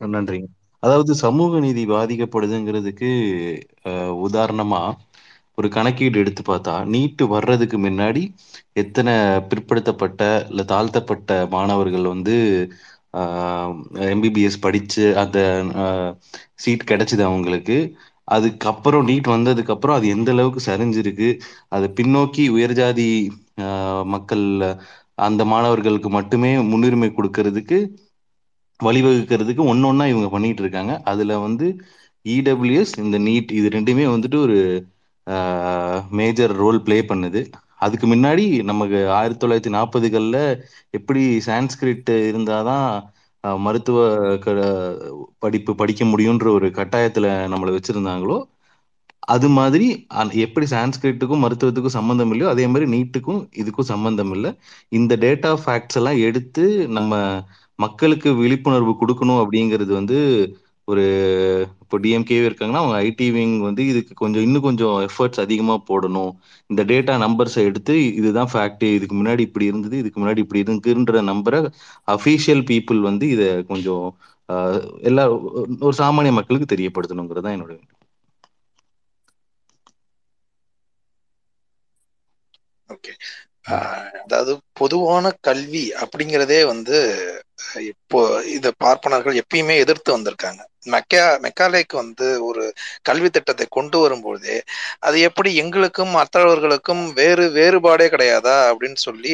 நன்றிங்க. 0.00 0.48
அதாவது 0.82 1.12
சமூக 1.22 1.60
நீதி 1.60 1.82
பாதிக்கப்படுதுங்கிறதுக்கு 1.88 3.10
அ 3.84 3.92
உதாரணமா 4.26 4.82
ஒரு 5.58 5.68
கணக்கீடு 5.68 6.16
எடுத்து 6.22 6.42
பார்த்தா, 6.44 6.74
நீட் 6.92 7.22
வர்றதுக்கு 7.32 7.76
முன்னாடி 7.80 8.22
எத்தனை 8.76 9.12
பிற்படுத்தப்பட்ட, 9.50 10.20
இல்லை 10.50 10.64
தாழ்த்தப்பட்ட 10.72 11.28
மாணவர்கள் 11.52 12.06
வந்து 12.10 12.36
எம்பிபிஎஸ் 14.08 14.62
படிச்சு 14.62 15.04
அந்த 15.22 15.38
சீட் 16.64 16.88
கிடைச்சது 16.90 17.22
அவங்களுக்கு. 17.22 17.76
அதுக்கப்புறம் 18.28 19.06
நீட் 19.08 19.28
வந்ததுக்கப்புறம் 19.32 19.96
அது 19.96 20.06
எந்த 20.14 20.30
அளவுக்கு 20.30 20.60
சரிஞ்சிருக்கு. 20.68 21.28
அது 21.72 21.86
பின்னோக்கி 21.98 22.44
உயர் 22.54 22.74
ஜாதி 22.74 23.08
மக்கள் 24.14 24.44
அந்த 25.18 25.42
மாணவர்களுக்கு 25.46 26.08
மட்டுமே 26.16 26.50
முன்னுரிமை 26.70 27.08
கொடுக்கறதுக்கு 27.12 27.78
வழிவகுக்கிறதுக்கு 28.80 29.62
ஒன்று 29.72 29.88
ஒன்றா 29.88 30.06
இவங்க 30.12 30.28
பண்ணிட்டு 30.34 30.62
இருக்காங்க. 30.64 30.92
அதில் 31.10 31.42
வந்து 31.46 31.66
இடபிள்யூஎஸ், 32.26 32.94
இந்த 33.04 33.16
நீட் 33.26 33.50
இது 33.58 33.68
ரெண்டுமே 33.76 34.04
வந்துட்டு 34.14 34.38
ஒரு 34.46 34.58
மேஜர் 36.18 36.52
ரோல் 36.62 36.78
ப்ளே 36.86 36.98
பண்ணுது. 37.10 37.40
அதுக்கு 37.84 38.06
முன்னாடி 38.06 38.44
நமக்கு 38.70 38.98
1940கள்ல 39.14 40.38
எப்படி 40.98 41.22
சான்ஸ்கிரிட் 41.48 42.10
இருந்தால் 42.30 42.68
தான் 42.70 42.86
மருத்துவ 43.64 43.98
க 44.44 44.48
படிப்பு 45.44 45.72
படிக்க 45.80 46.02
முடியுன்ற 46.12 46.46
ஒரு 46.58 46.68
கட்டாயத்தில் 46.78 47.30
நம்மளை 47.52 47.72
வச்சுருந்தாங்களோ 47.76 48.38
அது 49.34 49.48
மாதிரி 49.56 49.86
அந் 50.20 50.30
எப்படி 50.44 50.66
சான்ஸ்கிரிட்டுக்கும், 50.72 51.42
மருத்துவத்துக்கும் 51.44 51.96
சம்மந்தம் 51.96 52.32
இல்லையோ, 52.32 52.48
அதே 52.54 52.64
மாதிரி 52.72 52.86
நீட்டுக்கும் 52.94 53.40
இதுக்கும் 53.60 53.90
சம்மந்தம் 53.92 54.32
இல்லை 54.36 54.50
இந்த 54.92 55.12
டேட்டா 55.24 55.50
ஃபேக்ட்ஸ் 55.62 55.98
எல்லாம் 56.00 56.18
எடுத்து 56.28 56.64
நம்ம 56.98 57.12
மக்களுக்கு 57.78 58.28
விழிப்புணர்வு 58.40 58.92
கொடுக்கணும் 59.00 59.40
அப்படிங்கிறது 59.42 59.92
வந்து 60.00 60.18
ஒரு 60.88 61.04
இப்போ 61.82 61.96
டிஎம்கேவே 62.04 62.46
இருக்காங்கன்னா, 62.48 62.82
அவங்க 62.82 62.96
ஐடி 63.08 63.26
விங் 63.36 63.54
வந்து 63.66 63.82
இதுக்கு 63.92 64.14
கொஞ்சம் 64.14 64.44
இன்னும் 64.46 64.66
கொஞ்சம் 64.66 64.96
எஃபர்ட்ஸ் 65.08 65.42
அதிகமாக 65.44 65.80
போடணும். 65.90 66.32
இந்த 66.70 66.82
டேட்டா 66.90 67.14
நம்பர்ஸை 67.24 67.62
எடுத்து 67.68 67.94
இதுதான் 68.20 68.50
ஃபேக்ட். 68.52 68.84
இதுக்கு 68.98 69.16
முன்னாடி 69.20 69.42
இப்படி 69.48 69.66
இருந்தது. 69.70 69.96
இதுக்கு 70.02 70.20
முன்னாடி 70.22 70.42
இப்படி 70.44 70.62
இருக்குன்ற 70.64 71.22
நம்பரை 71.30 71.60
அஃபீஷியல் 72.08 72.62
பீப்புள் 72.70 73.00
வந்து 73.10 73.26
இதை 73.36 73.48
கொஞ்சம் 73.72 74.06
எல்லா 75.10 75.24
ஒரு 75.86 75.94
சாமானிய 76.02 76.32
மக்களுக்கு 76.38 76.72
தெரியப்படுத்தணுங்கிறது 76.72 77.46
தான் 77.46 77.56
என்னோட 77.56 77.74
ஓகே. 82.90 83.12
அதாவது 84.22 84.52
பொதுவான 84.80 85.26
கல்வி 85.48 85.84
அப்படிங்கிறதே 86.02 86.60
வந்து 86.72 86.96
இப்போ 87.90 88.20
இத 88.56 88.72
பார்ப்பனர்கள் 88.84 89.40
எப்பயுமே 89.42 89.74
எதிர்த்து 89.84 90.10
வந்திருக்காங்க. 90.16 90.62
மெக்கா 90.92 91.22
மெக்காலேக்கு 91.44 91.94
வந்து 91.94 92.26
ஒரு 92.46 92.62
கல்வி 93.02 93.28
திட்டத்தை 93.30 93.66
கொண்டு 93.68 93.96
வரும்பொழுதே, 94.00 94.56
அது 94.98 95.16
எப்படி 95.28 95.50
எங்களுக்கும் 95.62 96.12
மற்றவர்களுக்கும் 96.16 97.02
வேறு 97.12 97.44
வேறுபாடே 97.56 98.06
கிடையாதா? 98.14 98.56
அப்படின்னு 98.70 99.00
சொல்லி 99.04 99.32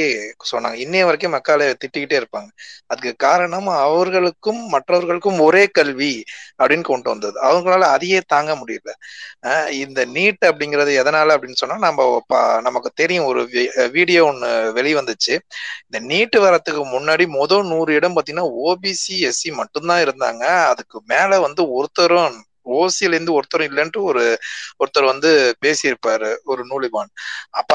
சொன்னாங்க. 0.50 0.78
இன்னைய 0.84 1.06
வரைக்கும் 1.08 1.34
மெக்காலே 1.36 1.66
திட்டிக்கிட்டே 1.82 2.18
இருப்பாங்க. 2.20 2.50
அதுக்கு 2.86 3.12
காரணம் 3.26 3.68
அவர்களுக்கும் 3.86 4.60
மற்றவர்களுக்கும் 4.74 5.40
ஒரே 5.48 5.64
கல்வி 5.78 6.12
அப்படின்னு 6.60 6.86
கொண்டு 6.90 7.08
வந்தது. 7.10 7.36
அவங்களால 7.48 7.88
அதையே 7.96 8.20
தாங்க 8.26 8.52
முடியல. 8.62 8.90
இந்த 9.82 10.00
நீட் 10.16 10.42
அப்படிங்கிறது 10.50 10.94
எதனால 11.02 11.34
அப்படின்னு 11.36 11.60
சொன்னா, 11.62 11.78
நம்ம 11.86 12.08
நமக்கு 12.60 12.90
தெரியும் 12.94 13.28
ஒரு 13.30 13.42
வீடியோ 13.96 14.22
ஒன்று 14.30 14.48
வெளிவந்துச்சு. 14.78 15.34
இந்த 15.86 15.98
நீட் 16.10 16.36
வரத்துக்கு 16.46 16.82
முன்னாடி 16.96 17.26
முதல் 17.38 17.66
நூறு 17.66 17.90
இடம் 17.94 18.09
பார்த்தீங்கன்னா, 18.14 18.48
ஓபிசி, 18.64 19.16
எஸ்சி 19.24 19.50
மட்டும் 19.54 19.86
தான் 19.86 20.04
இருந்தாங்க. 20.04 20.44
அதுக்கு 20.68 20.98
மேல 21.06 21.40
வந்து 21.40 21.64
ஒருத்தரும் 21.72 22.36
ஓசில 22.76 23.14
இருந்து 23.14 23.32
ஒருத்தரும் 23.32 23.68
இல்லன்ட்டு 23.68 24.00
ஒரு 24.02 24.22
ஒருத்தர் 24.80 25.04
வந்து 25.04 25.30
பேசியிருப்பாரு. 25.62 26.30
ஒரு 26.44 26.62
நூலிபான். 26.64 27.10
அப்ப 27.52 27.72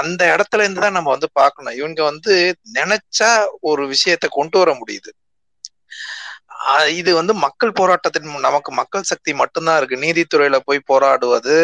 அந்த 0.00 0.22
இடத்துல 0.34 0.58
இருந்து 0.58 0.80
தான் 0.80 0.92
நம்ம 0.92 1.10
வந்து 1.10 1.30
பார்க்கணும். 1.32 1.74
இவங்க 1.74 2.02
வந்து 2.04 2.34
நினைச்சா 2.74 3.30
ஒரு 3.62 3.84
விஷயத்த 3.88 4.28
கொண்டு 4.30 4.58
வர 4.58 4.72
முடியுது. 4.74 5.10
இது 6.94 7.10
வந்து 7.18 7.34
மக்கள் 7.44 7.72
போராட்டத்தின் 7.72 8.26
நமக்கு 8.46 8.70
மக்கள் 8.72 9.06
சக்தி 9.10 9.32
மட்டும் 9.34 9.66
தான் 9.68 9.78
இருக்கு. 9.78 9.96
நீதித்துறையில 10.02 10.56
போய் 10.66 10.80
போராடுவது, 10.90 11.54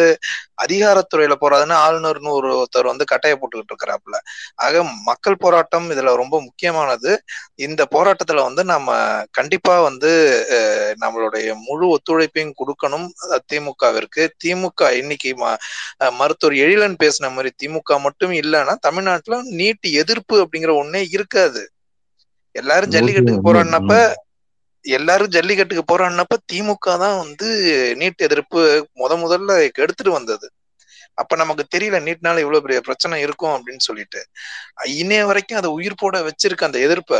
அதிகாரத்துறையில 0.57 1.35
போராடுதுன்னு 1.41 1.75
ஆளுநர்ன்னு 1.81 2.31
ஒரு 2.37 2.49
ஒருத்தர் 2.57 2.89
வந்து 2.91 3.05
கட்டைய 3.11 3.33
போட்டுக்கிட்டு 3.35 3.73
இருக்கிறாப்புல. 3.73 4.17
ஆக 4.59 4.75
மக்கள் 5.09 5.37
போராட்டம் 5.37 5.87
இதுல 5.93 6.15
ரொம்ப 6.21 6.35
முக்கியமானது. 6.47 7.11
இந்த 7.67 7.81
போராட்டத்துல 7.95 8.45
வந்து 8.47 8.63
நம்ம 8.65 8.89
கண்டிப்பா 9.39 9.75
வந்து 9.87 10.11
நம்மளுடைய 11.03 11.47
முழு 11.67 11.85
ஒத்துழைப்பையும் 11.95 12.55
குடுக்கணும் 12.59 13.07
திமுகவிற்கு. 13.51 14.23
திமுக 14.43 14.65
இன்னைக்கு 15.01 15.31
மருத்துவர் 16.19 16.55
எழிலன் 16.63 16.99
பேசின 17.01 17.31
மாரி 17.31 17.51
திமுக 17.57 17.99
மட்டும் 18.05 18.33
இல்லன்னா, 18.41 18.75
தமிழ்நாட்டுல 18.87 19.25
நீட் 19.57 19.87
எதிர்ப்பு 20.01 20.35
அப்படிங்கிற 20.43 20.73
ஒண்ணே 20.81 21.03
இருக்காது. 21.15 21.63
எல்லாரும் 22.55 22.93
ஜல்லிக்கட்டுக்கு 22.93 23.41
போராடினப்ப 23.43 23.93
எல்லாரும் 24.85 25.33
ஜல்லிக்கட்டுக்கு 25.35 25.83
போறான்னப்ப 25.91 26.35
திமுக 26.51 26.97
தான் 26.97 27.17
வந்து 27.17 27.47
நீட் 27.99 28.25
எதிர்ப்பு 28.27 28.61
முத 29.01 29.13
முதல்ல 29.23 29.51
எடுத்துட்டு 29.75 30.11
வந்தது. 30.11 30.47
அப்ப 31.17 31.35
நமக்கு 31.35 31.63
தெரியல 31.75 31.99
நீட்னால 32.07 32.41
இவ்வளவு 32.43 32.63
பெரிய 32.65 32.79
பிரச்சனை 32.81 33.21
இருக்கும் 33.21 33.55
அப்படின்னு 33.55 33.83
சொல்லிட்டு. 33.87 34.19
இன்னைய 34.97 35.23
வரைக்கும் 35.25 35.59
அதை 35.61 35.69
உயிர் 35.77 36.01
போட 36.03 36.17
வச்சிருக்க 36.27 36.69
அந்த 36.69 36.79
எதிர்ப்பை 36.79 37.19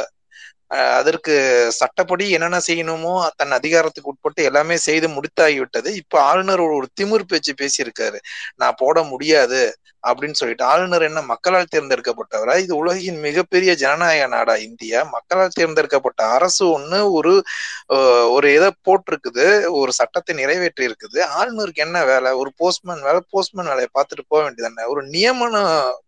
அதற்கு 0.71 1.33
சட்டப்படி 1.71 2.25
என்னென்ன 2.29 2.59
செய்யணுமோ 2.67 3.13
தன் 3.35 3.51
அதிகாரத்துக்கு 3.51 4.11
உட்பட்டு 4.13 4.41
எல்லாமே 4.43 4.77
செய்து 4.77 5.07
முடித்தாகிவிட்டது. 5.07 5.89
இப்ப 6.01 6.21
ஆளுநர் 6.21 6.63
ஒரு 6.77 6.87
திமிர் 7.01 7.29
பேச்சு 7.31 7.53
பேசியிருக்காரு. 7.61 8.19
நான் 8.55 8.79
போட 8.79 9.03
முடியாது 9.03 9.61
அப்படின்னு 10.03 10.39
சொல்லிட்டு. 10.39 10.63
ஆளுநர் 10.63 11.05
என்ன 11.07 11.21
மக்களால் 11.21 11.71
தேர்ந்தெடுக்கப்பட்டவரா? 11.75 12.53
இது 12.57 12.73
உலகின் 12.75 13.19
மிகப்பெரிய 13.19 13.71
ஜனநாயக 13.75 14.27
நாடா 14.27 14.55
இந்தியா. 14.67 14.99
மக்களால் 15.15 15.55
தேர்ந்தெடுக்கப்பட்ட 15.59 16.21
அரசு 16.37 16.63
ஒண்ணு 16.77 16.99
ஒரு 17.11 17.33
ஒரு 18.35 18.47
இதை 18.53 18.69
போட்டிருக்குது. 18.87 19.45
ஒரு 19.79 19.91
சட்டத்தை 19.91 20.33
நிறைவேற்றி 20.35 20.83
இருக்குது. 20.89 21.19
ஆளுநருக்கு 21.39 21.85
என்ன 21.87 22.03
வேலை? 22.05 22.31
ஒரு 22.31 22.51
போஸ்ட்மேன் 22.57 23.05
வேலை, 23.09 23.21
போஸ்ட்மேன் 23.31 23.71
வேலையை 23.71 23.89
பார்த்துட்டு 23.97 24.25
போக 24.27 24.41
வேண்டியதுதானே. 24.45 24.85
ஒரு 24.93 25.03
நியமன 25.15 25.55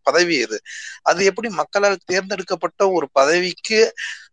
பதவி 0.03 0.35
இது. 0.45 0.57
அது 1.03 1.21
எப்படி 1.25 1.49
மக்களால் 1.61 2.05
தேர்ந்தெடுக்கப்பட்ட 2.05 2.81
ஒரு 2.91 3.07
பதவிக்கு 3.13 3.79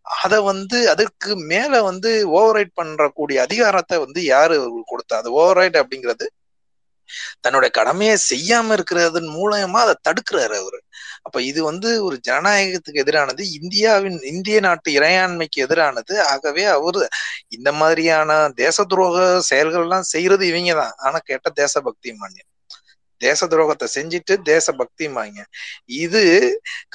அத 0.06 0.34
வந்து 0.42 0.78
அதற்கு 0.90 1.30
மேல 1.52 1.82
வந்து 1.82 2.10
ஓவர் 2.30 2.56
ரைட் 2.56 2.78
பண்றக்கூடிய 2.80 3.38
அதிகாரத்தை 3.46 3.96
வந்து 3.98 4.20
யாரு 4.24 4.56
கொடுத்தா 4.92 5.16
அது 5.16 5.30
ஓவர் 5.32 5.56
ரைட் 5.56 5.78
அப்படிங்கிறது 5.82 6.26
தன்னுடைய 7.40 7.70
கடமையை 7.70 8.16
செய்யாம 8.30 8.72
இருக்கிறதன் 8.72 9.28
மூலயமா 9.36 9.80
அத 9.84 9.98
தடுக்கிறாரு 10.08 10.56
அவரு. 10.62 10.78
அப்ப 11.22 11.42
இது 11.42 11.60
வந்து 11.64 11.88
ஒரு 12.04 12.16
ஜனநாயகத்துக்கு 12.28 13.02
எதிரானது. 13.04 13.42
இந்தியாவின் 13.60 14.18
இந்திய 14.32 14.60
நாட்டு 14.60 14.90
இறையாண்மைக்கு 14.92 15.58
எதிரானது. 15.66 16.14
ஆகவே 16.32 16.64
அவரு 16.76 17.02
இந்த 17.48 17.72
மாதிரியான 17.72 18.30
தேச 18.54 18.84
துரோக 18.84 19.16
செயல்கள்லாம் 19.50 20.10
செய்யறது 20.14 20.46
இவங்க 20.46 20.74
தான். 20.82 20.94
ஆனா 20.98 21.18
தேசபக்தி 21.54 22.12
மானியம் 22.22 22.50
தேச 23.20 23.40
துரோகத்தை 23.46 23.86
செஞ்சுட்டு 23.94 24.34
தேசபக்திம்பாங்க. 24.46 25.38
இது 26.02 26.22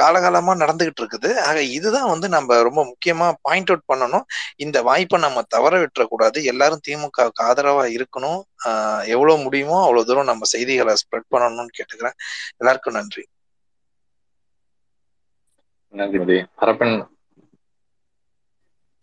காலகாலமா 0.02 0.54
நடந்துகிட்டு 0.62 1.02
இருக்குது. 1.04 1.18
ஆக 1.42 1.58
இதுதான் 1.78 2.10
வந்து 2.10 2.28
நம்ம 2.30 2.60
ரொம்ப 2.64 2.82
முக்கியமா 2.92 3.28
பாயிண்ட் 3.42 3.72
அவுட் 3.72 3.86
பண்ணணும். 3.86 4.26
இந்த 4.60 4.78
வாய்ப்ப 4.84 5.20
நம்ம 5.20 5.44
தவற 5.50 5.74
விட்டுறக்கூடாது. 5.84 6.40
எல்லாரும் 6.52 6.84
திமுகவுக்கு 6.88 7.44
ஆதரவா 7.48 7.86
இருக்கணும். 7.98 8.40
அ 8.62 8.72
எவ்வளவு 9.14 9.38
முடியுமோ 9.46 9.78
அவ்வளவு 9.84 10.08
தூரம் 10.08 10.32
நம்ம 10.32 10.50
செய்திகள 10.54 10.96
ஸ்ப்ரெட் 11.02 11.32
பண்ணணும்னு 11.34 11.78
கேட்டுக்கிறேன். 11.78 12.18
எல்லாருக்கும் 12.60 12.98
நன்றி. 13.00 13.24
நன்றி. 15.94 16.20
ஹரப்பன் 16.58 16.98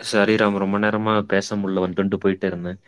சரி 0.00 0.34
ராம் 0.36 0.56
ரொம்ப 0.62 0.76
நேரமா 0.78 1.12
பேச 1.30 1.56
முடியல 1.56 1.84
வந்துட்டு 1.84 2.22
போயிட்டே 2.22 2.48
இருந்தேன். 2.50 2.80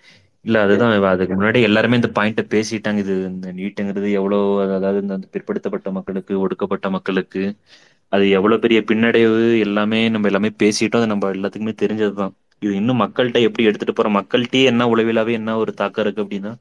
இல்ல 0.45 0.57
அதுதான் 0.65 0.93
அதுக்கு 1.09 1.35
முன்னாடி 1.35 1.61
எல்லாருமே 1.69 1.99
இந்த 1.99 2.11
பாயிண்ட 2.17 2.43
பேசிட்டாங்க. 2.53 3.01
இது 3.05 3.15
இந்த 3.31 3.49
நீட்டுங்கிறது 3.59 4.09
எவ்வளவு 4.19 4.47
அதாவது 4.77 5.01
இந்த 5.05 5.29
பிற்படுத்தப்பட்ட 5.35 5.89
மக்களுக்கு, 5.99 6.35
ஒடுக்கப்பட்ட 6.43 6.87
மக்களுக்கு 6.97 7.43
அது 8.13 8.25
எவ்வளவு 8.31 8.63
பெரிய 8.63 8.79
பின்னடைவு 8.87 9.37
எல்லாமே 9.67 10.01
நம்ம 10.09 10.29
எல்லாமே 10.29 10.51
பேசிட்டோம். 10.63 11.01
அது 11.01 11.13
நம்ம 11.13 11.31
எல்லாத்துக்குமே 11.35 11.75
தெரிஞ்சதுதான். 11.83 12.33
இது 12.63 12.73
இன்னும் 12.77 13.01
மக்கள்கிட்ட 13.03 13.41
எப்படி 13.47 13.67
எடுத்துட்டு 13.69 13.95
போறோம்? 13.95 14.17
மக்கள்கிட்டயே 14.19 14.65
என்ன 14.73 14.87
உளவிலாவே 14.93 15.33
என்ன 15.33 15.57
ஒரு 15.59 15.73
தாக்கம் 15.75 16.05
இருக்கு 16.05 16.25
அப்படின்னா, 16.25 16.53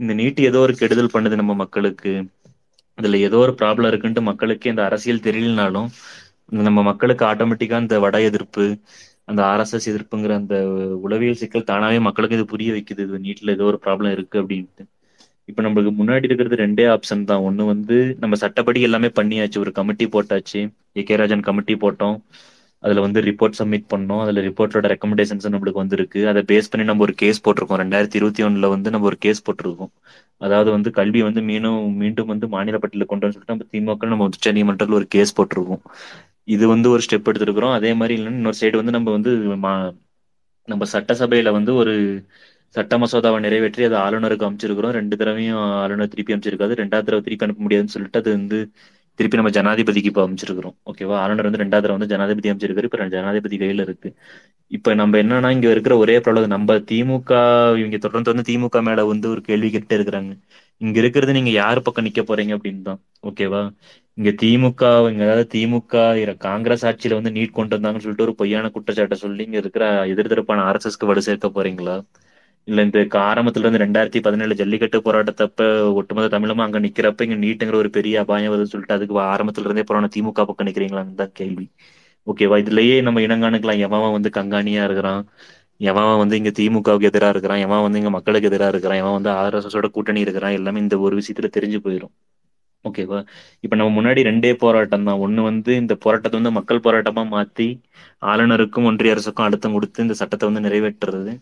இந்த 0.00 0.12
நீட்டு 0.14 0.42
ஏதோ 0.44 0.60
ஒரு 0.60 0.74
கெடுதல் 0.76 1.14
பண்ணுது 1.14 1.40
நம்ம 1.42 1.54
மக்களுக்கு. 1.62 2.12
இதுல 2.98 3.18
ஏதோ 3.20 3.38
ஒரு 3.38 3.52
ப்ராப்ளம் 3.58 3.90
இருக்குன்ட்டு 3.90 4.28
மக்களுக்கே 4.28 4.70
இந்த 4.70 4.82
அரசியல் 4.84 5.24
தெரியலனாலும் 5.24 5.88
நம்ம 6.60 6.80
மக்களுக்கு 6.88 7.24
ஆட்டோமேட்டிக்கா 7.26 7.76
இந்த 7.82 7.96
வட 8.00 8.16
எதிர்ப்பு 8.22 8.64
அந்த 9.28 9.40
ஆர்எஸ்எஸ் 9.42 9.88
எதிர்ப்புங்கிற 9.90 10.32
அந்த 10.34 10.56
உளவியல் 11.06 11.40
சிக்கல் 11.42 11.68
தானாவே 11.70 12.00
மக்களுக்கு 12.00 12.36
இது 12.36 12.46
புரிய 12.46 12.72
வைக்குது. 12.72 13.04
இது 13.06 13.18
நீட்ல 13.18 13.50
ஏதோ 13.50 13.64
ஒரு 13.64 13.80
ப்ராப்ளம் 13.84 14.10
இருக்கு 14.10 14.36
அப்படின்ட்டு. 14.42 14.84
இப்ப 15.48 15.62
நம்மளுக்கு 15.62 15.92
முன்னாடி 16.00 16.28
இருக்கிறது 16.28 16.56
ரெண்டே 16.56 16.84
ஆப்ஷன் 16.94 17.24
தான். 17.24 17.42
ஒண்ணு 17.42 17.64
வந்து 17.64 18.16
நம்ம 18.18 18.34
சட்டப்படி 18.36 18.80
எல்லாமே 18.80 19.08
பண்ணியாச்சு. 19.18 19.58
ஒரு 19.58 19.72
கமிட்டி 19.72 20.06
போட்டாச்சு. 20.06 20.60
ஏ 20.96 21.02
கே 21.02 21.16
ராஜன் 21.16 21.40
கமிட்டி 21.40 21.74
போட்டோம். 21.74 22.16
அதுல 22.82 23.00
வந்து 23.00 23.20
ரிப்போர்ட் 23.22 23.58
சப்மிட் 23.58 23.86
பண்ணோம். 23.92 24.20
அதுல 24.20 24.40
ரிப்போர்ட்டோட 24.40 24.86
ரெக்கமெண்டேஷன்ஸ் 24.94 25.46
நம்மளுக்கு 25.54 25.82
வந்திருக்கு. 25.82 26.20
அதை 26.28 26.42
பேஸ் 26.42 26.70
பண்ணி 26.70 26.86
நம்ம 26.86 27.02
ஒரு 27.02 27.14
கேஸ் 27.14 27.40
போட்டிருக்கோம். 27.44 27.80
ரெண்டாயிரத்தி 27.84 28.14
இருபத்தி 28.14 28.42
ஒண்ணுல 28.44 28.68
வந்து 28.68 28.90
நம்ம 28.90 29.06
ஒரு 29.06 29.18
கேஸ் 29.18 29.44
போட்டிருக்கோம். 29.46 29.92
அதாவது 30.40 30.70
வந்து 30.70 30.90
கல்வி 30.90 31.22
வந்து 31.22 31.42
மீண்டும் 31.42 31.96
மீண்டும் 31.96 32.26
வந்து 32.26 32.48
மாநில 32.48 32.78
பட்டியலில் 32.78 33.10
கொண்டு 33.10 33.24
வந்து 33.26 33.36
சொல்லிட்டு 33.36 33.54
நம்ம 33.54 33.68
திமுக 33.74 34.08
நம்ம 34.08 34.24
உச்ச 34.24 34.52
நீதிமன்றத்தில் 34.52 34.98
ஒரு 35.00 35.06
கேஸ் 35.06 35.36
போட்டிருக்கோம். 35.40 35.82
இது 36.48 36.68
வந்து 36.68 36.90
ஒரு 36.90 37.02
ஸ்டெப் 37.06 37.28
எடுத்திருக்கிறோம். 37.30 37.72
அதே 37.72 37.94
மாதிரி 37.94 38.22
இல்லைன்னா 38.22 38.30
இன்னொரு 38.30 38.56
சைடு 38.60 38.76
வந்து 38.76 38.92
நம்ம 38.92 39.10
வந்து 39.10 39.30
மா- 39.56 39.94
நம்ம 40.68 40.84
சட்டசபையில 40.92 41.50
வந்து 41.50 41.74
ஒரு 41.74 41.94
சட்ட 42.74 42.98
மசோதாவை 42.98 43.40
நிறைவேற்றி 43.40 43.84
அதை 43.84 43.98
ஆளுநருக்கு 43.98 44.46
அமைச்சிருக்கிறோம். 44.48 44.90
ரெண்டு 44.90 45.16
தடவையும் 45.16 45.56
ஆளுநர் 45.56 46.08
திருப்பி 46.08 46.34
அமைச்சிருக்காது 46.34 46.74
ரெண்டாவது 46.80 47.06
தடவை 47.06 47.20
திருப்பி 47.20 47.44
அனுப்ப 47.44 47.62
முடியாதுன்னு 47.62 47.94
சொல்லிட்டு 47.94 48.18
அது 48.18 48.30
வந்து 48.30 48.58
திருப்பி 49.18 49.38
நம்ம 49.38 49.52
ஜனாதிபதிக்கு 49.56 50.10
இப்போ 50.10 50.22
அமைச்சிருக்கிறோம். 50.26 50.76
ஓகேவா 50.90 51.16
ஆளுநர் 51.22 51.48
வந்து 51.48 51.62
ரெண்டாவது 51.62 51.94
வந்து 51.94 52.10
ஜனாதிபதி 52.12 52.50
அமைச்சிருக்காரு. 52.52 52.88
இப்போ 52.88 53.08
ஜனாதிபதி 53.16 53.56
கையில 53.58 53.84
இருக்கு. 53.88 54.08
இப்ப 54.70 54.94
நம்ம 54.94 55.18
என்னன்னா 55.22 55.48
இங்க 55.56 55.68
இருக்கிற 55.70 55.94
ஒரே 55.96 56.16
ப்ராப்ளம் 56.18 56.54
நம்ம 56.54 56.76
திமுக 56.90 57.32
இவங்க 57.80 57.98
தொடர்ந்து 57.98 58.32
வந்து 58.32 58.46
திமுக 58.50 58.80
மேல 58.82 59.04
வந்து 59.12 59.26
ஒரு 59.34 59.40
கேள்வி 59.48 59.68
கேட்டே 59.74 59.96
இருக்கிறாங்க. 59.98 60.32
இங்க 60.80 60.96
இருக்கிறது 61.02 61.32
நீங்க 61.32 61.50
யார் 61.54 61.84
பக்கம் 61.86 62.06
நிக்க 62.06 62.22
போறீங்க 62.22 62.52
அப்படின்னு 62.56 62.82
தான். 62.82 63.00
ஓகேவா 63.28 63.62
இங்க 64.18 64.30
திமுக 64.42 64.82
இங்க 65.10 65.22
அதாவது 65.26 65.46
திமுக 65.54 65.94
காங்கிரஸ் 66.44 66.84
ஆட்சியில 66.90 67.18
வந்து 67.18 67.34
நீட் 67.36 67.52
கொண்டு 67.52 67.74
வந்தாங்கன்னு 67.76 68.04
சொல்லிட்டு 68.04 68.26
ஒரு 68.28 68.34
பொய்யான 68.40 68.70
குற்றச்சாட்டை 68.76 69.18
சொல்லி 69.22 69.42
இங்க 69.44 69.58
இருக்கிற 69.62 69.84
எதிர்த்தரப்பான 70.12 70.64
ஆர்எஸ்எஸ்க்கு 70.68 71.10
வலு 71.10 71.26
சேர்க்க 71.28 71.48
போறீங்களா? 71.56 71.96
இல்ல 72.68 72.82
இந்த 72.86 72.98
ஆரம்பத்துல 73.22 73.64
இருந்து 73.64 73.82
ரெண்டாயிரத்தி 73.82 74.20
பதினேழு 74.26 74.54
ஜல்லிக்கட்டு 74.60 74.98
போராட்டத்தப்ப 75.06 75.66
ஒட்டுமொத்த 75.98 76.28
தமிழமா 76.34 76.62
அங்க 76.66 76.78
நிக்கிறப்ப 76.86 77.26
இங்க 77.26 77.36
நீட்டுங்கிற 77.44 77.76
ஒரு 77.82 77.90
பெரிய 77.96 78.22
அபாயம் 78.22 78.52
வருதுன்னு 78.52 78.72
சொல்லிட்டு 78.74 78.96
அதுக்கு 78.96 79.18
ஆரம்பத்துல 79.32 79.68
இருந்தே 79.68 79.84
போறான 79.90 80.10
திமுக 80.16 80.44
பக்கம் 80.50 80.68
நிக்கிறீங்களான்னு 80.68 81.20
தான் 81.22 81.34
கேள்வி. 81.40 81.66
ஓகேவா 82.26 82.56
இதுலயே 82.62 82.96
நம்ம 83.06 83.20
இனங்காணுக்கலாம் 83.26 83.82
எவன் 83.86 84.14
வந்து 84.16 84.30
கங்காணியா 84.38 84.82
இருக்கிறான். 84.88 85.22
எவன் 85.80 86.20
வந்து 86.22 86.36
இங்க 86.40 86.50
திமுகவுக்கு 86.58 87.08
எதிரா 87.10 87.28
இருக்கிறான். 87.34 87.62
எவன் 87.66 87.84
வந்து 87.84 88.00
இங்க 88.00 88.10
மக்களுக்கு 88.16 88.48
எதிரா 88.50 88.68
இருக்கிறான். 88.72 89.00
எவன் 89.02 89.16
வந்து 89.18 89.30
ஆர்எஸ்எஸோட 89.40 89.88
கூட்டணி 89.96 90.20
இருக்கிறான். 90.26 90.56
எல்லாமே 90.58 90.82
இந்த 90.84 90.96
ஒரு 91.06 91.14
விஷயத்துல 91.20 91.50
தெரிஞ்சு 91.56 91.80
போயிடும் 91.86 92.14
ஓகேவா 92.84 93.18
இப்ப 93.64 93.74
நம்ம 93.76 93.92
முன்னாடி 93.98 94.20
ரெண்டே 94.28 94.50
போராட்டம் 94.62 95.06
தான். 95.08 95.20
ஒண்ணு 95.26 95.40
வந்து 95.42 95.70
இந்த 95.82 95.94
போராட்டத்தை 96.04 96.36
வந்து 96.40 96.56
மக்கள் 96.58 96.84
போராட்டமா 96.86 97.22
மாத்தி 97.30 97.68
ஆளுநருக்கும் 98.22 98.88
ஒன்றிய 98.90 99.14
அரசுக்கும் 99.14 99.46
அழுத்தம் 99.46 99.74
கொடுத்து 99.76 100.04
இந்த 100.06 100.16
சட்டத்தை 100.20 100.48
வந்து 100.50 100.64
நிறைவேற்றுறது. 100.66 101.32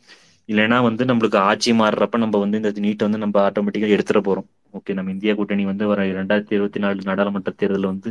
இல்லைன்னா 0.48 0.78
வந்து 0.86 1.02
நம்மளுக்கு 1.10 1.38
ஆட்சி 1.48 1.70
மாறுறப்ப 1.80 2.18
நம்ம 2.24 2.38
வந்து 2.44 2.58
இந்த 2.62 2.70
நீட்டை 2.86 3.04
வந்து 3.08 3.22
நம்ம 3.24 3.36
ஆட்டோமேட்டிக்காக 3.46 3.96
எடுத்துட 3.96 4.20
போறோம். 4.28 4.48
ஓகே 4.74 4.92
நம்ம 4.98 5.12
இந்தியா 5.16 5.32
கூட்டணி 5.38 5.64
வந்து 5.70 5.84
வர 5.90 6.06
ரெண்டாயிரத்தி 6.20 6.54
இருபத்தி 6.56 6.80
நாலு 6.84 7.06
நாடாளுமன்ற 7.08 7.52
தேர்தலில் 7.54 7.92
வந்து 7.92 8.10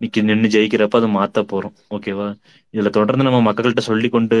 நிக்க 0.00 0.22
நின்று 0.22 0.48
ஜெயிக்கிறப்ப 0.54 0.96
அதை 1.00 1.08
மாத்த 1.16 1.42
போறோம். 1.52 1.74
ஓகேவா 1.96 2.26
இதுல 2.74 2.88
தொடர்ந்து 2.96 3.26
நம்ம 3.28 3.38
மக்கள்கிட்ட 3.48 3.82
சொல்லி 3.88 4.08
கொண்டு 4.08 4.36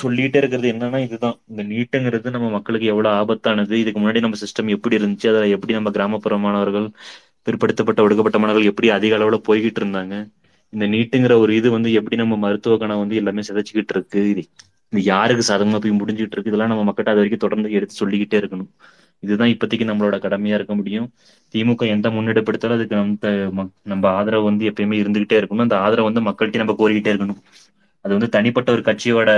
சொல்லிட்டே 0.00 0.38
இருக்கிறது 0.42 0.68
என்னன்னா 0.72 0.98
இதுதான். 1.06 1.36
இந்த 1.50 1.62
நீட்டுங்கிறது 1.70 2.34
நம்ம 2.36 2.50
மக்களுக்கு 2.56 2.90
எவ்வளவு 2.92 3.14
ஆபத்தானது 3.20 3.74
இதுக்கு 3.82 4.00
முன்னாடி 4.00 4.24
நம்ம 4.26 4.38
சிஸ்டம் 4.44 4.72
எப்படி 4.76 4.98
இருந்துச்சு 5.00 5.30
அதை 5.32 5.48
எப்படி 5.56 5.74
நம்ம 5.78 5.92
கிராமப்புற 5.96 6.36
மாணவர்கள் 6.44 6.88
பிற்படுத்தப்பட்ட 7.46 8.04
ஒடுக்கப்பட்ட 8.04 8.38
மாணவர்கள் 8.42 8.70
எப்படி 8.72 8.88
அதிக 8.96 9.18
அளவுல 9.18 9.38
போய்கிட்டு 9.48 9.80
இருந்தாங்க 9.82 10.14
இந்த 10.72 10.84
நீட்டுங்கிற 10.94 11.34
ஒரு 11.42 11.52
இது 11.58 11.68
வந்து 11.76 11.90
எப்படி 11.98 12.16
நம்ம 12.22 12.36
மருத்துவ 12.44 12.76
கணம் 12.76 13.02
வந்து 13.02 13.18
எல்லாமே 13.20 13.42
சிதைச்சுக்கிட்டு 13.48 13.94
இருக்கு 13.96 14.22
இது 14.94 15.02
யாருக்கு 15.04 15.44
சாதகமா 15.48 15.78
போய் 15.80 15.98
முடிஞ்சுட்டு 16.00 16.34
இருக்கு 16.34 16.50
இதெல்லாம் 16.50 16.72
நம்ம 16.72 16.84
மக்கள்கிட்ட 16.84 17.12
அது 17.12 17.20
வரைக்கும் 17.20 17.44
தொடர்ந்து 17.44 17.68
எடுத்து 17.72 17.94
சொல்லிக்கிட்டே 17.94 18.38
இருக்கணும். 18.40 18.70
இதுதான் 19.22 19.52
இப்போதைக்கு 19.52 19.86
நம்மளோட 19.90 20.16
கடமையா 20.24 20.54
இருக்க 20.54 20.74
முடியும். 20.74 21.06
திமுக 21.54 21.86
எந்த 21.88 22.10
முன்னெடுப்பு 22.10 22.50
எடுத்தாலும் 22.52 22.78
அதுக்கு 22.78 22.96
நம்ம 22.96 23.64
நம்ம 23.84 24.04
ஆதரவு 24.12 24.44
வந்து 24.44 24.64
எப்பயுமே 24.70 24.96
இருந்துகிட்டே 25.02 25.38
இருக்கணும். 25.40 25.66
அந்த 25.66 25.78
ஆதரவு 25.78 26.08
வந்து 26.10 26.24
மக்கள்கிட்ட 26.28 26.62
நம்ம 26.62 26.76
கோரிக்கிட்டே 26.80 27.12
இருக்கணும். 27.14 27.40
அது 28.04 28.12
வந்து 28.16 28.28
தனிப்பட்ட 28.28 28.68
ஒரு 28.72 28.82
கட்சியோட 28.82 29.30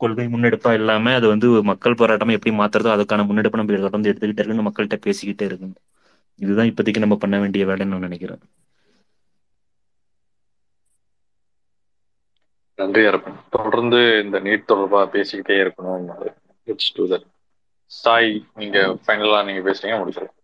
கொள்கை 0.00 0.26
முன்னெடுப்பா 0.26 0.70
இல்லாம 0.72 1.14
அது 1.14 1.26
வந்து 1.28 1.48
மக்கள் 1.70 1.98
போராட்டமா 1.98 2.32
எப்படி 2.32 2.52
மாத்துறதோ 2.56 2.90
அதுக்கான 2.94 3.26
முன்னெடுப்பு 3.26 3.60
நம்ம 3.60 3.78
தொடர்ந்து 3.78 4.10
எடுத்துக்கிட்டே 4.10 4.42
இருக்கணும். 4.42 4.68
மக்கள்கிட்ட 4.68 4.98
பேசிக்கிட்டே 5.06 5.46
இருக்கணும். 5.50 5.78
இதுதான் 6.38 6.70
இப்போதைக்கு 6.70 6.98
நம்ம 6.98 7.16
பண்ண 7.16 7.36
வேண்டிய 7.40 7.66
வேலைன்னு 7.66 7.94
நான் 7.94 8.00
நினைக்கிறேன். 8.00 8.42
நன்றி 12.76 13.02
அரப்பன் 13.04 13.40
தொடர்ந்து 13.50 14.00
இந்த 14.24 14.36
நீட் 14.40 14.70
தொடர்பா 14.70 15.00
பேசிக்கிட்டே 15.14 15.56
இருக்கணும். 15.62 16.06
இட்ஸ் 16.64 16.92
டு 16.96 17.04
தட் 17.12 17.26
சாய் 18.00 18.30
நீங்க 18.54 18.78
ஃபைனலா 19.06 19.40
நீங்க 19.48 19.62
பேசுறீங்க 19.68 19.96
முடிச்சிடும் 20.00 20.38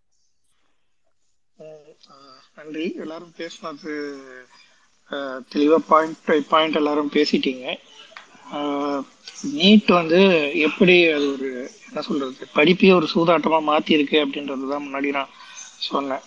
ஆஹ் 1.59 2.43
நன்றி. 2.59 2.85
எல்லாரும் 3.05 3.33
பேசினது 3.39 3.93
ஆஹ் 5.11 5.41
தெளிவா 5.53 5.79
பாயிண்ட் 5.93 6.49
பாயிண்ட் 6.49 6.81
எல்லாரும் 6.81 7.15
பேசிட்டீங்க. 7.15 7.67
நீட் 9.57 9.91
வந்து 9.99 10.21
எப்படி 10.67 10.97
அது 11.17 11.27
ஒரு 11.33 11.49
என்ன 11.89 12.01
சொல்றது 12.09 12.47
படிப்பையே 12.55 12.95
ஒரு 12.99 13.09
சூதாட்டமா 13.15 13.59
மாத்தி 13.71 13.91
இருக்கு 13.97 14.19
அப்படின்றது 14.25 14.69
தான் 14.73 14.87
முன்னாடி 14.87 15.09
நான் 15.19 15.35
சொன்னேன். 15.89 16.23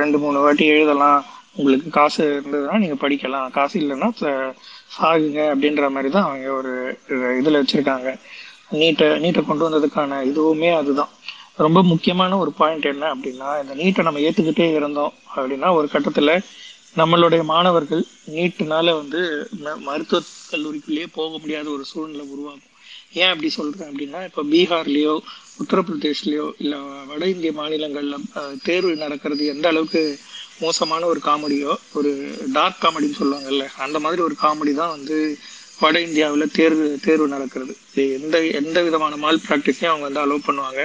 ரெண்டு 0.00 0.18
மூணு 0.18 0.38
வாட்டி 0.40 0.64
எழுதலாம். 0.76 1.24
உங்களுக்கு 1.56 1.90
காசு 1.90 2.22
இருந்ததுன்னா 2.36 2.78
நீங்க 2.84 2.96
படிக்கலாம். 3.04 3.50
காசு 3.58 3.74
இல்லைன்னா 3.80 4.08
சாகுங்க 4.98 5.40
அப்படின்ற 5.52 5.90
மாதிரி 5.90 6.12
தான் 6.12 6.24
அவங்க 6.24 6.52
ஒரு 6.52 6.72
இதில் 7.38 7.54
வச்சுருக்காங்க. 7.54 8.08
நீட்டை 8.72 9.06
நீட்டை 9.22 9.46
கொண்டு 9.46 9.68
வந்ததுக்கான 9.68 10.20
இதுவுமே 10.24 10.74
அதுதான். 10.74 11.08
ரொம்ப 11.56 11.82
முக்கியமான 11.82 12.38
ஒரு 12.38 12.52
பாயிண்ட் 12.52 12.84
என்ன 12.84 13.14
அப்படின்னா 13.14 13.48
இந்த 13.62 13.74
நீட்டை 13.74 14.02
நம்ம 14.02 14.18
ஏற்றுக்கிட்டே 14.18 14.74
இருந்தோம் 14.74 15.12
அப்படின்னா 15.36 15.72
ஒரு 15.72 15.88
கட்டத்தில் 15.88 16.32
நம்மளுடைய 16.96 17.44
மாணவர்கள் 17.44 18.04
நீட்டுனால 18.30 18.84
வந்து 18.94 19.20
ம- 19.64 19.78
மருத்துவக் 19.78 20.24
கல்லூரிக்குள்ளேயே 20.50 21.06
போக 21.14 21.38
முடியாத 21.38 21.68
ஒரு 21.70 21.84
சூழ்நிலை 21.84 22.26
உருவாகும். 22.26 22.70
ஏன் 23.12 23.28
அப்படி 23.28 23.48
சொல்கிறேன் 23.48 23.88
அப்படின்னா 23.90 24.24
இப்போ 24.24 24.42
பீகார்லேயோ 24.42 25.14
உத்தரப்பிரதேஷ்லேயோ 25.58 26.52
இல்லை 26.58 26.78
வட 27.06 27.26
இந்திய 27.26 27.52
மாநிலங்களில் 27.52 28.24
தேர்வு 28.62 28.96
நடக்கிறது 28.96 29.46
எந்த 29.46 29.68
அளவுக்கு 29.68 30.18
மோசமான 30.60 31.06
ஒரு 31.06 31.20
காமெடியோ 31.24 31.76
ஒரு 31.92 32.10
டார்க் 32.52 32.82
காமெடின்னு 32.82 33.18
சொல்லுவாங்கல்ல 33.18 33.68
அந்த 33.76 33.98
மாதிரி 33.98 34.22
ஒரு 34.22 34.36
காமெடி 34.42 34.74
தான் 34.74 34.90
வந்து 34.90 35.16
வட 35.80 36.00
இந்தியாவில் 36.00 36.50
தேர்வு 36.50 36.98
தேர்வு 37.02 37.28
நடக்கிறது. 37.28 37.72
எந்த 38.16 38.46
எந்த 38.52 38.82
விதமான 38.82 39.16
மால் 39.16 39.40
ப்ராக்டிஸையும் 39.48 39.84
அவங்க 39.84 40.08
வந்து 40.08 40.24
அலோவ் 40.24 40.46
பண்ணுவாங்க. 40.46 40.82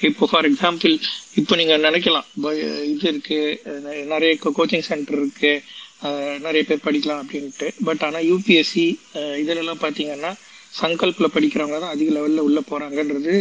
இப்போ 0.00 0.26
ஃபார் 0.26 0.50
எக்ஸாம்பிள் 0.50 0.92
இப்போ 1.34 1.56
நீங்கள் 1.56 1.80
நினைக்கலாம் 1.80 2.26
ப- 2.42 2.54
இது 2.84 3.08
இருக்கு 3.08 3.38
நிறைய 4.04 4.38
கோச்சிங் 4.58 4.78
சென்டர் 4.80 5.18
இருக்கு 5.18 5.52
நிறைய 6.38 6.64
பேர் 6.64 6.84
படிக்கலாம் 6.84 7.22
அப்படின்ட்டு 7.22 7.68
பட் 7.84 8.02
ஆனால் 8.02 8.22
யூபிஎஸ்சி 8.22 8.84
இதிலெல்லாம் 9.36 9.82
எல்லாம் 10.08 10.38
சங்கல்பில் 10.80 11.34
படிக்கிறவங்க 11.34 11.80
தான் 11.80 11.90
அதிக 11.90 12.10
லெவலில் 12.10 12.38
உள்ளே 12.38 12.62
போகிறாங்கன்றது 12.70 13.34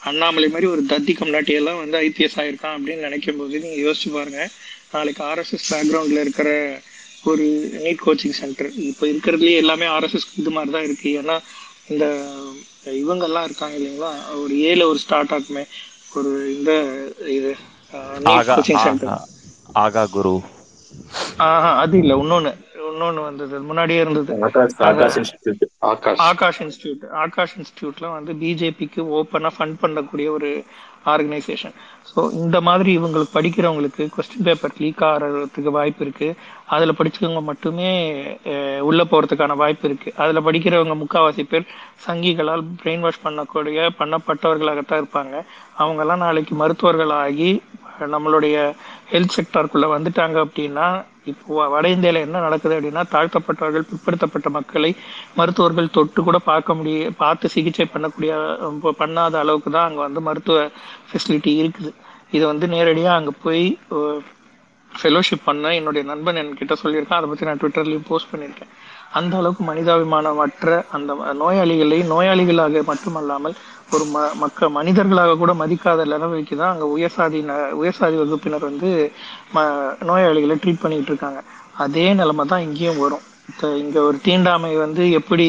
அண்ணாமலை 0.00 0.48
மாதிரி 0.48 0.66
ஒரு 0.66 0.82
தத்தி 0.88 1.12
கம்நாட்டியெல்லாம் 1.14 1.76
வந்து 1.76 1.98
ஐபிஎஸ் 1.98 2.36
ஆயிருக்கான் 2.36 2.76
அப்படின்னு 2.76 2.96
நினைக்கும் 2.96 3.36
போது 3.36 3.60
நீங்கள் 3.60 3.84
யோசிச்சு 3.86 4.10
பாருங்கள் 4.12 4.50
நாளைக்கு 4.94 5.22
ஆர்எஸ்எஸ் 5.30 5.66
பேக்ரவுண்ட்ல 5.72 6.20
இருக்கிற 6.26 6.50
ஒரு 7.30 7.44
நீட் 7.84 8.04
கோச்சிங் 8.06 8.36
சென்டர் 8.40 8.70
இப்போ 8.90 9.04
இருக்கிறதுலயே 9.12 9.56
எல்லாமே 9.62 9.86
ஆர்எஸ்எஸ் 9.96 10.28
இது 10.42 10.50
மாதிரி 10.56 10.72
தான் 10.76 10.86
இருக்கு. 10.88 11.08
ஏன்னா 11.20 11.36
இந்த 11.92 12.06
இவங்கெல்லாம் 13.02 13.46
இருக்காங்க 13.48 13.76
இல்லைங்களா? 13.80 14.10
ஒரு 14.42 14.54
ஏல 14.70 14.86
ஒரு 14.92 14.98
ஸ்டார்ட் 15.04 15.34
ஆகுமே 15.36 15.64
ஒரு 16.18 16.30
இந்த 16.56 16.72
இது 17.36 17.50
கோச்சிங் 18.50 18.82
சென்டர் 18.86 19.12
ஆகா 19.84 20.02
குரு. 20.16 20.34
ஆஹா 21.46 21.70
அது 21.82 21.96
இல்ல. 22.02 22.12
இன்னொன்னு 22.22 22.52
இன்னொன்னு 22.90 23.22
வந்தது. 23.28 23.56
முன்னாடியே 23.68 24.00
இருந்தது. 24.04 24.32
ஆகாஷ் 24.46 24.74
அது 24.78 25.02
ஆகாஷ் 25.02 25.18
இன்ஸ்டியூட் 25.20 25.62
ஆகாஷ். 25.90 26.20
ஆகாஷ் 26.28 26.60
இன்ஸ்டியூட் 26.64 27.04
ஆகாஷ் 27.24 27.54
இன்ஸ்டியூட்ல 27.60 28.06
வந்து 28.16 28.32
பிஜேபிக்கு 28.42 29.02
ஓப்பனா 29.18 29.50
ஃபண்ட் 29.58 29.78
பண்ணக்கூடிய 29.84 30.28
ஒரு 30.38 30.50
ஆர்கனைசேஷன் 31.04 31.74
ஸோ 32.10 32.32
இந்த 32.32 32.60
மாதிரி 32.60 32.98
இவங்களுக்கு 32.98 33.36
படிக்கிறவங்களுக்கு 33.38 34.08
கொஸ்டின் 34.16 34.42
பேப்பர் 34.42 34.74
லீக் 34.78 35.02
ஆகிறதுக்கு 35.02 35.70
வாய்ப்பு 35.70 36.04
இருக்குது 36.04 36.36
அதில் 36.66 36.96
படிச்சவங்க 36.98 37.42
மட்டுமே 37.42 37.90
உள்ளே 38.80 39.04
போகிறதுக்கான 39.04 39.56
வாய்ப்பு 39.56 39.88
இருக்குது 39.88 40.14
அதில் 40.16 40.44
படிக்கிறவங்க 40.44 40.96
முக்கால்வாசி 40.96 41.42
பேர் 41.42 41.70
சங்கிகளால் 42.06 42.64
பிரெயின் 42.82 43.00
வாஷ் 43.00 43.24
பண்ணக்கூடிய 43.24 43.88
பண்ணப்பட்டவர்களாகத்தான் 43.98 45.00
இருப்பாங்க. 45.02 45.44
அவங்கெல்லாம் 45.78 46.16
நாளைக்கு 46.16 46.54
மருத்துவர்களாகி 46.54 47.62
நம்மளுடைய 48.00 48.56
ஹெல்த் 49.10 49.36
செக்டாருக்குள்ள 49.36 49.86
வந்துட்டாங்க 49.94 50.36
அப்படின்னா 50.44 51.04
இப்போ 51.24 51.66
வட 51.68 51.88
இந்தியாவில் 51.88 52.20
என்ன 52.20 52.40
நடக்குது 52.40 52.76
அப்படின்னா 52.76 53.02
தாழ்த்தப்பட்டவர்கள் 53.10 53.88
பிற்படுத்தப்பட்ட 53.88 54.48
மக்களை 54.50 54.96
மருத்துவர்கள் 55.36 55.90
தொட்டு 55.90 56.22
கூட 56.22 56.38
பார்க்க 56.38 56.74
முடிய 56.74 57.10
பார்த்து 57.16 57.48
சிகிச்சை 57.48 57.86
பண்ணக்கூடிய 57.94 58.32
பண்ணாத 58.98 59.34
அளவுக்கு 59.34 59.70
தான் 59.70 59.88
அங்கே 59.88 60.00
வந்து 60.00 60.20
மருத்துவ 60.20 60.70
ஃபெசிலிட்டி 61.08 61.52
இருக்குது. 61.62 61.92
இதை 62.30 62.46
வந்து 62.46 62.68
நேரடியாக 62.68 63.16
அங்கே 63.16 63.30
போய் 63.42 63.78
ஃபெலோஷிப் 64.92 65.44
பண்ண 65.44 65.74
என்னுடைய 65.74 66.04
நண்பன் 66.08 66.36
என்கிட்ட 66.36 66.74
சொல்லியிருக்கான். 66.82 67.18
அதை 67.18 67.28
பற்றி 67.28 67.46
நான் 67.46 67.60
ட்விட்டர்லயும் 67.62 68.08
போஸ்ட் 68.08 68.34
பண்ணியிருக்கேன். 68.34 68.70
அந்த 69.12 69.36
அளவுக்கு 69.36 69.64
மனிதாபிமானமற்ற 69.64 70.84
அந்த 70.90 71.14
நோயாளிகளை 71.40 71.98
நோயாளிகளாக 72.12 72.82
மட்டுமல்லாமல் 72.84 73.54
ஒரு 73.92 74.04
ம 74.04 74.34
மக்க 74.34 74.68
மனிதர்களாக 74.68 75.36
கூட 75.36 75.52
மதிக்காத 75.52 75.96
நிலைமைக்கு 75.96 76.56
தான் 76.56 76.72
அங்கே 76.74 76.86
உயர்சாதி 76.96 77.42
ந- 77.42 77.70
உயர்சாதி 77.82 78.16
வகுப்பினர் 78.16 78.60
வந்து 78.60 78.90
ம 79.54 79.58
நோயாளிகளை 80.10 80.56
ட்ரீட் 80.56 80.82
பண்ணிக்கிட்டு 80.84 81.12
இருக்காங்க. 81.14 81.42
அதே 81.76 82.14
நிலைமை 82.14 82.46
தான் 82.46 82.60
இங்கேயும் 82.60 82.98
வரும். 82.98 83.24
இங்கே 83.62 83.98
ஒரு 83.98 84.18
தீண்டாமை 84.22 84.76
வந்து 84.76 85.10
எப்படி 85.10 85.48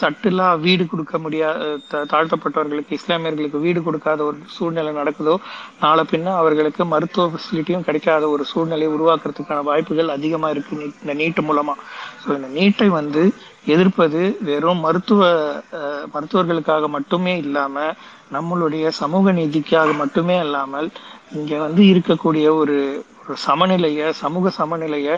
சட்டிலா 0.00 0.46
வீடு 0.58 0.84
கொடுக்க 0.86 1.18
முடியாத 1.18 1.68
தாழ்த்தப்பட்டவர்களுக்கு 2.12 2.96
இஸ்லாமியர்களுக்கு 2.98 3.58
வீடு 3.60 3.82
கொடுக்காத 3.82 4.20
ஒரு 4.24 4.38
சூழ்நிலை 4.46 4.92
நடக்குதோ 4.92 5.34
நாளை 5.80 6.04
பின்ன 6.10 6.34
அவர்களுக்கு 6.36 6.84
மருத்துவ 6.84 7.24
ஃபெசிலிட்டியும் 7.32 7.86
கிடைக்காத 7.88 8.28
ஒரு 8.28 8.44
சூழ்நிலையை 8.44 8.90
உருவாக்குறதுக்கான 8.94 9.62
வாய்ப்புகள் 9.62 10.14
அதிகமாக 10.16 10.50
இருக்கு 10.50 10.92
இந்த 11.02 11.14
நீட்டு 11.14 11.42
மூலமா. 11.42 11.74
ஸோ 12.22 12.28
இந்த 12.36 12.50
நீட்டை 12.58 12.88
வந்து 12.88 13.22
எதிர்ப்பது 13.66 14.20
வெறும் 14.40 14.78
மருத்துவ 14.78 15.22
மருத்துவர்களுக்காக 16.14 16.88
மட்டுமே 16.88 17.34
இல்லாம 17.36 17.76
நம்மளுடைய 18.32 18.88
சமூக 19.02 19.32
நீதிக்காக 19.32 19.90
மட்டுமே 19.92 20.36
இல்லாமல் 20.38 20.90
இங்க 21.32 21.56
வந்து 21.58 21.82
இருக்கக்கூடிய 21.82 22.46
ஒரு 22.54 22.76
ஒரு 23.22 23.34
சமநிலைய 23.46 24.08
சமூக 24.20 24.50
சமநிலைய 24.58 25.08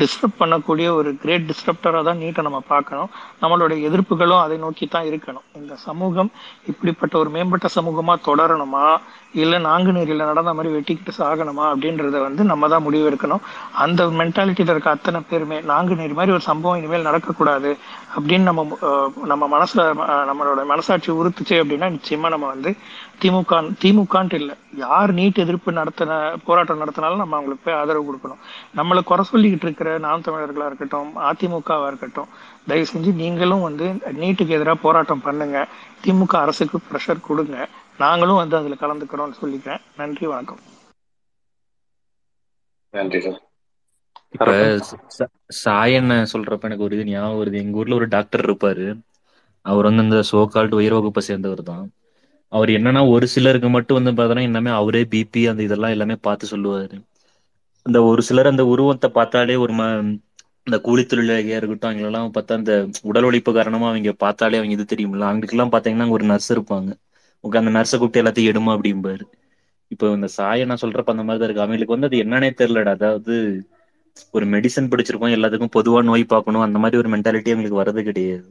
டிஸ்டர்ப் 0.00 0.40
பண்ணக்கூடிய 0.40 0.88
ஒரு 0.98 1.10
கிரேட் 1.22 1.46
டிஸ்டர்ப்டராக 1.50 2.02
தான் 2.08 2.20
நீட்டை 2.22 2.42
நம்ம 2.46 2.60
பார்க்கணும். 2.72 3.10
நம்மளுடைய 3.42 3.78
எதிர்ப்புகளும் 3.88 4.42
அதை 4.44 4.56
நோக்கி 4.64 4.86
தான் 4.94 5.08
இருக்கணும். 5.10 5.46
இந்த 5.60 5.76
சமூகம் 5.86 6.30
இப்படிப்பட்ட 6.72 7.16
ஒரு 7.22 7.30
மேம்பட்ட 7.36 7.68
சமூகமாக 7.78 8.18
தொடரணுமா? 8.28 8.84
இல்லை 9.42 9.58
நாங்குநேரியில் 9.68 10.28
நடந்த 10.30 10.52
மாதிரி 10.58 10.74
வெட்டிக்கிட்டு 10.74 11.12
சாகணுமா? 11.20 11.64
அப்படின்றத 11.72 12.20
வந்து 12.26 12.42
நம்ம 12.50 12.68
தான் 12.74 12.84
முடிவெடுக்கணும் 12.86 13.42
அந்த 13.84 14.06
மென்டாலிட்டியில் 14.20 14.72
இருக்க 14.74 14.90
அத்தனை 14.96 15.20
பேருமே 15.30 15.58
நாங்குநேரி 15.72 16.14
மாதிரி 16.18 16.34
ஒரு 16.36 16.44
சம்பவம் 16.50 16.78
இனிமேல் 16.80 17.08
நடக்கக்கூடாது 17.08 17.72
அப்படின்னு 18.16 18.48
நம்ம 18.50 18.62
நம்ம 19.32 19.44
மனசில் 19.54 19.84
நம்மளோட 20.30 20.60
மனசாட்சி 20.72 21.10
உறுத்துச்சு 21.20 21.56
அப்படின்னா 21.62 21.88
நிச்சயமாக 21.96 22.34
நம்ம 22.34 22.48
வந்து 22.54 22.72
திமுக 23.22 23.60
திமுகன்ட்டு 23.82 24.38
இல்லை. 24.40 24.54
யார் 24.84 25.10
நீட் 25.18 25.42
எதிர்ப்பு 25.44 25.70
நடத்தின 25.78 26.18
போராட்டம் 26.46 26.82
நடத்தினாலும் 26.82 27.22
நம்ம 27.22 27.36
அவங்களுக்கு 27.36 27.64
போய் 27.64 27.78
ஆதரவு 27.78 28.06
கொடுக்கணும். 28.08 28.40
நம்மளை 28.78 29.02
குறை 29.10 29.24
சொல்லிக்கிட்டு 29.32 29.68
இருக்கிற 29.78 29.98
நாம் 29.98 30.22
தமிழர்களா 30.22 30.66
இருக்கட்டும் 30.66 31.16
அதிமுகவா 31.16 31.86
இருக்கட்டும் 31.86 32.26
தயவு 32.66 32.88
செஞ்சு 32.94 33.14
நீங்களும் 33.14 33.60
வந்து 33.60 33.84
நீட்டுக்கு 33.92 34.48
எதிராக 34.48 34.74
போராட்டம் 34.74 35.20
பண்ணுங்க. 35.20 35.68
திமுக 36.04 36.26
அரசுக்கு 36.26 36.78
ப்ரெஷர் 36.78 37.20
கொடுங்க. 37.20 37.68
நாங்களும் 37.98 38.34
வந்து 38.34 38.56
அதுல 38.56 38.74
கலந்துக்கிறோம்னு 38.74 39.44
சொல்லிக்கிறேன். 39.44 39.80
நன்றி 39.96 40.26
வணக்கம். 40.26 40.58
நன்றி 42.90 43.20
சார். 43.20 43.42
இப்ப 44.30 44.46
ச- 44.46 45.00
ச- 45.18 45.64
சாயண்ண 45.64 46.26
சொல்றப்ப 46.32 46.60
எனக்கு 46.60 46.84
ஒரு 46.84 46.96
இது 46.96 47.04
ஞாபகம் 47.04 47.44
வருது. 47.44 47.56
எங்க 47.56 47.78
ஊர்ல 47.78 47.94
ஒரு 47.94 48.08
டாக்டர் 48.08 48.50
இருப்பாரு. 48.50 49.00
அவர் 49.62 49.84
வந்து 49.84 50.02
இந்த 50.02 50.22
சோ 50.32 50.46
கால்டு 50.46 50.76
உயர் 50.76 50.92
வகுப்பை 50.92 51.22
சேர்ந்தவர் 51.22 51.62
தான். 51.62 51.90
அவர் 52.48 52.68
என்னன்னா 52.68 53.10
ஒரு 53.10 53.28
சிலருக்கு 53.28 53.68
மட்டும் 53.68 54.02
வந்து 54.02 54.22
பார்த்தோன்னா 54.22 54.42
எல்லாமே 54.42 54.70
அவரே 54.70 55.02
பிபி 55.02 55.50
அந்த 55.50 55.62
இதெல்லாம் 55.62 55.90
எல்லாமே 55.90 56.14
பார்த்து 56.14 56.48
சொல்லுவாரு. 56.50 57.07
அந்த 57.88 57.98
ஒரு 58.10 58.22
சிலர் 58.28 58.50
அந்த 58.50 58.64
உருவத்தை 58.72 59.08
பார்த்தாலே 59.12 59.54
ஒரு 59.64 59.74
ம 59.74 59.82
இந்த 60.66 60.76
கூலி 60.86 61.02
இருக்கட்டும் 61.54 61.90
அவங்களெல்லாம் 61.90 62.34
பார்த்தா 62.36 62.58
அந்த 62.60 62.72
உடல் 63.10 63.26
உழைப்பு 63.28 63.52
காரணமா 63.52 63.86
அவங்க 63.90 64.12
பார்த்தாலே 64.24 64.58
அவங்க 64.60 64.74
இது 64.76 64.86
தெரியுமில்ல 64.92 65.28
அவங்களுக்குலாம் 65.28 65.72
பார்த்தீங்கன்னா 65.74 66.08
ஒரு 66.16 66.24
நர்ஸ் 66.32 66.50
இருப்பாங்க. 66.54 66.90
உங்க 67.44 67.56
அந்த 67.60 67.70
நர்ஸை 67.76 67.96
கூப்பிட்டு 67.98 68.22
எல்லாத்தையும் 68.22 68.50
எடுமா 68.52 68.72
அப்படிம்பாரு. 68.76 69.24
இப்போ 69.90 70.06
இந்த 70.16 70.28
சாயை 70.36 70.64
நான் 70.70 70.82
சொல்றப்ப 70.82 71.14
அந்த 71.14 71.24
மாதிரி 71.26 71.40
தான் 71.40 71.48
இருக்கு. 71.48 71.64
அவங்களுக்கு 71.64 71.94
வந்து 71.96 72.08
அது 72.10 72.22
என்னன்னே 72.24 72.50
தெரியலடா. 72.60 72.94
அதாவது 72.98 73.34
ஒரு 74.34 74.44
மெடிசன் 74.54 74.90
படிச்சிருக்கோம் 74.92 75.34
எல்லாத்துக்கும் 75.36 75.74
பொதுவா 75.76 76.00
நோய் 76.08 76.24
பார்க்கணும் 76.32 76.64
அந்த 76.66 76.78
மாதிரி 76.82 77.00
ஒரு 77.02 77.10
மென்டாலிட்டி 77.14 77.52
அவங்களுக்கு 77.52 77.80
வரது 77.82 78.02
கிடையாது. 78.08 78.48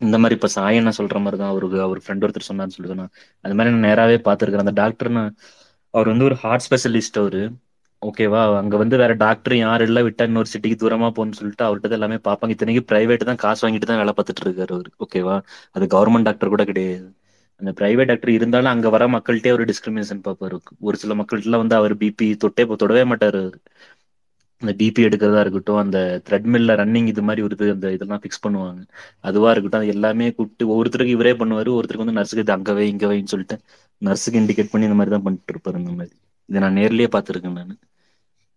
இந்த 0.00 0.16
மாதிரி 0.22 0.36
இப்ப 0.38 0.48
சாயண்ணா 0.56 0.92
சொல்ற 0.98 1.18
மாதிரி 1.24 1.38
தான் 1.40 1.52
அவருக்கு 1.52 1.78
அவர் 1.86 2.00
ஃப்ரெண்ட் 2.04 2.24
ஒருத்தர் 2.26 2.48
சொன்னார்னு 2.48 2.76
சொல்லுதுன்னா 2.76 3.06
அது 3.44 3.54
மாதிரி 3.56 3.72
நான் 3.74 3.86
நேராவே 3.88 4.18
பார்த்துருக்கேன் 4.28 4.64
அந்த 4.64 4.74
டாக்டர்னா 4.82 5.24
அவர் 5.94 6.10
வந்து 6.12 6.26
ஒரு 6.28 6.36
ஹார்ட் 6.42 6.64
ஸ்பெஷலிஸ்ட் 6.66 7.20
அவரு. 7.22 7.42
ஓகேவா 8.08 8.40
அங்க 8.58 8.74
வந்து 8.82 8.96
வேற 9.02 9.12
டாக்டர் 9.22 9.54
யாரும் 9.56 9.88
இல்ல 9.88 10.00
விட்டா 10.06 10.24
இன்னொரு 10.28 10.48
சிட்டிக்கு 10.52 10.76
தூரமா 10.82 11.08
போகணும்னு 11.16 11.38
சொல்லிட்டு 11.38 11.64
அவர்கிட்ட 11.66 11.98
எல்லாமே 11.98 12.18
பார்ப்பாங்க 12.26 12.54
இத்தனைக்கு 12.54 12.82
பிரைவேட் 12.90 13.28
தான் 13.30 13.42
காசு 13.44 13.62
வாங்கிட்டு 13.64 13.88
தான் 13.90 14.00
வேலை 14.02 14.12
பார்த்துட்டு 14.16 14.44
இருக்காரு 14.46 14.74
அவர். 14.76 14.90
ஓகேவா 15.04 15.36
அது 15.76 15.86
கவர்மெண்ட் 15.94 16.28
டாக்டர் 16.28 16.52
கூட 16.54 16.64
கிடையாது. 16.70 17.06
அந்த 17.60 17.70
பிரைவேட் 17.78 18.10
டாக்டர் 18.10 18.32
இருந்தாலும் 18.36 18.72
அங்க 18.72 18.88
வர 18.94 19.04
மக்கள்கிட்டே 19.14 19.52
ஒரு 19.56 19.64
டிஸ்கிரிமினேஷன் 19.70 20.22
பார்ப்பாரு. 20.26 20.56
ஒரு 20.88 20.96
சில 21.02 21.14
மக்கள்கிட்ட 21.20 21.62
வந்து 21.64 21.76
அவர் 21.80 21.94
பிபி 22.02 22.28
தொட்டே 22.44 22.64
தொடவே 22.76 23.04
மாட்டாரு. 23.12 23.42
அவரு. 23.44 23.58
அந்த 24.62 24.72
பிபி 24.80 25.00
எடுக்கிறதா 25.06 25.40
இருக்கட்டும் 25.44 25.80
அந்த 25.82 25.98
த்ரெட்மில்ல 26.28 26.76
ரன்னிங் 26.80 27.08
இது 27.12 27.22
மாதிரி 27.22 27.40
ஒரு 27.46 27.54
இது 27.56 27.66
அந்த 27.74 27.88
இதெல்லாம் 27.96 28.22
ஃபிக்ஸ் 28.22 28.42
பண்ணுவாங்க. 28.44 28.80
அதுவா 29.28 29.50
இருக்கட்டும் 29.52 29.82
அது 29.82 29.92
எல்லாமே 29.96 30.28
கூப்பிட்டு 30.36 30.64
ஒவ்வொருத்தருக்கு 30.72 31.16
இவரே 31.16 31.32
பண்ணுவாரு. 31.42 31.70
ஒருத்தருக்கு 31.76 32.04
வந்து 32.04 32.18
நர்ஸுக்கு 32.20 32.44
இது 32.46 32.56
அங்கவே 32.56 32.84
இங்கவேன்னு 32.92 33.32
சொல்லிட்டு 33.34 33.58
நர்ஸுக்கு 34.02 34.40
இண்டிகேட் 34.42 34.72
பண்ணி 34.72 34.88
இந்த 34.88 34.98
மாதிரி 35.00 35.14
தான் 35.16 35.26
பண்ணிட்டு 35.26 35.52
இருப்பாரு 35.54 35.78
இந்த 35.82 35.92
மாதிரி. 35.98 36.14
இதை 36.48 36.60
நான் 36.64 36.78
நேர்லயே 36.80 37.08
பார்த்துருக்கேன் 37.14 37.58
நான். 37.60 37.76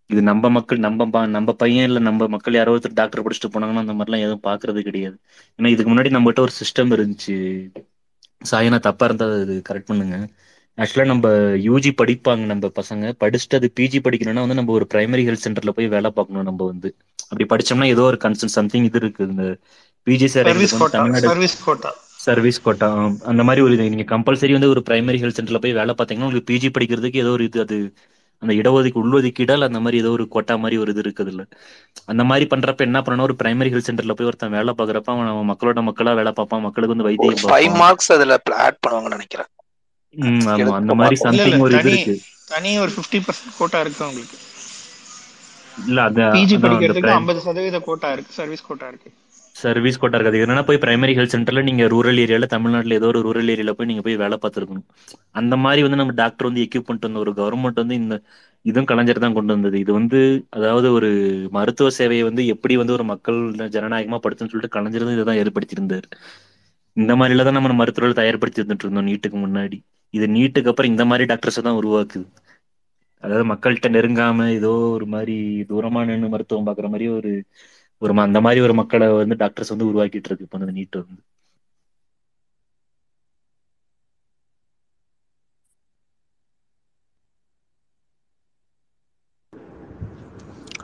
இது 0.10 0.22
நம்ம 0.24 0.50
மக்கள் 0.50 0.80
நம்ம 0.80 1.06
நம்ம 1.30 1.54
பையன் 1.56 1.88
இல்ல 1.88 2.00
நம்ம 2.00 2.28
மக்கள் 2.28 2.54
யாரோ 2.54 2.74
ஒருத்தர் 2.76 2.96
டாக்டர் 2.96 3.24
படிச்சுட்டு 3.24 3.52
போனாங்கன்னா 3.52 3.84
அந்த 3.86 3.96
மாதிரிலாம் 3.96 4.26
எதுவும் 4.26 4.46
பாக்குறது 4.46 4.80
கிடையாது. 4.82 5.18
ஏன்னா 5.60 5.70
இதுக்கு 5.70 5.92
முன்னாடி 5.92 6.12
நம்மகிட்ட 6.16 6.40
ஒரு 6.40 6.54
சிஸ்டம் 6.60 6.94
இருந்துச்சு. 6.96 7.36
சாயனா 8.42 8.80
தப்பா 8.80 9.06
இருந்தா 9.06 9.26
அது 9.38 9.56
கரெக்ட் 9.70 9.86
பண்ணுங்க. 9.86 10.18
ஆக்சுவலா 10.78 11.06
நம்ம 11.06 11.28
யூஜி 11.66 11.92
படிப்பாங்க 11.98 12.44
நம்ம 12.46 12.70
பசங்க. 12.76 13.06
படிச்சுட்டு 13.24 13.58
அது 13.58 13.70
பிஜி 13.80 14.00
படிக்கணும்னா 14.00 14.44
வந்து 14.46 14.60
நம்ம 14.60 14.74
ஒரு 14.74 14.86
பிரைமரி 14.90 15.24
ஹெல்த் 15.28 15.46
சென்டர்ல 15.46 15.72
போய் 15.72 15.94
வேலை 15.96 16.12
பார்க்கணும் 16.12 16.48
நம்ம 16.50 16.66
வந்து. 16.66 16.90
அப்படி 17.26 17.46
படிச்சோம்னா 17.52 17.88
ஏதோ 17.88 18.04
ஒரு 18.04 18.18
கன்சர்ன் 18.22 18.56
சம்திங் 18.56 18.86
இது 18.86 19.00
இருக்கு. 19.00 19.24
இந்த 19.30 19.46
PG 20.08 20.28
sir 20.28 20.48
service 20.48 20.78
quota 20.78 20.98
Tamil Nadu 20.98 21.30
service. 22.20 22.60
அந்த 23.30 23.42
மாதிரி 23.44 23.62
ஒரு 23.66 23.74
நீங்க 23.86 24.06
கம்பல்சரி 24.08 24.54
வந்து 24.54 24.72
ஒரு 24.74 24.82
பிரைமரி 24.88 25.20
ஹெல்த் 25.22 25.38
சென்டர்ல 25.38 25.62
போய் 25.62 25.78
வேலை 25.78 25.94
பார்த்தீங்கன்னா 25.94 26.28
உங்களுக்கு 26.28 26.52
பிஜி 26.52 26.70
படிக்கிறதுக்கு 26.70 27.22
ஏதோ 27.24 27.32
ஒரு 27.32 27.44
இது 27.44 27.60
அது 27.62 27.78
அந்த 28.42 28.54
இடஒதுக்கு 28.60 29.02
உள்ஒதுக்கீடால் 29.02 29.68
அந்த 29.68 29.80
மாதிரி 29.84 29.98
ஏதோ 30.02 30.12
ஒரு 30.16 30.26
கோட்டா 30.36 30.56
மாதிரி 30.58 30.76
ஒரு 30.82 30.92
இது 30.94 31.02
இருக்குது 31.04 31.32
இல்ல 31.34 31.44
அந்த 32.08 32.24
மாதிரி 32.30 32.46
பண்றப்ப 32.52 32.88
என்ன 32.88 33.00
பண்ணணும்? 33.02 33.28
ஒரு 33.28 33.36
பிரைமரி 33.40 33.72
ஹெல்த் 33.72 33.88
சென்டர்ல 33.88 34.16
போய் 34.18 34.30
ஒருத்தன் 34.30 34.56
வேலை 34.58 34.74
பார்க்கறப்ப 34.74 35.14
அவன் 35.16 35.50
மக்களோட 35.52 35.82
மக்களா 35.90 36.14
வேலை 36.20 36.34
பார்ப்பான். 36.34 36.66
மக்களுக்கு 36.68 36.96
வந்து 36.96 37.08
வைத்தியம் 37.10 37.42
ஃபைவ் 37.46 37.72
மார்க்ஸ் 37.82 38.12
அதுல 38.16 38.36
ஆட் 38.60 38.82
பண்ணுவாங்கன்னு 38.84 39.18
நினைக்கிறேன். 39.18 39.52
ஆமா. 40.48 40.74
அந்த 40.80 40.94
மாதிரி 41.00 41.18
சம்திங் 41.26 41.64
ஒரு 41.66 41.76
இது 41.76 41.90
தனி 41.90 41.96
இருக்கு. 41.96 42.16
தனி 42.52 42.72
ஒரு 42.84 42.92
50% 42.94 43.26
பர்சன்ட் 43.26 43.58
கோட்டா 43.60 43.80
இருக்கு 43.84 44.04
உங்களுக்கு 44.08 44.38
இல்ல 45.84 46.00
அது 46.08 46.22
பிஜி 46.36 46.56
படிக்கிறதுக்கு 46.64 47.06
பிரைம் 47.06 47.20
ஐம்பது 47.20 47.42
சதவீத 47.46 47.80
கோட்டா 47.88 48.10
இருக்கு 48.16 48.38
சர்வீஸ் 48.40 48.68
கோட்டா 48.68 48.88
இருக்கு. 48.92 49.10
சர்வீஸ் 49.56 50.00
கோட்டா 50.02 50.18
இருக்காது. 50.18 50.42
என்னன்னா 50.44 50.64
போய் 50.68 50.82
பிரைமரி 50.84 51.14
ஹெல்த் 51.18 51.34
சென்டர்ல 51.36 51.62
நீங்க 51.70 51.84
ரூரல் 51.94 52.20
ஏரியால 52.24 52.48
தமிழ்நாட்டுல 52.54 52.98
ஏதோ 53.00 53.08
ஒரு 53.12 53.22
ரூரல் 53.28 53.52
ஏரியால 53.54 53.72
போய் 53.78 53.90
நீங்க 53.92 54.04
போய் 54.08 54.22
வேலை 54.24 54.38
பார்த்துருக்கணும். 54.44 54.86
அந்த 55.40 55.56
மாதிரி 55.64 55.82
வந்து 55.86 56.00
நம்ம 56.02 56.16
டாக்டர் 56.22 56.50
வந்து 56.50 56.64
எக்யூப் 56.66 56.88
பண்ணிட்டு 56.88 57.10
வந்த 57.10 57.22
ஒரு 57.26 57.34
கவர்மெண்ட் 57.40 57.82
வந்து 57.84 57.98
இந்த 58.02 58.16
இதுவும் 58.66 58.90
கலைஞர் 58.92 59.24
தான் 59.24 59.36
கொண்டு 59.38 59.52
வந்தது. 59.56 59.78
இது 59.84 59.92
வந்து 60.00 60.20
அதாவது 60.58 60.88
ஒரு 60.98 61.10
மருத்துவ 61.58 61.90
சேவையை 62.00 62.24
வந்து 62.30 62.44
எப்படி 62.54 62.76
வந்து 62.82 62.96
ஒரு 62.98 63.06
மக்கள் 63.14 63.40
ஜனநாயகமா 63.76 64.20
படுத்துன்னு 64.26 64.54
சொல்லிட்டு 64.54 64.76
கலைஞர் 64.78 65.08
தான் 65.08 65.18
இதை 65.18 65.36
ஏற்படுத்தியிருந்தார். 65.44 66.08
இந்த 66.98 67.14
மாதிரில 67.20 67.46
தான் 67.48 67.58
நம்ம 67.58 67.78
மருத்துவர்கள் 67.82 68.20
தயார்படுத்தி 68.22 68.62
இருந்துட்டு 68.62 68.86
இருந்தோம் 68.86 69.08
நீட்டுக்கு 69.10 69.38
முன்னாடி. 69.46 69.78
இது 70.14 70.26
நீட்டுக்கு 70.36 70.72
அப்புறம் 70.72 70.92
இந்த 70.94 71.04
மாதிரி 71.10 71.26
டாக்டர்ஸ் 71.32 71.68
தான் 71.68 71.80
உருவாக்குது. 71.82 72.26
அதாவது 73.24 73.46
மக்கள்கிட்ட 73.52 73.88
நெருங்காம 73.96 74.48
ஏதோ 74.58 74.72
ஒரு 74.98 75.06
மாதிரி 75.16 75.36
தூரமா 75.72 76.02
நின்று 76.10 76.30
மருத்துவம் 76.34 76.68
பாக்குற 76.68 76.88
மாதிரி 76.94 77.08
ஒரு 77.18 77.32
ஒரு 78.02 78.14
அந்த 78.24 78.40
மாதிரி 78.42 78.60
ஒரு 78.66 78.76
மக்களை 78.80 79.08
வந்து 79.16 79.38
டாக்டர்ஸ் 79.44 79.74
வந்து 79.74 79.90
உருவாக்கிட்டு 79.90 80.30
இருக்கு 80.30 80.46
இப்போ 80.48 80.60
அந்த 80.60 80.72
நீட் 80.78 81.00
வந்து. 81.02 81.22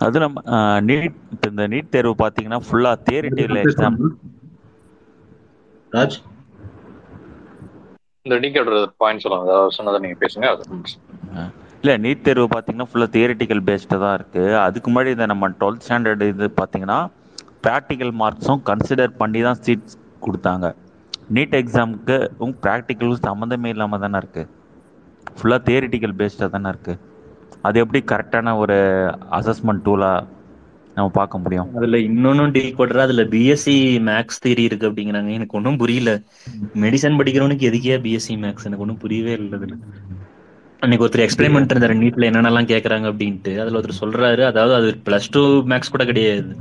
அது 0.05 0.17
நம்ம 0.19 0.39
நீட் 0.87 1.17
இந்த 1.49 1.65
நீட் 1.73 1.93
தேர்வு 1.93 2.13
பார்த்தீங்கன்னா 2.21 2.59
ஃபுல்லாக 2.65 3.03
தியரிட்டியில் 3.07 3.61
எக்ஸாம் 3.63 3.97
ராஜ்? 5.91 6.17
இந்த 8.25 8.37
நீங்க 8.43 8.59
பாயிண்ட் 9.01 9.23
சொல்லுங்க. 9.23 9.45
அதாவது 9.47 9.75
சொன்னதை 9.77 9.99
நீங்க 10.05 10.17
பேசுங்க 10.23 10.47
அது 10.53 10.63
இல்லை 11.85 11.97
நீட் 12.03 12.21
தேர்வு 12.25 12.45
பார்த்தீங்கன்னா 12.51 12.87
ஃபுல்லாக 12.91 13.09
தியரிட்டிக்கல் 13.15 13.59
பேஸ்டு 13.65 13.97
தான் 14.03 14.13
இருக்குது 14.19 14.53
அதுக்கு 14.61 14.87
முன்னாடி 14.91 15.09
இந்த 15.15 15.25
நம்ம 15.31 15.49
டுவெல்த் 15.59 15.83
ஸ்டாண்டர்ட் 15.85 16.23
இது 16.29 16.45
பார்த்தீங்கன்னா 16.59 16.95
ப்ராக்டிக்கல் 17.65 18.13
மார்க்ஸும் 18.21 18.61
கன்சிடர் 18.69 19.13
பண்ணி 19.19 19.39
தான் 19.47 19.59
சீட்ஸ் 19.65 19.95
கொடுத்தாங்க. 20.25 20.65
நீட் 21.35 21.53
எக்ஸாமுக்கு 21.59 22.17
ப்ராக்டிக்கலும் 22.63 23.21
சம்மந்தமே 23.27 23.69
இல்லாமல் 23.75 24.01
தானே 24.05 24.19
இருக்குது 24.23 24.49
ஃபுல்லாக 25.37 25.61
தியரிட்டிக்கல் 25.67 26.15
பேஸ்டாக 26.21 26.49
தானே 26.55 26.71
இருக்குது 26.73 26.99
அது 27.67 27.83
எப்படி 27.83 28.01
கரெக்டான 28.13 28.55
ஒரு 28.63 28.77
அசஸ்மெண்ட் 29.39 29.85
டூலாக 29.87 30.25
நம்ம 30.97 31.07
பார்க்க 31.19 31.43
முடியும்? 31.45 31.69
அதுல 31.79 31.99
இன்னொன்னும் 32.09 32.53
டீல் 32.57 32.77
பண்ற 32.81 32.99
அதுல 33.07 33.23
பிஎஸ்சி 33.35 33.77
மேக்ஸ் 34.09 34.43
தியரி 34.45 34.65
இருக்கு 34.69 34.89
அப்படிங்கிறாங்க. 34.89 35.31
எனக்கு 35.39 35.57
ஒன்றும் 35.59 35.79
புரியல. 35.83 36.11
மெடிசன் 36.85 37.19
படிக்கிறவனுக்கு 37.21 37.69
எதுக்கே 37.71 37.97
பிஎஸ்சி 38.07 38.35
மேக்ஸ் 38.45 38.67
எனக்கு 38.69 38.85
ஒன்றும் 38.87 39.03
புரியவே 39.05 39.35
இல்லை 39.39 39.59
அன்னைக்கு 40.85 41.07
ஒருத்தர் 41.07 41.25
எக்ஸ்பிளைன் 41.25 41.53
பண்ணிட்டு 41.55 41.75
இருந்தாரு 41.75 41.97
நீட்ல 42.03 42.29
என்னென்னலாம் 42.29 42.69
கேக்குறாங்க 42.71 43.07
அப்படின்ட்டு. 43.11 43.53
அதுல 43.61 43.79
ஒருத்தர் 43.79 44.01
சொல்றாரு 44.03 44.43
அதாவது 44.51 44.75
அது 44.79 44.89
பிளஸ் 45.09 45.29
டூ 45.31 45.43
மேக்ஸ் 45.73 45.93
கூட 45.95 46.05
கிடையாது. 46.11 46.53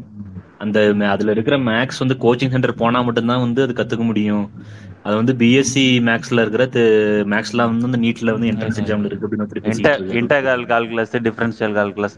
அந்த 0.64 0.78
அதுல 1.14 1.32
இருக்கிற 1.36 1.56
மேக்ஸ் 1.70 2.02
வந்து 2.02 2.16
கோச்சிங் 2.24 2.54
சென்டர் 2.54 2.80
போனா 2.82 3.00
மட்டும்தான் 3.00 3.44
வந்து 3.46 3.62
அது 3.62 3.72
கத்துக்க 3.80 4.04
முடியும். 4.10 4.46
அது 5.06 5.14
வந்து 5.20 5.32
பிஎஸ்சி 5.40 5.86
மேக்ஸ்ல 6.08 6.42
இருக்கிற 6.44 6.64
மேக்ஸ்லாம் 7.32 7.72
வந்து 7.72 7.88
அந்த 7.88 7.98
நீட்ல 8.04 8.34
வந்து 8.36 8.50
என்ட்ரன்ஸ் 8.52 8.78
எக்ஸாம்ல 8.82 9.08
இருக்கு 9.10 9.26
அப்படின்னு 9.26 9.46
டிஃபரன்ஷியல் 11.28 11.74
கால்குலஸ் 11.78 12.16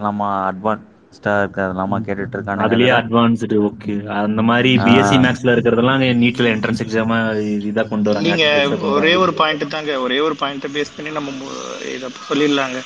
அட்வான்ஸ் 0.50 0.84
அட்வான்ஸ்டா 1.16 1.34
இருக்கிறதெல்லாமா 1.42 1.96
கேட்டுட்டு 2.06 2.36
இருக்கானுங்க 2.36 2.66
அதுலயே 2.66 2.92
அட்வான்ஸ்டு 2.98 3.58
ஓகே 3.68 3.92
அந்த 4.22 4.42
மாதிரி 4.50 4.70
பிஎஸ்சி 4.86 5.16
மேக்ஸ்ல 5.24 5.54
இருக்கிறதெல்லாம் 5.54 6.02
நீட்ல 6.22 6.46
என்ட்ரன்ஸ் 6.54 6.82
எக்ஸாமா 6.84 7.18
இதா 7.70 7.84
கொண்டு 7.92 8.10
வராங்க. 8.10 8.28
நீங்க 8.28 8.46
ஒரே 8.98 9.12
ஒரு 9.24 9.32
பாயிண்ட் 9.40 9.64
தாங்க. 9.74 9.92
ஒரே 10.06 10.18
ஒரு 10.26 10.36
பாயிண்ட்டை 10.42 10.70
பேஸ் 10.76 10.94
பண்ணி 10.96 11.12
நம்ம 11.18 11.50
இத 11.94 12.10
சொல்லிடலாங்க. 12.28 12.80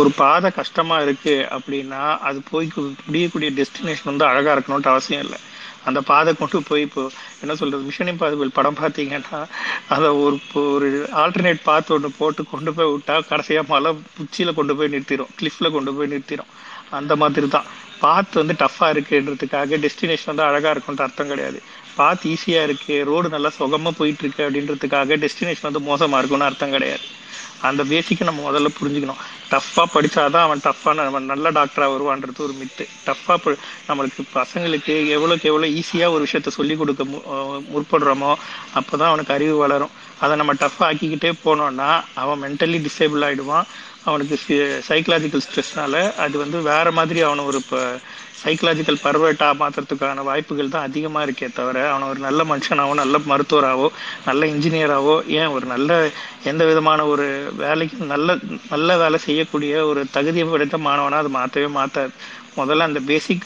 ஒரு 0.00 0.12
பாதை 0.22 0.50
கஷ்டமா 0.60 0.98
இருக்கு 1.06 1.34
அப்படின்னா 1.56 2.02
அது 2.28 2.40
போய் 2.52 2.68
முடியக்கூடிய 3.06 3.50
டெஸ்டினேஷன் 3.60 4.10
வந்து 4.12 4.28
அழகா 4.30 4.54
இருக்கணும்ட்டு 4.56 4.94
அவசியம் 4.94 5.24
இல்லை. 5.26 5.40
அந்த 5.88 6.00
பாதை 6.10 6.32
கொண்டு 6.40 6.58
போய் 6.68 6.84
இப்போ 6.86 7.02
என்ன 7.42 7.54
சொல்றது? 7.60 7.86
மிஷன் 7.86 8.10
இம்பாசிபிள் 8.10 8.56
படம் 8.58 8.80
பார்த்தீங்கன்னா 8.80 9.38
அதை 9.94 10.08
ஒரு 10.24 10.34
இப்போ 10.42 10.60
ஒரு 10.76 10.88
ஆல்டர்னேட் 11.22 11.66
பாத் 11.68 11.94
ஒன்று 11.96 12.10
போட்டு 12.18 12.42
கொண்டு 12.52 12.70
போய் 12.76 12.92
விட்டா 12.92 13.14
கடைசியா 13.30 13.62
மலை 13.72 13.90
உச்சியில 14.24 14.52
கொண்டு 14.58 14.76
போய் 14.80 14.92
நிறுத்திடும் 14.94 15.32
கிளிஃப்ல 15.40 15.70
கொண்டு 15.76 15.94
போய் 15.96 16.12
நிறுத்திடும் 16.12 16.52
அந்த 16.92 17.16
மாதிரி 17.16 17.48
தான் 17.48 17.64
பாத் 18.00 18.32
வந்து 18.32 18.54
டஃப்பா 18.58 18.80
இருக்குன்றதுக்காக 18.80 19.88
டெஸ்டினேஷன் 19.88 20.26
வந்து 20.26 20.42
அழகா 20.42 20.70
இருக்கும்ன்ற 20.70 21.00
அர்த்தம் 21.00 21.28
கிடையாது. 21.28 21.62
பாத் 21.96 22.24
ஈஸியா 22.24 22.62
இருக்கு 22.62 23.04
ரோடு 23.04 23.28
நல்லா 23.28 23.50
சுகமா 23.58 23.90
போயிட்டு 23.90 24.30
இருக்கு 24.30 24.50
அப்படின்றதுக்காக 24.50 25.16
டெஸ்டினேஷன் 25.16 25.72
வந்து 25.72 25.80
மோசமா 25.80 26.18
இருக்கும்னு 26.18 26.44
அர்த்தம் 26.44 26.70
கிடையாது. 26.70 27.00
அந்த 27.60 27.84
பேசிக்கை 27.84 28.22
நம்ம 28.24 28.50
முதல்ல 28.50 28.66
புரிஞ்சுக்கணும். 28.82 29.20
டஃப்பாக 29.50 29.84
படிச்சாதான் 29.94 30.40
அவன் 30.40 30.60
டஃப்பான 30.64 31.04
அவன் 31.04 31.24
நல்ல 31.24 31.50
டாக்டராக 31.50 31.94
வருவான்றது 31.94 32.38
ஒரு 32.38 32.54
மித்து 32.54 32.88
டஃப்பாக 33.06 33.56
நம்மளுக்கு 33.88 34.22
பசங்களுக்கு 34.34 34.92
எவ்வளோக்கு 35.06 35.42
எவ்வளோ 35.42 35.66
ஈஸியாக 35.66 36.10
ஒரு 36.10 36.26
விஷயத்த 36.32 36.48
சொல்லி 36.48 36.76
கொடுக்க 36.76 37.04
மு- 37.04 37.62
முற்படுறோமோ 37.74 38.34
அப்போ 38.74 38.96
தான் 38.96 39.08
அவனுக்கு 39.08 39.34
அறிவு 39.34 39.56
வளரும். 39.56 39.90
அதை 40.20 40.36
நம்ம 40.36 40.54
டஃப்பாக 40.54 40.82
ஆக்கிக்கிட்டே 40.82 41.32
போனோம்னா 41.44 42.04
அவன் 42.14 42.42
மென்டலி 42.42 42.86
டிசேபிள் 42.86 43.24
ஆகிடுவான் 43.24 43.64
அவனுக்கு 44.04 44.36
சைக்கலாஜிக்கல் 44.88 45.44
ஸ்ட்ரெஸ்னால 45.46 45.94
அது 46.24 46.36
வந்து 46.38 46.58
வேற 46.70 46.86
மாதிரி 46.98 47.20
அவனை 47.28 47.42
ஒரு 47.50 47.58
இப்போ 47.62 47.80
சைக்கலாஜிக்கல் 48.42 49.02
பர்வெட்டா 49.04 49.48
மாற்றுறதுக்கான 49.60 50.22
வாய்ப்புகள் 50.28 50.72
தான் 50.74 50.86
அதிகமாக 50.88 51.26
இருக்கே 51.26 51.48
தவிர 51.58 51.78
அவனை 51.90 52.06
ஒரு 52.12 52.20
நல்ல 52.26 52.40
மனுஷனாவோ 52.44 52.94
நல்ல 53.02 53.18
மருத்துவராகவோ 53.30 53.88
நல்ல 54.28 54.46
இன்ஜினியராகவோ 54.52 55.16
ஏன் 55.40 55.52
ஒரு 55.56 55.66
நல்ல 55.74 55.90
எந்த 56.50 56.62
விதமான 56.70 57.06
ஒரு 57.12 57.26
வேலைக்கு 57.62 58.10
நல்ல 58.14 58.36
நல்ல 58.72 58.96
வேலை 59.02 59.20
செய்யக்கூடிய 59.26 59.74
ஒரு 59.90 60.02
தகுதி 60.16 60.44
படைத்த 60.52 60.78
மாணவனாக 60.88 61.24
அது 61.24 61.36
மாற்றவே 61.38 61.70
மாற்றாது 61.78 62.12
முதல்ல 62.58 62.86
அந்த 62.88 63.00
பேசிக் 63.10 63.44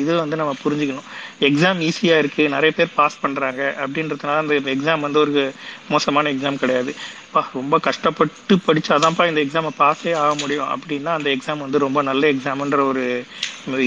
இது 0.00 0.12
வந்து 0.22 0.38
நம்ம 0.40 0.54
புரிஞ்சுக்கணும். 0.64 1.08
எக்ஸாம் 1.48 1.80
ஈஸியாக 1.88 2.22
இருக்கு. 2.22 2.42
நிறைய 2.54 2.70
பேர் 2.78 2.96
பாஸ் 2.98 3.18
பண்ணுறாங்க 3.22 3.60
அப்படின்றதுனால 3.84 4.42
அந்த 4.44 4.72
எக்ஸாம் 4.74 5.04
வந்து 5.06 5.18
ஒரு 5.24 5.44
மோசமான 5.92 6.32
எக்ஸாம் 6.34 6.60
கிடையாது. 6.62 6.92
பா 7.34 7.40
ரொம்ப 7.58 7.78
கஷ்டப்பட்டு 7.86 8.56
படிச்சாதான்ப்பா 8.66 9.26
இந்த 9.30 9.42
எக்ஸாமை 9.44 9.72
பாஸே 9.82 10.12
ஆக 10.22 10.32
முடியும். 10.42 10.70
அப்படின்னா 10.74 11.12
அந்த 11.18 11.30
எக்ஸாம் 11.36 11.64
வந்து 11.66 11.84
ரொம்ப 11.86 12.02
நல்ல 12.10 12.32
எக்ஸாம்ன்ற 12.32 12.80
ஒரு 12.92 13.04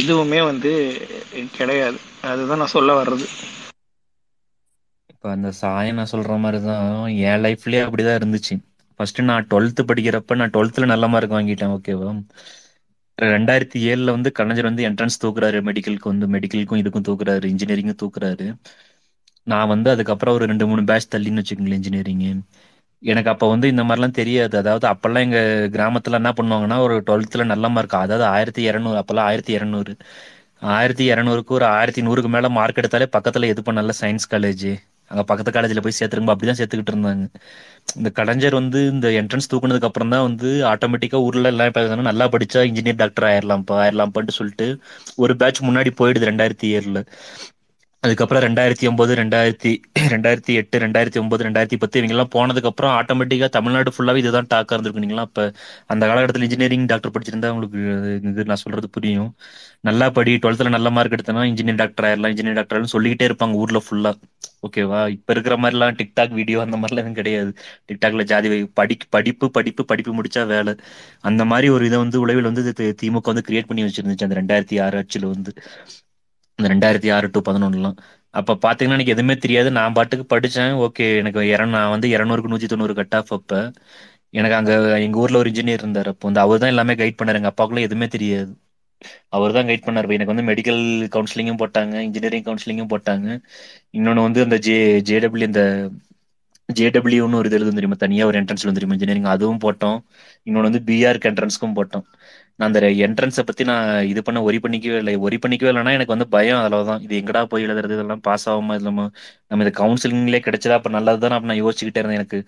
இதுவுமே 0.01 0.41
வந்து 0.51 0.71
கிடையாது. 1.59 2.00
அதுதான் 2.31 2.62
நான் 2.63 2.75
சொல்ல 2.77 2.91
வர்றது. 3.01 3.27
இப்போ 5.13 5.27
அந்த 5.35 5.50
சாயம் 5.59 5.97
நான் 6.00 6.13
சொல்ற 6.13 6.33
மாதிரி 6.43 6.59
தான் 6.69 6.89
என் 7.27 7.43
லைஃப்லயே 7.45 7.83
அப்படிதான் 7.85 8.19
இருந்துச்சு. 8.21 8.55
ஃபர்ஸ்ட் 9.00 9.19
நான் 9.29 9.47
டுவெல்த்து 9.51 9.81
படிக்கிறப்ப 9.89 10.35
நான் 10.41 10.53
டுவெல்த்தில் 10.55 10.91
நல்ல 10.91 11.05
மார்க் 11.13 11.35
வாங்கிட்டேன். 11.38 11.74
ஓகேவா 11.77 12.12
ரெண்டாயிரத்தி 13.17 13.79
ஏழுல 13.89 14.12
வந்து 14.12 14.29
கலைஞர் 14.31 14.63
வந்து 14.63 14.84
என்ட்ரன்ஸ் 14.89 15.22
தூக்குறாரு 15.24 15.60
மெடிக்கலுக்கு 15.67 16.12
வந்து 16.12 16.27
மெடிக்கலுக்கும் 16.27 16.81
இதுக்கும் 16.81 17.07
தூக்குறாரு 17.10 17.45
இன்ஜினியரிங்கும் 17.53 18.01
தூக்குறாரு. 18.03 18.48
நான் 19.48 19.67
வந்து 19.67 19.89
அதுக்கப்புறம் 19.89 20.36
ஒரு 20.38 20.45
ரெண்டு 20.45 20.65
மூணு 20.67 20.84
பேட்ச் 20.84 21.12
தள்ளின்னு 21.15 21.41
வச்சுக்கோங்களேன் 21.41 21.79
இன்ஜினியரிங் 21.81 22.24
எனக்கு 23.03 23.29
அப்போ 23.34 23.45
வந்து 23.50 23.67
இந்த 23.67 23.84
மாதிரிலாம் 23.84 24.17
தெரியாது. 24.19 24.55
அதாவது 24.62 24.86
அப்போல்லாம் 24.91 25.25
எங்கள் 25.27 25.50
கிராமத்தில் 25.69 26.19
என்ன 26.19 26.31
பண்ணுவாங்கன்னா 26.38 26.77
ஒரு 26.79 26.95
டுவெல்த்தில் 27.07 27.51
நல்ல 27.53 27.69
மார்க் 27.69 27.95
அதாவது 27.98 28.25
ஆயிரத்தி 28.36 28.62
இரநூறு 28.69 28.98
அப்போல்லாம் 29.01 29.27
ஆயிரத்தி 29.29 29.53
இரநூறு. 29.57 29.93
ஆயிரத்தி 30.75 31.05
இரநூறுக்கு 31.12 31.51
ஒரு 31.51 31.65
ஆயிரத்தி 31.75 32.01
நூறுக்கு 32.01 32.29
மேலே 32.29 32.50
மார்க் 32.57 32.81
எடுத்தாலே 32.81 33.07
பக்கத்தில் 33.15 33.51
எது 33.51 33.62
பண்ணல 33.62 33.93
சயின்ஸ் 34.01 34.29
காலேஜ் 34.31 34.67
அங்க 35.12 35.24
பக்கத்து 35.24 35.51
காலேஜ்ல 35.51 35.81
போய் 35.85 35.97
சேர்த்துருங்க 35.97 36.33
அப்படிதான் 36.33 36.59
சேர்த்துக்கிட்டு 36.59 36.93
இருந்தாங்க. 36.93 37.25
இந்த 37.95 38.09
கலைஞர் 38.19 38.53
வந்து 38.53 38.79
இந்த 38.93 39.07
என்ட்ரன்ஸ் 39.21 39.50
தூக்குனதுக்கு 39.51 39.89
அப்புறம் 39.89 40.13
தான் 40.13 40.25
வந்து 40.27 40.50
ஆட்டோமேட்டிக்கா 40.71 41.20
ஊர்ல 41.27 41.51
எல்லாம் 41.53 41.70
இப்போ 41.72 41.81
நல்லா 42.09 42.27
படிச்சா 42.35 42.61
இன்ஜினியர் 42.70 43.01
டாக்டர் 43.03 43.27
ஆயிரலாம்ப்பா 43.31 43.77
ஆயிரலாம்ப்பான்னு 43.83 44.37
சொல்லிட்டு 44.39 44.68
ஒரு 45.24 45.35
பேட்ச் 45.41 45.61
முன்னாடி 45.68 45.91
போயிடுது 46.01 46.29
ரெண்டாயிரத்தி 46.31 46.70
ஏழுல. 46.77 47.00
அதுக்கப்புறம் 48.05 48.44
ரெண்டாயிரத்தி 48.46 48.85
ஒன்பது 48.89 49.11
ரெண்டாயிரத்தி 49.20 49.72
ரெண்டாயிரத்தி 50.13 50.53
எட்டு 50.61 50.81
ரெண்டாயிரத்தி 50.83 51.20
ஒன்பது 51.22 51.46
ரெண்டாயிரத்தி 51.48 51.77
பத்து 51.83 52.00
இவங்கெல்லாம் 52.00 52.31
போனதுக்கப்புறம் 52.35 52.94
ஆட்டோமேட்டிக்காக 53.00 53.50
தமிழ்நாடு 53.57 53.94
ஃபுல்லாகவே 53.96 54.22
இதுதான் 54.24 54.50
டாக்காக 54.53 54.75
இருந்திருக்குங்களா 54.75 55.25
இப்போ 55.29 55.44
அந்த 55.94 56.03
காலகட்டத்தில் 56.09 56.48
இன்ஜினியரிங் 56.48 56.85
டாக்டர் 56.91 57.13
படிச்சிருந்தா 57.15 57.51
உங்களுக்கு 57.53 57.79
இது 58.31 58.46
நான் 58.51 58.63
சொல்றது 58.65 58.89
புரியும். 58.98 59.29
நல்லா 59.89 60.07
படி 60.18 60.31
டுவெல்த்தில் 60.44 60.75
நல்ல 60.77 60.89
மார்க் 60.98 61.15
எடுத்தனா 61.18 61.44
இன்ஜினியர் 61.51 61.81
டாக்டர் 61.83 62.07
ஆயிடலாம் 62.09 62.33
இன்ஜினியர் 62.33 62.59
டாக்டர் 62.59 62.94
சொல்லிக்கிட்டே 62.96 63.27
இருப்பாங்க 63.29 63.61
ஊரில் 63.63 63.83
ஃபுல்லாக 63.87 64.15
ஓகேவா 64.68 65.00
இப்போ 65.15 65.31
இருக்கிற 65.35 65.55
மாதிரிலாம் 65.63 65.98
டிக்டாக் 66.00 66.33
வீடியோ 66.39 66.59
அந்த 66.65 66.75
மாதிரிலாம் 66.81 67.03
எதுவும் 67.03 67.20
கிடையாது. 67.20 67.51
டிக்டாக்ல 67.89 68.24
ஜாதி 68.31 68.48
படி 68.79 68.96
படிப்பு 69.15 69.48
படிப்பு 69.57 69.83
படிப்பு 69.91 70.13
முடிச்சா 70.20 70.44
வேலை. 70.53 70.74
அந்த 71.29 71.41
மாதிரி 71.51 71.70
ஒரு 71.75 71.85
இதை 71.89 72.00
வந்து 72.05 72.20
உளவில் 72.25 72.50
வந்து 72.51 72.63
இது 72.68 72.87
திமுக 73.03 73.27
வந்து 73.33 73.46
கிரியேட் 73.50 73.70
பண்ணி 73.72 73.85
வச்சிருந்துச்சு 73.87 74.27
அந்த 74.29 74.37
ரெண்டாயிரத்தி 74.41 74.77
ஆறு 74.85 74.98
ஆட்சியில் 75.01 75.31
வந்து. 75.33 75.53
இந்த 76.59 76.68
ரெண்டாயிரத்தி 76.74 77.09
ஆறு 77.15 77.27
டு 77.33 77.39
பதினொன்றுலாம் 77.48 77.98
அப்போ 78.33 78.53
பார்த்தீங்கன்னா 78.63 78.98
எனக்கு 78.98 79.13
எதுவுமே 79.15 79.35
தெரியாது. 79.44 79.70
நான் 79.77 79.96
பாட்டுக்கு 79.98 80.25
படித்தேன் 80.33 80.74
ஓகே 80.85 81.05
எனக்கு 81.22 81.41
இர 81.53 81.65
நான் 81.75 81.94
வந்து 81.96 82.07
இரநூறுக்கு 82.15 82.51
நூற்றி 82.53 82.68
தொண்ணூறு 82.74 82.94
கட் 83.00 83.15
ஆஃப் 83.20 83.33
அப்போ. 83.37 83.59
எனக்கு 84.33 84.57
அங்கே 84.59 84.74
எங்கள் 85.05 85.22
ஊரில் 85.24 85.39
ஒரு 85.41 85.50
இன்ஜினியர் 85.51 85.83
இருந்தார். 85.83 86.09
அப்போ 86.13 86.25
வந்து 86.29 86.44
அவர் 86.46 86.61
தான் 86.63 86.74
எல்லாமே 86.74 86.94
கைட் 87.01 87.20
பண்ணார். 87.20 87.39
எங்கள் 87.39 87.53
அப்பாவுக்குலாம் 87.53 87.87
எதுவுமே 87.89 88.07
தெரியாது. 88.15 88.51
அவர் 89.37 89.55
தான் 89.57 89.68
கைட் 89.70 89.85
பண்ணார். 89.87 90.07
எனக்கு 90.18 90.33
வந்து 90.33 90.48
மெடிக்கல் 90.51 90.81
கவுன்சிலிங்கும் 91.15 91.61
போட்டாங்க. 91.61 91.96
இன்ஜினியரிங் 92.07 92.46
கவுன்சிலிங்கும் 92.48 92.91
போட்டாங்க. 92.94 93.27
இன்னொன்று 93.98 94.27
வந்து 94.27 94.41
அந்த 94.48 94.57
ஜே 94.68 94.75
ஜேடபிள்யூ 95.09 95.48
இந்த 95.51 95.63
ஜேடபிள்யூன்னு 96.70 97.37
ஒரு 97.39 97.48
இது 97.50 97.57
எழுதும் 97.57 97.77
தெரியுமா? 97.77 97.98
தனியாக 98.03 98.29
ஒரு 98.29 98.37
என்ட்ரன்ஸ் 98.41 98.63
எழுதும் 98.63 98.77
தெரியுமா? 98.77 98.96
இன்ஜினியரிங் 98.98 99.29
அதுவும் 99.33 99.61
போட்டோம். 99.65 99.98
இன்னொன்று 100.48 100.70
வந்து 100.70 100.81
பிஆர்க்கு 100.89 101.29
என்ட்ரன்ஸ்க்கும் 101.31 101.75
போட்டோம். 101.77 102.05
நான் 102.59 102.68
அந்த 102.72 102.81
என்ட்ரன்ஸை 103.05 103.44
பற்றி 103.48 103.63
நான் 103.70 103.87
இது 104.11 104.22
பண்ண 104.27 104.39
ஒரி 104.48 104.57
பண்ணிக்கவே 104.63 104.98
இல்லை. 105.01 105.13
ஒரி 105.25 105.37
பண்ணிக்கவே 105.44 105.70
இல்லைன்னா 105.72 105.94
எனக்கு 105.98 106.13
வந்து 106.15 106.27
பயம் 106.35 106.59
அவ்வளவுதான். 106.61 107.01
இது 107.05 107.13
எங்கடா 107.22 107.41
போய் 107.51 107.65
எழுதுறது? 107.68 107.96
இதெல்லாம் 107.98 108.22
பாஸ் 108.27 108.46
ஆகாம 108.51 108.75
இல்லாம 108.79 109.07
நம்ம 109.50 109.63
இது 109.65 109.72
கவுன்சிலிங்லேயே 109.81 110.41
கிடைச்சதா? 110.48 110.77
அப்போ 110.79 110.91
நல்லது 110.98 111.20
தான் 111.24 111.35
நான் 111.50 111.61
யோசிச்சுக்கிட்டே 111.63 112.01
இருந்தேன் 112.01 112.20
எனக்கு. 112.22 112.39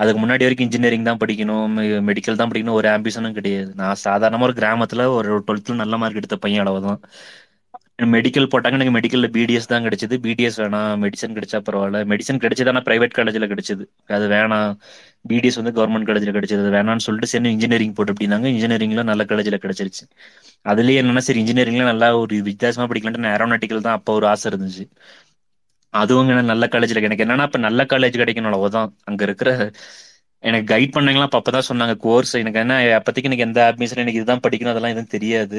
அதுக்கு 0.00 0.20
முன்னாடி 0.24 0.44
வரைக்கும் 0.46 0.68
இன்ஜினியரிங் 0.68 1.08
தான் 1.10 1.20
படிக்கணும் 1.22 1.76
மெடிக்கல் 2.10 2.40
தான் 2.40 2.50
படிக்கணும் 2.52 2.78
ஒரு 2.80 2.90
ஆம்பிஷனும் 2.96 3.36
கிடையாது. 3.38 3.70
நான் 3.82 4.00
சாதாரணமாக 4.06 4.48
ஒரு 4.50 4.56
கிராமத்தில் 4.60 5.04
ஒரு 5.18 5.30
டுவெல்த்தில் 5.48 5.80
நல்ல 5.82 5.96
மார்க் 6.02 6.20
எடுத்த 6.22 6.38
பையன் 6.46 6.64
அளவுதான் 6.66 7.00
மெடிக்கல் 7.98 8.48
போட்டாங்க. 8.52 8.76
எனக்கு 8.78 8.94
மெடிக்கல்ல 8.96 9.28
பிடிஎஸ் 9.34 9.68
தான் 9.68 9.84
கிடைச்சது. 9.86 10.14
பிடிஎஸ் 10.24 10.58
வேணாம். 10.62 10.92
மெடிசன் 11.02 11.36
கிடைச்சா 11.36 11.58
பரவாயில்ல. 11.66 11.98
மெடிசன் 12.12 12.42
கிடைச்சது 12.44 12.70
ஆனால் 12.72 12.86
பிரைவேட் 12.88 13.16
காலேஜில் 13.18 13.50
கிடைச்சது. 13.52 13.84
அது 14.16 14.26
வேணாம். 14.28 14.70
பிடிஎஸ் 15.24 15.58
வந்து 15.60 15.72
கவர்மெண்ட் 15.72 16.08
காலேஜில் 16.08 16.34
கிடைச்சது. 16.36 16.62
அது 16.64 16.72
வேணாம்னு 16.76 17.04
சொல்லிட்டு 17.06 17.30
சரி 17.32 17.52
இன்ஜினியரிங் 17.56 17.94
போட்டு 17.98 18.14
அப்படின்னாங்க. 18.14 18.46
இன்ஜினியரிங்ல 18.54 19.04
நல்ல 19.10 19.24
காலேஜில் 19.24 19.62
கிடைச்சிருச்சு. 19.64 20.04
அதுலயே 20.66 21.00
என்னன்னா 21.02 21.22
சரி 21.26 21.40
இன்ஜினியரிங்ல 21.42 21.84
நல்லா 21.90 22.08
ஒரு 22.18 22.36
வித்தியாசமா 22.50 22.86
படிக்கலான்ட்டு 22.90 23.24
நான் 23.24 23.36
ஏரோநாட்டிக்கல் 23.36 23.86
தான் 23.86 23.98
அப்போ 23.98 24.12
ஒரு 24.18 24.26
ஆசை 24.32 24.46
இருந்துச்சு. 24.52 24.84
அதுவும் 25.94 26.28
நல்ல 26.50 26.64
காலேஜில் 26.68 27.00
எனக்கு 27.02 27.24
என்னன்னா 27.26 27.46
இப்போ 27.48 27.60
நல்ல 27.60 27.82
காலேஜ் 27.90 28.16
கிடைக்கணும் 28.16 28.56
அவ்வளோதான் 28.56 28.90
அங்க 29.10 29.22
இருக்கிற 29.28 29.50
எனக்கு 30.42 30.66
கைட் 30.72 30.94
பண்ணாங்களா 30.94 31.26
அப்போ 31.30 31.50
தான் 31.50 31.68
சொன்னாங்க. 31.68 31.94
கோர்ஸ் 32.04 32.32
எனக்கு 32.40 32.60
என்ன 32.62 32.76
அப்போதைக்கு 32.98 33.28
எனக்கு 33.30 33.46
எந்த 33.48 33.60
அட்மிஷன் 33.70 34.02
எனக்கு 34.04 34.20
இதுதான் 34.20 34.44
படிக்கணும் 34.46 34.72
அதெல்லாம் 34.72 34.94
எதுவும் 34.94 35.14
தெரியாது. 35.16 35.58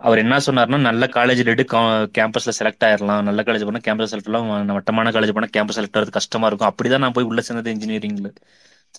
அவர் 0.00 0.20
என்ன 0.22 0.36
சொன்னார்னா 0.46 0.78
நல்ல 0.88 1.04
காலேஜ் 1.16 1.40
எடு 1.52 1.64
கேம்பஸ்ல 2.18 2.52
செலக்ட் 2.58 2.84
ஆயிரலாம். 2.88 3.22
நல்ல 3.28 3.40
காலேஜ் 3.46 3.66
போனா 3.68 3.82
கேம்பஸ் 3.86 4.12
செலக்ட் 4.12 4.30
ஆகலாம் 4.38 4.76
வட்டமான 4.78 5.10
காலேஜ் 5.16 5.34
போனா 5.38 5.48
கேம்பஸ் 5.56 5.78
செலக்ட் 5.78 5.96
ஆகிறது 5.98 6.16
கஷ்டமா 6.18 6.46
இருக்கும். 6.50 6.70
அப்படிதான் 6.72 7.04
நான் 7.04 7.16
போய் 7.18 7.28
உள்ள 7.30 7.40
சேர்ந்தது 7.48 7.74
இன்ஜினியரிங்ல 7.76 8.30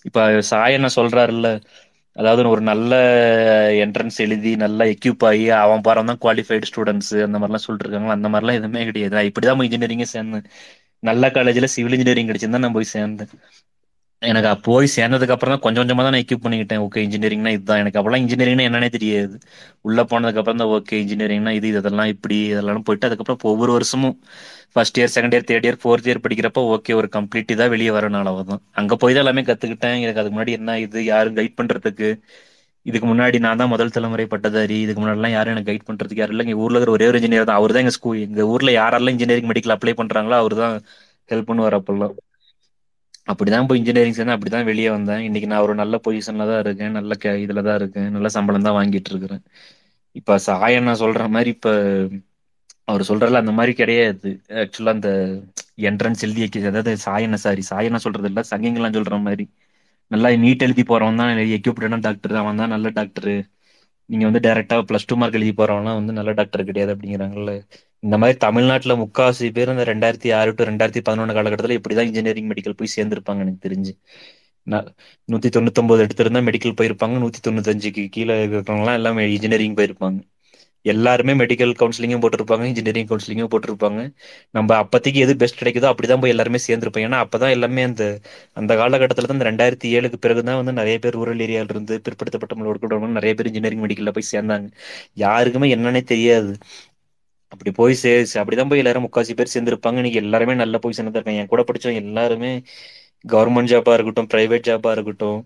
இப்ப 0.09 0.19
சாய் 0.51 0.75
என்ன 0.79 0.89
சொல்றாருல்ல 0.97 1.47
அதாவது 2.15 2.49
ஒரு 2.53 2.61
நல்ல 2.69 2.93
என்ட்ரன்ஸ் 3.83 4.17
எழுதி 4.25 4.51
நல்லா 4.63 4.83
எக்யூப் 4.93 5.23
ஆகி 5.29 5.45
அவன் 5.59 5.83
பாரம் 5.87 6.09
தான் 6.11 6.19
குவாலிஃபைடு 6.23 6.67
ஸ்டூடெண்ட்ஸ் 6.71 7.13
அந்த 7.27 7.37
மாதிரிலாம் 7.39 7.65
சொல்லிட்டு 7.65 7.85
இருக்காங்க 7.87 8.11
அந்த 8.17 8.29
மாதிரிலாம் 8.33 8.59
எதுவுமே 8.59 8.83
கிடையாது. 8.89 9.23
இப்படிதான் 9.29 9.59
போய் 9.59 9.69
இன்ஜினியரிங்கே 9.69 10.07
சேர்ந்தேன். 10.15 10.47
நல்ல 11.03 11.27
காலேஜ்ல 11.37 11.69
சிவில் 11.75 11.95
இன்ஜினியரிங் 11.97 12.29
கிடைச்சிருந்தா 12.31 12.63
நான் 12.65 12.77
போய் 12.77 12.93
சேர்ந்தேன். 12.95 13.31
எனக்கு 14.29 14.49
போய் 14.65 14.87
சேர்ந்ததுக்கு 14.95 15.33
அப்புறம் 15.35 15.53
தான் 15.53 15.63
கொஞ்சம் 15.63 15.81
கொஞ்சமா 15.83 16.03
தான் 16.05 16.13
நான் 16.15 16.23
எக்யூப் 16.23 16.43
பண்ணிக்கிட்டேன். 16.45 16.81
ஓகே 16.85 16.99
இன்ஜினியரிங்னா 17.05 17.51
இதுதான். 17.55 17.79
எனக்கு 17.83 17.97
அப்பெல்லாம் 17.99 18.23
இன்ஜினியரிங்னா 18.23 18.65
என்னன்னே 18.69 18.89
தெரியாது. 18.95 19.35
உள்ள 19.87 19.99
போனதுக்கு 20.11 20.41
அப்புறம் 20.41 20.59
தான் 20.61 20.71
ஓகே 20.75 20.97
இன்ஜினியரிங்னா 21.03 21.53
இது 21.59 21.67
இதெல்லாம் 21.73 22.09
இப்படி 22.13 22.37
இதெல்லாம் 22.51 22.85
போயிட்டு 22.89 23.07
அதுக்கப்புறம் 23.09 23.39
ஒவ்வொரு 23.53 23.73
வருஷமும் 23.77 24.15
first 24.75 24.97
year 24.99 25.13
second 25.15 25.35
year 25.35 25.47
third 25.49 25.67
year 25.67 25.79
fourth 25.83 26.07
year 26.09 26.23
படிக்கிறப்போ 26.25 26.61
ஓகே 26.75 26.93
ஒரு 26.99 27.07
கம்ப்ளீட் 27.17 27.53
இதாக 27.55 27.69
வெளியே 27.75 27.93
வரனால 27.97 28.35
தான் 28.51 28.61
அங்க 28.81 28.95
போய் 29.01 29.15
தான் 29.15 29.23
எல்லாமே 29.25 29.43
கத்துக்கிட்டேன். 29.49 29.97
எனக்கு 30.05 30.21
அதுக்கு 30.21 30.35
முன்னாடி 30.37 30.55
என்ன 30.59 30.77
இது 30.85 30.99
யாரும் 31.11 31.37
கைட் 31.39 31.57
பண்றதுக்கு? 31.59 32.09
இதுக்கு 32.85 33.07
முன்னாடி 33.11 33.37
நான் 33.45 33.59
தான் 33.61 33.71
முதல் 33.73 33.93
தலைமுறை 33.95 34.25
பட்டதாரி 34.33 34.77
இதுக்கு 34.85 35.01
முன்னாடிலாம் 35.01 35.35
யாரும் 35.37 35.53
எனக்கு 35.55 35.69
கைட் 35.71 35.87
பண்றதுக்கு 35.89 36.21
யாரும் 36.23 36.35
இல்லை. 36.35 36.45
எங்க 36.47 36.63
ஊர்ல 36.65 36.77
இருக்கிற 36.77 36.95
ஒரே 36.97 37.07
ஒரு 37.11 37.19
இன்ஜினியர் 37.21 37.49
தான். 37.49 37.59
அவர் 37.61 37.73
தான் 37.75 37.83
எங்க 37.85 37.95
ஸ்கூல் 37.97 38.23
எங்க 38.27 38.43
ஊர்ல 38.53 38.71
யாரெல்லாம் 38.79 39.15
இன்ஜினியரிங் 39.15 39.49
மெடிக்கல் 39.51 39.75
அப்ளை 39.77 39.93
பண்றாங்களோ 40.01 40.37
அவர் 40.43 40.55
தான் 40.63 40.75
ஹெல்ப் 41.29 41.49
பண்ணுவார் 41.51 41.77
அப்பெல்லாம். 41.79 42.15
அப்படிதான் 43.31 43.67
போய் 43.67 43.77
இன்ஜினியரிங் 43.77 44.13
சேர்ந்து 44.13 44.35
அப்படிதான் 44.35 44.63
வெளியே 44.63 44.89
வந்தேன். 44.89 45.19
இன்னைக்கு 45.19 45.49
நான் 45.49 45.61
ஒரு 45.61 45.75
நல்ல 45.75 45.95
பொசிஷன்ல 46.05 46.47
தான் 46.51 46.59
இருக்கேன் 46.59 46.91
நல்ல 46.91 47.15
கே- 47.23 47.39
இதுல 47.45 47.61
தான் 47.63 47.75
இருக்கேன் 47.75 48.11
நல்ல 48.11 48.29
சம்பளம் 48.29 48.61
தான் 48.61 48.77
வாங்கிட்டு 48.79 49.11
இருக்கிறேன். 49.11 49.43
இப்ப 50.15 50.37
சாயண்ணா 50.47 50.93
சொல்ற 51.03 51.29
மாதிரி 51.29 51.49
இப்ப 51.49 51.69
அவர் 52.87 53.01
சொல்றல 53.01 53.41
அந்த 53.43 53.51
மாதிரி 53.51 53.73
கிடையாது. 53.73 54.29
ஆக்சுவலா 54.61 54.89
அந்த 54.89 55.09
என்ட்ரன்ஸ் 55.89 56.21
எழுதி 56.21 56.41
அதாவது 56.71 56.97
சாயன 56.97 57.37
சாரி 57.37 57.63
சாயண்ணா 57.71 57.99
சொல்றது 58.05 58.27
இல்ல 58.27 58.41
சங்கிங்கெல்லாம் 58.51 58.97
சொல்ற 58.99 59.21
மாதிரி. 59.21 59.45
நல்லா 60.11 60.29
நீட் 60.43 60.59
எழுதி 60.59 60.83
போறவன் 60.83 61.19
தான் 61.21 61.31
எக்யூப்டான 61.57 61.99
டாக்டர் 62.01 62.35
அவன் 62.35 62.57
தான் 62.57 62.69
நல்ல 62.69 62.89
டாக்டர் 62.99 63.29
நீங்க 64.09 64.25
வந்து 64.29 64.41
டைரக்டா 64.47 64.77
பிளஸ் 64.89 65.07
டூ 65.07 65.15
மார்க் 65.15 65.33
எழுதி 65.33 65.53
போறவங்களாம் 65.57 65.99
வந்து 65.99 66.13
நல்ல 66.13 66.31
டாக்டர் 66.31 66.63
கிடையாது 66.63 66.95
அப்படிங்கிறாங்கல்ல. 66.95 67.51
இந்த 67.99 68.17
மாதிரி 68.17 68.37
தமிழ்நாட்டுல 68.37 68.93
முக்காவாசி 69.03 69.51
பேர் 69.53 69.69
இந்த 69.69 69.83
ரெண்டாயிரத்தி 69.83 70.29
ஆறு 70.33 70.53
டு 70.55 70.63
ரெண்டாயிரத்தி 70.63 71.01
பதினொன்று 71.03 71.33
காலகட்டத்தில் 71.33 71.79
இப்படிதான் 71.79 72.09
இன்ஜினியரிங் 72.11 72.49
மெடிக்கல் 72.51 72.77
போய் 72.77 72.93
சேர்ந்திருப்பாங்க 72.95 73.43
எனக்கு 73.45 73.65
தெரிஞ்சு. 73.67 73.93
நான் 74.67 74.87
நூத்தி 75.29 75.49
தொண்ணூத்தொன்பது 75.57 76.03
எடுத்திருந்தா 76.05 76.41
மெடிக்கல் 76.49 76.77
போயிருப்பாங்க 76.79 77.15
நூத்தி 77.23 77.39
தொண்ணூத்தஞ்சுக்கு 77.47 78.09
கீழே 78.09 78.35
இருக்கிறவங்களாம் 78.45 78.99
எல்லாம் 78.99 79.17
இன்ஜினியரிங் 79.17 79.75
போயிருப்பாங்க. 79.75 80.19
எல்லாருமே 80.85 81.33
மெடிக்கல் 81.41 81.73
கவுன்சிலிங்கும் 81.79 82.23
போட்டிருப்பாங்க 82.23 82.65
இன்ஜினியரிங் 82.69 83.09
கவுன்சிலிங்கும் 83.11 83.51
போட்டிருப்பாங்க. 83.53 83.99
நம்ம 84.57 84.75
அப்போதைக்கு 84.83 85.19
எது 85.25 85.33
பெஸ்ட் 85.41 85.59
கிடைக்குதோ 85.61 85.89
அப்படிதான் 85.91 86.23
போய் 86.23 86.33
எல்லாருமே 86.35 86.59
சேர்ந்திருப்போம். 86.67 87.05
ஏன்னா 87.07 87.19
அப்பதான் 87.25 87.53
எல்லாமே 87.57 87.83
அந்த 87.89 88.03
அந்த 88.61 88.71
காலகட்டத்தில் 88.81 89.29
தான் 89.29 89.37
இந்த 89.39 89.47
ரெண்டாயிரத்தி 89.51 89.89
ஏழுக்கு 89.97 90.19
பிறகு 90.25 90.43
தான் 90.49 90.59
வந்து 90.61 90.73
நிறைய 90.81 90.97
பேர் 91.05 91.17
ரூரல் 91.19 91.43
ஏரியால 91.47 91.73
இருந்து 91.75 91.95
பிற்படுத்தப்பட்ட 92.07 92.55
மக்களோட 92.61 93.11
நிறைய 93.19 93.33
பேர் 93.39 93.49
இன்ஜினியரிங் 93.51 93.83
மெடிக்கல்ல 93.85 94.13
போய் 94.17 94.31
சேர்ந்தாங்க. 94.33 94.67
யாருக்குமே 95.25 95.69
என்னன்னே 95.75 96.03
தெரியாது. 96.13 96.53
அப்படி 97.51 97.71
போய் 97.79 97.93
சே 98.01 98.11
அப்படிதான் 98.41 98.69
போய் 98.71 98.81
எல்லாரும் 98.81 99.05
முக்காசி 99.07 99.33
பேர் 99.39 99.53
சேர்ந்திருப்பாங்க. 99.53 99.97
இன்னைக்கு 100.01 100.21
எல்லாருமே 100.23 100.53
நல்ல 100.63 100.75
பொசிஷன் 100.83 101.07
தான் 101.07 101.19
இருக்காங்க. 101.19 101.41
என் 101.43 101.51
கூட 101.53 101.63
படிச்சவங்க 101.69 102.01
எல்லாருமே 102.05 102.51
கவர்மெண்ட் 103.25 103.71
ஜாபா 103.71 103.93
இருக்கட்டும் 103.93 104.27
பிரைவேட் 104.33 104.67
ஜாபா 104.67 104.91
இருக்கட்டும் 104.91 105.39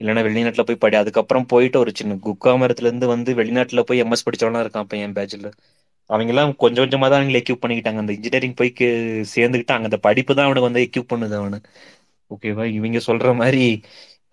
இல்லைன்னா 0.00 0.22
வெளிநாட்டுல 0.26 0.60
போய் 0.60 0.76
படி 0.76 0.96
அதுக்கப்புறம் 0.96 1.46
போயிட்டு 1.46 1.78
ஒரு 1.78 1.92
சின்ன 1.94 2.18
குக்காமரத்துல 2.26 2.80
இருந்து 2.80 3.06
வந்து 3.06 3.34
வெளிநாட்டுல 3.34 3.80
போய் 3.80 4.02
எம்எஸ் 4.02 4.26
படிச்சவனா 4.26 4.62
இருக்கான் 4.62 4.80
இப்ப 4.80 4.96
என் 4.96 5.12
பேட்ச்ல 5.12 5.48
அவங்க 6.10 6.32
எல்லாம் 6.32 6.56
கொஞ்சம் 6.56 6.84
கொஞ்சமா 6.84 7.08
தான் 7.08 7.22
அவங்களை 7.22 7.42
எக்யூப் 7.42 7.62
பண்ணிக்கிட்டாங்க. 7.62 7.96
அந்த 7.96 8.12
இன்ஜினியரிங் 8.12 8.54
போய் 8.54 8.72
கே- 8.80 9.24
சேர்ந்துக்கிட்டாங்க. 9.34 9.84
அந்த 9.84 9.96
படிப்பு 9.96 10.34
தான் 10.34 10.44
அவனுக்கு 10.44 10.70
வந்து 10.70 10.88
எக்யூப் 10.88 11.10
பண்ணுது 11.12 11.34
அவனு. 11.40 11.58
ஓகேவா 12.30 12.64
இவங்க 12.70 12.98
சொல்ற 13.06 13.34
மாதிரி 13.34 13.82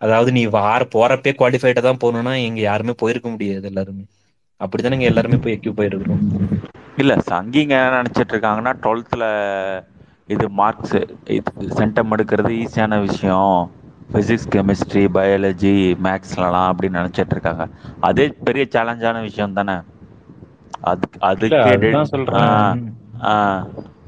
அதாவது 0.00 0.32
நீ 0.32 0.44
வார 0.46 0.84
போறப்பே 0.94 1.32
குவாலிஃபைடா 1.32 1.80
தான் 1.80 2.00
போகணும்னா 2.04 2.34
இங்க 2.40 2.60
யாருமே 2.60 2.94
போயிருக்க 2.96 3.28
முடியாது 3.28 3.66
எல்லாருமே. 3.66 4.04
அப்படித்தானே 4.60 5.04
எல்லாருமே 5.04 5.36
போய் 5.36 5.56
எக்யூப் 5.56 5.78
போயிருக்கோம் 5.78 6.24
இல்ல 6.96 7.14
சங்கிங்க 7.30 7.74
என்ன 7.78 8.02
நினைச்சிட்டு 8.02 8.34
இருக்காங்கன்னா 8.34 8.72
டுவெல்த்ல 8.82 9.24
இது 10.28 10.46
மார்க்ஸ் 10.56 10.96
இது 11.34 11.50
சென்டம் 11.76 12.12
எடுக்கிறது 12.14 12.52
ஈஸியான 12.60 12.94
விஷயம். 13.02 13.56
பிசிக்ஸ் 14.08 14.50
கெமிஸ்ட்ரி 14.50 15.02
பயாலஜி 15.14 15.72
மேக்ஸ்லலாம் 16.04 16.68
அப்படின்னு 16.70 16.98
நினைச்சிட்டு 17.00 17.34
இருக்காங்க. 17.36 17.64
அதே 18.02 18.26
பெரிய 18.44 18.64
சேலஞ்சான 18.70 19.20
விஷயம் 19.22 19.52
தானே. 19.52 19.76
அதுக்கு 20.88 21.18
இல்ல 21.36 21.56
அதுக்கே 21.64 21.74
ஆ, 23.24 23.32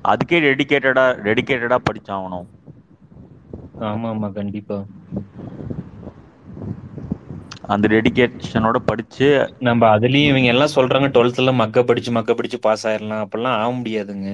அதுக்கே 0.04 0.38
டெடிகேட்டடா 0.46 1.04
டெடிகேட்டடா 1.26 1.78
படிச்சாகணும். 1.84 2.46
ஆமா 3.82 4.08
ஆமா 4.12 4.28
கண்டிப்பா. 4.34 4.78
அந்த 7.72 7.86
டெடிகேஷனோட 7.92 8.78
படிச்சு 8.84 9.28
நம்ம 9.66 9.82
அதுலயும் 9.94 10.30
இவங்க 10.30 10.48
எல்லாம் 10.48 10.74
சொல்றாங்க 10.74 11.08
டுவெல்த்ல 11.14 11.52
மக்க 11.60 11.84
படிச்சு 11.84 12.10
மக்க 12.12 12.34
படிச்சு 12.34 12.58
பாஸ் 12.60 12.86
ஆயிடலாம் 12.86 13.24
அப்படிலாம் 13.24 13.58
ஆக 13.58 13.70
முடியாதுங்க. 13.76 14.28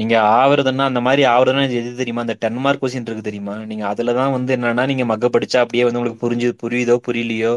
நீங்க 0.00 0.14
ஆவறதுன்னா 0.34 0.84
அந்த 0.88 1.00
மாதிரி 1.06 1.22
ஆவறதுன்னா 1.30 1.62
எது 1.78 1.90
தெரியுமா? 1.98 2.22
அந்த 2.24 2.36
டென் 2.42 2.58
மார்க் 2.58 2.82
கொஸ்டின் 2.82 3.06
இருக்கு 3.08 3.24
தெரியுமா? 3.26 3.54
நீங்க 3.70 3.84
அதுலதான் 3.90 4.32
வந்து 4.36 4.50
என்னன்னா 4.56 4.84
நீங்க 4.90 5.04
மக்க 5.10 5.28
படிச்சா 5.34 5.58
அப்படியே 5.62 5.84
வந்து 5.86 6.00
உங்களுக்கு 6.00 6.22
புரிஞ்சு 6.24 6.48
புரியுதோ 6.62 6.96
புரியலையோ 7.06 7.52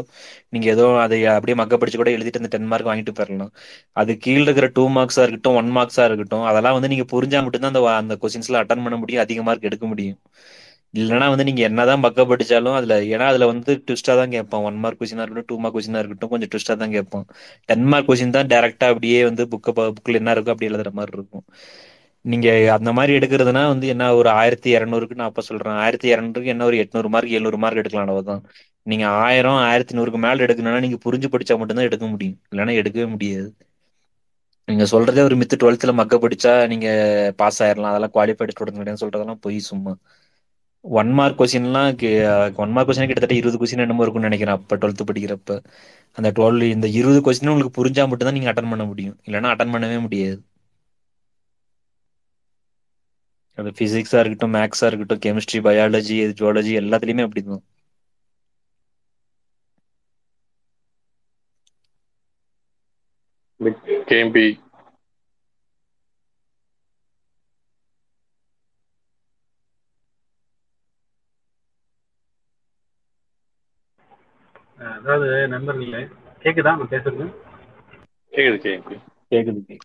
நீங்க 0.52 0.66
ஏதோ 0.74 0.86
அதை 1.04 1.18
அப்படியே 1.34 1.56
மக்க 1.60 1.78
படிச்சு 1.78 2.00
கூட 2.00 2.10
எழுதிட்டு 2.16 2.40
அந்த 2.42 2.50
டென் 2.54 2.68
மார்க் 2.72 2.90
வாங்கிட்டு 2.90 3.14
போயிடலாம் 3.18 3.52
அது 3.96 4.12
கீழே 4.18 4.44
இருக்கிற 4.46 4.68
டூ 4.76 4.84
மார்க்ஸா 4.96 5.24
இருக்கட்டும் 5.24 5.58
ஒன் 5.60 5.70
மார்க்ஸா 5.76 6.04
இருக்கட்டும் 6.08 6.44
அதெல்லாம் 6.50 6.76
வந்து 6.78 6.90
நீங்க 6.92 7.06
புரிஞ்சா 7.12 7.40
மட்டும்தான் 7.46 7.72
அந்த 7.72 7.82
அந்த 8.00 8.14
கொஸ்டின்ஸ்ல 8.22 8.60
அட்டன் 8.62 8.84
பண்ண 8.84 8.96
முடியும் 8.98 9.24
அதிக 9.24 9.42
மார்க் 9.48 9.68
எடுக்க 9.70 9.86
முடியும். 9.86 10.18
இல்லைன்னா 10.94 11.26
வந்து 11.30 11.46
நீங்க 11.48 11.62
என்னதான் 11.68 12.02
பக்க 12.04 12.24
படிச்சாலும் 12.30 12.76
அதுல 12.78 12.96
ஏன்னா 13.12 13.26
அதுல 13.30 13.46
வந்து 13.50 13.72
ட்விஸ்டா 13.86 14.14
தான் 14.20 14.32
கேட்பான். 14.34 14.64
ஒன் 14.68 14.78
மார்க் 14.82 15.00
கொஸ்டினா 15.00 15.22
இருக்கட்டும் 15.24 15.50
டூ 15.50 15.58
மார்க் 15.62 15.76
கொஸ்டினா 15.76 16.00
இருக்கட்டும் 16.02 16.32
கொஞ்சம் 16.32 16.50
ட்விஸ்டா 16.52 16.74
தான் 16.82 16.94
கேட்பான். 16.96 17.26
டென் 17.68 17.86
மார்க் 17.92 18.08
கொஸ்டின் 18.08 18.36
தான் 18.36 18.50
டேரக்டா 18.52 18.88
அப்படியே 18.92 19.20
வந்து 19.28 19.44
புக்க 19.54 19.68
புக்ல 19.96 20.20
என்ன 20.20 20.34
இருக்கோ 20.36 20.52
அப்படி 20.54 20.70
எழுதுற 20.70 20.92
மாதிரி 20.92 21.14
இருக்கும். 21.18 21.44
நீங்க 22.24 22.48
அந்த 22.72 22.90
மாதிரி 22.92 23.12
எடுக்கிறதுனா 23.18 23.62
வந்து 23.66 23.86
என்ன 23.86 24.14
ஒரு 24.14 24.28
ஆயிரத்தி 24.32 24.76
இரநூறுக்கு 24.76 25.14
நான் 25.14 25.28
அப்ப 25.28 25.42
சொல்றேன். 25.42 25.76
ஆயிரத்தி 25.76 26.08
இரநூறுக்கு 26.14 26.52
என்ன 26.54 26.64
ஒரு 26.64 26.76
எட்நூறு 26.76 27.08
மார்க் 27.08 27.30
எழுநூறு 27.30 27.58
மார்க் 27.58 27.76
எடுக்கலாம் 27.76 28.06
அவ்வளவுதான். 28.06 28.42
நீங்க 28.86 29.04
ஆயிரம் 29.22 29.60
ஆயிரத்தி 29.64 29.96
நூறுக்கு 29.96 30.18
மேல 30.18 30.44
எடுக்கணும்னா 30.46 30.80
நீங்க 30.80 30.98
புரிஞ்சு 31.04 31.28
படிச்சா 31.28 31.56
மட்டும்தான் 31.58 31.84
எடுக்க 31.84 32.06
முடியும். 32.06 32.38
இல்லைன்னா 32.50 32.74
எடுக்கவே 32.80 33.08
முடியாது. 33.08 33.48
நீங்க 34.68 34.84
சொல்றதே 34.92 35.20
ஒரு 35.20 35.36
மித்து 35.36 35.56
டுவெல்த்ல 35.62 35.92
மக்க 35.92 36.16
படிச்சா 36.18 36.52
நீங்க 36.66 36.88
பாஸ் 37.36 37.62
ஆயிரலாம். 37.62 37.92
அதெல்லாம் 37.92 38.14
குவாலிஃபைடு 38.14 38.54
ஸ்டூடெண்ட் 38.54 38.80
கிடையாது 38.80 39.02
சொல்றதெல்லாம் 39.02 39.40
போய் 39.40 39.58
சும்மா. 39.68 39.92
ஒன் 40.84 41.10
மார்க் 41.12 41.40
கொஸ்டின்லாம் 41.40 42.02
ஒன் 42.56 42.72
மார்க் 42.72 42.88
கொஸ்டின் 42.88 43.06
கிட்டத்தட்ட 43.06 43.34
இருபது 43.34 43.58
கொஸ்டின் 43.58 43.78
என்னமோ 43.78 44.02
இருக்கும்னு 44.02 44.28
நினைக்கிறேன் 44.28 44.56
அப்ப 44.56 44.76
டுவெல்த் 44.76 45.08
படிக்கிறப்ப. 45.10 45.58
அந்த 46.18 46.28
டுவெல் 46.30 46.62
இந்த 46.68 46.86
இருபது 46.92 47.20
கொஸ்டின் 47.20 47.48
உங்களுக்கு 47.48 47.76
புரிஞ்சா 47.78 48.04
மட்டும்தான் 48.04 48.32
நீங்க 48.32 48.52
அட்டன் 48.52 48.70
பண்ண 48.70 48.84
முடியும். 48.84 49.16
இல்லைன்னா 49.26 49.52
அட்டன் 49.54 49.74
பண்ணவே 49.74 50.00
முடியாது. 50.00 50.38
அது 53.58 53.70
பிசிக்ஸா 53.78 54.18
இருக்கட்டும் 54.18 54.54
மேக்ஸா 54.54 54.86
இருக்கட்டும் 54.86 55.22
கெமிஸ்ட்ரி 55.24 55.60
பயாலஜி 55.64 56.18
ஜுவாலஜி 56.34 56.72
எல்லாத்துலயுமே 56.80 57.26
அப்படிதான். 57.26 57.64
கேம்பி 64.08 64.46
அதாவது 74.90 75.26
நண்பர்களே 75.48 76.02
கேக்குதா? 76.44 76.72
நான் 76.74 76.92
பேசுறது? 76.92 77.26
கேக்குது 78.32 78.58
கேக்குது. 79.32 79.76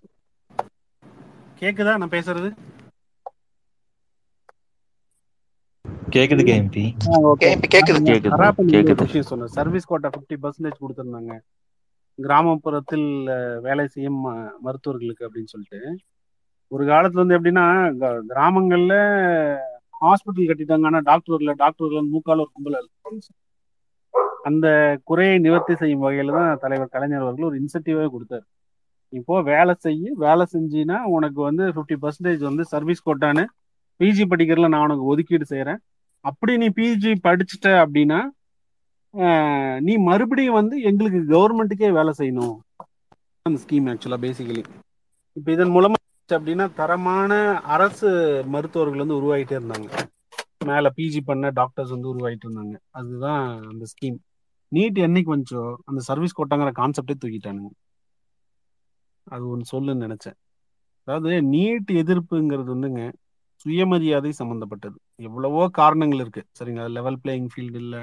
கேக்குதா? 1.61 1.93
நான் 1.97 2.11
பேசுறது? 2.11 2.49
கேக்குது 6.09 6.43
கேஎம்பி 6.43 6.91
கே- 7.39 7.51
இப்ப 7.51 7.79
கேக்குது. 7.79 8.65
கேக்குது 8.65 8.97
விஷயம் 8.97 9.25
சொன்னேன். 9.25 9.47
சர்வீஸ் 9.47 9.85
கோட்டா 9.85 10.09
ஃபிஃப்டி 10.09 10.37
பர்சன்டேஜ் 10.41 10.81
கொடுத்துருந்தாங்க. 10.81 11.39
கிராமப்புறத்தில் 12.21 13.61
வேலை 13.61 13.87
செய்யும் 13.87 14.27
ம- 14.27 14.51
மருத்துவர்களுக்கு 14.63 15.19
அப்படின்னு 15.19 15.45
சொல்லிட்டு. 15.45 15.97
ஒரு 16.67 16.85
காலத்துல 16.85 17.11
வந்து 17.11 17.41
எப்படின்னா 17.41 17.97
க- 17.97 18.23
கிராமங்கள்ல 18.29 18.93
ஹாஸ்பிட்டல் 20.01 20.47
கட்டிட்டாங்க. 20.47 20.85
ஆனா 20.85 20.99
டாக்டர் 20.99 21.37
இல்ல. 21.37 21.53
டாக்டர் 21.53 21.87
இல்ல 21.87 22.01
மூக்கால 22.01 22.29
ஒரு 22.29 22.49
கும்பல். 22.53 22.87
அந்த 24.43 24.99
குறையை 25.03 25.39
நிவர்த்தி 25.39 25.75
செய்யும் 25.75 26.03
வகையில 26.03 26.31
தான் 26.31 26.57
தலைவர் 26.59 26.87
கலைஞர் 26.87 27.21
அவர்கள் 27.21 27.45
ஒரு 27.45 27.61
இன்சென்டிவே 27.61 28.09
கொடுத்தாரு. 28.09 28.43
இப்போ 29.09 29.41
வேலை 29.41 29.75
செய்ய 29.77 30.11
வேலை 30.15 30.45
செஞ்சினா 30.53 31.01
உனக்கு 31.03 31.41
வந்து 31.41 31.63
ஃபிஃப்டி 31.63 31.97
பர்சன்டேஜ் 32.01 32.43
வந்து 32.43 32.65
சர்வீஸ் 32.65 33.09
கோட்டான்னு 33.09 33.45
பிஜி 33.99 34.25
படிக்கிறதுல 34.29 34.67
நான் 34.67 34.83
உனக்கு 34.83 35.03
ஒதுக்கீடு 35.03 35.45
செய்றேன். 35.49 35.77
அப்படி 36.25 36.53
நீ 36.61 36.67
பிஜி 36.77 37.11
படிச்சுட்ட 37.27 37.67
அப்படின்னா 37.83 38.19
நீ 39.87 39.93
மறுபடியும் 40.07 40.57
வந்து 40.59 40.75
எங்களுக்கு 40.89 41.19
கவர்மெண்ட்டுக்கே 41.33 41.89
வேலை 41.97 42.11
செய்யணும். 42.19 42.57
அந்த 43.45 43.59
ஸ்கீம் 43.63 43.87
ஆக்சுவலாக 43.91 44.23
பேசிக்கலி 44.25 44.63
இப்போ 45.37 45.49
இதன் 45.55 45.73
மூலமா 45.75 45.97
அப்படின்னா 46.29 46.65
தரமான 46.79 47.31
அரசு 47.75 48.09
மருத்துவர்கள் 48.53 49.03
வந்து 49.03 49.19
உருவாகிட்டே 49.19 49.55
இருந்தாங்க. 49.59 49.87
மேல 50.69 50.89
பிஜி 50.97 51.21
பண்ண 51.29 51.49
டாக்டர்ஸ் 51.59 51.93
வந்து 51.95 52.11
உருவாகிட்டு 52.11 52.45
இருந்தாங்க. 52.47 52.75
அதுதான் 52.99 53.43
அந்த 53.71 53.85
ஸ்கீம் 53.91 54.17
நீட் 54.71 54.97
என்னைக்கு 55.05 55.33
வந்துச்சோ 55.33 55.63
அந்த 55.89 56.01
சர்வீஸ் 56.09 56.37
கோட்டாங்கிற 56.39 56.71
கான்செப்டே 56.81 57.15
தூக்கிட்டானுங்க. 57.21 57.71
அது 59.27 59.43
ஒன்று 59.53 59.71
சொல்லுன்னு 59.73 60.05
நினைச்சேன். 60.07 60.37
அதாவது 61.07 61.31
நீட் 61.53 61.91
எதிர்ப்புங்கிறது 62.01 62.69
வந்துங்க 62.75 63.03
சுயமரியாதை 63.63 64.31
சம்மந்தப்பட்டது 64.41 64.97
எவ்வளவோ 65.19 65.63
காரணங்கள் 65.79 66.21
இருக்கு. 66.23 66.41
சரிங்க 66.57 66.83
லெவல் 66.97 67.17
பிளேயிங் 67.23 67.49
ஃபீல்டு 67.53 67.79
இல்லை. 67.83 68.01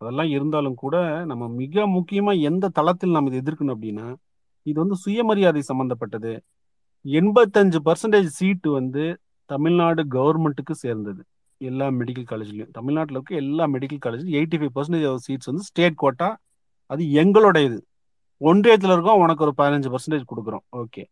அதெல்லாம் 0.00 0.30
இருந்தாலும் 0.36 0.78
கூட 0.82 0.96
நம்ம 1.30 1.44
மிக 1.60 1.86
முக்கியமா 1.96 2.32
எந்த 2.50 2.70
தளத்தில் 2.78 3.14
நம்ம 3.16 3.30
இதை 3.30 3.38
எதிர்க்கணும் 3.44 3.74
அப்படின்னா 3.76 4.06
இது 4.66 4.76
வந்து 4.82 4.96
சுயமரியாதை 5.04 5.62
சம்பந்தப்பட்டது. 5.70 6.32
எண்பத்தஞ்சு 7.04 7.78
பர்சன்டேஜ் 7.86 8.28
சீட்டு 8.38 8.68
வந்து 8.70 9.04
தமிழ்நாடு 9.50 10.02
கவர்மெண்ட்டுக்கு 10.16 10.74
சேர்ந்தது. 10.84 11.22
எல்லா 11.60 11.86
மெடிக்கல் 11.98 12.28
காலேஜ்லையும் 12.30 12.70
தமிழ்நாட்டில் 12.70 13.16
இருக்க 13.16 13.34
எல்லா 13.44 13.64
மெடிக்கல் 13.74 14.02
காலேஜ்லையும் 14.04 14.38
எயிட்டி 14.40 14.56
ஃபைவ் 14.60 14.72
பர்சன்டேஜ் 14.76 15.26
சீட்ஸ் 15.26 15.50
வந்து 15.50 15.66
ஸ்டேட் 15.70 16.00
கோட்டா 16.02 16.28
அது 16.90 17.02
எங்களுடையது. 17.22 17.66
இது 17.68 17.80
ஒன்றியத்தில் 18.40 18.94
இருக்கோம் 18.94 19.20
உனக்கு 19.24 19.44
ஒரு 19.46 19.52
பதினஞ்சு 19.60 19.90
பர்சன்டேஜ் 19.94 20.30
கொடுக்குறோம். 20.30 20.64
ஓகே 20.80 21.02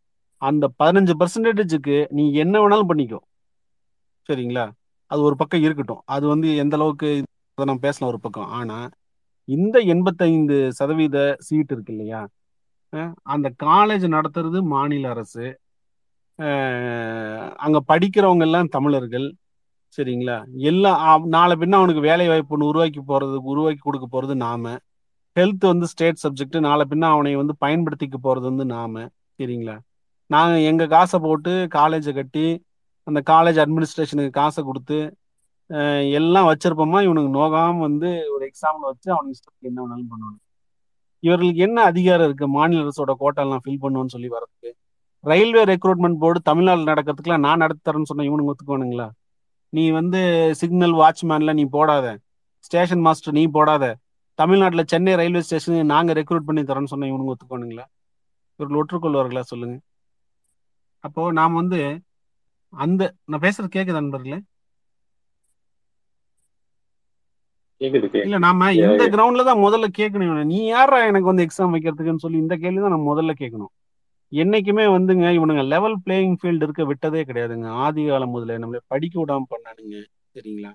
அந்த 0.42 0.64
பதினஞ்சு 0.80 1.14
பர்சன்டேஜுக்கு 1.20 1.96
நீ 2.10 2.24
என்ன 2.44 2.54
வேணாலும் 2.62 2.90
பண்ணிக்கோ. 2.90 3.20
சரிங்களா? 4.28 4.64
அது 5.12 5.20
ஒரு 5.28 5.36
பக்கம் 5.36 5.64
இருக்கட்டும். 5.66 6.02
அது 6.14 6.24
வந்து 6.32 6.48
எந்த 6.62 6.76
அளவுக்கு 6.76 7.08
அதை 7.08 7.64
நம்ம 7.64 7.80
பேசலாம் 7.80 8.12
ஒரு 8.12 8.20
பக்கம். 8.22 8.50
ஆனா 8.60 8.78
இந்த 9.48 9.76
எண்பத்தைந்து 9.94 10.56
சதவீத 10.72 11.16
சீட் 11.46 11.72
இருக்கு 11.74 11.92
இல்லையா? 11.92 12.20
அந்த 13.34 13.48
காலேஜ் 13.64 14.06
நடத்துறது 14.16 14.58
மாநில 14.74 15.10
அரசு. 15.14 15.46
அங்க 17.64 17.78
படிக்கிறவங்க 17.88 18.44
எல்லாம் 18.48 18.72
தமிழர்கள். 18.76 19.26
சரிங்களா? 19.96 20.36
எல்லாம் 20.70 21.24
நாளை 21.36 21.54
பின்ன 21.56 21.74
அவனுக்கு 21.80 22.02
வேலை 22.08 22.26
வாய்ப்பு 22.28 22.54
ஒன்று 22.54 22.66
உருவாக்கி 22.66 23.00
போறதுக்கு 23.00 23.50
உருவாக்கி 23.52 23.82
கொடுக்க 23.82 24.06
போறது 24.12 24.34
நாம. 24.34 24.76
ஹெல்த் 25.36 25.66
வந்து 25.72 25.86
ஸ்டேட் 25.92 26.22
சப்ஜெக்ட் 26.24 26.58
நாளை 26.68 26.84
பின்ன 26.90 27.04
அவனை 27.14 27.32
வந்து 27.40 27.54
பயன்படுத்திக்க 27.64 28.16
போறது 28.24 28.46
வந்து 28.50 28.64
நாம. 28.74 29.04
சரிங்களா? 29.38 29.76
நாங்க 30.30 30.56
எங்க 30.70 30.84
காசை 30.86 31.18
போட்டு 31.22 31.52
காலேஜை 31.74 32.12
கட்டி 32.14 32.46
அந்த 33.06 33.20
காலேஜ் 33.30 33.58
அட்மினிஸ்ட்ரேஷனுக்கு 33.62 34.32
காசை 34.40 34.60
கொடுத்து 34.68 34.98
எல்லாம் 36.18 36.48
வச்சிருப்போமா? 36.50 36.98
இவனுக்கு 37.06 37.30
நோகாம 37.38 37.80
வந்து 37.88 38.08
ஒரு 38.34 38.42
எக்ஸாம்ல 38.50 38.84
வச்சு 38.90 39.08
அவனுக்கு 39.14 39.36
இஷ்டத்துக்கு 39.36 39.70
என்ன 39.70 39.78
வேணாலும் 39.82 40.10
பண்ணணும் 40.12 40.40
இவர்களுக்கு 41.22 41.60
என்ன 41.66 41.78
அதிகாரம் 41.90 42.26
இருக்கு? 42.28 42.46
மாநில 42.56 42.82
அரசோட 42.84 43.12
கோட்டெல்லாம் 43.22 43.62
ஃபில் 43.64 43.82
பண்ணுவோன்னு 43.84 44.14
சொல்லி 44.14 44.30
வரதுக்கு 44.36 44.70
ரயில்வே 45.24 45.62
ரெக்ரூட்மெண்ட் 45.72 46.18
போர்டு 46.22 46.38
தமிழ்நாடு 46.48 46.82
நடக்கிறதுக்குலாம் 46.90 47.44
நான் 47.46 47.62
நடத்தி 47.64 47.82
தரேன்னு 47.88 48.10
சொன்ன 48.10 48.24
இவனுக்கு 48.28 48.52
ஒத்துக்குவானுங்களா? 48.52 49.08
நீ 49.72 49.84
வந்து 49.98 50.20
சிக்னல் 50.60 50.96
வாட்ச்மேன்ல 51.00 51.52
நீ 51.58 51.64
போடாத. 51.76 52.06
ஸ்டேஷன் 52.66 53.04
மாஸ்டர் 53.06 53.36
நீ 53.38 53.44
போடாத. 53.56 53.84
தமிழ்நாட்டில் 54.38 54.90
சென்னை 54.92 55.12
ரயில்வே 55.20 55.42
ஸ்டேஷனுக்கு 55.46 55.86
நாங்கள் 55.94 56.16
ரெக்ரூட் 56.20 56.48
பண்ணி 56.48 56.62
தரோம்னு 56.70 56.92
சொன்ன 56.92 57.08
இவனுங்க 57.12 57.32
ஒத்துக்கோனுங்களா 57.34 57.84
இவர்கள் 58.60 58.80
ஒற்றுக்கொள்வார்களா 58.80 59.42
சொல்லுங்க. 59.52 59.76
அப்போ 61.04 61.22
நாம் 61.38 61.60
வந்து 61.60 61.80
அந்த 62.74 63.02
நான் 63.30 63.44
பேசுறது 63.44 63.70
கேக்குது 63.76 64.00
நண்பர்களே? 64.00 64.38
இல்ல 68.26 68.38
நாம 68.46 68.66
இந்த 68.80 69.04
கிரவுண்ட்ல 69.14 69.44
தான் 69.48 69.62
முதல்ல 69.64 69.86
கேட்கணும். 70.00 70.42
நீ 70.52 70.58
யாரா 70.66 70.98
எனக்கு 71.10 71.30
வந்து 71.30 71.44
எக்ஸாம் 71.46 71.74
வைக்கிறதுக்குன்னு 71.74 72.24
சொல்லி 72.24 72.38
இந்த 72.44 72.56
கேள்வி 72.64 72.82
தான் 72.84 72.94
நம்ம 72.94 73.08
முதல்ல 73.12 73.32
கேட்கணும். 73.42 73.72
என்னைக்குமே 74.32 74.84
வந்துங்க 74.96 75.26
இவனுங்க 75.38 75.62
லெவல் 75.72 75.96
பிளேயிங் 76.04 76.36
ஃபீல்டு 76.40 76.64
இருக்க 76.66 76.82
விட்டதே 76.90 77.22
கிடையாதுங்க. 77.30 77.68
ஆதி 77.84 78.02
காலம் 78.06 78.34
முதல்ல 78.36 78.60
நம்மள 78.62 78.80
படிக்க 78.92 79.14
விடாம 79.22 79.48
பண்ணானுங்க. 79.54 79.96
சரிங்களா? 80.36 80.70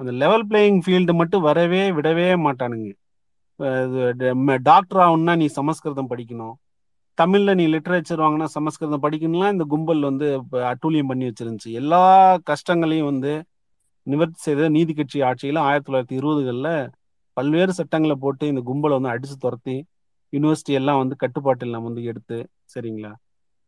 அந்த 0.00 0.12
லெவல் 0.22 0.44
பிளேயிங் 0.50 0.80
ஃபீல்டு 0.86 1.14
மட்டும் 1.20 1.46
வரவே 1.48 1.82
விடவே 1.98 2.28
மாட்டானுங்க. 2.46 2.90
டாக்டர் 4.68 5.00
ஆகணும்னா 5.04 5.36
நீ 5.42 5.46
சமஸ்கிருதம் 5.58 6.10
படிக்கணும். 6.12 6.54
தமிழ்ல 7.20 7.54
நீ 7.54 7.64
லிட்ரேச்சர் 7.66 8.20
வாங்கினா 8.22 8.46
சமஸ்கிருதம் 8.56 9.02
படிக்கணும்லாம் 9.02 9.54
இந்த 9.54 9.64
கும்பல் 9.72 10.00
வந்து 10.00 10.26
அட்டூழியம் 10.72 11.10
பண்ணி 11.10 11.24
வச்சிருந்துச்சு. 11.26 11.70
எல்லா 11.80 12.02
கஷ்டங்களையும் 12.50 13.08
வந்து 13.10 13.32
நிவர்த்தி 14.06 14.38
செய்த 14.46 14.68
நீதி 14.76 14.92
கட்சி 14.94 15.18
ஆட்சியில 15.20 15.58
ஆயிரத்தி 15.58 15.88
தொள்ளாயிரத்தி 15.88 16.18
இருபதுகளில் 16.20 16.88
பல்வேறு 17.32 17.72
சட்டங்களை 17.72 18.16
போட்டு 18.20 18.46
இந்த 18.46 18.62
கும்பலை 18.70 18.96
வந்து 18.98 19.12
அடிச்சு 19.14 19.36
துரத்தி 19.38 19.76
யூனிவர்சிட்டி 20.32 20.76
எல்லாம் 20.80 21.00
வந்து 21.02 21.16
கட்டுப்பாட்டில் 21.16 21.74
நம்ம 21.74 21.88
வந்து 21.90 22.04
எடுத்து 22.04 22.38
சரிங்களா? 22.74 23.12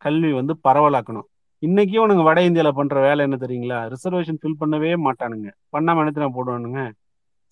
கல்வி 0.05 0.33
வந்து 0.33 0.57
பரவலாக்கணும். 0.69 1.29
இன்னைக்கும் 1.63 2.05
உனக்கு 2.07 2.23
வட 2.23 2.41
இந்தியால 2.49 2.71
பண்ற 2.79 3.01
வேலை 3.01 3.23
என்ன 3.29 3.37
தெரியுங்களா? 3.45 3.79
ரிசர்வேஷன் 3.93 4.41
ஃபில் 4.43 4.61
பண்ணவே 4.61 4.93
மாட்டானுங்க. 5.07 5.49
பண்ணாம 5.73 6.07
என்ன 6.13 6.33
போடுவானுங்க? 6.39 6.83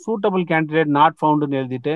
சூட்டபிள் 0.06 0.44
கேண்டிடேட் 0.52 0.92
நாட் 0.98 1.18
ஃபவுண்டுன்னு 1.20 1.60
எழுதிட்டு 1.62 1.94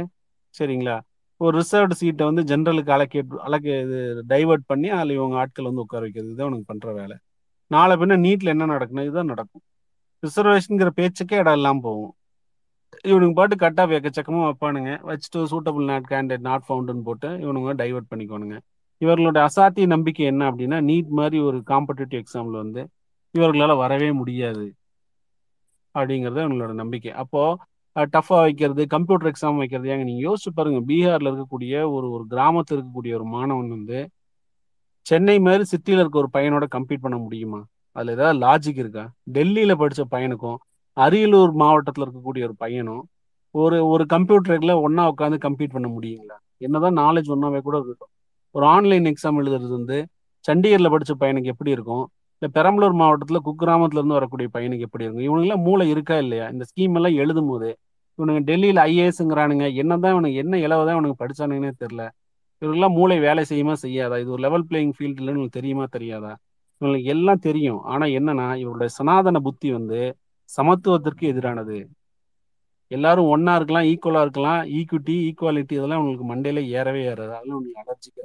சரிங்களா? 0.55 0.97
ஒரு 1.41 1.55
ரிசர்வ்டு 1.61 1.97
சீட்டை 2.01 2.25
வந்து 2.31 2.43
ஜென்ரலுக்கு 2.51 2.91
அலக்கேட் 2.97 3.33
அலக்க 3.47 3.67
இது 3.85 3.99
டைவர்ட் 4.29 4.65
பண்ணி 4.67 4.89
அதில் 4.97 5.17
இவங்க 5.19 5.37
ஆட்கள் 5.37 5.65
வந்து 5.65 5.85
உட்கார 5.85 6.03
வைக்கிறது. 6.05 6.29
இதுதான் 6.29 6.51
உனக்கு 6.51 6.69
பண்ணுற 6.73 6.91
வேலை. 6.95 7.17
நாளை 7.71 7.95
பின்ன 7.97 8.17
நீட்டில் 8.17 8.53
என்ன 8.55 8.67
நடக்கணும் 8.67 9.07
இதுதான் 9.09 9.33
நடக்கும். 9.33 9.65
ரிசர்வேஷனுங்கிற 10.23 10.91
பேச்சுக்கே 11.01 11.37
இடம் 11.37 11.57
இல்லாமல் 11.59 11.83
போகும். 11.83 12.15
இவனுக்கு 13.11 13.35
பாட்டு 13.35 13.57
கட் 13.57 13.81
ஆஃப் 13.81 13.95
எக்கச்சக்கமாக 13.97 14.47
வைப்பானுங்க. 14.49 14.91
வச்சுட்டு 15.11 15.41
சூட்டபிள் 15.53 15.91
நாட் 15.93 16.09
கேண்டிடேட் 16.11 16.47
நாட் 16.51 16.67
ஃபவுண்டுன்னு 16.69 17.07
போட்டு 17.09 17.29
இவனுங்க 17.45 17.75
டைவர்ட் 17.83 18.11
பண்ணிக்கோனுங்க 18.13 18.59
இவர்களோட 19.01 19.39
அசாத்திய 19.49 19.87
நம்பிக்கை 19.87 20.25
என்ன 20.27 20.43
அப்படின்னா 20.51 20.79
நீட் 20.91 21.11
மாதிரி 21.19 21.39
ஒரு 21.49 21.59
காம்படிட்டிவ் 21.71 22.21
எக்ஸாமில் 22.23 22.61
வந்து 22.63 22.83
இவர்களால் 23.35 23.77
வரவே 23.77 24.11
முடியாது. 24.13 24.67
அப்படிங்கிறது 25.95 26.41
அவங்களோட 26.45 26.73
நம்பிக்கை. 26.83 27.13
அப்போது 27.23 27.59
டஃபா 27.97 28.37
வைக்கிறது 28.41 28.87
கம்ப்யூட்டர் 28.87 29.31
எக்ஸாம் 29.31 29.57
வைக்கிறது. 29.57 29.89
ஏங்க 29.91 30.05
நீங்க 30.05 30.23
யோசிச்சு 30.29 30.51
பாருங்க. 30.55 30.93
பீகார்ல 30.93 31.31
இருக்கக்கூடிய 31.31 31.75
ஒரு 31.93 32.11
ஒரு 32.11 32.25
கிராமத்தில் 32.27 32.79
இருக்கக்கூடிய 32.79 33.15
ஒரு 33.15 33.25
மாணவன் 33.25 33.69
வந்து 33.69 33.99
சென்னை 35.07 35.39
மாதிரி 35.39 35.65
சிட்டியில 35.73 36.03
இருக்க 36.03 36.19
ஒரு 36.19 36.29
பையனோட 36.33 36.65
கம்ப்ளீட் 36.77 37.05
பண்ண 37.07 37.17
முடியுமா? 37.17 37.61
அதுல 37.97 38.13
ஏதாவது 38.13 38.39
லாஜிக் 38.47 38.79
இருக்கா? 38.79 39.05
டெல்லியில 39.33 39.73
படிச்ச 39.83 40.03
பையனுக்கும் 40.11 40.57
அரியலூர் 40.97 41.53
மாவட்டத்துல 41.59 42.05
இருக்கக்கூடிய 42.07 42.43
ஒரு 42.49 42.55
பையனும் 42.57 43.03
ஒரு 43.55 43.87
ஒரு 43.87 44.05
கம்ப்யூட்டர்ல 44.13 44.73
ஒன்னா 44.87 45.03
உட்காந்து 45.13 45.39
கம்ப்ளீட் 45.47 45.75
பண்ண 45.77 45.89
முடியுங்களா? 45.89 46.37
என்னதான் 46.57 46.97
நாலேஜ் 46.97 47.31
ஒன்னாவே 47.35 47.61
கூட 47.61 47.77
இருக்கட்டும். 47.77 48.13
ஒரு 48.55 48.67
ஆன்லைன் 48.67 49.05
எக்ஸாம் 49.05 49.39
எழுதுறது 49.43 49.69
வந்து 49.69 49.97
சண்டிகர்ல 50.45 50.89
படிச்ச 50.95 51.13
பையனுக்கு 51.21 51.53
எப்படி 51.55 51.71
இருக்கும்? 51.71 52.05
இந்த 52.45 52.53
பெரம்பலூர் 52.57 52.95
மாவட்டத்துல 53.01 53.39
குக்கிராமத்துல 53.45 54.01
இருந்து 54.01 54.17
வரக்கூடிய 54.17 54.49
பையனுக்கு 54.55 54.87
எப்படி 54.87 55.05
இருக்கும் 55.05 55.27
இவனுங்கெல்லாம் 55.29 55.63
மூளை 55.67 55.85
இருக்கா 55.91 56.17
இல்லையா? 56.19 56.47
இந்த 56.55 56.65
ஸ்கீம் 56.71 56.97
எல்லாம் 56.99 57.15
எழுதும் 57.23 57.49
போது 57.51 57.69
இவனுங்க 58.19 58.41
டெல்லியில 58.51 58.81
ஐஏஎஸ்ங்கிறானுங்க 58.91 59.67
என்னதான் 59.83 60.13
இவனுக்கு 60.15 60.41
என்ன 60.43 60.57
இலவதான் 60.57 60.97
இவனுக்கு 60.97 61.21
படிச்சானுங்கன்னே 61.23 61.71
தெரியல. 61.83 62.03
இவருக்கெல்லாம் 62.63 62.97
மூளை 62.99 63.17
வேலை 63.19 63.45
செய்யுமா 63.51 63.75
செய்யாதா? 63.85 64.19
இது 64.23 64.31
ஒரு 64.31 64.43
லெவல் 64.47 64.67
பிளேயிங் 64.71 64.93
ஃபீல்டுல 64.99 65.33
உங்களுக்கு 65.33 65.57
தெரியுமா 65.59 65.87
தெரியாதா? 65.97 66.33
இவங்களுக்கு 66.81 67.09
எல்லாம் 67.15 67.43
தெரியும். 67.49 67.81
ஆனா 67.85 68.07
என்னன்னா 68.19 68.47
இவருடைய 68.65 68.91
சனாதன 68.99 69.41
புத்தி 69.47 69.71
வந்து 69.73 70.01
சமத்துவத்திற்கு 70.49 71.25
எதிரானது. 71.33 71.79
எல்லாரும் 72.91 73.31
ஒன்னா 73.35 73.55
இருக்கலாம் 73.55 73.89
ஈக்குவலா 73.93 74.23
இருக்கலாம். 74.27 74.61
ஈக்விட்டி 74.79 75.17
ஈக்குவாலிட்டி 75.29 75.77
இதெல்லாம் 75.81 76.03
உங்களுக்கு 76.03 76.29
மண்டையில 76.35 76.63
ஏறவே 76.79 77.03
ஏறாது. 77.13 77.33
அதெல்லாம் 77.39 77.59
உங்களுக்கு 77.59 77.83
அலர்ஜிக்கா 77.85 78.25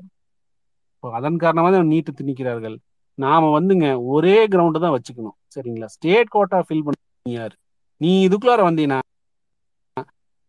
இப்போ 0.96 1.10
அதன் 1.18 1.42
காரணமாக 1.46 1.74
தான் 1.76 1.92
நீட்டு 1.94 2.12
திணிக்கிறார்கள். 2.22 2.78
நாம 3.24 3.50
வந்துங்க 3.58 3.88
ஒரே 4.14 4.36
கிரவுண்டு 4.54 4.84
தான் 4.86 4.96
வச்சுக்கணும். 4.96 5.38
சரிங்களா? 5.56 5.88
ஸ்டேட் 5.96 6.34
கோட்டா 6.36 6.60
ஃபில் 6.68 6.86
பண்ண 6.88 7.36
யாரு? 7.40 7.56
நீ 8.02 8.12
இதுக்குள்ளார 8.28 8.62
வந்தீங்கன்னா 8.70 9.00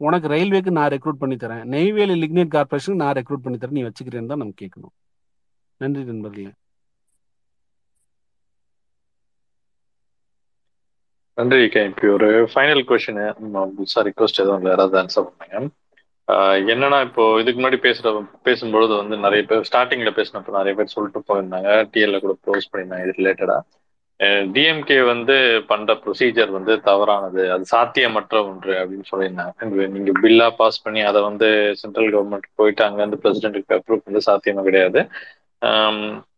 உனக்கு 0.07 0.27
ரயில்வேக்கு 0.33 0.71
நான் 0.77 0.93
ரெக்ரூட் 0.95 1.21
பண்ணி 1.23 1.37
தரேன். 1.41 1.65
நெய்வேலி 1.75 2.15
லிக்னைட் 2.23 2.55
கார்பரேஷனுக்கு 2.55 3.03
நான் 3.05 3.17
ரெக்ரூட் 3.19 3.45
பண்ணி 3.45 3.59
தரேன். 3.63 3.77
நீ 3.79 3.83
வச்சுக்கிறேன்னு 3.89 4.31
தான் 4.33 4.43
நம்ம 4.43 4.55
கேட்கணும். 4.63 4.95
நன்றி 5.81 6.03
நண்பர்களே. 6.11 6.53
நன்றி 11.39 11.61
கேபி 11.75 12.07
ஒரு 12.15 12.29
ஃபைனல் 12.53 12.83
கொஸ்டின் 12.89 13.21
சாரி 13.93 14.09
ரிக்வஸ்ட் 14.09 14.41
எதுவும் 14.43 14.59
இல்லை. 14.61 14.71
யாராவது 14.73 14.97
ஆன்சர் 15.03 15.29
பண்ணுங்க 15.29 15.61
என்னன்னா 16.33 17.03
இப்போ 17.03 17.41
இதுக்கு 17.41 17.63
முன்னாடி 17.63 17.95
பேசுற 17.95 18.27
பேசும்பொழுது 18.45 18.97
வந்து 18.97 19.17
நிறைய 19.17 19.45
பேர் 19.45 19.69
ஸ்டார்டிங்ல 19.73 20.11
பேசினப்போ 20.11 20.51
நிறைய 20.51 20.75
பேர் 20.75 20.87
சொல்லிட்டு 20.87 21.23
போயிருந்தாங்க. 21.29 21.89
டிஎல்ல 21.93 22.21
கூட 22.21 22.37
க்ளோஸ் 22.47 22.75
பண்ணியிருந்தாங்க 22.75 23.09
இது 23.09 23.15
ரிலேட்டடா 23.17 23.61
டிஎம்கே 24.23 25.07
வந்து 25.07 25.63
பண்ற 25.67 25.95
ப்ரொசீஜர் 25.95 26.51
வந்து 26.51 26.81
தவறானது. 26.81 27.53
அது 27.53 27.65
சாத்தியமற்ற 27.77 28.45
ஒன்று 28.45 28.75
அப்படின்னு 28.75 29.05
சொல்லியிருந்தாங்க. 29.15 29.89
நீங்க 29.89 30.13
பில்லா 30.23 30.51
பாஸ் 30.51 30.83
பண்ணி 30.83 31.01
அதை 31.01 31.23
வந்து 31.23 31.77
சென்ட்ரல் 31.77 32.15
கவர்மெண்ட் 32.15 32.51
போயிட்டு 32.55 32.85
அங்க 32.85 33.03
இருந்து 33.03 33.31
பிரசிடென்ட்டுக்கு 33.31 33.81
அப்ரூவ் 33.81 34.03
வந்து 34.05 34.33
சாத்தியமா 34.33 34.63
கிடையாது. 34.63 35.09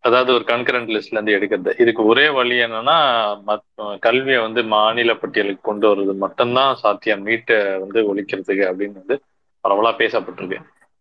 அதாவது 0.00 0.34
ஒரு 0.34 0.44
கன்கரண்ட் 0.46 0.88
லிஸ்ட்ல 0.88 1.28
இருந்து 1.28 1.32
எடுக்கிறது. 1.32 1.80
இதுக்கு 1.80 2.04
ஒரே 2.04 2.28
வழி 2.28 2.56
என்னன்னா 2.56 2.98
மத்- 3.46 3.98
கல்வியை 3.98 4.40
வந்து 4.40 4.64
மாநில 4.64 5.14
பட்டியலுக்கு 5.14 5.60
கொண்டு 5.62 5.94
வர்றது 5.94 6.16
மட்டும்தான் 6.16 6.74
சாத்தியம். 6.74 7.26
நீட்டை 7.26 7.78
வந்து 7.80 8.14
ஒழிக்கிறதுக்கு 8.14 8.64
அப்படின்னு 8.66 8.92
வந்து 8.92 9.22
பரவலா 9.64 9.90
பேசப்பட்டிருக்கு. 10.02 10.58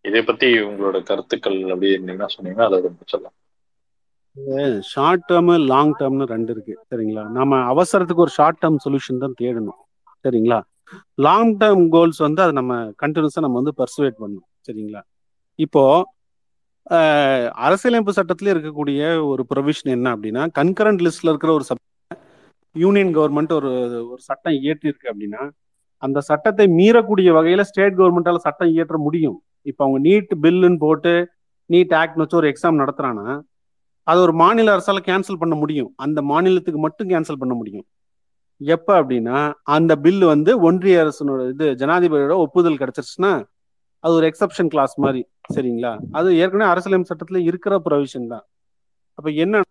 இதை 0.08 0.22
பத்தி 0.22 0.48
உங்களோட 0.68 1.02
கருத்துக்கள் 1.02 1.58
அப்படி 1.70 1.92
என்ன 1.92 2.26
சொன்னீங்கன்னா 2.34 2.66
அதை 2.68 2.80
ரொம்ப 2.88 3.02
சொல்லலாம். 3.12 3.36
ஷார்ட் 4.92 5.24
டேர்ம் 5.30 5.50
லாங் 5.72 5.94
டேர்ம்னு 5.98 6.26
ரெண்டு 6.34 6.52
இருக்கு. 6.54 6.74
சரிங்களா? 6.90 7.24
நம்ம 7.38 7.58
அவசரத்துக்கு 7.72 8.24
ஒரு 8.26 8.32
ஷார்ட் 8.38 8.60
டேர்ம் 8.62 8.82
சொல்யூஷன் 8.84 9.22
தான் 9.24 9.38
தேடணும். 9.40 9.80
சரிங்களா? 10.24 10.58
லாங் 11.26 11.52
டேர்ம் 11.58 11.84
கோல்ஸ் 11.88 12.20
வந்து 12.26 12.42
அதை 12.42 12.54
நம்ம 12.60 12.74
கண்டினியூஸா 13.02 13.44
நம்ம 13.46 13.60
வந்து 13.60 13.74
பர்சுவேட் 13.80 14.18
பண்ணணும். 14.22 14.48
சரிங்களா? 14.68 15.02
இப்போ 15.64 15.82
அரசியலமைப்பு 17.64 18.12
சட்டத்திலே 18.16 18.52
இருக்கக்கூடிய 18.54 19.00
ஒரு 19.26 19.42
ப்ரொவிஷன் 19.54 19.94
என்ன 19.96 20.16
அப்படின்னா 20.16 20.42
கன்கரண்ட் 20.58 21.02
லிஸ்ட்ல 21.06 21.32
இருக்கிற 21.32 21.52
ஒரு 21.52 21.64
சப் 21.64 21.82
யூனியன் 22.76 23.12
கவர்மெண்ட் 23.16 23.52
ஒரு 23.52 23.70
ஒரு 24.10 24.20
சட்டம் 24.28 24.52
இயற்றிருக்கு 24.52 25.10
அப்படின்னா 25.12 25.42
அந்த 26.02 26.18
சட்டத்தை 26.28 26.66
மீறக்கூடிய 26.78 27.30
வகையில 27.38 27.62
ஸ்டேட் 27.70 27.98
கவர்மெண்டால 28.00 28.40
சட்டம் 28.46 28.72
இயற்ற 28.74 28.96
முடியும். 29.06 29.38
இப்போ 29.70 29.82
அவங்க 29.84 29.98
நீட் 30.08 30.32
பில்லுன்னு 30.44 30.80
போட்டு 30.84 31.12
நீட் 31.70 31.94
ஆக்ட்னு 32.00 32.24
வச்சு 32.24 32.40
ஒரு 32.40 32.48
எக்ஸாம் 32.52 32.80
நடத்துறாங்கன்னா 32.82 33.34
அது 34.06 34.18
ஒரு 34.26 34.32
மாநில 34.42 34.72
அரசால 34.76 35.00
கேன்சல் 35.08 35.40
பண்ண 35.42 35.54
முடியும். 35.62 35.90
அந்த 36.04 36.18
மாநிலத்துக்கு 36.30 36.80
மட்டும் 36.86 37.10
கேன்சல் 37.12 37.40
பண்ண 37.42 37.54
முடியும். 37.60 37.86
எப்ப 38.60 38.88
அப்படின்னா 39.00 39.38
அந்த 39.76 39.92
பில் 40.04 40.24
வந்து 40.32 40.52
ஒன்றிய 40.68 41.02
அரசனோட 41.04 41.42
இது 41.52 41.66
ஜனாதிபதியோட 41.80 42.34
ஒப்புதல் 42.44 42.80
கிடைச்சிருச்சுன்னா 42.80 43.32
அது 44.04 44.12
ஒரு 44.18 44.26
எக்ஸப்ஷன் 44.30 44.70
கிளாஸ் 44.72 44.94
மாதிரி 45.04 45.20
சரிங்களா? 45.54 45.92
அது 46.18 46.28
ஏற்கனவே 46.42 46.70
அரசியலமைப்பு 46.72 47.12
சட்டத்துல 47.12 47.40
இருக்கிற 47.48 47.74
ப்ரொவிஷன் 47.86 48.32
தான். 48.32 48.44
அப்ப 49.18 49.30
என்ன 49.44 49.62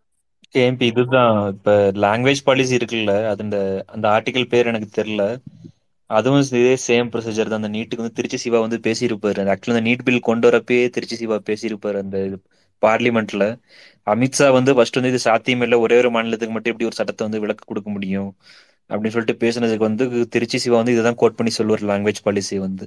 ஏம்பி 0.55 0.85
இதுதான் 0.91 1.35
இப்ப 1.55 1.75
லாங்குவேஜ் 2.05 2.45
பாலிசி 2.47 2.73
இருக்குல்ல 2.79 3.13
அது 3.31 3.43
அந்த 3.95 4.05
ஆர்டிகல் 4.15 4.51
பேர் 4.53 4.69
எனக்கு 4.71 4.89
தெரியல. 4.99 5.25
அதுவும் 6.17 6.41
இதே 6.59 6.73
சேம் 6.87 7.09
ப்ரொசீஜர் 7.13 7.51
தான். 7.51 7.61
அந்த 7.61 7.71
நீட்டுக்கு 7.75 8.03
வந்து 8.03 8.17
திருச்சி 8.19 8.37
சிவா 8.43 8.59
வந்து 8.65 8.77
பேசியிருப்பாரு. 8.87 9.43
ஆக்சுவலா 9.53 9.75
அந்த 9.75 9.85
நீட் 9.89 10.05
பில் 10.07 10.27
கொண்டு 10.29 10.47
வரப்பே 10.49 10.79
திருச்சி 10.95 11.17
சிவா 11.21 11.37
பேசியிருப்பாரு 11.49 11.97
அந்த 12.05 12.17
பார்லிமெண்ட்ல 12.83 13.43
அமித்ஷா 14.13 14.47
வந்து 14.57 14.71
ஃபர்ஸ்ட் 14.77 14.97
வந்து 14.99 15.11
இது 15.13 15.19
சாத்தியம் 15.27 15.63
இல்லை. 15.65 15.77
ஒரே 15.85 15.97
ஒரு 16.01 16.09
மாநிலத்துக்கு 16.15 16.55
மட்டும் 16.55 16.73
இப்படி 16.73 16.87
ஒரு 16.89 16.97
சட்டத்தை 16.99 17.23
வந்து 17.27 17.41
விளக்கு 17.43 17.63
கொடுக்க 17.71 17.89
முடியும்? 17.95 18.29
அப்படின்னு 18.89 19.13
சொல்லிட்டு 19.15 19.41
பேசுனதுக்கு 19.43 19.85
வந்து 19.87 20.05
திருச்சி 20.33 20.57
சிவா 20.63 20.77
வந்து 20.81 20.93
இதுதான் 20.95 21.17
கோட் 21.21 21.37
பண்ணி 21.39 21.51
சொல்லுவார் 21.57 21.83
லாங்குவேஜ் 21.91 22.21
பாலிசி 22.27 22.55
வந்து. 22.65 22.85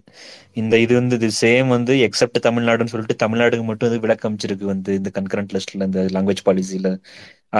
இந்த 0.60 0.74
இது 0.84 0.92
வந்து 1.00 1.16
இது 1.20 1.28
சேம் 1.42 1.68
வந்து 1.76 1.92
எக்ஸப்ட் 2.06 2.40
தமிழ்நாடுன்னு 2.48 2.92
சொல்லிட்டு 2.94 3.16
தமிழ்நாடுக்கு 3.24 3.66
மட்டும் 3.70 3.88
வந்து 3.88 4.02
விளக்கம் 4.06 4.30
அமைச்சிருக்கு 4.30 4.66
வந்து 4.74 4.92
இந்த 5.00 5.10
கன்கரண்ட் 5.18 5.54
லிஸ்ட்ல 5.56 5.88
இந்த 5.90 6.02
லாங்குவேஜ் 6.16 6.44
பாலிசியில 6.50 6.90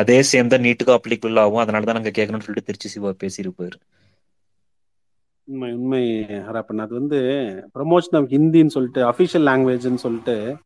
அதே 0.01 0.19
சேம் 0.33 0.53
தான் 0.53 0.65
நீட்டுக்கும் 0.67 0.99
அப்ளிகபிள் 0.99 1.41
ஆகும். 1.45 1.63
அதனால 1.65 1.87
தான் 1.89 1.99
நாங்கள் 2.01 2.17
கேட்கணும்னு 2.19 2.47
சொல்லிட்டு 2.47 2.69
திருச்சி 2.71 2.89
சிவா 2.95 3.11
பேசியிருப்பாரு. 3.25 3.77
உண்மை 5.45 5.73
உண்மை 5.73 6.21
ஹராப்பன். 6.21 6.79
அது 6.79 6.95
வந்து 6.95 7.19
ப்ரமோஷன் 7.75 8.17
ஆஃப் 8.17 8.31
ஹிந்தின்னு 8.31 8.67
சொல்லிட்டு 8.67 9.11
அஃபிஷியல் 9.11 9.49
லாங்குவேஜ்னு 9.51 9.95
சொல்லிட்டு 9.95 10.57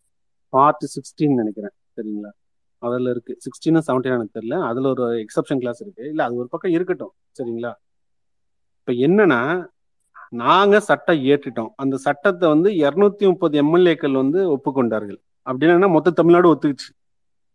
பார்ட் 0.48 0.84
சிக்ஸ்டீன் 0.84 1.34
நினைக்கிறேன். 1.34 1.70
சரிங்களா? 1.96 2.30
அதில் 2.78 3.06
இருக்கு. 3.06 3.38
சிக்ஸ்டீனா 3.38 3.80
செவன்டீன் 3.86 4.14
எனக்கு 4.14 4.40
தெரியல. 4.40 4.66
அதில் 4.66 4.84
ஒரு 4.84 5.04
எக்ஸப்ஷன் 5.12 5.58
கிளாஸ் 5.58 5.80
இருக்கு. 5.82 6.08
இல்லை 6.08 6.24
அது 6.24 6.34
ஒரு 6.34 6.48
பக்கம் 6.48 6.70
இருக்கட்டும். 6.70 7.12
சரிங்களா? 7.38 7.74
இப்போ 8.78 8.92
என்னன்னா 8.92 9.66
நாங்கள் 10.28 10.80
சட்டம் 10.80 11.16
ஏற்றிட்டோம். 11.16 11.68
அந்த 11.76 11.96
சட்டத்தை 11.96 12.48
வந்து 12.48 12.70
இரநூத்தி 12.70 13.18
முப்பது 13.18 13.62
எம்எல்ஏக்கள் 13.62 14.12
வந்து 14.12 14.56
ஒப்புக்கொண்டார்கள். 14.56 15.16
அப்படின்னா 15.50 15.90
மொத்த 15.90 16.10
தமிழ்நாடு 16.10 16.54
ஒத்துக்குச்சு. 16.54 16.96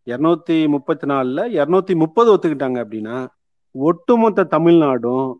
இரநூத்தி 0.06 0.68
முப்பத்தி 0.68 1.08
நாலில் 1.08 1.60
இரநூத்தி 1.60 1.96
முப்பது 1.96 2.36
ஒத்துக்கிட்டாங்க 2.36 2.80
அப்படின்னா 2.86 3.28
ஒட்டுமொத்த 3.72 4.48
தமிழ்நாடும் 4.52 5.34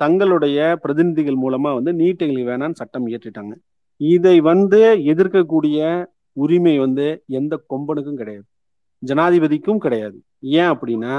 தங்களுடைய 0.00 0.58
பிரதிநிதிகள் 0.82 1.38
மூலமா 1.44 1.70
வந்து 1.74 1.92
நீட் 1.92 2.22
எங்களுக்கு 2.24 2.50
வேணான்னு 2.52 2.80
சட்டம் 2.80 3.06
இயற்றிட்டாங்க. 3.06 3.54
இதை 4.00 4.40
வந்து 4.40 4.80
எதிர்க்கக்கூடிய 5.12 5.78
உரிமை 6.36 6.78
வந்து 6.78 7.06
எந்த 7.26 7.54
கொம்பனுக்கும் 7.72 8.20
கிடையாது. 8.20 8.46
ஜனாதிபதிக்கும் 9.02 9.82
கிடையாது. 9.84 10.16
ஏன் 10.40 10.70
அப்படின்னா 10.70 11.14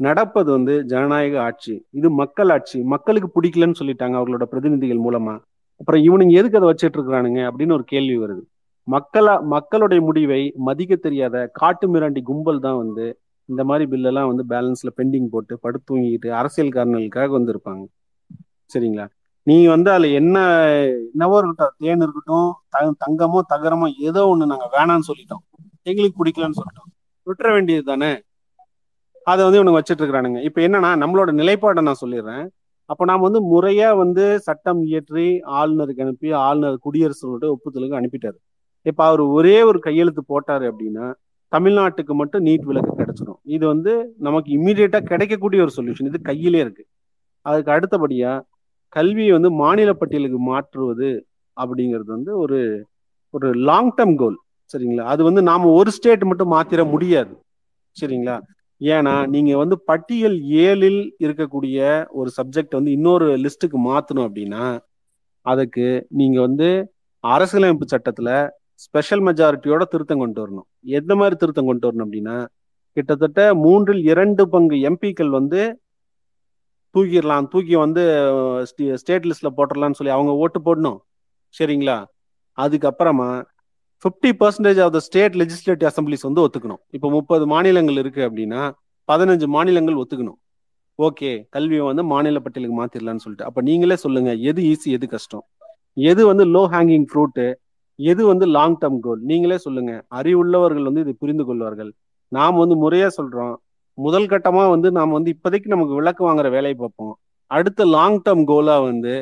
நடப்பது 0.00 0.52
வந்து 0.52 0.84
ஜனநாயக 0.84 1.40
ஆட்சி. 1.40 1.74
இது 1.90 2.10
மக்கள் 2.10 2.50
ஆட்சி. 2.50 2.78
மக்களுக்கு 2.94 3.28
பிடிக்கலன்னு 3.36 3.78
சொல்லிட்டாங்க 3.80 4.16
அவர்களோட 4.18 4.42
பிரதிநிதிகள் 4.42 5.04
மூலமா. 5.06 5.34
அப்புறம் 5.80 6.02
இவனுங்க 6.02 6.30
எதுக்கு 6.30 6.58
அதை 6.58 6.68
வச்சிட்டு 6.70 6.96
இருக்கிறானுங்க 6.98 7.40
அப்படின்னு 7.48 7.72
ஒரு 7.72 7.84
கேள்வி 7.84 8.16
வருது. 8.18 8.42
மக்களா 8.88 9.34
மக்களுடைய 9.42 10.04
முடிவை 10.04 10.52
மதிக்க 10.56 10.96
தெரியாத 10.96 11.36
காட்டு 11.52 11.86
மிராண்டி 11.94 12.22
கும்பல் 12.22 12.60
தான் 12.60 12.76
வந்து 12.76 13.06
இந்த 13.48 13.64
மாதிரி 13.64 13.84
பில்லெல்லாம் 13.90 14.30
வந்து 14.30 14.44
பேலன்ஸ்ல 14.52 14.90
பெண்டிங் 14.96 15.28
போட்டு 15.30 15.58
படுத்து 15.58 15.88
தூங்கிட்டு 15.88 16.28
அரசியல் 16.40 16.76
காரணங்களுக்காக 16.76 17.38
வந்திருப்பாங்க. 17.38 17.84
சரிங்களா? 18.70 19.06
நீ 19.46 19.56
வந்து 19.72 19.88
அதுல 19.94 20.08
என்ன 20.20 20.36
என்னவோ 21.12 21.36
இருக்கட்டும் 21.40 21.74
தேன் 21.82 22.02
இருக்கட்டும் 22.04 22.48
தங்கமோ 23.02 23.40
தகரமோ 23.52 23.88
ஏதோ 24.08 24.22
ஒண்ணு 24.32 24.50
நாங்க 24.52 24.66
வேணாம்னு 24.76 25.08
சொல்லிட்டோம். 25.10 25.42
எங்களுக்கு 25.90 26.18
பிடிக்கலன்னு 26.20 26.58
சொல்லிட்டோம். 26.60 26.90
விட்டுற 27.26 27.48
வேண்டியது 27.56 27.84
தானே 27.92 28.10
அதை 29.26 29.40
வந்து 29.44 29.58
இவனுக்கு 29.58 29.78
வச்சுட்டு 29.78 30.02
இருக்கிறானுங்க 30.02 30.40
இப்ப 30.48 30.58
என்னன்னா 30.66 30.90
நம்மளோட 31.02 31.30
நிலைப்பாடை 31.40 31.80
நான் 31.86 32.02
சொல்லிடுறேன். 32.02 32.44
அப்ப 32.90 33.06
நாம 33.10 33.24
வந்து 33.28 33.40
முறையா 33.52 33.88
வந்து 34.00 34.24
சட்டம் 34.46 34.80
இயற்றி 34.90 35.26
ஆளுநருக்கு 35.60 36.04
அனுப்பி 36.04 36.28
ஆளுநர் 36.46 36.76
குடியரசோட 36.84 37.44
ஒப்புதலுக்கு 37.54 37.98
அனுப்பிட்டாரு. 38.00 38.38
இப்ப 38.86 39.00
அவர் 39.08 39.22
ஒரே 39.38 39.56
ஒரு 39.70 39.78
கையெழுத்து 39.86 40.22
போட்டாரு 40.32 40.64
அப்படின்னா 40.72 41.06
தமிழ்நாட்டுக்கு 41.52 42.14
மட்டும் 42.20 42.44
நீட் 42.48 42.68
விலக்கு 42.68 42.92
கிடைச்சிடும் 43.00 43.40
இது 43.56 43.64
வந்து 43.72 43.92
நமக்கு 44.26 44.50
இம்மிடியட்டா 44.58 45.00
கிடைக்கக்கூடிய 45.10 45.60
ஒரு 45.66 45.72
சொல்யூஷன் 45.78 46.10
இது 46.10 46.20
கையிலே 46.30 46.60
இருக்கு. 46.64 46.84
அதுக்கு 47.46 47.70
அடுத்தபடியா 47.76 48.32
கல்வியை 48.96 49.30
வந்து 49.32 49.50
மாநில 49.62 49.90
பட்டியலுக்கு 49.92 50.38
மாற்றுவது 50.50 51.10
அப்படிங்கிறது 51.56 52.10
வந்து 52.16 52.32
ஒரு 52.44 52.58
ஒரு 53.34 53.48
லாங் 53.68 53.92
டேர்ம் 53.98 54.16
கோல் 54.16 54.36
சரிங்களா? 54.70 55.04
அது 55.04 55.22
வந்து 55.24 55.42
நாம 55.42 55.70
ஒரு 55.78 55.90
ஸ்டேட் 55.90 56.24
மட்டும் 56.24 56.52
மாத்திர 56.54 56.84
முடியாது 56.84 57.32
சரிங்களா? 57.96 58.36
ஏன்னா 58.80 59.12
நீங்க 59.34 59.52
வந்து 59.56 59.76
பட்டியல் 59.90 60.36
ஏழில் 60.64 61.00
இருக்கக்கூடிய 61.24 61.78
ஒரு 62.10 62.30
சப்ஜெக்ட் 62.38 62.76
வந்து 62.78 62.90
இன்னொரு 62.90 63.28
லிஸ்ட்டுக்கு 63.44 63.78
மாத்தணும் 63.86 64.26
அப்படின்னா 64.28 64.64
அதுக்கு 65.46 65.86
நீங்க 66.20 66.38
வந்து 66.40 66.68
அரசியலமைப்பு 67.24 67.86
சட்டத்துல 67.94 68.30
ஸ்பெஷல் 68.76 69.22
மெஜாரிட்டியோட 69.26 69.82
திருத்தம் 69.84 70.22
கொண்டு 70.22 70.40
வரணும். 70.42 70.66
எந்த 70.98 71.12
மாதிரி 71.14 71.36
திருத்தம் 71.36 71.68
கொண்டு 71.70 71.86
வரணும் 71.86 72.06
அப்படின்னா 72.06 72.36
கிட்டத்தட்ட 72.96 73.40
மூன்றில் 73.64 74.02
இரண்டு 74.04 74.42
பங்கு 74.48 74.76
எம்பிக்கள் 74.88 75.32
வந்து 75.38 75.60
தூக்கிடலாம் 76.96 77.48
தூக்கி 77.52 77.76
வந்து 77.84 78.02
ஸ்டேட் 79.02 79.26
லிஸ்ட்ல 79.30 79.50
போட்டுடலாம்னு 79.56 79.98
சொல்லி 79.98 80.12
அவங்க 80.16 80.32
ஓட்டு 80.42 80.60
போடணும். 80.66 80.98
சரிங்களா? 81.54 81.98
அதுக்கப்புறமா 82.58 83.28
fifty 84.02 84.30
percentage 84.40 84.80
of 84.84 84.94
the 84.96 85.00
state 85.08 85.34
legislative 85.40 85.88
assemblies 85.90 86.26
வந்து 86.28 86.42
ஒத்துக்கணும். 86.46 86.80
இப்போ 86.96 87.08
முப்பது 87.10 87.44
மாநிலங்கள் 87.52 87.98
இருக்கு 88.02 88.22
அப்படின்னா 88.28 88.62
பதினஞ்சு 89.08 89.46
மாநிலங்கள் 89.56 90.00
ஒத்துக்கணும். 90.02 90.38
ஓகே 90.98 91.30
கல்வியை 91.54 91.84
வந்து 91.90 92.02
மாநில 92.12 92.40
பட்டியலுக்கு 92.44 92.76
மாத்திரலாம்னு 92.80 93.22
சொல்லிட்டு. 93.24 93.48
அப்ப 93.48 93.62
நீங்களே 93.68 93.96
சொல்லுங்க 94.04 94.30
எது 94.50 94.60
ஈஸி 94.72 94.90
எது 94.96 95.06
கஷ்டம்? 95.14 95.44
எது 96.10 96.22
வந்து 96.30 96.44
லோ 96.54 96.62
ஹேங்கிங் 96.74 97.06
ஃப்ரூட்டு 97.10 97.46
எது 97.98 98.22
வந்து 98.26 98.46
லாங் 98.56 98.78
டேர்ம் 98.80 99.00
கோல் 99.00 99.20
நீங்களே 99.30 99.58
சொல்லுங்க. 99.58 99.92
அறிவுள்ளவர்கள் 100.14 100.88
வந்து 100.88 101.04
இதை 101.04 101.14
புரிந்து 101.22 101.44
கொள்வார்கள். 101.44 101.90
நாம் 102.32 102.60
வந்து 102.62 102.76
முறையா 102.82 103.08
சொல்றோம். 103.18 103.54
முதல் 103.98 104.26
கட்டமா 104.32 104.62
வந்து 104.72 104.88
நாம் 104.96 105.16
வந்து 105.16 105.30
இப்போதைக்கு 105.36 105.72
நமக்கு 105.74 105.98
விளக்கு 105.98 106.22
வாங்குற 106.26 106.48
வேலையை 106.56 106.74
பார்ப்போம். 106.80 107.14
அடுத்த 107.50 107.84
லாங் 107.94 108.18
டேர்ம் 108.24 108.44
கோலா 108.50 108.76
வந்து 108.88 109.14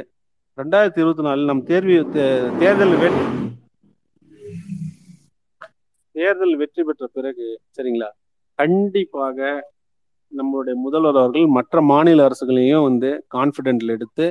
ரெண்டாயிரத்தி 0.58 1.00
இருபத்தி 1.02 1.24
நாலு 1.26 1.42
நம் 1.50 1.62
தேர்வு 1.70 1.96
தேர்தல் 2.62 2.94
தேர்தல் 6.16 6.54
வெற்றி 6.62 6.82
பெற்ற 6.88 7.04
பிறகு 7.16 7.46
சரிங்களா? 7.76 8.08
கண்டிப்பாக 8.58 9.38
நம்மளுடைய 10.32 10.74
முதல்வர் 10.84 11.18
அவர்கள் 11.22 11.46
மற்ற 11.56 11.82
மாநில 11.92 12.24
அரசுகளையும் 12.28 12.86
வந்து 12.88 13.10
கான்பிடென்ட்ல 13.34 13.96
எடுத்து 13.98 14.26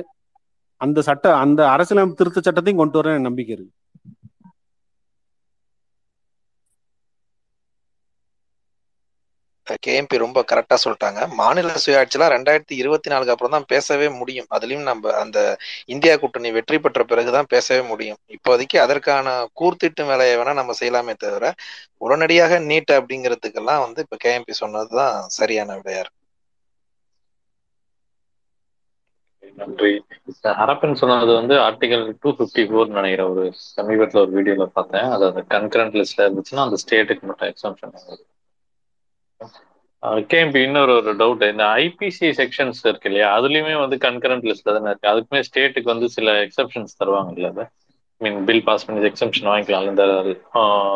அந்த 0.80 1.02
சட்ட 1.08 1.26
அந்த 1.44 1.60
அரசியலமைப்பு 1.74 2.20
திருத்த 2.20 2.40
சட்டத்தையும் 2.46 2.82
கொண்டு 2.82 2.98
வர 3.00 3.18
நம்பிக்கை 3.26 3.54
இருக்கு. 3.56 3.74
கேஎம்பி 9.84 10.16
ரொம்ப 10.18 10.38
கரெக்டா 10.50 10.76
சொல்லிட்டாங்க. 10.84 11.20
மாநில 11.34 11.74
சுயாட்சிலாம் 11.84 12.32
ரெண்டாயிரத்தி 12.34 12.74
இருபத்தி 12.80 13.08
நாலுக்கு 13.10 13.34
அப்புறம் 13.34 13.50
தான் 13.50 13.68
பேசவே 13.68 14.08
முடியும். 14.18 14.48
அதுலயும் 14.50 14.88
நம்ம 14.90 15.12
அந்த 15.22 15.38
இந்தியா 15.86 16.14
கூட்டணி 16.16 16.50
வெற்றி 16.52 16.78
பெற்ற 16.78 17.02
பிறகுதான் 17.04 17.50
பேசவே 17.50 17.82
முடியும். 17.88 18.20
இப்போதைக்கு 18.36 18.78
அதற்கான 18.78 19.28
கூர்த்திட்டு 19.60 20.04
வேலையை 20.04 20.34
வேணா 20.36 20.54
நம்ம 20.54 20.74
செய்யலாமே 20.80 21.14
தவிர 21.18 21.52
உடனடியாக 22.00 22.58
நீட் 22.68 22.92
அப்படிங்கிறதுக்கெல்லாம் 22.98 23.84
வந்து 23.86 24.02
இப்ப 24.06 24.18
கேஎம்பி 24.24 24.54
சொன்னதுதான் 24.62 25.16
சரியான 25.38 25.76
விடையா 25.78 26.02
இருக்கு. 26.02 26.20
நன்றி. 29.58 29.90
ஹரப்பன் 30.58 30.98
சொன்னது 31.00 31.32
வந்து 31.32 31.54
ஆர்டிகல் 31.66 32.04
டூ 32.22 32.30
பிப்டி 32.38 32.62
ஃபோர் 32.68 32.94
நினைக்கிற 32.96 33.24
ஒரு 33.32 33.44
சமீபத்துல 33.76 34.22
ஒரு 34.24 34.32
வீடியோல 34.36 34.66
பார்த்தேன். 34.72 35.08
அது 35.14 35.26
அந்த 35.30 35.42
கன்கரண்ட் 35.54 35.98
லிஸ்ட்ல 36.00 36.26
இருந்துச்சுன்னா 36.26 36.66
அந்த 36.66 36.78
ஸ்டேட்டுக்கு 36.84 37.28
மட்டும் 37.30 37.52
எக்ஸாம்ஷன் 37.52 37.94
கேம்பி 40.30 40.60
இன்னொரு 40.64 40.92
ஒரு 40.92 41.12
டவுட் 41.20 41.44
இந்த 41.50 41.64
ஐபிசி 41.80 42.28
செக்ஷன்ஸ் 42.40 42.80
இருக்கு 42.86 43.08
இல்லையா? 43.10 43.28
அதுலயுமே 43.36 43.74
வந்து 43.80 43.96
கன்கரண்ட் 44.04 44.46
லிஸ்ட்ல 44.48 44.74
தானே 44.76 44.90
இருக்கு. 44.90 45.10
அதுக்குமே 45.12 45.40
ஸ்டேட்டுக்கு 45.48 45.92
வந்து 45.92 46.08
சில 46.16 46.34
எக்ஸப்ஷன்ஸ் 46.46 46.98
தருவாங்க 47.00 47.32
இல்ல 47.36 47.48
அது 47.48 47.64
மீன் 48.20 48.38
பில் 48.48 48.66
பாஸ் 48.66 48.86
பண்ணி 48.86 49.08
எக்ஸம்ஷன் 49.10 49.50
வாங்கிக்கலாம். 49.50 49.88
இந்த 49.92 50.04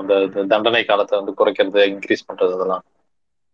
அந்த 0.00 0.14
தண்டனை 0.52 0.82
காலத்தை 0.84 1.14
வந்து 1.20 1.38
குறைக்கிறது 1.40 1.82
இன்க்ரீஸ் 1.92 2.26
பண்றது 2.28 2.54
அதெல்லாம். 2.58 2.84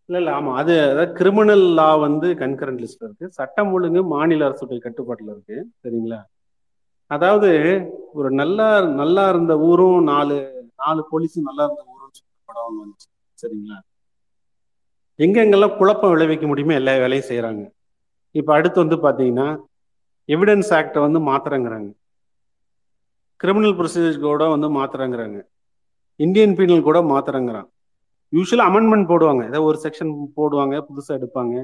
இல்ல 0.08 0.18
இல்ல 0.18 0.30
ஆமா. 0.38 0.52
அது 0.60 0.72
அதாவது 0.84 1.12
கிரிமினல் 1.12 1.66
லா 1.74 1.88
வந்து 2.06 2.28
கன்கரண்ட் 2.42 2.82
லிஸ்ட்ல 2.82 3.06
இருக்கு. 3.08 3.26
சட்டம் 3.38 3.72
ஒழுங்கு 3.72 4.02
மாநில 4.14 4.48
அரசுடைய 4.48 4.80
கட்டுப்பாட்டுல 4.86 5.32
இருக்கு. 5.34 5.56
சரிங்களா? 5.84 6.20
அதாவது 7.10 7.48
ஒரு 8.12 8.28
நல்லா 8.32 8.68
நல்லா 9.00 9.24
இருந்த 9.28 9.54
ஊரும் 9.68 10.04
நாலு 10.04 10.36
நாலு 10.78 11.00
போலீஸும் 11.10 11.48
நல்லா 11.48 11.64
இருந்த 11.64 11.82
ஊரும் 11.92 12.12
படம் 12.48 12.78
வந்துச்சு. 12.82 13.08
சரிங்களா? 13.38 13.78
எங்கெங்கெல்லாம் 15.18 15.76
குழப்பம் 15.80 16.12
விளைவிக்க 16.12 16.44
முடியுமோ 16.50 16.74
எல்லா 16.80 16.92
வேலையும் 17.04 17.28
செய்கிறாங்க 17.30 17.62
இப்போ 18.34 18.50
அடுத்து 18.58 18.78
வந்து 18.84 18.96
பார்த்தீங்கன்னா 19.04 19.48
எவிடன்ஸ் 20.28 20.70
ஆக்டை 20.78 21.00
வந்து 21.06 21.20
மாத்திரங்கிறாங்க 21.30 21.90
கிரிமினல் 23.40 23.76
ப்ரொசீஜர் 23.78 24.24
கூட 24.24 24.44
வந்து 24.54 24.68
மாத்திரங்கிறாங்க 24.78 25.38
இந்தியன் 26.20 26.54
பீனல் 26.58 26.86
கூட 26.88 26.98
மாத்துறங்கிறான். 27.12 27.68
யூஸ்வலாக 28.32 28.70
அமெண்ட்மெண்ட் 28.70 29.08
போடுவாங்க. 29.10 29.42
ஏதாவது 29.50 29.68
ஒரு 29.70 29.78
செக்ஷன் 29.84 30.12
போடுவாங்க 30.38 30.74
புதுசாக 30.88 31.18
எடுப்பாங்க. 31.18 31.54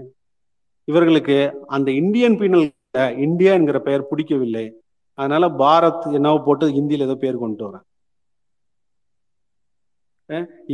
இவர்களுக்கு 0.88 1.36
அந்த 1.76 1.88
இந்தியன் 2.02 2.36
பீனல் 2.40 2.66
இந்தியா 3.26 3.52
என்கிற 3.58 3.78
பெயர் 3.88 4.08
பிடிக்கவில்லை. 4.10 4.66
அதனால 5.18 5.44
பாரத் 5.62 6.04
என்னவோ 6.18 6.38
போட்டு 6.46 6.66
ஹிந்தியில் 6.78 7.06
ஏதோ 7.08 7.16
பேர் 7.24 7.42
கொண்டு 7.44 7.64
வரேன் 7.68 7.86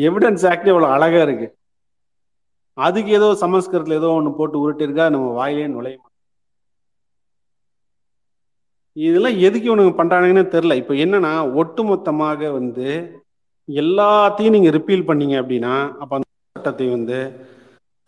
எவிடன்ஸ் 0.06 0.44
ஆக்ட் 0.50 0.70
எவ்வளோ 0.72 0.88
அழகா 0.94 1.20
இருக்கு. 1.26 1.46
அதுக்கு 2.78 3.10
ஏதோ 3.18 3.28
சமஸ்கிருதத்தில் 3.42 3.98
ஏதோ 4.00 4.08
ஒன்று 4.16 4.38
போட்டு 4.38 4.56
உருட்டிருக்கா 4.64 5.04
நம்ம 5.14 5.28
வாயிலே 5.38 5.66
நுழைய 5.74 5.96
இதெல்லாம் 8.96 9.38
எதுக்கு 9.46 9.68
இவனுங்க 9.70 9.94
பண்றானுங்கன்னு 9.96 10.52
தெரில 10.54 10.76
இப்போ 10.80 10.94
என்னன்னா 11.04 11.32
ஒட்டுமொத்தமாக 11.62 12.50
வந்து 12.58 12.86
எல்லாத்தையும் 13.68 14.54
நீங்க 14.56 14.70
ரிப்பீல் 14.76 15.08
பண்ணீங்க 15.08 15.34
அப்படின்னா 15.42 15.72
அப்ப 16.02 16.12
அந்த 16.18 16.26
சட்டத்தை 16.56 16.86
வந்து 16.90 17.18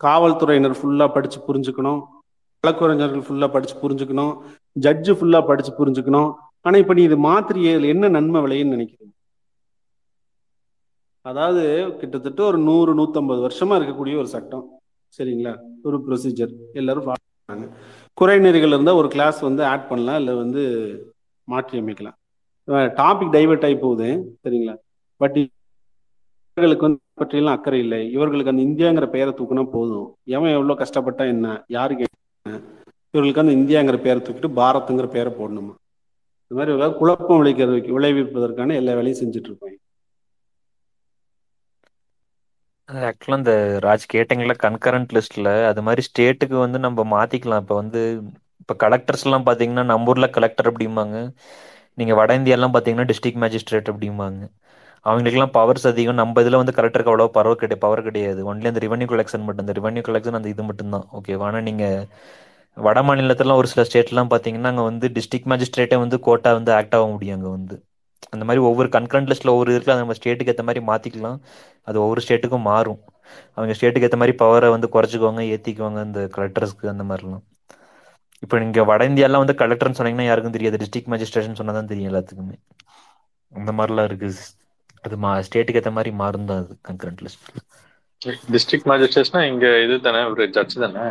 காவல்துறையினர் 0.01 0.77
ஃபுல்லா 0.79 1.07
படிச்சு 1.15 1.39
புரிஞ்சுக்கணும் 1.47 1.99
வழக்குரைஞர்கள் 2.63 3.25
ஃபுல்லா 3.27 3.47
படிச்சு 3.55 3.75
புரிஞ்சுக்கணும் 3.83 4.33
ஜட்ஜு 4.75 5.11
ஃபுல்லா 5.17 5.39
படிச்சு 5.49 5.71
புரிஞ்சுக்கணும். 5.79 6.29
ஆனா 6.65 6.77
இப்ப 6.83 6.93
நீ 6.93 7.03
இது 7.09 7.17
மாத்திரியே 7.27 7.71
என்ன 7.93 8.09
நன்மை 8.15 8.39
விளையுன்னு 8.45 8.75
நினைக்கிறீங்க? 8.77 9.13
அதாவது 11.25 11.63
கிட்டத்தட்ட 11.99 12.41
ஒரு 12.43 12.57
நூறு 12.67 12.91
நூத்தம்பது 12.99 13.39
வருஷமா 13.45 13.73
இருக்கக்கூடிய 13.77 14.15
ஒரு 14.21 14.29
சட்டம். 14.35 14.65
சரிங்களா? 15.17 15.53
ஒரு 15.87 15.97
ப்ரொசீஜர் 16.07 16.51
எல்லாரும் 16.79 17.05
follow 17.07 17.23
பண்றாங்க 17.27 17.65
குறைநெறிகள் 18.17 18.73
இருந்தா 18.75 18.93
ஒரு 19.01 19.09
கிளாஸ் 19.15 19.39
வந்து 19.47 19.61
ஆட் 19.71 19.87
பண்ணலாம் 19.89 20.19
இல்லை 20.21 20.33
வந்து 20.43 20.61
மாற்றி 21.47 21.75
அமைக்கலாம். 21.81 22.17
டாபிக் 22.99 23.33
டைவர்ட் 23.35 23.65
ஆகி 23.67 23.77
போகுது. 23.85 24.07
சரிங்களா? 24.43 24.75
பட் 25.21 25.37
இவர்களுக்கு 25.39 26.85
வந்து 26.87 26.99
பற்றியெல்லாம் 27.21 27.57
அக்கறை 27.57 27.79
இல்லை. 27.85 27.99
இவர்களுக்கு 28.15 28.53
அந்த 28.53 28.63
இந்தியாங்கிற 28.69 29.05
பெயரை 29.15 29.33
தூக்குனா 29.39 29.63
போதும். 29.75 30.07
எவன் 30.37 30.55
எவ்வளோ 30.57 30.75
கஷ்டப்பட்டா 30.81 31.25
என்ன? 31.33 31.47
யாருக்கு 31.77 32.05
என்ன? 32.07 32.59
இவர்களுக்கு 33.13 33.43
அந்த 33.43 33.53
இந்தியாங்கிற 33.59 33.97
பெயரை 34.05 34.19
தூக்கிட்டு 34.21 34.51
பாரத்துங்கிற 34.61 35.07
பெயரை 35.15 35.31
போடணுமா? 35.39 35.73
இந்த 36.51 36.57
மாதிரி 36.59 36.93
குழப்பம் 37.01 37.39
விளைக்கிறதுக்கு 37.41 37.95
விளைவிப்பதற்கான 37.97 38.75
எல்லா 38.81 38.93
வேலையும் 38.99 39.21
செஞ்சுட்டு 39.21 39.49
இருப்பாங்க. 39.51 39.77
ஆக்சுவலாக 42.89 43.39
இந்த 43.41 43.53
ராஜ் 43.85 44.05
கேட்டிங்களா 44.13 44.55
கன்கரண்ட் 44.65 45.11
லிஸ்ட்ல 45.15 45.49
அது 45.71 45.81
மாதிரி 45.87 46.01
ஸ்டேட்டுக்கு 46.07 46.55
வந்து 46.65 46.79
நம்ம 46.85 47.03
மாத்திக்கலாம். 47.15 47.61
இப்போ 47.63 47.75
வந்து 47.81 48.01
இப்போ 48.61 48.73
கலெக்டர்ஸ் 48.83 49.25
எல்லாம் 49.27 49.45
பார்த்தீங்கன்னா 49.47 49.83
நம்ம 49.91 50.11
ஊர்ல 50.13 50.27
கலெக்டர் 50.37 50.69
அப்படிம்பாங்க. 50.71 51.17
நீங்க 51.99 52.13
வட 52.19 52.31
இந்தியாலாம் 52.39 52.73
பார்த்தீங்கன்னா 52.75 53.07
டிஸ்ட்ரிக்ட் 53.11 53.41
மேஜிஸ்ட்ரேட் 53.43 53.91
அப்படிம்பாங்க. 53.93 54.41
அவங்களுக்குலாம் 55.05 55.53
பவர்ஸ் 55.57 55.87
அதிகம். 55.91 56.19
நம்ம 56.21 56.41
இதில் 56.43 56.59
வந்து 56.61 56.75
கலெக்டருக்கு 56.77 57.11
அவ்வளோ 57.13 57.27
பவர் 57.37 57.59
கிடையாது 57.61 57.83
பவர் 57.85 58.05
கிடையாது. 58.07 58.41
ஒன்லி 58.51 58.69
அந்த 58.71 58.81
ரெவன்யூ 58.85 59.07
கலெக்ஷன் 59.13 59.45
மட்டும். 59.47 59.65
இந்த 59.65 59.75
ரெவன்யூ 59.79 60.03
கலெக்ஷன் 60.09 60.39
அந்த 60.39 60.49
இது 60.53 60.63
மட்டும்தான். 60.69 61.05
ஓகேவா 61.19 61.47
ஆனால் 61.49 61.65
நீங்கள் 61.69 61.97
வட 62.77 62.99
மாநிலத்திலாம் 63.07 63.59
ஒரு 63.61 63.69
சில 63.73 63.83
ஸ்டேட்லாம் 63.89 64.31
பார்த்தீங்கன்னா 64.33 64.71
அங்கே 64.73 64.85
வந்து 64.91 65.07
டிஸ்ட்ரிக்ட் 65.17 65.49
மேஜிஸ்ட்ரேட்டே 65.53 65.99
வந்து 66.05 66.19
கோட்டா 66.27 66.51
வந்து 66.59 66.73
ஆக்ட் 66.79 66.97
ஆக 66.99 67.07
முடியும் 67.13 67.37
அங்கே 67.37 67.51
வந்து. 67.57 67.75
அந்த 68.33 68.43
மாதிரி 68.45 68.61
ஒவ்வொரு 68.69 68.89
கன்கரண்ட் 68.95 69.29
லிஸ்ட்டில் 69.31 69.53
ஒவ்வொரு 69.53 69.73
இருக்குல்ல 69.75 69.99
நம்ம 70.01 70.15
ஸ்டேட்டுக்கு 70.19 70.51
ஏற்ற 70.53 70.63
மாதிரி 70.69 70.81
மாற்றிக்கலாம் 70.89 71.37
அது 71.87 71.97
ஒவ்வொரு 72.03 72.21
ஸ்டேட்டுக்கும் 72.25 72.67
மாறும். 72.71 72.99
அவங்க 73.57 73.73
ஸ்டேட்டுக்கு 73.77 74.07
ஏற்ற 74.07 74.19
மாதிரி 74.21 74.35
பவரை 74.43 74.69
வந்து 74.75 74.87
குறைச்சிக்குவாங்க 74.95 75.43
ஏற்றிக்குவாங்க 75.53 76.01
இந்த 76.09 76.21
கலெக்டர்ஸ்க்கு 76.37 76.93
அந்த 76.93 77.03
மாதிரிலாம். 77.09 77.43
இப்போ 78.43 78.55
நீங்கள் 78.63 78.87
வட 78.89 79.03
இந்தியாலாம் 79.11 79.43
வந்து 79.43 79.55
கலெக்டர்னு 79.61 79.97
சொன்னீங்கன்னா 79.99 80.27
யாருக்கும் 80.29 80.55
தெரியாது. 80.57 80.79
டிஸ்ட்ரிக்ட் 80.83 81.11
மேஜிஸ்ட்ரேஷன் 81.13 81.59
சொன்னால் 81.59 81.79
தான் 81.79 81.91
தெரியும் 81.91 82.11
எல்லாத்துக்குமே. 82.11 82.57
அந்த 83.51 83.71
மாதிரிலாம் 83.77 84.07
இருக்குது 84.09 84.41
அது 85.03 85.17
மா 85.23 85.31
ஸ்டேட்டுக்கு 85.47 85.81
ஏற்ற 85.81 85.91
மாதிரி 85.97 86.11
மாறும் 86.21 86.47
தான் 86.49 86.61
அது 86.63 86.73
கன்கரண்ட் 86.89 87.21
லிஸ்ட் 87.25 87.49
டிஸ்ட்ரிக்ட் 88.53 88.87
மேஜிஸ்ட்ரேட்ஸ்னா 88.91 89.41
இங்க 89.51 89.65
இது 89.85 89.95
தானே 90.07 90.21
ஒரு 90.31 90.45
ஜட்ஜ் 90.55 90.75
தானே? 90.85 91.03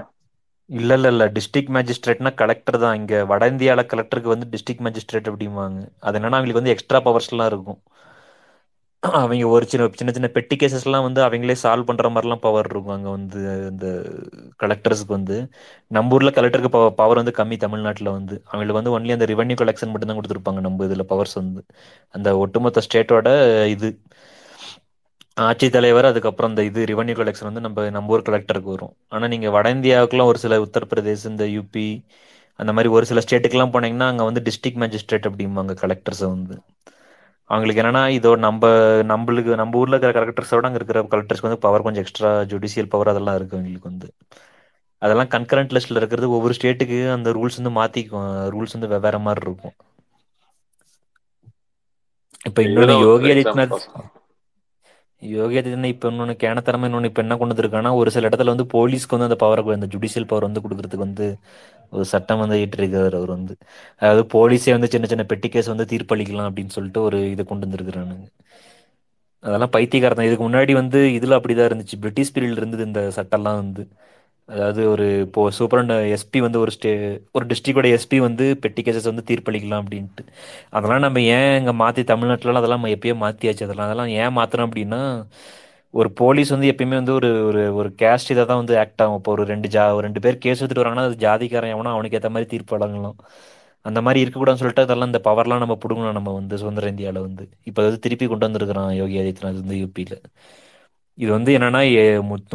இல்ல 0.70 0.90
இல்ல 0.94 1.08
இல்ல. 1.08 1.24
டிஸ்ட்ரிக்ட் 1.36 1.72
மேஜிஸ்ட்ரேட்னா 1.76 2.30
கலெக்டர் 2.34 2.78
தான். 2.78 2.94
இங்க 2.94 3.24
வட 3.24 3.48
இந்தியால 3.50 3.82
கலெக்டருக்கு 3.90 4.34
வந்து 4.34 4.48
டிஸ்ட்ரிக்ட் 4.52 4.84
மேஜிஸ்ட்ரேட் 4.86 5.30
அப்படிம்பாங்க. 5.30 5.78
அது 6.00 6.18
என்னன்னா 6.18 6.38
அவங்களுக்கு 6.38 6.62
வந்து 6.62 6.74
எக்ஸ்ட்ரா 6.74 7.00
பவர்ஸ்லாம் 7.06 7.50
இருக்கும். 7.50 7.80
அவங்க 9.02 9.46
ஒரு 9.48 9.64
சின்ன 9.66 9.84
சின்ன 9.98 10.12
சின்ன 10.12 10.28
பெட்டி 10.28 10.54
கேசஸ்லாம் 10.56 11.04
வந்து 11.04 11.20
அவங்களே 11.24 11.54
சால்வ் 11.62 11.88
பண்ற 11.88 12.06
மாதிரிலாம் 12.08 12.40
பவர் 12.40 12.68
இருக்கும் 12.68 12.94
அங்க 12.94 13.10
வந்து 13.10 13.40
இந்த 13.70 13.86
கலெக்டர்ஸ்க்கு 14.62 15.12
வந்து. 15.16 15.36
நம்ம 15.90 16.14
ஊர்ல 16.14 16.30
கலெக்டருக்கு 16.30 16.70
பவர் 16.98 17.20
வந்து 17.20 17.34
கம்மி 17.38 17.56
தமிழ்நாட்டில் 17.56 18.10
வந்து. 18.10 18.36
அவங்களுக்கு 18.46 18.80
வந்து 18.80 18.94
ஒன்லி 18.96 19.14
அந்த 19.16 19.28
ரெவன்யூ 19.32 19.56
கலெக்ஷன் 19.62 19.92
மட்டும் 19.92 20.10
தான் 20.10 20.18
கொடுத்துருப்பாங்க 20.20 20.62
நம்ம 20.66 20.86
இதுல 20.88 21.04
பவர்ஸ் 21.12 21.34
வந்து. 21.34 21.62
அந்த 22.14 22.28
ஒட்டுமொத்த 22.38 22.82
ஸ்டேட்டோட 22.88 23.28
இது. 23.68 23.90
ஆட்சித்தலைவர் 25.46 26.08
அதுக்கப்புறம் 26.10 26.50
இந்த 26.52 26.62
இது 26.68 26.80
ரெவன்யூ 26.90 27.14
கலெக்ஷன் 27.18 27.48
வந்து 27.48 27.62
நம்ம 27.66 27.84
நம்ம 27.96 28.12
ஊர் 28.14 28.26
கலெக்டருக்கு 28.28 28.70
வரும். 28.74 28.94
ஆனால் 29.14 29.30
நீங்கள் 29.34 29.54
வட 29.56 29.68
இந்தியாவுக்குலாம் 29.76 30.30
ஒரு 30.32 30.38
சில 30.44 30.56
உத்தரப்பிரதேஷ் 30.66 31.26
இந்த 31.32 31.44
யூபி 31.56 31.86
அந்த 32.60 32.70
மாதிரி 32.76 32.88
ஒரு 32.96 33.04
சில 33.10 33.20
ஸ்டேட்டுக்குலாம் 33.24 33.74
போனீங்கன்னா 33.74 34.08
அங்கே 34.12 34.24
வந்து 34.28 34.42
டிஸ்ட்ரிக்ட் 34.48 34.80
மேஜிஸ்ட்ரேட் 34.82 35.28
அப்படிம்பாங்க 35.30 35.74
கலெக்டர்ஸை 35.82 36.28
வந்து. 36.34 36.54
அவங்களுக்கு 37.50 37.82
என்னன்னா 37.82 38.02
இதோ 38.18 38.30
நம்ம 38.46 38.70
நம்மளுக்கு 39.12 39.52
நம்ம 39.60 39.78
ஊர்ல 39.82 39.94
இருக்கிற 39.96 40.12
கலெக்டர்ஸோட 40.18 40.68
அங்கே 40.68 40.80
இருக்கிற 40.80 41.00
கலெக்டர்ஸ்க்கு 41.12 41.48
வந்து 41.48 41.64
பவர் 41.66 41.84
கொஞ்சம் 41.86 42.04
எக்ஸ்ட்ரா 42.04 42.30
ஜுடிஷியல் 42.52 42.90
பவர் 42.94 43.12
அதெல்லாம் 43.12 43.38
இருக்கு 43.38 43.56
அவங்களுக்கு 43.58 43.90
வந்து. 43.92 44.08
அதெல்லாம் 45.02 45.30
கன்கரண்ட் 45.34 45.74
லிஸ்ட்ல 45.76 46.00
இருக்கிறது 46.00 46.28
ஒவ்வொரு 46.36 46.56
ஸ்டேட்டுக்கு 46.58 46.98
அந்த 47.16 47.30
ரூல்ஸ் 47.38 47.58
வந்து 47.60 47.72
மாத்திக்கும் 47.80 48.26
ரூல்ஸ் 48.54 48.76
வந்து 48.76 48.92
வெவ்வேறு 48.94 49.20
மாதிரி 49.26 49.44
இருக்கும். 49.46 49.76
இப்போ 52.48 52.60
இன்னொன்று 52.66 52.96
யோகி 53.06 53.28
ஆதித்யநாத் 53.34 53.76
யோகி 55.22 55.56
ஆதித்யநாத் 55.58 55.92
இப்போ 55.92 56.08
இன்னொன்று 56.08 56.34
கேனத்தனமா 56.42 56.84
இன்னொன்று 56.84 57.08
இப்போ 57.08 57.22
என்ன 57.22 57.36
கொண்டு 57.36 57.54
வந்திருக்காங்கன்னா 57.54 57.92
ஒரு 57.94 58.10
சில 58.10 58.28
இடத்துல 58.28 58.52
வந்து 58.54 58.66
போலீஸ்க்கு 58.74 59.16
வந்து 59.16 59.28
அந்த 59.28 59.38
பவரை 59.44 59.74
அந்த 59.76 59.88
ஜுடிஷியல் 59.94 60.28
பவர் 60.30 60.46
வந்து 60.48 60.62
கொடுக்கறதுக்கு 60.64 61.06
வந்து 61.06 61.26
ஒரு 61.92 62.04
சட்டம் 62.04 62.42
வந்து 62.42 62.56
ஏற்றிருக்காரு 62.62 63.16
அவர் 63.20 63.32
வந்து. 63.36 63.54
அதாவது 64.02 64.22
போலீஸே 64.34 64.72
வந்து 64.76 64.90
சின்ன 64.90 65.06
சின்ன 65.06 65.24
பெட்டி 65.24 65.48
கேஸ் 65.48 65.72
வந்து 65.72 65.86
தீர்ப்பளிக்கலாம் 65.92 66.48
அப்படின்னு 66.50 66.76
சொல்லிட்டு 66.76 67.02
ஒரு 67.02 67.20
இதை 67.30 67.44
கொண்டு 67.44 67.66
வந்திருக்கிறானுங்க. 67.66 68.26
அதெல்லாம் 69.44 69.72
பைத்தியக்காரன் 69.74 70.26
இதுக்கு 70.28 70.44
முன்னாடி 70.44 70.72
வந்து 70.72 70.98
இதுல 71.18 71.36
அப்படிதான் 71.38 71.68
இருந்துச்சு. 71.70 71.96
பிரிட்டிஷ் 72.02 72.32
பீரியட்ல 72.34 72.62
இருந்தது 72.62 72.84
இந்த 72.84 73.00
சட்டம்லாம் 73.18 73.60
வந்து. 73.62 73.82
அதாவது 74.52 74.82
ஒரு 74.92 75.06
இப்போ 75.26 75.40
சூப்பரண்ட் 75.58 75.94
எஸ்பி 76.16 76.38
வந்து 76.46 76.58
ஒரு 76.64 76.72
ஸ்டே 76.76 76.90
ஒரு 77.36 77.44
டிஸ்ட்ரிக்டோட 77.50 77.88
எஸ்பி 77.96 78.18
வந்து 78.26 78.44
பெட்டி 78.64 78.82
கேசஸ் 78.86 79.10
வந்து 79.10 79.24
தீர்ப்பளிக்கலாம் 79.30 79.82
அப்படின்ட்டு. 79.84 80.22
அதெல்லாம் 80.76 81.04
நம்ம 81.06 81.22
ஏன் 81.38 81.54
இங்கே 81.60 81.74
மாற்றி 81.82 82.04
தமிழ்நாட்டிலலாம் 82.12 82.62
அதெல்லாம் 82.62 82.80
நம்ம 82.82 82.94
எப்பயோ 82.96 83.16
மாற்றியாச்சு 83.24 83.66
அதெல்லாம் 83.68 83.88
அதெல்லாம் 83.88 84.12
ஏன் 84.22 84.36
மாற்றுறோம் 84.38 84.68
அப்படின்னா 84.68 85.00
ஒரு 85.94 86.08
போலீஸ் 86.20 86.50
வந்து 86.54 86.70
எப்பயுமே 86.72 86.96
வந்து 87.00 87.14
ஒரு 87.18 87.28
ஒரு 87.50 87.62
ஒரு 87.80 87.90
கேஸ்ட் 88.00 88.30
இதாக 88.32 88.46
தான் 88.50 88.60
வந்து 88.62 88.74
ஆக்ட் 88.82 89.02
ஆகும். 89.04 89.18
இப்போ 89.20 89.30
ஒரு 89.36 89.44
ரெண்டு 89.52 89.68
ஜா 89.74 89.84
ஒரு 89.98 90.04
ரெண்டு 90.06 90.20
பேர் 90.24 90.36
கேஸ் 90.44 90.60
எடுத்துட்டு 90.60 90.82
வராங்கன்னா 90.82 91.06
அது 91.08 91.16
ஜாதிக்காரன் 91.26 91.72
எவனோ 91.76 91.92
அவனுக்கு 91.96 92.18
ஏற்ற 92.18 92.30
மாதிரி 92.34 92.48
தீர்ப்பு 92.52 92.74
வழங்கலாம். 92.76 93.16
அந்த 93.84 94.00
மாதிரி 94.06 94.22
இருக்கக்கூடாதுன்னு 94.22 94.62
சொல்லிட்டு 94.62 94.84
அதெல்லாம் 94.86 95.10
இந்த 95.12 95.20
பவர்லாம் 95.28 95.62
நம்ம 95.64 95.76
பிடுங்கணும் 95.82 96.18
நம்ம 96.18 96.32
வந்து 96.40 96.54
சுதந்திர 96.62 96.90
இந்தியாவில் 96.94 97.26
வந்து. 97.28 97.44
இப்போ 97.70 97.80
அது 97.88 97.98
திருப்பி 98.06 98.26
கொண்டு 98.32 98.46
வந்திருக்கிறான் 98.48 98.90
யோகி 99.00 99.16
ஆதித்யநாத் 99.22 99.62
வந்து 99.64 99.78
யூபியில் 99.82 100.16
இது 101.18 101.30
வந்து 101.36 101.50
என்னன்னா 101.58 101.80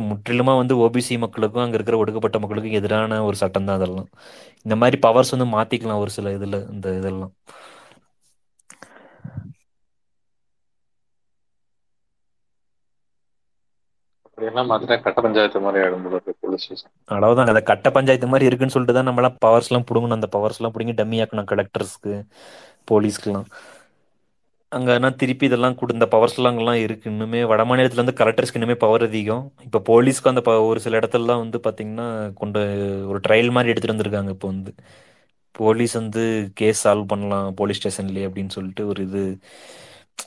முற்றிலுமா 0.10 0.54
வந்து 0.62 0.76
ஓபிசி 0.86 1.16
மக்களுக்கும் 1.24 1.64
அங்கே 1.64 1.78
இருக்கிற 1.80 1.98
ஒடுக்கப்பட்ட 2.02 2.40
மக்களுக்கும் 2.44 2.78
எதிரான 2.80 3.22
ஒரு 3.30 3.38
சட்டம் 3.44 3.68
தான் 3.70 3.78
அதெல்லாம். 3.80 4.10
இந்த 4.66 4.76
மாதிரி 4.84 4.98
பவர்ஸ் 5.08 5.34
வந்து 5.36 5.50
மாத்திக்கலாம் 5.58 6.02
ஒரு 6.06 6.14
சில 6.18 6.34
இதில் 6.38 6.60
இந்த 6.76 6.88
இதெல்லாம். 7.02 7.34
அவ்வளவுதான். 17.12 17.50
அந்த 17.52 17.62
கட்ட 17.70 17.90
பஞ்சாயத்து 17.98 18.28
மாதிரி 18.32 18.48
இருக்குன்னு 18.50 18.76
சொல்லிட்டு 18.76 18.98
தான் 18.98 19.10
நம்மளாம் 19.10 19.38
பவர்ஸ் 19.46 19.70
எல்லாம் 19.72 19.88
பிடுங்கணும். 19.90 20.18
அந்த 20.20 20.30
பவர்ஸ் 20.36 20.60
எல்லாம் 20.60 20.76
பிடிங்கி 20.78 20.96
டம்மி 21.02 21.20
ஆக்கணும் 21.24 21.50
கலெக்டர்ஸ்க்கு 21.52 22.14
போலீஸ்க்குலாம் 22.92 23.48
அங்கேனா 24.74 25.16
திருப்பி 25.16 25.46
இதெல்லாம் 25.46 25.76
கொடு 25.76 25.94
இந்த 25.94 26.06
பவர்ஸ் 26.06 26.42
அங்கெல்லாம் 26.42 26.76
இருக்கு. 26.76 27.10
இன்னுமே 27.10 27.46
வட 27.46 27.66
மாநிலத்தில் 27.66 28.04
வந்து 28.04 28.26
கலெக்டர்ஸ்க்கு 28.26 28.56
இன்னுமே 28.56 28.74
பவர் 28.74 29.02
அதிகம். 29.02 29.54
இப்போ 29.64 29.80
போலீஸ்க்கு 29.80 30.28
அந்த 30.28 30.42
ப- 30.42 30.62
ஒரு 30.62 30.80
சில 30.80 31.00
இடத்துலலாம் 31.00 31.50
வந்து 31.50 31.60
பார்த்தீங்கன்னா 31.64 32.34
கொண்டு 32.34 32.60
ஒரு 33.08 33.20
ட்ரையல் 33.28 33.52
மாதிரி 33.52 33.74
எடுத்துகிட்டு 33.74 33.98
வந்திருக்காங்க 33.98 34.30
இப்போ 34.30 34.48
வந்து. 34.48 34.74
போலீஸ் 35.52 35.94
வந்து 35.94 36.52
கேஸ் 36.54 36.88
சால்வ் 36.88 37.04
பண்ணலாம் 37.04 37.54
போலீஸ் 37.54 37.88
ஸ்டேஷன்லேயே 37.88 38.30
அப்படின்னு 38.30 38.50
சொல்லிட்டு 38.50 38.88
ஒரு 38.88 39.04
இது. 39.04 39.40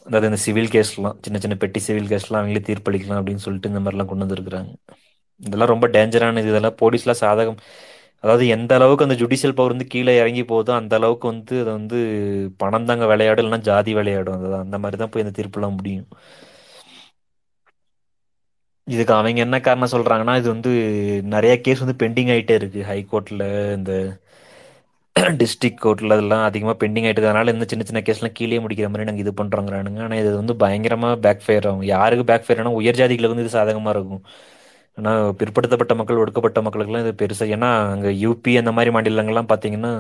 அதாவது 0.05 0.27
இந்த 0.27 0.37
சிவில் 0.37 0.69
கேஸ்லாம் 0.69 1.17
சின்ன 1.21 1.39
சின்ன 1.39 1.55
பெட்டி 1.55 1.79
சிவில் 1.81 2.07
கேஸ்லாம் 2.07 2.33
அவங்களே 2.33 2.75
தீர்ப்பளிக்கலாம் 2.75 3.21
அப்படின்னு 3.21 3.35
சொல்லிட்டு 3.35 3.69
இந்த 3.69 3.81
மாதிரிலாம் 3.81 4.05
கொண்டு 4.05 4.25
வந்திருக்கிறாங்க. 4.25 4.75
இதெல்லாம் 5.37 5.69
ரொம்ப 5.69 5.89
டேஞ்சரானது 5.89 6.39
இதெல்லாம் 6.39 6.77
போலீஸ்லாம் 6.83 7.15
சாதகம் 7.21 7.57
அதாவது 8.25 8.45
எந்த 8.57 8.73
அளவுக்கு 8.79 9.07
அந்த 9.07 9.17
ஜுடிஷியல் 9.23 9.57
பவர் 9.59 9.75
வந்து 9.75 9.87
கீழே 9.95 10.13
இறங்கி 10.21 10.43
போகுதோ 10.53 10.73
அந்த 10.81 10.95
அளவுக்கு 11.01 11.27
வந்து 11.33 11.55
அதை 11.63 11.71
வந்து 11.79 11.99
பணம் 12.63 12.89
தாங்க 12.91 13.07
விளையாடும் 13.13 13.43
இல்லைன்னா 13.45 13.67
ஜாதி 13.71 13.93
விளையாடும். 13.99 14.37
அது 14.39 14.57
அந்த 14.65 14.79
மாதிரி 14.85 14.99
தான் 15.03 15.13
போய் 15.15 15.25
இந்த 15.25 15.35
தீர்ப்புலாம் 15.39 15.77
முடியும். 15.79 16.09
இதுக்கு 18.89 19.13
அவங்க 19.15 19.41
என்ன 19.45 19.57
காரணம் 19.67 19.93
சொல்றாங்கன்னா 19.95 20.35
இது 20.41 20.49
வந்து 20.55 20.71
நிறைய 21.35 21.55
கேஸ் 21.67 21.83
வந்து 21.85 22.01
பெண்டிங் 22.03 22.31
ஆயிட்டே 22.35 22.55
இருக்கு. 22.61 22.81
ஹைகோர்ட்ல 22.91 23.45
இந்த 23.79 23.93
டிஸ்ட்ரிக்ட் 25.41 25.83
கோர்ட்ல 25.85 26.17
அதெல்லாம் 26.17 26.45
அதிகமாக 26.49 26.77
பெண்டிங் 26.83 27.07
ஆயிட்டு 27.09 27.25
அதனால 27.25 27.53
இந்த 27.55 27.67
சின்ன 27.71 27.85
சின்ன 27.89 28.01
கேஸ்லாம் 28.07 28.37
கீழே 28.39 28.59
முடிக்கிற 28.65 28.89
மாதிரி 28.93 29.09
நாங்கள் 29.09 29.25
இது 29.25 29.33
பண்ணுறோங்கிறானுங்க 29.41 30.01
ஆனால் 30.07 30.21
இது 30.23 30.33
வந்து 30.41 30.55
பயங்கரமா 30.65 31.11
பேக் 31.27 31.45
ஃபயர் 31.47 31.69
ஆகும். 31.71 31.87
யாருக்கு 31.95 32.25
பேக் 32.31 32.45
ஃபயர் 32.47 32.61
ஆனால் 32.63 32.79
உயர் 32.81 32.99
ஜாதிகளுக்கு 33.01 33.35
வந்து 33.35 33.47
இது 33.47 33.57
சாதகமா 33.59 33.93
இருக்கும். 33.97 34.23
ஆனால் 34.99 35.23
பிற்படுத்தப்பட்ட 35.41 35.95
மக்கள் 36.01 36.21
ஒடுக்கப்பட்ட 36.23 36.59
மக்களுக்குலாம் 36.67 37.05
இது 37.05 37.13
பெருசாக 37.23 37.55
ஏன்னா 37.57 37.71
அங்கே 37.95 38.11
யூபி 38.25 38.53
அந்த 38.61 38.73
மாதிரி 38.77 38.91
மாநிலங்கள்லாம் 38.97 39.51
பார்த்தீங்கன்னா 39.53 39.93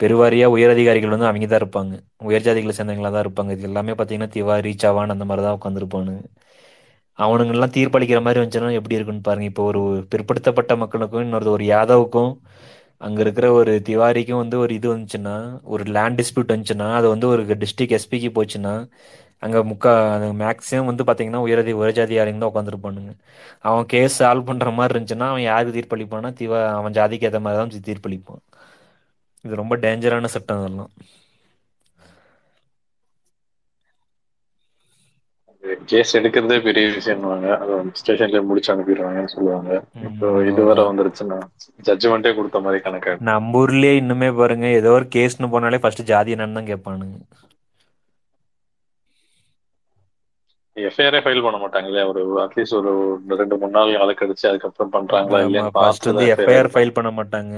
பெருவாரியாக 0.00 0.54
உயர் 0.56 0.72
அதிகாரிகள் 0.74 1.14
வந்து 1.14 1.28
அவங்க 1.30 1.46
தான் 1.48 1.62
இருப்பாங்க. 1.62 1.94
உயர் 2.28 2.46
ஜாதிகளை 2.46 2.74
சேர்ந்தவங்களா 2.76 3.10
தான் 3.16 3.24
இருப்பாங்க. 3.26 3.50
இது 3.56 3.66
எல்லாமே 3.70 3.94
பார்த்தீங்கன்னா 3.98 4.32
திவாரி 4.36 4.72
சவான் 4.84 5.14
அந்த 5.14 5.24
மாதிரி 5.30 5.44
தான் 5.46 5.56
உட்காந்துருப்பானுங்க 5.58 6.22
அவனுங்கெல்லாம் 7.18 7.74
தீர்ப்பளிக்கிற 7.76 8.20
மாதிரி 8.26 8.40
வந்துச்சுன்னா 8.40 8.70
எப்படி 8.78 8.96
இருக்குன்னு 8.98 9.26
பாருங்க. 9.28 9.48
இப்போ 9.52 9.64
ஒரு 9.70 9.80
பிற்படுத்தப்பட்ட 10.12 10.72
மக்களுக்கும் 10.82 11.24
இன்னொரு 11.26 11.50
ஒரு 11.56 11.64
யாதவுக்கும் 11.74 12.32
அங்கே 13.06 13.20
இருக்கிற 13.24 13.46
ஒரு 13.58 13.72
திவாரிக்கும் 13.88 14.40
வந்து 14.42 14.56
ஒரு 14.64 14.72
இது 14.78 14.88
வந்துச்சுன்னா 14.94 15.34
ஒரு 15.74 15.84
லேண்ட் 15.96 16.18
டிஸ்பியூட் 16.20 16.52
வந்துச்சுன்னா 16.54 16.88
அது 16.98 17.06
வந்து 17.14 17.26
ஒரு 17.34 17.42
டிஸ்ட்ரிக்ட் 17.62 17.96
எஸ்பிக்கு 17.98 18.30
போச்சுன்னா 18.38 18.74
அங்க 19.42 19.58
முக்கா 19.70 19.92
மேக்ஸிமம் 20.40 20.88
வந்து 20.90 21.06
பாத்தீங்கன்னா 21.08 21.42
உயரதி 21.46 21.72
உயர்ஜாதிகாரிங்க 21.78 22.42
தான் 22.42 22.52
உட்காந்துருப்பானுங்க 22.52 23.12
அவன் 23.68 23.86
கேஸ் 23.92 24.18
சால்வ் 24.20 24.48
பண்ற 24.48 24.70
மாதிரி 24.78 24.94
இருந்துச்சுன்னா 24.94 25.28
அவன் 25.32 25.46
யாருக்கு 25.46 25.76
தீர்ப்பளிப்பான்னா 25.76 26.32
திவா 26.40 26.60
அவன் 26.78 26.96
ஜாதிக்கு 26.98 27.28
ஏற்ற 27.28 27.40
மாதிரி 27.46 27.60
தான் 27.62 27.88
தீர்ப்பளிப்பான் 27.88 28.42
இது 29.44 29.62
ரொம்ப 29.62 29.74
டேஞ்சரான 29.84 30.30
சட்டம் 30.34 30.60
அதெல்லாம். 30.60 30.92
கேஸ் 35.90 36.12
எடுக்கிறதே 36.18 36.56
பெரிய 36.66 36.84
விஷயம்வாங்க 36.96 37.46
அதை 37.62 37.74
ஸ்டேஷன்ல 38.00 38.40
முடிச்சு 38.48 38.70
அனுப்பிடுவாங்கன்னு 38.74 39.32
சொல்லுவாங்க. 39.34 39.70
இப்போ 40.08 40.28
இதுவரை 40.50 40.82
வந்துருச்சுன்னா 40.88 41.38
ஜட்ஜ்மெண்ட்டே 41.88 42.32
கொடுத்த 42.38 42.60
மாதிரி 42.66 42.80
கணக்கு 42.86 43.12
நம்ம 43.30 43.58
ஊர்லயே 43.60 43.92
இன்னுமே 44.00 44.30
பாருங்க 44.40 44.68
ஏதோ 44.80 44.92
ஒரு 44.98 45.08
கேஸ்னு 45.16 45.52
போனாலே 45.54 45.80
ஃபர்ஸ்ட் 45.82 46.08
ஜாதி 46.12 46.34
என்னன்னு 46.36 46.58
தான் 46.58 46.70
கேட்பானுங்க. 46.72 47.18
எஃப்ஐஆரே 50.88 51.20
ஃபைல் 51.24 51.42
பண்ண 51.44 51.58
மாட்டாங்களே 51.62 52.02
ஒரு 52.10 52.22
அட்லீஸ்ட் 52.44 52.76
ஒரு 52.80 52.92
ரெண்டு 53.40 53.58
மூணு 53.60 53.74
நாள் 53.76 53.92
கால 54.00 54.14
கழிச்சு 54.20 54.46
அதுக்கப்புறம் 54.50 54.92
பண்றாங்களா 54.96 55.40
இல்லையா 55.46 55.64
ஃபர்ஸ்ட் 55.78 56.08
வந்து 56.10 56.26
எஃப்ஐஆர் 56.34 56.72
ஃபைல் 56.74 56.96
பண்ண 56.98 57.10
மாட்டாங்க. 57.18 57.54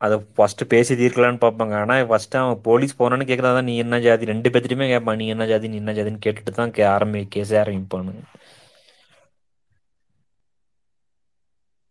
அதை 0.00 0.16
ஃபர்ஸ்ட் 0.36 0.62
பேசி 0.72 0.92
தீர்க்கலான்னு 1.00 1.40
பார்ப்பாங்க. 1.44 1.74
ஆனா 1.84 1.94
ஃபர்ஸ்ட் 2.10 2.36
அவன் 2.40 2.60
போலீஸ் 2.68 2.98
போனான்னு 3.00 3.28
கேட்கறதா 3.30 3.62
நீ 3.68 3.74
என்ன 3.84 3.98
ஜாதி? 4.06 4.30
ரெண்டு 4.32 4.50
பேர்த்திட்டுமே 4.52 4.88
கேட்பான் 4.92 5.18
நீ 5.22 5.26
என்ன 5.34 5.46
ஜாதி? 5.52 5.68
நீ 5.72 5.78
என்ன 5.82 5.94
ஜாதின்னு 5.98 6.24
கேட்டுட்டு 6.26 6.52
தான் 6.60 6.74
ஆரம்பி 6.96 7.22
கேஸே 7.36 7.56
ஆரம்பிப்பானுங்க. 7.62 8.22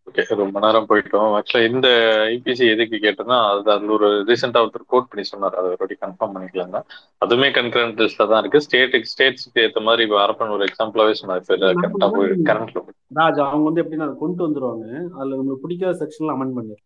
ஓகே 0.08 0.24
ரொம்ப 0.41 0.58
நேரம் 0.66 0.88
போயிட்டோம். 0.89 1.32
ஆக்சுவலா 1.38 1.68
இந்த 1.70 1.88
ஐபிசி 2.34 2.66
எதுக்கு 2.74 2.97
கேட்டேன்னா 3.05 3.38
அது 3.49 3.72
அதுல 3.74 3.91
ஒரு 3.97 4.10
ரீசெண்டா 4.30 4.62
ஒருத்தர் 4.64 4.91
கோட் 4.93 5.10
பண்ணி 5.10 5.24
சொன்னார். 5.32 5.58
அதை 5.60 5.70
ஒரு 5.86 5.97
கன்ஃபார்ம் 6.03 6.34
பண்ணிக்கலாம் 6.36 6.88
அதுவுமே 7.24 7.49
கன்கரண்ட் 7.58 8.01
லிஸ்ட்ல 8.03 8.28
தான் 8.32 8.41
இருக்கு. 8.43 8.64
ஸ்டேட்டுக்கு 8.68 9.12
ஸ்டேட்ஸ்க்கு 9.14 9.64
ஏத்த 9.66 9.82
மாதிரி 9.88 10.05
இப்போ 10.08 10.20
அரப்பன் 10.26 10.55
ஒரு 10.58 10.66
எக்ஸாம்பிளாவே 10.70 11.16
சொன்னார். 11.22 11.43
கரெக்டா 11.80 12.10
போய் 12.16 12.32
கரண்ட்ல 12.49 12.84
ராஜ் 13.20 13.41
அவங்க 13.47 13.66
வந்து 13.70 13.84
எப்படின்னா 13.84 14.08
கொண்டு 14.24 14.41
வந்துருவாங்க. 14.45 14.86
அதுல 15.18 15.38
நம்மளுக்கு 15.39 15.66
பிடிக்காத 15.66 15.95
செக்ஷன்ல 16.03 16.36
அமெண்ட் 16.38 16.58
பண்ணிரு 16.60 16.82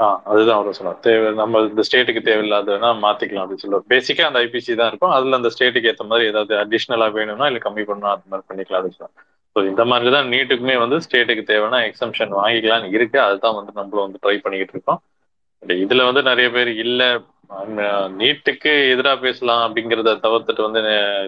ஆ 0.00 0.06
அதுதான் 0.30 0.58
அவர் 0.60 0.76
சொன்னார். 0.78 0.98
தேவை 1.06 1.28
நம்ம 1.40 1.60
இந்த 1.68 1.82
ஸ்டேட்டுக்கு 1.88 2.22
தேவையில்லாததுன்னா 2.28 2.88
மாத்திக்கலாம் 3.04 3.44
அப்படின்னு 3.44 3.64
சொல்லுவார் 3.64 3.90
பேசிக்கா 3.92 4.24
அந்த 4.28 4.40
ஐபிசி 4.46 4.72
தான் 4.80 4.90
இருக்கும். 4.92 5.14
அதுல 5.16 5.38
அந்த 5.40 5.50
ஸ்டேட்டுக்கு 5.54 5.90
ஏத்த 5.92 6.06
மாதிரி 6.10 6.30
ஏதாவது 6.32 6.54
அடிஷ்னலா 6.62 7.08
வேணும்னா 7.18 7.48
இல்ல 7.50 7.60
கம்மி 7.66 7.84
பண்ணணும் 7.90 8.12
அந்த 8.14 8.26
மாதிரி 8.32 8.48
பண்ணிக்கலாம் 8.50 8.80
அப்படின்னு 8.80 9.30
ஸோ 9.56 9.60
இந்த 9.70 9.82
மாதிரி 9.90 10.10
தான் 10.10 10.30
நீட்டுக்குமே 10.32 10.76
வந்து 10.82 10.96
ஸ்டேட்டுக்கு 11.04 11.44
தேவைன்னா 11.50 11.80
எக்ஸம்ஷன் 11.88 12.32
வாங்கிக்கலாம்னு 12.38 12.94
இருக்கு. 12.96 13.18
அதுதான் 13.26 13.58
வந்து 13.58 13.72
நம்மளும் 13.78 14.06
வந்து 14.06 14.22
ட்ரை 14.24 14.36
பண்ணிக்கிட்டு 14.44 14.74
இருக்கோம். 14.76 15.00
இதுல 15.84 16.06
வந்து 16.08 16.22
நிறைய 16.30 16.48
பேர் 16.56 16.70
இல்ல. 16.84 17.02
நீட்டுக்கு 18.18 18.70
எதிராக 18.92 19.16
பேசலாம் 19.24 19.62
அப்படிங்கிறத 19.64 20.12
தவிர்த்துட்டு 20.22 20.62
வந்து 20.66 20.80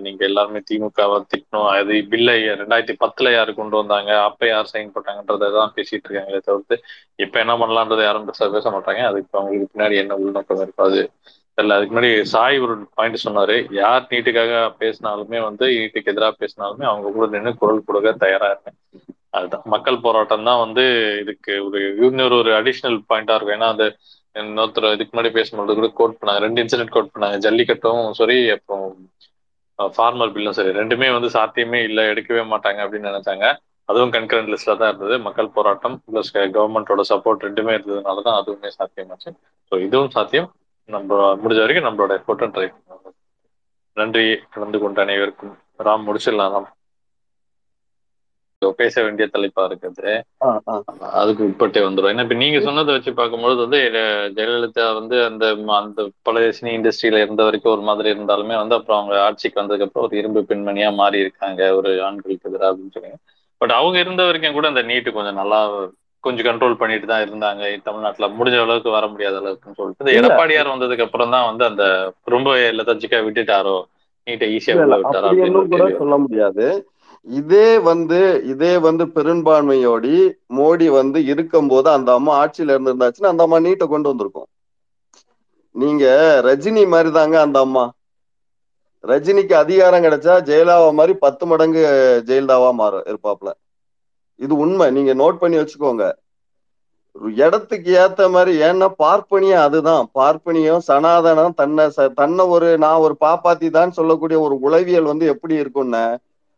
நீங்க 0.04 0.22
எல்லாருமே 0.28 0.60
திமுகவை 0.68 1.18
திட்டணும். 1.32 1.68
அது 1.72 1.94
பில்லை 2.12 2.34
ரெண்டாயிரத்தி 2.60 2.94
பத்துல 3.02 3.32
யாரு 3.32 3.52
கொண்டு 3.54 3.76
வந்தாங்க? 3.80 4.10
அப்ப 4.28 4.48
யார் 4.48 4.70
சைன் 4.72 4.92
போட்டாங்கன்றதை 4.94 5.48
தான் 5.58 5.74
பேசிட்டு 5.76 6.08
இருக்காங்களே 6.08 6.40
தவிர்த்து 6.48 6.76
இப்ப 7.24 7.40
என்ன 7.44 7.56
பண்ணலான்றதை 7.62 8.04
யாரும் 8.04 8.28
பேச 8.30 8.48
பேச 8.56 8.70
மாட்டாங்க. 8.76 9.02
அதுக்கு 9.10 9.38
அவங்களுக்கு 9.38 9.72
பின்னாடி 9.72 9.96
என்ன 10.02 10.18
உள்நோக்கம் 10.22 10.62
இருக்கும் 10.62 10.88
அது 10.88 11.02
தெரியல. 11.58 11.76
அதுக்கு 11.76 11.94
முன்னாடி 11.94 12.12
சாய் 12.34 12.56
ஒரு 12.64 12.74
பாயிண்ட் 12.98 13.24
சொன்னாரு. 13.26 13.56
யார் 13.82 14.08
நீட்டுக்காக 14.12 14.52
பேசினாலுமே 14.82 15.38
வந்து 15.48 15.66
நீட்டுக்கு 15.80 16.12
எதிராக 16.14 16.34
பேசினாலுமே 16.42 16.86
அவங்க 16.90 17.12
கூட 17.16 17.26
நின்று 17.34 17.52
குரல் 17.62 17.86
கொடுக்க 17.88 18.12
தயாரா 18.24 18.48
இருப்பேன். 18.52 18.78
அதுதான். 19.36 19.64
மக்கள் 19.74 20.04
போராட்டம் 20.06 20.46
தான் 20.48 20.62
வந்து 20.64 20.84
இதுக்கு 21.22 21.54
ஒரு 21.66 21.78
இன்னொரு 22.08 22.36
ஒரு 22.42 22.50
அடிஷ்னல் 22.60 22.98
பாயிண்டா 23.10 23.36
இருக்கும். 23.36 23.56
ஏன்னா 23.58 23.70
அந்த 23.74 23.86
இன்னொருத்தர் 24.36 24.94
இதுக்கு 24.94 25.12
முன்னாடி 25.14 25.32
பேசும்போது 25.38 25.76
கூட 25.78 25.88
கோட் 26.00 26.18
பண்ணாங்க. 26.20 26.42
ரெண்டு 26.46 26.62
இன்சிடென்ட் 26.64 26.94
கோட் 26.96 27.12
பண்ணாங்க. 27.14 27.38
ஜல்லிக்கட்டும் 27.46 28.02
சரி 28.20 28.38
அப்புறம் 28.56 28.86
ஃபார்மர் 29.78 30.34
பில்லும் 30.34 30.56
சரி. 30.58 30.70
ரெண்டுமே 30.80 31.08
வந்து 31.16 31.30
சாத்தியமே 31.36 31.80
இல்லை. 31.88 32.04
எடுக்கவே 32.12 32.42
மாட்டாங்க 32.52 32.80
அப்படின்னு 32.84 33.10
நினைச்சாங்க. 33.12 33.46
அதுவும் 33.88 34.12
கன்கரண்ட் 34.14 34.50
லிஸ்ட்ல 34.52 34.76
தான் 34.80 34.90
இருந்தது. 34.92 35.16
மக்கள் 35.26 35.54
போராட்டம் 35.56 35.96
பிளஸ் 36.06 36.30
கவர்மெண்டோட 36.56 37.02
சப்போர்ட் 37.12 37.44
ரெண்டுமே 37.48 37.74
இருந்ததுனால 37.76 38.22
தான் 38.28 38.38
அதுவுமே 38.40 38.70
சாத்தியமாச்சு. 38.78 39.30
ஸோ 39.72 39.74
இதுவும் 39.86 40.14
சாத்தியம். 40.16 40.48
நம்ம 40.88 41.12
முடிஞ்ச 41.42 41.60
வரைக்கும் 41.62 41.86
நம்மளோட 41.86 42.12
எஃபோர்ட்டும் 42.18 42.54
ட்ரை 42.54 42.66
பண்ணுவோம் 42.68 43.14
நன்றி. 43.96 44.24
கலந்து 44.54 44.78
கொண்ட 44.78 45.00
அனைவருக்கும். 45.02 45.54
ராம் 45.84 46.06
முடிச்சிடலாம் 46.06 46.66
பேச 48.78 49.02
வேண்டிய 49.02 49.26
தலைப்பா 49.32 49.62
இருக்குது. 49.68 50.12
அதுக்கு 51.18 51.42
உட்பட்டே 51.46 51.80
வந்துடும் 51.84 52.10
ஏன்னா 52.12 52.24
இப்ப 52.26 52.34
நீங்க 52.34 52.58
சொன்னதை 52.60 52.94
வச்சு 52.94 53.10
பார்க்கும்பொழுது 53.12 53.60
வந்து 53.64 53.78
ஜெயலலிதா 54.36 54.86
வந்து 54.98 55.16
அந்த 55.24 55.44
அந்த 55.78 56.00
பழைய 56.22 56.52
சினி 56.58 56.70
இண்டஸ்ட்ரியில 56.76 57.20
இருந்த 57.24 57.44
வரைக்கும் 57.44 57.74
ஒரு 57.74 57.84
மாதிரி 57.88 58.08
இருந்தாலுமே 58.14 58.56
வந்து 58.56 58.76
அப்புறம் 58.78 58.98
அவங்க 58.98 59.16
ஆட்சிக்கு 59.22 59.60
வந்ததுக்கு 59.60 59.86
அப்புறம் 59.88 60.06
ஒரு 60.08 60.16
இரும்பு 60.16 60.42
பெண்மணியா 60.50 60.90
மாறி 60.94 61.18
இருக்காங்க 61.18 61.60
ஒரு 61.76 61.92
ஆண்களுக்கு 62.02 62.48
எதிராக 62.50 62.70
அப்படின்னு 62.70 62.96
சொல்லுங்க 62.96 63.18
பட் 63.60 63.72
அவங்க 63.72 63.98
இருந்த 63.98 64.24
வரைக்கும் 64.24 64.52
கூட 64.52 64.68
அந்த 64.68 64.82
நீட்டு 64.82 65.12
கொஞ்சம் 65.12 65.40
நல்லா 65.42 65.60
கொஞ்சம் 66.24 66.46
கண்ட்ரோல் 66.46 66.78
பண்ணிட்டு 66.78 67.06
தான் 67.06 67.24
இருந்தாங்க. 67.24 67.62
தமிழ்நாட்டுல 67.86 68.28
முடிஞ்ச 68.36 68.56
அளவுக்கு 68.62 68.90
வர 68.90 69.06
முடியாத 69.12 69.36
அளவுக்குன்னு 69.40 69.78
சொல்லிட்டு. 69.78 70.04
இந்த. 70.04 70.18
எடப்பாடியார் 70.20 70.72
வந்ததுக்கு 70.72 71.06
அப்புறம் 71.06 71.34
தான் 71.34 71.48
வந்து 71.50 71.64
அந்த 71.70 71.84
ரொம்ப 72.34 72.48
லெதர்ஜிக்கா 72.78 73.20
விட்டுட்டாரோ? 73.26 73.76
நீட்டை 74.26 74.46
ஈஸியா 74.54 74.74
விட்டாரோ 74.76 75.28
அப்படி 75.28 75.36
அப்படின்னு 75.42 75.64
சொல்ல 76.00 76.16
முடியாது. 76.24 76.66
இதே 77.26 77.68
வந்து 77.88 78.18
இதே 78.52 78.72
வந்து 78.86 79.04
பெரும்பான்மையோடி 79.16 80.14
மோடி 80.56 80.86
வந்து 80.96 81.18
இருக்கும்போது 81.32 81.88
அந்த 81.94 82.10
அம்மா 82.18 82.32
ஆட்சியில 82.42 82.74
இருந்திருந்தாச்சுன்னா 82.74 83.32
அந்த 83.32 83.44
அம்மா 83.46 83.58
நீட்டை 83.66 83.86
கொண்டு 83.88 84.10
வந்திருக்கும். 84.10 84.48
நீங்க 85.74 86.04
ரஜினி 86.46 86.84
மாதிரி 86.92 87.10
தாங்க 87.14 87.36
அந்த 87.42 87.58
அம்மா. 87.60 87.84
ரஜினிக்கு 89.04 89.54
அதிகாரம் 89.58 90.04
கிடைச்சா 90.04 90.34
ஜெயலலிதா 90.46 90.90
மாதிரி 90.96 91.14
பத்து 91.22 91.46
மடங்கு 91.46 91.82
ஜெயலலிதாவா 92.28 92.70
மாறும் 92.76 93.06
இருப்பாப்ல. 93.10 93.50
இது 94.40 94.56
உண்மை. 94.56 94.90
நீங்க 94.90 95.14
நோட் 95.14 95.36
பண்ணி 95.36 95.56
வச்சுக்கோங்க. 95.56 96.04
இடத்துக்கு 97.36 97.90
ஏத்த 97.98 98.30
மாதிரி 98.30 98.52
ஏன்னா 98.62 98.88
பார்ப்பனியம் 98.98 99.62
அதுதான். 99.62 100.10
பார்ப்பனியம் 100.14 100.82
சனாதனம் 100.88 101.54
தன்னை 101.54 101.84
ச- 101.96 102.12
தன்னை 102.14 102.44
ஒரு 102.46 102.78
நான் 102.78 102.98
ஒரு 102.98 103.14
பாப்பாத்தி 103.20 103.70
தான் 103.70 103.90
சொல்லக்கூடிய 103.90 104.38
ஒரு 104.40 104.54
உளவியல் 104.60 105.10
வந்து 105.12 105.26
எப்படி 105.26 105.54
இருக்கும்னா 105.60 106.04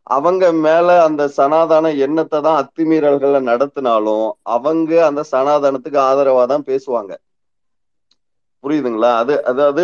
அவங்க 0.06 0.52
மேல 0.52 1.02
அந்த 1.02 1.28
சனாதன 1.28 1.90
எண்ணத்தை 1.96 2.40
தான் 2.40 2.58
அத்துமீறல்களை 2.58 3.40
நடத்தினாலும் 3.50 4.28
அவங்க 4.42 5.06
அந்த 5.06 5.24
சனாதனத்துக்கு 5.32 5.98
ஆதரவா 6.10 6.44
தான் 6.46 6.64
பேசுவாங்க. 6.64 7.12
புரியுதுங்களா? 8.64 9.10
அது 9.22 9.44
அதாவது 9.44 9.82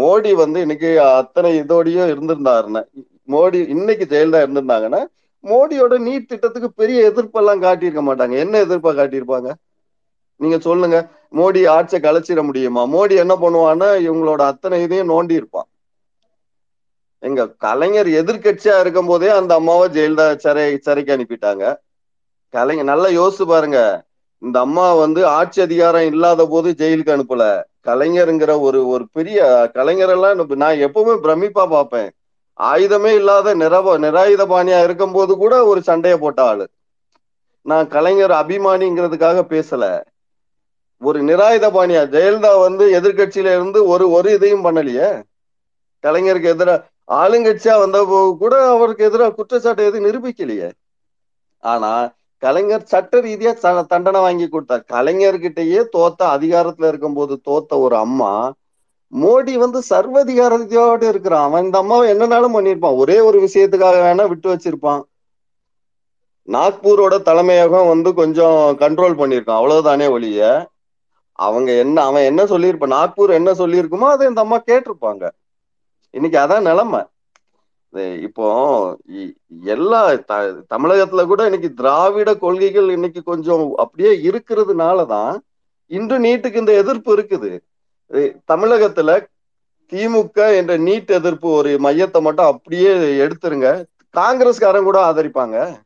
மோடி 0.00 0.32
வந்து 0.34 0.60
இன்னைக்கு 0.60 0.90
அத்தனை 1.02 1.50
இதோடயும் 1.60 2.10
இருந்திருந்தாருன்னு 2.14 2.82
மோடி 3.28 3.68
இன்னைக்கு 3.68 4.04
ஜெயலலிதா 4.04 4.40
இருந்திருந்தாங்கன்னா 4.46 5.00
மோடியோட 5.46 5.94
நீட் 5.98 6.26
திட்டத்துக்கு 6.26 6.72
பெரிய 6.72 7.12
எதிர்ப்பெல்லாம் 7.12 7.62
காட்டியிருக்க 7.62 8.02
மாட்டாங்க. 8.08 8.36
என்ன 8.36 8.64
எதிர்ப்பா 8.64 8.92
காட்டியிருப்பாங்க? 9.00 9.52
நீங்க 10.36 10.58
சொல்லுங்க. 10.58 11.10
மோடி 11.36 11.68
ஆட்சியை 11.68 12.00
கலைச்சிட 12.02 12.42
முடியுமா? 12.42 12.86
மோடி 12.86 13.14
என்ன 13.16 13.34
பண்ணுவான்னா 13.34 13.88
இவங்களோட 14.08 14.36
அத்தனை 14.36 14.82
இதையும் 14.82 15.10
நோண்டி 15.10 15.30
இருப்பான். 15.30 15.68
எங்க 17.18 17.48
கலைஞர் 17.48 18.06
எதிர்கட்சியா 18.06 18.80
இருக்கும் 18.80 19.06
போதே 19.06 19.28
அந்த 19.28 19.54
அம்மாவை 19.54 19.86
ஜெயலலிதா 19.88 20.36
சிறை 20.36 20.76
சிறைக்கு 20.76 21.16
அனுப்பிட்டாங்க. 21.16 21.64
கலைஞர் 22.54 22.84
நல்லா 22.84 23.08
யோசிச்சு 23.08 23.46
பாருங்க. 23.46 24.04
இந்த 24.38 24.60
அம்மா 24.60 24.94
வந்து 24.94 25.26
ஆட்சி 25.26 25.60
அதிகாரம் 25.60 26.06
இல்லாத 26.06 26.46
போது 26.46 26.70
ஜெயிலுக்கு 26.70 27.14
அனுப்பல. 27.16 27.44
கலைஞருங்கிற 27.84 28.60
ஒரு 28.60 28.88
ஒரு 28.88 29.08
பெரிய 29.12 29.38
கலைஞரெல்லாம் 29.74 30.56
நான் 30.56 30.82
எப்பவுமே 30.86 31.14
பிரமிப்பா 31.24 31.64
பார்ப்பேன். 31.70 32.15
ஆயுதமே 32.60 33.12
இல்லாத 33.14 33.54
நிரவ 33.54 33.96
நிராயுத 34.04 34.42
பாணியா 34.52 34.78
இருக்கும்போது 34.82 35.32
கூட 35.36 35.54
ஒரு 35.64 35.80
சண்டையை 35.82 36.18
போட்ட 36.18 36.40
ஆளு. 36.42 36.66
நான் 37.66 37.86
கலைஞர் 37.88 38.34
அபிமானிங்கிறதுக்காக 38.40 39.40
பேசல. 39.52 39.84
ஒரு 41.02 41.18
நிராயுத 41.22 41.66
பாணியா 41.76 42.02
ஜெயலலிதா 42.14 42.52
வந்து 42.60 42.84
எதிர்க்கட்சியில 42.98 43.54
இருந்து 43.56 43.86
ஒரு 43.86 44.04
ஒரு 44.10 44.28
இதையும் 44.32 44.64
பண்ணலையே. 44.64 45.08
கலைஞருக்கு 46.04 46.52
எதிராக 46.54 46.84
ஆளுங்கட்சியா 47.20 47.74
வந்த 47.78 47.98
கூட 48.38 48.54
அவருக்கு 48.68 49.04
எதிராக 49.04 49.34
குற்றச்சாட்டு 49.34 49.82
எதுவும் 49.84 50.06
நிரூபிக்கலையே. 50.06 50.68
ஆனா 51.62 51.92
கலைஞர் 52.42 52.90
சட்ட 52.92 53.20
ரீதியா 53.20 53.52
தண்டனை 53.86 54.20
வாங்கி 54.20 54.46
கொடுத்தார். 54.48 54.84
கலைஞர்கிட்டயே 54.94 55.80
தோத்த 55.96 56.22
அதிகாரத்துல 56.36 56.88
இருக்கும் 56.88 57.14
போது 57.14 57.34
தோத்த 57.48 57.78
ஒரு 57.86 57.96
அம்மா 57.96 58.32
மோடி 59.12 59.58
வந்து 59.58 59.82
சர்வதிகாரத்தோட 59.90 61.08
இருக்கிறான். 61.08 61.42
அவன் 61.42 61.64
இந்த 61.64 61.78
அம்மாவை 61.78 62.12
என்னனாலும் 62.12 62.56
பண்ணியிருப்பான். 62.56 62.96
ஒரே 62.96 63.20
ஒரு 63.20 63.40
விஷயத்துக்காக 63.40 64.00
வேணா 64.00 64.28
விட்டு 64.28 64.54
வச்சிருப்பான். 64.54 65.02
நாக்பூரோட 66.46 67.22
தலைமையகம் 67.22 67.88
வந்து 67.88 68.14
கொஞ்சம் 68.14 68.76
கண்ட்ரோல் 68.78 69.18
பண்ணியிருக்கான். 69.18 69.60
அவ்வளவுதானே 69.60 70.10
ஒழிய 70.10 70.68
அவங்க 71.32 71.72
என்ன 71.72 72.02
அவன் 72.02 72.22
என்ன 72.22 72.44
சொல்லியிருப்பான்? 72.44 72.96
நாக்பூர் 72.96 73.30
என்ன 73.30 73.52
சொல்லியிருக்குமோ 73.52 74.08
அதை 74.08 74.28
இந்த 74.28 74.40
அம்மா 74.40 74.62
கேட்டிருப்பாங்க. 74.66 75.30
இன்னைக்கு 76.10 76.38
அதான் 76.38 76.60
நிலைமை. 76.60 77.00
இப்போ 78.22 78.96
இ- 79.12 79.34
எல்லா 79.64 80.14
த- 80.14 80.54
தமிழகத்துல 80.74 81.26
கூட 81.26 81.44
இன்னைக்கு 81.44 81.74
திராவிட 81.74 82.36
கொள்கைகள் 82.36 82.88
இன்னைக்கு 82.88 83.22
கொஞ்சம் 83.22 83.72
அப்படியே 83.76 84.30
இருக்கிறதுனாலதான் 84.30 85.38
இன்று 85.86 86.18
நீட்டுக்கு 86.18 86.54
இந்த 86.54 86.72
எதிர்ப்பு 86.72 87.16
இருக்குது. 87.16 87.60
தமிழகத்துல 88.52 89.26
திமுக 89.92 90.56
என்ற 90.56 90.78
நீட் 90.78 91.06
எதிர்ப்பு 91.06 91.48
ஒரு 91.50 91.78
மையத்தை 91.82 92.20
மட்டும் 92.20 92.46
அப்படியே 92.46 92.92
எடுத்துருங்க. 93.26 93.84
காங்கிரஸ்காரன் 94.16 94.82
கூட 94.82 95.12
ஆதரிப்பாங்க. 95.12 95.84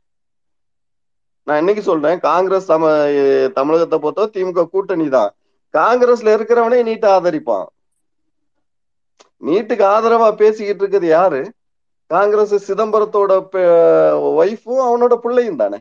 நான் 1.43 1.57
இன்னைக்கு 1.57 1.83
சொல்றேன்? 1.83 2.19
காங்கிரஸ் 2.19 2.71
தம 2.71 3.51
தமிழகத்தை 3.51 3.99
பொறுத்த 3.99 4.39
திமுக 4.39 4.65
கூட்டணி 4.65 5.09
தான். 5.09 5.33
காங்கிரஸ்ல 5.73 6.33
இருக்கிறவனே 6.37 6.79
நீட்டை 6.89 7.09
ஆதரிப்பான். 7.17 7.65
நீட்டுக்கு 9.45 9.83
ஆதரவா 9.83 10.35
பேசிக்கிட்டு 10.35 10.87
இருக்குது 10.87 11.05
யாரு? 11.05 11.51
காங்கிரஸ் 12.07 12.71
சிதம்பரத்தோட 12.71 13.31
ஒய்ஃபும் 14.41 14.81
அவனோட 14.87 15.15
பிள்ளையும் 15.15 15.55
தானே. 15.55 15.77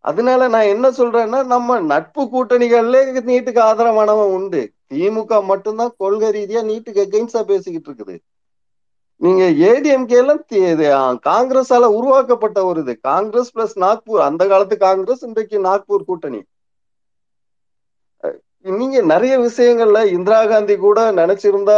அதனால 0.00 0.48
நான் 0.48 0.72
என்ன 0.74 0.90
சொல்றேன்னா 0.90 1.44
நம்ம 1.44 1.80
நட்பு 1.80 2.22
கூட்டணிகள்ல 2.22 2.98
நீட்டுக்கு 3.30 3.60
ஆதரவானவன் 3.70 4.34
உண்டு. 4.38 4.72
திமுக 4.90 5.40
மட்டும்தான் 5.50 5.94
கொள்கை 6.02 6.28
ரீதியா 6.38 6.60
நீட்டுக்கு 6.70 7.00
எகெயின்ஸ்டா 7.06 7.42
பேசிக்கிட்டு 7.52 7.88
இருக்குது. 7.90 8.16
நீங்க 9.20 9.44
ஏடிஎம்கே 9.70 10.16
எல்லாம் 10.22 10.42
இது, 10.70 10.86
காங்கிரஸால 11.30 11.88
உருவாக்கப்பட்ட 11.98 12.58
ஒரு 12.70 12.80
இது. 12.84 12.94
காங்கிரஸ் 13.10 13.50
பிளஸ் 13.56 13.74
நாக்பூர். 13.84 14.20
அந்த 14.28 14.42
காலத்து 14.52 14.76
காங்கிரஸ் 14.86 15.24
இன்றைக்கு 15.28 15.58
நாக்பூர் 15.68 16.08
கூட்டணி. 16.10 16.40
நீங்க 18.78 19.00
நிறைய 19.10 19.34
விஷயங்கள்ல 19.38 19.98
இந்திரா 20.14 20.38
காந்தி 20.46 20.74
கூட 20.76 21.00
நினைச்சிருந்தா 21.18 21.76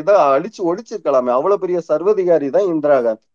இதை 0.00 0.14
அழிச்சு 0.34 0.60
ஒழிச்சிருக்கலாமே. 0.68 1.30
அவ்வளவு 1.38 1.62
பெரிய 1.64 1.78
சர்வதிகாரி 1.88 2.48
தான் 2.56 2.68
இந்திரா 2.74 2.98
காந்தி. 3.06 3.26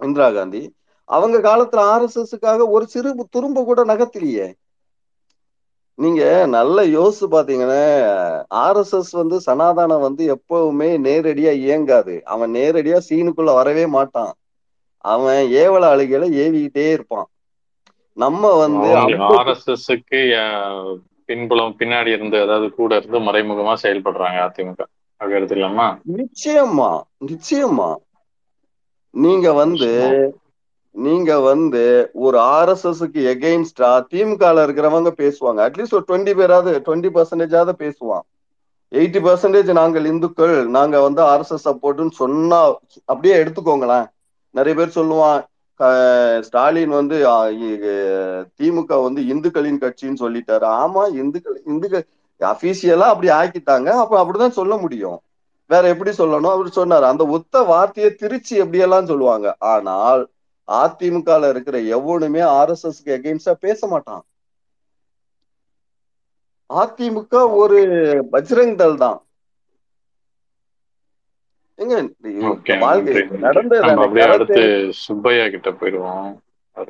இந்திரா 0.00 0.28
காந்தி. 0.36 0.62
அவங்க 1.08 1.38
காலத்துல 1.48 1.80
ஆர்எஸ்எஸ்க்காக 1.94 2.68
ஒரு 2.76 2.84
சிறு 2.92 3.10
துரும்பு 3.34 3.62
கூட 3.70 3.80
நகர்த்தலையே. 3.84 4.46
நீங்க 6.02 6.22
நல்ல 6.48 6.84
யோசிச்சு 6.90 7.26
பாத்தீங்கன்னா 7.30 7.80
ஆர்எஸ்எஸ் 8.62 9.12
வந்து 9.12 9.36
சனாதானம் 9.46 10.00
வந்து 10.00 10.22
எப்பவுமே 10.36 10.90
நேரடியா 11.04 11.52
இயங்காது. 11.62 12.14
அவன் 12.26 12.50
நேரடியா 12.54 12.98
சீனுக்குள்ள 13.08 13.52
வரவே 13.54 13.86
மாட்டான். 13.92 14.32
அவன் 15.04 15.40
ஏவல 15.56 15.84
அழுகையில 15.92 16.26
ஏவிக்கிட்டே 16.38 16.86
இருப்பான். 16.92 17.28
நம்ம 18.16 18.42
வந்து 18.56 18.90
ஆர்எஸ்எஸ்க்கு 19.30 20.20
பின்புலம் 21.28 21.76
பின்னாடி 21.78 22.06
இருந்து 22.08 22.36
அதாவது 22.42 22.66
கூட 22.72 22.96
இருந்து 22.96 23.18
மறைமுகமா 23.20 23.74
செயல்படுறாங்க 23.82 24.38
அதிமுக. 24.46 24.80
அப்படி 25.20 25.38
எடுத்துக்கலாமா 25.38 25.88
நிச்சயமா 26.14 26.90
நிச்சயமா. 27.26 27.90
நீங்க 29.14 29.46
வந்து 29.52 29.90
நீங்க 30.94 31.32
வந்து 31.40 31.82
ஒரு 32.26 32.38
ஆர்எஸ்எஸ்க்கு 32.38 33.20
எகெயின்ஸ்டா 33.32 33.90
திமுகல 34.12 34.64
இருக்கிறவங்க 34.66 35.10
பேசுவாங்க. 35.22 35.60
அட்லீஸ்ட் 35.66 35.96
ஒரு 35.98 36.04
டுவெண்ட்டி 36.08 36.32
பேராவது 36.40 36.72
டுவெண்ட்டி 36.86 37.10
பர்சன்டேஜாவது 37.16 37.74
பேசுவான். 37.84 38.24
எயிட்டி 38.92 39.20
பர்சன்டேஜ் 39.26 39.70
நாங்கள் 39.80 40.06
இந்துக்கள் 40.12 40.54
நாங்க 40.76 40.96
வந்து 41.00 41.22
ஆர்எஸ்எஸ் 41.22 41.66
சப்போர்ட்னு 41.68 42.14
சொன்னா 42.22 42.58
அப்படியே 43.04 43.36
எடுத்துக்கோங்களேன். 43.42 44.06
நிறைய 44.54 44.74
பேர் 44.78 44.96
சொல்லுவான் 44.98 45.40
ஸ்டாலின் 46.46 46.92
வந்து 46.98 47.16
திமுக 48.58 48.98
வந்து 49.06 49.20
இந்துக்களின் 49.32 49.80
கட்சின்னு 49.84 50.22
சொல்லிட்டாரு. 50.24 50.66
ஆமா 50.82 51.02
இந்துக்கள் 51.22 51.58
இந்துக்கள் 51.72 52.04
அபிஷியலா 52.40 53.06
அப்படி 53.12 53.28
ஆக்கிட்டாங்க. 53.40 53.88
அப்ப 54.02 54.14
அப்படிதான் 54.22 54.58
சொல்ல 54.60 54.76
முடியும். 54.76 55.18
வேற 55.70 55.82
எப்படி 55.94 56.12
சொல்லணும்? 56.18 56.54
அவர் 56.54 56.76
சொன்னாரு 56.78 57.06
அந்த 57.12 57.24
ஒத்த 57.36 57.62
வார்த்தையை 57.72 58.10
திருச்சி 58.22 58.54
எப்படியெல்லாம் 58.62 59.10
சொல்லுவாங்க? 59.10 59.48
ஆனால் 59.72 60.22
அதிமுகல 60.68 61.48
இருக்கிற 61.52 61.76
எவனுமே 61.96 62.42
ஆர்எஸ்எஸ்க்கு 62.58 63.14
எகெயின்ஸ்டா 63.18 63.54
பேச 63.66 63.86
மாட்டான். 63.92 64.22
அதிமுக 66.70 67.34
ஒரு 67.62 67.78
பஜ்ரங் 68.32 68.74
தள் 68.82 68.96
தான். 69.04 69.18
அடுத்து 74.32 74.62
சுப்பையா 75.04 75.44
கிட்ட 75.54 75.70
போயிடுவோம். 75.70 76.30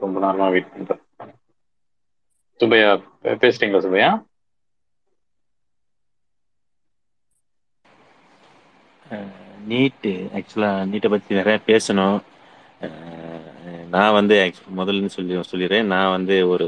ரொம்ப 0.02 0.16
நேரமா 0.24 0.48
வெயிட் 0.54 0.72
பண்றேன் 0.74 1.02
சுப்பையா 2.60 2.90
பேசுறீங்களா 3.44 3.84
சுப்பையா? 3.86 4.10
நீட்டு 9.70 10.12
ஆக்சுவலாக 10.36 10.86
நீட்டை 10.90 11.08
பற்றி 11.14 11.38
நிறைய 11.38 11.58
பேசணும். 11.70 12.18
நான் 13.92 14.16
வந்து 14.18 14.36
முதல்ல 14.78 15.10
சொல்லி 15.16 15.40
சொல்லிடுறேன். 15.52 15.90
நான் 15.94 16.14
வந்து 16.16 16.36
ஒரு 16.54 16.66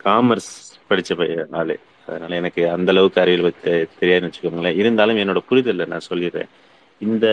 காமர்ஸ் 0.00 0.50
படித்த 0.90 1.14
பையன் 1.20 1.52
நாள். 1.56 1.74
அதனால 2.08 2.36
எனக்கு 2.40 2.62
அந்த 2.76 2.90
அளவுக்கு 2.94 3.22
அறிவியல் 3.22 3.46
பற்றி 3.46 3.72
தெரியாதுன்னு 4.00 4.30
வச்சுக்கோங்களேன். 4.30 4.78
இருந்தாலும் 4.82 5.20
என்னோட 5.22 5.40
புரிதலை 5.50 5.86
நான் 5.92 6.08
சொல்லிடுறேன். 6.10 6.50
இந்த 7.00 7.26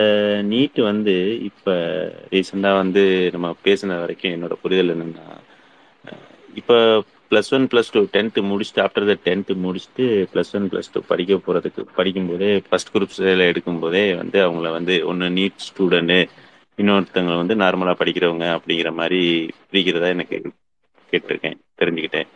நீட்டு 0.52 0.80
வந்து 0.82 1.14
இப்போ 1.48 1.72
ரீசெண்டாக 2.32 2.80
வந்து 2.82 3.02
நம்ம 3.34 3.48
பேசின 3.66 3.98
வரைக்கும் 4.00 4.34
என்னோட 4.36 4.54
புரிதல் 4.62 4.92
என்னென்னா 4.94 5.26
இப்போ 6.60 6.76
plus 7.30 7.50
one 7.56 7.66
plus 7.72 7.92
two 7.94 8.00
tenth 8.14 8.40
முடிச்சுட்டு 8.50 8.82
ஆஃப்டர் 8.84 9.08
த 9.10 9.14
டென்த்து 9.26 9.54
முடிச்சுட்டு 9.64 10.04
ப்ளஸ் 10.32 10.52
ஒன் 10.56 10.66
ப்ளஸ் 10.72 10.92
டூ 10.92 11.00
படிக்க 11.10 11.36
போகிறதுக்கு 11.36 11.82
படிக்கும்போதே 11.98 12.50
ஃபஸ்ட் 12.68 12.92
குரூப்ஸில் 12.94 13.44
எடுக்கும்போதே 13.50 14.04
வந்து 14.16 14.38
அவங்கள 14.46 14.70
வந்து 14.78 14.94
ஒன்று 15.06 15.28
நீட் 15.38 15.66
ஸ்டூடெண்ட்டு 15.68 16.18
இன்னொருத்தவங்க 16.80 17.34
வந்து 17.40 17.54
நார்மலாக 17.62 18.00
படிக்கிறவங்க 18.00 18.46
அப்படிங்கிற 18.56 18.90
மாதிரி 18.96 19.20
பிரிக்கிறதா 19.68 20.10
எனக்கு 20.16 20.36
கேட்டிருக்கேன் 21.12 21.58
தெரிஞ்சுக்கிட்டேன். 21.80 22.28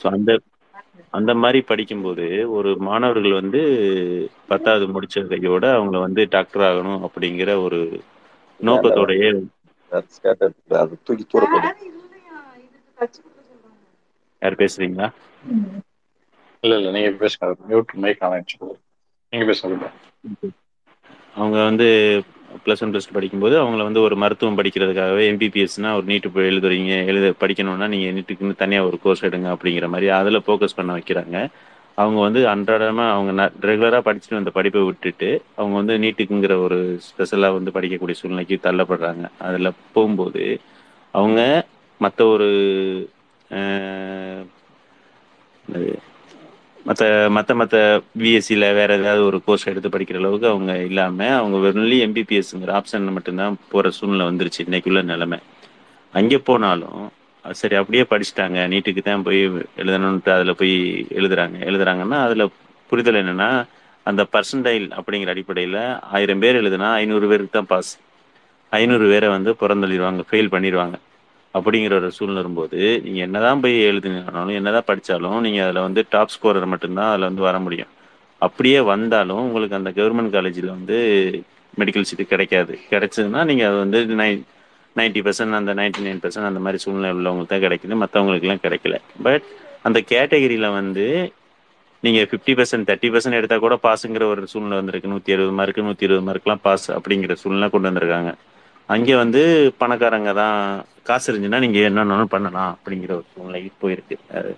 ஸோ 0.00 0.06
அந்த 0.12 0.30
அந்த 1.14 1.32
மாதிரி 1.40 1.60
படிக்கும்போது 1.68 2.26
ஒரு 2.56 2.70
மாணவர்கள் 2.86 3.38
வந்து 3.40 3.60
பத்தாவது 4.50 4.84
முடிச்ச 4.94 5.16
கையோட 5.32 5.64
அவங்கள 5.76 5.98
வந்து 6.06 6.22
டாக்டர் 6.34 6.64
ஆகணும் 6.68 7.02
அப்படிங்கிற 7.06 7.50
ஒரு 7.64 7.80
நோக்கத்தோடயே 8.60 9.28
அது 10.78 10.94
தூக்கி 11.06 11.24
தூர 11.26 11.44
போடு 11.52 11.70
யார் 14.42 14.56
பேசுறீங்களா? 14.58 15.08
இல்ல 16.62 16.74
இல்ல 16.78 16.90
நீங்க 16.94 17.10
பேசுங்க. 17.20 17.48
மியூட் 17.64 17.92
மைக் 18.02 18.22
ஆன் 18.24 18.34
ஆயிடுச்சு. 18.34 18.58
நீங்க 19.32 19.44
பேசுங்க. 19.50 19.88
அவங்க 21.36 21.58
வந்து 21.64 21.86
ப்ளஸ் 22.64 22.82
ஒன் 22.84 22.92
ப்ளஸ் 22.92 23.08
டூ 23.08 23.14
படிக்கும்போது 23.16 23.54
அவங்கள 23.62 23.82
வந்து 23.88 24.00
ஒரு 24.00 24.16
மருத்துவம் 24.16 24.58
படிக்கிறதுக்காகவே 24.58 25.24
எம்பிபிஎஸ்னா 25.32 25.90
ஒரு 25.98 26.06
நீட்டு 26.10 26.30
போய் 26.30 26.48
எழுதுறீங்க 26.50 26.92
எழுத 27.10 27.26
படிக்கணும்னா 27.42 27.88
நீங்கள் 27.94 28.14
நீட்டுக்குன்னு 28.16 28.60
தனியாக 28.62 28.88
ஒரு 28.88 28.98
கோர்ஸ் 29.02 29.24
எடுங்க 29.28 29.48
அப்படிங்கிற 29.54 29.88
மாதிரி 29.88 30.08
அதில் 30.18 30.44
ஃபோக்கஸ் 30.46 30.76
பண்ண 30.76 30.90
வைக்கிறாங்க. 30.98 31.36
அவங்க 31.98 32.18
வந்து 32.20 32.40
அன்றாடமாக 32.52 33.14
அவங்க 33.14 33.32
ந 33.40 33.44
ரெகுலராக 33.68 34.02
படிச்சுட்டு 34.06 34.38
வந்த 34.38 34.50
படிப்பை 34.50 34.82
விட்டுட்டு 34.82 35.28
அவங்க 35.56 35.74
வந்து 35.80 35.94
நீட்டுக்குங்கிற 35.98 36.54
ஒரு 36.66 36.78
ஸ்பெஷலாக 37.08 37.56
வந்து 37.58 37.74
படிக்கக்கூடிய 37.76 38.16
சூழ்நிலைக்கு 38.20 38.58
தள்ளப்படுறாங்க. 38.68 39.24
அதில் 39.38 39.76
போகும்போது 39.92 40.44
அவங்க 41.14 41.40
மற்ற 42.00 42.20
ஒரு 42.26 42.48
மற்ற 46.86 47.02
மற்ற 47.36 47.50
மற்ற 47.60 47.76
பிஎஸ்சியில் 48.20 48.66
வேறு 48.78 48.94
ஏதாவது 49.00 49.22
ஒரு 49.28 49.38
கோர்ஸ் 49.46 49.66
எடுத்து 49.72 49.88
படிக்கிற 49.94 50.16
அளவுக்கு 50.20 50.46
அவங்க 50.52 50.72
இல்லாமல் 50.88 51.34
அவங்க 51.40 51.56
வெறும்லி 51.64 51.98
எம்பிபிஎஸ்ங்கிற 52.06 52.72
ஆப்ஷன் 52.78 53.12
மட்டும்தான் 53.16 53.58
போகிற 53.72 53.90
சூழ்நிலை 53.98 54.24
வந்துருச்சு 54.30 54.60
இன்னைக்குள்ள 54.66 55.02
நிலமை. 55.10 55.38
அங்கே 56.14 56.38
போனாலும் 56.48 57.02
சரி 57.44 57.76
அப்படியே 57.80 58.04
படிச்சுட்டாங்க. 58.12 58.58
நீட்டுக்கு 58.72 59.02
தான் 59.02 59.24
போய் 59.28 59.40
எழுதணுன்ட்டு 59.82 60.32
அதில் 60.36 60.58
போய் 60.60 60.74
எழுதுறாங்க. 61.20 61.56
எழுதுறாங்கன்னா 61.68 62.18
அதில் 62.26 62.44
புரிதல் 62.90 63.20
என்னென்னா 63.22 63.50
அந்த 64.06 64.22
பர்சன்டைல் 64.34 64.86
அப்படிங்கிற 64.98 65.32
அடிப்படையில் 65.34 65.80
ஆயிரம் 66.16 66.42
பேர் 66.44 66.60
எழுதுனா 66.62 66.88
ஐநூறு 67.02 67.26
பேருக்கு 67.30 67.56
தான் 67.58 67.70
பாஸ் 67.72 67.92
ஐநூறு 68.72 69.06
பேரை 69.12 69.28
வந்து 69.36 69.50
பிறந்தள்ளிடுவாங்க 69.62 70.22
ஃபெயில் 70.30 70.52
பண்ணிடுவாங்க. 70.54 70.96
அப்படிங்கிற 71.54 71.94
ஒரு 72.00 72.08
சூழ்நிலை 72.16 72.40
வரும்போது 72.42 72.78
நீங்கள் 73.04 73.24
என்னதான் 73.26 73.62
போய் 73.64 73.76
எழுதினாலும் 73.88 74.54
என்னதான் 74.58 74.88
படித்தாலும் 74.90 75.40
நீங்கள் 75.46 75.64
அதில் 75.66 75.86
வந்து 75.86 76.02
டாப் 76.14 76.32
ஸ்கோரர் 76.34 76.72
மட்டும்தான் 76.74 77.10
அதில் 77.12 77.28
வந்து 77.28 77.42
வர 77.48 77.58
முடியும். 77.66 77.90
அப்படியே 78.46 78.78
வந்தாலும் 78.92 79.42
உங்களுக்கு 79.46 79.78
அந்த 79.80 79.90
கவர்மெண்ட் 79.98 80.34
காலேஜில் 80.36 80.74
வந்து 80.76 80.96
மெடிக்கல் 81.80 82.08
சீட்டு 82.08 82.24
கிடைக்காது. 82.32 82.74
கிடைச்சதுன்னா 82.92 83.42
நீங்கள் 83.50 83.68
அது 83.70 83.78
வந்து 83.84 84.00
நைன் 84.22 84.40
நைன்ட்டி 84.98 85.20
பர்சன்ட் 85.26 85.58
அந்த 85.58 85.72
நைன்டி 85.80 86.00
நைன் 86.06 86.22
பர்சன்ட் 86.24 86.48
அந்த 86.48 86.60
மாதிரி 86.64 86.80
சூழ்நிலை 86.84 87.10
உள்ளவங்களுக்கு 87.16 87.52
தான் 87.52 87.64
கிடைக்குது. 87.66 88.00
மற்றவங்களுக்குலாம் 88.02 88.64
கிடைக்கல. 88.64 88.96
பட் 89.26 89.44
அந்த 89.88 89.98
கேட்டகரியில் 90.12 90.68
வந்து 90.80 91.06
நீங்கள் 92.04 92.26
ஃபிஃப்டி 92.30 92.52
பர்சன்ட் 92.58 92.86
தேர்ட்டி 92.88 93.08
பர்சன்ட் 93.14 93.38
எடுத்தால் 93.38 93.64
கூட 93.64 93.74
பாஸுங்கிற 93.86 94.24
ஒரு 94.32 94.42
சூழ்நிலை 94.52 94.78
வந்திருக்கு. 94.80 95.12
நூற்றி 95.12 95.34
அறுபது 95.34 95.54
மார்க்கு 95.58 95.86
நூற்றி 95.88 96.06
இருபது 96.08 96.24
மார்க்லாம் 96.28 96.62
பாஸ் 96.66 96.86
அப்படிங்கிற 96.96 97.34
சூழ்நிலை 97.42 97.68
கொண்டு 97.74 97.88
வந்திருக்காங்க. 97.90 98.32
அங்கே 98.92 99.14
வந்து 99.16 99.42
பணக்காரங்க 99.80 100.34
தான் 100.34 100.56
காசு 101.02 101.32
இருந்துச்சுன்னா 101.32 101.58
நீங்கள் 101.58 101.92
என்னென்னாலும் 101.92 102.24
பண்ணலாம் 102.24 102.78
அப்படிங்கிற 102.78 103.10
ஒரு 103.10 103.24
சூழ்நிலைக்கு 103.34 103.72
போயிருக்கு. 103.82 104.36
அது 104.36 104.56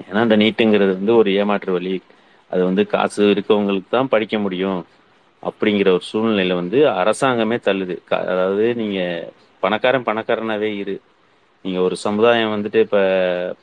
ஏன்னா 0.00 0.18
அந்த 0.18 0.36
நீட்டுங்கிறது 0.36 0.92
வந்து 0.98 1.16
ஒரு 1.16 1.34
ஏமாற்று 1.34 1.72
வழி. 1.72 2.02
அது 2.50 2.64
வந்து 2.64 2.86
காசு 2.86 3.24
இருக்கவங்களுக்கு 3.24 3.90
தான் 3.90 4.08
படிக்க 4.08 4.38
முடியும் 4.38 4.86
அப்படிங்கிற 5.42 5.88
ஒரு 5.88 6.00
சூழ்நிலையில 6.12 6.54
வந்து 6.54 6.78
அரசாங்கமே 7.00 7.58
தள்ளுது. 7.64 7.98
க- 8.04 8.16
அதாவது 8.16 8.74
நீங்க 8.74 9.28
பணக்காரன் 9.60 10.04
பணக்காரனாவே 10.04 10.70
இரு. 10.76 11.00
நீங்க 11.62 11.80
ஒரு 11.80 11.96
சமுதாயம் 11.96 12.52
வந்துட்டு 12.54 12.80
இப்ப 12.80 12.98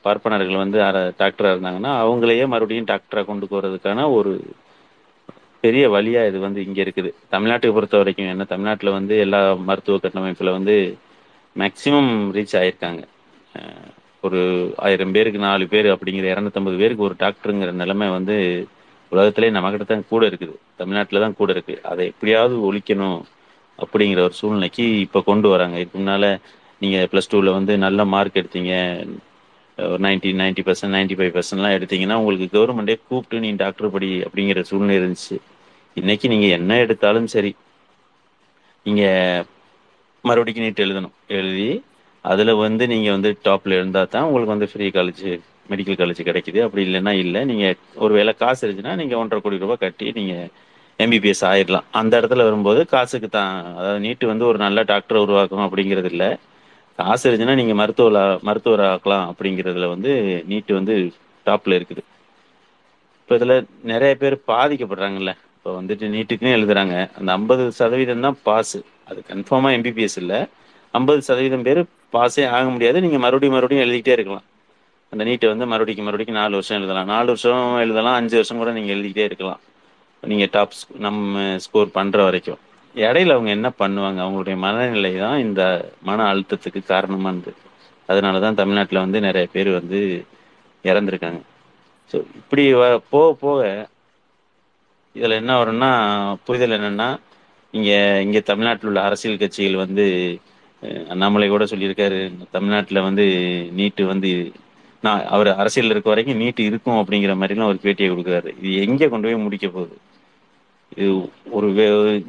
பார்ப்பனர்கள் 0.02 0.56
வந்து 0.56 0.80
அர- 0.82 1.14
டாக்டரா 1.20 1.52
இருந்தாங்கன்னா 1.54 1.92
அவங்களையே 2.04 2.48
மறுபடியும் 2.48 2.86
டாக்டரா 2.86 3.26
கொண்டு 3.26 3.46
போறதுக்கான 3.46 4.14
ஒரு 4.14 4.34
பெரிய 5.68 5.86
வழியா 5.96 6.22
இது 6.30 6.38
வந்து 6.48 6.60
இங்க 6.68 6.80
இருக்குது. 6.86 7.12
தமிழ்நாட்டை 7.34 7.70
பொறுத்த 7.76 7.98
வரைக்கும் 8.02 8.32
என்ன 8.34 8.48
தமிழ்நாட்டுல 8.54 8.92
வந்து 9.00 9.16
எல்லா 9.26 9.42
மருத்துவ 9.70 10.00
கட்டமைப்புல 10.06 10.52
வந்து 10.58 10.76
மேக்சிமம் 11.62 12.12
ரீச் 12.36 12.58
ஆயிருக்காங்க. 12.62 13.04
ஒரு 14.28 14.40
ஆயிரம் 14.86 15.14
பேருக்கு 15.16 15.40
நாலு 15.46 15.66
பேர் 15.74 15.88
அப்படிங்கிற 15.94 16.26
இரநூத்தம்பது 16.34 16.76
பேருக்கு 16.82 17.08
ஒரு 17.08 17.16
டாக்டருங்கிற 17.24 17.72
நிலைமை 17.82 18.08
வந்து 18.18 18.36
உலகத்திலே 19.12 19.50
நம்மகிட்ட 19.56 19.86
தான் 19.92 20.08
கூட 20.12 20.24
இருக்குது. 20.30 20.56
தமிழ்நாட்டில் 20.80 21.24
தான் 21.26 21.38
கூட 21.40 21.50
இருக்கு. 21.56 21.76
அதை 21.92 22.04
எப்படியாவது 22.12 22.56
ஒழிக்கணும் 22.70 23.20
அப்படிங்கிற 23.84 24.22
ஒரு 24.28 24.36
சூழ்நிலைக்கு 24.40 24.86
இப்போ 25.06 25.20
கொண்டு 25.30 25.48
வராங்க. 25.54 25.76
இதுக்கு 25.82 26.00
முன்னால 26.02 26.26
நீங்கள் 26.84 27.08
ப்ளஸ் 27.12 27.32
டூவில் 27.32 27.58
வந்து 27.58 27.74
நல்ல 27.86 28.06
மார்க் 28.14 28.40
எடுத்தீங்க. 28.42 28.74
ஒரு 29.78 30.02
ninety 30.06 30.30
ninety 30.42 30.62
percent 30.68 30.96
ninety 30.98 31.16
five 31.18 31.34
பர்சன்ட்லாம் 31.36 31.76
எடுத்தீங்கன்னா 31.78 32.18
உங்களுக்கு 32.22 32.48
கவர்மெண்டே 32.56 32.96
கூப்பிட்டு 33.10 33.42
நீ 33.44 33.50
டாக்டர் 33.64 33.94
படி 33.96 34.10
அப்படிங்கிற 34.28 34.62
சூழ்நிலை 34.70 34.96
இருந்துச்சு. 35.00 35.38
இன்னைக்கு 36.00 36.28
நீங்கள் 36.32 36.56
என்ன 36.58 36.72
எடுத்தாலும் 36.84 37.28
சரி 37.34 37.52
நீங்கள் 38.86 39.46
மறுபடிக்கு 40.28 40.64
நீட் 40.64 40.82
எழுதணும். 40.84 41.14
எழுதி 41.38 41.70
அதில் 42.26 42.52
வந்து 42.66 42.84
நீங்கள் 42.92 43.16
வந்து 43.16 43.30
டாப்பில் 43.48 43.76
இருந்தால் 43.78 44.12
தான் 44.16 44.26
உங்களுக்கு 44.28 44.54
வந்து 44.54 44.68
ஃப்ரீ 44.72 44.88
காலேஜ் 44.98 45.24
மெடிக்கல் 45.72 45.98
காலேஜ் 46.02 46.22
கிடைக்குது. 46.30 46.60
அப்படி 46.66 46.84
இல்லைன்னா 46.88 47.14
இல்லை 47.24 47.42
நீங்கள் 47.52 47.76
ஒரு 48.06 48.14
வேளை 48.18 48.34
காசு 48.42 48.62
இருந்துச்சுன்னா 48.66 48.94
நீங்கள் 49.02 49.20
ஒன்றரை 49.22 49.40
கோடி 49.46 49.62
ரூபா 49.64 49.78
கட்டி 49.86 50.08
நீங்கள் 50.20 50.52
எம்பிபிஎஸ் 51.06 51.44
ஆயிடலாம் 51.50 51.88
அந்த 52.02 52.14
இடத்துல 52.20 52.46
வரும்போது 52.50 52.84
காசுக்கு 52.94 53.30
தான் 53.38 53.56
அதாவது 53.80 54.04
நீட்டு 54.06 54.32
வந்து 54.32 54.48
ஒரு 54.52 54.62
நல்ல 54.66 54.84
டாக்டரை 54.92 55.22
உருவாக்கும் 55.26 55.66
அப்படிங்கிறது 55.68 56.12
இல்லை. 56.14 56.30
காசு 57.00 57.24
இருந்துச்சுன்னா 57.28 57.58
நீங்கள் 57.62 57.80
மருத்துவ 57.82 58.28
மருத்துவர் 58.50 58.86
ஆக்கலாம் 58.94 59.26
அப்படிங்கிறதுல 59.32 59.90
வந்து 59.96 60.14
நீட்டு 60.52 60.74
வந்து 60.80 60.96
டாப்பில் 61.46 61.78
இருக்குது. 61.80 62.04
இப்போ 63.22 63.36
இதில் 63.40 63.58
நிறைய 63.94 64.14
பேர் 64.22 64.38
பாதிக்கப்படுறாங்கல்ல. 64.54 65.32
இப்போ 65.68 65.82
வந்துட்டு 65.82 66.08
நீட்டுக்குன்னு 66.08 66.58
எழுதுறாங்க. 66.58 67.18
அந்த 67.18 67.32
ஐம்பது 67.32 67.72
சதவீதம் 67.72 68.20
தான் 68.20 68.38
பாஸ் 68.44 68.78
அது 69.08 69.24
கன்ஃபார்மாக 69.28 69.76
எம்பிபிஎஸ் 69.78 70.16
இல்லை. 70.16 70.46
ஐம்பது 70.92 71.22
சதவீதம் 71.22 71.62
பேர் 71.62 71.84
பாஸே 72.14 72.48
ஆக 72.48 72.70
முடியாது. 72.70 73.02
நீங்கள் 73.02 73.20
மறுபடியும் 73.20 73.56
மறுபடியும் 73.56 73.90
எழுதிக்கிட்டே 73.90 74.08
இருக்கலாம். 74.08 74.44
அந்த 75.10 75.24
நீட்டை 75.24 75.48
வந்து 75.48 75.66
மறுபடியும் 75.66 76.06
மறுபடியும் 76.06 76.40
நாலு 76.40 76.52
வருஷம் 76.52 76.78
எழுதலாம். 76.78 77.06
நாலு 77.06 77.26
வருஷம் 77.26 77.76
எழுதலாம். 77.78 78.14
அஞ்சு 78.14 78.34
வருஷம் 78.34 78.58
கூட 78.58 78.72
நீங்கள் 78.72 78.96
எழுதிக்கிட்டே 78.96 79.24
இருக்கலாம். 79.24 79.60
நீங்கள் 80.22 80.48
டாப் 80.52 80.72
நம்ம 80.98 81.54
ஸ்கோர் 81.58 81.88
பண்ணுற 81.88 82.24
வரைக்கும். 82.24 82.58
இடையில 82.96 83.32
அவங்க 83.32 83.50
என்ன 83.50 83.72
பண்ணுவாங்க? 83.80 84.20
அவங்களுடைய 84.26 84.58
மனநிலை 84.58 85.18
தான் 85.18 85.40
இந்த 85.40 85.92
மன 86.02 86.34
அழுத்தத்துக்கு 86.34 86.86
காரணமானது 86.86 87.54
அதனால 88.06 88.40
தான் 88.40 88.56
தமிழ்நாட்டில் 88.56 89.00
வந்து 89.00 89.20
நிறைய 89.20 89.48
பேர் 89.52 89.70
வந்து 89.70 90.26
இறந்துருக்காங்க. 90.84 91.42
ஸோ 92.12 92.16
இப்படி 92.36 92.74
வ- 92.74 93.02
போக 93.10 93.34
போக 93.34 93.88
இதில் 95.18 95.40
என்ன 95.42 95.54
வரும்னா 95.62 95.90
புரிதல் 96.46 96.78
என்னன்னா 96.78 97.10
இங்கே 97.74 97.98
இங்கே 98.26 98.42
தமிழ்நாட்டில் 98.50 98.90
உள்ள 98.90 99.00
அரசியல் 99.08 99.42
கட்சிகள் 99.42 99.82
வந்து 99.84 100.06
அண்ணாமலை 101.14 101.48
கூட 101.50 101.64
சொல்லியிருக்காரு. 101.72 102.20
தமிழ்நாட்டில் 102.56 103.06
வந்து 103.08 103.26
நீட்டு 103.80 104.04
வந்து 104.12 104.32
நான் 105.04 105.24
அவர் 105.36 105.50
அரசியல் 105.62 105.94
இருக்க 105.94 106.10
வரைக்கும் 106.12 106.42
நீட்டு 106.44 106.62
இருக்கும் 106.70 107.00
அப்படிங்கிற 107.02 107.34
மாதிரிலாம் 107.42 107.72
ஒரு 107.74 107.80
பேட்டியை 107.86 108.10
கொடுக்குறாரு. 108.12 108.52
இது 108.62 108.72
எங்கே 108.86 109.08
கொண்டு 109.14 109.28
போய் 109.28 109.46
முடிக்க 109.46 109.68
போகுது? 109.76 109.96
இது 110.98 111.10
ஒரு 111.58 111.68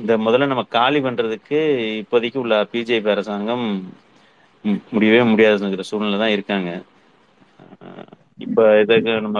இந்த 0.02 0.14
முதல்ல 0.26 0.50
நம்ம 0.52 0.64
காலி 0.76 1.00
பண்ணுறதுக்கு 1.06 1.60
இப்போதைக்கு 2.02 2.38
உள்ள 2.44 2.56
பிஜேபி 2.72 3.10
அரசாங்கம் 3.14 3.66
முடியவே 4.94 5.20
முடியாதுங்கிற 5.32 5.84
சூழ்நிலை 5.90 6.18
தான் 6.22 6.34
இருக்காங்க. 6.36 6.70
இப்போ 8.46 8.64
இப்ப 8.64 8.66
இதுக்கு 8.82 9.12
நம்ம 9.26 9.38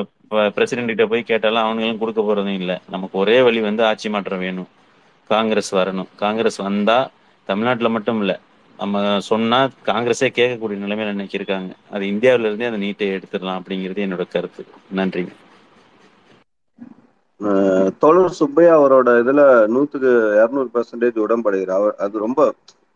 பிரசிடென்ட் 0.54 0.90
கிட்ட 0.90 1.04
போய் 1.06 1.22
கேட்டாலும் 1.24 1.64
அவனுங்களும் 1.64 1.98
கொடுக்க 1.98 2.20
போறதும் 2.22 2.58
இல்லை. 2.60 2.76
நமக்கு 2.86 3.16
ஒரே 3.18 3.36
வழி 3.42 3.60
வந்து 3.60 3.82
ஆட்சி 3.84 4.08
மாற்றம் 4.08 4.38
வேணும். 4.38 4.70
காங்கிரஸ் 5.30 5.70
வரணும். 5.74 6.10
காங்கிரஸ் 6.16 6.58
வந்தா 6.62 6.98
தமிழ்நாட்டுல 7.48 7.88
மட்டும் 7.90 8.20
இல்ல 8.20 8.32
நம்ம 8.78 8.96
சொன்னா 9.26 9.58
காங்கிரஸே 9.82 10.28
கேட்கக்கூடிய 10.30 10.78
நிலைமையில 10.82 11.14
நினைக்கிருக்காங்க 11.14 11.70
அது 11.90 12.04
இந்தியாவில 12.12 12.48
இருந்தே 12.48 12.70
அந்த 12.70 12.80
நீட்டை 12.84 13.08
எடுத்துடலாம் 13.16 13.60
அப்படிங்கிறது 13.60 14.04
என்னோட 14.06 14.26
கருத்து. 14.28 14.64
நன்றிங்க 14.94 15.32
தோழர் 18.00 18.36
சுப்பையா 18.38 18.72
அவரோட 18.76 19.08
இதுல 19.20 19.40
நூத்துக்கு 19.74 20.10
இருநூறு 20.38 20.68
பெர்சன்டேஜ் 20.74 21.22
உடன்படுகிறார். 21.24 21.78
அவர் 21.78 21.96
அது 22.04 22.18
ரொம்ப 22.18 22.40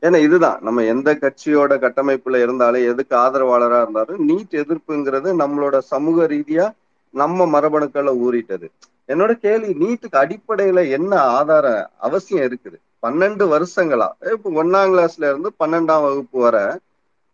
ஏன்னா 0.03 0.19
இதுதான். 0.21 0.59
நம்ம 0.61 0.85
எந்த 0.93 1.11
கட்சியோட 1.17 1.73
கட்டமைப்புல 1.83 2.41
இருந்தாலும் 2.43 2.89
எதுக்கு 2.91 3.15
ஆதரவாளரா 3.19 3.81
இருந்தாலும் 3.83 4.23
நீட் 4.29 4.57
எதிர்ப்புங்கிறது 4.63 5.29
நம்மளோட 5.43 5.77
சமூக 5.93 6.27
ரீதியா 6.29 6.67
நம்ம 7.15 7.47
மரபணுக்களை 7.47 8.13
ஊறிட்டது. 8.25 8.67
என்னோட 9.09 9.33
கேள்வி 9.39 9.73
நீட்டுக்கு 9.83 10.17
அடிப்படையில 10.17 10.91
என்ன 10.91 11.13
ஆதார 11.31 11.67
அவசியம் 11.99 12.45
இருக்குது? 12.49 12.77
பன்னெண்டு 13.03 13.45
வருஷங்களா? 13.55 14.09
இப்ப 14.33 14.51
ஒன்னாம் 14.63 14.91
கிளாஸ்ல 14.93 15.29
இருந்து 15.29 15.51
பன்னெண்டாம் 15.59 16.03
வகுப்பு 16.03 16.39
வர 16.41 16.57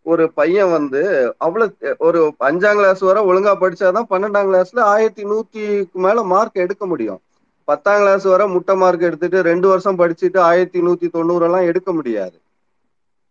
ஒரு 0.05 0.31
பையன் 0.31 0.71
வந்து 0.71 1.01
அவ்வளவு 1.37 1.95
ஒரு 1.97 2.19
அஞ்சாம் 2.39 2.75
கிளாஸ் 2.75 2.99
வரை 2.99 3.21
ஒழுங்கா 3.23 3.53
படிச்சாதான் 3.61 4.09
பன்னெண்டாம் 4.09 4.49
கிளாஸ்ல 4.49 4.79
ஆயிரத்தி 4.93 5.23
நூத்திக்கு 5.23 5.99
மேல 5.99 6.23
மார்க் 6.23 6.63
எடுக்க 6.63 6.85
முடியும். 6.85 7.21
பத்தாம் 7.67 7.99
கிளாஸ் 7.99 8.23
வரை 8.23 8.47
முட்டை 8.47 8.75
மார்க் 8.75 9.01
எடுத்துட்டு 9.01 9.41
ரெண்டு 9.41 9.67
வருஷம் 9.67 9.99
படிச்சுட்டு 9.99 10.39
ஆயிரத்தி 10.41 10.81
நூத்தி 10.81 11.09
தொண்ணூறு 11.09 11.45
எல்லாம் 11.45 11.67
எடுக்க 11.67 11.89
முடியாது. 11.93 12.37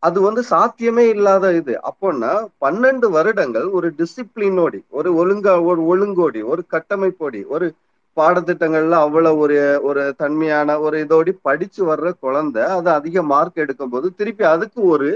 அது 0.03 0.19
வந்து 0.23 0.43
சாத்தியமே 0.51 1.05
இல்லாத 1.13 1.47
இது. 1.59 1.75
அப்போன்னா 1.91 2.31
பன்னெண்டு 2.63 3.07
வருடங்கள் 3.17 3.67
ஒரு 3.77 3.89
டிசிப்ளினோடி 3.99 4.81
ஒரு 4.93 5.11
ஒழுங்கா 5.21 5.55
ஒரு 5.69 5.83
ஒழுங்கோடி 5.91 6.41
ஒரு 6.53 6.63
கட்டமைப்போடி 6.75 7.41
ஒரு 7.55 7.69
பாடத்திட்டங்கள்ல 8.17 8.97
அவ்வளவு 9.05 9.41
ஒரு 9.45 9.57
ஒரு 9.89 10.03
தன்மையான 10.21 10.77
ஒரு 10.85 10.99
இதோடி 11.05 11.33
படிச்சு 11.45 11.83
வர்ற 11.91 12.09
குழந்தை 12.19 12.45
அது 12.77 12.91
அதிக 12.97 13.23
மார்க் 13.31 13.63
எடுக்கும் 13.65 13.93
போது 13.93 14.07
திருப்பி 14.19 14.45
அதுக்கு 14.51 14.81
ஒரு 14.93 15.09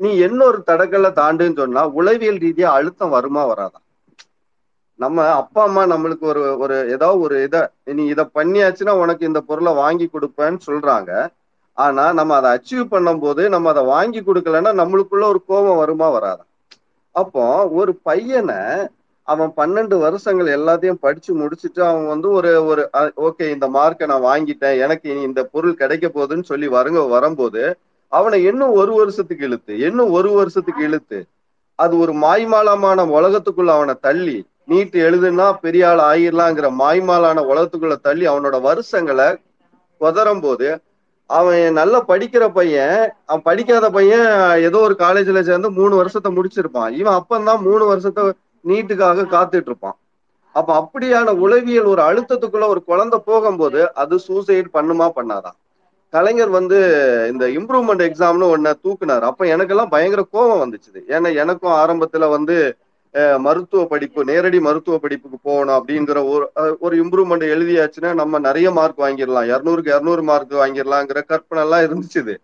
நீ 0.00 0.10
என்ன 0.26 0.40
ஒரு 0.46 0.58
தடக்கல்ல 0.64 1.08
தாண்டுன்னு 1.16 1.60
சொன்னா 1.60 1.82
உளவியல் 1.98 2.42
ரீதியா 2.44 2.68
அழுத்தம் 2.76 3.14
வருமா 3.14 3.42
வராதா? 3.50 3.78
நம்ம 4.98 5.18
அப்பா 5.40 5.62
அம்மா 5.62 5.82
நம்மளுக்கு 5.90 6.24
ஒரு 6.28 6.42
ஒரு 6.62 6.76
ஏதாவது 6.94 7.20
ஒரு 7.24 7.36
இதை 7.46 7.60
நீ 7.92 8.02
இதை 8.12 8.24
பண்ணியாச்சுன்னா 8.34 8.94
உனக்கு 9.02 9.22
இந்த 9.28 9.42
பொருளை 9.48 9.72
வாங்கி 9.76 10.06
கொடுப்பேன்னு 10.08 10.60
சொல்றாங்க. 10.66 11.10
ஆனா 11.78 12.04
நம்ம 12.12 12.34
அதை 12.36 12.48
அச்சீவ் 12.50 12.86
பண்ணும்போது 12.92 13.42
நம்ம 13.48 13.68
அதை 13.68 13.82
வாங்கி 13.86 14.20
கொடுக்கலன்னா 14.20 14.72
நம்மளுக்குள்ள 14.80 15.24
ஒரு 15.24 15.40
கோபம் 15.46 15.76
வருமா 15.76 16.08
வராதா? 16.10 16.42
அப்போ 17.14 17.44
ஒரு 17.72 17.92
பையனை 18.02 18.58
அவன் 19.28 19.50
பன்னெண்டு 19.56 19.96
வருஷங்கள் 19.98 20.48
எல்லாத்தையும் 20.54 21.02
படிச்சு 21.02 21.30
முடிச்சுட்டு 21.34 21.80
அவன் 21.88 22.06
வந்து 22.06 22.28
ஒரு 22.30 22.50
ஒரு 22.70 22.82
ஓகே 23.22 23.46
இந்த 23.50 23.66
மார்க்கை 23.70 24.06
நான் 24.06 24.26
வாங்கிட்டேன் 24.26 24.78
எனக்கு 24.78 25.06
இனி 25.10 25.22
இந்த 25.22 25.42
பொருள் 25.52 25.74
கிடைக்க 25.74 26.06
போகுதுன்னு 26.08 26.42
சொல்லி 26.42 26.68
வருங்க 26.76 27.02
வரும்போது 27.08 27.62
அவனை 28.12 28.38
இன்னும் 28.44 28.76
ஒரு 28.80 28.92
வருஷத்துக்கு 28.94 29.44
இழுத்து 29.44 29.72
இன்னும் 29.86 30.12
ஒரு 30.12 30.30
வருஷத்துக்கு 30.32 30.82
இழுத்து 30.84 31.18
அது 31.78 31.94
ஒரு 31.98 32.12
மாய்மாலமான 32.22 33.04
உலகத்துக்குள்ள 33.12 33.72
அவனை 33.74 33.94
தள்ளி 34.00 34.38
நீட்டு 34.64 34.98
எழுதுனா 35.00 35.46
பெரிய 35.60 35.84
ஆள் 35.88 36.02
ஆயிரலாங்கிற 36.08 36.66
மாய்மாலான 36.80 37.44
உலகத்துக்குள்ள 37.50 37.96
தள்ளி 38.02 38.24
அவனோட 38.28 38.56
வருஷங்களை 38.62 39.28
குதறும் 40.00 40.42
போது 40.42 40.68
அவன் 41.30 41.64
நல்லா 41.72 41.98
படிக்கிற 42.08 42.44
பையன் 42.52 42.94
அவன் 43.26 43.42
படிக்காத 43.42 43.86
பையன் 43.90 44.28
ஏதோ 44.60 44.78
ஒரு 44.78 44.94
காலேஜ்ல 44.98 45.40
சேர்ந்து 45.40 45.68
மூணு 45.70 45.94
வருஷத்தை 45.96 46.30
முடிச்சிருப்பான். 46.36 46.90
இவன் 47.00 47.18
அப்பந்தான் 47.20 47.60
மூணு 47.60 47.84
வருஷத்தை 47.84 48.22
நீட்டுக்காக 48.64 49.26
காத்துட்டு 49.34 49.70
இருப்பான் 49.70 49.96
அப்ப 50.54 50.70
அப்படியான 50.82 51.34
உளவியல் 51.44 51.90
ஒரு 51.92 52.02
அழுத்தத்துக்குள்ள 52.02 52.66
ஒரு 52.66 52.80
குழந்தை 52.84 53.18
போகும்போது 53.24 53.80
அது 53.94 54.14
சூசைட் 54.18 54.68
பண்ணுமா 54.72 55.06
பண்ணாதான் 55.18 55.56
கலைஞர் 56.12 56.50
வந்து 56.50 56.78
இந்த 57.32 57.44
இம்ப்ரூவ்மெண்ட் 57.58 58.02
எக்ஸாம்னு 58.08 58.46
ஒன்ன 58.54 58.72
தூக்குனாரு. 58.84 59.24
அப்ப 59.30 59.44
எனக்கெல்லாம் 59.54 59.92
பயங்கர 59.94 60.22
கோபம் 60.30 60.62
வந்துச்சு 60.62 61.02
ஏன்னா 61.08 61.30
எனக்கும் 61.34 61.76
ஆரம்பத்துல 61.82 62.28
வந்து 62.30 62.56
மருத்துவ 63.38 63.84
படிப்பு 63.84 64.20
நேரடி 64.24 64.58
மருத்துவ 64.60 64.96
படிப்புக்கு 64.98 65.38
போகணும் 65.42 65.76
அப்படிங்கிற 65.78 66.18
ஒரு 66.32 66.44
ஒரு 66.78 66.94
இம்ப்ரூவ்மெண்ட் 67.02 67.46
எழுதியாச்சுன்னா 67.54 68.10
நம்ம 68.14 68.38
நிறைய 68.38 68.70
மார்க் 68.70 69.00
வாங்கிடலாம். 69.00 69.48
இரநூறுக்கு 69.52 69.92
இரநூறு 69.94 70.22
மார்க் 70.22 70.54
வாங்கிடலாங்கிற 70.62 71.20
கற்பனை 71.32 71.62
எல்லாம் 71.64 71.84
இருந்துச்சு 71.86 72.36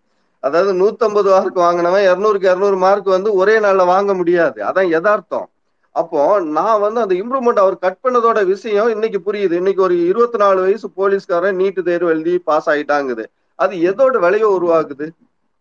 அதாவது 0.43 0.71
நூத்தம்பது 0.81 1.29
மார்க் 1.35 1.61
வாங்கினவன் 1.65 2.07
இரநூறுக்கு 2.09 2.49
இரநூறு 2.51 2.77
மார்க் 2.77 3.07
வந்து 3.17 3.29
ஒரே 3.33 3.55
நாள்ல 3.59 3.85
வாங்க 3.85 4.13
முடியாது. 4.13 4.59
அதான் 4.69 4.89
யதார்த்தம். 4.95 5.47
அப்போ 5.95 6.21
நான் 6.57 6.81
வந்து 6.81 6.99
அந்த 7.01 7.13
இம்ப்ரூவ்மெண்ட் 7.15 7.63
அவர் 7.63 7.77
கட் 7.85 8.01
பண்ணதோட 8.03 8.39
விஷயம் 8.45 8.89
இன்னைக்கு 8.95 9.19
புரியுது. 9.27 9.55
இன்னைக்கு 9.61 9.81
ஒரு 9.81 9.95
இருபத்தி 10.07 10.37
நாலு 10.37 10.59
வயசு 10.61 10.87
போலீஸ்காரன் 10.99 11.55
நீட்டு 11.55 11.83
தேர்வு 11.83 12.09
எழுதி 12.09 12.33
பாஸ் 12.49 12.69
ஆயிட்டாங்குது. 12.69 13.25
அது 13.59 13.75
எதோட 13.89 14.15
விளைவை 14.25 14.49
உருவாக்குது? 14.57 15.07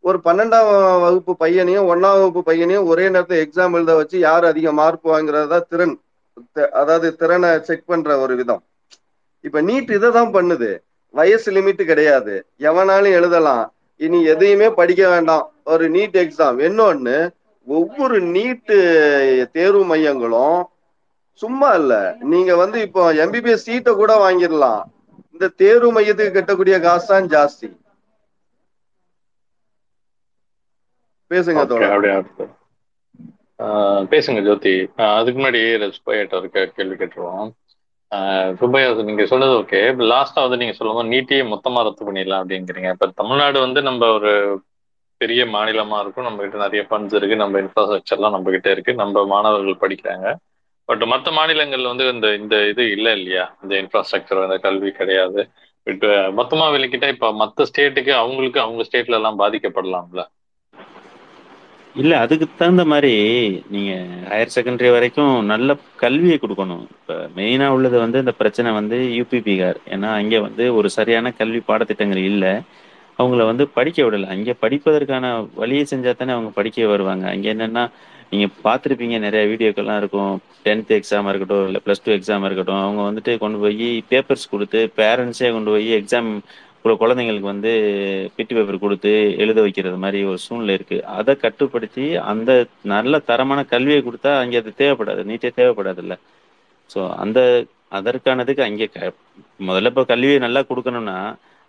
ஒரு 0.06 0.18
பன்னெண்டாம் 0.24 0.68
வகுப்பு 1.04 1.32
பையனையும் 1.36 1.86
ஒன்னாம் 1.92 2.16
வகுப்பு 2.18 2.42
பையனையும் 2.48 2.88
ஒரே 2.90 3.04
நேரத்தில் 3.14 3.40
எக்ஸாம் 3.44 3.74
எழுத 3.76 3.94
வச்சு 3.94 4.16
யார் 4.18 4.44
அதிக 4.50 4.72
மார்க் 4.80 5.06
வாங்குறதா 5.12 5.58
திறன். 5.70 5.94
அதாவது 6.80 7.08
திறனை 7.20 7.50
செக் 7.68 7.88
பண்ற 7.90 8.18
ஒரு 8.24 8.34
விதம். 8.40 8.62
இப்ப 9.46 9.62
நீட் 9.68 9.90
இதை 9.96 10.10
தான் 10.10 10.34
பண்ணுது. 10.36 10.70
வயசு 11.14 11.48
லிமிட் 11.56 11.82
கிடையாது. 11.90 12.34
எவனாலும் 12.68 13.16
எழுதலாம். 13.18 13.64
இனி 13.96 14.18
எதையுமே 14.32 14.68
படிக்க 14.80 15.02
வேண்டாம். 15.08 15.44
ஒரு 15.72 15.86
நீட் 15.96 16.16
எக்ஸாம் 16.24 16.58
இன்னொன்னு 16.68 17.16
ஒவ்வொரு 17.66 18.20
நீட்டு 18.36 18.76
தேர்வு 19.52 19.84
மையங்களும் 19.92 20.60
சும்மா 21.42 21.70
இல்ல. 21.80 21.94
நீங்க 22.32 22.52
வந்து 22.62 22.78
இப்போ 22.86 23.02
எம்பிபிஎஸ் 23.24 23.66
சீட்டை 23.68 23.94
கூட 23.94 24.12
வாங்கிடலாம். 24.24 24.82
இந்த 25.32 25.48
தேர்வு 25.62 25.88
மையத்துக்கு 25.96 26.36
கட்டக்கூடிய 26.36 26.78
காசு 26.86 27.06
தான் 27.06 27.28
ஜாஸ்தி. 27.34 27.68
பேசுங்க 31.30 31.60
அப்படியே? 31.62 32.16
பேசுங்க 34.12 34.40
ஜோதி. 34.44 34.72
அதுக்கு 35.16 35.38
முன்னாடி 35.40 35.60
சுப்பையாட்ட 35.96 36.34
ஒரு 36.40 36.48
கேள்வி 36.76 36.96
கேட்டுருவோம். 37.00 37.48
சுப்பையா 38.60 38.88
நீங்க 39.08 39.24
சொன்னது 39.26 39.54
ஓகே. 39.60 39.80
லாஸ்டா 40.12 40.42
வந்து 40.44 40.56
நீங்க 40.56 40.74
சொல்லும்போது 40.78 41.08
நீட்டியே 41.08 41.42
மொத்தமா 41.52 41.82
ரத்து 41.86 42.02
பண்ணிடலாம் 42.06 42.42
அப்படிங்கிறீங்க. 42.42 42.90
இப்ப 42.90 43.10
தமிழ்நாடு 43.20 43.60
வந்து 43.60 43.82
நம்ம 43.82 44.10
ஒரு 44.18 44.32
பெரிய 45.20 45.42
மாநிலமா 45.46 45.98
இருக்கும். 46.00 46.24
நம்ம 46.24 46.40
கிட்ட 46.40 46.58
நிறைய 46.58 46.82
ஃபண்ட்ஸ் 46.90 47.16
இருக்கு. 47.18 47.36
நம்ம 47.36 47.60
இன்ஃப்ராஸ்ட்ரக்சர்லாம் 47.60 48.34
நம்ம 48.36 48.50
கிட்ட 48.50 48.70
இருக்கு. 48.70 48.94
நம்ம 48.94 49.24
மாணவர்கள் 49.26 49.82
படிக்கிறாங்க. 49.84 50.26
பட் 50.88 51.04
மற்ற 51.04 51.30
மாநிலங்கள்ல 51.30 51.90
வந்து 51.92 52.08
இந்த 52.08 52.34
இந்த 52.34 52.56
இது 52.68 52.82
இல்லை 52.90 53.12
இல்லையா? 53.18 53.44
இந்த 53.62 53.74
இன்ஃப்ராஸ்ட்ரக்சர் 53.82 54.44
அந்த 54.44 54.58
கல்வி 54.58 54.90
கிடையாது. 54.92 55.40
இப்போ 55.86 56.08
மொத்தமா 56.38 56.66
விலக்கிட்டா 56.74 57.08
இப்ப 57.08 57.32
மற்ற 57.34 57.64
ஸ்டேட்டுக்கு 57.70 58.12
அவங்களுக்கு 58.14 58.60
அவங்க 58.60 58.82
ஸ்டேட்ல 58.88 59.18
எல்லாம் 59.20 59.38
பாதிக்கப்படலாம்ல. 59.38 60.22
இல்ல 62.00 62.12
அதுக்கு 62.18 62.46
தகுந்த 62.58 62.82
மாதிரி 62.84 63.12
நீங்க 63.74 63.92
ஹையர் 64.30 64.54
செகண்டரி 64.54 64.88
வரைக்கும் 64.94 65.34
நல்ல 65.52 65.76
கல்வியை 66.02 66.36
கொடுக்கணும். 66.42 66.82
இப்ப 66.96 67.14
மெயினா 67.36 67.66
உள்ளது 67.76 67.96
வந்து 68.04 68.18
இந்த 68.18 68.32
பிரச்சனை 68.40 68.70
வந்து 68.72 68.96
யூபி 69.18 69.38
பீகார் 69.46 69.78
ஏன்னா 69.94 70.08
அங்க 70.20 70.40
வந்து 70.40 70.64
ஒரு 70.78 70.88
சரியான 70.90 71.32
கல்வி 71.40 71.60
பாடத்திட்டங்கள் 71.68 72.22
இல்லை. 72.32 72.52
அவங்கள 73.18 73.44
வந்து 73.50 73.64
படிக்க 73.78 73.98
விடல. 74.02 74.26
அங்க 74.34 74.54
படிப்பதற்கான 74.64 75.26
வழியை 75.54 75.84
செஞ்சா 75.92 76.12
தானே 76.16 76.34
அவங்க 76.36 76.50
படிக்க 76.58 76.86
வருவாங்க. 76.86 77.24
அங்க 77.34 77.46
என்னன்னா 77.54 77.84
நீங்க 78.30 78.46
பார்த்துருப்பீங்க 78.64 79.16
நிறைய 79.26 79.42
வீடியோக்கெல்லாம் 79.52 80.00
இருக்கும். 80.02 80.34
டென்த் 80.66 80.92
எக்ஸாம் 80.98 81.28
இருக்கட்டும் 81.30 81.66
இல்லை 81.66 81.80
ப்ளஸ் 81.86 82.04
டூ 82.04 82.12
எக்ஸாம் 82.12 82.46
இருக்கட்டும். 82.48 82.82
அவங்க 82.84 83.02
வந்துட்டு 83.08 83.32
கொண்டு 83.44 83.58
போய் 83.64 83.88
பேப்பர்ஸ் 84.10 84.50
கொடுத்து 84.50 84.80
பேரண்ட்ஸே 85.00 85.50
கொண்டு 85.56 85.70
போய் 85.70 85.88
எக்ஸாம் 86.00 86.30
குழந்தைங்களுக்கு 87.00 87.48
வந்து 87.52 87.72
பிட்டு 88.36 88.54
பேப்பர் 88.56 88.84
கொடுத்து 88.84 89.12
எழுத 89.42 89.58
வைக்கிறது 89.64 89.98
மாதிரி 90.04 90.18
ஒரு 90.30 90.38
சூழ்நிலை 90.44 90.74
இருக்கு. 90.78 90.98
அதை 91.18 91.32
கட்டுப்படுத்தி 91.44 92.06
அந்த 92.32 92.50
நல்ல 92.92 93.20
தரமான 93.30 93.60
கல்வியை 93.72 94.00
கொடுத்தா 94.08 94.32
அங்கே 94.42 94.60
அது 94.62 94.72
தேவைப்படாது 94.82 95.22
நீட்டே 95.30 95.50
தேவைப்படாதுல்ல. 95.60 96.16
ஸோ 96.92 97.00
அந்த 97.24 97.40
அதற்கானதுக்கு 97.98 98.62
அங்கே 98.68 98.86
க 98.94 99.12
முதல்ல 99.68 99.90
இப்போ 99.92 100.04
கல்வியை 100.12 100.38
நல்லா 100.46 100.62
கொடுக்கணும்னா 100.70 101.16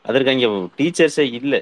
அதற்கு 0.05 0.31
அங்கே 0.33 0.49
டீச்சர்ஸே 0.79 1.25
இல்லை. 1.39 1.61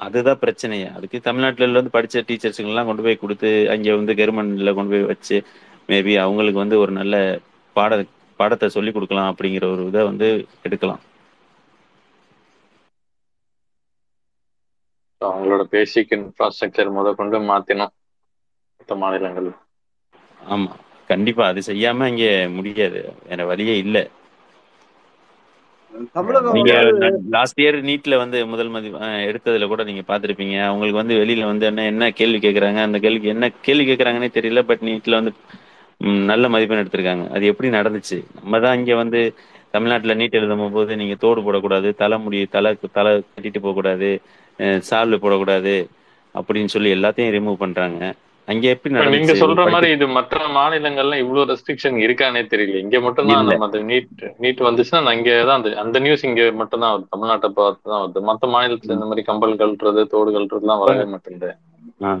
அதுதான் 0.00 0.40
பிரச்சனையே 0.44 0.88
அதுக்கு 0.96 1.18
தமிழ்நாட்டில் 1.28 1.78
வந்து 1.80 1.94
படித்த 1.96 2.24
டீச்சர்ஸுங்கெல்லாம் 2.28 2.88
கொண்டு 2.90 3.04
போய் 3.06 3.22
கொடுத்து 3.24 3.50
அங்கே 3.74 3.92
வந்து 3.98 4.12
கவர்மெண்ட்ல 4.20 4.72
கொண்டு 4.78 4.92
போய் 4.94 5.10
வச்சு 5.12 5.36
மேபி 5.92 6.14
அவங்களுக்கு 6.24 6.62
வந்து 6.64 6.76
ஒரு 6.84 6.92
நல்ல 7.00 7.14
பாட 7.76 7.98
பாடத்தை 8.38 8.68
சொல்லி 8.74 8.90
கொடுக்கலாம் 8.96 9.30
அப்படிங்கிற 9.32 9.64
ஒரு 9.74 9.82
இதை 9.90 10.02
வந்து 10.10 10.28
எடுக்கலாம். 10.66 11.00
அவங்களோட 15.22 15.62
பேசிக் 15.70 16.12
இன்ஃப்ராஸ்ட்ரக்சர் 16.16 16.94
முத 16.96 17.14
கொண்டு 17.16 17.40
மாத்தினோம் 17.46 17.94
மற்ற 18.80 18.94
மாநிலங்கள் 18.98 19.50
ஆமா. 20.40 20.72
கண்டிப்பா 21.10 21.44
அது 21.48 21.60
செய்யாம 21.66 22.08
இங்க 22.10 22.24
முடியாது. 22.56 23.00
வேற 23.24 23.40
வழியே 23.46 23.74
இல்ல. 23.78 23.98
நீங்க 26.54 26.72
லாஸ்ட் 27.34 27.60
இயர் 27.62 27.76
நீட்ல 27.88 28.14
வந்து 28.20 28.38
முதல் 28.50 28.70
மதி 28.70 28.88
அஹ் 29.00 29.24
எடுத்ததுல 29.28 29.66
கூட 29.68 29.82
நீங்க 29.88 30.02
பாத்திருப்பீங்க 30.08 30.56
அவங்களுக்கு 30.66 31.00
வந்து 31.00 31.18
வெளியில 31.20 31.44
வந்து 31.50 31.66
என்ன 31.70 31.84
என்ன 31.90 32.10
கேள்வி 32.18 32.38
கேக்குறாங்க 32.40 32.80
அந்த 32.84 32.98
கேள்விக்கு 33.00 33.34
என்ன 33.34 33.48
கேள்வி 33.66 33.84
கேக்குறாங்கன்னே 33.88 34.30
தெரியல. 34.32 34.62
பட் 34.70 34.84
நீட்ல 34.88 35.18
வந்து 35.20 35.32
நல்ல 36.30 36.44
மதிப்பெண் 36.50 36.82
எடுத்திருக்காங்க. 36.82 37.24
அது 37.30 37.44
எப்படி 37.50 37.68
நடந்துச்சு? 37.72 38.18
நம்ம 38.36 38.60
தான் 38.60 38.78
இங்க 38.80 38.92
வந்து 39.02 39.20
தமிழ்நாட்டுல 39.74 40.14
நீட் 40.20 40.30
எழுதும் 40.32 40.56
போது 40.70 40.92
நீங்க 40.96 41.14
தோடு 41.18 41.40
போடக்கூடாது 41.42 41.88
தலைமுடி 41.96 42.38
தலை 42.54 42.70
தலை 42.92 43.12
கட்டிட்டு 43.26 43.60
போகக்கூடாது. 43.60 44.10
சால்வு 44.88 45.18
போடக்கூடாது 45.24 45.74
அப்படின்னு 46.34 46.72
சொல்லி 46.74 46.90
எல்லாத்தையும் 46.96 47.34
ரிமூவ் 47.36 47.62
பண்றாங்க. 47.62 48.02
அங்க 48.48 48.66
எப்படி 48.74 48.92
நீங்க 49.14 49.34
சொல்ற 49.40 49.64
மாதிரி 49.72 49.88
இது 49.96 50.06
மற்ற 50.16 50.46
மாநிலங்கள்ல 50.56 51.18
இவ்வளவு 51.22 51.48
ரெஸ்ட்ரிக்ஷன் 51.50 51.98
இருக்கானே 52.04 52.40
தெரியல. 52.52 52.80
இங்க 52.84 53.00
மட்டும்தான் 53.06 53.42
இல்ல. 53.42 53.52
நம்ம 53.54 53.68
அந்த 53.68 53.80
நீட் 53.90 54.22
நீட் 54.44 54.62
வந்துச்சுன்னா 54.68 55.12
இங்க 55.18 55.32
தான் 55.48 55.58
அந்த 55.60 55.70
அந்த 55.82 55.98
நியூஸ் 56.04 56.24
இங்க 56.28 56.44
மட்டும்தான் 56.60 56.92
வருது. 56.94 57.10
தமிழ்நாட்டை 57.14 57.50
பார்த்து 57.58 57.90
தான் 57.92 58.02
வருது. 58.04 58.20
மற்ற 58.30 58.48
மாநிலத்துல 58.54 58.96
இந்த 58.96 59.08
மாதிரி 59.10 59.24
கம்பல் 59.28 59.58
கழட்டுறது 59.60 60.04
தோடு 60.14 60.34
கழட்டுறதுலாம் 60.36 60.82
வரவே 60.84 61.06
மாட்டேங்குது. 61.14 61.50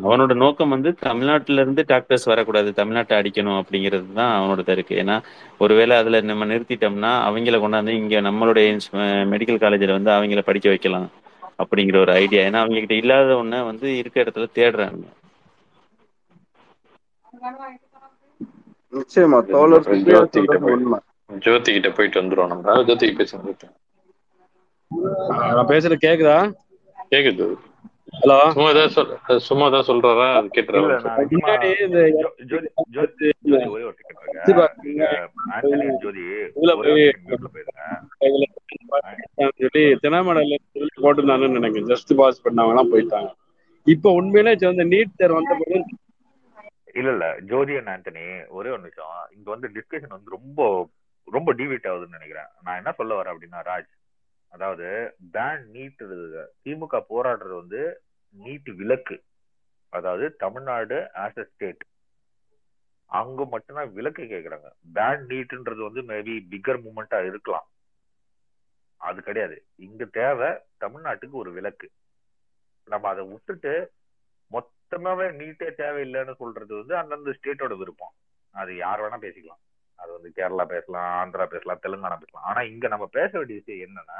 அவனோட 0.04 0.32
நோக்கம் 0.42 0.72
வந்து 0.74 0.90
தமிழ்நாட்டுல 1.06 1.62
இருந்து 1.64 1.82
டாக்டர்ஸ் 1.92 2.26
வரக்கூடாது. 2.30 2.70
தமிழ்நாட்டை 2.80 3.14
அடிக்கணும் 3.20 3.58
அப்படிங்கிறது 3.60 4.08
தான் 4.18 4.32
அவனோட 4.38 4.70
இருக்கு. 4.76 4.94
ஏன்னா 5.02 5.16
ஒருவேளை 5.64 5.94
அதுல 6.00 6.20
நம்ம 6.30 6.46
நிறுத்திட்டோம்னா 6.52 7.12
அவங்கள 7.28 7.58
கொண்டாந்து 7.62 7.94
இங்க 8.02 8.20
நம்மளுடைய 8.28 8.66
மெடிக்கல் 9.32 9.62
காலேஜ்ல 9.64 9.96
வந்து 9.98 10.12
அவங்கள 10.16 10.42
படிக்க 10.50 10.68
வைக்கலாம். 10.74 11.08
அப்படிங்கிற 11.60 11.96
ஒரு 12.00 12.12
ஐடியா 12.14 12.42
ஏன்னா 12.44 12.60
அவங்க 12.62 12.78
கிட்ட 12.78 12.94
இல்லாத 12.94 13.34
ஒண்ண 13.36 13.64
வந்து 13.64 13.88
இருக்க 13.96 14.22
இடத்துல 14.22 14.48
தேடுறாங்க. 14.54 15.04
நிச்சயமா 18.92 19.38
தோழர் 19.48 19.86
ஜோதி 20.06 20.40
கிட்ட 20.40 20.48
சொல்றது 20.48 20.64
போய் 20.64 20.76
உண்மை. 20.76 20.98
ஜோதி 21.42 21.70
கிட்ட 21.72 21.90
போயிட்டு 21.90 22.20
வந்துருவோம் 22.20 22.52
நம்ம. 22.52 22.76
ஜோதிக்கு 22.88 23.18
பேசுங்க 23.20 23.54
நான் 25.50 25.70
பேசுறது 25.70 25.98
கேக்குதா? 26.04 26.38
கேக்குது 27.12 27.46
ஹலோ? 28.18 28.36
சும்மா 28.50 28.68
ஏதாவது 28.70 28.90
சொல் 28.90 29.38
சும்மா 29.38 29.66
ஏதாவது 29.66 29.88
சொல்றாரா 29.90 30.26
அது 30.36 30.48
சொல்லி 39.58 39.82
தினமடல 40.02 40.56
போட்டிருந்தாங்கன்னு 41.04 41.58
நினைக்கிறேன். 41.58 41.90
ஜஸ்ட் 41.92 42.12
பாஸ் 42.16 42.44
பண்ணவங்க 42.46 42.74
எல்லாம் 42.74 42.92
போயிட்டாங்க. 42.92 43.30
இப்ப 43.86 44.12
உண்மையிலே 44.12 44.52
இந்த 44.70 44.84
நீட் 44.84 45.16
தேர்வு 45.16 45.38
வந்த 45.38 45.84
இல்ல 46.92 47.10
இல்ல 47.10 47.26
ஜோதி 47.50 47.76
அண்ட் 47.76 47.90
ஆண்டனி 47.94 48.26
ஒரே 48.48 48.70
ஒரு 48.70 48.78
நிமிஷம். 48.78 49.14
இங்க 49.36 49.48
வந்து 49.50 49.68
டிஸ்கஷன் 49.74 50.14
வந்து 50.16 50.30
ரொம்ப 50.30 50.88
ரொம்ப 51.24 51.54
டிவிட் 51.54 51.88
ஆகுதுன்னு 51.90 52.18
நினைக்கிறேன். 52.18 52.50
நான் 52.64 52.76
என்ன 52.76 52.92
சொல்ல 52.92 53.22
வரேன் 53.22 53.32
அப்படின்னா 53.34 53.60
ராஜ் 53.70 53.90
அதாவது 54.52 54.86
பேன் 55.32 55.64
நீட் 55.72 56.02
திமுக 56.64 56.96
போராடுறது 57.12 57.54
வந்து 57.56 57.82
நீட் 58.36 58.70
விலக்கு. 58.74 59.16
அதாவது 59.92 60.36
தமிழ்நாடு 60.36 60.96
ஆஸ் 61.14 61.38
அ 61.38 61.44
ஸ்டேட் 61.44 61.84
அங்க 63.10 63.44
மட்டும்தான் 63.44 63.92
விலக்கு 63.92 64.22
கேக்குறாங்க. 64.22 64.68
பேன் 64.94 65.22
நீட்ன்றது 65.26 65.82
வந்து 65.82 66.02
மேபி 66.02 66.34
பிக்கர் 66.50 66.82
மூமெண்டா 66.84 67.18
இருக்கலாம். 67.26 67.66
அது 69.00 69.22
கிடையாது. 69.22 69.56
இங்க 69.76 70.04
தேவை 70.04 70.48
தமிழ்நாட்டுக்கு 70.80 71.36
ஒரு 71.36 71.50
விலக்கு. 71.52 71.88
நம்ம 72.88 73.08
அதை 73.08 73.22
விட்டுட்டு 73.26 73.72
மொத்தமாவே 74.50 75.26
நீட்டே 75.32 75.68
தேவையில்லைன்னு 75.82 76.34
சொல்றது 76.34 76.72
வந்து 76.74 76.94
அந்தந்த 76.96 77.30
ஸ்டேட்டோட 77.30 77.76
விருப்பம். 77.76 78.14
அது 78.54 78.76
யார் 78.76 79.02
வேணா 79.02 79.18
பேசிக்கலாம். 79.20 79.62
அது 79.98 80.10
வந்து 80.12 80.30
கேரளா 80.36 80.64
பேசலாம் 80.64 81.08
ஆந்திரா 81.20 81.44
பேசலாம் 81.44 81.82
தெலுங்கானா 81.82 82.16
பேசலாம். 82.16 82.44
ஆனா 82.44 82.60
இங்க 82.62 82.88
நம்ம 82.88 83.06
பேச 83.06 83.30
வேண்டிய 83.38 83.58
விஷயம் 83.58 83.84
என்னன்னா 83.88 84.18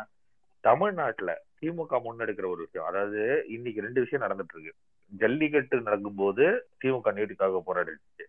தமிழ்நாட்டுல 0.65 1.31
திமுக 1.61 1.99
முன்னெடுக்கிற 2.05 2.47
ஒரு 2.55 2.61
விஷயம். 2.67 2.89
அதாவது 2.91 3.23
இன்னைக்கு 3.57 3.85
ரெண்டு 3.87 4.03
விஷயம் 4.05 4.25
நடந்துட்டு 4.25 4.55
இருக்கு 4.57 4.73
ஜல்லிக்கட்டு 5.13 5.77
நடக்கும்போது 5.87 6.45
திமுக 6.83 7.13
நீட்டுக்காக 7.19 7.61
போராடிச்சு 7.69 8.27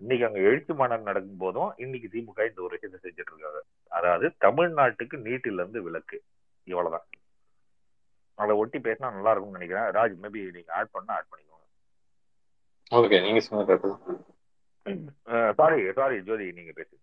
இன்னைக்கு 0.00 0.24
அங்க 0.26 0.40
எழுச்சி 0.48 0.72
மாநாடு 0.80 1.08
நடக்கும் 1.08 1.42
போதும் 1.44 1.70
இன்னைக்கு 1.84 2.08
திமுக 2.12 2.44
இந்த 2.48 2.60
ஒரு 2.64 2.74
விஷயத்தை 2.74 2.98
செஞ்சுட்டு 3.04 3.32
இருக்காங்க 3.32 3.60
அதாவது 3.98 4.26
தமிழ்நாட்டுக்கு 4.44 5.16
நீட்டில 5.26 5.60
இருந்து 5.62 5.80
விலக்கு. 5.86 6.18
இவ்வளவுதான். 6.66 7.06
அதை 8.38 8.52
ஒட்டி 8.62 8.78
பேசினா 8.78 9.08
நல்லா 9.16 9.32
இருக்கும்னு 9.32 9.58
நினைக்கிறேன். 9.58 9.88
ராஜ் 9.96 10.14
மேபி 10.24 10.40
நீங்க 10.56 10.72
ஆட் 10.80 10.94
பண்ணா 10.96 11.14
ஆட் 11.18 11.30
பண்ணிக்கோங்க. 11.30 11.66
ஓகே 12.98 13.18
நீங்க 13.24 13.40
சொன்னது 13.46 13.76
சாரி 15.60 15.78
சாரி 15.98 16.18
ஜோதி 16.28 16.46
நீங்க 16.58 16.72
பேசு 16.78 16.94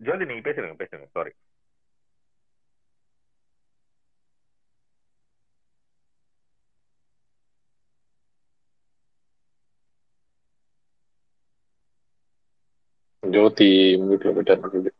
ஜோதி 0.00 0.24
நீங்க 0.24 0.42
பேசுறீங்க 0.46 0.76
பேசுங்க 0.80 1.06
சாரி 1.12 1.32
ஜோதி 13.22 13.66
மியூட்ல 14.02 14.32
போயிட்டாரு. 14.34 14.92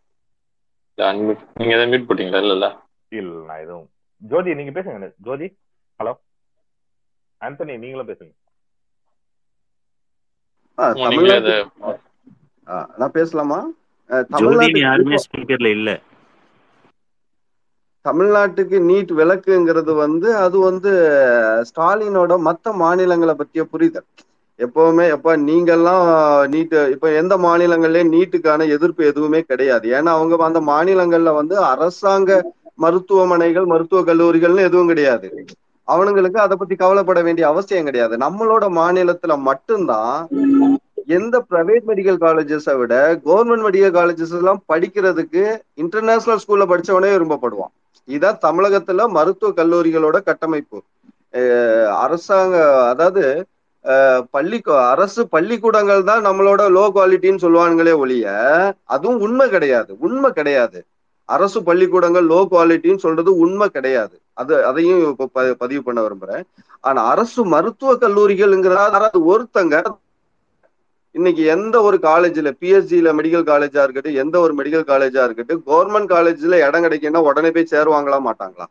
அன்மியூட் 0.99 1.45
நீங்க 1.57 1.73
எதாவது 1.75 1.91
மியூட் 1.93 2.09
போட்டீங்களா? 2.09 2.43
இல்ல 2.45 2.57
இல்ல. 2.59 2.69
இல்ல 3.13 3.35
நான் 3.47 3.63
எதுவும். 3.65 3.89
ஜோதி 4.23 4.55
நீங்க 4.55 4.73
பேசுங்க 4.77 5.09
ஜோதி 5.27 5.47
ஹலோ. 6.01 6.15
ஆந்தனி 7.41 7.75
நீங்களும் 7.79 8.11
பேசுங்க. 8.11 8.33
நான் 12.99 13.13
பேசலாமா? 13.13 13.59
தமிழ்நாட்டுக்கு 14.31 15.03
இல்ல. 15.03 15.17
நீட் 18.91 19.13
விலக்குங்கிறது 19.13 19.93
வந்து 19.97 20.29
அது 20.39 20.59
வந்து 20.61 20.91
ஸ்டாலினோட 21.69 22.33
மத்த 22.47 22.75
மாநிலங்களை 22.77 23.35
பத்திய 23.35 23.63
புரிதல். 23.67 24.07
எப்பவுமே 24.59 25.05
எப்ப 25.15 25.37
நீங்கெல்லாம் 25.47 26.05
நீட் 26.53 26.75
இப்ப 26.93 27.11
எந்த 27.21 27.35
மாநிலங்கள்லயும் 27.39 28.13
நீட்டுக்கான 28.13 28.67
எதிர்ப்பு 28.69 29.05
எதுவுமே 29.07 29.41
கிடையாது. 29.43 29.89
ஏன்னா 29.91 30.11
அவங்க 30.17 30.43
அந்த 30.49 30.61
மாநிலங்கள்ல 30.65 31.33
வந்து 31.35 31.57
அரசாங்க 31.65 32.31
மருத்துவமனைகள் 32.79 33.67
மருத்துவக் 33.67 34.07
கல்லூரிகள்னு 34.07 34.67
எதுவும் 34.69 34.89
கிடையாது. 34.89 35.29
அவனுங்களுக்கு 35.89 36.39
அதை 36.39 36.57
பத்தி 36.57 36.75
கவலைப்பட 36.77 37.21
வேண்டிய 37.23 37.47
அவசியம் 37.49 37.85
கிடையாது. 37.85 38.15
நம்மளோட 38.19 38.65
மாநிலத்துல 38.79 39.35
மட்டும்தான் 39.49 40.15
எந்த 41.07 41.45
பிரைவேட் 41.51 41.83
மெடிக்கல் 41.87 42.17
காலேஜஸை 42.21 42.77
விட 42.77 43.15
கவர்மெண்ட் 43.15 43.65
மெடிக்கல் 43.69 43.97
காலேஜஸ் 43.99 44.37
எல்லாம் 44.37 44.63
படிக்கிறதுக்கு 44.73 45.61
இன்டர்நேஷனல் 45.75 46.41
ஸ்கூல்ல 46.49 46.73
படிச்சவனே 46.73 47.15
விரும்பப்படுவான். 47.15 47.73
இதான் 48.09 48.39
தமிழகத்துல 48.47 49.09
மருத்துவ 49.09 49.65
கல்லூரிகளோட 49.65 50.23
கட்டமைப்பு. 50.23 50.83
அரசாங்க 51.95 52.89
அதாவது 52.89 53.47
பள்ளி 54.31 54.61
அரசு 54.65 55.29
பள்ளிக்கூடங்கள் 55.29 56.05
தான் 56.05 56.27
நம்மளோட 56.27 56.63
லோ 56.77 56.91
குவாலிட்டின்னு 56.95 57.43
சொல்லுவானுங்களே 57.43 57.97
ஒழிய 57.97 58.31
அதுவும் 58.85 59.21
உண்மை 59.21 59.49
கிடையாது. 59.49 59.97
உண்மை 59.99 60.31
கிடையாது. 60.31 60.85
அரசு 61.25 61.63
பள்ளிக்கூடங்கள் 61.63 62.27
லோ 62.27 62.47
குவாலிட்டின்னு 62.51 62.97
சொல்றது 62.97 63.37
உண்மை 63.37 63.69
கிடையாது. 63.69 64.21
அது 64.33 64.65
அதையும் 64.65 65.11
இப்ப 65.11 65.29
ப- 65.33 65.55
பதிவு 65.59 65.83
பண்ண 65.83 66.01
விரும்புறேன். 66.03 66.43
ஆனா 66.81 67.05
அரசு 67.05 67.45
மருத்துவ 67.45 67.95
கல்லூரிகள்ங்கிறது 67.95 69.11
ஒருத்தங்க 69.27 69.83
இன்னைக்கு 71.15 71.43
எந்த 71.47 71.77
ஒரு 71.83 71.97
காலேஜ்ல 72.03 72.51
பிஎஸ்சியில 72.59 73.13
மெடிக்கல் 73.19 73.47
காலேஜா 73.47 73.83
இருக்கட்டும் 73.85 74.21
எந்த 74.23 74.37
ஒரு 74.41 74.53
மெடிக்கல் 74.59 74.87
காலேஜா 74.89 75.23
இருக்கட்டும் 75.27 75.63
கவர்மெண்ட் 75.67 76.11
காலேஜ்ல 76.11 76.61
இடம் 76.67 76.85
கிடைக்குன்னா 76.87 77.23
உடனே 77.29 77.51
போய் 77.53 77.73
சேருவாங்களா 77.73 78.19
மாட்டாங்களா? 78.27 78.67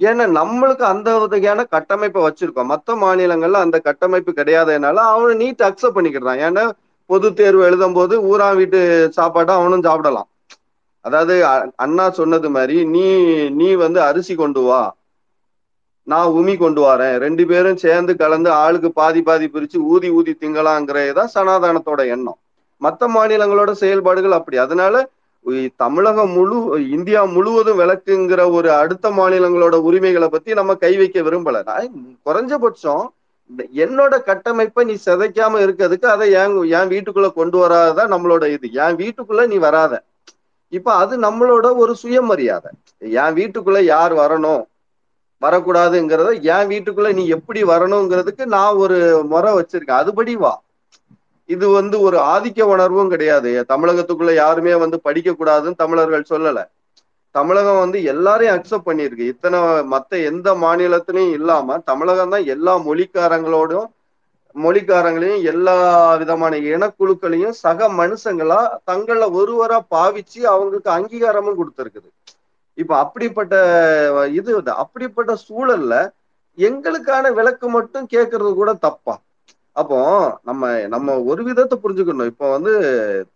ஏன்னா 0.00 0.24
நம்மளுக்கு 0.36 0.84
அந்த 0.88 1.08
வகையான 1.22 1.60
கட்டமைப்பை 1.74 2.20
வச்சிருக்கோம். 2.24 2.70
மற்ற 2.72 2.94
மாநிலங்கள்ல 2.96 3.64
அந்த 3.64 3.78
கட்டமைப்பு 3.88 4.32
கிடையாதனால 4.32 4.96
அவனை 5.12 5.34
நீட் 5.42 5.66
அக்செப்ட் 5.68 5.96
பண்ணிக்கிறான். 5.96 6.14
ஏன்னா 6.46 6.64
பொது 7.10 7.28
தேர்வு 7.34 7.62
எழுதும் 7.64 7.96
போது 7.98 8.14
ஊரா 8.30 8.48
வீட்டு 8.58 8.80
சாப்பாட்டை 9.16 9.54
அவனும் 9.58 9.86
சாப்பிடலாம். 9.88 10.28
அதாவது 11.04 11.34
அண்ணா 11.84 12.06
சொன்னது 12.18 12.48
மாதிரி 12.50 12.76
நீ 12.92 13.04
நீ 13.58 13.68
வந்து 13.84 14.00
அரிசி 14.08 14.34
கொண்டு 14.36 14.60
வா. 14.62 14.82
நான் 16.06 16.28
உமி 16.38 16.54
கொண்டு 16.58 16.80
வரேன். 16.82 17.16
ரெண்டு 17.24 17.44
பேரும் 17.46 17.82
சேர்ந்து 17.84 18.12
கலந்து 18.16 18.50
ஆளுக்கு 18.62 18.90
பாதி 18.92 19.20
பாதி 19.22 19.46
பிரிச்சு 19.54 19.78
ஊதி 19.92 20.08
ஊதி 20.10 20.32
திங்கலாங்கிறதான் 20.40 21.34
சனாதானத்தோட 21.34 22.00
எண்ணம். 22.14 22.38
மத்த 22.80 23.02
மாநிலங்களோட 23.16 23.70
செயல்பாடுகள் 23.82 24.38
அப்படி. 24.38 24.56
அதனால 24.56 24.94
தமிழகம் 25.76 26.32
முழு 26.36 26.56
இந்தியா 26.90 27.20
முழுவதும் 27.34 27.78
விளக்குங்கிற 27.80 28.42
ஒரு 28.56 28.68
அடுத்த 28.72 29.10
மாநிலங்களோட 29.10 29.76
உரிமைகளை 29.88 30.28
பத்தி 30.28 30.54
நம்ம 30.60 30.74
கை 30.74 30.92
வைக்க 30.96 31.20
விரும்பல. 31.20 31.58
குறைஞ்சபட்சம் 32.26 33.04
இந்த 33.50 33.62
என்னோட 33.82 34.12
கட்டமைப்பை 34.22 34.82
நீ 34.84 34.94
சிதைக்காம 35.06 35.54
இருக்கிறதுக்கு 35.64 36.06
அதை 36.14 36.26
என் 36.42 36.54
என் 36.76 36.90
வீட்டுக்குள்ள 36.92 37.28
கொண்டு 37.32 37.56
வராததான் 37.62 38.12
நம்மளோட 38.14 38.44
இது. 38.56 38.66
என் 38.84 38.98
வீட்டுக்குள்ள 39.02 39.46
நீ 39.52 39.56
வராத. 39.66 40.02
இப்ப 40.72 40.92
அது 41.02 41.14
நம்மளோட 41.20 41.66
ஒரு 41.76 41.94
சுயமரியாதை. 42.02 42.70
என் 42.98 43.34
வீட்டுக்குள்ள 43.38 43.80
யார் 43.94 44.14
வரணும்? 44.14 44.62
வரக்கூடாதுங்கிறத 45.42 46.30
என் 46.54 46.68
வீட்டுக்குள்ள 46.72 47.10
நீ 47.18 47.24
எப்படி 47.36 47.60
வரணுங்கிறதுக்கு 47.72 48.44
நான் 48.56 48.80
ஒரு 48.84 48.98
முறை 49.32 49.50
வச்சிருக்கேன். 49.58 50.00
அதுபடி 50.02 50.34
வா. 50.42 50.52
இது 51.48 51.66
வந்து 51.78 51.96
ஒரு 52.06 52.18
ஆதிக்க 52.34 52.60
உணர்வும் 52.74 53.10
கிடையாது. 53.14 53.50
தமிழகத்துக்குள்ள 53.72 54.32
யாருமே 54.34 54.74
வந்து 54.84 54.98
படிக்க 55.06 55.30
கூடாதுன்னு 55.32 55.80
தமிழர்கள் 55.82 56.30
சொல்லல. 56.32 56.60
தமிழகம் 57.34 57.82
வந்து 57.84 57.98
எல்லாரையும் 58.12 58.54
அக்செப்ட் 58.56 58.88
பண்ணியிருக்கு. 58.88 59.30
இத்தனை 59.32 59.58
மத்த 59.92 60.22
எந்த 60.30 60.48
மாநிலத்திலையும் 60.64 61.34
இல்லாம 61.38 61.78
தமிழகம் 61.90 62.32
தான் 62.34 62.48
எல்லா 62.54 62.74
மொழிக்காரங்களோடும் 62.88 63.88
மொழிக்காரங்களையும் 64.56 65.44
எல்லா 65.52 65.76
விதமான 66.22 66.56
இனக்குழுக்களையும் 66.70 67.54
சக 67.62 67.88
மனுஷங்களா 68.00 68.58
தங்கள 68.90 69.28
ஒருவரா 69.40 69.78
பாவிச்சு 69.94 70.40
அவங்களுக்கு 70.52 70.90
அங்கீகாரமும் 70.96 71.58
கொடுத்துருக்குது. 71.60 72.08
இப்ப 72.78 72.92
அப்படிப்பட்ட 72.96 73.54
இது 74.32 74.50
அப்படிப்பட்ட 74.76 75.32
சூழல்ல 75.46 75.94
எங்களுக்கான 76.58 77.32
விளக்கு 77.32 77.66
மட்டும் 77.68 78.06
கேட்கறது 78.06 78.50
கூட 78.54 78.72
தப்பா? 78.86 79.14
அப்போ 79.76 79.98
நம்ம 80.42 80.62
நம்ம 80.86 81.14
ஒரு 81.30 81.42
விதத்தை 81.44 81.76
புரிஞ்சுக்கணும். 81.78 82.30
இப்போ 82.32 82.46
வந்து 82.50 82.72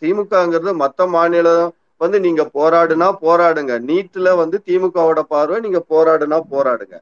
திமுகங்கிறது 0.02 0.72
மத்த 0.82 1.08
மாநிலம் 1.08 1.66
வந்து 2.00 2.18
நீங்க 2.20 2.42
போராடுனா 2.54 3.08
போராடுங்க. 3.22 3.74
நீட்ல 3.88 4.36
வந்து 4.36 4.56
திமுகவோட 4.66 5.20
பார்வை 5.28 5.58
நீங்க 5.60 5.80
போராடுனா 5.90 6.38
போராடுங்க. 6.52 6.96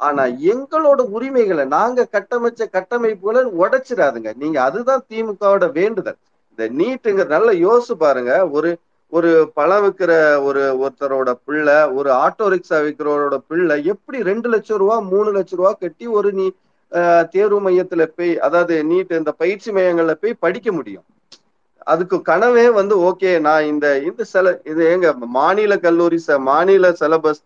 ஆனா 0.00 0.22
எங்களோட 0.52 1.00
உரிமைகளை 1.10 1.64
நாங்க 1.68 2.06
கட்டமைச்ச 2.12 2.62
கட்டமைப்புகளை 2.76 3.42
உடைச்சிடாதுங்க. 3.62 4.30
நீங்க 4.36 4.58
அதுதான் 4.62 5.02
திமுகவோட 5.10 5.66
வேண்டுதல். 5.72 6.18
இந்த 6.50 6.64
நீட்டுங்கிற 6.78 7.26
நல்லா 7.28 7.52
யோசிச்சு 7.66 7.94
பாருங்க. 7.98 8.32
ஒரு 8.56 8.70
ஒரு 9.12 9.30
பழம் 9.54 9.82
விற்கிற 9.84 10.12
ஒரு 10.40 10.62
ஒருத்தரோட 10.80 11.30
பிள்ளை 11.44 11.78
ஒரு 11.92 12.10
ஆட்டோ 12.20 12.46
ரிக்ஷா 12.52 12.78
விற்கிறவரோட 12.84 13.36
பிள்ளை 13.48 13.84
எப்படி 13.84 14.18
ரெண்டு 14.22 14.48
லட்சம் 14.48 14.76
ரூபா 14.76 15.00
மூணு 15.08 15.30
லட்சம் 15.32 15.58
ரூபா 15.58 15.72
கட்டி 15.76 16.06
ஒரு 16.12 16.32
நீ 16.32 16.46
ஆஹ் 16.92 17.24
தேர்வு 17.28 17.58
மையத்துல 17.60 18.04
போய் 18.12 18.38
அதாவது 18.38 18.84
நீட் 18.84 19.12
இந்த 19.16 19.32
பயிற்சி 19.36 19.70
மையங்கள்ல 19.72 20.14
போய் 20.14 20.40
படிக்க 20.40 20.72
முடியும். 20.72 21.06
அதுக்கு 21.86 22.16
கனவே 22.22 22.66
வந்து 22.70 22.94
ஓகே 23.08 23.40
நான் 23.40 23.64
இந்த 23.64 23.86
இந்த 24.00 24.22
சில 24.24 24.46
இது 24.64 24.82
எங்க 24.92 25.08
மாநில 25.36 25.76
கல்லூரி 25.78 26.18
ச- 26.26 26.40
மாநில 26.42 26.92
சிலபஸ் 27.00 27.42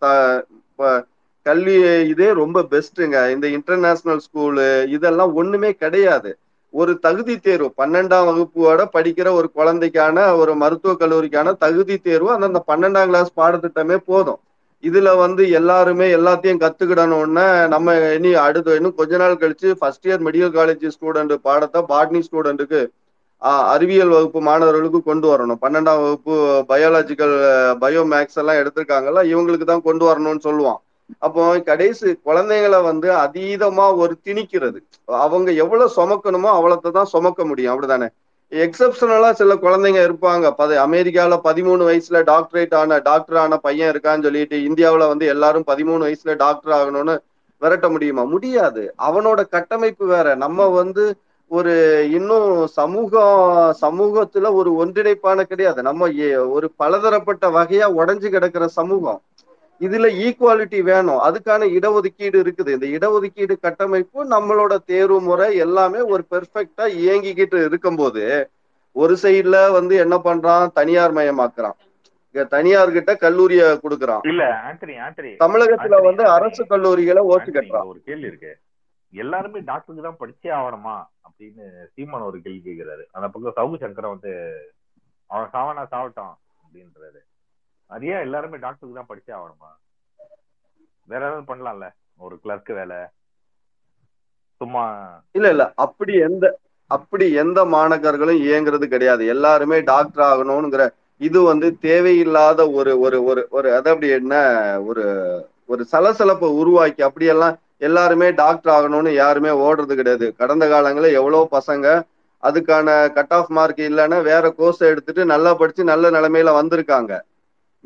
கல்வி 1.46 1.74
இதே 2.08 2.32
ரொம்ப 2.34 2.58
பெஸ்ட்டுங்க 2.70 3.18
இந்த 3.30 3.46
இன்டர்நேஷனல் 3.48 4.22
ஸ்கூலு 4.26 4.66
இதெல்லாம் 4.88 5.34
ஒண்ணுமே 5.34 5.72
கிடையாது. 5.74 6.30
ஒரு 6.74 6.92
தகுதி 7.06 7.34
தேர்வு 7.46 7.68
பன்னெண்டாம் 7.80 8.26
வகுப்போட 8.28 8.82
படிக்கிற 8.94 9.28
ஒரு 9.38 9.48
குழந்தைக்கான 9.58 10.16
ஒரு 10.40 10.52
மருத்துவக் 10.62 11.02
கல்லூரிக்கான 11.02 11.52
தகுதி 11.64 11.96
தேர்வு 12.06 12.30
அந்த 12.36 12.46
அந்த 12.50 12.60
பன்னெண்டாம் 12.70 13.08
கிளாஸ் 13.10 13.30
பாடத்திட்டமே 13.40 13.96
போதும். 14.10 14.40
இதுல 14.84 15.10
வந்து 15.22 15.42
எல்லாருமே 15.58 16.06
எல்லாத்தையும் 16.16 16.60
கத்துக்கிடணும்னா 16.64 17.44
நம்ம 17.74 17.94
இனி 18.16 18.30
அடுத்து 18.46 18.76
இன்னும் 18.78 18.98
கொஞ்ச 18.98 19.20
நாள் 19.22 19.40
கழிச்சு 19.42 19.68
first 19.80 20.06
year 20.08 20.24
medical 20.26 20.56
college 20.58 20.84
student 20.96 21.34
பாடத்தை 21.48 21.82
பாட்னி 21.92 22.20
ஸ்டூடெண்ட்டுக்கு 22.26 22.80
அறிவியல் 23.74 24.12
வகுப்பு 24.14 24.40
மாணவர்களுக்கு 24.48 25.00
கொண்டு 25.08 25.26
வரணும். 25.30 25.60
பன்னெண்டாம் 25.64 26.02
வகுப்பு 26.04 26.34
பயாலஜிக்கல் 26.70 27.34
பயோ 27.82 28.02
மேக்ஸ் 28.12 28.38
எல்லாம் 28.42 28.60
எடுத்திருக்காங்கல்ல 28.62 29.22
இவங்களுக்கு 29.32 29.66
தான் 29.70 29.86
கொண்டு 29.88 30.04
வரணும்னு 30.10 30.44
சொல்லுவான். 30.48 30.80
அப்போ 31.18 31.60
கடைசி 31.60 32.20
குழந்தைங்களை 32.24 32.82
வந்து 32.82 33.10
அதீதமா 33.12 33.96
ஒரு 33.96 34.16
திணிக்கிறது. 34.24 34.76
அவங்க 35.04 35.52
எவ்வளவு 35.52 35.92
சுமக்கணுமோ 35.96 36.50
அவ்வளத்தை 36.52 36.90
தான் 36.90 37.04
சுமக்க 37.04 37.44
முடியும். 37.44 37.82
அப்படிதானே 37.82 38.08
எக்ஸப்ஷனலா 38.50 39.32
சில 39.32 39.54
குழந்தைங்க 39.54 40.08
இருப்பாங்க. 40.08 40.52
பத 40.58 40.76
அமெரிக்கால 40.86 41.38
பதிமூணு 41.44 41.84
வயசுல 41.84 42.22
டாக்டரேட் 42.22 42.74
ஆன 42.74 42.98
டாக்டர் 42.98 43.36
ஆன 43.36 43.56
பையன் 43.56 43.94
இருக்கான்னு 43.94 44.22
சொல்லிட்டு 44.22 44.56
இந்தியாவுல 44.58 45.06
வந்து 45.08 45.26
எல்லாரும் 45.26 45.64
பதிமூணு 45.66 46.06
வயசுல 46.06 46.36
டாக்டர் 46.36 46.74
ஆகணும்னு 46.74 47.18
விரட்ட 47.58 47.88
முடியுமா? 47.88 48.22
முடியாது. 48.22 48.94
அவனோட 48.98 49.48
கட்டமைப்பு 49.48 50.06
வேற. 50.06 50.34
நம்ம 50.34 50.66
வந்து 50.66 51.16
ஒரு 51.48 52.06
இன்னும் 52.12 52.66
சமூகம் 52.66 53.76
சமூகத்துல 53.80 54.52
ஒரு 54.52 54.86
ஒன்றிணைப்பான 54.86 55.42
கிடையாது. 55.42 55.82
நம்ம 55.82 56.12
ஏ- 56.18 56.36
ஒரு 56.36 56.70
பலதரப்பட்ட 56.76 57.48
வகையா 57.48 57.86
உடைஞ்சு 57.96 58.28
கிடக்கிற 58.28 58.68
சமூகம். 58.68 59.20
இதுல 59.84 60.08
ஈக்குவாலிட்டி 60.26 60.80
வேணும். 60.82 61.20
அதுக்கான 61.28 61.62
இடஒதுக்கீடு 61.76 62.38
இருக்குது. 62.40 62.70
இந்த 62.76 62.86
இடஒதுக்கீடு 62.98 63.54
கட்டமைப்பு 63.60 64.28
நம்மளோட 64.28 64.76
தேர்வு 64.86 65.20
முறை 65.20 65.56
எல்லாமே 65.56 66.00
ஒரு 66.12 66.24
பெர்ஃபெக்டா 66.30 66.84
இயங்கிக்கிட்டு 67.04 67.64
இருக்கும்போது 67.64 68.50
ஒரு 68.92 69.16
சைடுல 69.22 69.72
வந்து 69.72 69.96
என்ன 69.96 70.16
பண்றான்? 70.24 70.66
தனியார் 70.72 71.14
மயமாக்குறான். 71.14 71.76
தனியார் 72.48 72.92
கிட்ட 72.92 73.12
கல்லூரிய 73.20 73.62
கொடுக்கறான். 73.82 74.26
இல்ல 74.26 74.44
ஆண்டனி 74.68 74.94
ஆண்டனி 75.06 75.32
தமிழகத்துல 75.44 76.02
வந்து 76.02 76.24
அரசு 76.28 76.62
கல்லூரிகளை 76.64 77.22
ஓட்டு 77.32 77.52
கட்டுறான். 77.52 77.86
ஒரு 77.86 78.00
கேள்வி 78.04 78.26
இருக்கு. 78.26 78.52
எல்லாருமே 79.12 79.60
டாக்டருக்கு 79.60 80.06
தான் 80.06 80.20
படிச்சே 80.20 80.48
ஆகணுமா? 80.60 80.96
அப்படின்னு 81.26 81.66
சீமான் 81.94 82.28
ஒரு 82.30 82.40
கேள்வி 82.40 82.70
கேட்கிறாரு 82.70 83.04
அந்த 83.12 83.28
பக்கம் 83.28 83.56
சவுகு 83.58 83.82
சங்கரம் 83.82 84.14
வந்து 84.14 84.32
அவன் 85.26 85.50
சாவனா 85.52 85.84
சாவட்டான் 85.92 86.34
அப்படின்றாரு. 86.64 87.20
அது 87.90 88.06
ஏன் 88.08 88.24
எல்லாருமே 88.26 88.56
டாக்டருக்கு 88.58 88.98
தான் 88.98 89.10
படிச்சே 89.10 89.32
ஆகணுமா? 89.36 89.70
வேற 91.08 91.22
ஏதாவது 91.22 91.50
பண்ணலாம்ல? 91.50 91.86
ஒரு 92.20 92.34
கிளர்க் 92.42 92.70
வேலை. 92.72 93.00
சும்மா 94.60 94.84
இல்ல 95.34 95.46
இல்ல. 95.54 95.64
அப்படி 95.84 96.14
எந்த 96.28 96.44
அப்படி 96.90 97.26
எந்த 97.42 97.60
மாணக்கர்களும் 97.74 98.42
இயங்குறது 98.44 98.86
கிடையாது. 98.88 99.22
எல்லாருமே 99.26 99.76
டாக்டர் 99.88 100.24
ஆகணும்ங்கிற 100.24 100.84
இது 101.20 101.40
வந்து 101.42 101.68
தேவையில்லாத 101.84 102.60
ஒரு 102.78 102.92
ஒரு 103.04 103.18
ஒரு 103.24 103.42
ஒரு 103.50 103.68
அது 103.76 103.88
அப்படி 103.92 104.08
என்ன? 104.18 104.34
ஒரு 104.88 105.04
ஒரு 105.68 105.82
சலசலப்பை 105.92 106.48
உருவாக்கி 106.60 107.02
அப்படியெல்லாம் 107.02 107.54
எல்லாருமே 107.80 108.28
டாக்டர் 108.40 108.72
ஆகணும்னு 108.74 109.12
யாருமே 109.14 109.52
ஓடுறது 109.64 109.94
கிடையாது. 109.96 110.26
கடந்த 110.40 110.64
காலங்களில் 110.68 111.16
எவ்வளோ 111.20 111.40
பசங்க 111.52 111.86
அதுக்கான 112.42 112.88
கட் 113.16 113.34
ஆஃப் 113.36 113.50
மார்க் 113.50 113.80
இல்லைன்னா 113.84 114.18
வேற 114.24 114.44
கோர்ஸ் 114.58 114.82
எடுத்துட்டு 114.90 115.22
நல்லா 115.26 115.52
படிச்சு 115.54 115.84
நல்ல 115.92 116.10
நிலைமையில 116.10 116.52
வந்திருக்காங்க. 116.58 117.12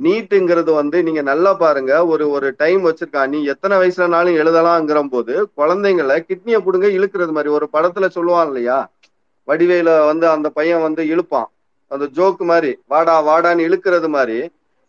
நீட்டுங்கிறது 0.05 0.71
வந்து 0.81 1.03
நீங்க 1.07 1.23
நல்லா 1.23 1.55
பாருங்க. 1.55 1.93
ஒரு 2.07 2.25
ஒரு 2.31 2.49
டைம் 2.57 2.83
வச்சிருக்கான் 2.87 3.33
நீ 3.35 3.39
எத்தனை 3.45 3.77
வயசுலனாலும் 3.79 4.39
எழுதலாம்ங்கிற 4.43 5.01
போது 5.09 5.35
குழந்தைங்களை 5.61 6.17
கிட்னியை 6.29 6.59
புடுங்க 6.67 6.89
இழுக்கிறது 6.99 7.33
மாதிரி 7.37 7.53
ஒரு 7.59 7.69
படத்துல 7.73 8.09
சொல்லுவான் 8.17 8.47
இல்லையா? 8.47 8.79
வடிவேல 9.49 9.91
வந்து 10.07 10.29
அந்த 10.29 10.49
பையன் 10.49 10.83
வந்து 10.83 11.03
இழுப்பான். 11.15 11.49
அந்த 11.91 12.07
ஜோக்கு 12.17 12.45
மாதிரி 12.53 12.71
வாடா 12.87 13.17
வாடான்னு 13.29 13.67
இழுக்கிறது 13.69 14.09
மாதிரி. 14.09 14.39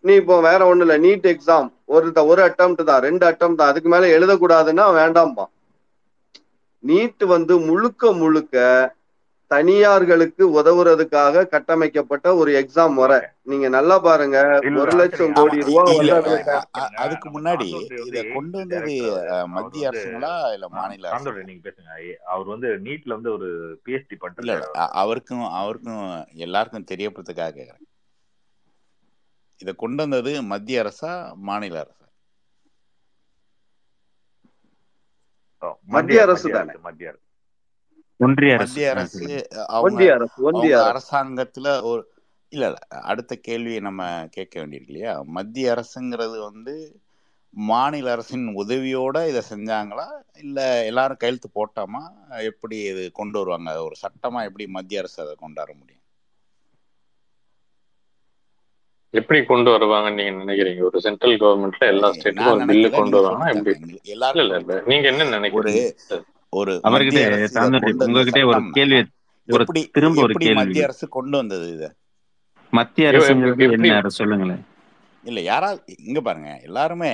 நீ 0.04 0.14
இப்போ 0.14 0.36
வேற 0.42 0.60
ஒண்ணு 0.74 0.86
இல்லை 0.86 0.98
நீட் 1.06 1.26
எக்ஸாம் 1.34 1.70
ஒரு 1.86 2.12
ஒரு 2.32 2.42
அட்டம் 2.48 2.76
தான் 2.90 3.02
ரெண்டு 3.08 3.26
அட்டம் 3.30 3.56
தான். 3.56 3.70
அதுக்கு 3.72 3.90
மேல 3.90 4.08
எழுதக்கூடாதுன்னா 4.18 4.86
வேண்டாம்பான். 5.00 5.52
நீட் 6.84 7.26
வந்து 7.26 7.60
முழுக்க 7.60 8.12
முழுக்க 8.12 8.56
தனியார்களுக்கு 9.52 10.44
உதவுறதுக்காக 10.54 11.46
கட்டமைக்கப்பட்ட 11.48 12.36
ஒரு 12.36 12.52
எக்ஸாம் 12.62 12.94
முறை 12.94 13.20
நீங்க 13.44 13.68
நல்லா 13.70 13.98
பாருங்க. 14.00 14.38
ஒரு 14.80 14.92
லட்சம் 14.94 15.34
கோடி 15.34 15.60
ரூபா 15.64 15.84
இ- 15.86 15.86
வந்து 15.88 16.10
இல்ல 16.10 16.14
அதுல 16.16 16.36
அ- 16.36 16.46
க- 16.48 16.68
அ- 16.80 16.92
அதுக்கு 16.98 17.28
முன்னாடி 17.30 17.68
இத 18.10 18.18
கொண்டு 18.30 18.56
வந்தது 18.58 18.94
மத்திய 19.56 19.90
அரசுங்களா 19.92 20.34
இல்ல 20.56 20.68
மாநில 20.72 21.10
அரசுங்களா? 21.12 21.48
நீங்க 21.50 21.64
பேசுங்க. 21.68 21.92
அவர் 22.28 22.48
வந்து 22.48 22.70
நீட்ல 22.86 23.14
வந்து 23.14 23.32
ஒரு 23.34 23.50
அவர் 24.38 24.64
அ- 24.76 24.94
அவருக்கும் 25.02 25.44
அவருக்கும் 25.54 26.04
எல்லாருக்கும் 26.40 26.90
தெரியப்படுறதுக்காக 26.92 27.54
கேக்குறேன். 27.54 27.86
இத 29.60 29.74
கொண்டு 29.76 30.02
வந்தது 30.04 30.32
மத்திய 30.50 30.84
அரசா 30.84 31.12
மாநில 31.44 31.76
அரசா? 31.80 32.06
மத்திய 35.90 36.22
அரசு 36.26 36.48
தானே. 36.50 36.74
அரசு 36.74 36.86
மத்திய 36.86 37.10
அரசு. 37.10 37.26
ஒன்றிய 38.20 38.54
அரசு. 38.58 38.80
அரசு 38.94 39.28
ஒன்றிய 39.80 40.10
அரசு 40.16 40.38
ஒன்றிய 40.44 40.74
அவங்க 40.74 40.82
அரசு. 40.82 40.92
அரசாங்கத்துல 40.92 41.68
ஒரு 41.84 42.02
இல்ல 42.52 42.66
இல்ல 42.68 42.78
அடுத்த 43.10 43.34
கேள்வியை 43.42 43.80
நம்ம 43.80 44.04
கேட்க 44.32 44.56
வேண்டியிருக்கு 44.60 44.94
இல்லையா? 44.94 45.14
மத்திய 45.36 45.74
அரசுங்கிறது 45.74 46.38
வந்து 46.46 46.74
மாநில 47.54 48.12
அரசின் 48.12 48.46
உதவியோட 48.56 49.16
இதை 49.28 49.42
செஞ்சாங்களா? 49.50 50.06
இல்ல 50.38 50.60
எல்லாரும் 50.86 51.22
கையெழுத்து 51.22 51.50
போட்டாமா? 51.54 52.04
எப்படி 52.52 52.78
இது 52.88 53.04
கொண்டு 53.14 53.38
வருவாங்க? 53.40 53.74
ஒரு 53.88 53.98
சட்டமா 54.04 54.42
எப்படி 54.46 54.68
மத்திய 54.78 55.04
அரசு 55.04 55.20
அதை 55.22 55.36
கொண்டு 55.38 55.62
வர 55.62 55.72
முடியும்? 55.74 56.04
எப்படி 59.14 59.40
கொண்டு 59.46 59.70
வருவாங்கன்னு 59.72 60.20
நீங்க 60.20 60.42
நினைக்கிறீங்க? 60.42 60.82
ஒரு 60.90 61.00
சென்ட்ரல் 61.06 61.40
கவர்மெண்ட்ல 61.42 61.92
எல்லா 61.94 62.10
ஸ்டேட்டுக்கும் 62.16 62.54
ஒரு 62.54 62.68
பில்லு 62.70 62.90
கொண்டு 62.92 63.16
நீங்க 63.16 63.20
வருவாங்கன்னா 63.20 63.52
எப்படி? 63.54 63.76
சொல்லித்தாங்க 64.32 64.84
நீங்க 64.92 65.08
என்ன 65.14 65.30
ஒரு 65.52 65.72
நினைக்கிறீங்க 65.72 65.82
ஒரு 66.54 66.74
அரசு 66.90 67.60
உங்ககிட்ட 68.06 68.42
ஒரு 68.52 68.62
கேள்வி 68.78 69.00
ஒரு 69.50 69.64
திரும்ப 69.96 70.22
ஒரு 70.26 70.34
கேள்வி. 70.44 70.60
மத்திய 70.62 70.88
அரசு 70.88 71.06
கொண்டு 71.16 71.36
வந்தது 71.42 71.66
இதை? 71.76 71.90
மத்திய 72.74 73.12
எப்படி 73.12 73.68
என்ன? 73.78 73.94
அரசு 74.02 74.20
சொல்லுங்களேன் 74.22 74.64
இல்ல 75.24 75.40
யாராவது 75.50 75.80
இங்க 76.08 76.20
பாருங்க. 76.28 76.52
எல்லாருமே 76.68 77.12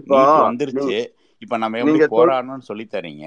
இப்போ 0.00 0.18
வந்துருச்சு. 0.46 0.98
இப்ப 1.42 1.56
நம்ம 1.62 1.80
எப்படி 1.80 2.06
போராடணும்னு 2.14 2.68
சொல்லி 2.70 2.84
தரீங்க. 2.94 3.24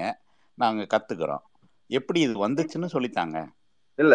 நாங்க 0.58 0.86
கத்துக்கிறோம். 0.94 1.42
எப்படி 1.90 2.20
இது 2.26 2.34
வந்துச்சுன்னு 2.44 2.88
சொல்லித்தாங்க. 2.94 3.36
இல்ல 3.98 4.14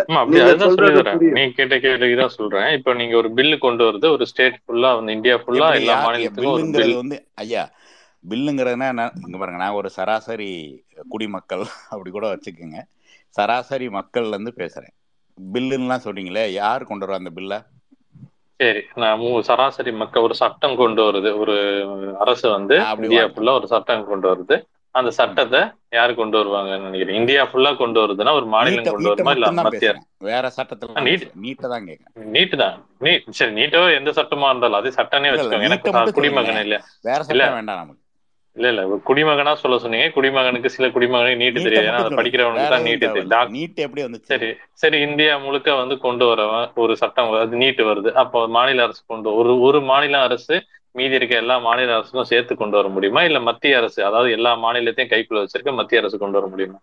நீ 1.36 1.44
கேட்ட 1.58 1.76
கேள்விக்கு 1.86 2.18
தான் 2.20 2.36
சொல்றேன். 2.38 2.70
இப்போ 2.78 2.92
நீங்க 3.00 3.16
ஒரு 3.22 3.30
பில்லு 3.38 3.58
கொண்டு 3.66 3.84
வருது 3.88 4.08
ஒரு 4.16 4.26
ஸ்டேட் 4.32 4.60
ஃபுல்லா 4.64 4.92
வந்து 5.00 5.16
இந்தியா 5.18 5.36
ஃபுல்லா 5.44 5.68
எல்லா 5.80 5.96
மாநிலத்துக்கும் 6.06 6.54
ஒரு 6.54 6.64
பில்லுங்கிறது 6.64 6.90
பில் 6.90 7.02
வந்து 7.02 7.18
ஐயா 7.44 7.64
பில்லுங்கிறதுனா 8.24 8.88
என்ன? 8.94 9.06
இங்க 9.26 9.38
பாருங்க 9.40 9.62
நான் 9.64 9.78
ஒரு 9.80 9.90
சராசரி 9.98 10.52
குடிமக்கள் 11.10 11.64
அப்படி 11.90 12.12
கூட 12.12 12.28
வச்சுக்கோங்க. 12.28 12.80
சராசரி 13.30 13.90
மக்கள்ல 13.90 14.28
இருந்து 14.28 14.54
பேசுறேன். 14.58 14.94
பில்லுன்னுலாம் 15.38 16.04
சொல்றீங்களே 16.06 16.52
யார் 16.54 16.84
கொண்டு 16.84 17.06
வருவா 17.06 17.22
அந்த 17.22 17.32
பில்ல? 17.36 17.56
சரி 18.60 18.82
நான் 18.96 19.24
சராசரி 19.44 19.92
மக்கள் 19.92 20.22
ஒரு 20.22 20.36
சட்டம் 20.36 20.76
கொண்டு 20.76 21.02
வருது. 21.04 21.30
ஒரு 21.38 21.56
அரசு 22.20 22.50
வந்து 22.50 22.76
இந்தியா 22.98 23.24
ஃபுல்லா 23.28 23.54
ஒரு 23.54 23.68
சட்டம் 23.68 24.06
கொண்டு 24.06 24.28
வருது. 24.30 24.58
அந்த. 24.96 25.12
சட்டத்தை 25.12 25.60
யார் 25.94 26.12
கொண்டு 26.14 26.38
வருவாங்கன்னு 26.38 26.86
நினைக்கிறேன் 26.86 27.18
இந்தியா 27.20 27.44
ஃபுல்லா 27.44 27.72
கொண்டு 27.78 28.00
வருதுன்னா 28.00 28.32
ஒரு 28.32 28.46
மாநிலம் 28.46 28.86
கொண்டு 28.86 29.10
வருமா 29.10 29.32
இல்ல 29.32 29.48
மத்திய 29.60 29.94
வேற 30.22 30.52
சட்டத்துல 30.58 31.04
நீட் 31.08 31.26
நீட்டை 31.36 31.68
தான் 31.70 31.88
கேட்கறேன் 31.88 32.30
நீட்டு 32.32 32.58
தான் 32.58 32.76
நீ 32.98 33.12
சரி 33.30 33.52
நீட்டோ 33.52 33.82
எந்த 33.96 34.12
சட்டமா 34.12 34.50
இருந்தாலும் 34.50 34.80
அது 34.80 34.92
இல்ல 34.92 35.34
வச்சுக்கோங்க. 35.34 35.64
எனக்கு 35.64 36.14
குடிமகன் 36.20 36.64
இல்ல. 36.64 36.78
வேற 37.02 37.20
சட்டம் 37.24 37.58
வேண்டாம் 37.58 37.82
நமக்கு. 37.82 38.03
இல்ல 38.56 38.68
இல்ல. 38.72 38.82
குடிமகனா 39.08 39.52
சொல்ல 39.62 39.78
சொன்னீங்க. 39.84 40.08
குடிமகனுக்கு 40.16 40.70
சில 40.70 40.88
குடிமகனுக்கு 40.90 41.42
நீட்டு 41.42 41.60
தெரியாது. 41.62 41.90
ஏன்னா 41.90 42.02
அதை 42.02 42.12
படிக்கிறவனுக்கு 42.20 42.74
தான் 42.74 42.86
நீட்டு 42.88 43.08
தெரியும். 43.10 43.32
நீட் 43.56 43.84
எப்படி 43.86 44.04
வந்துச்சு. 44.04 44.30
சரி. 44.32 44.50
சரி 44.82 44.98
இந்தியா 45.08 45.34
முழுக்க 45.44 45.70
வந்து 45.80 45.96
கொண்டு 46.00 46.26
வரவன் 46.30 46.52
ஒரு 46.84 46.94
சட்டம் 47.02 47.32
வருது 47.32 47.62
நீட்டு 47.64 47.84
வருது. 47.90 48.10
அப்போ 48.24 48.40
மாநில 48.56 48.84
அரசு 48.84 49.02
கொண்டு 49.06 49.30
ஒரு 49.40 49.54
ஒரு 49.68 49.80
மாநில 49.90 50.22
அரசு 50.28 50.56
மீதி 50.96 51.16
இருக்க 51.16 51.36
எல்லா 51.38 51.56
மாநில 51.62 51.96
அரசுக்கும் 51.96 52.30
சேர்த்து 52.32 52.54
கொண்டு 52.56 52.78
வர 52.80 52.88
முடியுமா? 52.90 53.22
இல்ல 53.24 53.40
மத்திய 53.50 53.78
அரசு 53.78 54.00
அதாவது 54.06 54.32
எல்லா 54.32 54.52
மாநிலத்தையும் 54.64 55.14
கைக்குள்ள 55.14 55.44
வச்சிருக்க 55.44 55.74
மத்திய 55.80 56.02
அரசு 56.04 56.18
கொண்டு 56.18 56.40
வர 56.40 56.48
முடியுமா? 56.48 56.80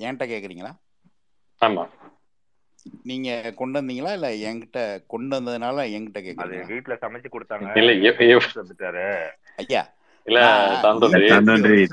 என்கிட்ட 0.00 0.24
கேக்குறீங்களா? 0.30 0.72
ஆமா. 1.60 1.84
நீங்க 3.02 3.28
கொண்டு 3.56 3.80
வந்தீங்களா? 3.80 4.12
இல்ல 4.12 4.28
என்கிட்ட 4.44 4.80
கொண்டு 5.06 5.32
வந்ததுனால 5.36 5.84
என்கிட்ட 5.92 6.18
அது 6.18 6.26
கேக்குறீங்களா? 6.28 6.68
வீட்டுல 6.70 6.94
சமைச்சு 7.02 7.28
கொடுத்தாங்க. 7.30 7.72
இல்ல 7.76 7.90
ஐயா 9.58 9.82
இல்ல 10.26 10.40
தாந்தோன்றி 10.82 11.28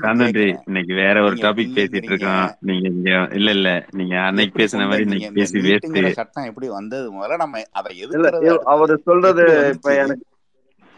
தாந்தோன்றி 0.00 0.44
இன்னைக்கு 0.66 0.92
வேற 0.94 1.16
ஒரு 1.22 1.36
டாபிக் 1.36 1.72
பேசிட்டு 1.76 2.10
இருக்கோம். 2.10 2.50
நீங்க 2.60 2.86
இங்க 2.90 3.08
இல்ல 3.32 3.50
இல்ல. 3.50 3.70
நீங்க 3.92 4.14
அன்னைக்கு 4.20 4.54
பேசின 4.58 4.86
மாதிரி 4.86 5.06
இன்னைக்கு 5.06 5.26
இந்த 5.26 5.38
பேசி 5.38 5.62
வேஸ்ட் 5.66 6.18
சட்டம் 6.18 6.44
எப்படி 6.44 6.68
வந்தது 6.70 7.06
முதல்ல? 7.12 7.36
நம்ம 7.36 7.62
அதை 7.72 7.90
இவ்- 7.98 8.62
அவரு 8.66 8.96
சொல்றது 9.04 9.44
இப்ப 9.74 9.94
எனக்கு 9.96 10.24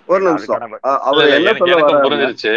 ஒரு 0.09 0.23
நிமிஷம். 0.27 0.63
அவர் 1.09 1.33
என்ன 1.37 1.51
சொல்ல 1.59 1.77
புரிஞ்சிருச்சு. 2.05 2.53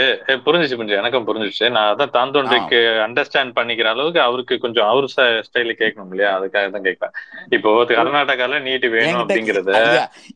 புரிஞ்சிச்சு 0.45 0.77
புரிஞ்சு 0.79 0.97
எனக்கும் 1.01 1.27
புரிஞ்சிருச்சு. 1.27 1.67
நான் 1.75 1.89
அதான் 1.91 2.13
தாந்தோன்றிக்கு 2.17 2.79
அண்டர்ஸ்டாண்ட் 3.05 3.55
பண்ணிக்கிற 3.57 3.89
அளவுக்கு 3.93 4.21
அவருக்கு 4.27 4.55
கொஞ்சம் 4.65 4.89
அவர் 4.91 5.07
ஸ்டைல 5.47 5.73
கேட்கணும் 5.81 6.11
இல்லையா? 6.13 6.31
அதுக்காக 6.37 6.69
தான் 6.75 6.87
கேட்கிறேன் 6.87 7.15
இப்போ 7.57 7.71
கர்நாடகால 7.93 8.59
நீட் 8.67 8.87
வேணும் 8.97 9.21
அப்படிங்கறத. 9.23 9.73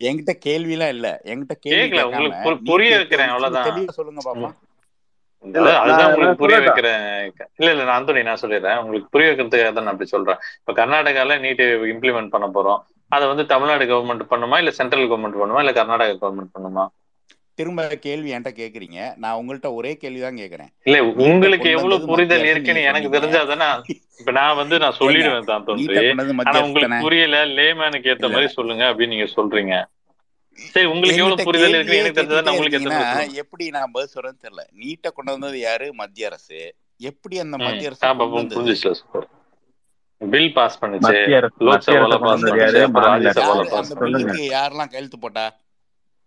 என்கிட்ட 0.08 0.36
கேள்விலாம் 0.48 0.94
இல்ல. 0.98 1.10
என்கிட்ட 1.32 1.58
கேள்வி 1.66 1.84
கேட்கல 1.84 2.08
உங்களுக்கு 2.12 2.66
புரிய 2.72 2.98
வைக்கிறேன் 3.02 3.34
அவ்வளவுதான். 3.36 3.96
சொல்லுங்க 4.00 4.52
அதான் 5.44 5.78
அதுதான் 5.82 6.10
உங்களுக்கு 6.14 6.42
புரிய 6.42 6.58
வைக்கிறேன். 6.64 7.04
இல்ல 7.60 7.70
இல்ல 7.74 7.84
நான் 7.88 7.98
ஆந்தோனி 7.98 8.22
நான் 8.30 8.42
சொல்லிடுறேன். 8.42 8.80
உங்களுக்கு 8.84 9.12
புரிய 9.14 9.28
வைக்கிறதுக்காக 9.30 9.72
தான் 9.76 9.86
நான் 9.88 9.94
அப்படி 9.96 10.14
சொல்றேன். 10.16 10.40
இப்ப 10.62 10.74
கர்நாடகால 10.80 11.38
நீட் 11.46 11.62
இம்ப்ளிமெண்ட் 11.94 12.34
பண்ண 12.34 12.48
போறோம். 12.56 12.82
அதை 13.12 13.26
வந்து 13.32 13.44
தமிழ்நாடு 13.52 13.86
கவர்மெண்ட் 13.92 14.32
பண்ணுமா? 14.32 14.58
இல்ல 14.62 14.72
சென்ட்ரல் 14.80 15.10
கவர்மெண்ட் 15.12 15.40
பண்ணுமா? 15.42 15.62
இல்ல 15.66 15.74
கர்நாடகா 15.80 16.16
கவர்மெண்ட் 16.24 16.56
பண்ணுமா? 16.56 16.86
திரும்ப 17.60 17.86
கேள்வி 18.04 18.30
என்கிட்ட 18.34 18.52
கேக்குறீங்க. 18.60 19.00
நான் 19.24 19.38
உங்கள்ட்ட 19.40 19.70
ஒரே 19.78 19.92
கேள்வி 20.02 20.22
தான் 20.26 20.38
கேக்குறேன். 20.42 20.70
இல்ல 20.88 20.98
உங்களுக்கு 21.26 21.70
எவ்வளவு 21.78 22.08
புரிதல் 22.12 22.46
இருக்குன்னு 22.52 22.84
எனக்கு 22.90 23.10
தெரிஞ்சாதானே 23.16 23.68
இப்ப 24.22 24.32
நான் 24.38 24.60
வந்து 24.60 24.76
நான் 24.84 24.98
சொல்லிடுவேன் 25.00 25.50
தான் 25.50 25.66
ஆனா 26.50 26.60
உங்களுக்கு 26.68 27.02
புரியல 27.06 27.40
லேமேனுக்கு 27.58 28.12
ஏத்த 28.14 28.30
மாதிரி 28.36 28.50
சொல்லுங்க 28.58 28.84
அப்படின்னு 28.92 29.16
நீங்க 29.16 29.28
சொல்றீங்க. 29.38 29.74
சரி 30.58 30.88
உங்களுக்கு 30.94 31.22
எவ்வளவு 31.24 31.48
புரிதல் 31.50 31.76
கேள்வியே 31.76 32.00
எனக்கு 32.04 32.20
தெரிஞ்சதா 32.20 32.54
உங்களுக்கு 32.56 33.42
எப்படி 33.44 33.66
நான் 33.78 33.94
பதில் 33.96 34.14
சொல்றேன்னு 34.16 34.44
தெரியல. 34.46 34.64
நீட்டை 34.82 35.12
கொண்டு 35.18 35.34
வந்தது 35.36 35.60
யாரு? 35.68 35.88
மத்திய 36.02 36.30
அரசு. 36.32 36.62
எப்படி 37.12 37.36
அந்த 37.44 37.58
மத்திய 37.66 37.92
அரசு 37.92 38.08
ஆமா 38.08 38.24
கொண்டு 38.24 38.40
வந்தது 38.40 38.58
புரிஞ்சிச்சு 38.58 39.28
பில் 40.22 40.54
பாஸ் 40.58 40.80
பண்ணுச்சு. 40.82 41.18
லோக்சபால 41.68 42.16
பாஸ் 42.26 42.46
பண்ணுச்சு. 42.46 42.86
ராஜ்யசபால 43.08 43.66
பாஸ் 43.74 43.92
பண்ணுச்சு. 44.00 44.40
யாரெல்லாம் 44.58 44.92
கையெழுத்து 44.94 45.20
போட்டா? 45.26 45.46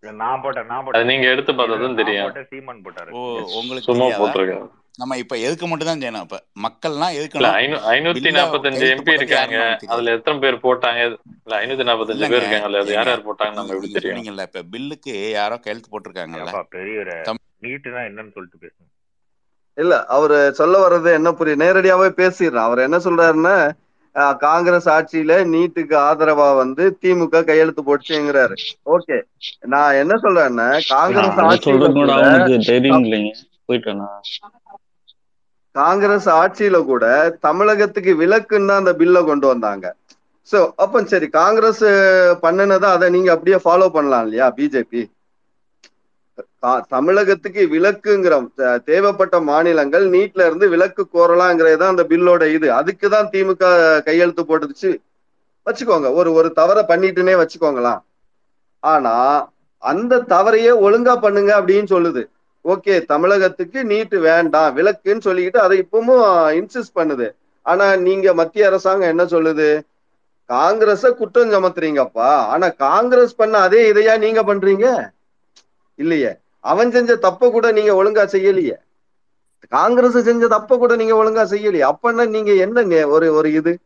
நான் 0.03 0.41
போட்டேன் 0.45 0.71
நான் 0.71 0.85
போட்டேன். 0.85 1.09
நீங்க 1.11 1.27
எடுத்து 1.33 1.53
பார்த்தா 1.59 1.81
தான் 1.83 1.99
தெரியும். 2.03 2.31
சீமான் 2.53 2.85
போட்டாரு. 2.87 3.11
ஓ 3.19 3.19
உங்களுக்கு 3.59 3.89
சும்மா 3.91 4.07
போட்டிருக்கேன் 4.21 4.71
நம்ம 5.01 5.17
இப்ப 5.21 5.35
எதுக்கு 5.47 5.67
மட்டும் 5.69 5.89
தான் 5.89 6.01
செய்யணும் 6.03 6.25
இப்ப? 6.27 6.39
மக்கள்லாம் 6.65 7.13
ஐநூ 7.61 7.77
ஐநூத்தி 7.93 8.31
நாற்பத்தஞ்சு 8.39 8.87
எம்பி 8.95 9.15
இருக்காங்க. 9.19 9.59
அதுல 9.93 10.15
எத்தனை 10.17 10.41
பேர் 10.45 10.59
போட்டாங்க? 10.67 11.01
இல்ல 11.45 11.55
ஐநூத்தி 11.61 11.87
நாற்பத்தஞ்சு 11.91 12.29
பேர் 12.33 12.43
இருக்காங்க 12.43 12.69
அதுல 12.69 12.97
யார் 12.97 13.11
யார் 13.13 13.27
போட்டாங்கன்னு 13.29 13.61
நம்ம 13.61 13.75
எப்படி 13.77 13.93
தெரியும்? 13.99 14.43
இப்ப 14.49 14.65
பில்லுக்கு 14.75 15.15
யாரோ 15.39 15.59
கையெழுத்து 15.67 15.93
போட்டிருக்காங்கல்ல. 15.95 16.53
தம் 17.29 17.41
நீட்டுனா 17.67 18.03
என்னன்னு 18.11 18.35
சொல்லிட்டு 18.37 18.61
பேசுங்க. 18.65 18.89
இல்ல 19.79 19.95
அவரு 20.09 20.39
சொல்ல 20.53 20.75
வர்றது 20.83 21.11
என்ன 21.19 21.29
புரியும் 21.33 21.63
நேரடியாவே 21.63 22.09
பேசிடுறான் 22.19 22.69
அவர் 22.69 22.87
என்ன 22.87 22.99
சொல்றாருன்னா 23.05 23.57
காங்கிரஸ் 24.43 24.89
ஆட்சியில 24.95 25.35
நீட்டுக்கு 25.53 25.95
ஆதரவா 26.09 26.49
வந்து 26.57 26.85
திமுக 27.03 27.45
கையெழுத்து 27.45 27.83
போட்டுச்சுங்கிறாரு. 27.83 28.57
ஓகே. 28.95 29.17
நான் 29.73 29.99
என்ன 30.03 30.15
சொல்றேன்னா 30.25 30.67
காங்கிரஸ் 30.91 31.39
போயிட்டானா 33.69 34.09
காங்கிரஸ் 35.75 36.29
ஆட்சியில 36.35 36.79
கூட 36.85 37.05
தமிழகத்துக்கு 37.41 38.15
விலக்குன்னு 38.15 38.75
அந்த 38.75 38.93
பில்லை 39.01 39.21
கொண்டு 39.25 39.47
வந்தாங்க. 39.53 39.87
சோ 40.49 40.59
அப்ப 40.85 41.03
சரி 41.13 41.27
காங்கிரஸ் 41.37 41.85
பண்ணுனதை 42.43 42.89
அதை 42.97 43.09
நீங்க 43.11 43.31
அப்படியே 43.35 43.59
ஃபாலோ 43.65 43.89
பண்ணலாம் 43.97 44.25
இல்லையா 44.27 44.47
பிஜேபி 44.59 45.03
தமிழகத்துக்கு 46.89 47.67
விலக்குங்கிற 47.67 48.51
த- 48.55 48.79
தேவைப்பட்ட 48.79 49.41
மாநிலங்கள் 49.41 50.11
நீட்ல 50.11 50.47
இருந்து 50.47 50.69
விலக்கு 50.69 51.09
கோரலாங்கிறது 51.15 51.77
தான் 51.77 51.89
அந்த 51.89 52.05
பில்லோட 52.05 52.53
இது. 52.53 52.73
அதுக்கு 52.73 53.09
தான் 53.09 53.31
திமுக 53.33 53.65
கையெழுத்து 54.05 54.43
போட்டுச்சு 54.43 54.91
வச்சுக்கோங்க 55.67 56.15
ஒரு 56.15 56.33
ஒரு 56.33 56.53
தவறை 56.53 56.85
பண்ணிட்டுனே 56.89 57.35
வச்சுக்கோங்களேன் 57.37 58.01
ஆனா 58.81 59.15
அந்த 59.79 60.19
தவறையே 60.29 60.73
ஒழுங்கா 60.87 61.21
பண்ணுங்க 61.21 61.61
அப்படின்னு 61.61 61.85
சொல்லுது. 61.85 62.23
ஓகே 62.65 63.05
தமிழகத்துக்கு 63.05 63.85
நீட்டு 63.85 64.21
வேண்டாம் 64.21 64.77
விலக்குன்னு 64.77 65.21
சொல்லிக்கிட்டு 65.25 65.57
அதை 65.57 65.83
இப்பவும் 65.83 66.27
இன்சிஸ்ட் 66.61 66.97
பண்ணுது. 66.97 67.27
ஆனா 67.63 67.97
நீங்க 67.97 68.35
மத்திய 68.35 68.67
அரசாங்கம் 68.67 69.09
என்ன 69.09 69.25
சொல்லுது? 69.25 69.69
காங்கிரஸ 70.51 71.11
குற்றம் 71.13 71.51
சுமத்துறீங்கப்பா. 71.51 72.31
ஆனா 72.47 72.69
காங்கிரஸ் 72.69 73.37
பண்ண 73.37 73.59
அதே 73.59 73.93
இதையா 73.93 74.19
நீங்க 74.19 74.43
பண்றீங்க? 74.43 74.87
இல்லையே. 75.99 76.33
அவன் 76.63 76.91
செஞ்ச 76.91 77.17
தப்ப 77.17 77.51
கூட 77.51 77.73
நீங்க 77.73 78.05
ஒழுங்கா 78.05 78.29
செய்யலையே. 78.29 78.77
காங்கிரஸ் 79.69 80.23
செஞ்ச 80.23 80.49
தப்ப 80.49 80.77
கூட 80.77 80.97
நீங்க 80.97 81.25
ஒழுங்கா 81.25 81.49
செய்யலையே. 81.49 81.93
அப்பன்னா 81.93 82.29
நீங்க 82.29 82.53
என்ன 82.53 83.07
ஒரு 83.07 83.35
ஒரு 83.35 83.53
இது? 83.53 83.79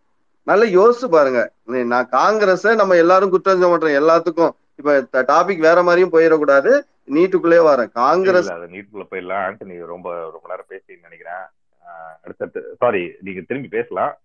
நல்லா 0.42 0.82
யோசிச்சு 0.82 1.08
பாருங்க. 1.08 1.52
நீ- 1.66 1.86
நான் 1.86 2.08
காங்கிரஸ 2.08 2.74
நம்ம 2.74 2.94
எல்லாரும் 2.94 3.30
குற்றம் 3.30 3.62
சுமட்டுறோம் 3.62 4.20
எல்லாத்துக்கும் 4.24 4.50
இப்ப 4.74 5.08
டாபிக் 5.12 5.58
வேற 5.58 5.82
மாதிரியும் 5.82 6.12
போயிடக்கூடாது. 6.12 6.80
நீட்டுக்குள்ளே 7.14 7.58
வரேன் 7.58 7.92
காங்கிரஸ் 7.92 8.50
நீட்குள்ள 8.52 9.06
போயிடலாம். 9.10 9.44
ஆண்டனி 9.48 9.78
ரொம்ப 9.78 10.20
ரொம்ப 10.20 10.40
நேரம் 10.48 10.64
பேசி 10.68 10.98
நினைக்கிறேன். 11.02 11.34
ஆஹ் 11.80 12.24
அடுத்தடுத்து 12.24 12.76
சாரி 12.78 13.12
நீங்க 13.20 13.40
திரும்பி 13.40 13.68
பேசலாம். 13.68 14.18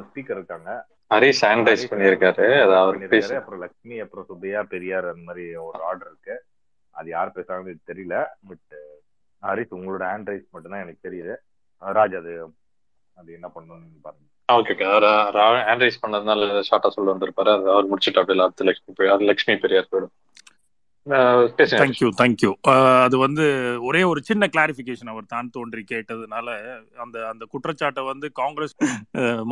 ஸ்பீக்கர் 0.00 0.30
இருக்காங்க. 0.30 0.84
ஹரிஷ் 1.14 1.32
ஹரிஷ் 1.40 1.94
பண்ணியிருக்காரு. 1.94 2.62
அது 2.62 2.74
அவர் 2.74 2.98
பண்ணிருக்காரு 2.98 3.08
பேச. 3.08 3.36
அப்புறம் 3.36 3.60
லக்ஷ்மி 3.60 3.98
அப்புறம் 3.98 4.24
சுப்பையா 4.28 4.62
பெரியார் 4.62 5.04
அந்த 5.04 5.20
மாதிரி 5.24 5.54
ஒரு 5.54 5.82
ஆர்டர் 5.82 6.08
இருக்கு. 6.08 6.42
அது 6.98 7.08
யார் 7.16 7.36
பேசுறாங்கன்னு 7.36 7.88
தெரியல. 7.90 8.16
பட் 8.48 8.68
ஹரிஸ் 9.42 9.74
உங்களோட 9.78 10.04
ஹேண்ட் 10.10 10.30
ரைஸ் 10.32 10.52
மட்டும்தான் 10.54 10.84
எனக்கு 10.84 11.06
தெரியுது. 11.08 11.34
ராஜ் 11.98 12.18
அது 12.20 12.34
அது 13.20 13.32
என்ன 13.38 13.48
பண்ணணும்னு 13.54 14.02
பாருங்க. 14.06 14.26
ஓகே 14.48 14.72
ஓகே 14.74 14.86
அவர் 14.90 15.06
ஹேண்ட் 15.68 15.84
ரைஸ் 15.84 16.02
பண்ணதுனால 16.04 16.48
ஷார்ட்டா 16.70 16.90
சொல்ல 16.96 17.12
வந்திருப்பாரு. 17.14 17.50
அது 17.54 17.70
அவர் 17.74 17.88
முடிச்சுட்டு 17.90 18.20
அப்படியே 18.22 18.44
அடுத்து 18.44 18.68
லட்சுமி 18.68 18.94
பெரியார் 18.98 19.28
லட்சுமி 19.30 19.56
பெரியார் 19.64 19.90
போயிடும். 19.92 20.14
தேங்க்யூ 21.80 22.08
தேங்க்யூ 22.18 22.50
அது 23.02 23.18
வந்து 23.18 23.44
ஒரே 23.82 24.02
ஒரு 24.02 24.22
சின்ன 24.22 24.48
கிளாரிஃபிகேஷன் 24.56 25.08
அவர் 25.08 25.24
தான் 25.28 25.50
தோன்றி 25.50 25.84
கேட்டதுனால 25.92 26.48
அந்த 26.96 27.28
அந்த 27.28 27.44
குற்றச்சாட்டை 27.48 28.04
வந்து 28.04 28.32
காங்கிரஸ் 28.32 28.76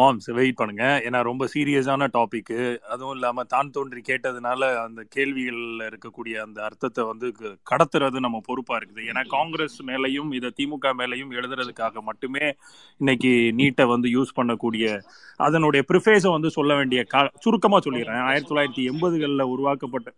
மாம்ஸ் 0.01 0.33
வெயிட் 0.33 0.55
பண்ணுங்க. 0.55 1.03
ஏன்னா 1.05 1.23
ரொம்ப 1.23 1.49
சீரியஸான 1.55 2.09
டாபிக் 2.13 2.79
அதுவும் 2.79 3.13
இல்லாம 3.13 3.45
தான் 3.45 3.71
தோன்றி 3.71 4.01
கேட்டதுனால 4.09 4.77
அந்த 4.85 5.07
கேள்விகள்ல 5.17 5.91
இருக்கக்கூடிய 5.91 6.37
அந்த 6.37 6.65
அர்த்தத்தை 6.65 7.05
வந்து 7.05 7.33
கடத்துறது 7.71 8.19
நம்ம 8.19 8.41
பொறுப்பா 8.45 8.77
இருக்குது. 8.77 9.09
ஏன்னா 9.11 9.29
காங்கிரஸ் 9.29 9.83
மேலையும் 9.83 10.35
இதை 10.35 10.53
திமுக 10.61 10.93
மேலையும் 10.93 11.35
எழுதுறதுக்காக 11.41 12.01
மட்டுமே 12.01 12.55
இன்னைக்கு 12.97 13.29
நீட்டை 13.57 13.87
வந்து 13.87 14.09
யூஸ் 14.09 14.37
பண்ணக்கூடிய 14.37 15.01
அதனுடைய 15.37 15.85
ப்ரிஃபேஸை 15.93 16.31
வந்து 16.31 16.51
சொல்ல 16.51 16.75
வேண்டிய 16.75 17.07
கா- 17.15 17.29
சுருக்கமா 17.41 17.79
சொல்லிடுறேன். 17.79 18.23
ஆயிரத்தி 18.23 18.55
தொள்ளாயிரத்தி 18.55 18.95
எண்பதுகளில் 18.95 19.43
உருவாக்கப்பட்ட 19.43 20.13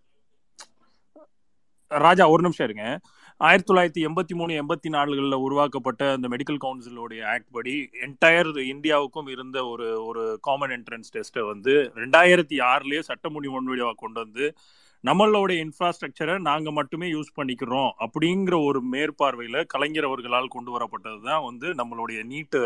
ராஜா 2.06 2.24
ஒரு 2.28 2.42
நிமிஷம் 2.42 2.66
இருங்க. 2.68 2.86
ஆயிரத்தி 3.40 3.68
தொள்ளாயிரத்தி 3.70 4.02
எண்பத்தி 4.08 4.34
மூணு 4.40 4.52
எண்பத்தி 4.60 4.88
நாலுகளில் 4.96 5.42
உருவாக்கப்பட்ட 5.46 6.02
அந்த 6.16 6.28
மெடிக்கல் 6.34 6.60
கவுன்சிலோடைய 6.64 7.22
ஆக்ட் 7.32 7.50
படி 7.50 7.74
என்டையர் 8.06 8.50
இந்தியாவுக்கும் 8.74 9.30
இருந்த 9.34 9.58
ஒரு 9.66 9.88
ஒரு 10.08 10.22
காமன் 10.48 10.74
என்ட்ரன்ஸ் 10.78 11.12
டெஸ்ட்டை 11.16 11.44
வந்து 11.52 11.74
ரெண்டாயிரத்தி 12.02 12.58
ஆறுலேயே 12.72 13.02
சட்ட 13.10 13.28
முன்வடிவாக 13.30 13.98
கொண்டு 14.04 14.20
வந்து 14.24 14.46
நம்மளோட 15.04 15.50
இன்ஃப்ராஸ்ட்ரக்சரை 15.64 16.34
நாங்கள் 16.48 16.76
மட்டுமே 16.78 17.06
யூஸ் 17.08 17.36
பண்ணிக்கிறோம் 17.38 17.90
அப்படிங்கிற 18.04 18.56
ஒரு 18.68 18.80
மேற்பார்வையில் 18.92 19.66
கலைஞர் 19.66 20.08
அவர்களால் 20.08 20.54
கொண்டு 20.56 20.70
வரப்பட்டது 20.76 21.20
தான் 21.30 21.44
வந்து 21.48 21.68
நம்மளுடைய 21.80 22.20
நீட்டு 22.24 22.60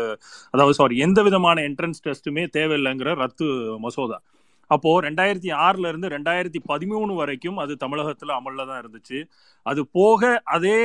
அதாவது 0.53 0.73
சாரி 0.73 0.97
எந்த 0.97 1.21
விதமான 1.23 1.61
என்ட்ரன்ஸ் 1.61 2.03
டெஸ்ட்டுமே 2.07 2.43
தேவையில்லைங்கிற 2.57 3.13
ரத்து 3.23 3.47
மசோதா. 3.79 4.19
அப்போ 4.67 5.01
ரெண்டாயிரத்தி 5.01 5.49
ஆறுல 5.57 5.87
இருந்து 5.87 6.07
ரெண்டாயிரத்தி 6.07 6.59
பதிமூணு 6.69 7.15
வரைக்கும் 7.15 7.57
அது 7.57 7.73
தமிழகத்துல 7.79 8.35
அமல்ல 8.39 8.65
தான் 8.67 8.81
இருந்துச்சு. 8.83 9.19
அது 9.65 9.87
போக 9.87 10.41
அதே 10.45 10.77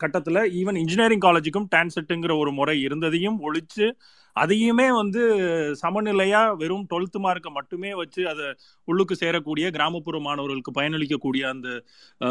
கட்டத்துல 0.00 0.40
ஈவன் 0.60 0.78
இன்ஜினியரிங் 0.78 1.24
காலேஜுக்கும் 1.26 1.68
டான்செட்டுங்கிற 1.76 2.34
ஒரு 2.38 2.52
முறை 2.52 2.76
இருந்ததையும் 2.82 3.38
ஒழிச்சு 3.48 3.88
அதையுமே 4.36 4.86
வந்து 4.92 5.22
சமநிலையா 5.82 6.40
வெறும் 6.56 6.86
டுவெல்த் 6.90 7.18
மார்க்கை 7.18 7.50
மட்டுமே 7.50 7.90
வச்சு 7.94 8.22
அதை 8.28 8.46
உள்ளுக்கு 8.88 9.14
சேரக்கூடிய 9.14 9.66
கிராமப்புற 9.70 10.20
மாணவர்களுக்கு 10.20 10.72
பயனளிக்கக்கூடிய 10.78 11.42
அந்த 11.44 11.68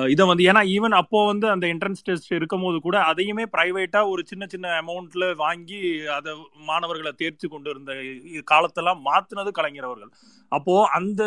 இதை 0.10 0.26
வந்து 0.26 0.44
ஏன்னா 0.44 0.62
ஈவன் 0.68 0.96
அப்போ 1.02 1.20
வந்து 1.26 1.48
அந்த 1.50 1.68
என்ட்ரன்ஸ் 1.68 2.06
டெஸ்ட் 2.06 2.32
இருக்கும் 2.32 2.62
போது 2.62 2.80
கூட 2.80 2.98
அதையுமே 3.04 3.46
பிரைவேட்டா 3.58 4.02
ஒரு 4.10 4.24
சின்ன 4.26 4.46
சின்ன 4.48 4.68
அமௌண்ட்ல 4.82 5.36
வாங்கி 5.36 5.82
அதை 6.10 6.34
மாணவர்களை 6.66 7.14
தேர்ச்சி 7.18 7.48
கொண்டு 7.48 7.70
இருந்த 7.70 7.94
காலத்தெல்லாம் 8.54 9.02
மாத்தினது 9.10 9.52
கலைஞர் 9.52 9.90
அவர்கள். 9.90 10.14
அப்போ 10.52 10.76
அந்த 10.90 11.24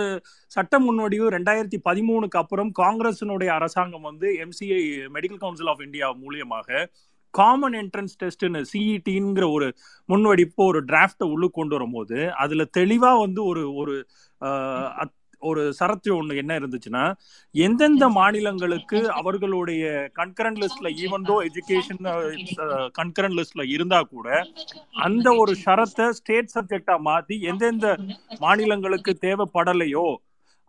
சட்ட 0.53 0.79
முன்வடிவு 0.79 1.27
ரெண்டாயிரத்தி 1.31 1.79
பதிமூணுக்கு 1.85 2.39
அப்புறம் 2.39 2.73
காங்கிரசினுடைய 2.79 3.51
அரசாங்கம் 3.51 4.03
வந்து 4.03 4.29
MCI 4.45 4.83
medical 5.17 5.43
council 5.45 5.71
of 5.75 5.83
India 5.83 6.09
மூலியமாக 6.33 6.85
காமன் 7.35 7.77
என்ட்ரன்ஸ் 7.79 8.19
டெஸ்ட்னு 8.21 8.61
சிஇடிங்கிற 8.71 9.45
ஒரு 9.53 9.69
முன்வடிப்பு 10.09 10.63
ஒரு 10.65 10.81
டிராஃப்டை 10.89 11.27
உள்ளு 11.33 11.49
கொண்டு 11.53 11.75
வரும்போது 11.75 12.19
அதுல 12.43 12.63
தெளிவா 12.79 13.13
வந்து 13.21 13.41
ஒரு 13.45 13.63
ஒரு 13.75 13.95
ஒரு 15.43 15.63
சரத்து 15.79 16.11
ஒண்ணு 16.17 16.35
என்ன 16.41 16.53
இருந்துச்சுன்னா 16.59 17.05
எந்தெந்த 17.55 18.05
மாநிலங்களுக்கு 18.11 18.99
அவர்களுடைய 19.13 19.85
கன்கரண்ட் 20.15 20.61
லிஸ்ட்ல 20.63 20.91
ஈவன் 21.03 21.25
தோ 21.27 21.37
எஜுகேஷன் 21.49 22.03
கன்கரண்ட் 22.99 23.37
லிஸ்ட்ல 23.39 23.65
இருந்தா 23.69 24.01
கூட 24.13 24.29
அந்த 25.03 25.31
ஒரு 25.35 25.55
ஷரத்தை 25.65 26.07
ஸ்டேட் 26.21 26.53
சப்ஜெக்டா 26.55 26.97
மாத்தி 27.09 27.39
எந்தெந்த 27.51 27.89
மாநிலங்களுக்கு 28.41 29.15
தேவைப்படலையோ 29.27 30.07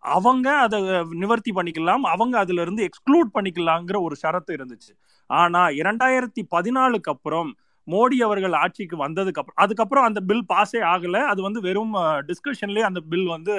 அவங்க 0.04 0.48
அதை 0.58 0.78
நிவர்த்தி 1.22 1.52
பண்ணிக்கலாம். 1.52 2.04
அவங்க 2.14 2.34
அதுல 2.38 2.62
இருந்து 2.62 2.88
எக்ஸ்க்ளூட் 2.88 3.30
பண்ணிக்கலாங்கிற 3.34 3.96
ஒரு 4.02 4.16
ஷரத்து 4.22 4.52
இருந்துச்சு. 4.58 4.92
ஆனா 5.30 5.62
இரண்டாயிரத்தி 5.80 6.42
பதினாலுக்கு 6.56 7.12
அப்புறம் 7.14 7.50
மோடி 7.88 8.16
அவர்கள் 8.26 8.54
ஆட்சிக்கு 8.54 8.96
வந்ததுக்கு 8.96 9.40
அப்புறம் 9.40 9.60
அதுக்கப்புறம் 9.64 10.04
அந்த 10.04 10.20
பில் 10.20 10.46
பாஸே 10.52 10.80
ஆகல. 10.94 11.16
அது 11.32 11.40
வந்து 11.42 11.60
வெறும் 11.60 11.94
டிஸ்கஷன்லயே 12.28 12.80
அந்த 12.80 13.00
பில் 13.12 13.26
வந்து 13.26 13.54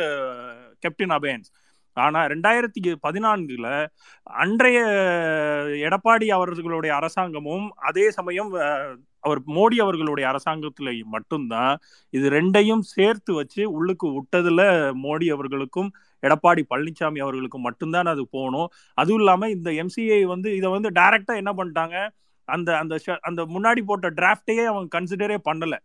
கெப்டின் 0.85 1.15
அபேன்ஸ் 1.19 1.49
ஆனா 1.97 2.21
ரெண்டாயிரத்தி 2.25 2.79
பதினான்குல 3.03 3.67
அன்றைய 4.37 4.79
எடப்பாடி 5.87 6.27
அவர்களுடைய 6.29 6.91
அரசாங்கமும் 6.95 7.67
அதே 7.89 8.11
சமயம் 8.11 8.49
அவர் 9.19 9.39
மோடி 9.55 9.77
அவர்களுடைய 9.81 10.25
அரசாங்கத்துல 10.31 10.89
மட்டும்தான் 11.05 11.71
இது 12.13 12.29
ரெண்டையும் 12.29 12.83
சேர்த்து 12.95 13.33
வச்சு 13.33 13.63
உள்ளுக்கு 13.71 14.07
விட்டதுல 14.17 14.61
மோடி 15.03 15.27
அவர்களுக்கும் 15.31 15.89
எடப்பாடி 16.25 16.63
பழனிசாமி 16.69 17.19
அவர்களுக்கு 17.19 17.59
மட்டும்தான் 17.59 18.05
அது 18.05 18.27
போகணும். 18.27 18.69
அதுவும் 18.93 19.19
இல்லாமல் 19.19 19.49
இந்த 19.49 19.71
எம்சிஐ 19.71 20.23
வந்து 20.23 20.55
இதை 20.55 20.69
வந்து 20.69 20.89
டைரக்டா 20.89 21.35
என்ன 21.35 21.53
பண்ணிட்டாங்க? 21.53 22.09
அந்த 22.45 22.77
அந்த 22.77 22.99
ஷ- 23.07 23.17
அந்த 23.21 23.45
முன்னாடி 23.45 23.81
போட்ட 23.81 24.09
டிராஃப்டையே 24.09 24.65
அவங்க 24.65 25.01
கன்சிடரே 25.01 25.37
பண்ணல. 25.51 25.77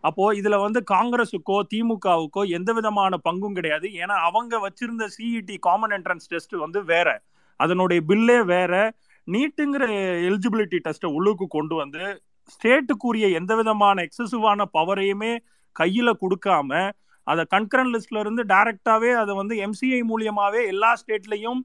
அப்போ 0.00 0.32
இதுல 0.32 0.60
வந்து 0.60 0.84
காங்கிரஸுக்கோ 0.90 1.60
திமுகவுக்கோ 1.74 2.48
எந்த 2.48 2.72
விதமான 2.72 3.18
பங்கும் 3.30 3.52
கிடையாது. 3.52 3.88
ஏன்னா 3.88 4.16
அவங்க 4.20 4.68
வச்சிருந்த 4.68 5.06
சிஇடி 5.18 5.58
காமன் 5.58 5.90
என்ட்ரன்ஸ் 5.90 6.26
டெஸ்ட் 6.28 6.52
வந்து 6.52 6.84
வேற. 6.84 7.22
அதனுடைய 7.56 8.02
பில்லே 8.08 8.44
வேற. 8.44 8.92
நீட்டுங்கிற 9.26 9.88
எலிஜிபிலிட்டி 10.28 10.78
டெஸ்ட்டை 10.84 11.06
உள்ளுக்கு 11.06 11.46
கொண்டு 11.46 11.74
வந்து 11.74 12.22
ஸ்டேட்டுக்குரிய 12.44 13.32
எந்த 13.32 13.56
விதமான 13.56 14.02
எக்ஸசிவான 14.02 14.64
பவரையுமே 14.72 15.38
கையில 15.80 16.12
கொடுக்காம 16.20 16.92
அதை 17.28 17.42
கன்கரன் 17.48 17.92
லிஸ்ட்ல 17.94 18.18
இருந்து 18.18 18.42
டைரக்டாவே 18.44 19.10
அதை 19.14 19.32
வந்து 19.34 19.54
எம்சிஐ 19.66 20.00
மூலியமாவே 20.10 20.62
எல்லா 20.66 20.90
ஸ்டேட்லையும் 21.00 21.60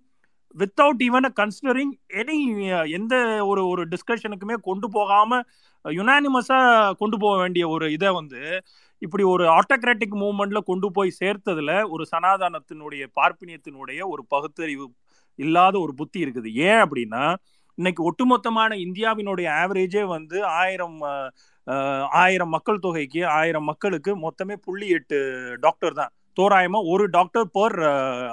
வித்தவுட் 0.56 1.04
ஈவன் 1.06 1.28
கன்சிடரிங் 1.40 1.94
எனி 2.14 2.38
எந்த 2.92 3.14
ஒரு 3.46 3.62
ஒரு 3.68 3.84
டிஸ்கஷனுக்குமே 3.88 4.56
கொண்டு 4.62 4.88
போகாம 4.92 5.40
யுனானிமஸா 5.86 6.58
கொண்டு 6.94 7.18
போக 7.20 7.36
வேண்டிய 7.38 7.64
ஒரு 7.68 7.86
இதை 7.92 8.10
வந்து 8.12 8.42
இப்படி 9.02 9.24
ஒரு 9.24 9.46
ஆட்டோக்ராட்டிக் 9.60 10.20
மூவ்மெண்ட்ல 10.22 10.60
கொண்டு 10.64 10.88
போய் 10.92 11.18
சேர்த்ததுல 11.20 11.72
ஒரு 11.90 12.04
சனாதானத்தினுடைய 12.12 13.04
பார்ப்பினியத்தினுடைய 13.18 14.02
ஒரு 14.08 14.24
பகுத்தறிவு 14.28 14.86
இல்லாத 15.40 15.76
ஒரு 15.80 15.94
புத்தி 15.94 16.20
இருக்குது. 16.26 16.50
ஏன் 16.68 16.82
அப்படின்னா 16.84 17.24
இன்னைக்கு 17.78 18.02
ஒட்டுமொத்தமான 18.10 18.72
இந்தியாவினுடைய 18.86 19.48
ஆவரேஜே 19.62 20.04
வந்து 20.08 20.38
ஆயிரம் 20.62 20.98
ஆயிரம் 22.12 22.50
மக்கள் 22.50 22.80
தொகைக்கு 22.80 23.22
ஆயிரம் 23.28 23.64
மக்களுக்கு 23.64 24.12
மொத்தமே 24.18 24.56
புள்ளி 24.56 24.88
எட்டு 24.88 25.20
டாக்டர் 25.60 25.94
தான். 25.94 26.14
தோராயமா 26.38 26.80
ஒரு 26.86 27.06
டாக்டர் 27.06 27.48
பர் 27.52 27.78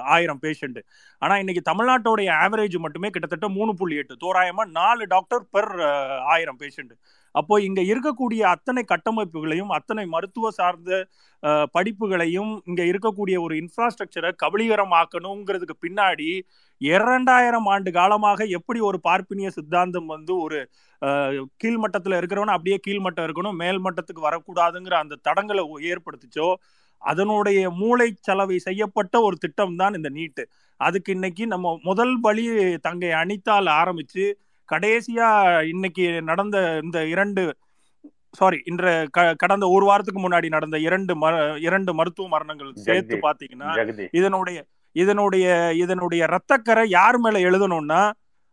ஆயிரம் 0.03 0.41
பேஷண்ட் 0.43 0.79
ஆனா 1.21 1.37
இன்னைக்கு 1.37 1.61
தமிழ்நாட்டோடைய 1.71 2.29
ஆவரேஜ் 2.43 2.77
மட்டுமே 2.79 3.09
கிட்டத்தட்ட 3.09 3.49
மூணு 3.49 3.75
புள்ளி 3.75 3.95
எட்டு. 3.95 4.15
தோராயமா 4.23 4.65
நாலு 4.65 5.05
டாக்டர் 5.05 5.43
பெர் 5.55 5.81
ஆயிரம் 6.25 6.59
பேஷண்ட் 6.61 6.93
அப்போ 7.35 7.61
இங்க 7.61 7.81
இருக்கக்கூடிய 7.81 8.41
அத்தனை 8.41 8.83
கட்டமைப்புகளையும் 8.83 9.69
அத்தனை 9.69 10.05
மருத்துவ 10.05 10.49
சார்ந்த 10.51 11.07
படிப்புகளையும் 11.75 12.61
இங்க 12.65 12.83
இருக்கக்கூடிய 12.83 13.41
ஒரு 13.41 13.55
இன்ஃப்ராஸ்ட்ரக்சரை 13.55 14.31
கபலீகரமாக்கணுங்கிறதுக்கு 14.43 15.75
பின்னாடி 15.85 16.29
இரண்டாயிரம் 16.81 17.65
ஆண்டு 17.65 17.91
காலமாக 17.91 18.45
எப்படி 18.45 18.79
ஒரு 18.79 18.99
பார்ப்பினிய 19.03 19.47
சித்தாந்தம் 19.47 20.05
வந்து 20.05 20.39
ஒரு 20.41 20.59
கீழ்மட்டத்தில் 21.57 22.13
இருக்கிறவன 22.13 22.53
அப்படியே 22.53 22.77
கீழ்மட்டம் 22.87 23.25
இருக்கணும் 23.25 23.55
மேல் 23.55 23.79
மட்டத்துக்கு 23.79 24.27
வரக்கூடாதுங்கிற 24.29 24.91
அந்த 24.91 25.19
தடங்களை 25.29 25.63
ஏற்படுத்திச்சோ 25.83 26.47
அதனுடைய 27.03 27.59
மூளை 27.77 28.07
செலவை 28.21 28.57
செய்யப்பட்ட 28.65 29.15
ஒரு 29.21 29.35
திட்டம் 29.37 29.75
தான் 29.75 29.95
இந்த 29.95 30.09
நீட்டு. 30.15 30.43
அதுக்கு 30.79 31.09
இன்னைக்கு 31.11 31.43
நம்ம 31.47 31.73
முதல் 31.83 32.15
பலி 32.21 32.45
தங்கை 32.83 33.11
அனிதால் 33.19 33.69
ஆரம்பிச்சு 33.77 34.25
கடைசியா 34.69 35.27
இன்னைக்கு 35.69 36.05
நடந்த 36.23 36.57
இந்த 36.83 36.99
இரண்டு 37.07 37.41
சாரி 38.33 38.59
இன்ற 38.65 38.83
க- 39.11 39.35
கடந்த 39.35 39.65
ஒரு 39.69 39.85
வாரத்துக்கு 39.87 40.21
முன்னாடி 40.21 40.47
நடந்த 40.49 40.77
இரண்டு 40.85 41.13
ம 41.15 41.31
இரண்டு 41.61 41.91
மருத்துவ 41.93 42.27
மரணங்கள் 42.29 42.69
சேர்த்து 42.85 43.15
பாத்தீங்கன்னா 43.25 43.71
இதனுடைய 44.19 44.59
இதனுடைய 44.95 45.47
இதனுடைய 45.81 46.23
ரத்தக்கரை 46.31 46.85
யார் 46.93 47.17
மேல 47.19 47.39
எழுதணும்னா 47.47 48.01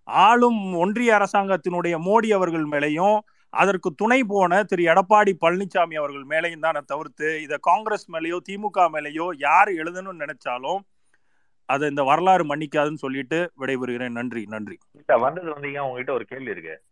ஆளும் 0.08 0.60
ஒன்றிய 0.78 1.10
அரசாங்கத்தினுடைய 1.16 1.94
மோடி 2.04 2.28
அவர்கள் 2.34 2.66
மேலையும் 2.70 3.16
அதற்கு 3.50 3.94
துணை 3.94 4.24
போன 4.24 4.64
திரு. 4.64 4.82
எடப்பாடி 4.82 5.32
பழனிசாமி 5.40 5.94
அவர்கள் 5.94 6.26
மேலையும் 6.28 6.60
தானே 6.60 6.80
தவிர்த்து 6.86 7.42
இதை 7.42 7.58
காங்கிரஸ் 7.60 8.10
மேலேயோ 8.10 8.38
திமுக 8.48 8.78
மேலேயோ 8.78 9.26
யார் 9.38 9.68
எழுதணும்னு 9.68 10.24
நினைச்சாலும் 10.24 10.80
அதை 11.66 11.88
இந்த 11.88 12.02
வரலாறு 12.02 12.56
மன்னிக்காதுன்னு 12.56 13.02
சொல்லிட்டு 13.04 13.52
விடைபெறுகிறேன். 13.58 14.10
நன்றி 14.10 14.44
நன்றி. 14.44 14.78
வந்தது 14.92 15.16
வந்தது 15.18 15.50
வந்தீங்க 15.50 15.78
உங்ககிட்ட 15.78 16.12
ஒரு 16.12 16.24
கேள்வி 16.24 16.50
இருக்கு. 16.50 16.82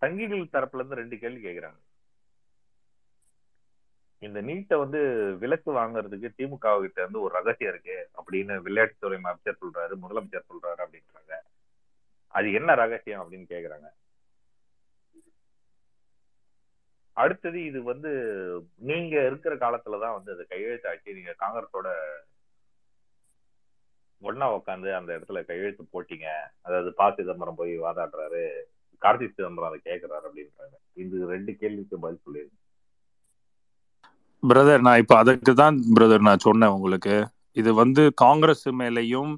சங்கிகள் 0.00 0.52
தரப்புல 0.52 0.74
இருந்து 0.74 0.94
ரெண்டு 0.94 1.18
கேள்வி 1.18 1.48
கேக்குறாங்க. 1.48 1.78
இந்த 4.18 4.42
நீட்டை 4.42 4.78
வந்து 4.78 5.00
விலக்கு 5.38 5.72
வாங்குறதுக்கு 5.72 6.28
திமுக 6.38 6.80
கிட்ட 6.80 7.00
இருந்து 7.00 7.20
ஒரு 7.20 7.34
ரகசியம் 7.34 7.72
இருக்கு 7.72 8.10
அப்படின்னு 8.20 8.54
விளையாட்டுத்துறை 8.66 9.16
அமைச்சர் 9.16 9.58
சொல்றாரு 9.60 9.94
முதலமைச்சர் 10.02 10.50
சொல்றாரு 10.50 10.80
அப்படின்றாங்க. 10.86 11.34
அது 12.28 12.52
என்ன 12.52 12.74
ரகசியம் 12.74 13.22
அப்படின்னு 13.22 13.50
கேக்குறாங்க. 13.54 13.88
அடுத்தது 17.12 17.64
இது 17.64 17.82
வந்து 17.82 18.10
நீங்க 18.76 19.26
இருக்கிற 19.26 19.56
காலத்துலதான் 19.56 20.12
வந்து 20.12 20.32
அது 20.32 20.46
கையெழுத்தாச்சு 20.50 21.14
நீங்க 21.14 21.34
காங்கிரஸோட 21.38 21.88
ஒன்னா 24.22 24.46
உட்காந்து 24.56 24.94
அந்த 24.94 25.18
இடத்துல 25.18 25.44
கையெழுத்து 25.44 25.84
போட்டீங்க. 25.92 26.26
அதாவது 26.62 26.92
ப. 26.92 27.12
சிதம்பரம் 27.16 27.54
போய் 27.54 27.80
வாதாடுறாரு. 27.80 28.42
கார்த்தி 29.02 29.28
சிதம்பரம் 29.34 29.70
அதை 29.70 29.80
கேட்கிறாரு 29.84 30.26
அப்படின்றாங்க. 30.30 30.74
இது 30.92 31.26
ரெண்டு 31.26 31.56
கேள்விக்கு 31.56 31.98
பதில் 31.98 32.22
சொல்லிருங்க. 32.26 32.56
பிரதர் 34.42 34.80
நான் 34.80 34.98
இப்ப 34.98 35.16
அதுக்கு 35.16 35.54
தான் 35.54 35.82
பிரதர் 35.94 36.18
நான் 36.18 36.38
சொன்னேன் 36.38 36.68
உங்களுக்கு. 36.68 37.14
இது 37.56 37.70
வந்து 37.74 38.02
காங்கிரஸ் 38.22 38.66
மேலையும் 38.80 39.32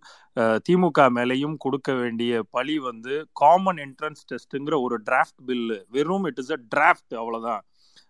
திமுக 0.67 1.01
மேலையும் 1.17 1.57
கொடுக்க 1.59 1.91
வேண்டிய 1.95 2.43
பழி 2.51 2.77
வந்து 2.89 3.15
காமன் 3.43 3.81
என்ட்ரன்ஸ் 3.87 4.25
டெஸ்ட்டுங்கிற 4.31 4.77
ஒரு 4.87 4.97
டிராஃப்ட் 5.09 5.41
பில்லு 5.49 5.79
வெறும் 5.91 6.27
இட் 6.31 6.41
இஸ் 6.43 6.53
அ 6.53 6.61
டிராஃப்ட் 6.75 7.15
அவ்வளோதான் 7.15 7.63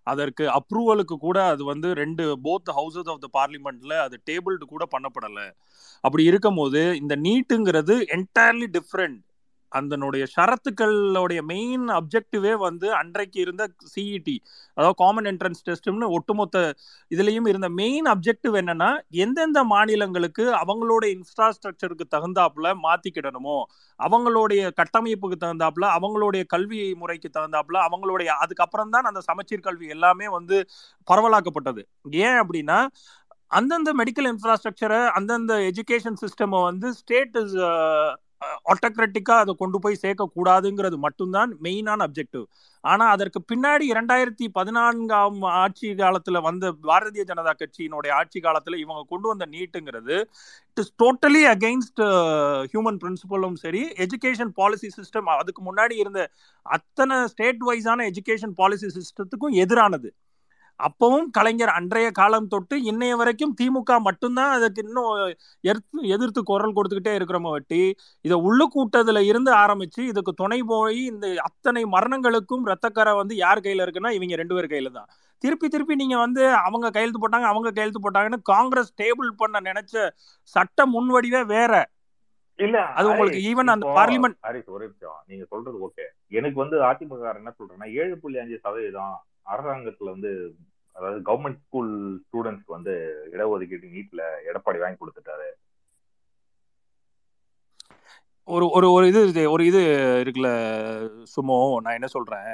அதற்கு 0.06 0.44
அப்ரூவலுக்கு 0.58 1.16
கூட 1.18 1.38
அது 1.52 1.62
வந்து 1.64 1.88
ரெண்டு 1.94 2.24
போத் 2.46 2.70
ஹவுசஸ் 2.78 3.10
ஆஃப் 3.12 3.22
த 3.24 3.28
பார்லிமெண்ட்ல 3.38 3.94
அது 4.06 4.16
டேபிள்டு 4.28 4.64
கூட 4.66 4.84
பண்ணப்படலை. 4.94 5.46
அப்படி 6.04 6.24
இருக்கும்போது 6.30 6.80
இந்த 7.02 7.14
நீட்டுங்கிறது 7.26 7.94
என்டையர்லி 8.16 8.68
டிஃப்ரெண்ட் 8.78 9.20
அதனுடைய 9.72 10.24
ஷரத்துக்களுடைய 10.36 11.40
மெயின் 11.44 11.86
அப்ஜெக்டிவே 11.90 12.52
வந்து 12.58 12.88
அன்றைக்கு 12.92 13.40
இருந்த 13.40 13.62
சிஇடி 13.92 14.36
அதாவது 14.76 14.96
காமன் 14.96 15.24
என்ட்ரன்ஸ் 15.24 15.62
டெஸ்ட்னு 15.66 16.08
ஒட்டுமொத்த 16.10 16.58
இதுலேயும் 17.10 17.48
இருந்த 17.48 17.68
மெயின் 17.72 18.06
அப்ஜெக்டிவ் 18.06 18.56
என்னன்னா 18.60 18.90
எந்தெந்த 19.24 19.62
மாநிலங்களுக்கு 19.64 20.46
அவங்களோட 20.62 21.04
இன்ஃப்ராஸ்ட்ரக்சருக்கு 21.16 22.06
தகுந்தாப்புல 22.10 22.74
மாத்திக்கிடணுமோ 22.84 23.58
அவங்களுடைய 24.00 24.62
கட்டமைப்புக்கு 24.80 25.38
தகுந்தாப்புல 25.40 25.88
அவங்களுடைய 25.96 26.44
கல்வி 26.46 26.80
முறைக்கு 26.94 27.30
தகுந்தாப்புல 27.30 27.78
அவங்களுடைய 27.88 28.30
அதுக்கப்புறம் 28.42 28.90
தான் 28.90 29.04
அந்த 29.04 29.20
சமச்சீர் 29.20 29.60
கல்வி 29.60 29.86
எல்லாமே 29.88 30.28
வந்து 30.28 30.56
பரவலாக்கப்பட்டது. 31.08 31.82
ஏன் 32.24 32.38
அப்படின்னா 32.42 32.78
அந்தந்த 33.50 33.90
மெடிக்கல் 33.92 34.28
இன்ஃப்ராஸ்ட்ரக்சரை 34.28 35.00
அந்தந்த 35.10 35.54
எஜுகேஷன் 35.70 36.20
சிஸ்டம் 36.22 36.54
வந்து 36.62 36.88
ஸ்டேட் 36.92 37.36
இஸ் 37.36 37.56
ஆட்டோக்ராட்டிக்கா 38.72 39.36
அதை 39.38 39.54
கொண்டு 39.54 39.78
போய் 39.78 40.02
சேர்க்கக்கூடாதுங்கிறது 40.02 40.96
மட்டும்தான் 40.98 41.50
மெயினான 41.62 42.06
அப்ஜெக்டிவ் 42.06 42.44
ஆனா 42.84 43.04
அதற்கு 43.08 43.40
பின்னாடி 43.52 43.84
இரண்டாயிரத்தி 43.92 44.46
பதினான்காம் 44.54 45.42
ஆட்சி 45.56 45.88
காலத்துல 45.94 46.40
வந்த 46.42 46.72
பாரதிய 46.82 47.24
ஜனதா 47.24 47.52
கட்சியினுடைய 47.54 48.12
ஆட்சி 48.12 48.40
காலத்துல 48.40 48.78
இவங்க 48.78 49.02
கொண்டு 49.08 49.28
வந்த 49.28 49.46
நீட்டுங்கிறது 49.46 50.16
it 50.70 50.82
is 50.84 50.92
totally 51.02 51.42
against 51.54 52.02
human 52.72 53.00
பிரின்சிபலும் 53.02 53.56
சரி 53.64 53.82
எஜுகேஷன் 54.06 54.52
பாலிசி 54.54 54.90
சிஸ்டம் 54.98 55.30
அதுக்கு 55.36 55.62
முன்னாடி 55.62 55.96
இருந்த 55.96 56.22
அத்தனை 56.66 57.18
ஸ்டேட் 57.26 57.62
வைஸான 57.68 58.06
எஜுகேஷன் 58.12 58.54
பாலிசி 58.54 58.88
சிஸ்டத்துக்கும் 58.98 59.56
எதிரானது. 59.64 60.10
அப்பவும் 60.82 61.26
கலைஞர் 61.30 61.72
அன்றைய 61.74 62.08
காலம் 62.12 62.48
தொட்டு 62.48 62.76
இன்னைய 62.90 63.14
வரைக்கும் 63.16 63.54
திமுக 63.58 63.98
மட்டும்தான் 64.00 64.52
அதுக்கு 64.56 64.82
இன்னும் 64.84 65.10
எதிர்த்து 65.64 66.08
எதிர்த்து 66.14 66.40
குரல் 66.50 66.74
கொடுத்துக்கிட்டே 66.76 67.14
இருக்கிறோம 67.18 67.50
வட்டி 67.50 67.80
இதை 68.24 68.36
உள்ளுக்கூட்டத்துல 68.46 69.20
இருந்து 69.30 69.52
ஆரம்பிச்சு 69.62 70.02
இதுக்கு 70.10 70.32
துணை 70.34 70.60
போய் 70.70 71.00
இந்த 71.12 71.26
அத்தனை 71.48 71.82
மரணங்களுக்கும் 71.94 72.66
ரத்தக்கரை 72.70 73.14
வந்து 73.20 73.36
யார் 73.42 73.64
கையில 73.66 73.84
இருக்குன்னா 73.86 74.12
இவங்க 74.18 74.40
ரெண்டு 74.42 74.56
பேர் 74.56 74.72
கையில 74.72 74.92
தான். 74.92 75.08
திருப்பி 75.44 75.68
திருப்பி 75.68 75.94
நீங்க 76.00 76.16
வந்து 76.18 76.42
அவங்க 76.60 76.92
கையெழுத்து 76.94 77.22
போட்டாங்க 77.22 77.48
அவங்க 77.52 77.72
கையெழுத்து 77.72 78.02
போட்டாங்கன்னு 78.02 78.40
காங்கிரஸ் 78.52 78.92
டேபிள் 79.00 79.30
பண்ண 79.40 79.60
நினைச்ச 79.68 79.94
சட்ட 80.56 80.86
முன்வடிவே 80.92 81.42
வேற. 81.54 81.72
இல்ல 82.58 82.78
அது 82.96 83.06
உங்களுக்கு 83.10 83.40
ஈவன் 83.50 83.72
அந்த 83.74 83.86
பார்லிமெண்ட் 83.98 84.38
ஹரிஷ் 84.46 84.72
ஒரு 84.74 84.82
நிமிஷம். 84.86 85.18
நீங்க 85.30 85.44
சொல்றது 85.52 85.78
ஓகே 85.86 86.04
எனக்கு 86.38 86.58
வந்து 86.62 86.76
அதிமுக 86.90 87.34
என்ன 87.40 87.52
சொல்றேன்னா 87.58 87.88
ஏழு 88.02 88.16
புள்ளி 88.22 88.38
அஞ்சு 88.42 88.58
சதவீதம் 88.64 89.16
அரசாங்கத்துல 89.52 90.12
வந்து 90.14 90.30
அதாவது 90.92 91.18
கவர்மெண்ட் 91.20 91.60
ஸ்கூல் 91.66 91.92
ஸ்டூடெண்ட்ஸ்க்கு 92.24 92.76
வந்து 92.76 92.94
இடஒதுக்கீடு 93.32 93.92
நீட்ல 93.94 94.22
எடப்பாடி 94.50 94.78
வாங்கி 94.78 94.98
கொடுத்துட்டாரு. 94.98 95.48
ஒரு 98.54 98.66
ஒரு 98.76 98.86
ஒரு 98.94 99.04
இது 99.10 99.20
ஒரு 99.54 99.62
இது 99.68 99.80
இருக்குல்ல 100.22 100.48
சுமோ 101.32 101.56
நான் 101.84 101.96
என்ன 101.98 102.08
சொல்றேன்? 102.14 102.48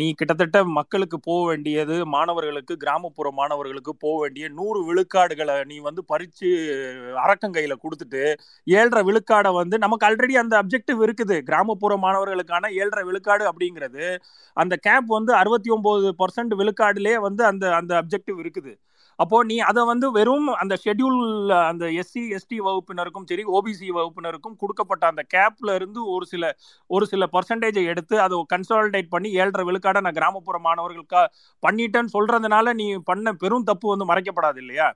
நீ 0.00 0.06
கிட்டத்தட்ட 0.20 0.58
மக்களுக்கு 0.78 1.16
போக 1.28 1.40
வேண்டியது 1.50 1.96
மாணவர்களுக்கு 2.14 2.74
கிராமப்புற 2.84 3.30
மாணவர்களுக்கு 3.40 3.92
போக 4.04 4.14
வேண்டிய 4.22 4.48
நூறு 4.58 4.80
விழுக்காடுகளை 4.88 5.56
நீ 5.70 5.76
வந்து 5.88 6.02
பறிச்சு 6.12 6.50
அரக்கங்கையில 7.24 7.76
கொடுத்துட்டு 7.84 8.22
ஏழரை 8.66 9.02
விழுக்காடை 9.08 9.52
வந்து 9.60 9.78
நமக்கு 9.84 10.06
ஆல்ரெடி 10.08 10.36
அந்த 10.42 10.56
அப்ஜெக்டிவ் 10.62 11.02
இருக்குது. 11.06 11.38
கிராமப்புற 11.50 11.96
மாணவர்களுக்கான 12.06 12.70
ஏழரை 12.82 13.04
விழுக்காடு 13.10 13.46
அப்படிங்கிறது 13.52 14.06
அந்த 14.56 14.74
கேம்ப் 14.88 15.12
வந்து 15.18 15.34
அறுபத்தி 15.42 15.70
ஒன்பது 15.76 16.08
பர்சன்ட் 16.22 16.54
விழுக்காடுலேயே 16.62 17.18
வந்து 17.28 17.44
அந்த 17.50 17.64
அந்த 17.80 17.92
அப்ஜெக்டிவ் 18.02 18.40
இருக்குது. 18.44 18.72
அப்போ 19.22 19.38
நீ 19.48 19.56
அதை 19.68 19.82
வந்து 19.88 20.06
வெறும் 20.16 20.48
அந்த 20.60 20.74
ஷெட்யூல் 20.82 21.18
அந்த 21.64 21.84
எஸ்சி 22.00 22.22
எஸ்டி 22.36 22.58
வகுப்பினருக்கும் 22.66 23.26
சரி 23.30 23.44
ஓபிசி 23.52 23.88
வகுப்பினருக்கும் 23.92 24.56
கொடுக்கப்பட்ட 24.62 25.04
அந்த 25.10 25.22
கேப்ல 25.34 25.74
இருந்து 25.78 26.00
ஒரு 26.14 26.26
சில 26.32 26.44
ஒரு 26.90 27.06
சில 27.12 27.26
பர்சன்டேஜை 27.34 27.84
எடுத்து 27.92 28.16
அதை 28.24 28.38
கன்சாலிடேட் 28.52 29.12
பண்ணி 29.14 29.30
ஏழரை 29.38 29.64
விழுக்காட 29.68 30.00
நான் 30.04 30.18
கிராமப்புற 30.18 30.58
மாணவர்களுக்கா 30.66 31.22
பண்ணிட்டேன்னு 31.62 32.14
சொல்றதுனால 32.16 32.74
நீ 32.80 32.88
பண்ண 33.10 33.34
பெரும் 33.42 33.68
தப்பு 33.70 33.88
வந்து 33.92 34.10
மறைக்கப்படாது 34.10 34.60
இல்லையா? 34.64 34.88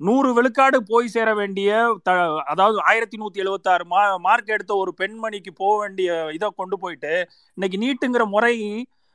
நூறு 0.00 0.28
விழுக்காடு 0.36 0.78
போய் 0.88 1.12
சேர 1.14 1.28
வேண்டிய 1.34 1.70
த 2.06 2.10
அதாவது 2.52 2.78
ஆயிரத்தி 2.90 3.16
நூத்தி 3.20 3.42
எழுபத்தாறு 3.42 3.84
மா 3.90 4.00
மார்க் 4.24 4.54
எடுத்த 4.56 4.72
ஒரு 4.78 4.92
பெண்மணிக்கு 5.00 5.52
போக 5.60 5.74
வேண்டிய 5.82 6.08
இதை 6.36 6.48
கொண்டு 6.56 6.76
போயிட்டு 6.82 7.12
இன்னைக்கு 7.58 7.78
நீட்டுங்கிற 7.82 8.24
முறை 8.32 8.54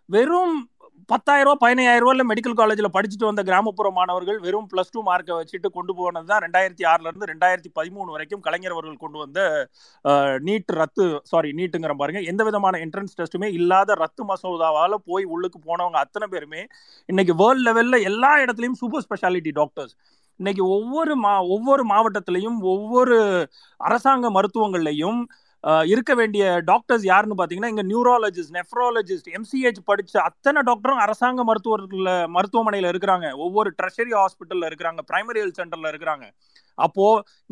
வெறும் 0.10 0.56
பத்தாயிரம் 1.06 1.48
ரூபா 1.48 1.60
பதினாயிரம் 1.62 2.04
ரூபாயில் 2.04 2.28
மெடிக்கல் 2.30 2.56
காலேஜில் 2.56 2.94
படிச்சுட்டு 2.96 3.28
வந்த 3.28 3.42
கிராமப்புற 3.44 3.88
மாணவர்கள் 3.92 4.40
வெறும் 4.40 4.68
ப்ளஸ் 4.72 4.92
டூ 4.94 5.02
மார்க்கை 5.02 5.36
வச்சுட்டு 5.38 5.70
கொண்டு 5.70 5.94
போனது 5.94 6.26
தான் 6.26 6.42
ரெண்டாயிரத்தி 6.46 6.84
ஆறுலேருந்து 6.84 7.30
ரெண்டாயிரத்தி 7.32 7.70
பதிமூணு 7.76 8.10
வரைக்கும் 8.12 8.42
கலைஞர் 8.42 8.76
அவர்கள் 8.76 8.98
கொண்டு 8.98 9.18
வந்த 9.20 9.40
நீட் 10.40 10.74
ரத்து 10.78 11.06
சாரி 11.24 11.52
நீட்டுங்கிற 11.52 11.96
பாருங்க. 11.98 12.22
எந்த 12.22 12.44
விதமான 12.44 12.78
என்ட்ரன்ஸ் 12.78 13.18
டெஸ்ட்டுமே 13.20 13.50
இல்லாத 13.52 13.96
ரத்து 13.96 14.26
மசோதாவால் 14.26 14.98
போய் 15.06 15.26
உள்ளுக்கு 15.26 15.62
போனவங்க 15.66 16.00
அத்தனை 16.00 16.28
பேருமே 16.28 16.64
இன்னைக்கு 17.10 17.36
வேர்ல்ட் 17.36 17.66
லெவலில் 17.68 18.06
எல்லா 18.06 18.32
இடத்துலையும் 18.46 18.80
சூப்பர் 18.82 19.06
ஸ்பெஷாலிட்டி 19.08 19.54
டாக்டர்ஸ் 19.54 19.96
இன்னைக்கு 20.40 20.64
ஒவ்வொரு 20.70 21.14
மா 21.16 21.34
ஒவ்வொரு 21.48 21.84
மாவட்டத்திலையும் 21.86 22.58
ஒவ்வொரு 22.68 23.16
அரசாங்க 23.80 24.30
மருத்துவங்கள்லையும் 24.32 25.22
இருக்க 25.86 26.16
வேண்டிய 26.16 26.62
டாக்டர்ஸ் 26.66 27.06
யாருன்னு 27.06 27.38
பாத்தீங்கன்னா 27.40 27.72
இங்க 27.74 27.84
நியூராலஜிஸ்ட் 27.84 28.56
நெஃப்ராலஜிஸ்ட் 28.60 29.30
எம்சிஹெச் 29.38 29.80
படிச்ச 29.92 30.18
அத்தனை 30.18 30.62
டாக்டரும் 30.62 31.04
அரசாங்க 31.06 31.44
மருத்துவர்கள் 31.44 32.06
மருத்துவமனையில 32.36 32.92
இருக்கிறாங்க. 32.94 33.30
ஒவ்வொரு 33.46 33.72
ட்ரெஷரி 33.82 34.14
ஹாஸ்பிட்டலில் 34.20 34.70
இருக்கிறாங்க 34.70 35.04
பிரைமரி 35.12 35.42
ஹெல்த் 35.44 35.60
சென்டர்ல 35.62 35.92
இருக்கிறாங்க. 35.94 36.26
அப்போ 36.78 37.06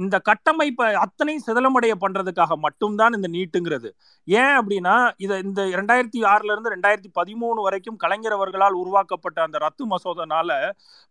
இந்த 0.04 0.16
கட்டமைப்பை 0.30 0.88
அத்தனை 1.04 1.36
சிதலமடைய 1.46 1.94
பண்றதுக்காக 2.04 2.56
மட்டும்தான் 2.66 3.16
இந்த 3.18 3.28
நீட்டுங்கிறது. 3.36 3.90
ஏன் 4.28 4.56
அப்படின்னா 4.60 4.96
இதை 5.26 5.36
இந்த 5.48 5.62
ரெண்டாயிரத்தி 5.80 6.22
ஆறுல 6.34 6.54
இருந்து 6.54 6.74
ரெண்டாயிரத்தி 6.76 7.12
பதிமூணு 7.20 7.60
வரைக்கும் 7.68 8.00
கலைஞர் 8.04 8.38
அவர்களால் 8.38 8.80
உருவாக்கப்பட்ட 8.82 9.42
அந்த 9.48 9.58
ரத்து 9.66 9.86
மசோதனால 9.94 10.50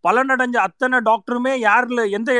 பலனடைஞ்ச 0.04 0.56
அத்தனை 0.68 1.00
டாக்டருமே 1.10 1.54
யாருல 1.68 2.02
எந்த 2.18 2.32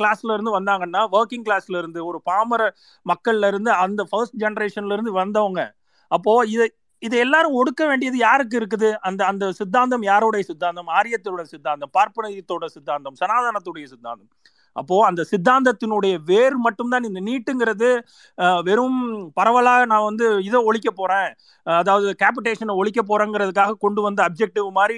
கிளாஸ்ல 0.00 0.34
இருந்து 0.36 0.56
வந்தாங்கன்னா 0.58 1.04
ஒர்க்கிங் 1.18 1.46
கிளாஸ்ல 1.48 1.78
இருந்து 1.82 2.00
ஒரு 2.10 2.20
பாமர 2.30 2.62
மக்கள்ல 3.06 3.50
இருந்து 3.52 3.72
அந்த 3.84 4.04
ஃபர்ஸ்ட் 4.10 4.38
ஜென்ரேஷன்ல 4.44 4.96
இருந்து 4.98 5.14
வந்தவங்க. 5.22 5.62
அப்போ 6.10 6.34
இதை 6.54 6.66
இது 7.02 7.16
எல்லாரும் 7.24 7.56
ஒடுக்க 7.60 7.82
வேண்டியது 7.88 8.18
யாருக்கு 8.18 8.56
இருக்குது? 8.60 8.88
அந்த 9.08 9.20
அந்த 9.30 9.44
சித்தாந்தம் 9.58 10.04
யாருடைய 10.10 10.44
சித்தாந்தம்? 10.50 10.88
ஆரியத்தோட 10.98 11.42
சித்தாந்தம் 11.52 11.92
பார்ப்பனியத்தோட 11.98 12.64
சித்தாந்தம் 12.76 13.16
சனாதனத்துடைய 13.20 13.84
சித்தாந்தம். 13.92 14.30
அப்போ 14.76 14.96
அந்த 15.06 15.22
சித்தாந்தத்தினுடைய 15.32 16.14
வேர் 16.30 16.56
மட்டும்தான் 16.66 17.08
இந்த 17.08 17.20
நீட்டுங்கிறது 17.28 17.90
வெறும் 18.68 18.98
பரவலாக 19.38 19.84
நான் 19.92 20.06
வந்து 20.10 20.26
இதை 20.48 20.60
ஒழிக்க 20.70 20.90
போறேன். 21.00 21.30
அதாவது 21.66 22.08
கேபிட்டேஷனை 22.22 22.76
ஒழிக்க 22.82 23.02
போறேங்கிறதுக்காக 23.10 23.78
கொண்டு 23.84 24.02
வந்த 24.02 24.20
அப்ஜெக்டிவ் 24.28 24.68
மாதிரி 24.80 24.96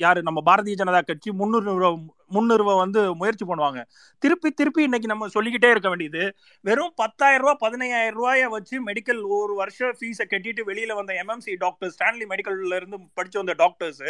யாரு? 0.00 0.20
நம்ம 0.26 0.38
பாரதிய 0.48 0.76
ஜனதா 0.82 1.00
கட்சி 1.10 1.30
முன்னுரிமை 1.40 1.90
முன்னிறுவ 2.30 2.74
வந்து 2.80 3.00
முயற்சி 3.16 3.44
பண்ணுவாங்க. 3.44 3.80
திருப்பி 4.22 4.50
திருப்பி 4.52 4.82
இன்னைக்கு 4.82 5.08
நம்ம 5.08 5.28
சொல்லிக்கிட்டே 5.28 5.70
இருக்க 5.70 5.88
வேண்டியது 5.88 6.22
வெறும் 6.64 6.92
பத்தாயிரம் 6.96 7.44
ரூபாய் 7.44 7.60
பதினையாயிரம் 7.64 8.18
ரூபாய 8.18 8.48
வச்சு 8.50 8.76
மெடிக்கல் 8.86 9.20
ஒரு 9.36 9.54
வருஷம் 9.54 9.96
ஃபீஸை 9.98 10.26
கட்டிட்டு 10.26 10.64
வெளியில 10.66 10.94
வந்த 10.94 11.12
எம்எம்சி 11.22 11.54
டாக்டர் 11.58 11.92
ஸ்டான்லி 11.94 12.26
மெடிக்கல்ல 12.30 12.74
இருந்து 12.74 12.98
படிச்சு 13.14 13.38
வந்த 13.38 13.54
டாக்டர்ஸ் 13.58 14.02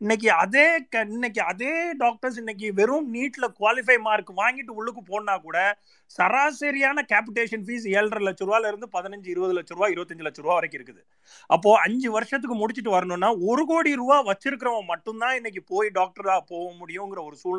இன்னைக்கு 0.00 0.28
அதே 0.38 0.64
க- 0.88 1.06
இன்னைக்கு 1.10 1.42
அதே 1.46 1.72
டாக்டர்ஸ் 1.98 2.38
இன்னைக்கு 2.38 2.74
வெறும் 2.74 3.08
நீட்ல 3.14 3.48
குவாலிஃபை 3.58 3.98
மார்க் 4.00 4.32
வாங்கிட்டு 4.38 4.76
உள்ளுக்கு 4.78 5.02
போனா 5.04 5.36
கூட 5.38 5.58
சராசரியான 6.10 7.02
கேபிட்டேஷன் 7.10 7.64
ஃபீஸ் 7.66 7.86
ஏழரை 7.94 8.22
லட்ச 8.24 8.42
ரூபால 8.44 8.66
இருந்து 8.66 8.88
பதினஞ்சு 8.92 9.28
இருபது 9.28 9.52
லட்ச 9.52 9.72
ரூபா 9.72 9.88
இருபத்தஞ்சு 9.88 10.26
லட்ச 10.26 10.40
ரூபா 10.40 10.54
வரைக்கும் 10.54 10.78
இருக்குது. 10.78 11.02
அப்போ 11.50 11.70
அஞ்சு 11.78 12.08
வருஷத்துக்கு 12.10 12.56
முடிச்சுட்டு 12.56 12.90
வரணும்னா 12.90 13.28
ஒரு 13.46 13.64
கோடி 13.66 13.94
ரூபா 13.94 14.16
வச்சிருக்கிறவன் 14.24 14.86
மட்டும்தான் 14.86 15.36
இன்னைக்கு 15.36 15.64
போய் 15.64 15.88
டாக்டரா 15.94 16.36
போக 16.48 16.66
முடியுங்கிற 16.80 17.20
ஒரு 17.24 17.36
சூழ்நிலை 17.36 17.57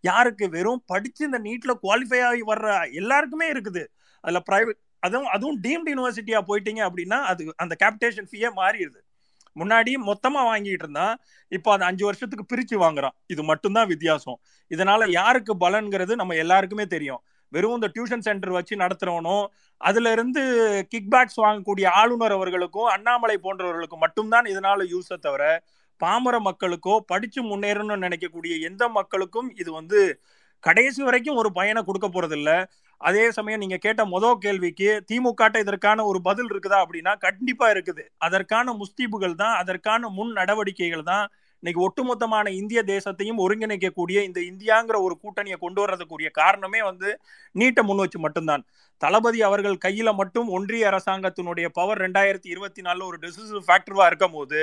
யாருக்கு 0.00 0.48
வெறும் 0.48 0.82
படிச்சு 0.86 1.22
இந்த 1.24 1.38
நீட்ல 1.38 1.74
குவாலிஃபை 1.82 2.20
ஆகி 2.30 2.42
வர்ற 2.52 2.92
எல்லாருக்குமே 2.92 3.52
இருக்குது. 3.52 3.84
அதுல 4.20 4.42
பிரைவேட் 4.50 4.80
அதுவும் 4.98 5.26
அதுவும் 5.26 5.58
டீம்டு 5.62 5.92
யூனிவர்சிட்டியா 5.92 6.38
போயிட்டீங்க 6.48 6.82
அப்படின்னா 6.88 7.18
அது 7.30 7.54
அந்த 7.56 7.74
கேபிடேஷன் 7.82 8.28
ஃபீயே 8.30 8.50
மாறிடுது. 8.60 9.00
முன்னாடி 9.56 9.92
மொத்தமா 10.08 10.40
வாங்கிட்டு 10.50 10.84
இருந்தான் 10.84 11.14
இப்போ 11.48 11.72
அது 11.72 11.84
அஞ்சு 11.84 12.04
வருஷத்துக்கு 12.04 12.44
பிரிச்சு 12.52 12.76
வாங்குறான். 12.82 13.14
இது 13.26 13.42
மட்டும்தான் 13.42 13.88
வித்தியாசம். 13.88 14.38
இதனால 14.70 15.10
யாருக்கு 15.10 15.54
பலன்கிறது 15.56 16.14
நம்ம 16.14 16.34
எல்லாருக்குமே 16.34 16.86
தெரியும். 16.86 17.22
வெறும் 17.52 17.74
இந்த 17.74 17.88
டியூஷன் 17.96 18.24
சென்டர் 18.26 18.50
வச்சு 18.50 18.76
நடத்துறவனும் 18.76 19.44
அதுல 19.76 20.12
இருந்து 20.12 20.42
கிக் 20.88 21.10
பேக்ஸ் 21.14 21.40
வாங்கக்கூடிய 21.44 21.86
ஆளுநர் 22.00 22.32
அவர்களுக்கும் 22.32 22.84
அண்ணாமலை 22.84 23.36
போன்றவர்களுக்கும் 23.42 24.04
மட்டும்தான் 24.04 24.44
இதனால 24.44 24.86
யூஸை 24.94 25.16
தவிர 25.18 25.42
பாமர 26.04 26.36
மக்களுக்கோ 26.40 26.94
படிச்சு 27.12 27.40
முன்னேறணும்னு 27.42 28.04
நினைக்கக்கூடிய 28.06 28.54
எந்த 28.70 28.88
மக்களுக்கும் 28.88 29.48
இது 29.56 29.72
வந்து 29.72 30.00
கடைசி 30.64 31.00
வரைக்கும் 31.02 31.38
ஒரு 31.40 31.52
பயனை 31.52 31.80
கொடுக்க 31.84 32.08
போறதில்ல. 32.08 32.50
அதே 33.00 33.24
சமயம் 33.36 33.62
நீங்க 33.62 33.76
கேட்ட 33.76 34.02
மொதல் 34.04 34.42
கேள்விக்கு 34.44 34.88
திமுக 35.08 35.50
இதற்கான 35.64 36.04
ஒரு 36.10 36.18
பதில் 36.28 36.50
இருக்குதா 36.52 36.78
அப்படின்னா 36.84 37.12
கண்டிப்பா 37.26 37.66
இருக்குது. 37.74 38.04
அதற்கான 38.26 38.74
முஸ்தீபுகள் 38.82 39.34
தான் 39.42 39.56
அதற்கான 39.62 40.08
முன் 40.08 40.32
நடவடிக்கைகள் 40.32 41.04
தான் 41.12 41.26
இன்னைக்கு 41.62 41.80
ஒட்டுமொத்தமான 41.86 42.46
இந்திய 42.60 42.80
தேசத்தையும் 42.92 43.38
ஒருங்கிணைக்கக்கூடிய 43.44 44.18
இந்த 44.28 44.40
இந்தியாங்கிற 44.50 44.96
ஒரு 45.06 45.14
கூட்டணியை 45.22 45.56
கொண்டு 45.62 45.80
வர்றதுக்குரிய 45.82 46.28
காரணமே 46.40 46.80
வந்து 46.88 47.08
நீட்டை 47.54 47.82
முன் 47.82 48.02
வச்சு 48.02 48.18
மட்டும்தான். 48.18 48.64
தளபதி 49.02 49.40
அவர்கள் 49.42 49.76
கையில 49.84 50.12
மட்டும் 50.14 50.48
ஒன்றிய 50.48 50.90
அரசாங்கத்தினுடைய 50.90 51.68
பவர் 51.78 52.02
ரெண்டாயிரத்தி 52.04 52.48
இருபத்தி 52.54 52.82
நாலுல 52.86 53.06
ஒரு 53.10 53.18
டெசிசிவ் 53.24 53.66
ஃபேக்டர்வா 53.68 54.06
இருக்கும் 54.06 54.36
போது 54.36 54.60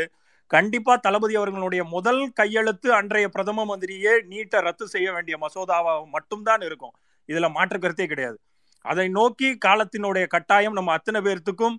கண்டிப்பா 0.47 0.95
தளபதி 0.95 1.35
அவர்களுடைய 1.35 1.83
முதல் 1.83 2.31
கையெழுத்து 2.33 2.93
அன்றைய 2.93 3.29
பிரதம 3.29 3.65
மந்திரியே 3.65 4.13
நீட்டை 4.31 4.59
ரத்து 4.59 4.87
செய்ய 4.87 5.11
வேண்டிய 5.11 5.37
மசோதாவா 5.37 6.05
மட்டும்தான் 6.05 6.61
இருக்கும். 6.61 6.93
இதுல 7.27 7.51
மாற்று 7.51 7.79
கருத்தே 7.79 8.05
கிடையாது. 8.05 8.37
அதை 8.81 9.07
நோக்கி 9.07 9.57
காலத்தினுடைய 9.65 10.27
கட்டாயம் 10.27 10.73
நம்ம 10.73 10.91
அத்தனை 10.91 11.21
பேர்த்துக்கும் 11.21 11.75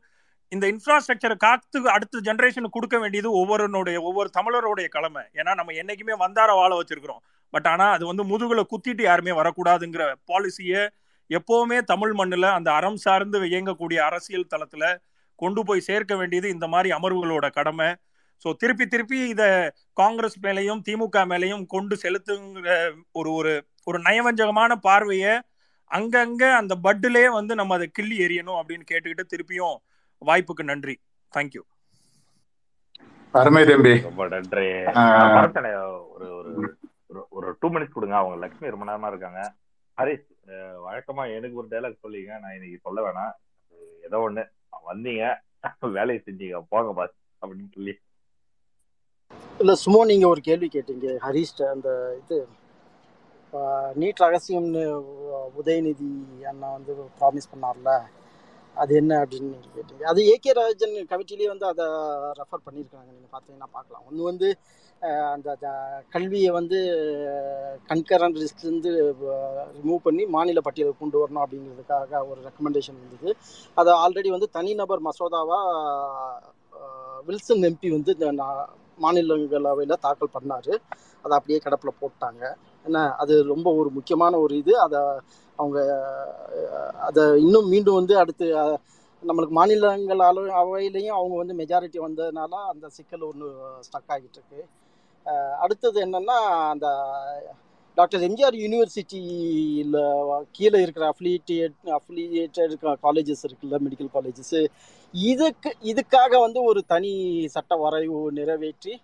இந்த 0.48 0.66
இன்ஃப்ராஸ்ட்ரக்சரை 0.66 1.36
காத்து 1.36 1.90
அடுத்த 1.90 2.20
ஜென்ரேஷனுக்கு 2.24 2.76
கொடுக்க 2.76 2.98
வேண்டியது 2.98 3.30
ஒவ்வொருனுடைய 3.32 4.00
ஒவ்வொரு 4.00 4.30
தமிழருடைய 4.38 4.88
கடமை. 4.88 5.22
ஏன்னா 5.34 5.54
நம்ம 5.54 5.72
என்னைக்குமே 5.72 6.16
வந்தார 6.16 6.52
வாழ 6.52 6.80
வச்சிருக்கிறோம். 6.80 7.22
பட் 7.50 7.66
ஆனா 7.66 7.90
அது 7.90 8.04
வந்து 8.06 8.24
முதுகுல 8.24 8.62
குத்திட்டு 8.72 9.02
யாருமே 9.02 9.30
வரக்கூடாதுங்கிற 9.30 10.14
பாலிசியை 10.32 10.88
எப்பவுமே 11.30 11.78
தமிழ் 11.82 12.14
மண்ணுல 12.18 12.46
அந்த 12.50 12.72
அறம் 12.72 12.96
சார்ந்து 12.96 13.40
இயங்கக்கூடிய 13.40 13.96
அரசியல் 13.96 14.50
தளத்துல 14.54 14.84
கொண்டு 15.38 15.64
போய் 15.64 15.80
சேர்க்க 15.80 16.16
வேண்டியது 16.16 16.48
இந்த 16.48 16.66
மாதிரி 16.66 16.88
அமர்வுகளோட 16.96 17.50
கடமை. 17.50 17.88
ஸோ 18.44 18.52
திருப்பி 18.56 18.86
திருப்பி 18.86 19.28
இதை 19.28 19.70
காங்கிரஸ் 19.92 20.40
மேலேயும் 20.40 20.80
திமுக 20.88 21.16
மேலேயும் 21.16 21.66
கொண்டு 21.66 21.96
செலுத்துங்கிற 22.02 22.94
ஒரு 23.12 23.32
ஒரு 23.32 23.66
ஒரு 23.84 23.98
நயவஞ்சகமான 23.98 24.74
பார்வையை 24.74 25.40
அங்கங்க 25.90 26.52
அந்த 26.52 26.76
பட்டுலே 26.82 27.30
வந்து 27.30 27.54
நம்ம 27.54 27.74
அதை 27.74 27.86
கிள்ளி 27.86 28.18
எறியணும் 28.18 28.62
அப்படின்னு 28.62 28.82
கேட்டுக்கிட்டு 28.90 29.22
திருப்பியும் 29.22 29.76
வாய்ப்புக்கு 30.26 30.64
நன்றி. 30.64 31.00
தேங்க்யூ 31.34 31.60
அருமை 33.32 33.64
தம்பி. 33.64 34.00
ரொம்ப 34.00 34.28
நன்றி. 34.28 34.66
ஒரு 36.08 36.36
ஒரு 36.36 36.76
ஒரு- 37.14 37.28
ஒரு 37.28 37.56
டூ 37.60 37.68
மினிட்ஸ் 37.68 37.88
கொடுங்க. 37.88 38.16
அவங்க 38.16 38.46
லக்ஷ்மி 38.46 38.68
ரொம்ப 38.68 38.84
நேரமா 38.84 39.08
இருக்காங்க. 39.08 39.54
ஹரிஷ் 39.96 40.26
வழக்கமா 40.88 41.34
எனக்கு 41.36 41.54
ஒரு 41.54 41.68
டைலாக் 41.70 41.98
சொல்லிங்க. 42.02 42.38
நான் 42.38 42.52
இன்னைக்கு 42.52 42.78
சொல்ல 42.82 43.10
வேணாம். 43.10 43.32
ஏதோ 44.02 44.30
ஒண்ணு. 44.30 44.50
வந்தீங்க. 44.88 45.34
வேலையை 45.80 46.22
செஞ்சீங்க. 46.26 46.64
போங்க 46.68 46.92
பாஸ் 46.92 47.46
அப்படின்னு 47.46 47.72
சொல்லி. 47.74 47.98
இல்லை 49.62 49.74
சும்மா 49.82 50.00
நீங்கள் 50.10 50.30
ஒரு 50.32 50.40
கேள்வி 50.48 50.68
கேட்டீங்க 50.74 51.08
ஹரிஷ்ட 51.24 51.66
அந்த 51.74 51.88
இது 52.20 52.36
நீட் 54.00 54.22
ரகசியம்னு 54.24 54.82
உதயநிதி 55.60 56.08
அண்ணா 56.50 56.68
வந்து 56.76 56.92
ப்ராமிஸ் 57.18 57.50
பண்ணார்ல 57.52 57.90
அது 58.76 58.92
என்ன 59.00 59.12
அப்படின்னு 59.22 59.50
நீங்க 59.52 59.68
கேட்டீங்க. 59.76 60.04
அது 60.12 60.20
ஏகே 60.32 60.52
ராஜன் 60.58 60.94
கமிட்டிலேயே 61.10 61.50
வந்து 61.52 61.66
அதை 61.72 61.84
ரெஃபர் 62.38 62.64
பண்ணியிருக்காங்க 62.66 63.10
நீங்கள் 63.16 63.32
பார்த்தீங்கன்னா 63.34 63.68
பார்க்கலாம். 63.76 64.04
ஒன்று 64.08 64.22
வந்து 64.30 64.48
அந்த 65.34 65.68
கல்வியை 66.14 66.50
வந்து 66.58 66.78
கன்கரண்ட் 67.90 68.40
லிஸ்ட்லேருந்து 68.42 68.92
ரிமூவ் 69.78 70.04
பண்ணி 70.06 70.24
மாநில 70.36 70.60
பட்டியலுக்கு 70.66 71.02
கொண்டு 71.02 71.20
வரணும் 71.22 71.44
அப்படிங்கிறதுக்காக 71.44 72.22
ஒரு 72.30 72.40
ரெக்கமெண்டேஷன் 72.48 72.98
இருந்தது. 73.00 73.30
அதை 73.76 73.92
ஆல்ரெடி 74.04 74.32
வந்து 74.36 74.48
தனிநபர் 74.58 75.06
மசோதாவாக 75.08 75.62
வில்சன் 77.28 77.66
எம்பி 77.70 77.90
வந்து 77.96 78.12
மாநிலங்களவையில் 79.04 80.02
தாக்கல் 80.06 80.34
பண்ணார். 80.36 80.72
அதை 81.24 81.32
அப்படியே 81.38 81.58
கிடப்பில் 81.66 82.00
போட்டாங்க. 82.02 82.42
என்ன 82.86 82.98
அது 83.22 83.34
ரொம்ப 83.52 83.68
ஒரு 83.80 83.90
முக்கியமான 83.98 84.38
ஒரு 84.44 84.54
இது. 84.62 84.72
அதை 84.86 85.00
அவங்க 85.58 85.78
அதை 87.08 87.22
இன்னும் 87.44 87.70
மீண்டும் 87.74 87.98
வந்து 88.00 88.14
அடுத்து 88.22 88.46
நம்மளுக்கு 89.22 89.54
மாநிலங்கள் 89.58 90.22
அளவு 90.30 90.48
அவையிலையும் 90.60 91.18
அவங்க 91.18 91.34
வந்து 91.42 91.54
மெஜாரிட்டி 91.60 91.98
வந்ததுனால 92.06 92.52
அந்த 92.72 92.86
சிக்கல் 92.96 93.28
ஒன்று 93.28 93.48
ஸ்டக் 93.86 94.12
ஆகிட்டு 94.14 94.38
இருக்கு 94.38 94.60
அடுத்தது 95.64 95.98
என்னென்னா 96.06 96.36
அந்த 96.72 96.86
டாக்டர் 97.98 98.24
எம்ஜிஆர் 98.28 98.56
யூனிவர்சிட்டியில் 98.62 99.96
கீழே 100.56 100.78
இருக்கிற 100.84 101.04
அஃபிலியேட்டட் 101.12 101.90
அஃபிலியேட்டட் 101.98 102.74
காலேஜஸ் 103.06 103.44
இருக்குல்ல 103.48 103.78
மெடிக்கல் 103.86 104.10
காலேஜஸ் 104.16 104.56
இதுக்கு 105.14 105.70
இதுக்காக 105.84 106.32
வந்து 106.40 106.60
ஒரு 106.62 106.80
தனி 106.84 107.12
சட்ட 107.46 107.74
வரைவு 107.76 108.20
நிறைவேற்றி 108.30 108.94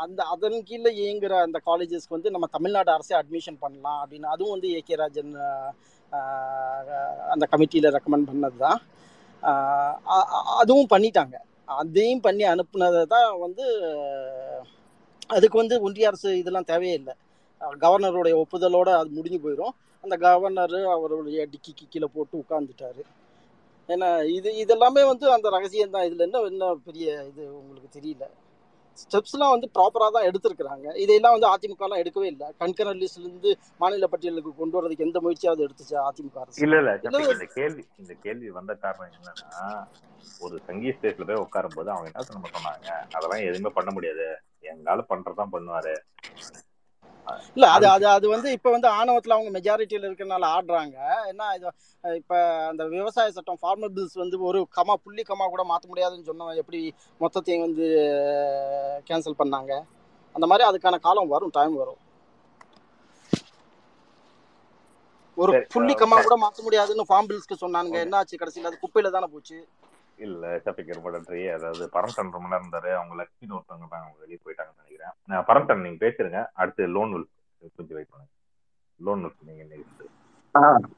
அந்த 0.00 0.20
அதன் 0.24 0.64
கீழே 0.64 0.90
இயங்குகிற 0.92 1.34
அந்த 1.42 1.58
காலேஜஸ்க்கு 1.66 2.16
வந்து 2.16 2.30
நம்ம 2.30 2.46
தமிழ்நாடு 2.46 2.90
அரசே 2.90 3.14
அட்மிஷன் 3.16 3.58
பண்ணலாம் 3.60 4.00
அப்படின்னு 4.02 4.28
அதுவும் 4.28 4.50
வந்து 4.50 4.68
ஏ 4.70 4.80
கே 4.80 4.94
ராஜன் 4.94 5.32
அந்த 7.30 7.44
கமிட்டியில் 7.52 7.94
ரெக்கமெண்ட் 7.96 8.30
பண்ணது 8.30 8.58
தான் 8.58 8.80
அதுவும் 10.58 10.90
பண்ணிட்டாங்க. 10.90 11.36
அதையும் 11.68 12.20
பண்ணி 12.20 12.44
அனுப்புனதை 12.44 13.02
தான் 13.04 13.38
வந்து 13.38 13.64
அதுக்கு 15.28 15.56
வந்து 15.58 15.80
ஒன்றிய 15.80 16.06
அரசு 16.06 16.38
இதெல்லாம் 16.38 16.64
தேவையே 16.64 16.94
இல்லை 16.94 17.14
கவர்னருடைய 17.82 18.34
ஒப்புதலோடு 18.34 18.90
அது 18.90 19.10
முடிஞ்சு 19.10 19.38
போயிடும் 19.44 19.74
அந்த 20.04 20.16
கவர்னர் 20.16 20.76
அவருடைய 20.88 21.46
டிக்கிக்கு 21.46 21.86
கீழே 21.88 22.08
போட்டு 22.14 22.34
உட்காந்துட்டாரு 22.38 23.02
ஏன்னா 23.88 24.08
இது 24.38 24.50
இதெல்லாமே 24.64 25.02
வந்து 25.12 25.26
அந்த 25.36 25.48
ரகசியம் 25.56 25.94
தான் 25.94 26.06
இதில் 26.08 26.26
என்ன 26.26 26.40
என்ன 26.50 26.66
பெரிய 26.88 27.06
இது 27.30 27.42
உங்களுக்கு 27.60 27.90
தெரியல. 27.98 28.24
ஸ்டெப்ஸ்லாம் 29.02 29.52
வந்து 29.54 29.68
ப்ராப்பராக 29.76 30.10
தான் 30.14 30.26
எடுத்திருக்கிறாங்க. 30.28 30.86
இதையெல்லாம் 31.02 31.34
வந்து 31.36 31.48
அதிமுகலாம் 31.54 32.00
எடுக்கவே 32.02 32.28
இல்லை. 32.32 32.46
கண்கரண்ட் 32.62 33.02
லிஸ்ட்லேருந்து 33.02 33.50
மாநில 33.82 34.06
பட்டியலுக்கு 34.12 34.52
கொண்டு 34.60 34.76
வரதுக்கு 34.78 35.06
எந்த 35.08 35.18
முயற்சியாவது 35.24 35.64
எடுத்துச்சு 35.66 35.96
அதிமுக 36.08 36.40
அரசு? 36.44 36.62
இல்ல 36.64 36.94
இந்த 37.36 37.46
கேள்வி 37.58 37.84
இந்த 38.02 38.14
கேள்வி 38.24 38.50
வந்த 38.58 38.74
காரணம் 38.84 39.14
என்னன்னா 39.18 39.68
ஒரு 40.44 40.56
சங்கீத 40.68 40.94
ஸ்டேஜ்ல 40.96 41.26
போய் 41.28 41.44
உட்காரும் 41.44 41.76
போது 41.78 41.88
அவங்க 41.94 42.10
என்ன 42.10 42.26
சொன்னாங்க? 42.30 42.90
அதெல்லாம் 43.16 43.46
எதுவுமே 43.48 43.72
பண்ண 43.78 43.90
முடியாது. 43.96 44.26
எங்கால 44.72 45.04
பண்றதுதான் 45.12 45.54
பண்ணுவாரு. 45.54 45.94
இல்ல 47.56 47.66
அது 47.68 47.86
அது 47.86 48.06
அது 48.08 48.26
வந்து 48.28 48.48
இப்ப 48.52 48.70
வந்து 48.70 48.88
ஆணவத்துல 48.88 49.36
அவங்க 49.36 49.50
மெஜாரிட்டியில 49.56 50.08
இருக்கறனால 50.08 50.48
ஆடுறாங்க. 50.56 50.96
என்ன 51.26 51.50
இது 51.56 51.68
இப்ப 52.16 52.34
அந்த 52.68 52.84
விவசாய 52.88 53.30
சட்டம் 53.30 53.60
ஃபார்மர் 53.62 53.94
பில்ஸ் 53.96 54.14
வந்து 54.14 54.38
ஒரு 54.40 54.60
கமா 54.76 54.94
புள்ளி 55.04 55.22
கமா 55.22 55.46
கூட 55.46 55.64
மாத்த 55.64 55.86
முடியாதுன்னு 55.86 56.28
சொன்னவன் 56.30 56.60
எப்படி 56.62 56.80
மொத்தத்தையும் 57.20 57.64
வந்து 57.66 57.86
கேன்சல் 59.10 59.40
பண்ணாங்க? 59.42 59.72
அந்த 60.34 60.46
மாதிரி 60.46 60.64
அதுக்கான 60.68 60.98
காலம் 60.98 61.32
வரும் 61.34 61.54
டைம் 61.54 61.74
வரும். 61.74 62.00
ஒரு 65.36 65.52
புள்ளி 65.72 65.94
கமா 65.94 66.16
கூட 66.22 66.36
மாத்த 66.36 66.62
முடியாதுன்னு 66.62 67.08
ஃபார்ம் 67.08 67.28
பில்ஸ்க்கு 67.28 67.62
சொன்னானுங்க. 67.64 67.98
ஓகே. 67.98 68.04
என்ன 68.06 68.16
ஆச்சு 68.16 68.40
கடைசியில? 68.40 68.70
அது 68.70 68.82
குப்பையில 68.84 69.10
தானே 69.10 69.28
போச்சு. 69.34 69.58
இல்ல 70.18 70.60
சப்பிக்கு 70.64 70.94
ரொம்ப 70.94 71.10
நன்றி. 71.10 71.48
அதாவது 71.48 71.90
பரம்டன் 71.92 72.34
ரொம்ப 72.36 72.46
நேரம் 72.48 72.66
இருந்தாரு. 72.66 72.90
அவங்க 72.94 73.14
லட்சுமி 73.14 73.54
ஒருத்தவங்க 73.56 73.86
தான் 73.90 74.00
அவங்க 74.00 74.18
வெளியே 74.20 74.38
போயிட்டாங்கன்னு 74.44 74.82
நினைக்கிறேன். 74.82 75.14
நான் 75.26 75.44
பரம்டன் 75.48 75.80
நீங்க 75.80 76.06
பேசுறீங்க 76.06 76.46
அடுத்து 76.52 76.86
லோன் 76.86 77.12
வில் 77.12 77.28
கொஞ்சம் 77.76 77.96
வெயிட் 77.98 78.10
பண்ணுங்க. 78.10 78.32
லோன் 79.00 79.22
வில் 79.22 79.48
நீங்க 79.50 79.64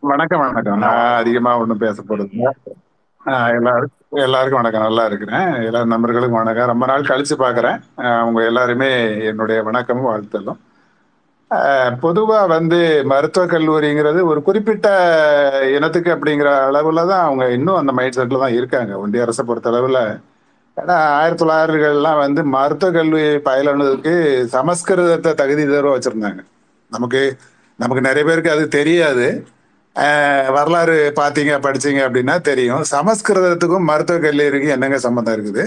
வணக்கம் 0.00 0.40
வணக்கம். 0.40 0.78
நான் 0.78 1.14
அதிகமா 1.14 1.58
ஒன்றும் 1.58 1.78
பேச 1.78 2.02
போறது 2.02 2.46
ஆ, 3.26 3.48
எல்லாருக்கும் 3.48 4.20
எல்லாருக்கும் 4.20 4.60
வணக்கம். 4.60 4.82
நல்லா 4.82 5.04
இருக்கிறேன். 5.04 5.54
எல்லா 5.64 5.84
நண்பர்களுக்கும் 5.84 6.38
வணக்கம். 6.38 6.66
ரொம்ப 6.66 6.86
நாள் 6.86 7.02
கழிச்சு 7.02 7.34
பாக்குறேன். 7.38 7.78
அவங்க 8.20 8.44
எல்லாருமே 8.44 8.88
என்னுடைய 9.24 9.62
வணக்கமும் 9.62 10.08
வாழ்த்தலும் 10.10 10.60
பொதுவா 12.02 12.40
வந்து 12.56 12.78
மருத்துவக் 13.12 13.52
கல்லூரிங்கிறது 13.52 14.20
ஒரு 14.30 14.40
குறிப்பிட்ட 14.48 14.88
இனத்துக்கு 15.76 16.10
அப்படிங்கிற 16.14 16.50
அளவுல 16.66 17.02
தான் 17.10 17.24
அவங்க 17.28 17.44
இன்னும் 17.56 17.78
அந்த 17.80 17.92
மைண்ட் 17.98 18.18
செட்ல 18.18 18.40
தான் 18.44 18.56
இருக்காங்க. 18.58 18.92
ஒன்றிய 19.02 19.24
அரசை 19.24 19.44
பொறுத்த 19.48 19.72
அளவுல 19.72 20.00
ஏன்னா 20.76 20.96
ஆயிரத்தி 21.20 21.42
தொள்ளாயிரங்கள்லாம் 21.42 22.20
வந்து 22.24 22.40
மருத்துவக் 22.56 22.96
கல்வி 22.98 23.24
பயிலானதுக்கு 23.48 24.12
சமஸ்கிருதத்தை 24.56 25.32
தகுதி 25.40 25.64
தேர்வு 25.72 25.94
வச்சிருந்தாங்க. 25.96 26.40
நமக்கு 26.92 27.22
நமக்கு 27.78 28.06
நிறைய 28.08 28.24
பேருக்கு 28.28 28.54
அது 28.56 28.64
தெரியாது. 28.78 29.26
வரலாறு 30.56 30.96
பார்த்தீங்க 31.20 31.52
படிச்சீங்க 31.66 32.00
அப்படின்னா 32.06 32.34
தெரியும். 32.50 32.82
சமஸ்கிருதத்துக்கும் 32.94 33.88
மருத்துவக் 33.90 34.26
கல்லூரிக்கும் 34.26 34.74
என்னங்க 34.76 34.98
சம்மந்தம் 35.06 35.36
இருக்குது? 35.36 35.64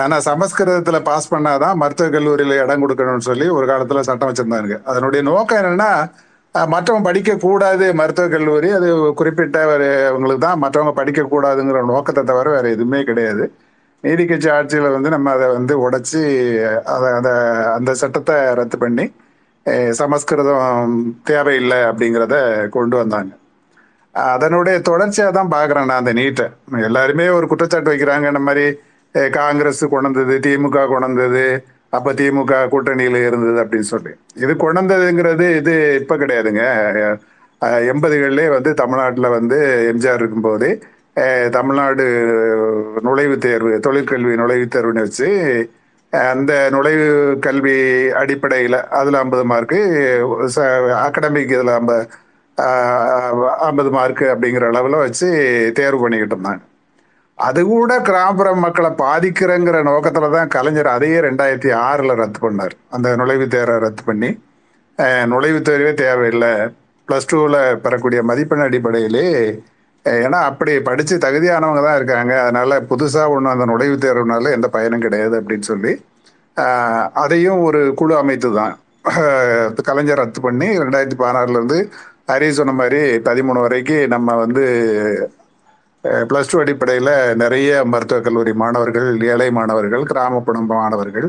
ஆனால் 0.00 0.22
சமஸ்கிருதத்தில் 0.28 1.06
பாஸ் 1.08 1.32
பண்ணாதான் 1.32 1.78
மருத்துவக் 1.80 2.14
கல்லூரியில் 2.16 2.54
இடம் 2.64 2.82
கொடுக்கணும்னு 2.84 3.26
சொல்லி 3.30 3.46
ஒரு 3.56 3.66
காலத்தில் 3.70 4.06
சட்டம் 4.08 4.30
வச்சிருந்தாங்க. 4.30 4.76
அதனுடைய 4.90 5.22
நோக்கம் 5.30 5.60
என்னன்னா 5.60 5.90
மற்றவங்க 6.54 7.04
படிக்கக்கூடாது 7.08 7.84
மருத்துவக் 8.00 8.34
கல்லூரி. 8.36 8.68
அது 8.78 8.88
குறிப்பிட்ட 9.20 9.58
ஒரு 9.74 9.88
அவங்களுக்கு 10.10 10.42
தான் 10.46 10.62
மற்றவங்க 10.64 10.92
படிக்கக்கூடாதுங்கிற 11.00 11.82
நோக்கத்தை 11.92 12.22
தவிர 12.30 12.48
வேற 12.56 12.66
எதுவுமே 12.76 13.00
கிடையாது. 13.10 13.44
நீதி 14.04 14.24
கட்சி 14.30 14.48
ஆட்சியில் 14.56 14.94
வந்து 14.96 15.08
நம்ம 15.14 15.32
அதை 15.36 15.48
வந்து 15.56 15.74
உடைச்சி 15.86 16.22
அதை 16.94 17.08
அந்த 17.18 17.30
அந்த 17.76 17.90
சட்டத்தை 18.02 18.36
ரத்து 18.60 18.78
பண்ணி 18.84 19.04
சமஸ்கிருதம் 20.00 20.96
தேவையில்லை 21.30 21.78
அப்படிங்கிறத 21.90 22.36
கொண்டு 22.76 22.96
வந்தாங்க. 23.00 23.30
அதனுடைய 24.14 24.76
தொடர்ச்சியாக 24.88 25.32
தான் 25.36 25.52
பார்க்குறேன் 25.56 25.86
நான் 25.90 26.02
அந்த 26.02 26.12
நீட்டை. 26.20 26.46
எல்லாருமே 26.88 27.26
ஒரு 27.36 27.46
குற்றச்சாட்டு 27.52 27.92
வைக்கிறாங்க 27.92 28.26
இந்த 28.32 28.42
மாதிரி 28.48 28.66
காங்கிரஸ் 29.38 29.84
கொண்டது 29.94 30.36
திமுக 30.46 30.86
கொண்டது 30.92 31.44
அப்போ 31.96 32.10
திமுக 32.20 32.52
கூட்டணியில் 32.74 33.18
இருந்தது 33.28 33.58
அப்படின்னு 33.62 33.88
சொல்லி. 33.94 34.12
இது 34.44 34.52
கொண்டதுங்கிறது 34.64 35.46
இது 35.60 35.74
இப்போ 36.00 36.14
கிடையாதுங்க. 36.22 36.62
எண்பதுகளிலே 37.92 38.46
வந்து 38.56 38.70
தமிழ்நாட்டில் 38.82 39.34
வந்து 39.38 39.58
எம்ஜிஆர் 39.92 40.22
இருக்கும்போது 40.22 40.68
தமிழ்நாடு 41.56 42.04
நுழைவுத் 43.06 43.44
தேர்வு 43.46 43.72
தொழிற்கல்வி 43.86 44.34
நுழைவுத் 44.42 44.74
தேர்வுன்னு 44.74 45.04
வச்சு 45.06 45.28
அந்த 46.12 46.52
நுழைவு 46.74 47.06
கல்வி 47.46 47.76
அடிப்படையில் 48.20 48.78
அதில் 48.98 49.18
ஐம்பது 49.22 49.44
மார்க்கு 49.52 49.78
அகடமிக் 51.06 51.54
இதில் 51.56 51.74
ஐம்பது 51.78 52.04
ஐம்பது 53.68 53.90
மார்க்கு 53.96 54.26
அப்படிங்கிற 54.34 54.66
அளவில் 54.72 55.02
வச்சு 55.04 55.28
தேர்வு 55.80 56.02
பண்ணிக்கிட்டு 56.02 56.36
இருந்தாங்க. 56.36 56.62
அது 57.38 57.60
கூட 57.70 57.92
கிராமப்புற 58.08 58.48
மக்களை 58.64 58.90
பாதிக்கிறங்கிற 59.02 59.76
நோக்கத்தில் 59.88 60.34
தான் 60.36 60.50
கலைஞர் 60.54 60.88
அதையே 60.94 61.18
ரெண்டாயிரத்தி 61.26 61.70
ஆறில் 61.86 62.18
ரத்து 62.20 62.40
பண்ணார். 62.44 62.74
அந்த 62.94 63.08
நுழைவுத் 63.20 63.54
தேர்வை 63.54 63.78
ரத்து 63.84 64.02
பண்ணி 64.08 64.30
நுழைவுத் 65.32 65.66
தேர்வே 65.68 65.92
தேவையில்லை. 66.02 66.52
ப்ளஸ் 67.08 67.28
டூவில் 67.30 67.58
பெறக்கூடிய 67.84 68.20
மதிப்பெண் 68.30 68.64
அடிப்படையிலே 68.66 69.26
ஏன்னா 70.04 70.38
அப்படி 70.50 70.72
படித்து 70.88 71.14
தகுதியானவங்க 71.24 71.82
தான் 71.86 71.98
இருக்காங்க. 72.00 72.32
அதனால 72.44 72.78
புதுசாக 72.92 73.34
ஒன்று 73.34 73.52
அந்த 73.54 73.66
நுழைவுத் 73.72 74.04
தேர்வுனால 74.06 74.52
எந்த 74.58 74.68
பயனும் 74.76 75.04
கிடையாது 75.06 75.34
அப்படின்னு 75.40 75.68
சொல்லி 75.72 75.92
அதையும் 77.24 77.60
ஒரு 77.66 77.82
குழு 78.00 78.14
அமைத்து 78.22 78.48
தான் 78.60 78.74
கலைஞர் 79.88 80.20
ரத்து 80.22 80.40
பண்ணி 80.46 80.66
ரெண்டாயிரத்தி 80.82 81.18
பதினாறுலேருந்து 81.20 81.78
ஹரி 82.30 82.48
சொன்ன 82.58 82.72
மாதிரி 82.80 83.00
பதிமூணு 83.28 83.60
வரைக்கும் 83.66 84.10
நம்ம 84.14 84.34
வந்து 84.44 84.64
ப்ளஸ் 86.30 86.50
டூ 86.52 86.56
அடிப்படையில் 86.62 87.12
நிறைய 87.42 87.70
மருத்துவக் 87.92 88.24
கல்லூரி 88.26 88.52
மாணவர்கள் 88.62 89.08
ஏழை 89.32 89.48
மாணவர்கள் 89.58 90.04
கிராமப்புற 90.12 90.60
மாணவர்கள் 90.72 91.28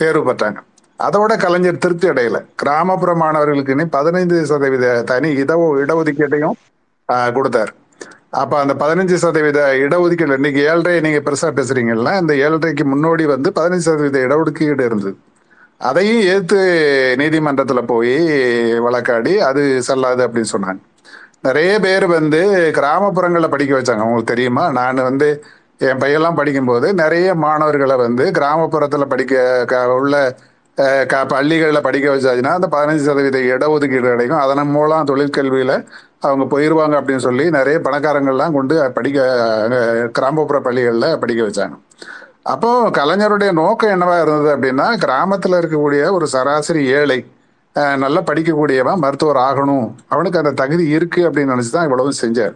தேர்வு 0.00 0.22
பெற்றாங்க. 0.28 0.58
அதோட 1.00 1.32
கலைஞர் 1.44 1.82
திருப்தி 1.84 2.06
அடையல. 2.12 2.38
கிராமப்புற 2.62 3.12
மாணவர்களுக்குன்னு 3.22 3.84
பதினைந்து 3.96 4.36
சதவீத 4.50 4.86
தனி 5.10 5.30
இட 5.42 5.54
இடஒதுக்கீட்டையும் 5.84 6.56
கொடுத்தார். 7.36 7.72
அப்போ 8.40 8.56
அந்த 8.62 8.74
பதினஞ்சு 8.82 9.16
சதவீத 9.24 9.60
இடஒதுக்கீடு 9.84 10.38
இன்னைக்கு 10.40 10.60
ஏழரை 10.70 10.94
நீங்கள் 11.06 11.24
பெருசாக 11.26 11.52
பேசுறீங்கன்னா 11.58 12.12
இந்த 12.22 12.34
ஏழரைக்கு 12.44 12.84
முன்னோடி 12.92 13.24
வந்து 13.34 13.48
பதினஞ்சு 13.58 13.86
சதவீத 13.90 14.18
இடஒதுக்கீடு 14.26 14.84
இருந்தது. 14.90 15.16
அதையும் 15.80 16.22
ஏற்று 16.32 16.60
நீதிமன்றத்தில் 17.20 17.90
போய் 17.92 18.16
வழக்காடி 18.86 19.32
அது 19.48 19.62
செல்லாது 19.88 20.22
அப்படின்னு 20.26 20.52
சொன்னாங்க. 20.54 20.80
நிறைய 21.42 21.78
பேர் 21.78 22.06
வந்து 22.06 22.72
கிராமப்புறங்களில் 22.74 23.48
படிக்க 23.48 23.78
வச்சாங்க. 23.78 24.02
உங்களுக்கு 24.02 24.24
தெரியுமா? 24.24 24.70
நான் 24.70 24.94
வந்து 24.94 25.44
என் 25.78 25.98
பையெல்லாம் 25.98 26.34
படிக்கும்போது 26.34 26.94
நிறைய 26.94 27.34
மாணவர்களை 27.34 27.96
வந்து 27.96 28.30
கிராமப்புறத்தில் 28.30 29.04
படிக்க 29.04 29.64
க- 29.66 29.88
உள்ள 29.88 30.36
க 31.08 31.26
பள்ளிகளில் 31.26 31.82
படிக்க 31.82 32.14
வச்சாச்சுன்னா 32.14 32.46
அந்த 32.46 32.68
பதினஞ்சு 32.70 32.96
சதவீத 32.96 33.38
இடஒதுக்கீடு 33.38 34.00
கிடைக்கும் 34.00 34.38
அதன் 34.38 34.66
மூலம் 34.66 35.04
தொழிற்கல்வியில் 35.04 35.88
அவங்க 36.20 36.58
போயிடுவாங்க 36.58 37.00
அப்படின்னு 37.00 37.16
சொல்லி 37.16 37.50
நிறைய 37.50 37.78
பணக்காரங்கள்லாம் 37.78 38.52
கொண்டு 38.52 38.90
படிக்க 38.90 40.08
கிராமப்புற 40.12 40.60
பள்ளிகளில் 40.60 41.18
படிக்க 41.18 41.42
வச்சாங்க. 41.44 41.78
அப்போ 42.42 42.88
கலைஞருடைய 42.88 43.52
நோக்கம் 43.52 43.90
என்னவா 43.90 44.22
இருந்தது 44.22 44.50
அப்படின்னா 44.56 44.96
கிராமத்தில் 44.96 45.52
இருக்கக்கூடிய 45.52 46.12
ஒரு 46.12 46.26
சராசரி 46.26 46.86
ஏழை 46.86 47.26
நல்லா 47.74 48.20
படிக்கக்கூடியவன் 48.20 49.02
மருத்துவர் 49.04 49.40
ஆகணும். 49.48 49.86
அவனுக்கு 50.08 50.38
அந்த 50.38 50.50
தகுதி 50.50 50.88
இருக்கு 50.88 51.30
அப்படின்னு 51.30 51.54
நினச்சி 51.54 51.70
தான் 51.70 51.84
இவ்வளவும் 51.84 52.20
செஞ்சார். 52.22 52.54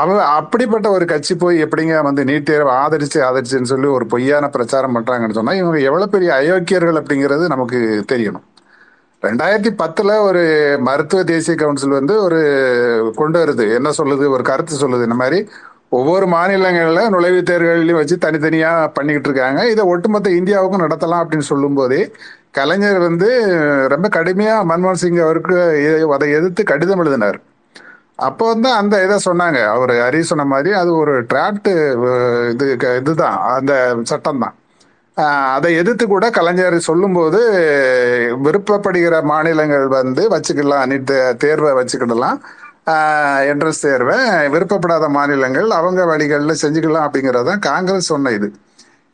அவன் 0.00 0.18
அப்படிப்பட்ட 0.40 0.90
ஒரு 0.90 1.04
கட்சி 1.04 1.34
போய் 1.34 1.62
எப்படிங்க 1.64 2.02
வந்து 2.02 2.24
நீட் 2.24 2.48
தேர்வு 2.50 2.70
ஆதரிச்சு 2.70 3.18
ஆதரிச்சுன்னு 3.28 3.70
சொல்லி 3.72 3.86
ஒரு 3.86 4.06
பொய்யான 4.06 4.48
பிரச்சாரம் 4.48 4.94
பண்றாங்கன்னு 4.96 5.38
சொன்னா 5.38 5.52
இவங்க 5.52 5.78
எவ்வளவு 5.78 6.10
பெரிய 6.10 6.34
அயோக்கியர்கள் 6.34 7.00
அப்படிங்கிறது 7.02 7.46
நமக்கு 7.46 8.04
தெரியணும். 8.12 8.46
ரெண்டாயிரத்தி 9.22 9.70
பத்துல 9.82 10.10
ஒரு 10.20 10.42
மருத்துவ 10.80 11.24
தேசிய 11.24 11.56
கவுன்சில் 11.56 11.96
வந்து 11.98 12.22
ஒரு 12.22 12.40
கொண்டு 13.16 13.38
வருது. 13.44 13.74
என்ன 13.74 13.90
சொல்லுது? 13.98 14.28
ஒரு 14.34 14.42
கருத்து 14.42 14.74
சொல்லுது. 14.82 15.06
இந்த 15.08 15.18
மாதிரி 15.22 15.48
ஒவ்வொரு 15.88 16.26
மாநிலங்கள்ல 16.26 17.02
நுழைவுத் 17.14 17.48
தேர்வுகளையும் 17.50 18.00
வச்சு 18.00 18.16
தனித்தனியா 18.16 18.72
பண்ணிக்கிட்டு 18.96 19.30
இருக்காங்க. 19.30 19.60
இதை 19.70 19.84
ஒட்டுமொத்த 19.84 20.30
இந்தியாவுக்கும் 20.30 20.84
நடத்தலாம் 20.84 21.22
அப்படின்னு 21.22 21.50
சொல்லும்போதே 21.52 22.00
கலைஞர் 22.50 22.98
வந்து 22.98 23.28
ரொம்ப 23.88 24.08
கடுமையாக 24.08 24.76
மன்மோகன் 24.76 25.02
சிங் 25.02 25.16
அவருக்கு 25.16 25.58
அதை 26.12 26.30
எதிர்த்து 26.30 26.64
கடிதம் 26.64 26.98
எழுதினார். 26.98 27.40
அப்போ 28.14 28.46
வந்து 28.46 28.70
அந்த 28.72 29.04
இதை 29.04 29.18
சொன்னாங்க. 29.24 29.66
அவர் 29.66 29.90
ஹரி 29.90 30.20
சொன்ன 30.20 30.44
மாதிரி 30.44 30.74
அது 30.74 30.96
ஒரு 30.96 31.22
டிராப்ட் 31.22 31.68
இது 32.50 32.76
க- 32.76 32.96
இதுதான். 32.96 33.38
அந்த 33.38 33.96
சட்டம் 34.02 34.38
தான் 34.38 34.54
அதை 35.54 35.74
எதிர்த்து 35.76 36.06
கூட 36.06 36.30
கலைஞர் 36.30 36.78
சொல்லும்போது 36.78 37.40
விருப்பப்படுகிற 38.44 39.22
மாநிலங்கள் 39.22 39.86
வந்து 39.86 40.28
வச்சுக்கலாம் 40.28 40.88
நீட் 40.90 41.36
தேர்வை 41.36 41.72
வச்சுக்கிடலாம். 41.72 42.38
என்ட்ரன்ஸ் 43.50 43.80
தேர்வை. 43.80 44.18
விருப்பப்படாத 44.48 45.08
மாநிலங்கள் 45.08 45.70
அவங்க 45.70 46.04
வழிகளில் 46.04 46.56
செஞ்சுக்கலாம் 46.62 47.08
அப்படிங்கிறது 47.08 47.44
தான் 47.44 47.58
காங்கிரஸ் 47.58 48.04
சொன்ன 48.04 48.30
இது. 48.30 48.52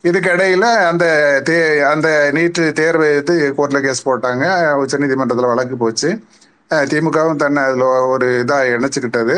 இதுக்கிடையில 0.09 0.65
அந்த 0.91 1.05
தே 1.49 1.57
அந்த 1.91 2.07
நீட்டு 2.37 2.63
தேர்வை 2.79 3.07
எடுத்து 3.11 3.35
கோர்ட்ல 3.57 3.79
கேஸ் 3.85 4.07
போட்டாங்க. 4.09 4.45
உச்சநீதிமன்றத்தில் 4.81 5.51
வழக்கு 5.51 5.77
போச்சு. 5.83 6.09
திமுகவும் 6.91 7.41
தன்னை 7.43 7.61
அதில் 7.69 7.85
ஒரு 8.13 8.27
இதாக 8.47 8.73
இணைச்சிக்கிட்டது. 8.75 9.37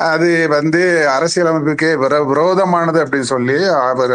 அது 0.00 0.28
வந்து 0.48 0.82
அரசியலமைப்புக்கே 1.14 1.88
விர 2.02 2.14
விரோதமானது 2.30 2.98
அப்படின்னு 3.04 3.30
சொல்லி 3.32 3.56
அவர் 3.90 4.14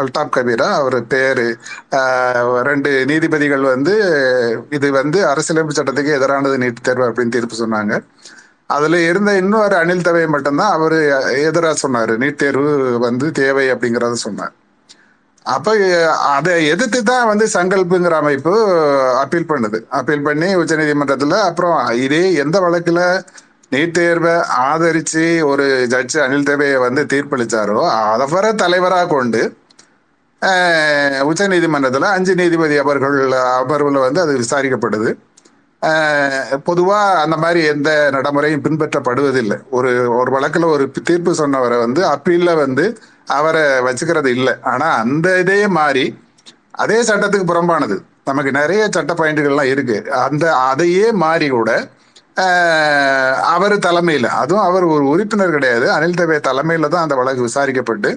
அல்டாப் 0.00 0.32
கபீரா 0.36 0.68
அவர் 0.80 0.98
பேர். 1.12 1.44
ரெண்டு 2.70 2.90
நீதிபதிகள் 3.10 3.64
வந்து 3.72 3.94
இது 4.78 4.90
வந்து 4.98 5.20
அரசியலமைப்பு 5.32 5.76
சட்டத்துக்கு 5.78 6.16
எதிரானது 6.18 6.62
நீட் 6.64 6.84
தேர்வு 6.88 7.06
அப்படின்னு 7.08 7.34
தீர்ப்பு 7.36 7.56
சொன்னாங்க. 7.64 8.02
அதில் 8.76 8.98
இருந்த 9.10 9.30
இன்னொரு 9.42 9.76
அனில் 9.76 10.06
தவை 10.08 10.26
மட்டும்தான் 10.34 10.74
அவர் 10.78 10.98
எதிராக 11.48 11.74
சொன்னார். 11.84 12.12
நீட் 12.24 12.40
தேர்வு 12.42 12.98
வந்து 13.06 13.28
தேவை 13.42 13.64
அப்படிங்கிறத 13.72 14.12
சொன்னார். 14.26 14.52
அப்ப 15.46 15.70
அதை 16.34 16.52
எதிர்த்து 16.72 16.98
தான் 17.02 17.28
வந்து 17.30 17.46
சங்கல்புங்கிற 17.54 18.16
அமைப்பு 18.22 18.52
அப்பீல் 19.22 19.50
பண்ணுது. 19.52 19.78
அப்பீல் 19.98 20.26
பண்ணி 20.28 20.48
உச்ச 20.60 20.74
நீதிமன்றத்துல 20.80 21.38
அப்புறம் 21.48 21.76
இதே 22.04 22.22
எந்த 22.44 22.56
வழக்குல 22.64 23.00
நீட் 23.72 23.96
தேர்வை 23.98 24.34
ஆதரிச்சு 24.68 25.24
ஒரு 25.50 25.66
ஜட்ஜ் 25.92 26.16
அனில் 26.24 26.48
தேவையை 26.50 26.78
வந்து 26.86 27.02
தீர்ப்பளிச்சாரோ 27.12 27.80
அவரை 28.26 28.50
தலைவராக 28.64 29.10
கொண்டு 29.16 29.42
உச்ச 31.30 31.42
நீதிமன்றத்தில் 31.52 32.06
அஞ்சு 32.16 32.32
நீதிபதி 32.40 32.76
அவர்கள் 32.84 33.18
அமர்வில் 33.60 34.04
வந்து 34.06 34.20
அது 34.24 34.32
விசாரிக்கப்படுது. 34.42 35.10
பொதுவாக 35.82 36.58
பொதுவா 36.66 36.98
அந்த 37.22 37.36
மாதிரி 37.42 37.60
எந்த 37.72 37.90
நடைமுறையும் 38.14 38.62
பின்பற்றப்படுவதில்லை. 38.64 39.56
ஒரு 39.76 39.90
ஒரு 40.18 40.30
வழக்குல 40.34 40.66
ஒரு 40.74 40.84
தீர்ப்பு 41.08 41.32
சொன்னவரை 41.40 41.78
வந்து 41.84 42.02
அப்பீல்ல 42.10 42.50
வந்து 42.64 42.84
அவரை 43.38 43.62
வச்சுக்கிறது 43.86 44.30
இல்லை. 44.36 44.54
ஆனா 44.72 44.88
அந்த 45.04 45.28
இதே 45.42 45.60
மாறி 45.78 46.04
அதே 46.84 46.98
சட்டத்துக்கு 47.08 47.50
புறம்பானது. 47.50 47.96
நமக்கு 48.30 48.50
நிறைய 48.60 48.82
சட்ட 48.96 49.12
பாயிண்ட்டுகள்லாம் 49.20 49.70
இருக்கு. 49.74 49.96
அந்த 50.26 50.44
அதையே 50.70 51.06
மாறி 51.24 51.48
கூட 51.56 51.70
அவர் 53.54 53.74
தலைமையில் 53.86 54.28
அதுவும் 54.42 54.66
அவர் 54.68 54.84
ஒரு 54.94 55.04
உறுப்பினர் 55.14 55.56
கிடையாது. 55.56 55.86
அனில் 55.96 56.20
தவே 56.20 56.36
தலைமையில 56.48 56.90
தான் 56.94 57.04
அந்த 57.06 57.16
வழக்கு 57.20 57.46
விசாரிக்கப்பட்டு 57.48 58.10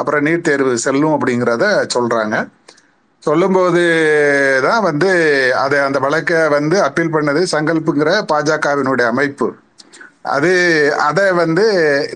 அப்புறம் 0.00 0.24
நீட் 0.26 0.46
தேர்வு 0.48 0.72
செல்லும் 0.86 1.14
அப்படிங்கிறத 1.16 1.64
சொல்றாங்க. 1.94 2.36
சொல்லும்போது 3.22 3.82
தான் 4.64 4.82
வந்து 4.82 5.10
அதை 5.64 5.78
அந்த 5.78 5.98
வழக்கை 5.98 6.38
வந்து 6.48 6.76
அப்பீல் 6.82 7.14
பண்ணது 7.16 7.42
சங்கல்புங்கிற 7.54 8.12
பாஜகவினுடைய 8.32 9.06
அமைப்பு. 9.12 9.48
அது 10.34 10.50
அதை 11.08 11.26
வந்து 11.32 11.64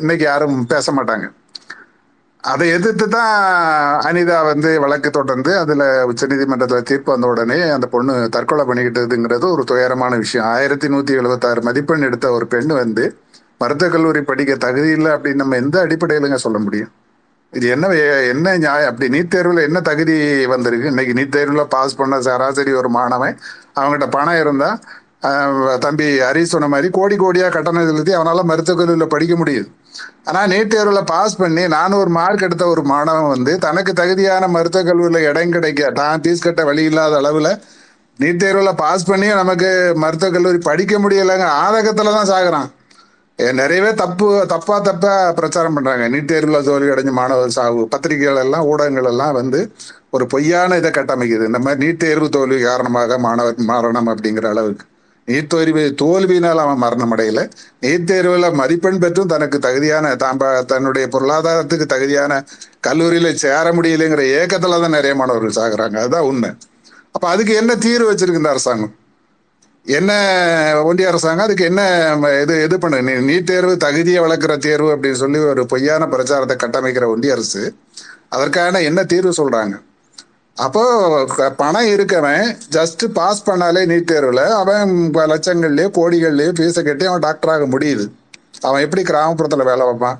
இன்னைக்கு 0.00 0.24
யாரும் 0.24 0.56
பேச 0.72 0.92
மாட்டாங்க. 0.92 1.26
அதை 2.44 2.66
எதிர்த்து 2.70 3.06
தான் 3.08 3.36
அனிதா 4.08 4.38
வந்து 4.50 4.70
வழக்கு 4.84 5.10
தொடர்ந்து 5.10 5.58
அதில் 5.58 5.86
உச்சநீதிமன்றத்தில் 6.10 6.88
தீர்ப்பு 6.90 7.10
வந்த 7.12 7.26
உடனே 7.26 7.60
அந்த 7.76 7.86
பொண்ணு 7.94 8.14
தற்கொலை 8.36 8.64
பண்ணிக்கிட்டதுங்கிறது 8.66 9.46
ஒரு 9.54 9.64
துயரமான 9.64 10.12
விஷயம். 10.16 10.46
ஆயிரத்தி 10.46 10.88
நூற்றி 10.88 11.14
எழுபத்தாறு 11.14 11.62
மதிப்பெண் 11.62 12.06
எடுத்த 12.10 12.30
ஒரு 12.30 12.46
பெண் 12.46 12.72
வந்து 12.82 13.06
மருத்துவக் 13.62 13.94
கல்லூரி 13.94 14.22
படிக்க 14.22 14.54
தகுதி 14.66 14.90
இல்லை 14.98 15.10
அப்படின்னு 15.12 15.42
நம்ம 15.42 15.56
எந்த 15.56 15.76
அடிப்படையிலுங்க 15.86 16.38
சொல்ல 16.46 16.58
முடியும்? 16.58 16.92
இது 17.56 17.66
என்ன 17.74 17.86
என்ன 18.32 18.56
நியாயம்? 18.64 18.90
அப்படி 18.90 19.06
நீட் 19.14 19.32
தேர்வில் 19.34 19.66
என்ன 19.68 19.78
தகுதி 19.88 20.16
வந்திருக்கு? 20.52 20.90
இன்னைக்கு 20.92 21.14
நீட் 21.18 21.34
தேர்வில் 21.36 21.70
பாஸ் 21.74 21.98
பண்ண 22.00 22.14
சராசரி 22.26 22.72
ஒரு 22.80 22.90
மாணவன் 22.98 23.36
அவங்ககிட்ட 23.78 24.08
பணம் 24.16 24.40
இருந்தா 24.44 24.70
தம்பி 25.84 26.06
ஹரிஸ் 26.26 26.52
சொன்ன 26.54 26.66
மாதிரி 26.72 26.88
கோடி 26.96 27.16
கோடியாக 27.22 27.52
கட்டணம் 27.54 27.88
செலுத்தி 27.90 28.12
அவனால 28.18 28.42
மருத்துவக் 28.50 28.80
கல்லூரியில் 28.80 29.12
படிக்க 29.14 29.34
முடியுது. 29.40 29.68
ஆனால் 30.28 30.48
நீட் 30.52 30.72
தேர்வில் 30.74 31.08
பாஸ் 31.12 31.36
பண்ணி 31.42 31.62
நானூறு 31.76 32.10
மார்க் 32.18 32.44
எடுத்த 32.46 32.64
ஒரு 32.72 32.82
மாணவன் 32.92 33.32
வந்து 33.34 33.52
தனக்கு 33.64 33.92
தகுதியான 34.00 34.48
மருத்துவக் 34.56 34.88
கல்லூரியில் 34.90 35.26
இடம் 35.30 35.54
கிடைக்க 35.56 35.90
தான் 36.00 36.22
ஃபீஸ் 36.24 36.44
கட்ட 36.46 36.64
வழி 36.70 36.84
இல்லாத 36.90 37.16
அளவில் 37.22 37.50
நீட் 38.18 38.42
தேர்வில் 38.42 38.78
பாஸ் 38.82 39.08
பண்ணி 39.10 39.28
நமக்கு 39.42 39.70
மருத்துவக் 40.04 40.36
கல்லூரி 40.36 40.60
படிக்க 40.70 40.98
முடியலைங்க 41.04 41.48
ஆதகத்தில் 41.64 42.16
தான் 42.18 42.30
சாகுறான். 42.32 42.68
நிறையவே 43.38 43.94
தப்பு 43.94 44.46
தப்பா 44.48 44.78
தப்பா 44.78 45.32
பிரச்சாரம் 45.32 45.74
பண்றாங்க. 45.74 46.08
நீட் 46.08 46.30
தேர்வுல 46.32 46.62
தோல்வி 46.62 46.88
அடைஞ்ச 46.88 47.10
மாணவர் 47.10 47.50
சாவு 47.50 47.88
பத்திரிகைகள் 47.88 48.42
எல்லாம் 48.42 48.64
ஊடகங்கள் 48.64 49.04
எல்லாம் 49.04 49.32
வந்து 49.32 49.60
ஒரு 50.10 50.26
பொய்யான 50.26 50.76
இதை 50.76 50.90
கட்டமைக்குது. 50.90 51.44
இந்த 51.50 51.58
மாதிரி 51.58 51.80
நீட் 51.84 51.96
தேர்வு 51.96 52.28
தோல்வி 52.28 52.62
காரணமாக 52.62 53.18
மாணவர் 53.18 53.54
மரணம் 53.56 54.08
அப்படிங்கிற 54.12 54.48
அளவுக்கு. 54.48 54.86
நீட் 55.28 55.46
தோல்வி 55.46 55.84
தோல்வியினால் 56.02 56.62
அவன் 56.64 56.82
மரணம் 56.84 57.12
அடையல. 57.16 57.40
நீட் 57.80 58.08
தேர்வுல 58.10 58.52
மதிப்பெண் 58.52 58.98
பெற்றும் 58.98 59.26
தனக்கு 59.26 59.58
தகுதியான 59.58 60.14
தாம்ப 60.14 60.64
தன்னுடைய 60.64 61.06
பொருளாதாரத்துக்கு 61.06 61.86
தகுதியான 61.94 62.44
கல்லூரியில 62.88 63.32
சேர 63.34 63.72
முடியலைங்கிற 63.72 64.24
ஏக்கத்துல 64.40 64.80
தான் 64.80 64.96
நிறைய 64.98 65.14
மாணவர்கள் 65.14 65.58
சாகுறாங்க. 65.60 65.96
அதுதான் 65.96 66.28
உண்மை. 66.32 66.50
அப்ப 67.12 67.28
அதுக்கு 67.28 67.54
என்ன 67.54 67.74
தீர்வு 67.76 68.12
வச்சிருக்கு 68.12 68.42
இந்த 68.42 68.50
அரசாங்கம்? 68.50 68.94
என்ன 69.86 70.12
ஒன்றிய 70.84 71.08
அரசாங்கம்? 71.08 71.44
அதுக்கு 71.44 71.64
என்ன 71.64 72.16
இது 72.42 72.62
இது 72.62 72.78
பண்ணு? 72.78 72.96
நீட் 72.96 73.44
தேர்வு 73.44 73.76
தகுதியை 73.76 74.22
வளர்க்குற 74.22 74.56
தேர்வு 74.58 74.96
அப்படின்னு 74.96 75.12
சொல்லி 75.12 75.38
ஒரு 75.38 75.66
பொய்யான 75.66 76.06
பிரச்சாரத்தை 76.06 76.56
கட்டமைக்கிற 76.56 77.06
ஒன்றிய 77.06 77.32
அரசு 77.32 77.74
அதற்கான 78.28 78.80
என்ன 78.80 79.04
தீர்வு 79.04 79.32
சொல்றாங்க? 79.36 79.80
அப்போ 80.54 81.24
க- 81.36 81.50
பணம் 81.50 81.86
இருக்கவன் 81.86 82.56
ஜஸ்ட் 82.72 83.06
பாஸ் 83.12 83.50
பண்ணாலே 83.50 83.84
நீட் 83.86 84.04
தேர்வில் 84.04 84.44
அவன் 84.44 85.10
ப- 85.10 85.26
லட்சங்கள்லயோ 85.26 85.90
கோடிகள்லயோ 85.90 86.52
ஃபீஸை 86.52 86.84
கட்டி 86.84 87.04
அவன் 87.04 87.20
டாக்டராக 87.20 87.78
முடியுது. 87.78 88.10
அவன் 88.60 88.82
எப்படி 88.82 89.02
கிராமப்புறத்தில் 89.02 89.64
வேலை 89.64 89.86
வைப்பான்? 89.86 90.16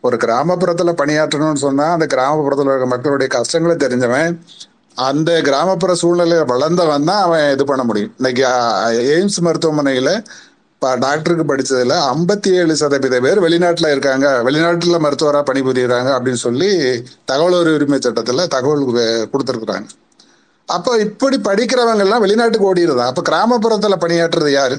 ஒரு 0.00 0.16
கிராமப்புறத்தில் 0.16 0.94
பணியாற்றணும்னு 0.94 1.54
சொன்னால் 1.54 1.92
அந்த 1.92 2.06
கிராமப்புறத்தில் 2.06 2.64
இருக்க 2.64 2.86
மக்களுடைய 2.86 3.32
கஷ்டங்களை 3.36 3.76
தெரிஞ்சவன் 3.76 4.38
அந்த 4.96 5.30
கிராமப்புற 5.46 5.92
சூழ்நிலையில 6.00 6.44
வளர்ந்தவன் 6.46 7.06
தான் 7.08 7.22
அவன் 7.26 7.52
இது 7.52 7.64
பண்ண 7.70 7.82
முடியும். 7.84 8.12
இன்னைக்கு 8.18 8.42
எய்ம்ஸ் 9.14 9.38
மருத்துவமனையில 9.46 10.10
டாக்டருக்கு 11.04 11.44
படிச்சதுல 11.50 11.94
ஐம்பத்தி 12.12 12.50
ஏழு 12.60 12.74
சதவீத 12.80 13.18
பேர் 13.24 13.38
வெளிநாட்டுல 13.44 13.90
இருக்காங்க. 13.90 14.26
வெளிநாட்டுல 14.46 14.96
மருத்துவரா 15.04 15.40
பணிபுரியுறாங்க 15.50 16.10
அப்படின்னு 16.16 16.40
சொல்லி 16.46 16.68
தகவல் 17.30 17.56
ஒரு 17.60 17.70
உரிமை 17.78 17.98
சட்டத்துல 18.06 18.46
தகவல் 18.54 18.82
கொடுத்துருக்குறாங்க. 19.32 19.86
அப்போ 20.68 20.92
இப்படி 21.06 21.36
படிக்கிறவங்க 21.48 22.04
எல்லாம் 22.06 22.24
வெளிநாட்டுக்கு 22.24 22.68
ஓடிடுதான் 22.72 23.10
அப்ப 23.12 23.24
கிராமப்புறத்துல 23.30 23.96
பணியாற்றுறது 24.04 24.52
யாரு? 24.58 24.76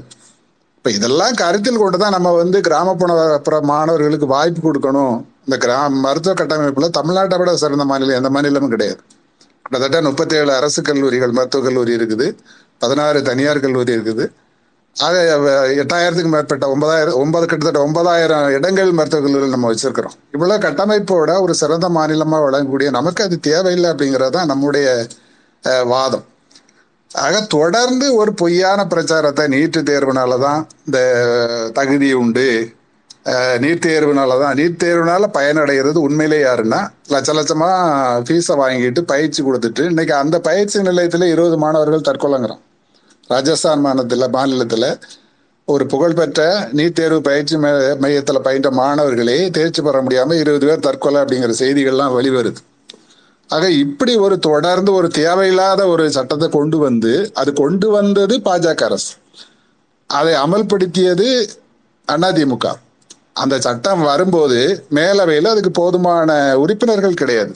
இப்ப 0.77 0.91
இதெல்லாம் 0.97 1.35
கருத்தில் 1.41 1.81
கொண்டு 1.81 1.97
தான் 1.97 2.15
நம்ம 2.17 2.31
வந்து 2.41 2.57
கிராமப்புற 2.61 3.11
புற 3.47 3.55
மாணவர்களுக்கு 3.71 4.27
வாய்ப்பு 4.35 4.61
கொடுக்கணும். 4.67 5.17
இந்த 5.45 5.57
கிராம 5.65 5.99
மருத்துவ 6.07 6.35
கட்டமைப்புல 6.39 6.89
தமிழ்நாட்டை 6.99 7.37
விட 7.37 7.57
சிறந்த 7.63 7.85
மாநிலம் 7.91 8.19
எந்த 8.21 8.29
மாநிலமும் 8.29 8.73
கிடையாது. 8.75 9.01
கிட்டத்தட்ட 9.65 9.99
முப்பத்தேழு 10.07 10.51
அரசு 10.59 10.79
கல்லூரிகள் 10.87 11.35
மருத்துவக் 11.37 11.67
கல்லூரி 11.67 11.93
இருக்குது. 11.99 12.27
பதினாறு 12.81 13.19
தனியார் 13.29 13.63
கல்லூரி 13.63 13.91
இருக்குது. 13.97 14.25
ஆக 14.95 15.15
எட்டாயிரத்துக்கு 15.83 16.31
மேற்பட்ட 16.33 16.65
ஒன்பதாயிரம் 16.73 17.17
ஒன்பது 17.21 17.45
கிட்டத்தட்ட 17.51 17.79
ஒன்பதாயிரம் 17.87 18.45
இடங்கள் 18.57 18.91
மருத்துவக் 18.99 19.25
கல்லூரியில் 19.25 19.55
நம்ம 19.55 19.69
வச்சிருக்கிறோம். 19.71 20.15
இவ்வளோ 20.35 20.57
கட்டமைப்போட 20.67 21.31
ஒரு 21.45 21.53
சிறந்த 21.61 21.89
மாநிலமாக 21.97 22.45
வழங்கக்கூடிய 22.45 22.91
நமக்கு 22.97 23.23
அது 23.27 23.37
தேவையில்லை 23.49 23.89
அப்படிங்கிறது 23.93 24.35
தான் 24.37 24.51
நம்முடைய 24.51 24.87
வாதம். 25.93 26.25
ஆக 27.25 27.35
தொடர்ந்து 27.57 28.05
ஒரு 28.21 28.31
பொய்யான 28.41 28.79
பிரச்சாரத்தை 28.93 29.43
நீட்டு 29.55 29.81
தேர்வுனால 29.89 30.39
தான் 30.47 30.61
இந்த 30.87 30.99
தகுதி 31.77 32.09
உண்டு. 32.21 32.47
நீட் 33.25 33.85
தேர்வுனால 33.85 34.41
தான். 34.41 34.55
நீட் 34.55 34.83
தேர்வுனால 34.83 35.25
பயனடைகிறது 35.33 35.97
உண்மையிலே 35.97 36.43
யாருன்னா 36.43 36.89
லட்ச 37.09 37.33
லட்சமா 37.33 37.69
ஃபீஸை 38.23 38.47
வாங்கிட்டு 38.47 39.01
பயிற்சி 39.01 39.43
கொடுத்துட்டு 39.43 39.85
இன்னைக்கு 39.85 40.15
அந்த 40.15 40.39
பயிற்சி 40.39 40.81
நிலையத்தில் 40.81 41.21
இருபது 41.21 41.57
மாணவர்கள் 41.57 42.15
தற்கொலைங்கிறான். 42.15 42.59
ராஜஸ்தான் 43.27 43.79
மாநிலத்தில் 43.79 44.29
மாநிலத்தில் 44.29 44.97
ஒரு 45.65 45.85
புகழ்பெற்ற 45.85 46.69
நீட் 46.73 46.91
தேர்வு 46.91 47.21
பயிற்சி 47.21 47.57
மைய- 47.57 48.39
பயின்ற 48.41 48.71
மாணவர்களே 48.71 49.49
தேர்ச்சி 49.49 49.81
பெற 49.81 50.01
முடியாமல் 50.01 50.37
இருபது 50.37 50.67
பேர் 50.67 50.79
தற்கொலை 50.79 51.21
அப்படிங்கிற 51.21 51.53
செய்திகள்லாம் 51.59 52.13
வெளிவருது. 52.13 52.55
ஆக 53.47 53.69
இப்படி 53.69 54.15
ஒரு 54.15 54.39
தொடர்ந்து 54.39 54.93
ஒரு 54.93 55.09
தேவையில்லாத 55.09 55.87
ஒரு 55.87 56.11
சட்டத்தை 56.11 56.49
கொண்டு 56.49 56.77
வந்து 56.77 57.31
அது 57.33 57.53
கொண்டு 57.53 57.89
வந்தது 57.89 58.37
பாஜக 58.37 58.83
அரசு. 58.83 59.15
அதை 60.07 60.33
அமல்படுத்தியது 60.33 61.47
அதிமுக 62.07 62.71
அந்த 63.35 63.59
சட்டம் 63.59 64.01
வரும்போது 64.01 64.85
மேலவையில் 64.89 65.47
அதுக்கு 65.47 65.71
போதுமான 65.71 66.57
உறுப்பினர்கள் 66.57 67.13
கிடையாது. 67.13 67.53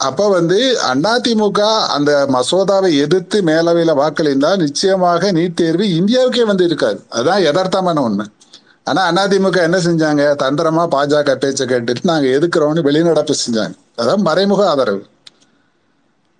அப்போ 0.00 0.28
வந்து 0.28 0.58
அதிமுக 0.84 1.60
அந்த 1.86 2.10
மசோதாவை 2.34 2.90
எதிர்த்து 2.98 3.42
மேலவையில் 3.42 3.98
வாக்களிந்தா 4.00 4.50
நிச்சயமாக 4.56 5.32
நீட் 5.32 5.54
தேர்வு 5.54 5.84
இந்தியாவுக்கே 5.84 6.44
வந்து 6.44 6.64
இருக்காது. 6.64 6.98
அதுதான் 7.08 7.42
யதார்த்தமான 7.42 7.98
உண்மை. 7.98 8.26
ஆனால் 8.84 9.14
அதிமுக 9.14 9.56
என்ன 9.62 9.78
செஞ்சாங்க? 9.78 10.22
தந்திரமா 10.42 10.84
பாஜக 10.96 11.34
பேச்சை 11.34 11.66
கேட்டுட்டு 11.66 12.02
நாங்கள் 12.02 12.34
எதுக்குறோம்னு 12.38 12.84
வெளிநடப்பு 12.88 13.34
செஞ்சாங்க. 13.46 13.74
அதான் 13.98 14.26
மறைமுக 14.28 14.68
ஆதரவு. 14.68 15.02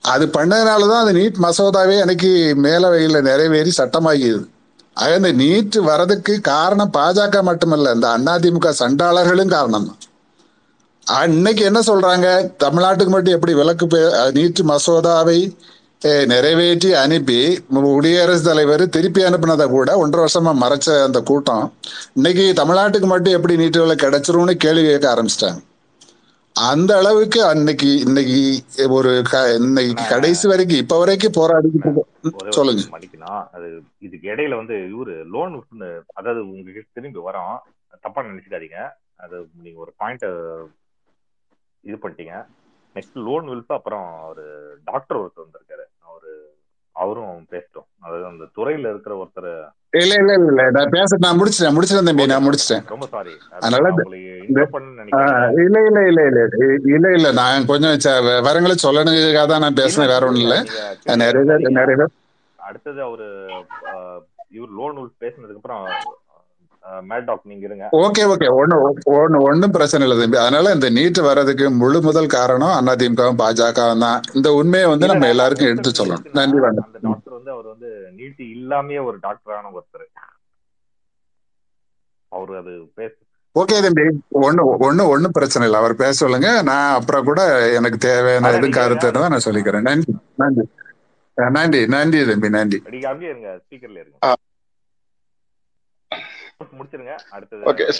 அது 0.00 0.26
பண்ணதுனாலதான் 0.26 1.02
அது 1.04 1.12
நீட் 1.12 1.38
மசோதாவே 1.42 1.96
எனக்கு 1.98 2.54
மேலவையில் 2.56 3.22
நிறைவேறி 3.22 3.72
சட்டமாகியது. 3.78 4.44
ஆக 4.96 5.14
இந்த 5.20 5.30
நீட் 5.40 5.76
வரதுக்கு 5.88 6.34
காரணம் 6.50 6.92
பாஜக 6.98 7.40
மட்டுமல்ல 7.48 7.94
இந்த 7.96 8.08
அதிமுக 8.34 8.70
சண்டாளர்களும் 8.82 9.54
காரணம். 9.56 9.88
தான் 11.06 11.32
இன்னைக்கு 11.36 11.62
என்ன 11.70 11.80
சொல்றாங்க? 11.88 12.28
தமிழ்நாட்டுக்கு 12.64 13.12
மட்டும் 13.14 13.36
எப்படி 13.36 13.54
விலக்கு 13.60 13.86
நீட் 14.38 14.62
மசோதாவை 14.72 15.38
நிறைவேற்றி 16.32 16.90
அனுப்பி 17.02 17.38
குடியரசுத் 17.74 18.48
தலைவர் 18.48 18.82
திருப்பி 18.96 19.20
அனுப்பினதை 19.28 19.66
கூட 19.74 19.90
ஒன்றரை 20.02 20.24
வருஷமா 20.24 20.52
மறைச்ச 20.62 20.88
அந்த 21.06 21.20
கூட்டம் 21.30 21.64
இன்னைக்கு 22.18 22.44
தமிழ்நாட்டுக்கு 22.60 23.08
மட்டும் 23.12 23.36
எப்படி 23.38 23.56
நீட்டு 23.62 23.80
வேலை 23.82 23.96
கிடைச்சிரும்னு 24.04 24.54
கேள்வி 24.64 24.84
கேட்க 24.88 25.06
ஆரம்பிச்சிட்டாங்க. 25.14 25.60
அந்த 26.56 26.96
அளவுக்கு 26.96 27.40
அன்னைக்கு 27.44 27.88
இன்னைக்கு 28.00 28.38
ஒரு 28.88 29.10
இன்னைக்கு 29.58 30.04
கடைசி 30.08 30.48
வரைக்கும் 30.48 30.78
இப்ப 30.78 30.98
வரைக்கும் 30.98 31.36
போராடிக்கிட்டு 31.36 31.88
இருக்கோம். 31.88 32.10
சொல்லுங்க. 32.48 32.82
மன்னிக்கணும் 32.94 33.48
அது 33.52 33.66
இதுக்கு 33.98 34.26
இடையில 34.30 34.54
வந்து 34.54 34.76
இவரு 34.94 35.14
லோன் 35.26 35.54
அதாவது 36.14 36.40
உங்ககிட்ட 36.48 36.88
திரும்பி 36.92 37.20
வரோம். 37.28 37.56
தப்பா 38.04 38.22
நினைச்சுக்காதீங்க 38.22 38.80
அது 39.16 39.36
நீங்க 39.62 39.78
ஒரு 39.80 39.92
பாயிண்ட் 39.96 40.26
இது 41.84 41.96
பண்ணிட்டீங்க. 41.96 42.36
நெக்ஸ்ட் 42.96 43.18
லோன் 43.26 43.48
வில்ப் 43.48 43.76
அப்புறம் 43.78 44.06
ஒரு 44.28 44.44
டாக்டர் 44.84 45.20
ஒருத்தர் 45.20 45.44
வந்திருக்காரு. 45.44 45.85
அவரும் 46.96 47.24
பேசட்டும். 47.50 47.86
அதாவது 48.02 48.24
அந்த 48.28 48.44
துறையில 48.56 48.90
இருக்கிற 48.92 49.14
ஒருத்தர் 49.16 49.50
இல்ல 49.94 50.12
இல்ல 50.14 50.32
இல்ல 50.34 50.50
இல்ல. 50.52 50.62
நான் 50.76 50.92
பேச 50.94 51.16
நான் 51.20 51.38
முடிச்சிட்டேன் 51.38 51.74
முடிச்சிட்டேன் 51.74 52.08
தம்பி 52.08 52.26
நான் 52.28 52.44
முடிச்சிட்டேன். 52.46 52.84
ரொம்ப 52.92 53.06
சாரி 53.08 53.32
அதனால 53.56 53.88
இல்ல 55.58 55.76
இல்ல 55.84 56.00
இல்ல 56.10 56.22
இல்ல. 56.26 56.42
இல்ல 56.94 57.06
இல்ல 57.16 57.28
நான் 57.38 57.66
கொஞ்சம் 57.66 57.96
ச- 58.04 58.14
விவரங்களை 58.26 58.76
சொல்லணுங்கிறதுக்காக 58.80 59.48
தான் 59.48 59.64
நான் 59.64 59.78
பேசினேன் 59.80 60.12
வேற 60.12 60.26
ஒண்ணும் 60.26 60.44
இல்ல 60.46 60.56
நிறைய 61.22 61.44
நிறைய 61.78 62.06
அடுத்தது 62.58 63.00
அவரு 63.02 63.26
இவர் 64.50 64.72
லோன் 64.76 64.94
பேசினதுக்கு 65.20 65.60
அப்புறம் 65.60 65.84
மேட் 65.86 66.04
டாக் 66.04 66.14
நீங்க 66.52 66.64
இருங்க 66.64 66.75
ஓகே 67.92 68.22
ஓகே. 68.32 68.46
ஒண்ணு 68.60 68.76
ஒண்ணு 69.10 69.38
ஒண்ணும் 69.40 69.70
பிரச்சனை 69.70 70.08
இல்லை 70.08 70.22
தம்பி. 70.22 70.38
அதனால 70.38 70.72
இந்த 70.72 70.90
நீட் 70.90 71.20
வர்றதுக்கு 71.22 71.70
முழு 71.70 72.00
முதல் 72.00 72.26
காரணம் 72.26 72.86
அதிமுகவும் 72.86 73.40
பாஜகவும் 73.42 73.98
தான். 73.98 74.20
இந்த 74.32 74.52
உண்மையை 74.52 74.88
வந்து 74.88 75.06
நம்ம 75.06 75.28
எல்லாருக்கும் 75.28 75.68
எடுத்து 75.68 75.90
சொல்லணும். 75.90 76.24
நன்றி 76.32 76.58
வணக்கம். 76.58 76.86
அந்த 76.86 76.98
டாக்டர் 77.02 77.32
வந்து 77.32 77.50
அவர் 77.50 77.64
வந்து 77.64 77.90
நீட் 78.16 78.42
இல்லாமயே 78.56 79.04
ஒரு 79.04 79.16
டாக்டரான 79.16 79.70
ஒருத்தர். 79.78 80.06
அவரு 82.28 82.56
அது 82.56 82.72
பேச 82.94 83.12
ஓகே 83.58 83.82
தம்பி. 83.82 84.02
ஒண்ணு 84.46 84.62
ஒண்ணு 84.86 85.08
ஒண்ணும் 85.08 85.30
பிரச்சனை 85.30 85.68
இல்லை. 85.68 85.84
அவர் 85.84 85.96
பேச 85.96 86.12
சொல்லுங்க. 86.12 86.62
நான் 86.62 86.94
அப்புறம் 86.94 87.24
கூட 87.24 87.70
எனக்கு 87.72 87.98
தேவையான 87.98 88.48
இருங்க 88.48 88.80
கருத்து 88.80 89.08
இருந்தா 89.08 89.28
நான் 89.28 89.46
சொல்லிக்கிறேன். 89.46 89.80
நன்றி 89.80 90.14
நன்றி. 90.34 90.64
நன்றி 91.36 91.86
நன்றி 91.86 92.26
தம்பி 92.26 92.50
நன்றி. 92.50 92.82
அங்கேயே 93.04 93.30
இருங்க. 93.30 93.60
ஸ்பீக்கர்ல 93.64 94.02
இருங்க. 94.04 94.34
முடிச்சிருங்க. 96.64 97.18
அடுத்தது 97.30 97.62
ஓகே 97.62 97.92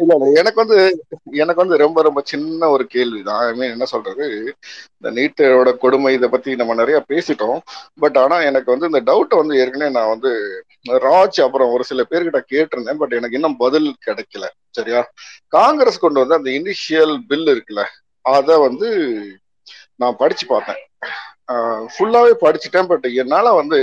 இல்ல 0.00 0.14
இல்ல 0.14 0.38
எனக்கு 0.38 0.66
வந்து 0.66 1.04
எனக்கு 1.24 1.60
வந்து 1.60 1.76
ரொம்ப 1.76 2.02
ரொம்ப 2.02 2.20
சின்ன 2.24 2.68
ஒரு 2.68 2.86
கேள்விதான். 2.86 3.52
ஐ 3.52 3.58
மீன் 3.58 3.70
என்ன 3.70 3.84
சொல்றது? 3.84 4.54
இந்த 4.98 5.20
நீட்டோட 5.20 5.76
கொடுமை 5.76 6.14
இதை 6.14 6.28
பத்தி 6.28 6.56
நம்ம 6.56 6.74
நிறைய 6.74 7.04
பேசிட்டோம். 7.08 7.58
பட் 7.94 8.18
ஆனா 8.18 8.40
எனக்கு 8.40 8.78
வந்து 8.78 8.98
இந்த 8.98 9.12
டவுட் 9.12 9.36
வந்து 9.36 9.58
ஏற்கனவே 9.58 9.90
நான் 9.90 10.08
வந்து 10.08 10.62
ராஜ் 10.88 11.42
அப்புறம் 11.42 11.72
ஒரு 11.72 11.84
சில 11.84 12.04
பேர்கிட்ட 12.10 12.40
கேட்டிருந்தேன். 12.52 12.94
பட் 12.94 13.12
எனக்கு 13.12 13.34
இன்னும் 13.34 13.56
பதில் 13.56 13.96
கிடைக்கல. 14.06 14.46
சரியா? 14.70 15.10
காங்கிரஸ் 15.48 15.98
கொண்டு 15.98 16.26
வந்து 16.26 16.34
அந்த 16.34 16.50
இனிஷியல் 16.50 17.18
பில் 17.28 17.46
இருக்குல்ல 17.46 17.84
அதை 18.20 18.58
வந்து 18.58 18.88
நான் 19.96 20.16
படிச்சு 20.16 20.46
பார்த்தேன். 20.46 20.87
ஃபுல்லாவே 21.92 22.32
படிச்சுட்டேன் 22.44 22.86
பட் 22.86 23.06
என்னால 23.22 23.52
வந்து 23.52 23.78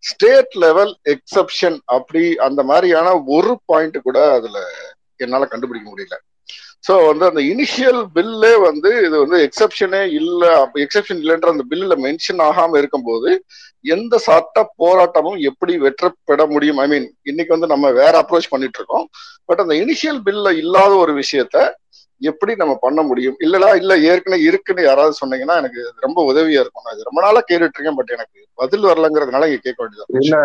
ஸ்டேட் 0.00 0.54
லெவல் 0.56 0.92
எக்ஸப்ஷன் 1.14 1.78
அப்படி 1.96 2.22
அந்த 2.36 2.62
மாதிரியான 2.62 3.08
ஒரு 3.26 3.60
பாயிண்ட் 3.66 3.98
கூட 4.02 4.18
அதுல 4.32 4.58
என்னால 5.16 5.44
கண்டுபிடிக்க 5.44 5.86
முடியல. 5.90 6.16
ஸோ 6.84 6.94
வந்து 7.06 7.24
அந்த 7.26 7.40
இனிஷியல் 7.40 8.00
பில்லே 8.14 8.50
வந்து 8.60 8.90
இது 9.06 9.16
வந்து 9.20 9.36
எக்ஸப்ஷனே 9.46 10.00
இல்லை 10.12 10.50
எக்ஸப்ஷன் 10.84 11.20
இல்லைன்ற 11.22 11.48
அந்த 11.52 11.64
பில்லில் 11.70 12.02
மென்ஷன் 12.06 12.42
ஆகாம 12.48 12.76
இருக்கும்போது 12.76 13.30
எந்த 13.84 14.18
சட்ட 14.18 14.58
போராட்டமும் 14.82 15.38
எப்படி 15.40 15.74
வெற்றப்பட 15.78 16.42
முடியும்? 16.50 16.78
ஐ 16.78 16.86
மீன் 16.86 17.06
இன்னைக்கு 17.22 17.54
வந்து 17.56 17.66
நம்ம 17.66 17.90
வேற 17.90 18.12
அப்ரோச் 18.22 18.50
பண்ணிட்டு 18.50 18.78
இருக்கோம். 18.78 19.06
பட் 19.44 19.60
அந்த 19.60 19.74
இனிஷியல் 19.74 20.20
பில்ல 20.26 20.52
இல்லாத 20.62 20.92
ஒரு 20.96 21.14
விஷயத்த 21.14 21.56
எப்படி 22.20 22.52
நம்ம 22.54 22.74
பண்ண 22.80 23.02
முடியும்? 23.02 23.36
இல்லடா 23.40 23.74
இல்ல 23.74 23.92
ஏற்கனவே 24.00 24.42
இருக்குன்னு 24.42 24.82
யாராவது 24.82 25.14
சொன்னீங்கன்னா 25.20 25.56
எனக்கு 25.56 25.80
ரொம்ப 26.00 26.18
உதவியா 26.32 26.60
இருக்கும் 26.60 26.86
நான் 26.86 27.02
ரொம்ப 27.04 27.20
நாளா 27.22 27.40
கேட்டுட்டு 27.48 27.76
இருக்கேன் 27.76 27.94
பட் 27.94 28.08
எனக்கு 28.08 28.38
பதில் 28.58 28.84
வரலங்கிறதுனால 28.84 29.46
இங்க 29.46 29.60
கேட்க 29.62 29.80
வேண்டியது 29.82 30.20
இல்ல 30.20 30.36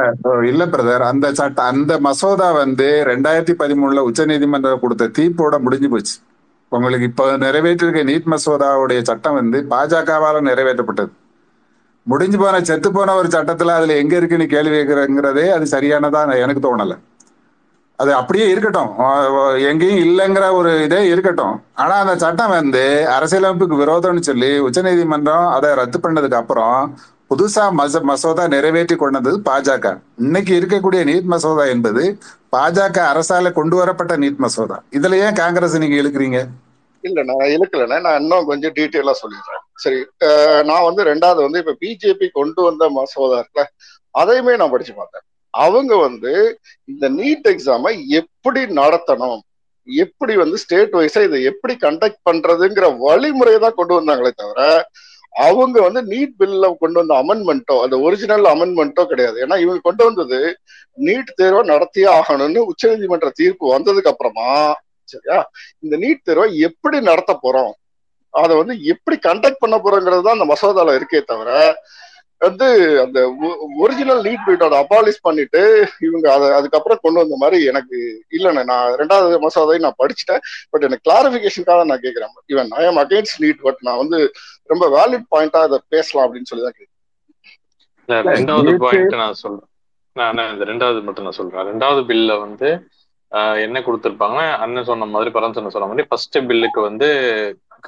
இல்ல 0.43 0.65
பிரதர். 0.65 1.01
அந்த 1.01 1.33
சட்ட 1.33 1.61
அந்த 1.63 1.99
மசோதா 1.99 2.51
வந்து 2.53 3.03
ரெண்டாயிரத்தி 3.05 3.55
பதிமூணுல 3.59 3.99
உச்ச 3.99 4.25
நீதிமன்றம் 4.25 4.79
கொடுத்த 4.79 5.11
தீர்ப்போட 5.17 5.59
முடிஞ்சு 5.59 5.89
போச்சு. 5.89 6.15
உங்களுக்கு 6.71 7.05
இப்ப 7.05 7.37
நிறைவேற்றிருக்க 7.37 8.03
நீட் 8.03 8.25
மசோதாவுடைய 8.25 9.01
சட்டம் 9.01 9.33
வந்து 9.33 9.57
பாஜகவால 9.69 10.41
நிறைவேற்றப்பட்டது. 10.41 11.11
முடிஞ்சு 12.07 12.37
போன 12.37 12.61
செத்து 12.61 12.91
போன 12.91 13.15
ஒரு 13.15 13.27
சட்டத்துல 13.27 13.73
அதுல 13.73 13.95
எங்க 13.95 14.15
இருக்குன்னு 14.15 14.47
கேள்வி 14.47 14.77
கேட்கிறங்கிறதே 14.77 15.49
அது 15.49 15.65
சரியானதா 15.65 16.21
எனக்கு 16.43 16.63
தோணல. 16.67 16.93
அது 18.01 18.11
அப்படியே 18.19 18.45
இருக்கட்டும். 18.51 18.91
எங்கேயும் 19.69 20.01
இல்லைங்கிற 20.07 20.45
ஒரு 20.57 20.71
இதே 20.85 20.99
இருக்கட்டும். 21.13 21.55
ஆனா 21.83 21.95
அந்த 22.03 22.13
சட்டம் 22.23 22.53
வந்து 22.57 22.83
அரசியலமைப்புக்கு 23.15 23.81
விரோதம்னு 23.83 24.27
சொல்லி 24.29 24.51
உச்சநீதிமன்றம் 24.67 25.47
அதை 25.55 25.69
ரத்து 25.79 25.99
பண்ணதுக்கு 26.03 26.39
அப்புறம் 26.41 26.77
புதுசா 27.31 27.63
மச 27.79 28.01
மசோதா 28.09 28.43
நிறைவேற்றி 28.53 28.95
கொண்டது 29.01 29.31
பாஜக. 29.47 29.85
இன்னைக்கு 30.25 30.53
இருக்கக்கூடிய 30.59 31.01
நீட் 31.09 31.27
மசோதா 31.33 31.65
என்பது 31.73 32.03
பாஜக 32.55 32.97
அரசால 33.11 33.51
கொண்டு 33.59 33.75
வரப்பட்ட 33.79 34.13
நீட் 34.23 34.41
மசோதா. 34.45 34.77
இதுல 34.97 35.19
ஏன் 35.25 35.37
காங்கிரஸ் 35.41 35.81
நீங்க 35.83 35.97
இழுக்கிறீங்க? 36.01 36.39
இல்ல 37.03 37.19
நான் 37.29 37.51
இழுக்கலண்ணே. 37.55 37.97
நான் 38.05 38.19
இன்னும் 38.21 38.47
கொஞ்சம் 38.51 38.75
டீட்டெயிலா 38.79 39.13
சொல்லிடுறேன். 39.23 39.63
சரி 39.83 39.99
நான் 40.69 40.87
வந்து 40.87 41.03
ரெண்டாவது 41.11 41.41
வந்து 41.47 41.61
இப்ப 41.63 41.75
பிஜேபி 41.83 42.29
கொண்டு 42.39 42.61
வந்த 42.69 42.89
மசோதா 42.97 43.37
இருக்குல்ல 43.41 43.65
அதையுமே 44.21 44.55
நான் 44.61 44.73
படிச்சு 44.75 44.93
பார்த்தேன். 45.01 45.25
அவங்க 45.53 45.93
வந்து 46.07 46.33
இந்த 46.91 47.05
நீட் 47.19 47.47
எக்ஸாமை 47.53 47.93
எப்படி 48.19 48.61
நடத்தணும்? 48.79 49.39
எப்படி 49.87 50.33
வந்து 50.41 50.57
ஸ்டேட் 50.63 50.97
வைஸா 50.99 51.21
இதை 51.27 51.37
எப்படி 51.51 51.73
கண்டக்ட் 51.85 52.25
பண்றதுங்கிற 52.29 52.87
வழிமுறையை 53.05 53.59
தான் 53.63 53.77
கொண்டு 53.79 53.93
வந்தாங்களே 53.99 54.31
தவிர 54.41 54.61
அவங்க 55.45 55.77
வந்து 55.85 56.01
நீட் 56.11 56.35
பில்ல 56.39 56.67
கொண்டு 56.81 56.97
வந்த 56.99 57.13
அமெண்ட்மெண்ட்டோ 57.23 57.75
அந்த 57.85 57.95
ஒரிஜினல் 58.05 58.45
அமெண்ட்மெண்ட்டோ 58.53 59.03
கிடையாது. 59.11 59.37
ஏன்னா 59.45 59.55
இவங்க 59.63 59.81
கொண்டு 59.87 60.03
வந்தது 60.07 60.39
நீட் 60.97 61.29
தேர்வை 61.39 61.61
நடத்தியே 61.73 62.07
ஆகணும்னு 62.19 62.61
உச்சநீதிமன்ற 62.71 63.29
தீர்ப்பு 63.39 63.73
வந்ததுக்கு 63.75 64.11
அப்புறமா 64.11 64.49
சரியா? 65.07 65.37
இந்த 65.83 65.95
நீட் 66.03 66.25
தேர்வை 66.27 66.47
எப்படி 66.67 66.97
நடத்த 67.09 67.33
போறோம்? 67.43 67.71
அதை 68.33 68.53
வந்து 68.61 68.75
எப்படி 68.93 69.15
கண்டக்ட் 69.27 69.61
பண்ண 69.63 69.75
போறோங்கிறது 69.83 70.25
தான் 70.25 70.37
அந்த 70.37 70.47
மசோதால 70.53 70.95
இருக்கே 70.99 71.21
தவிர 71.31 71.51
வந்து 72.41 72.67
அந்த 73.03 73.19
ஒரிஜினல் 73.79 74.21
நீட் 74.25 74.45
பில்டோட 74.45 74.75
அபாலிஷ் 74.81 75.21
பண்ணிட்டு 75.21 75.61
இவங்க 76.07 76.27
அதை 76.33 76.47
அதுக்கப்புறம் 76.57 77.01
கொண்டு 77.01 77.21
வந்த 77.21 77.35
மாதிரி 77.37 77.57
எனக்கு 77.65 77.97
இல்லைண்ணே. 78.31 78.63
நான் 78.69 78.93
ரெண்டாவது 79.01 79.39
மசோதாவை 79.43 79.79
நான் 79.85 79.99
படிச்சுட்டேன். 79.99 80.41
பட் 80.71 80.85
எனக்கு 80.87 81.05
கிளாரிபிகேஷனுக்காக 81.07 81.87
நான் 81.89 82.03
கேட்கிறேன் 82.05 82.33
even 82.53 82.71
I 82.77 82.85
am 82.85 83.01
against 83.03 83.41
NEET 83.43 83.61
but 83.61 83.81
நான் 83.87 84.01
வந்து 84.03 84.19
ரொம்ப 84.69 84.87
வேலிட் 84.95 85.27
பாயிண்டா 85.33 85.61
அதை 85.67 85.79
பேசலாம் 85.95 86.25
அப்படின்னு 86.25 86.51
சொல்லி 86.51 86.65
தான் 86.65 86.77
கேட்கிறேன் 86.77 86.95
ரெண்டாவது 88.31 88.71
பாயிண்ட் 88.83 89.17
நான் 89.17 89.39
சொல்றேன். 89.41 89.67
நான் 90.15 90.53
இந்த 90.53 90.65
ரெண்டாவது 90.65 91.01
மட்டும் 91.07 91.27
நான் 91.27 91.39
சொல்றேன். 91.39 91.67
ரெண்டாவது 91.69 92.01
பில்ல 92.09 92.31
வந்து 92.41 92.69
ஆஹ், 93.31 93.57
என்ன 93.63 93.77
கொடுத்துருப்பாங்கன்னா 93.81 94.45
அண்ணன் 94.61 94.87
சொன்ன 94.87 95.07
மாதிரி 95.09 95.31
பரமசன் 95.33 95.73
சொன்ன 95.73 95.87
மாதிரி 95.87 96.07
ஃபர்ஸ்ட் 96.07 96.37
பில்லுக்கு 96.47 96.79
வந்து 96.85 97.09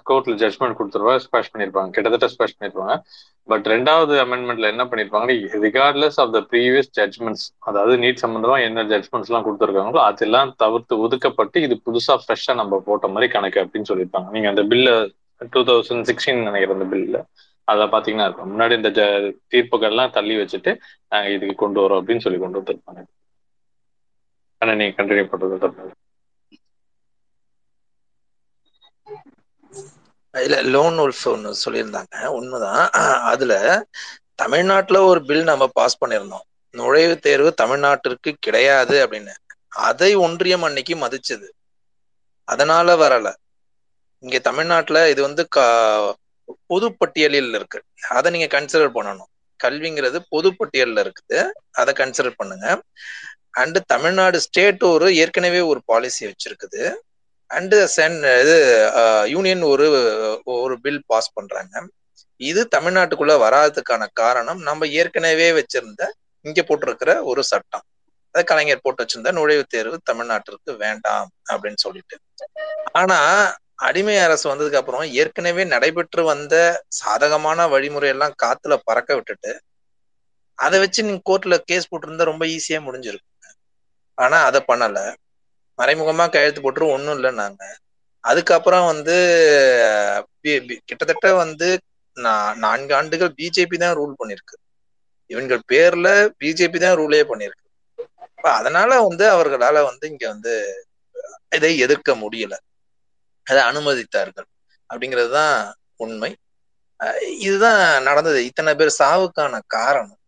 கோர்ட்ல 0.09 0.33
ஜட்மெண்ட் 0.41 0.77
கொடுத்துருவாங்க 0.79 1.21
ஸ்பேஷ் 1.25 1.51
பண்ணிருப்பாங்க. 1.53 1.89
கிட்டத்தட்ட 1.95 2.27
ஸ்பேஷ் 2.33 2.55
பண்ணிருப்பாங்க. 2.57 2.95
பட் 3.51 3.67
ரெண்டாவது 3.73 4.13
அமெண்ட்மெண்ட்ல 4.23 4.71
என்ன 4.73 4.83
பண்ணிருப்பாங்கன்னா 4.89 5.61
regardless 5.67 6.17
of 6.23 6.33
the 6.35 6.41
previous 6.51 6.91
judgements 6.99 7.45
அதாவது 7.69 7.95
நீட் 8.03 8.23
சம்பந்தமா 8.23 8.57
என்ன 8.67 8.83
ஜட்மெண்ட்ஸ் 8.91 9.29
எல்லாம் 9.31 9.45
கொடுத்துருக்காங்களோ 9.47 10.01
அதெல்லாம் 10.09 10.51
தவிர்த்து 10.63 10.99
ஒதுக்கப்பட்டு 11.05 11.63
இது 11.67 11.77
புதுசா 11.87 12.15
ஃப்ரெஷ்ஷா 12.23 12.55
நம்ம 12.61 12.81
போட்ட 12.89 13.07
மாதிரி 13.15 13.29
கணக்கு 13.35 13.61
அப்படின்னு 13.63 13.89
சொல்லியிருப்பாங்க. 13.91 14.29
நீங்க 14.35 14.49
அந்த 14.53 14.65
பில்ல 14.73 14.91
டூ 15.55 15.63
தௌசண்ட் 15.71 16.07
சிக்ஸ்டீன் 16.11 16.45
நினைக்கிற 16.49 16.77
அந்த 16.77 16.89
பில்ல 16.93 17.19
அதை 17.71 17.85
பாத்தீங்கன்னா 17.95 18.27
இருக்கும். 18.27 18.51
முன்னாடி 18.53 18.73
இந்த 18.79 18.89
தீர்ப்புகள் 18.97 19.33
தீர்ப்புகள்லாம் 19.53 20.13
தள்ளி 20.17 20.35
வச்சுட்டு 20.41 20.71
நாங்க 21.13 21.29
இதுக்கு 21.35 21.55
கொண்டு 21.63 21.79
வரோம் 21.83 21.99
அப்படின்னு 22.01 22.23
சொல்லி 22.25 22.39
கொண்டு 22.39 22.59
வந்திருப்பாங்க. 22.59 23.01
ஆனா 24.61 24.73
நீங்க 24.79 24.95
கண்டினியூ 24.97 25.27
பண்றது 25.33 25.57
தப்பு. 25.65 25.85
இல்ல 30.33 30.61
லோன் 30.61 30.93
உல்ஃப் 30.93 31.25
ஒன்று 31.25 31.55
சொல்லியிருந்தாங்க. 31.65 32.25
உண்மைதான். 32.25 32.89
அதுல 33.21 33.85
தமிழ்நாட்டுல 34.35 35.03
ஒரு 35.03 35.25
பில் 35.25 35.43
நம்ம 35.43 35.67
பாஸ் 35.67 35.97
பண்ணியிருந்தோம். 36.05 36.45
நுழைவு 36.71 37.17
தேர்வு 37.17 37.53
தமிழ்நாட்டிற்கு 37.53 38.35
கிடையாது 38.39 39.07
அப்படின்னு. 39.07 39.33
அதை 39.67 40.15
ஒன்றியம் 40.15 40.63
அன்னைக்கு 40.63 40.95
மதிச்சது. 40.95 41.47
அதனால 42.43 42.95
வரல. 42.95 43.33
இங்க 44.19 44.39
தமிழ்நாட்டுல 44.39 45.09
இது 45.09 45.21
வந்து 45.21 45.47
கா 45.47 46.17
பொது 46.67 46.93
பட்டியலில் 46.93 47.53
இருக்கு. 47.53 47.81
அதை 48.09 48.31
நீங்க 48.31 48.61
கன்சிடர் 48.61 48.89
பண்ணணும். 48.95 49.29
கல்விங்கிறது 49.63 50.19
பொது 50.29 50.55
இருக்குது. 50.59 51.49
அதை 51.71 51.93
கன்சிடர் 51.93 52.33
பண்ணுங்க. 52.35 52.81
அண்டு 53.57 53.77
தமிழ்நாடு 53.85 54.39
ஸ்டேட் 54.41 54.83
ஒரு 54.83 55.15
ஏற்கனவே 55.15 55.59
ஒரு 55.59 55.81
பாலிசி 55.85 56.25
வச்சிருக்குது. 56.25 56.93
அண்டு 57.51 57.77
சென் 57.93 58.17
இது 58.41 58.55
யூனியன் 59.33 59.63
ஒரு 59.71 59.85
ஒரு 60.55 60.75
பில் 60.79 61.03
பாஸ் 61.07 61.33
பண்றாங்க. 61.33 61.73
இது 62.41 62.61
தமிழ்நாட்டுக்குள்ள 62.75 63.33
வராததுக்கான 63.43 64.03
காரணம் 64.13 64.61
நம்ம 64.61 64.87
ஏற்கனவே 64.99 65.49
வச்சிருந்த 65.59 66.03
இங்க 66.45 66.61
போட்டிருக்கிற 66.61 67.11
ஒரு 67.31 67.41
சட்டம். 67.43 67.85
அதை 68.35 68.43
கலைஞர் 68.43 68.83
போட்டு 68.83 69.01
வச்சிருந்த 69.03 69.31
நுழைவுத் 69.37 69.69
தேர்வு 69.69 69.97
தமிழ்நாட்டிற்கு 70.03 70.71
வேண்டாம் 70.83 71.29
அப்படின்னு 71.51 71.79
சொல்லிட்டு. 71.85 72.15
ஆனா 73.01 73.17
அடிமை 73.87 74.15
அரசு 74.17 74.45
வந்ததுக்கு 74.49 74.79
அப்புறம் 74.79 75.05
ஏற்கனவே 75.21 75.63
நடைபெற்று 75.65 76.21
வந்த 76.23 76.55
சாதகமான 76.99 77.67
வழிமுறையெல்லாம் 77.73 78.37
காத்துல 78.43 78.75
பறக்க 78.87 79.11
விட்டுட்டு 79.15 79.51
அதை 80.59 80.77
வச்சு 80.79 81.03
நீங்க 81.03 81.21
கோர்ட்ல 81.29 81.55
கேஸ் 81.69 81.89
போட்டிருந்தா 81.91 82.31
ரொம்ப 82.31 82.45
ஈஸியா 82.55 82.79
முடிஞ்சிருக்கு 82.87 83.29
ஆனா 84.17 84.37
அதை 84.49 84.59
பண்ணல. 84.67 84.97
மறைமுகமா 85.79 86.25
கையெழுத்து 86.29 86.61
போட்டு 86.61 86.93
ஒண்ணும் 86.95 87.15
இல்லைன்னாங்க 87.17 87.63
அதுக்கப்புறம் 88.23 88.85
வந்து 88.85 89.15
கிட்டத்தட்ட 90.89 91.27
வந்து 91.43 91.67
நான் 92.17 92.57
நான்கு 92.57 92.93
ஆண்டுகள் 92.95 93.35
பிஜேபி 93.39 93.77
தான் 93.83 93.97
ரூல் 93.99 94.13
பண்ணிருக்கு. 94.19 94.55
இவங்கள் 95.29 95.61
பேர்ல 95.71 96.07
பிஜேபி 96.41 96.79
தான் 96.79 96.97
ரூலே 97.01 97.21
பண்ணிருக்கு. 97.31 97.65
அதனால 98.57 98.91
வந்து 99.07 99.25
அவர்களால 99.35 99.77
வந்து 99.89 100.05
இங்க 100.11 100.25
வந்து 100.27 100.53
இதை 101.57 101.71
எதிர்க்க 101.85 102.11
முடியல. 102.15 102.55
அதை 103.47 103.61
அனுமதித்தார்கள். 103.69 104.47
அப்படிங்கிறது 104.89 105.31
தான் 105.39 105.55
உண்மை. 105.95 106.31
இதுதான் 107.47 107.81
நடந்தது. 108.03 108.39
இத்தனை 108.49 108.71
பேர் 108.75 108.99
சாவுக்கான 108.99 109.61
காரணம். 109.77 110.19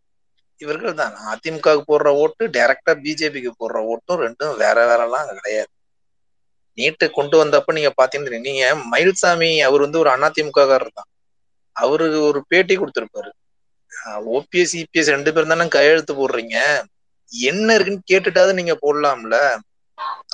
இவர்கள் 0.64 1.00
தான். 1.02 1.14
அதிமுகவுக்கு 1.32 1.90
போடுற 1.92 2.10
ஓட்டு 2.24 2.44
டைரக்டா 2.58 2.94
பிஜேபிக்கு 3.06 3.52
போடுற 3.62 3.80
ஓட்டும் 3.94 4.22
ரெண்டும் 4.26 4.56
வேற 4.64 4.78
வேறலாம் 4.90 5.30
கிடையாது. 5.40 5.72
நீட்டு 6.78 7.06
கொண்டு 7.18 7.36
வந்தப்ப 7.42 7.74
நீங்க 7.78 7.92
பாத்தீங்கன்னா 8.00 8.46
நீங்க 8.50 8.66
மயில்சாமி 8.94 9.50
அவர் 9.68 9.86
வந்து 9.86 10.02
ஒரு 10.04 10.12
அதிமுககாரர் 10.30 10.98
தான். 11.00 11.10
அவரு 11.76 12.06
ஒரு 12.30 12.40
பேட்டி 12.52 12.76
கொடுத்துருப்பாரு. 12.78 13.32
ஓபிஎஸ் 14.38 14.74
இபிஎஸ் 14.82 15.14
ரெண்டு 15.16 15.32
பேரும் 15.34 15.54
தானே 15.54 15.66
கையெழுத்து 15.76 16.14
போடுறீங்க. 16.20 16.58
என்ன 17.32 17.68
இருக்குன்னு 17.76 18.10
கேட்டுட்டாவது 18.12 18.54
நீங்க 18.60 18.74
போடலாம்ல. 18.86 19.38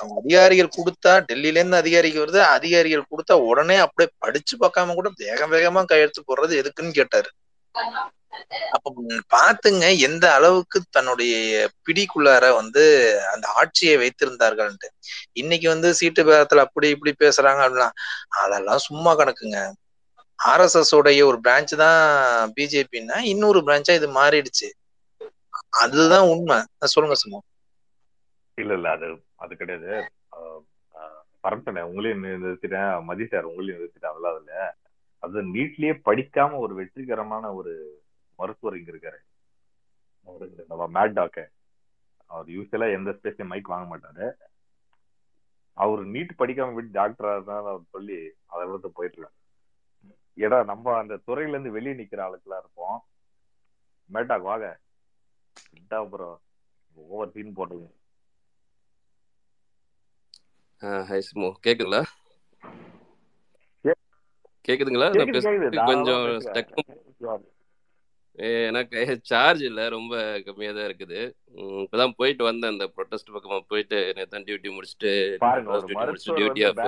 அவங்க 0.00 0.14
அதிகாரிகள் 0.20 0.76
கொடுத்தா 0.76 1.12
டெல்லியில 1.28 1.60
இருந்து 1.60 1.80
அதிகாரிக்கு 1.82 2.22
வருது. 2.22 2.40
அதிகாரிகள் 2.56 3.10
கொடுத்தா 3.12 3.34
உடனே 3.50 3.76
அப்படியே 3.84 4.08
படிச்சு 4.24 4.54
பார்க்காம 4.62 4.94
கூட 4.98 5.10
வேக 5.24 5.46
வேகமா 5.54 5.82
கையெழுத்து 5.92 6.22
போடுறது 6.30 6.54
எதுக்குன்னு 6.62 6.98
கேட்டாரு. 6.98 7.30
அப்ப 8.74 8.90
பாத்துங்க 9.32 9.84
எந்த 10.06 10.24
அளவுக்கு 10.34 10.78
தன்னுடைய 10.90 11.34
பிடிக்குள்ளார 11.86 12.44
வந்து 12.54 12.82
அந்த 13.32 13.46
ஆட்சியை 13.54 13.94
வைத்திருந்தார்கள்ன்ட்டு. 13.96 14.88
இன்னைக்கு 15.34 15.68
வந்து 15.68 15.88
சீட்டு 15.94 16.22
பேரத்துல 16.24 16.64
அப்படி 16.66 16.88
இப்படி 16.88 17.14
பேசுறாங்க 17.18 17.62
அப்படின்னா 17.66 17.88
அதெல்லாம் 18.42 18.84
சும்மா 18.86 19.12
கணக்குங்க. 19.16 19.60
ஆர்எஸ்எஸ் 20.38 20.94
உடைய 20.94 21.22
ஒரு 21.26 21.38
பிரான்ச் 21.40 21.72
தான் 21.76 22.00
பிஜேபின்னா 22.56 23.16
இன்னொரு 23.32 23.60
பிரான்ச்சா 23.60 23.94
இது 23.94 24.08
மாறிடுச்சு. 24.14 24.68
அதுதான் 25.80 26.28
உண்மை. 26.30 26.58
சொல்லுங்க 26.92 27.16
சும்மா 27.16 27.40
இல்ல 28.58 28.72
இல்ல 28.74 28.88
அது 28.90 29.08
அது 29.36 29.52
கிடையாது. 29.56 29.90
ஆஹ் 30.34 30.60
உங்களையும் 31.88 32.24
நிறுத்திட்டேன் 32.24 32.90
மதி 33.04 33.24
சார் 33.26 33.48
உங்களையும் 33.50 33.78
நிறுத்திட்டேன் 33.78 34.12
அதுல? 34.32 34.54
அது 35.22 35.38
நீட்லயே 35.54 35.94
படிக்காம 36.06 36.58
ஒரு 36.58 36.74
வெற்றிகரமான 36.74 37.44
ஒரு 37.54 37.72
மருத்துவர் 38.40 38.78
இங்க 38.78 38.92
இருக்காரு. 38.92 39.20
மேட் 40.96 41.16
டாக்க 41.18 41.38
அவர் 42.26 42.46
யூஸ்வலா 42.46 42.88
எந்த 42.98 43.10
ஸ்பேஸ்லயும் 43.10 43.52
மைக் 43.52 43.72
வாங்க 43.72 43.86
மாட்டாரு. 43.90 44.26
அவர் 45.82 46.02
நீட் 46.06 46.38
படிக்காம 46.38 46.74
விட்டு 46.74 46.98
டாக்டரா 47.00 47.32
இருந்தாலும் 47.32 47.86
சொல்லி 47.90 48.18
அதை 48.46 48.66
விட்டு 48.66 48.90
போயிட்டு 48.90 49.20
இருக்காரு. 49.20 49.38
ஏடா 50.44 50.58
நம்ம 50.64 50.96
அந்த 50.98 51.14
துறையில 51.26 51.48
இருந்து 51.48 51.70
வெளியே 51.70 51.94
நிக்கிற 52.02 52.20
ஆளுக்கெல்லாம் 52.26 52.60
இருப்போம். 52.62 52.98
மேட்டாக் 54.12 54.48
வாங்க. 54.50 54.66
அப்புறம் 55.88 56.36
ஓவர் 56.94 57.32
சீன் 57.32 57.54
ஹாய் 60.80 61.26
சிமோ. 61.28 61.48
கேக்குதுங்களா? 61.66 62.02
கேக்குதுங்களா? 64.68 65.08
கொஞ்சம் 65.84 66.24
எனக்கு 68.68 68.98
சார்ஜ் 69.30 69.62
இல்லை 69.68 69.84
ரொம்ப 69.94 70.14
கம்மியாக 70.46 70.74
தான் 70.76 70.88
இருக்குது. 70.88 71.20
இப்பதான் 71.84 72.16
போயிட்டு 72.20 72.42
வந்தேன். 72.48 72.72
அந்த 72.74 72.86
ப்ரொட்டஸ்ட் 72.96 73.34
பக்கமாக 73.34 73.62
போயிட்டு 73.72 73.98
நேற்று 74.18 74.44
டியூட்டி 74.48 74.70
முடிச்சுட்டு 74.76 75.12
டியூட்டி 75.38 75.98
முடிச்சுட்டு 76.08 76.66
ஆஃப் 76.70 76.82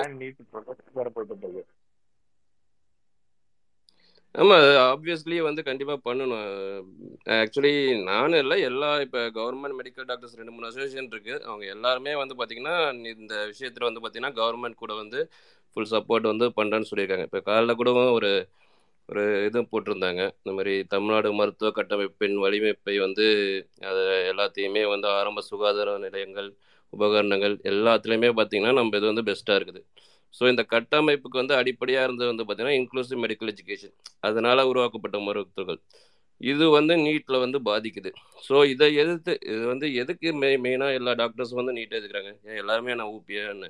ஆமா 4.35 4.57
ஆப்வியஸ்லி 4.93 5.39
வந்து 5.47 5.62
கண்டிப்பா 5.66 5.95
பண்ணணும். 6.07 6.47
ஆக்சுவலி 7.39 7.73
நானும் 8.11 8.41
இல்லை 8.43 8.57
எல்லா 8.69 8.91
இப்போ 9.07 9.20
கவர்மெண்ட் 9.39 9.79
மெடிக்கல் 9.81 10.09
டாக்டர்ஸ் 10.11 10.39
ரெண்டு 10.41 10.55
மூணு 10.55 10.69
அசோசியேஷன் 10.69 11.11
இருக்கு. 11.15 11.35
அவங்க 11.49 11.65
எல்லாருமே 11.74 12.15
வந்து 12.23 12.37
பாத்தீங்கன்னா 12.39 12.77
இந்த 13.15 13.35
விஷயத்துல 13.51 13.89
வந்து 13.89 14.05
பாத்தீங்கன்னா 14.05 14.33
கவர்மெண்ட் 14.41 14.83
கூட 14.85 14.95
வந்து 15.03 15.20
ஃபுல் 15.73 15.93
சப்போர்ட் 15.95 16.31
வந்து 16.33 16.49
பண்றேன்னு 16.61 16.91
சொல்லியிருக்காங்க. 16.93 17.27
இப்போ 17.31 17.43
காலைல 17.51 17.74
கூட 17.83 17.93
ஒரு 18.19 18.33
ஒரு 19.09 19.23
இதுவும் 19.47 19.70
போட்டிருந்தாங்க. 19.73 20.23
இந்த 20.41 20.53
மாதிரி 20.59 20.74
தமிழ்நாடு 20.95 21.29
மருத்துவ 21.41 21.70
கட்டமைப்பின் 21.79 22.37
வலிமைப்பை 22.45 22.95
வந்து 23.07 23.27
அதை 23.91 24.03
எல்லாத்தையுமே 24.33 24.83
வந்து 24.95 25.09
ஆரம்ப 25.19 25.43
சுகாதார 25.51 25.97
நிலையங்கள் 26.07 26.49
உபகரணங்கள் 26.93 27.55
எல்லாத்துலேயுமே 27.73 28.31
பார்த்திங்கன்னா 28.39 28.77
நம்ம 28.79 28.97
இது 29.01 29.07
வந்து 29.12 29.27
பெஸ்ட்டாக 29.31 29.59
இருக்குது. 29.61 29.83
ஸோ 30.35 30.43
இந்த 30.53 30.62
கட்டமைப்புக்கு 30.74 31.41
வந்து 31.43 31.55
அடிப்படையாக 31.61 32.07
இருந்தது 32.07 32.31
வந்து 32.33 32.45
பார்த்திங்கன்னா 32.47 32.79
இன்க்ளூசிவ் 32.81 33.23
மெடிக்கல் 33.24 33.53
எஜுகேஷன் 33.55 33.95
அதனால் 34.29 34.69
உருவாக்கப்பட்ட 34.70 35.19
மருத்துவர்கள். 35.29 35.81
இது 36.41 36.65
வந்து 36.77 36.95
நீட்டில் 37.07 37.43
வந்து 37.45 37.59
பாதிக்குது. 37.69 38.11
ஸோ 38.47 38.55
இதை 38.73 38.87
எதிர்த்து 39.03 39.33
இது 39.53 39.62
வந்து 39.73 39.87
எதுக்கு 40.03 40.29
மெய் 40.43 40.59
மெயினாக 40.65 40.99
எல்லா 41.01 41.12
டாக்டர்ஸும் 41.23 41.61
வந்து 41.61 41.77
நீட்டை 41.79 41.97
எதுக்குறாங்க 42.01 42.33
ஏன் 42.49 42.61
எல்லாருமே 42.62 42.97
நான் 43.01 43.12
ஊப்பியான்னு 43.16 43.69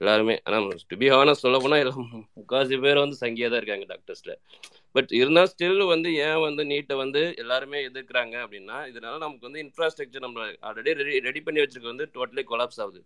எல்லாருமே. 0.00 0.34
ஆனால் 0.46 0.80
டு 0.90 0.96
பி 1.02 1.08
ஹானஸ் 1.14 1.42
சொல்ல 1.44 1.58
போனால் 1.64 1.82
எல்லாம் 1.84 2.08
முக்காசி 2.38 2.76
பேர் 2.84 3.02
வந்து 3.04 3.18
சங்கியாக 3.22 3.50
தான் 3.52 3.60
இருக்காங்க 3.62 3.86
டாக்டர்ஸில் 3.92 4.34
பட் 4.96 5.12
இருந்தால் 5.20 5.48
ஸ்டில் 5.52 5.84
வந்து 5.92 6.08
ஏன் 6.26 6.40
வந்து 6.46 6.62
நீட்டை 6.72 6.96
வந்து 7.04 7.22
எல்லாருமே 7.42 7.78
எதிர்க்கிறாங்க 7.88 8.34
அப்படின்னா 8.44 8.76
இதனால 8.90 9.14
நமக்கு 9.24 9.48
வந்து 9.48 9.62
இன்ஃப்ராஸ்ட்ரக்சர் 9.66 10.26
நம்ம 10.26 10.46
ஆல்ரெடி 10.68 10.92
ரெடி 11.00 11.14
ரெடி 11.28 11.40
பண்ணி 11.46 11.62
வச்சிருக்க 11.62 11.88
வந்து 11.94 12.08
டோட்டலி 12.16 12.44
கொலாப்ஸ் 12.52 12.80
ஆகுது. 12.84 13.00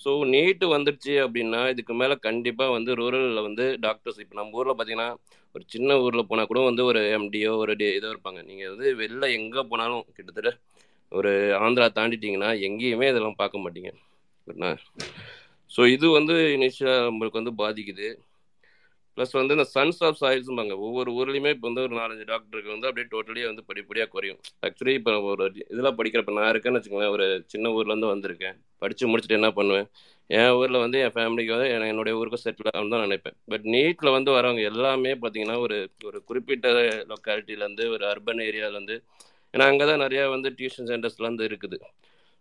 ஸோ 0.00 0.10
நீட்டு 0.34 0.66
வந்துடுச்சு 0.74 1.14
அப்படின்னா 1.24 1.60
இதுக்கு 1.72 1.94
மேலே 2.00 2.14
கண்டிப்பாக 2.26 2.74
வந்து 2.76 2.90
ரூரலில் 3.00 3.46
வந்து 3.48 3.64
டாக்டர்ஸ் 3.86 4.20
இப்போ 4.24 4.36
நம்ம 4.40 4.58
ஊரில் 4.60 4.76
பார்த்தீங்கன்னா 4.76 5.10
ஒரு 5.54 5.64
சின்ன 5.74 5.98
ஊரில் 6.04 6.28
போனால் 6.30 6.48
கூட 6.50 6.60
வந்து 6.68 6.82
ஒரு 6.90 7.00
எம்டியோ 7.18 7.50
ஒரு 7.62 7.72
டி 7.80 7.86
இதோ 7.98 8.08
இருப்பாங்க. 8.14 8.40
நீங்கள் 8.48 8.70
வந்து 8.72 8.88
வெளில 9.02 9.28
எங்கே 9.38 9.62
போனாலும் 9.72 10.04
கிட்டத்தட்ட 10.16 10.52
ஒரு 11.12 11.32
ஆந்திரா 11.64 11.86
தாண்டிட்டீங்கன்னா 11.98 12.50
எங்கேயுமே 12.68 13.08
இதெல்லாம் 13.12 13.40
பார்க்க 13.42 13.64
மாட்டீங்க. 13.64 13.90
ஸோ 15.74 15.82
இது 15.94 16.06
வந்து 16.18 16.34
இனிஷியலாக 16.56 17.06
நம்மளுக்கு 17.08 17.40
வந்து 17.40 17.54
பாதிக்குது. 17.62 18.08
ப்ளஸ் 19.16 19.34
வந்து 19.38 19.54
இந்த 19.56 19.64
சன்ஸ் 19.74 19.98
ஆஃப் 20.06 20.18
சாயில்ஸும்பாங்க 20.20 20.74
ஒவ்வொரு 20.84 21.10
ஊர்லேயுமே 21.16 21.50
இப்போ 21.54 21.66
வந்து 21.68 21.82
ஒரு 21.86 21.94
நாலஞ்சு 21.98 22.24
டாக்டருக்கு 22.30 22.70
வந்து 22.74 22.86
அப்படியே 22.88 23.06
டோட்டலியாக 23.14 23.50
வந்து 23.50 23.64
படிப்படியாக 23.70 24.08
குறையும். 24.14 24.38
ஆக்சுவலி 24.66 24.94
இப்போ 25.00 25.12
ஒரு 25.32 25.46
இதெல்லாம் 25.72 25.98
படிக்கிறப்ப 25.98 26.34
நான் 26.38 26.50
இருக்கேன்னு 26.52 26.78
வச்சுக்கோங்களேன். 26.78 27.14
ஒரு 27.16 27.26
சின்ன 27.52 27.72
ஊர்லேருந்து 27.76 28.12
வந்திருக்கேன். 28.12 28.56
படித்து 28.82 29.10
முடிச்சுட்டு 29.10 29.38
என்ன 29.40 29.50
பண்ணுவேன்? 29.58 29.88
என் 30.30 30.54
ஊரில் 30.58 30.82
வந்து 30.84 30.98
என் 31.04 31.14
ஃபேமிலிக்கு 31.16 31.54
வந்து 31.56 31.68
என்னுடைய 31.90 32.14
ஊருக்கு 32.20 32.40
செட்டில் 32.44 32.70
ஆகும் 32.74 32.92
தான் 32.94 33.04
நினைப்பேன். 33.06 33.36
பட் 33.52 33.66
நீட்டில் 33.74 34.14
வந்து 34.16 34.30
வரவங்க 34.38 34.62
எல்லாமே 34.72 35.12
பார்த்தீங்கன்னா 35.24 35.58
ஒரு 35.66 35.78
ஒரு 36.08 36.20
குறிப்பிட்ட 36.30 36.68
லொக்காலிட்டியிலேருந்து 37.12 37.86
ஒரு 37.96 38.06
அர்பன் 38.12 38.42
ஏரியாவிலேருந்து 38.48 38.96
ஏன்னா 39.54 39.66
அங்கே 39.72 39.86
தான் 39.90 40.02
நிறையா 40.06 40.24
வந்து 40.36 40.50
டியூஷன் 40.60 40.90
சென்டர்ஸ்லாம் 40.92 41.30
வந்து 41.32 41.48
இருக்குது. 41.50 41.78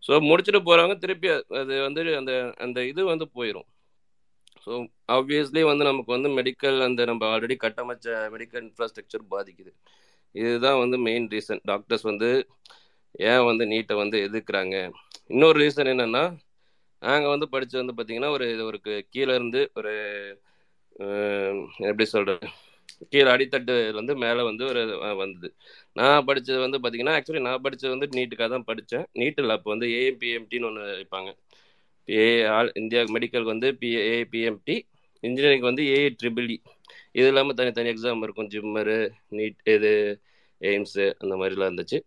ஸோ 0.03 0.11
முடிச்சுட்டு 0.29 0.61
போகிறவங்க 0.61 0.95
திருப்பி 0.97 1.29
அது 1.61 1.73
வந்து 1.81 2.01
அந்த 2.19 2.33
அந்த 2.57 2.79
இது 2.85 3.01
வந்து 3.05 3.25
போயிடும் 3.35 3.67
ஸோ 4.67 4.71
ஆப்வியஸ்லி 5.15 5.61
வந்து 5.63 5.83
நமக்கு 5.83 6.11
வந்து 6.11 6.29
மெடிக்கல் 6.37 6.77
அந்த 6.87 7.05
நம்ம 7.05 7.23
ஆல்ரெடி 7.33 7.55
கட்டமைச்ச 7.63 8.07
மெடிக்கல் 8.33 8.63
இன்ஃப்ராஸ்ட்ரக்சர் 8.65 9.23
பாதிக்குது. 9.31 9.71
இதுதான் 10.35 10.81
வந்து 10.83 10.97
மெயின் 11.07 11.27
ரீசன் 11.33 11.61
டாக்டர்ஸ் 11.65 12.05
வந்து 12.11 12.29
ஏன் 13.29 13.45
வந்து 13.49 13.63
நீட்டை 13.71 13.95
வந்து 13.95 14.17
எதிர்க்கிறாங்க? 14.27 14.75
இன்னொரு 15.29 15.57
ரீசன் 15.63 15.91
என்னென்னா 15.93 16.23
நாங்கள் 17.01 17.33
வந்து 17.33 17.47
படித்து 17.49 17.75
வந்து 17.81 17.93
பார்த்தீங்கன்னா 17.93 18.31
ஒரு 18.31 18.47
ஒரு 18.65 18.77
கீழே 19.13 19.33
இருந்து 19.35 19.61
ஒரு 19.79 19.93
எப்படி 21.89 22.05
சொல்கிறது 22.13 22.47
கீழே 23.09 23.29
அடித்தட்டுலேருந்து 23.31 24.15
மேலே 24.15 24.41
வந்து 24.41 24.63
ஒரு 24.65 24.81
வந்தது. 25.17 25.49
நான் 25.93 26.25
படித்தது 26.25 26.59
வந்து 26.59 26.79
பார்த்தீங்கன்னா 26.79 27.13
ஆக்சுவலி 27.17 27.41
நான் 27.41 27.61
படித்தது 27.61 27.97
வந்து 27.97 28.09
நீட்டுக்காக 28.17 28.49
தான் 28.49 28.63
படித்தேன் 28.63 29.05
நீட்டில் 29.13 29.49
அப்போ 29.49 29.69
வந்து 29.71 29.87
ஏஎம்பிஎம்டின்னு 29.87 30.65
ஒன்று 30.65 30.83
வைப்பாங்க. 30.99 31.31
ஏ 32.09 32.43
ஆல் 32.45 32.71
இந்தியா 32.75 33.01
மெடிக்கலுக்கு 33.03 33.53
வந்து 33.55 33.75
பி 33.75 33.89
ஏபிஎம்டி 33.95 34.75
இன்ஜினியரிங் 35.23 35.67
வந்து 35.69 35.83
ஏ 35.87 36.09
ட்ரிபிள்இ 36.23 36.57
e. 36.57 36.61
இது 37.11 37.27
இல்லாமல் 37.27 37.53
தனித்தனி 37.53 37.89
எக்ஸாம் 37.89 38.23
இருக்கும். 38.23 38.49
ஜிம்மரு 38.49 39.09
நீட் 39.31 39.59
இது 39.63 40.21
எய்ம்ஸு 40.61 41.05
அந்த 41.17 41.35
மாதிரிலாம் 41.35 41.69
இருந்துச்சு. 41.69 41.99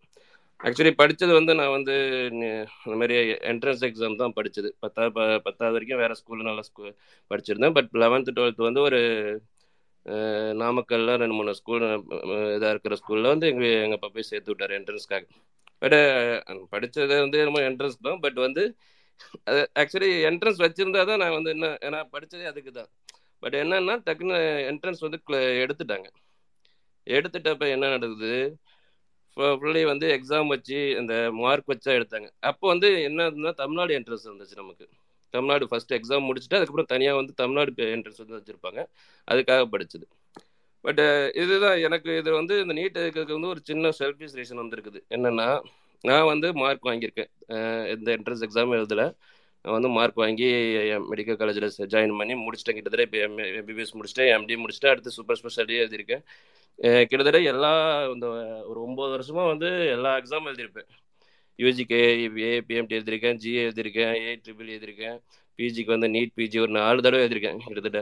ஆக்சுவலி 0.63 0.91
படித்தது 0.91 1.33
வந்து 1.33 1.55
நான் 1.55 1.69
வந்து 1.69 1.93
நி- 2.33 2.65
அந்த 2.83 2.95
மாதிரி 2.99 3.15
என்ட்ரன்ஸ் 3.51 3.83
எக்ஸாம் 3.89 4.15
தான் 4.15 4.33
படித்தது 4.33 4.75
பத்தாவது 4.79 5.13
ப- 5.13 5.39
பத்தாவது 5.39 5.75
வரைக்கும் 5.77 5.99
வேறு 5.99 6.15
ஸ்கூலில் 6.21 6.49
நல்லா 6.49 6.61
ஸ்கூல் 6.61 6.95
படிச்சிருந்தேன். 7.31 7.73
பட் 7.73 7.89
லெவன்த்து 7.93 8.35
டுவெல்த்து 8.37 8.67
வந்து 8.69 8.81
ஒரு 8.81 9.01
நாமக்கல்ல 10.61 11.13
ரெண்டு 11.21 11.35
மூணு 11.37 11.53
ஸ்கூல் 11.59 11.83
இதாக 12.55 12.71
இருக்கிற 12.73 12.95
ஸ்கூலில் 13.01 13.31
வந்து 13.33 13.47
எங்கள் 13.51 13.81
எங்கள் 13.85 13.97
அப்பா 13.99 14.09
போய் 14.15 14.29
சேர்த்து 14.31 14.51
விட்டார் 14.51 14.75
என்ட்ரன்ஸ்க்காக 14.79 15.25
பட் 15.81 15.95
படித்தது 16.73 17.15
வந்து 17.23 17.39
நம்ம 17.47 17.61
என்ட்ரன்ஸ் 17.69 17.97
தான். 18.07 18.19
பட் 18.25 18.39
வந்து 18.45 18.63
அது 19.49 19.61
ஆக்சுவலி 19.81 20.09
என்ட்ரன்ஸ் 20.29 20.61
வச்சுருந்தா 20.65 21.01
தான் 21.09 21.21
நான் 21.23 21.35
வந்து 21.37 21.51
என்ன 21.55 21.67
ஏன்னா 21.87 21.99
படித்ததே 22.13 22.45
அதுக்கு 22.51 22.71
தான். 22.79 22.89
பட் 23.43 23.55
என்னன்னா 23.61 23.95
டக்குன்னு 24.07 24.37
என்ட்ரன்ஸ் 24.71 25.05
வந்து 25.05 25.19
எடுத்துட்டாங்க. 25.63 26.07
எடுத்துட்டப்ப 27.07 27.65
என்ன 27.75 27.89
நடக்குது 27.95 28.33
ஃபுல்லி 29.61 29.81
வந்து 29.91 30.07
எக்ஸாம் 30.17 30.51
வச்சு 30.53 30.77
அந்த 30.99 31.13
மார்க் 31.41 31.71
வச்சா 31.73 31.91
எடுத்தாங்க. 31.99 32.27
அப்போ 32.49 32.65
வந்து 32.73 32.89
என்ன 33.09 33.19
இருந்ததுன்னா 33.27 33.53
தமிழ்நாடு 33.61 33.97
என்ட்ரன்ஸ் 33.99 34.27
இருந்துச்சு 34.29 34.61
நமக்கு. 34.61 34.85
தமிழ்நாடு 35.35 35.67
ஃபர்ஸ்ட் 35.71 35.95
எக்ஸாம் 35.97 36.27
முடிச்சுட்டு 36.29 36.57
அதுக்கப்புறம் 36.59 36.91
தனியாக 36.93 37.19
வந்து 37.21 37.33
தமிழ்நாடு 37.41 37.89
என்ட்ரன்ஸ் 37.95 38.21
வந்து 38.23 38.37
வச்சுருப்பாங்க. 38.39 38.81
அதுக்காக 39.31 39.67
படிச்சது. 39.75 40.05
பட் 40.85 41.01
இதுதான் 41.43 41.77
எனக்கு 41.87 42.09
இது 42.21 42.31
வந்து 42.39 42.55
இந்த 42.63 42.73
நீட் 42.79 42.99
இருக்கிறதுக்கு 43.03 43.37
வந்து 43.37 43.53
ஒரு 43.53 43.61
சின்ன 43.69 43.91
செல்ஃபிஷ் 43.99 44.35
ரீசன் 44.39 44.61
வந்திருக்குது. 44.63 44.99
என்னென்னா 45.15 45.47
நான் 46.09 46.27
வந்து 46.31 46.47
மார்க் 46.61 46.85
வாங்கியிருக்கேன். 46.89 47.29
இந்த 47.93 48.09
என்ட்ரன்ஸ் 48.17 48.43
எக்ஸாம் 48.47 48.75
எழுதல. 48.79 49.03
நான் 49.63 49.75
வந்து 49.75 49.89
மார்க் 49.97 50.19
வாங்கி 50.23 50.47
மெடிக்கல் 51.11 51.39
காலேஜில் 51.41 51.87
ஜாயின் 51.93 52.17
பண்ணி 52.19 52.33
முடிச்சிட்டேன். 52.41 52.75
கிட்டத்தட்ட 52.77 53.05
இப்போ 53.07 53.19
எம் 53.27 53.39
எம்பிபிஎஸ் 53.45 53.95
முடிச்சிட்டேன். 53.99 54.29
எம்டி 54.35 54.55
முடிச்சிட்டேன். 54.63 54.93
அடுத்து 54.93 55.15
சூப்பர் 55.17 55.39
ஸ்பெஷாலிட்டி 55.41 55.77
எழுதியிருக்கேன். 55.83 56.23
கிட்டத்தட்ட 57.09 57.39
எல்லா 57.53 57.71
இந்த 58.13 58.27
ஒரு 58.71 58.79
ஒம்பது 58.87 59.11
வருஷமாக 59.15 59.51
வந்து 59.53 59.69
எல்லா 59.95 60.11
எக்ஸாம் 60.19 60.49
எழுதியிருப்பேன். 60.51 60.89
யூஜிக்கு 61.63 61.99
ஏ 62.45 62.51
பிஎம்டி 62.67 62.95
எழுதியிருக்கேன் 62.97 63.37
ஜிஏ 63.43 63.61
எழுதியிருக்கேன் 63.67 64.13
ஏ 64.25 64.31
ட்ரிபிள் 64.43 64.71
எழுதியிருக்கேன் 64.75 65.17
பிஜிக்கு 65.59 65.91
வந்து 65.95 66.07
நீட் 66.15 66.33
பிஜி 66.39 66.57
ஒரு 66.65 66.71
நாலு 66.79 66.99
தடவை 67.05 67.21
எழுதியிருக்கேன் 67.25 67.59
கிட்டத்தட்ட. 67.65 68.01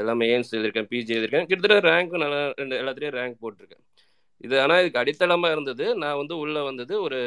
எல்லாமே 0.00 0.24
ஏன்ஸ் 0.34 0.52
எழுதியிருக்கேன் 0.54 0.88
பிஜி 0.92 1.12
எழுதியிருக்கேன். 1.16 1.46
கிட்டத்தட்ட 1.50 1.88
ரேங்க்கும் 1.90 2.22
நல்லா 2.24 2.40
ரெண்டு 2.60 2.74
எல்லாத்துலேயும் 2.82 3.16
ரேங்க் 3.18 3.42
போட்டிருக்கேன். 3.42 3.82
இது 4.46 4.54
ஆனால் 4.62 4.80
இதுக்கு 4.82 5.00
அடித்தளமாக 5.02 5.54
இருந்தது. 5.56 5.84
நான் 6.02 6.18
வந்து 6.20 6.34
உள்ளே 6.44 6.62
வந்தது 6.70 6.94
ஒரு 7.06 7.18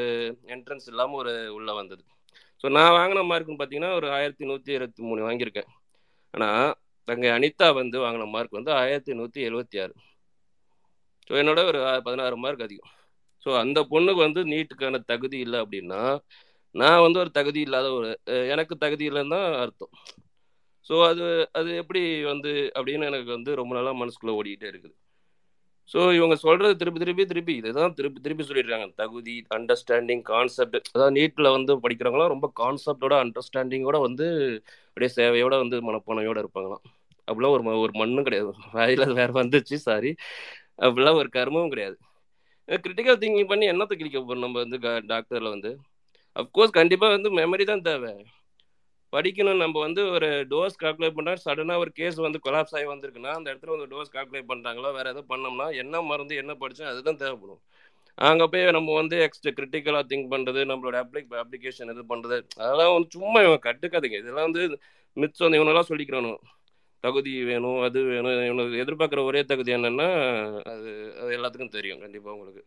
என்ட்ரன்ஸ் 0.55 0.87
இல்லாமல் 0.91 1.19
ஒரு 1.21 1.33
உள்ளே 1.57 1.73
வந்தது. 1.79 2.03
ஸோ 2.61 2.67
நான் 2.77 2.95
வாங்கின 2.97 3.23
மார்க்குன்னு 3.31 3.59
பார்த்தீங்கன்னா 3.61 3.91
ஒரு 3.99 4.07
ஆயிரத்தி 4.17 4.45
நூற்றி 4.51 4.71
இருபத்தி 4.77 5.01
மூணு 5.09 5.21
வாங்கியிருக்கேன். 5.27 5.69
ஆனால் 6.33 6.69
தங்கை 7.07 7.29
அனிதா 7.37 7.67
வந்து 7.81 7.97
வாங்கின 8.05 8.27
மார்க் 8.35 8.57
வந்து 8.59 8.71
ஆயிரத்தி 8.81 9.13
நூற்றி 9.19 9.39
எழுபத்தி 9.49 9.77
ஆறு. 9.83 9.93
ஸோ 11.27 11.33
என்னோட 11.41 11.61
ஒரு 11.71 11.79
பதினாறு 12.07 12.37
மார்க் 12.45 12.65
அதிகம். 12.67 12.91
ஸோ 13.45 13.49
அந்த 13.59 13.79
பொண்ணுக்கு 13.91 14.21
வந்து 14.27 14.41
நீட்டுக்கான 14.45 15.03
தகுதி 15.05 15.37
இல்லை 15.39 15.59
அப்படின்னா 15.59 16.01
நான் 16.75 17.01
வந்து 17.01 17.19
ஒரு 17.19 17.31
தகுதி 17.31 17.59
இல்லாத 17.61 17.87
ஒரு 17.93 18.09
எனக்கு 18.53 18.75
தகுதி 18.77 19.05
இல்லைன்னு 19.09 19.35
தான் 19.35 19.47
அர்த்தம். 19.61 19.93
ஸோ 20.89 20.95
அது 21.07 21.23
அது 21.51 21.69
எப்படி 21.75 22.01
வந்து 22.23 22.51
அப்படின்னு 22.75 23.05
எனக்கு 23.05 23.29
வந்து 23.31 23.51
ரொம்ப 23.55 23.73
நாளாக 23.75 23.97
மனசுக்குள்ளே 24.01 24.37
ஓடிக்கிட்டே 24.39 24.69
இருக்குது. 24.71 24.95
ஸோ 25.89 25.99
இவங்க 26.13 26.35
சொல்கிறது 26.35 26.75
திருப்பி 26.75 26.99
திருப்பி 26.99 27.23
திருப்பி 27.25 27.53
இதை 27.55 27.71
தான் 27.71 27.93
திருப்பி 27.93 28.19
திருப்பி 28.21 28.43
சொல்லிடுறாங்க. 28.43 28.87
தகுதி 28.95 29.35
அண்டர்ஸ்டாண்டிங் 29.55 30.23
கான்செப்ட் 30.23 30.77
அதாவது 30.93 31.11
நீட்டில் 31.11 31.55
வந்து 31.57 31.73
படிக்கிறவங்களாம் 31.83 32.27
ரொம்ப 32.27 32.47
கான்செப்டோட 32.55 33.15
அண்டர்ஸ்டாண்டிங்கோட 33.23 33.99
வந்து 34.07 34.27
அப்படியே 34.89 35.11
சேவையோட 35.17 35.55
வந்து 35.57 35.77
மனப்பானையோட 35.89 36.37
இருப்பாங்களாம். 36.43 36.83
அப்படிலாம் 37.27 37.55
ஒரு 37.57 37.63
ம- 37.63 37.79
ஒரு 37.79 37.93
மண்ணும் 37.95 38.23
கிடையாது. 38.23 38.51
வாயில 38.73 39.05
வேறு 39.19 39.33
வந்துச்சு 39.41 39.77
சாரி 39.87 40.11
அப்படிலாம் 40.81 41.19
ஒரு 41.21 41.29
கர்மமும் 41.33 41.67
கிடையாது. 41.67 41.97
கிரிட்டிக்கல் 42.83 43.19
திங்கிங் 43.21 43.51
பண்ணி 43.51 43.65
என்னத்தை 43.71 43.95
கிளிக்க 43.99 44.17
போகிறோம் 44.19 44.45
நம்ம 44.45 44.57
வந்து 44.63 44.77
டாக்டரில் 45.13 45.53
வந்து. 45.55 45.71
அஃப்கோர்ஸ் 46.35 46.77
கண்டிப்பாக 46.79 47.15
வந்து 47.15 47.29
மெமரி 47.39 47.65
தான் 47.71 47.85
தேவை. 47.87 48.11
படிக்கணும். 49.13 49.61
நம்ம 49.63 49.75
வந்து 49.85 50.01
ஒரு 50.15 50.27
டோஸ் 50.51 50.79
கால்குலேட் 50.81 51.15
பண்ணா 51.17 51.33
சடனாக 51.45 51.83
ஒரு 51.83 51.91
கேஸ் 51.99 52.17
வந்து 52.25 52.39
கொலாப்ஸ் 52.47 52.75
ஆகி 52.77 52.87
வந்திருக்குன்னா 52.91 53.31
அந்த 53.37 53.47
இடத்துல 53.51 53.73
வந்து 53.75 53.89
டோஸ் 53.93 54.13
கால்குலேட் 54.15 54.49
பண்ணுறாங்களோ 54.51 54.89
வேற 54.97 55.05
எதாவது 55.13 55.29
பண்ணோம்னா 55.31 55.67
என்ன 55.83 56.01
மருந்து 56.09 56.35
என்ன 56.41 56.55
படிச்சோம் 56.63 56.91
அதுதான் 56.91 57.19
தேவைப்படும். 57.23 57.61
அங்கே 58.17 58.45
போய் 58.53 58.65
நம்ம 58.77 58.93
வந்து 59.01 59.17
எக்ஸ்ட்ரா 59.25 59.51
கிரிட்டிக்கலாக 59.57 60.05
திங்க் 60.11 60.31
பண்ணுறது 60.33 60.61
நம்மளோட 60.71 60.97
அப்ளிக் 61.03 61.35
அப்ளிகேஷன் 61.43 61.91
இது 61.93 62.03
பண்ணுறது 62.13 62.37
அதெல்லாம் 62.63 62.93
வந்து 62.95 63.11
சும்மா 63.17 63.41
இவன் 63.47 63.65
கட்டுக்காதீங்க. 63.67 64.17
இதெல்லாம் 64.23 64.47
வந்து 64.49 64.63
மிச்சம் 65.17 65.45
வந்து 65.47 65.59
இவனெல்லாம் 65.61 65.89
சொல்லிக்கிறானு? 65.91 66.33
தகுதி 67.03 67.33
வேணும் 67.49 67.79
அது 67.87 67.99
வேணும் 68.13 68.33
இவனுக்கு 68.49 68.81
எதிர்பார்க்குற 68.83 69.23
ஒரே 69.29 69.41
தகுதி 69.51 69.71
என்னன்னா 69.77 70.07
அது 70.73 70.91
அது 71.21 71.31
எல்லாத்துக்கும் 71.37 71.75
தெரியும் 71.77 72.01
கண்டிப்பாக 72.03 72.35
உங்களுக்கு. 72.37 72.63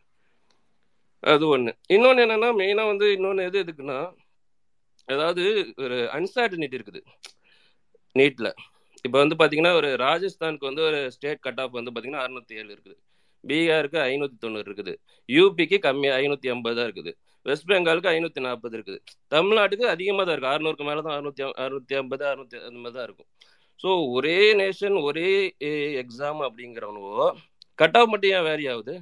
அது 1.32 1.44
ஒன்று 1.54 1.72
இன்னொன்று 1.94 2.24
என்னன்னா 2.26 2.50
மெயினாக 2.60 2.90
வந்து 2.92 3.06
இன்னொன்று 3.16 3.46
எது 3.48 3.58
எதுக்குன்னா 3.64 3.98
அதாவது 5.08 5.42
ஒரு 5.84 5.96
அன்சர்டனிட்டி 6.18 6.76
இருக்குது 6.78 7.00
நீட்டில் 8.20 8.50
இப்போ 9.06 9.16
வந்து 9.22 9.36
பார்த்தீங்கன்னா 9.38 9.72
ஒரு 9.80 9.88
ராஜஸ்தானுக்கு 10.06 10.68
வந்து 10.70 10.82
ஒரு 10.88 10.98
ஸ்டேட் 11.14 11.44
கட் 11.46 11.60
ஆஃப் 11.62 11.76
வந்து 11.78 11.90
பார்த்தீங்கன்னா 11.92 12.24
அறுநூத்தி 12.24 12.54
ஏழு 12.60 12.70
இருக்குது. 12.74 12.96
பீகாருக்கு 13.44 13.98
ஐநூற்றி 14.10 14.36
தொண்ணூறு 14.44 14.66
இருக்குது 14.68 14.92
யூபிக்கு 15.28 15.78
கம்மியாக 15.86 16.18
ஐநூற்றி 16.24 16.50
ஐம்பது 16.54 16.76
தான் 16.78 16.88
இருக்குது. 16.88 17.12
வெஸ்ட் 17.46 17.68
பெங்காலுக்கு 17.70 18.10
ஐநூற்றி 18.16 18.40
நாற்பது 18.46 18.76
இருக்குது. 18.78 18.98
தமிழ்நாட்டுக்கு 19.34 19.86
அதிகமாக 19.94 20.24
தான் 20.26 20.34
இருக்குது 20.36 20.54
அறுநூறுக்கு 20.56 20.84
மேலே 20.88 21.00
தான் 21.06 21.16
அறுநூத்தி 21.16 21.44
அறுநூத்தி 21.64 21.96
ஐம்பது 22.00 22.24
அறுநூத்தி 22.30 22.58
அந்த 22.68 22.78
மாதிரி 22.84 22.96
தான் 22.98 23.06
இருக்கும். 23.08 23.30
ஸோ 23.84 23.90
ஒரே 24.16 24.36
நேஷன் 24.60 24.96
ஒரே 25.08 25.28
எக்ஸாம் 26.02 26.40
அப்படிங்கிறவனுவோ 26.48 27.24
கட் 27.78 27.96
ஆஃப் 28.00 28.10
மட்டும் 28.12 28.34
ஏன் 28.36 28.46
வேரி 28.48 28.64
ஆகுது? 28.72 28.94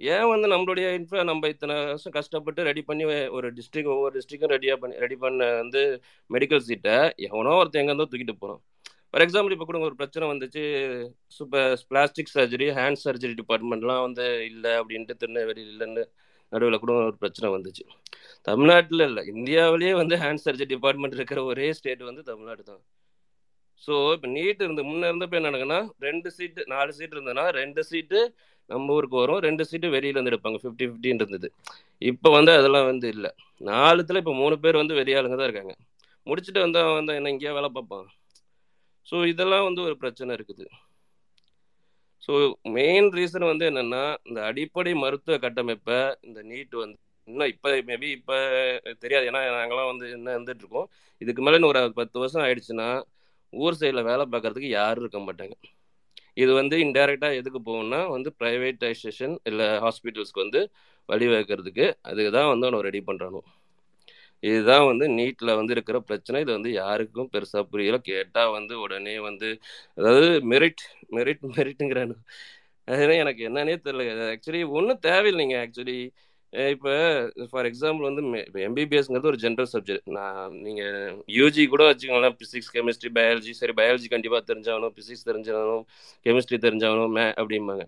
ஏன் 0.00 0.28
வந்து 0.32 0.46
நம்மளுடைய 0.52 0.86
இன்ஃப்ரா 0.98 1.22
நம்ம 1.30 1.48
இத்தனை 1.52 1.74
வருஷம் 1.90 2.14
கஷ்டப்பட்டு 2.18 2.66
ரெடி 2.68 2.82
பண்ணி 2.88 3.04
ஒரு 3.38 3.48
டிஸ்ட்ரிக் 3.58 3.90
ஒவ்வொரு 3.94 4.12
டிஸ்ட்ரிக்கும் 4.16 4.52
ரெடியாக 4.54 4.78
பண்ணி 4.82 5.02
ரெடி 5.04 5.16
பண்ண 5.24 5.48
வந்து 5.62 5.82
மெடிக்கல் 6.30 6.64
சீட்டை 6.68 6.96
எவனோ 7.28 7.56
ஒருத்தன் 7.60 7.82
எங்கே 7.82 7.92
இருந்தோ 7.92 8.08
தூக்கிட்டு 8.12 8.36
போகிறோம் 8.42 8.60
ஃபார் 9.10 9.24
எக்ஸாம்பிள் 9.24 9.54
இப்போ 9.54 9.66
கூட 9.70 9.78
ஒரு 9.88 9.96
பிரச்சனை 10.00 10.24
வந்துச்சு. 10.32 10.64
Super 11.36 11.72
plastic 11.90 12.32
surgery 12.36 12.68
hand 12.78 13.02
surgery 13.04 13.34
டிபார்ட்மெண்ட்லாம் 13.40 14.04
வந்து 14.06 14.26
இல்லை 14.50 14.72
அப்படின்ட்டு 14.80 15.18
திருநெல்வேலி 15.22 15.62
இல்லைன்னு 15.72 16.04
நடுவில் 16.52 16.82
கூட 16.84 16.92
ஒரு 17.08 17.18
பிரச்சனை 17.24 17.48
வந்துச்சு. 17.56 17.84
தமிழ்நாட்டில் 18.48 19.06
இல்லை 19.08 19.22
இந்தியாவிலேயே 19.34 19.92
வந்து 20.02 20.16
ஹேண்ட் 20.24 20.44
சர்ஜரி 20.46 20.70
டிபார்ட்மெண்ட் 20.74 21.18
இருக்கிற 21.18 21.42
ஒரே 21.52 21.68
ஸ்டேட் 21.80 22.08
வந்து 22.10 22.22
தமிழ்நாடு 22.30 22.62
தான். 22.70 22.82
ஸோ 23.86 23.92
இப்போ 24.14 24.28
நீட் 24.36 24.64
இருந்து 24.66 24.82
முன்னே 24.88 25.08
இருந்தப்போ 25.10 25.36
என்ன 25.38 25.50
நடக்குன்னா 25.50 25.80
ரெண்டு 26.06 26.28
சீட்டு 26.36 26.62
நாலு 26.72 26.90
சீட் 26.96 27.14
இருந்ததுன்னா 27.16 27.44
ரெண்டு 27.60 27.82
சீட்டு 27.90 28.18
நம்ம 28.70 28.92
ஊருக்கு 28.96 29.16
வரும் 29.22 29.40
ரெண்டு 29.46 29.62
சீட்டு 29.68 29.86
வெளியில 29.94 30.16
இருந்து 30.16 30.32
எடுப்பாங்க. 30.32 30.58
ஃபிஃப்டி 30.62 30.86
ஃபிஃப்டின்னு 30.88 31.22
இருந்தது 31.24 31.48
இப்போ 32.10 32.28
வந்து 32.36 32.52
அதெல்லாம் 32.58 32.88
வந்து 32.90 33.06
இல்லை. 33.14 33.30
நாலுத்துல 33.70 34.20
இப்போ 34.22 34.34
மூணு 34.42 34.56
பேர் 34.64 34.80
வந்து 34.82 34.98
வெளியாளுங்க 35.00 35.36
தான் 35.38 35.48
இருக்காங்க. 35.48 35.74
முடிச்சுட்டு 36.28 36.60
வந்தா 36.64 36.80
வந்து 36.98 37.16
என்ன 37.18 37.32
இங்கேயா 37.34 37.54
வேலை 37.58 37.70
பார்ப்பான். 37.76 38.06
ஸோ 39.10 39.16
இதெல்லாம் 39.32 39.66
வந்து 39.68 39.82
ஒரு 39.88 39.96
பிரச்சனை 40.02 40.30
இருக்குது. 40.38 40.64
ஸோ 42.24 42.32
மெயின் 42.76 43.08
ரீசன் 43.18 43.50
வந்து 43.50 43.64
என்னன்னா 43.70 44.02
இந்த 44.28 44.40
அடிப்படை 44.48 44.92
மருத்துவ 45.04 45.36
கட்டமைப்பை 45.44 46.00
இந்த 46.28 46.40
நீட் 46.50 46.74
வந்து 46.82 46.98
இன்னும் 47.28 47.50
இப்போ 47.54 47.70
மேபி 47.88 48.08
இப்போ 48.18 48.36
தெரியாது. 49.02 49.24
ஏன்னா 49.30 49.40
நாங்களாம் 49.58 49.90
வந்து 49.92 50.06
என்ன 50.16 50.34
இருந்துட்டு 50.36 50.62
இருக்கோம். 50.64 50.88
இதுக்கு 51.22 51.42
மேலே 51.46 51.58
இன்னும் 51.58 51.72
ஒரு 51.72 51.82
பத்து 52.00 52.16
வருஷம் 52.22 52.44
ஆயிடுச்சுன்னா 52.46 52.88
ஊர் 53.52 53.78
சைடில் 53.80 54.08
வேலை 54.10 54.24
பார்க்கறதுக்கு 54.32 54.70
யாரும் 54.80 55.04
இருக்க 55.04 55.20
மாட்டாங்க. 55.20 55.54
இது 56.36 56.52
வந்து 56.54 56.76
இன்டைரக்டாக 56.84 57.38
எதுக்கு 57.40 57.60
போகும்னா 57.68 58.00
வந்து 58.08 58.30
ப்ரைவேட்டைசேஷன் 58.40 59.34
இல்லை 59.50 59.66
ஹாஸ்பிட்டல்ஸ்க்கு 59.84 60.44
வந்து 60.44 60.60
வழிவகுக்கிறதுக்கு 61.08 61.86
அதுக்கு 62.02 62.30
தான் 62.38 62.50
வந்து 62.52 62.66
அவனை 62.68 62.80
ரெடி 62.88 63.00
பண்ணுறானோ 63.08 63.40
இதுதான் 64.42 64.86
வந்து 64.90 65.06
நீட்டில் 65.18 65.56
வந்து 65.58 65.72
இருக்கிற 65.76 65.98
பிரச்சனை. 66.00 66.38
இது 66.44 66.52
வந்து 66.58 66.70
யாருக்கும் 66.72 67.30
பெருசாக 67.34 67.64
புரியல. 67.72 67.96
கேட்டால் 68.10 68.52
வந்து 68.58 68.74
உடனே 68.84 69.16
வந்து 69.28 69.48
அதாவது 69.98 70.28
மெரிட் 70.52 70.84
மெரிட் 71.16 71.44
மெரிட்டுங்கிறானு 71.56 72.16
அது 72.88 73.14
எனக்கு 73.24 73.42
என்னன்னே 73.48 73.76
தெரியல. 73.86 74.04
ஆக்சுவலி 74.34 74.62
ஒன்றும் 74.78 75.02
தேவையில்லைங்க. 75.08 75.56
ஆக்சுவலி 75.64 75.98
இப்போ 76.52 76.92
ஃபார் 77.50 77.66
எக்ஸாம்பிள் 77.66 78.06
வந்து 78.06 78.22
இப்போ 78.40 78.60
எம்பிபிஎஸ்ங்கிறது 78.60 79.30
ஒரு 79.30 79.38
ஜென்ரல் 79.42 79.68
சப்ஜெக்ட் 79.72 80.08
நான் 80.10 80.54
நீங்கள் 80.62 80.96
யூஜி 81.34 81.64
கூட 81.66 81.82
வச்சுக்கோங்களேன் 81.88 82.36
ஃபிசிக்ஸ் 82.38 82.72
கெமிஸ்ட்ரி 82.74 83.10
பயாலஜி 83.18 83.52
சரி 83.58 83.74
பயாலஜி 83.78 84.08
கண்டிப்பாக 84.08 84.42
தெரிஞ்சாகணும் 84.48 84.94
ஃபிசிக்ஸ் 84.96 85.28
தெரிஞ்சாகணும் 85.28 85.84
கெமிஸ்ட்ரி 86.26 86.58
தெரிஞ்சாகணும் 86.66 87.12
மே 87.12 87.26
அப்படிம்பாங்க. 87.40 87.84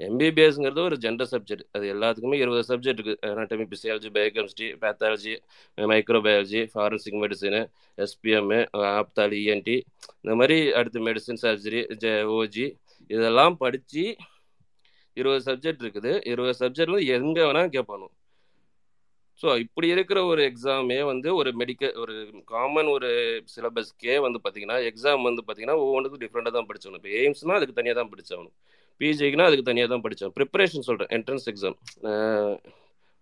எம்பிபிஎஸ்ங்கிறது 0.00 0.80
ஒரு 0.82 0.96
ஜென்ரல் 0.96 1.30
சப்ஜெக்ட் 1.30 1.66
அது 1.72 1.84
எல்லாத்துக்குமே 1.92 2.38
இருபது 2.40 2.62
சப்ஜெக்ட் 2.68 2.98
இருக்குது 2.98 3.20
anatomy 3.28 3.66
physiology 3.70 4.08
biochemistry 4.16 4.68
pathology 4.82 5.34
microbiology 5.78 6.62
forensic 6.72 7.20
medicine 7.22 7.60
SPM 7.98 8.52
ophthal 8.92 9.38
ENT 9.44 9.76
இந்த 10.18 10.34
மாதிரி 10.34 10.58
அடுத்து 10.72 11.06
மெடிசன் 11.08 11.42
சர்ஜரி 11.44 11.82
ஜே 11.98 12.12
ஓஜி 12.36 12.66
இதெல்லாம் 13.10 13.56
படித்து 13.56 14.04
இருபது 15.20 15.42
சப்ஜெக்ட் 15.48 15.82
இருக்குது. 15.84 16.12
இருபது 16.32 16.54
சப்ஜெக்ட்ல 16.62 17.00
எங்கே 17.16 17.42
வேணால் 17.48 17.74
கேட்பானோ 17.76 18.08
ஸோ 19.40 19.48
இப்படி 19.62 19.86
இருக்கிற 19.94 20.18
ஒரு 20.30 20.42
எக்ஸாமே 20.50 20.98
வந்து 21.10 21.28
ஒரு 21.40 21.50
மெடிக்கல் 21.60 21.96
ஒரு 22.02 22.14
காமன் 22.52 22.88
ஒரு 22.94 23.08
சிலபஸ்க்கே 23.54 24.14
வந்து 24.26 24.38
பார்த்தீங்கன்னா 24.44 24.78
எக்ஸாம் 24.90 25.26
வந்து 25.28 25.42
பார்த்தீங்கன்னா 25.42 25.76
ஒவ்வொன்றுக்கும் 25.82 26.22
டிஃப்ரெண்டாக 26.22 26.54
தான் 26.56 26.68
படிச்சவனும். 26.68 27.00
இப்போ 27.00 27.10
எய்ம்ஸ்னால் 27.20 27.58
அதுக்கு 27.58 27.76
தனியாக 27.78 27.98
தான் 28.00 28.10
படித்தவனும் 28.12 28.54
பிஜிக்குனா 29.00 29.48
அதுக்கு 29.48 29.66
தனியாக 29.68 29.90
தான் 29.92 30.04
படித்தோம் 30.06 30.32
ப்ரிப்பரேஷன் 30.38 30.86
சொல்கிறேன் 30.88 31.12
என்ட்ரன்ஸ் 31.16 31.46
எக்ஸாம் 31.52 31.76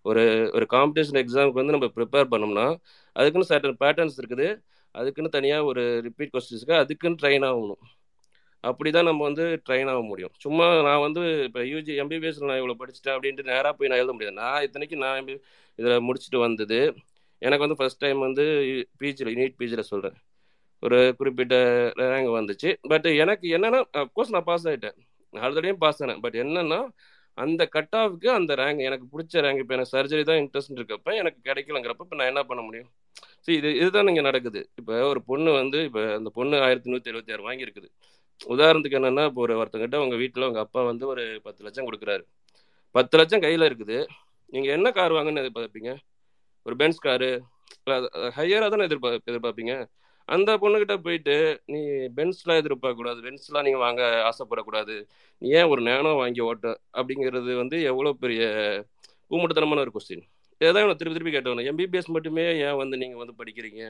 ஒரு 0.05 0.23
ஒரு 0.57 0.65
காம்படிஷன் 0.75 1.19
எக்ஸாமுக்கு 1.23 1.61
வந்து 1.61 1.75
நம்ம 1.75 1.89
ப்ரிப்பேர் 1.97 2.31
பண்ணோம்னா 2.33 2.65
அதுக்குன்னு 3.15 3.49
சர்டன் 3.51 3.79
பேட்டர்ன்ஸ் 3.83 4.17
இருக்குது. 4.21 4.47
அதுக்குன்னு 4.95 5.35
தனியாக 5.37 5.69
ஒரு 5.71 5.83
ரிப்பீட் 6.07 6.33
கொஸ்டின்ஸ்க்கு 6.33 6.75
அதுக்குன்னு 6.81 7.19
ட்ரெயின் 7.21 7.45
ஆகணும். 7.49 7.81
அப்படிதான் 8.69 9.07
நம்ம 9.09 9.23
வந்து 9.29 9.43
ட்ரெயின் 9.67 9.89
ஆக 9.93 10.01
முடியும். 10.11 10.33
சும்மா 10.43 10.65
நான் 10.87 11.03
வந்து 11.05 11.21
இப்போ 11.47 11.61
யூஜி 11.73 11.93
எம்பிபிஎஸ்ல 12.03 12.49
நான் 12.49 12.61
இவ்வளோ 12.61 12.77
படிச்சுட்டேன் 12.81 13.15
அப்படின்ட்டு 13.15 13.49
நேராக 13.51 13.73
போய் 13.79 13.91
நான் 13.91 14.01
எழுத 14.01 14.13
முடியாது. 14.15 14.37
நான் 14.43 14.63
இத்தனைக்கு 14.67 14.97
நான் 15.03 15.19
எம்பி 15.21 15.35
இதில் 15.79 16.05
முடிச்சுட்டு 16.07 16.39
வந்தது. 16.45 16.79
எனக்கு 17.41 17.65
வந்து 17.65 17.79
ஃபர்ஸ்ட் 17.79 18.03
டைம் 18.03 18.19
வந்து 18.27 18.45
பிஜியில் 19.01 19.37
நீட் 19.41 19.57
பிஜியில் 19.61 19.89
சொல்கிறேன் 19.91 20.17
ஒரு 20.83 20.99
குறிப்பிட்ட 21.19 21.55
ரேங்க் 22.01 22.31
வந்துச்சு. 22.39 22.69
பட் 22.91 23.07
எனக்கு 23.23 23.45
என்னென்னா 23.57 23.81
அஃப்கோர்ஸ் 24.01 24.33
நான் 24.35 24.47
பாஸ் 24.49 24.65
ஆகிட்டேன் 24.71 24.97
ஆல்ரெடியும் 25.33 25.81
பாஸ் 25.83 26.01
ஆனேன். 26.03 26.21
பட் 26.25 26.37
என்னென்னா 26.43 26.79
அந்த 27.43 27.61
கட் 27.75 27.95
ஆஃப்க்கு 28.01 28.27
அந்த 28.39 28.51
ரேங்க் 28.61 28.81
எனக்கு 28.89 29.05
பிடிச்ச 29.13 29.41
ரேங்க் 29.45 29.61
இப்போ 29.63 29.73
எனக்கு 29.77 29.93
சர்ஜரி 29.95 30.23
தான் 30.29 30.41
இன்ட்ரெஸ்ட் 30.43 30.77
இருக்கப்ப 30.79 31.15
எனக்கு 31.21 31.39
கிடைக்கலங்கிறப்ப 31.49 32.05
இப்போ 32.07 32.17
நான் 32.19 32.31
என்ன 32.33 32.43
பண்ண 32.49 32.61
முடியும்? 32.67 32.89
ஸோ 33.45 33.49
இது 33.57 33.69
இதுதான் 33.79 34.11
இங்கே 34.11 34.23
நடக்குது. 34.29 34.61
இப்போ 34.79 34.93
ஒரு 35.11 35.21
பொண்ணு 35.29 35.49
வந்து 35.61 35.79
இப்போ 35.87 36.01
அந்த 36.19 36.29
பொண்ணு 36.37 36.55
ஆயிரத்தி 36.67 36.91
நூற்றி 36.93 37.11
எழுபத்தி 37.11 37.33
ஆறு 37.35 37.43
வாங்கியிருக்குது. 37.47 37.89
உதாரணத்துக்கு 38.41 38.99
என்னன்னா 38.99 39.23
இப்போ 39.29 39.41
ஒரு 39.45 39.53
ஒருத்தங்கிட்ட 39.61 39.97
உங்கள் 40.05 40.21
வீட்டில் 40.23 40.47
உங்கள் 40.47 40.65
அப்பா 40.65 40.81
வந்து 40.91 41.05
ஒரு 41.13 41.23
பத்து 41.45 41.63
லட்சம் 41.65 41.87
கொடுக்குறாரு. 41.87 42.23
பத்து 42.95 43.15
லட்சம் 43.19 43.43
கையில் 43.45 43.67
இருக்குது. 43.69 43.97
நீங்கள் 44.53 44.75
என்ன 44.77 44.87
கார் 44.97 45.15
வாங்கன்னு 45.17 45.43
எதிர்பார்ப்பீங்க? 45.43 45.91
ஒரு 46.65 46.75
பென்ஸ் 46.81 47.05
காரு 47.07 47.29
ஹையராக 48.37 48.69
தானே 48.73 48.87
எதிர்பார்ப்பு 48.89 49.31
எதிர்பார்ப்பீங்க? 49.31 49.73
அந்த 50.29 50.51
பொண்ணுகிட்ட 50.61 50.93
போயிட்டு 51.05 51.35
நீ 51.73 51.79
பென்ஸ்லாம் 52.19 52.59
எதிர்பார்க்க 52.61 52.99
கூடாது. 53.01 53.19
பென்ஸ்லாம் 53.27 53.65
நீங்கள் 53.67 53.83
வாங்க 53.85 54.01
ஆசைப்படக்கூடாது. 54.29 54.95
நீ 55.41 55.49
ஏன் 55.59 55.69
ஒரு 55.73 55.81
நேனோ 55.89 56.11
வாங்கி 56.21 56.41
ஓட்ட? 56.49 56.67
அப்படிங்கிறது 56.99 57.51
வந்து 57.61 57.77
எவ்வளோ 57.91 58.13
பெரிய 58.23 58.43
ஊமுட்டத்தனமான 59.33 59.83
ஒரு 59.85 59.93
கொஸ்டின் 59.95 60.25
இதான் 60.61 60.87
நான் 60.89 60.99
திருப்பி 60.99 61.15
திருப்பி 61.15 61.33
கேட்டவன 61.35 61.65
எம்பிபிஎஸ் 61.71 62.13
மட்டுமே 62.15 62.43
ஏன் 62.67 62.77
வந்து 62.81 62.95
நீங்கள் 63.01 63.21
வந்து 63.21 63.33
படிக்கிறீங்க? 63.39 63.81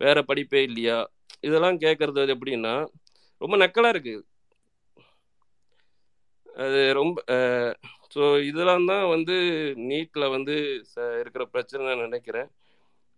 வேற 0.00 0.18
படிப்பே 0.30 0.60
இல்லையா? 0.68 0.98
இதெல்லாம் 1.46 1.78
கேட்கறது 1.84 2.34
எப்படின்னா 2.34 2.74
ரொம்ப 3.44 3.56
நக்கலாக 3.64 3.94
இருக்குது 3.96 4.22
அது 6.64 6.80
ரொம்ப 7.00 7.18
ஸோ 8.14 8.24
இதெல்லாம் 8.48 8.86
தான் 8.90 9.08
வந்து 9.08 9.36
நீட்டில் 9.90 10.32
வந்து 10.34 10.54
ச- 10.92 11.14
இருக்கிற 11.20 11.44
பிரச்சனை 11.54 11.86
நான் 11.86 12.04
நினைக்கிறேன். 12.06 12.48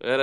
வேற 0.01 0.23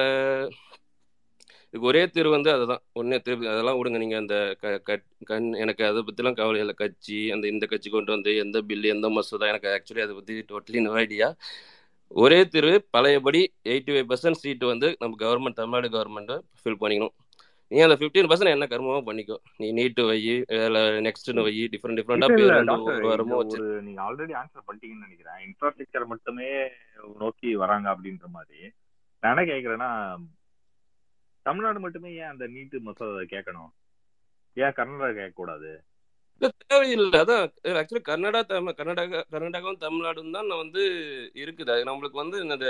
இதுக்கு 1.68 1.88
ஒரே 1.92 2.02
தீர்வு 2.16 2.32
வந்து 2.32 2.50
அதுதான். 2.56 2.82
ஒன்றே 2.94 3.18
தீர்வு 3.20 3.46
அதெல்லாம் 3.54 3.78
விடுங்க. 3.80 4.00
நீங்கள் 4.04 4.22
அந்த 4.24 4.38
க 4.62 4.74
கட் 4.90 5.06
கண் 5.26 5.48
எனக்கு 5.64 5.84
அதை 5.86 6.02
பற்றிலாம் 6.08 6.40
கவலை 6.40 6.60
இல்லை. 6.64 6.76
கட்சி 6.76 7.20
அந்த 7.32 7.46
இந்த 7.48 7.66
கட்சி 7.66 7.90
கொண்டு 7.90 8.12
வந்து 8.12 8.32
எந்த 8.38 8.62
பில்லு 8.62 8.94
எந்த 8.96 9.10
மசோதா 9.10 9.48
எனக்கு 9.54 9.70
ஆக்சுவலி 9.76 10.04
அதை 10.06 10.16
பற்றி 10.16 10.36
டோட்டலி 10.52 10.82
நோ 10.88 10.94
ஐடியா 11.06 11.30
ஒரே 12.12 12.40
தீர்வு 12.48 12.76
பழையபடி 12.92 13.42
எயிட்டி 13.70 13.94
ஃபைவ் 13.96 14.10
பர்சன்ட் 14.12 14.42
சீட்டு 14.44 14.66
வந்து 14.66 14.90
நம்ம 15.00 15.18
கவர்மெண்ட் 15.26 15.60
தமிழ்நாடு 15.62 15.90
கவர்மெண்ட்டை 15.96 16.38
ஃபில் 16.62 16.82
பண்ணிக்கணும். 16.84 17.16
நீ 17.74 17.80
அந்த 17.86 17.96
ஃபிஃப்டீன் 18.00 18.28
பர்சன்ட் 18.30 18.54
என்ன 18.56 18.66
கர்மமோ 18.72 18.98
பண்ணிக்கோ. 19.08 19.38
நீ 19.62 19.68
நீட்டு 19.78 20.02
வை 20.10 20.18
நெக்ஸ்ட்னு 21.08 21.46
வை 21.46 21.54
டிஃப்ரெண்ட் 21.74 22.02
ஒரு 22.90 23.06
வாரமோ 23.08 23.38
ஒரு 23.54 23.68
நீங்க 23.86 24.00
ஆல்ரெடி 24.08 24.34
ஆன்சர் 24.42 24.66
பண்ணிட்டீங்கன்னு 24.68 25.06
நினைக்கிறேன். 25.08 25.40
இன்ஃப்ராஸ்ட்ரக்சர் 25.48 26.06
மட்டுமே 26.12 26.50
நோக்கி 27.24 27.52
வராங்க 27.64 27.88
அப்படின்ற 27.94 28.28
மாதிரி. 28.38 28.62
நான் 29.24 29.34
என்ன 29.34 29.46
கேக்குறேன்னா 29.54 29.90
தமிழ்நாடு 31.46 31.80
மட்டுமே 31.86 32.12
ஏன் 32.20 32.32
அந்த 32.34 32.46
நீட்டு 32.56 32.78
மசோதா 32.90 33.24
கேட்கணும்? 33.34 33.72
ஏன் 34.58 34.78
கர்நாடகா 34.78 35.18
கேட்க 35.18 35.36
கூடாது 35.42 35.72
இல்ல 36.42 36.50
தேவையில்லை. 36.72 37.18
அதான் 37.24 37.44
ஆக்சுவலி 37.80 38.04
கர்நாடகா 38.12 38.46
தமிழ் 38.52 38.78
கர்நாடகா 38.78 39.20
கர்நாடகாவும் 39.34 39.84
தமிழ்நாடும் 39.84 40.34
தான் 40.38 40.50
வந்து 40.62 40.84
இருக்குது. 41.44 41.70
அது 41.74 41.90
நம்மளுக்கு 41.90 42.24
வந்து 42.24 42.38
இந்த 42.46 42.68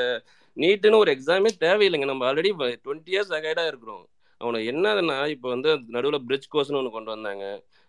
நீட்டுன்னு 0.58 1.02
ஒரு 1.04 1.12
எக்ஸாமே 1.16 1.52
தேவையில்லைங்க. 1.68 2.10
நம்ம 2.12 2.26
ஆல்ரெடி 2.30 2.52
டுவெண்ட்டி 2.86 3.14
இயர்ஸ் 3.16 3.38
அகைடாக 3.40 3.72
இருக்கிறோம். 3.72 4.04
அவனை 4.44 4.60
என்னதுன்னா 4.72 5.18
இப்போ 5.36 5.48
வந்து 5.56 5.72
நடுவில் 5.96 6.26
பிரிட்ஜ் 6.28 6.52
கோர்ஸ்னு 6.54 6.80
ஒன்று 6.82 6.96
கொண்டு 6.98 7.14
வந்தாங்க. 7.16 7.46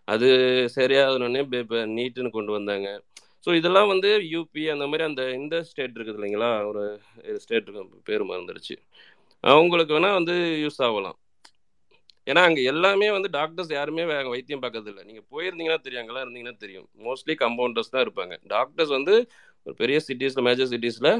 அது 0.08 0.28
சரியாகணுன்னே 0.76 1.42
இப்போ 1.64 1.80
நீட்டுன்னு 1.96 2.36
கொண்டு 2.36 2.52
வந்தாங்க. 2.58 2.88
ஸோ 3.44 3.50
இதெல்லாம் 3.60 3.90
வந்து 3.92 4.10
யூபி 4.34 4.62
அந்த 4.74 4.84
மாதிரி 4.90 5.04
அந்த 5.08 5.22
இந்த 5.40 5.56
ஸ்டேட் 5.70 5.96
இருக்குது 5.96 6.18
இல்லைங்களா? 6.18 6.50
ஒரு 6.70 6.82
ஸ்டேட் 7.44 7.66
இருக்கு 7.66 8.02
பேர் 8.08 8.28
மறந்துடுச்சு 8.30 8.76
அவங்களுக்கு 9.44 9.94
வேணால் 9.96 10.18
வந்து 10.18 10.34
யூஸ் 10.64 10.80
ஆகலாம். 10.86 11.16
ஏன்னா 12.30 12.42
அங்கே 12.48 12.62
எல்லாமே 12.72 13.08
வந்து 13.16 13.28
டாக்டர்ஸ் 13.38 13.72
யாருமே 13.76 14.04
வைத்தியம் 14.34 14.62
பார்க்கறது 14.62 14.90
இல்லை. 14.92 15.02
நீங்கள் 15.08 15.26
போயிருந்தீங்கன்னா 15.32 15.80
தெரியும் 15.86 16.02
அங்கெல்லாம் 16.02 16.24
இருந்தீங்கன்னா 16.26 16.56
தெரியும். 16.64 16.86
மோஸ்ட்லி 17.06 17.34
கம்பவுண்டர்ஸ் 17.44 17.92
தான் 17.94 18.04
இருப்பாங்க. 18.06 18.34
டாக்டர்ஸ் 18.54 18.92
வந்து 18.98 19.14
ஒரு 19.66 19.74
பெரிய 19.82 19.98
சிட்டிஸில் 20.06 20.46
மேஜர் 20.48 20.70
சிட்டிஸில் 20.72 21.10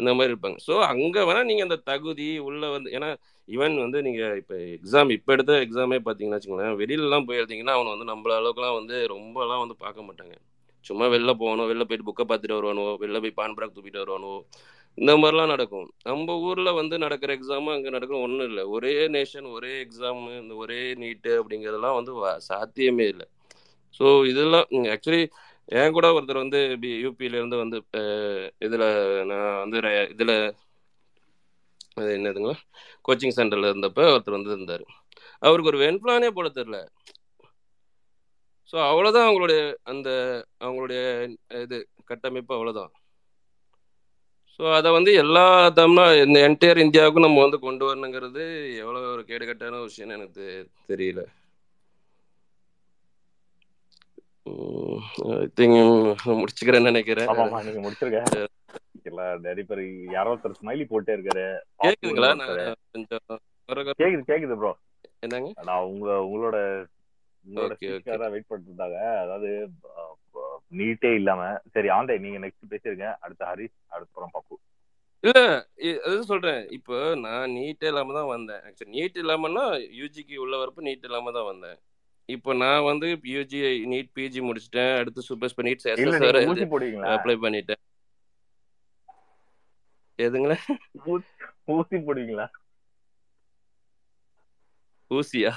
இந்த 0.00 0.10
மாதிரி 0.16 0.32
இருப்பாங்க. 0.32 0.58
ஸோ 0.66 0.74
அங்கே 0.92 1.22
வேணால் 1.28 1.48
நீங்கள் 1.50 1.66
அந்த 1.68 1.78
தகுதி 1.90 2.28
உள்ளே 2.48 2.68
வந்து 2.76 2.88
ஏன்னா 2.96 3.08
ஈவன் 3.48 3.76
வந்து 3.84 3.98
நீங்கள் 4.06 4.36
இப்போ 4.40 4.56
எக்ஸாம் 4.76 5.10
இப்போ 5.16 5.32
எடுத்த 5.36 5.58
எக்ஸாமே 5.66 5.98
பார்த்தீங்கன்னா 6.06 6.38
வச்சுக்கோங்களேன் 6.38 6.78
வெளியிலலாம் 6.82 7.26
போய் 7.28 7.40
எழுதிங்கன்னா 7.42 7.76
அவனை 7.76 7.92
வந்து 7.94 8.08
நம்மள 8.12 8.32
அளவுக்குலாம் 8.40 8.78
வந்து 8.80 8.96
ரொம்பலாம் 9.14 9.62
வந்து 9.64 9.76
பார்க்க 9.84 10.08
மாட்டாங்க. 10.08 10.34
சும்மா 10.86 11.06
வெளில 11.14 11.30
போகணும் 11.42 11.68
வெளில 11.70 11.84
போயிட்டு 11.86 12.08
புக்கை 12.08 12.24
பார்த்துட்டு 12.26 12.58
வருவானோ 12.58 12.84
வெளில 13.04 13.20
போய் 13.24 13.38
பான் 13.38 13.56
பிராக் 13.56 13.74
தூக்கிட்டு 13.76 14.02
வருவானோ 14.02 14.34
இந்த 14.98 15.12
மாதிரிலாம் 15.20 15.50
நடக்கும். 15.52 15.88
நம்ம 16.08 16.34
ஊரில் 16.46 16.76
வந்து 16.78 16.94
நடக்கிற 17.02 17.30
எக்ஸாமும் 17.38 17.74
அங்கே 17.74 17.90
நடக்கிற 17.96 18.16
ஒன்றும் 18.26 18.48
இல்லை. 18.50 18.62
ஒரே 18.76 18.94
நேஷன் 19.16 19.48
ஒரே 19.56 19.72
எக்ஸாமு 19.84 20.30
இந்த 20.42 20.54
ஒரே 20.62 20.80
நீட்டு 21.02 21.32
அப்படிங்கிறதெல்லாம் 21.40 21.98
வந்து 21.98 22.12
சாத்தியமே 22.48 23.06
இல்லை. 23.12 23.26
ஸோ 23.98 24.06
இதெல்லாம் 24.30 24.66
ஆக்சுவலி 24.94 25.22
என் 25.68 25.94
கூட 25.94 26.06
ஒருத்தர் 26.16 26.42
வந்து 26.42 26.60
பி 26.82 26.90
யூபியிலேருந்து 27.02 27.56
வந்து 27.62 27.78
இதில் 28.66 28.86
நான் 29.30 29.58
வந்து 29.62 29.78
இதில் 30.14 30.34
அது 31.96 32.10
என்னதுங்களா? 32.16 32.54
கோச்சிங் 33.04 33.36
சென்டரில் 33.36 33.70
இருந்தப்ப 33.70 34.02
ஒருத்தர் 34.12 34.36
வந்து 34.36 34.54
இருந்தார். 34.54 34.84
அவருக்கு 35.42 35.70
ஒரு 35.72 35.80
வெண்பிளானே 35.82 36.28
போட 36.36 36.48
தெரில. 36.56 36.78
ஸோ 38.72 38.76
அவ்வளோதான் 38.88 39.26
அவங்களுடைய 39.26 39.60
அந்த 39.92 40.08
அவங்களுடைய 40.60 41.00
இது 41.64 41.76
கட்டமைப்பு 42.10 42.52
அவ்வளோதான் 42.56 42.90
ஸோ 44.60 44.64
அதை 44.74 44.90
வந்து 44.94 45.10
எல்லா 45.14 45.44
தமிழா 45.76 46.04
இந்த 46.22 46.38
என்டையர் 46.46 46.82
இந்தியாவுக்கும் 46.84 47.26
நம்ம 47.26 47.42
வந்து 47.44 47.58
கொண்டு 47.60 47.84
வரணுங்கிறது 47.88 48.44
எவ்வளோ 48.82 49.02
ஒரு 49.12 49.24
கேடுகட்டான 49.28 49.82
விஷயம்னு 49.84 50.18
எனக்கு 50.18 50.46
தெரியல 50.88 51.22
ஐ 54.30 54.37
திங்க் 54.37 54.37
முடிச்சுக்கிறேன்னு 56.40 56.90
நினைக்கிறேன். 56.92 57.30
ஆமா 57.32 57.62
நீங்க 57.66 57.80
முடிச்சிருக்க 57.86 58.46
இல்ல 59.08 59.22
நிறைய 59.46 59.64
பேர் 59.70 59.82
யாரோ 60.16 60.30
ஒருத்தர் 60.32 60.58
ஸ்மைலி 60.60 60.84
போட்டே 60.92 61.16
இருக்காரு. 61.16 61.44
கேக்குதுங்களா? 61.84 62.30
கேக்குது 64.00 64.22
கேக்குது 64.30 64.56
ப்ரோ 64.60 64.72
என்னங்க? 65.26 65.50
நான் 65.68 65.88
உங்க 65.92 66.08
உங்களோட 66.28 66.56
உங்களோட 67.44 67.74
வெயிட் 68.32 68.48
பண்ணிட்டு 68.48 68.70
இருந்தாங்க 68.70 68.98
அதாவது 69.24 69.50
நீட்டே 70.78 71.10
இல்லாம 71.18 71.42
சரி 71.74 71.88
ஆண்டே 71.96 72.14
நீங்க 72.24 72.38
நெக்ஸ்ட் 72.44 72.72
பேசிருங்க. 72.72 73.06
அடுத்து 73.24 73.44
ஹரிஷ் 73.50 73.76
அடுத்த 73.94 74.10
புறம் 74.16 74.34
பப்பு. 74.34 74.56
இல்ல 75.24 75.38
அது 76.08 76.18
சொல்றேன். 76.30 76.60
இப்போ 76.76 76.96
நான் 77.24 77.54
நீட் 77.58 77.86
இல்லாம 77.90 78.14
தான் 78.18 78.32
வந்தேன். 78.34 78.60
ஆக்சுவலி 78.66 78.94
நீட் 78.96 79.16
இல்லாமன்னா 79.22 79.64
யூஜிக்கு 80.00 80.36
உள்ள 80.44 80.54
வரப்ப 80.62 80.84
நீட் 80.88 81.06
இல்லாம 81.08 81.32
தான் 81.38 81.48
வந்தேன். 81.52 81.78
இப்போ 82.34 82.50
நான் 82.62 82.86
வந்து 82.88 83.06
யூஜி 83.34 83.58
நீட் 83.92 84.08
பிஜி 84.16 84.40
முடிச்சிட்டேன். 84.46 84.92
அடுத்து 85.00 85.20
சூப்பர் 85.28 85.50
இப்போ 85.52 85.64
நீட் 85.66 85.84
போடுவீங்களா? 86.72 87.12
அப்ளை 87.14 87.36
பண்ணிட்டேன். 87.44 87.80
எதுங்களா? 90.26 90.56
ஊசி 91.76 91.98
போடுவீங்களா? 92.08 92.46
ஊசியா? 95.10 95.52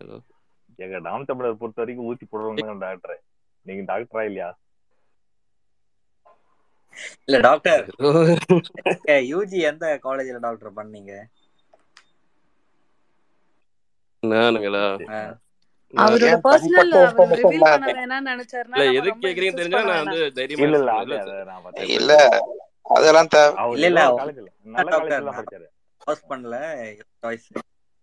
ஹலோ 0.00 0.18
எங்க 0.84 0.98
நாம் 1.06 1.28
தமிழர் 1.30 1.60
பொறுத்த 1.62 1.82
வரைக்கும் 1.82 2.08
ஊசி 2.10 2.24
போடுறவங்க 2.26 2.78
டாக்டர். 2.84 3.18
நீங்க 3.66 3.82
டாக்டரா 3.90 4.24
இல்லையா? 4.30 4.50
இல்ல 7.26 7.38
டாக்டர். 7.48 7.84
யூஜி 9.32 9.58
எந்த 9.70 9.86
காலேஜ்ல 10.06 10.40
டாக்டர் 10.46 10.76
பண்ணீங்க? 10.80 11.14
நானுங்களா? 14.32 14.84
அவரோட 15.94 16.26
பர்சனல் 16.44 16.92
ரிவீல் 17.32 17.66
பண்ண 17.66 17.86
வேணாம்னு 17.96 18.30
நினைச்சாருன்னா 18.30 18.78
இல்ல 18.80 19.04
கேக்குறீங்கன்னு 19.24 19.46
இன்சிஸ்ட் 19.46 19.60
தெரிஞ்சா 19.62 19.82
நான் 19.84 20.02
வந்து 20.04 20.20
தைரியமா 20.38 20.68
இல்ல 20.68 20.78
இல்ல 20.78 21.16
நான் 21.44 21.62
பார்த்தேன் 21.64 21.92
இல்ல 21.98 22.12
அதெல்லாம் 22.94 23.30
தேவை 23.30 23.52
அவர் 23.56 23.76
இல்ல 23.78 23.92
இல்ல 23.92 24.00
நல்ல 24.00 24.16
காலேஜ்ல 24.18 24.48
நல்ல 24.76 24.88
டாக்டர் 24.92 25.02
காலேஜ்ல 25.10 25.28
தான் 25.28 25.38
படிச்சாரு. 25.40 25.66
பாஸ் 26.00 26.28
பண்ணல 26.30 26.56
சாய்ஸ் 27.22 27.48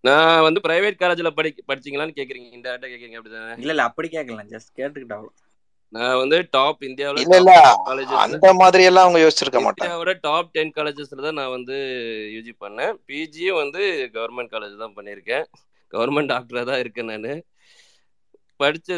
நான் 0.03 0.45
வந்து 0.45 0.59
பிரைவேட் 0.63 1.01
காலேஜ்ல 1.01 1.29
படி 1.31 1.49
படிச்சீங்களான்னு 1.69 2.17
கேக்குறீங்க. 2.17 2.49
இன்டெரக்டா 2.55 2.87
கேக்குறீங்க 2.87 3.19
அப்படிதானே? 3.19 3.55
இல்ல 3.57 3.73
இல்ல 3.75 3.83
அப்படி 3.89 4.07
கேட்கல 4.09 4.43
ஜஸ்ட் 4.51 4.71
கேட்டுக்கிட்டா 4.77 5.17
அவ்வளவு. 5.17 5.33
நான் 5.93 6.19
வந்து 6.19 6.37
டாப் 6.51 6.83
இந்தியாவுல 6.87 7.23
இல்ல 7.23 7.37
இல்ல 7.41 7.53
அந்த 8.21 8.47
மாதிரி 8.61 8.83
எல்லாம் 8.89 9.05
அவங்க 9.05 9.21
யோசிச்சிருக்க 9.23 9.59
மாட்டாங்க. 9.59 9.83
இந்தியாவோட 9.83 10.13
டாப் 10.25 10.53
டென் 10.53 10.75
காலேஜஸ்ல 10.77 11.25
தான் 11.25 11.39
நான் 11.39 11.55
வந்து 11.55 11.77
யூஜி 12.35 12.53
பண்ணேன். 12.59 12.93
பிஜியும் 13.07 13.61
வந்து 13.61 13.81
கவர்மெண்ட் 14.15 14.53
காலேஜ் 14.53 14.83
தான் 14.83 14.95
பண்ணியிருக்கேன். 14.97 15.45
கவர்மெண்ட் 15.93 16.31
டாக்டரா 16.33 16.63
தான் 16.71 16.81
இருக்கேன் 16.83 17.11
நான். 17.11 17.41
படிச்சு 18.59 18.93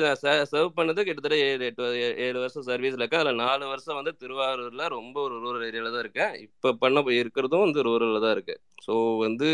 சர்வ் 0.53 0.77
பண்ணது 0.77 1.01
கிட்டத்தட்ட 1.07 1.35
ஏழு 1.49 1.63
எட்டு 1.67 1.83
ஏழு 2.25 2.37
வருஷம் 2.43 2.65
சர்வீஸ்ல 2.69 3.03
இருக்கேன். 3.03 3.21
அதுல 3.23 3.35
நாலு 3.43 3.63
வருஷம் 3.71 3.99
வந்து 3.99 4.13
திருவாரூர்ல 4.21 4.87
ரொம்ப 4.95 5.15
ஒரு 5.27 5.35
ரூரல் 5.43 5.65
ஏரியால 5.67 5.91
தான் 5.95 6.03
இருக்கேன். 6.05 6.33
இப்ப 6.45 6.73
பண்ண 6.83 7.03
போய் 7.05 7.21
இருக்கிறதும் 7.23 7.65
வந்து 7.65 7.85
ரூரல்ல 7.89 8.21
தான் 8.25 8.35
இருக்கு. 8.37 8.55
ஸோ 8.85 8.93
வந்து 9.25 9.49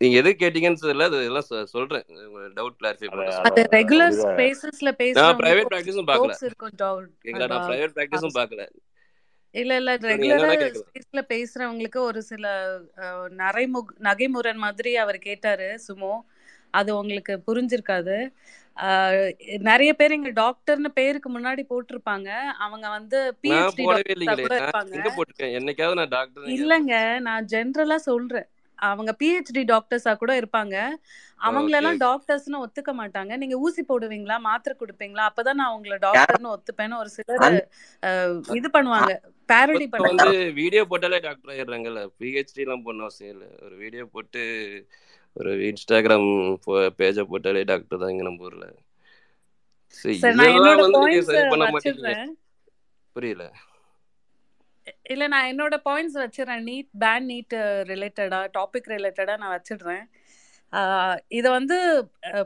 நீங்க 0.00 0.16
எது 0.20 0.30
கேட்டீங்கன்னு 0.38 0.82
தெரியல. 0.84 1.08
அது 1.10 1.18
எல்லாம் 1.30 1.48
சொல்றேன். 1.74 2.06
டவுட் 2.58 2.78
கிளாரிஃபை 2.80 3.08
பண்ண 3.10 3.66
ரெகுலர் 3.76 4.14
இத 4.14 4.24
ஸ்பேசஸ்ல 4.32 4.92
நான் 5.20 5.38
பிரைவேட் 5.42 5.72
ப்ராக்டிஸும் 5.74 6.08
பார்க்கல. 6.10 6.34
நான் 7.42 7.68
பிரைவேட் 7.70 7.96
ப்ராக்டிஸும் 7.98 8.38
பார்க்கல. 8.40 8.64
இல்ல 9.54 9.72
இல்ல. 9.80 9.92
ரெகுலரா 10.04 10.50
ஸ்பேஸ்ல 10.78 11.20
பேசுறவங்களுக்கு 11.30 12.00
ஒரு 12.02 12.20
சில 12.30 12.44
நரைமுக 13.40 13.96
நகைமுரண் 14.02 14.62
மாதிரி 14.64 14.92
அவர் 14.96 15.18
கேட்டாரு 15.20 15.68
சுமோ. 15.86 16.12
அது 16.74 16.90
உங்களுக்கு 16.96 17.34
புரிஞ்சிருக்காது. 17.46 18.16
நிறைய 19.66 19.90
பேர் 19.94 20.12
இங்க 20.12 20.30
டாக்டர்னு 20.40 20.90
பேருக்கு 20.94 21.28
முன்னாடி 21.30 21.62
போட்டிருப்பாங்க. 21.70 22.28
அவங்க 22.64 22.86
வந்து 22.90 23.18
பிஹெச்டி 23.42 23.84
இல்லைங்களே. 23.88 24.36
கூட 24.42 24.54
இருப்பாங்க. 24.56 24.96
டாக்டர் 25.02 25.30
இல்லங்க 26.52 26.92
நான் 27.20 27.46
ஜென்ரலா 27.46 27.96
சொல்றேன். 28.08 28.48
அவங்க 28.88 29.10
பிஹெச்டி 29.20 29.62
டாக்டர்ஸா 29.72 30.12
கூட 30.22 30.32
இருப்பாங்க. 30.40 30.76
ஓகே 30.94 31.44
அவங்களெல்லாம் 31.48 31.98
டாக்டர்ஸ்னு 32.04 32.62
ஒத்துக்க 32.64 32.92
மாட்டாங்க. 33.00 33.32
நீங்க 33.42 33.56
ஊசி 33.66 33.82
போடுவீங்களா? 33.90 34.36
மாத்திரை 34.48 34.74
கொடுப்பீங்களா? 34.82 35.24
அப்பதான் 35.30 35.60
நான் 35.62 35.74
உங்களை 35.76 35.98
டாக்டர்னு 36.06 36.52
ஒத்துப்பேன்னு 36.56 37.00
ஒரு 37.02 37.10
சிலர் 37.16 37.58
இது 38.60 38.70
பண்ணுவாங்க. 38.76 39.12
பேரடி 39.52 39.84
இப்ப 39.88 40.02
வந்து 40.04 40.24
பண்ணுவாங்க 40.24 40.52
வீடியோ 40.60 40.84
போட்டாலே 40.92 41.20
டாக்டர் 41.28 41.52
ஆயிடுறாங்கல்ல. 41.54 42.02
பிஹெச்டி 42.20 42.62
எல்லாம் 42.66 42.84
பண்ண 42.86 43.08
அவசியம் 43.08 43.34
இல்லை. 43.34 43.50
ஒரு 43.66 43.74
வீடியோ 43.84 44.04
போட்டு 44.14 44.42
ஒரு 45.36 45.52
இன்ஸ்டாகிராம் 45.70 46.30
பேஜை 47.00 47.24
போட்டாலே 47.32 47.64
டாக்டர் 47.72 48.00
தான் 48.02 48.12
இங்க 48.14 48.24
நம்ம 48.28 48.48
ஊர்ல. 48.48 48.66
புரியல. 53.16 53.44
இல்ல 55.12 55.24
நான் 55.32 55.48
என்னோட 55.52 55.74
பாயிண்ட்ஸ் 55.88 56.18
வச்சிடுறேன். 56.22 56.64
நீட் 56.70 56.90
பேன் 57.04 57.26
நீட் 57.32 57.54
ரிலேட்டடா 57.90 58.40
டாபிக் 58.58 58.90
ரிலேட்டடா 58.94 59.34
நான் 59.42 59.54
வச்சிடுறேன். 59.56 60.04
இதை 61.28 61.48
வந்து 61.50 61.76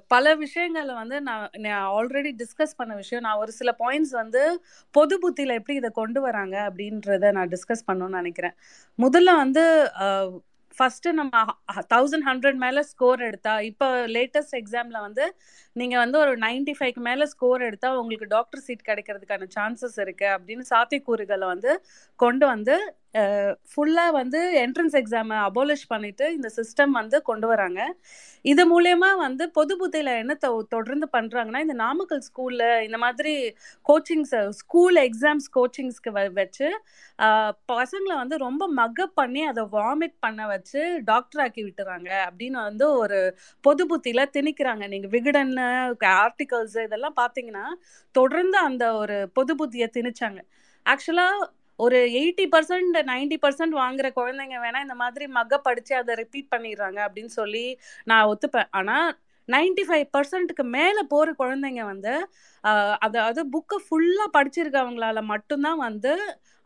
பல 0.08 0.34
விஷயங்களை 0.34 0.94
வந்து 0.94 1.16
நான் 1.28 1.50
நான் 1.66 1.84
ஆல்ரெடி 1.96 2.30
டிஸ்கஸ் 2.40 2.76
பண்ண 2.76 2.92
விஷயம். 2.94 3.24
நான் 3.26 3.42
ஒரு 3.42 3.52
சில 3.52 3.70
பாயிண்ட்ஸ் 3.82 4.14
வந்து 4.22 4.42
பொது 4.94 5.16
புத்தியில 5.24 5.58
எப்படி 5.60 5.76
இதை 5.80 5.90
கொண்டு 6.00 6.20
வராங்க 6.20 6.56
அப்படின்றத 6.68 7.30
நான் 7.38 7.52
டிஸ்கஸ் 7.54 7.86
பண்ணணும்னு 7.88 8.20
நினைக்கிறேன். 8.20 8.56
முதல்ல 8.98 9.36
வந்து 9.42 9.64
ஃபர்ஸ்ட் 10.78 11.06
நம்ம 11.12 11.42
தௌசண்ட் 11.90 12.26
ஹண்ட்ரட் 12.28 12.58
மேல 12.58 12.82
ஸ்கோர் 12.82 13.20
எடுத்தா 13.20 13.54
இப்போ 13.68 13.86
லேட்டஸ்ட் 14.14 14.56
எக்ஸாம்ல 14.60 14.98
வந்து 15.00 15.24
நீங்க 15.76 15.94
வந்து 15.98 16.18
ஒரு 16.18 16.32
நைன்டி 16.38 16.74
ஃபைவ்க்கு 16.78 17.02
மேல 17.02 17.26
ஸ்கோர் 17.26 17.62
எடுத்தா 17.62 17.90
உங்களுக்கு 17.98 18.28
டாக்டர் 18.28 18.64
சீட் 18.64 18.86
கிடைக்கிறதுக்கான 18.86 19.48
சான்சஸ் 19.56 19.98
இருக்கு 20.00 20.28
அப்படின்னு 20.36 20.66
சாத்தியக்கூறுகளை 20.72 21.46
வந்து 21.46 21.72
கொண்டு 22.18 22.46
வந்து 22.46 22.76
ஃபுல்லாக 23.16 24.10
வந்து 24.10 24.68
என்ட்ரன்ஸ் 24.68 24.92
எக்ஸாமை 24.92 25.48
அபோலிஷ் 25.48 25.88
பண்ணிட்டு 25.88 26.34
இந்த 26.34 26.50
சிஸ்டம் 26.56 26.88
வந்து 26.88 27.22
கொண்டு 27.22 27.46
வராங்க. 27.46 27.94
இது 28.42 28.80
மூலயமா 28.80 29.16
வந்து 29.16 29.50
பொது 29.50 29.76
புத்தியில் 29.76 30.06
என்ன 30.06 30.38
தொ- 30.46 30.66
தொடர்ந்து 30.68 31.08
பண்ணுறாங்கன்னா 31.12 31.58
இந்த 31.58 31.72
நாமக்கல் 31.72 32.20
ஸ்கூலில் 32.20 32.82
இந்த 32.82 32.98
மாதிரி 32.98 33.54
கோச்சிங்ஸ் 33.88 34.48
ஸ்கூல் 34.48 34.94
எக்ஸாம்ஸ் 34.94 35.54
கோச்சிங்ஸ்க்கு 35.54 36.32
வச்சு 36.32 36.80
பசங்களை 37.72 38.14
வந்து 38.14 38.36
ரொம்ப 38.36 38.72
மக்கப் 38.76 39.14
பண்ணி 39.14 39.44
அதை 39.44 39.64
வாமிட் 39.72 40.14
பண்ண 40.20 40.46
வச்சு 40.46 41.00
டாக்டர் 41.04 41.42
ஆக்கி 41.42 41.64
விட்டுறாங்க 41.64 42.24
அப்படின்னு 42.30 42.62
வந்து 42.62 42.92
ஒரு 42.92 43.38
பொது 43.60 43.86
புத்தியில் 43.86 44.30
திணிக்கிறாங்க. 44.32 44.88
நீங்கள் 44.88 45.10
விகடன் 45.10 45.52
ஆர்டிகல்ஸ் 46.00 46.82
இதெல்லாம் 46.82 47.14
பார்த்தீங்கன்னா 47.16 47.64
தொடர்ந்து 48.12 48.58
அந்த 48.58 48.94
ஒரு 48.94 49.30
பொது 49.32 49.54
புத்தியை 49.54 49.86
திணிச்சாங்க. 49.96 50.40
ஆக்சுவலாக 50.84 51.46
ஒரு 51.78 51.98
எயிட்டி 52.20 52.44
பர்சன்ட் 52.54 52.96
நைன்டி 53.10 53.36
பர்சன்ட் 53.44 53.74
வாங்குற 53.82 54.06
குழந்தைங்க 54.18 54.56
வேணா 54.64 54.80
இந்த 54.86 54.96
மாதிரி 55.02 55.26
மக 55.38 55.58
படிச்சு 55.66 55.92
அதை 56.00 56.12
ரிப்பீட் 56.22 56.52
பண்ணிடுறாங்க 56.54 56.98
அப்படின்னு 57.06 57.32
சொல்லி 57.40 57.64
நான் 58.10 58.28
ஒத்துப்பேன். 58.32 58.70
ஆனா 58.78 58.96
நைன்டி 59.48 59.82
ஃபைவ் 59.88 60.06
பர்சன்ட்டுக்கு 60.16 60.64
மேலே 60.78 61.02
போகிற 61.12 61.34
குழந்தைங்க 61.42 61.82
வந்து 61.92 62.14
அதாவது 63.06 63.42
புக்கை 63.54 63.78
ஃபுல்லாக 63.86 64.34
படிச்சிருக்கவங்களால 64.36 65.22
மட்டும்தான் 65.34 65.80
வந்து 65.88 66.12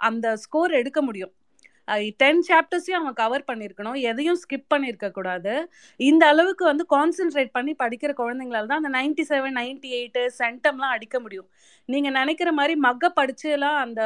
அந்த 0.01 0.27
ஸ்கோர் 0.45 0.78
எடுக்க 0.81 1.01
முடியும். 1.09 1.32
டென் 2.22 2.40
சாப்டர்ஸையும் 2.48 2.98
அவங்க 2.98 3.12
கவர் 3.20 3.44
பண்ணியிருக்கணும் 3.48 3.98
எதையும் 4.10 4.38
ஸ்கிப் 4.42 4.66
பண்ணியிருக்க 4.74 5.08
கூடாது. 5.18 5.52
இந்த 6.10 6.22
அளவுக்கு 6.32 6.64
வந்து 6.70 6.84
கான்சென்ட்ரேட் 6.94 7.52
பண்ணி 7.56 7.72
படிக்கிற 7.82 8.12
குழந்தைங்களால 8.20 8.68
தான் 8.70 8.82
அந்த 8.82 8.92
நைன்டி 8.98 9.24
செவன் 9.30 9.56
நைன்டி 9.60 9.90
எயிட்டு 9.98 10.22
சென்டம்லாம் 10.40 10.94
அடிக்க 10.96 11.18
முடியும். 11.24 11.48
நீங்கள் 11.88 12.16
நினைக்கிற 12.20 12.50
மாதிரி 12.58 12.74
மக்க 12.86 13.12
படிச்சுலாம் 13.20 13.78
அந்த 13.84 14.00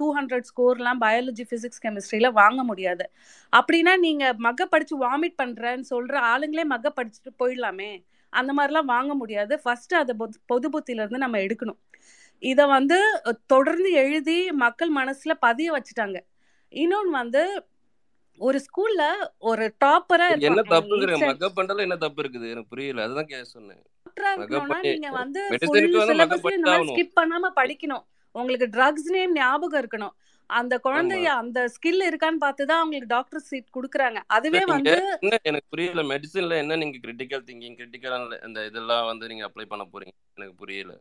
டூ 0.00 0.06
ஹண்ட்ரட் 0.18 0.48
ஸ்கோர்லாம் 0.50 1.02
பயாலஜி 1.06 1.46
ஃபிசிக்ஸ் 1.50 1.82
கெமிஸ்ட்ரியில் 1.86 2.36
வாங்க 2.40 2.62
முடியாது. 2.70 3.06
அப்படின்னா 3.52 3.94
நீங்கள் 4.06 4.38
மக்க 4.48 4.66
படித்து 4.74 4.96
வாமிட் 5.06 5.38
பண்ணுறேன்னு 5.42 5.86
சொல்கிற 5.94 6.20
ஆளுங்களே 6.32 6.66
மக்க 6.74 6.92
படிச்சுட்டு 7.00 7.32
போயிடலாமே. 7.42 7.92
அந்த 8.32 8.52
மாதிரிலாம் 8.56 8.90
வாங்க 8.94 9.12
முடியாது. 9.14 9.54
ஃபஸ்ட்டு 9.64 10.00
அதை 10.02 10.14
பொது 10.22 10.38
பொது 10.52 10.66
புத்தியிலேருந்து 10.74 11.24
நம்ம 11.24 11.38
எடுக்கணும். 11.46 11.78
இதை 12.42 12.64
வந்து 12.76 12.98
தொடர்ந்து 13.52 13.90
எழுதி 14.02 14.36
மக்கள் 14.64 14.90
மனசில் 14.98 15.40
பதிய 15.46 15.68
வச்சுட்டாங்க. 15.76 16.18
இன்னொன்று 16.72 17.10
வந்து 17.12 17.42
ஒரு 18.40 18.58
ஸ்கூல்ல 18.66 19.02
ஒரு 19.50 19.64
டாப்பரா 19.84 20.26
என்ன 20.40 20.62
தப்புங்கிறீங்க 20.72 21.16
நீட் 21.16 21.30
மக்கப் 21.30 21.56
பண்றதுல 21.56 21.86
என்ன 21.86 21.96
தப்பு 21.96 22.20
இருக்குது? 22.22 22.46
எனக்கு 22.50 22.72
புரியல. 22.74 23.02
அதுதான் 23.02 23.28
கே 23.30 23.40
சொன்னேன். 23.54 23.80
நீங்க 24.86 25.10
வந்து 25.22 25.42
ஸ்கிப் 26.88 27.16
பண்ணாம 27.18 27.50
படிக்கணும். 27.60 28.04
உங்களுக்கு 28.34 28.66
ட்ரக்ஸ் 28.76 29.08
நேம் 29.08 29.34
ஞாபகம் 29.34 29.80
இருக்கணும். 29.82 30.14
அந்த 30.50 30.74
குழந்தைய 30.84 31.24
அந்த 31.40 31.58
ஸ்கில் 31.74 32.02
இருக்கான்னு 32.08 32.42
பார்த்து 32.44 32.66
தான் 32.66 32.80
அவங்களுக்கு 32.80 33.14
டாக்டர் 33.14 33.46
சீட் 33.48 33.74
கொடுக்குறாங்க. 33.76 34.18
அதுவே 34.36 34.62
வந்து 34.66 34.94
எனக்கு 35.42 35.68
புரியல. 35.68 36.02
மெடிசின்ல 36.12 36.56
என்ன 36.62 36.76
நீங்க 36.76 36.98
கிரிட்டிக்கல் 37.04 37.44
திங்கிங் 37.48 37.76
கிரிட்டிக்கல் 37.80 38.14
அந்த 38.40 38.66
இதெல்லாம் 38.66 39.06
வந்து 39.06 39.28
நீங்க 39.28 39.44
அப்ளை 39.48 39.66
பண்ண 39.66 39.86
போறீங்க? 39.92 40.14
எனக்கு 40.34 40.54
புரியல. 40.54 40.94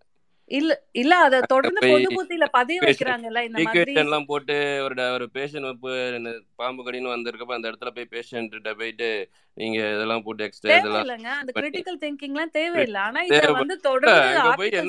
இல்ல 0.52 0.72
இல்ல 0.92 1.14
அத 1.18 1.40
தொடர்ந்து 1.46 1.80
பொது 1.82 2.10
புத்தியில 2.18 2.46
பதிய 2.52 2.82
வைக்கிறாங்கல்ல 2.82 3.40
இந்த 3.44 3.62
மாதிரி. 3.62 3.94
எல்லாம் 3.94 4.26
போட்டு 4.26 4.56
ஒரு 4.84 4.96
ஒரு 5.14 5.26
பேஷண்ட் 5.34 5.82
பாம்பு 6.56 6.86
கடின்னு 6.86 7.14
வந்திருக்கப்ப 7.16 7.58
அந்த 7.58 7.72
இடத்துல 7.72 7.90
போய் 7.90 8.12
பேஷண்ட்ட 8.12 8.74
போயிட்டு 8.78 9.10
நீங்க 9.58 9.78
இதெல்லாம் 9.96 10.24
போட்டு 10.24 10.44
எக்ஸ்ட்ரா 10.44 10.78
இதெல்லாம் 10.78 10.96
தேவையில்லைங்க. 10.96 11.32
அந்த 11.42 11.52
கிரிட்டிக்கல் 11.56 12.02
திங்கிங்லாம் 12.06 12.56
தேவையில்லை. 12.60 13.02
ஆனா 13.02 13.22
இத 13.22 13.52
வந்து 13.52 13.78
தொடர்ந்து 13.80 14.56
போய் 14.62 14.80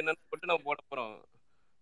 என்ன 0.00 0.14
போட்டு 0.24 0.46
நான் 0.46 0.64
போட 0.64 0.78
போறோம். 0.90 1.14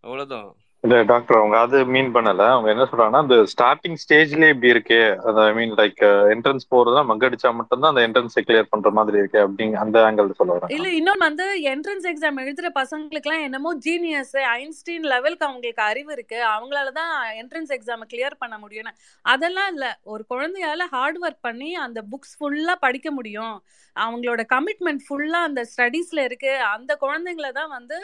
அவ்வளவுதான். 0.05 0.49
இல்ல 0.85 1.03
டாக்டர் 1.03 1.39
அவங்க 1.39 1.57
அது 1.59 1.87
மீன் 1.87 2.11
பண்ணல. 2.15 2.47
அவங்க 2.55 2.69
என்ன 2.71 2.85
சொல்றாங்கன்னா 2.89 3.21
அந்த 3.25 3.37
ஸ்டார்டிங் 3.53 3.97
ஸ்டேஜ்லயே 4.03 4.49
இப்படி 4.49 4.73
இருக்கே. 4.73 4.99
அது 5.29 5.39
ஐ 5.41 5.53
மீன் 5.53 5.73
லைக் 5.73 6.01
என்ட்ரன்ஸ் 6.33 6.65
போறதா 6.71 7.03
மக்கடிச்சா 7.11 7.51
மட்டும்தான் 7.55 7.93
அந்த 7.93 8.03
என்ட்ரன்ஸ் 8.07 8.37
கிளியர் 8.49 8.69
பண்ற 8.69 8.91
மாதிரி 8.91 9.17
இருக்கு 9.19 9.39
அப்படிங்க 9.47 9.77
அந்த 9.85 9.99
ஆங்கிள் 10.09 10.37
சொல்லுவாங்க 10.41 10.69
இல்ல 10.69 10.89
இன்னொன்னு 10.99 11.27
வந்து 11.29 11.47
என்ட்ரன்ஸ் 11.73 12.09
எக்ஸாம் 12.13 12.41
எழுதுற 12.45 12.71
பசங்களுக்கு 12.81 13.31
எல்லாம் 13.31 13.47
என்னமோ 13.49 13.73
ஜீனியஸ் 13.87 14.37
ஐன்ஸ்டீன் 14.57 15.07
லெவலுக்கு 15.15 15.49
அவங்களுக்கு 15.49 15.83
அறிவு 15.83 16.13
இருக்கு. 16.13 16.39
அவங்களால 16.55 16.93
தான் 16.93 17.15
என்ட்ரன்ஸ் 17.41 17.73
எக்ஸாம் 17.79 18.05
கிளியர் 18.13 18.37
பண்ண 18.39 18.59
முடியும்னு. 18.59 18.95
அதெல்லாம் 19.25 19.73
இல்ல. 19.75 19.87
ஒரு 20.05 20.25
குழந்தையால 20.35 20.83
ஹார்ட் 20.91 21.21
ஒர்க் 21.23 21.41
பண்ணி 21.41 21.75
அந்த 21.87 22.03
புக்ஸ் 22.13 22.37
ஃபுல்லா 22.39 22.77
படிக்க 22.81 23.11
முடியும். 23.11 23.57
அவங்களோட 23.97 24.43
கமிட்மெண்ட் 24.55 25.03
ஃபுல்லா 25.07 25.41
அந்த 25.49 25.63
ஸ்டடீஸ்ல 25.73 26.21
இருக்கு. 26.25 26.53
அந்த 26.75 26.93
குழந்தைங்கள 27.01 27.51
தான் 27.53 27.75
வந்து 27.79 27.99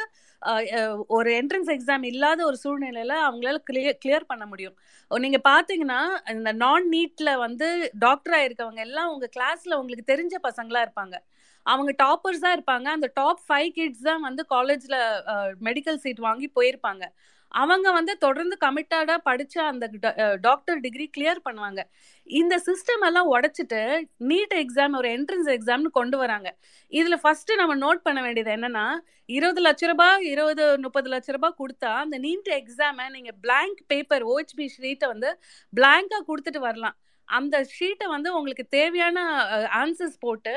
ஒரு 1.17 1.31
என்ட்ரன்ஸ் 1.41 1.71
எக்ஸாம் 1.75 2.05
இல்லாத 2.11 2.41
ஒரு 2.51 2.59
சூழ்நிலையில 2.65 3.15
அவங்களால 3.27 3.59
கிளியர் 3.71 3.99
கிளியர் 4.05 4.31
பண்ண 4.31 4.45
முடியும். 4.47 4.77
நீங்க 5.11 5.39
பாத்தீங்கன்னா 5.49 6.01
இந்த 6.35 6.51
நான் 6.63 6.87
நீட்ல 6.95 7.31
வந்து 7.47 7.69
டாக்டர் 8.07 8.37
ஆயிருக்கவங்க 8.39 8.81
எல்லாம் 8.89 9.11
உங்க 9.15 9.29
கிளாஸ்ல 9.37 9.79
உங்களுக்கு 9.83 10.11
தெரிஞ்ச 10.13 10.37
பசங்களா 10.49 10.83
இருப்பாங்க. 10.87 11.17
அவங்க 11.67 11.93
டாப்பர்ஸ் 12.05 12.45
தான் 12.45 12.57
இருப்பாங்க. 12.57 12.87
அந்த 12.97 13.09
டாப் 13.21 13.43
ஃபைவ் 13.49 13.71
கிட்ஸ் 13.79 14.07
தான் 14.11 14.23
வந்து 14.29 14.43
காலேஜ்ல 14.55 14.97
மெடிக்கல் 15.69 16.01
சீட் 16.05 16.23
வாங்கி 16.29 16.49
போயிருப்பாங்க. 16.59 17.05
அவங்க 17.63 17.89
வந்து 17.99 18.13
தொடர்ந்து 18.25 18.57
கமிட்டடா 18.65 19.17
படிச்ச 19.29 19.57
அந்த 19.71 19.85
டாக்டர் 20.41 20.81
டிகிரி 20.85 21.07
கிளியர் 21.17 21.41
பண்ணுவாங்க. 21.49 21.81
இந்த 22.27 22.55
சிஸ்டம் 22.69 23.05
எல்லாம் 23.09 23.31
உடைச்சிட்டு 23.35 23.81
நீட் 24.31 24.55
எக்ஸாம் 24.63 24.97
ஒரு 25.01 25.09
என்ட்ரன்ஸ் 25.17 25.51
எக்ஸாம்னு 25.57 25.91
கொண்டு 25.99 26.19
வராங்க. 26.23 26.49
இதுல 26.93 27.19
ஃபர்ஸ்ட் 27.23 27.53
நம்ம 27.63 27.77
நோட் 27.87 28.07
பண்ண 28.09 28.21
வேண்டியது 28.27 28.53
என்னன்னா 28.57 28.87
இருபது 29.39 29.63
லட்ச 29.67 29.93
ரூபாய் 29.93 30.25
இருபது 30.33 30.65
முப்பது 30.85 31.09
லட்ச 31.15 31.37
ரூபாய் 31.37 31.59
கொடுத்தா 31.63 31.93
அந்த 32.05 32.19
நீட் 32.27 32.51
எக்ஸாமை 32.61 33.07
நீங்க 33.17 33.33
பிளாங்க் 33.45 33.81
பேப்பர் 33.93 34.25
ஓஹெச்பி 34.33 34.67
ஷீட்டை 34.77 35.09
வந்து 35.15 35.31
பிளாங்கா 35.73 36.21
கொடுத்துட்டு 36.31 36.63
வரலாம். 36.69 36.97
அந்த 37.39 37.57
ஷீட்டை 37.77 38.07
வந்து 38.13 38.29
உங்களுக்கு 38.37 38.65
தேவையான 38.77 39.19
ஆன்சர்ஸ் 39.81 40.17
போட்டு 40.25 40.55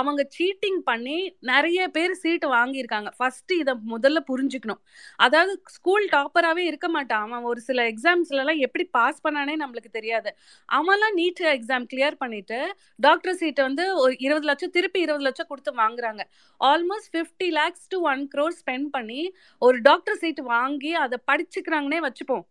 அவங்க 0.00 0.22
சீட்டிங் 0.36 0.80
பண்ணி 0.88 1.16
நிறைய 1.50 1.88
பேர் 1.96 2.14
சீட்டு 2.22 2.48
வாங்கியிருக்காங்க. 2.54 3.10
ஃபர்ஸ்ட் 3.18 3.52
இதை 3.60 3.74
முதல்ல 3.92 4.18
புரிஞ்சுக்கணும். 4.30 4.80
அதாவது 5.26 5.52
ஸ்கூல் 5.76 6.06
டாப்பராகவே 6.16 6.64
இருக்க 6.70 6.88
மாட்டான். 6.96 7.24
அவன் 7.26 7.48
ஒரு 7.52 7.62
சில 7.68 7.86
எக்ஸாம்ஸ்லலாம் 7.92 8.62
எப்படி 8.66 8.86
பாஸ் 8.98 9.24
பண்ணானே 9.26 9.56
நம்மளுக்கு 9.62 9.90
தெரியாது. 9.98 10.32
அவன்லாம் 10.78 11.16
நீட் 11.20 11.42
எக்ஸாம் 11.56 11.88
கிளியர் 11.94 12.20
பண்ணிட்டு 12.24 12.60
டாக்டர் 13.08 13.38
சீட்டை 13.42 13.64
வந்து 13.68 13.86
ஒரு 14.04 14.14
இருபது 14.26 14.48
லட்சம் 14.52 14.74
திருப்பி 14.78 15.00
இருபது 15.06 15.26
லட்சம் 15.28 15.50
கொடுத்து 15.52 15.74
வாங்குறாங்க. 15.82 16.22
Almost 16.60 17.12
fifty 17.16 17.50
lakhs 17.60 17.88
to 17.94 18.00
one 18.12 18.24
crore 18.34 18.56
spend 18.62 18.88
பண்ணி 18.96 19.22
ஒரு 19.68 19.78
டாக்டர் 19.90 20.20
சீட் 20.22 20.42
வாங்கி 20.54 20.92
அதை 21.04 21.18
படிச்சுக்கிறாங்கன்னே 21.32 22.00
வச்சுப்போம். 22.08 22.46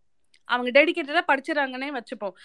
அவங்க 0.54 0.70
டெடிக்கேட்டடா 0.78 1.24
படிச்சிடறாங்கன்னே 1.32 1.90
வச்சுப்போம். 2.00 2.36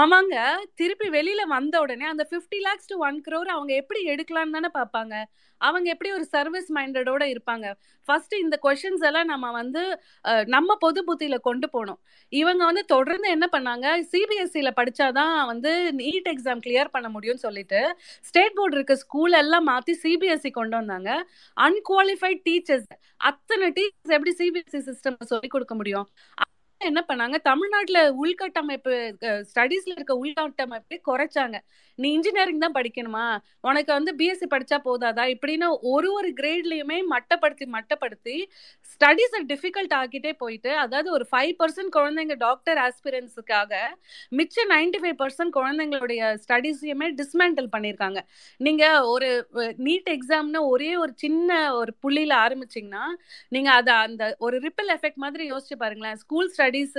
அவங்க 0.00 0.36
திருப்பி 0.80 1.08
வெளியில 1.18 1.42
வந்த 1.56 1.74
உடனே 1.84 2.06
அந்த 2.12 2.26
fifty 2.30 2.60
lakhs 2.68 2.90
to 2.92 2.98
one 3.08 3.18
crore 3.28 3.50
அவங்க 3.56 3.72
எப்படி 3.82 4.02
எடுக்கலாம்னு 4.14 4.56
தானே 4.58 4.70
பார்ப்பாங்க. 4.80 5.14
அவங்க 5.60 5.86
எப்படி 5.92 6.10
ஒரு 6.16 6.24
சர்வீஸ் 6.34 6.68
மைண்டடோட 6.76 7.22
இருப்பாங்க. 7.34 7.66
ஃபர்ஸ்ட் 8.08 8.34
இந்த 8.42 8.56
கொஷின்ஸ் 8.66 9.04
எல்லாம் 9.08 9.30
நம்ம 9.32 9.46
வந்து 9.60 9.82
நம்ம 10.54 10.76
பொது 10.84 11.00
புத்தியில 11.08 11.36
கொண்டு 11.48 11.66
போனோம் 11.74 11.98
இவங்க 12.32 12.62
வந்து 12.70 12.84
தொடர்ந்து 12.94 13.28
என்ன 13.36 13.46
பண்ணாங்க 13.54 13.86
சிபிஎஸ்சியில் 14.12 14.76
படிச்சாதான் 14.78 15.34
வந்து 15.50 15.72
நீட் 16.00 16.30
எக்ஸாம் 16.32 16.62
கிளியர் 16.66 16.92
பண்ண 16.94 17.08
முடியும்னு 17.16 17.44
சொல்லிட்டு 17.46 17.80
ஸ்டேட் 18.28 18.56
போர்டு 18.58 18.76
இருக்க 18.78 18.96
ஸ்கூல் 19.04 19.36
எல்லாம் 19.42 19.66
மாத்தி 19.70 19.94
சிபிஎஸ்சி 20.04 20.52
கொண்டு 20.58 20.76
வந்தாங்க. 20.80 21.10
அன்குவாலிஃபைட் 21.66 22.42
டீச்சர்ஸ் 22.48 22.88
அத்தனை 23.30 23.68
டீச்சர்ஸ் 23.78 24.16
எப்படி 24.18 24.34
சிபிஎஸ்சி 24.42 24.82
சிஸ்டம் 24.90 25.18
சொல்லிக் 25.32 25.54
கொடுக்க 25.56 25.74
முடியும்? 25.80 26.06
என்ன 26.80 27.00
பண்ணாங்க? 27.08 27.36
தமிழ்நாட்டுல 27.48 28.00
உள்கட்டமைப்பு 28.22 28.94
ஸ்டடீஸ்ல 29.50 29.92
இருக்க 29.96 30.14
உள்கட்டமைப்பை 30.24 30.96
குறைச்சாங்க. 31.08 31.56
நீ 31.98 32.08
இன்ஜினியரிங் 32.16 32.62
தான் 32.64 32.76
படிக்கணுமா? 32.76 33.24
உனக்கு 33.68 33.90
வந்து 33.92 34.12
பிஎஸ்சி 34.18 34.46
படிச்சா 34.52 34.78
போதாதா? 34.84 35.24
இப்படின்னு 35.34 35.66
ஒரு 35.92 36.08
ஒரு 36.18 36.28
கிரேட்லயுமே 36.40 36.98
மட்டப்படுத்தி 37.14 37.66
மட்டப்படுத்தி 37.76 38.36
ஸ்டடீஸை 38.92 39.40
டிஃபிகல்ட் 39.52 39.94
ஆக்கிட்டே 40.00 40.32
போயிட்டு 40.42 40.70
அதாவது 40.84 41.08
ஒரு 41.16 41.24
ஃபைவ் 41.30 41.52
பர்சன்ட் 41.60 41.92
குழந்தைங்க 41.96 42.36
டாக்டர் 42.44 42.80
ஆஸ்பிரன்ஸுக்காக 42.86 43.72
மிச்ச 44.40 44.66
நைன்டி 44.74 45.00
ஃபைவ் 45.02 45.18
பர்சன்ட் 45.22 45.54
குழந்தைங்களுடைய 45.58 46.30
ஸ்டடீஸையுமே 46.44 47.08
டிஸ்மேண்டில் 47.22 47.68
பண்ணியிருக்காங்க 47.74 48.22
நீங்க 48.60 48.84
ஒரு 49.14 49.30
நீட் 49.88 50.10
எக்ஸாம்னு 50.16 50.62
ஒரே 50.74 50.92
ஒரு 51.02 51.12
சின்ன 51.24 51.50
ஒரு 51.80 51.94
புள்ளியில 52.04 52.34
ஆரம்பிச்சீங்கன்னா 52.44 53.04
நீங்க 53.56 53.70
அதை 53.80 53.94
அந்த 54.06 54.22
ஒரு 54.38 54.56
ரிப்பிள் 54.66 54.90
எஃபெக்ட் 54.96 55.22
மாதிரி 55.26 55.44
யோசிச்சு 55.52 55.76
பாருங்களேன். 55.84 56.18
School 56.24 56.48
studies 56.68 56.96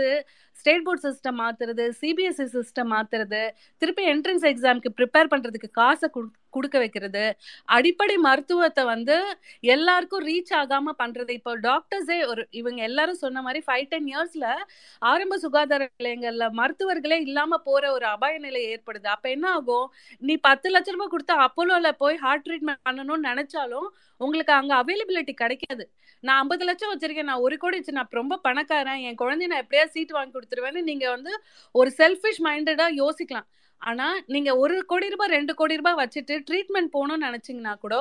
state 0.60 0.84
board 0.84 1.04
system 1.04 1.32
மாத்துறது 1.32 1.92
சிபிஎஸ்சி 2.02 2.48
சிஸ்டம் 2.54 2.90
மாத்துறது 2.90 3.50
திருப்பி 3.78 4.06
என்ட்ரன்ஸ் 4.06 4.46
எக்ஸாம்க்கு 4.52 4.86
ப்ரிப்பேர் 4.98 5.28
பண்றதுக்கு 5.36 5.70
காசை 5.72 6.10
குடு- 6.14 6.38
கொடுக்க 6.50 6.78
வைக்கிறது. 6.78 7.36
அடிப்படை 7.66 8.18
மருத்துவத்தை 8.18 8.84
வந்து 8.84 9.38
எல்லாருக்கும் 9.60 10.28
ரீச் 10.28 10.54
ஆகாம 10.54 10.84
பண்றது. 11.00 11.30
இப்போ 11.30 11.60
டாக்டர்ஸே 11.60 12.28
ஒரு 12.28 12.48
இவங்க 12.52 12.84
எல்லாரும் 12.84 13.16
சொன்ன 13.16 13.42
மாதிரி 13.42 13.64
ஃபைவ் 13.68 13.88
டென் 13.88 14.06
இயர்ஸ்ல 14.06 14.54
ஆரம்ப 15.00 15.38
சுகாதார 15.38 15.90
நிலையங்கள்ல 16.04 16.50
மருத்துவர்களே 16.52 17.20
இல்லாம 17.20 17.58
போற 17.58 17.92
ஒரு 17.92 18.06
அபாய 18.06 18.38
நிலை 18.38 18.66
ஏற்படுது. 18.66 19.08
அப்ப 19.08 19.30
என்ன 19.30 19.52
ஆகும்? 19.52 19.94
நீ 20.20 20.36
பத்து 20.36 20.70
லட்ச 20.70 20.92
ரூபாய் 20.92 21.08
கொடுத்தா 21.12 21.48
அப்போலோல 21.48 21.92
போய் 21.92 22.16
ஹார்ட் 22.16 22.46
ட்ரீட்மெண்ட் 22.46 22.90
பண்ணணும்னு 22.90 23.24
நினைச்சாலும் 23.24 23.88
உங்களுக்கு 24.18 24.54
அங்க 24.54 24.76
அவைலபிலிட்டி 24.76 25.34
கிடைக்காது. 25.34 25.92
நான் 26.22 26.40
ஐம்பது 26.40 26.66
லட்சம் 26.66 27.00
வச்சிருக்கேன். 27.00 27.24
நான் 27.24 27.38
ஒரு 27.38 27.58
கோடி 27.58 27.76
வச்சு 27.76 27.92
நான் 27.92 28.08
ரொம்ப 28.10 28.38
பணக்காரன். 28.38 28.98
என் 28.98 29.16
குழந்தைய 29.18 29.48
நான் 29.48 29.60
எப்படியாவது 29.60 29.90
சீட் 29.90 30.12
வாங்கி 30.12 30.32
கொடுத்துருவேன்னு 30.50 30.90
நீங்க 30.90 31.06
வந்து 31.10 31.32
ஒரு 31.76 31.90
செல்ஃபிஷ் 31.98 32.44
மைண்டடா 32.48 32.88
யோசிக்கலாம். 33.04 33.48
ஆனா 33.82 34.06
நீங்க 34.34 34.52
ஒரு 34.62 34.76
கோடி 34.92 35.08
ரூபாய் 35.12 35.32
ரெண்டு 35.36 35.54
கோடி 35.60 35.76
ரூபாய் 35.82 36.00
வச்சுட்டு 36.00 36.34
ட்ரீட்மெண்ட் 36.48 36.90
போகணும்னு 36.96 37.28
நினைச்சீங்கன்னா 37.28 37.74
கூட 37.84 37.96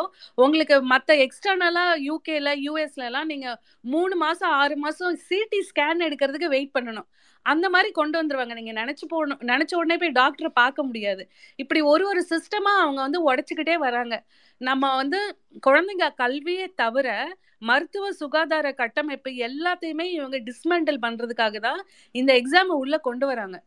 உங்களுக்கு 0.45 0.77
மத்த 0.93 1.17
எக்ஸ்டர்னலா 1.25 1.85
யூகேல 2.07 2.53
யூஎஸ்ல 2.67 3.05
எல்லாம் 3.11 3.31
நீங்க 3.33 3.49
மூணு 3.95 4.17
மாசம் 4.25 4.55
ஆறு 4.63 4.77
மாசம் 4.85 5.19
சிடி 5.29 5.61
ஸ்கேன் 5.69 6.05
எடுக்கிறதுக்கு 6.09 6.55
வெயிட் 6.57 6.75
பண்ணணும். 6.79 7.09
அந்த 7.47 7.67
மாதிரி 7.75 7.91
கொண்டு 7.99 8.17
வந்துருவாங்க. 8.21 8.55
நீங்க 8.61 8.73
நினைச்சு 8.81 9.05
போகணும் 9.13 9.43
நினைச்ச 9.51 9.73
உடனே 9.81 9.97
போய் 10.03 10.19
டாக்டரை 10.21 10.51
பார்க்க 10.63 10.89
முடியாது. 10.89 11.23
இப்படி 11.63 11.81
ஒரு 11.93 12.05
ஒரு 12.13 12.23
சிஸ்டமா 12.33 12.73
அவங்க 12.85 13.01
வந்து 13.07 13.21
உடைச்சுக்கிட்டே 13.29 13.77
வராங்க. 13.87 14.17
நம்ம 14.61 14.91
வந்து 14.97 15.21
குழந்தைங்க 15.67 16.09
கல்வியை 16.23 16.67
தவிர 16.83 17.09
மருத்துவ 17.63 18.13
சுகாதார 18.13 18.67
கட்டமைப்பு 18.73 19.31
எல்லாத்தையுமே 19.49 20.07
இவங்க 20.19 20.39
டிஸ்மெண்டல் 20.39 21.01
பண்றதுக்காக 21.07 21.59
தான் 21.61 21.81
இந்த 22.15 22.33
எக்ஸாம் 22.35 22.73
உள்ள 22.83 22.99
கொண்டு 22.99 23.27
வராங்க. 23.27 23.59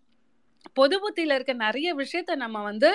பொது 0.74 0.96
புத்தியில 1.00 1.36
இருக்க 1.36 1.54
நிறைய 1.54 1.90
விஷயத்த 1.96 2.36
நம்ம 2.36 2.58
வந்து 2.64 2.90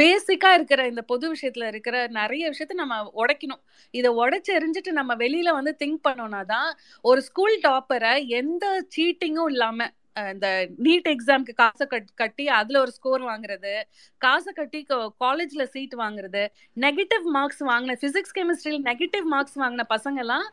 பேசிக்கா 0.00 0.50
இருக்கிற 0.54 0.80
இந்த 0.86 1.02
பொது 1.02 1.26
விஷயத்துல 1.34 1.66
இருக்கிற 1.66 1.96
நிறைய 2.08 2.50
விஷயத்த 2.50 2.74
நம்ம 2.74 2.96
உடைக்கணும். 3.22 3.62
இதை 3.94 4.10
உடைச்சு 4.22 4.50
எரிஞ்சிட்டு 4.58 4.92
நம்ம 4.92 5.14
வெளியில 5.14 5.52
வந்து 5.52 5.72
திங்க் 5.84 6.00
பண்ணோம்னா 6.08 6.42
தான் 6.44 6.68
ஒரு 7.04 7.22
ஸ்கூல் 7.22 7.56
டாப்பரை 7.62 8.14
எந்த 8.40 8.66
சீட்டிங்கும் 8.96 9.50
இல்லாம 9.50 9.88
இந்த 10.16 10.48
நீட் 10.78 11.08
எக்ஸாம்க்கு 11.08 11.52
காசை 11.54 11.86
கட் 11.86 12.08
கட்டி 12.14 12.44
அதுல 12.56 12.76
ஒரு 12.80 12.92
ஸ்கோர் 12.92 13.22
வாங்குறது 13.22 13.72
காசை 14.20 14.52
கட்டி 14.52 14.80
காலேஜ்ல 15.20 15.64
சீட் 15.74 15.96
வாங்குறது 15.98 16.42
நெகட்டிவ் 16.76 17.26
மார்க்ஸ் 17.30 17.62
வாங்கின 17.62 17.96
பிசிக்ஸ் 18.04 18.36
கெமிஸ்ட்ரியில் 18.38 18.82
நெகட்டிவ் 18.82 19.26
மார்க்ஸ் 19.26 19.58
வாங்கின 19.58 19.86
பசங்க 19.90 20.18
எல்லாம் 20.18 20.46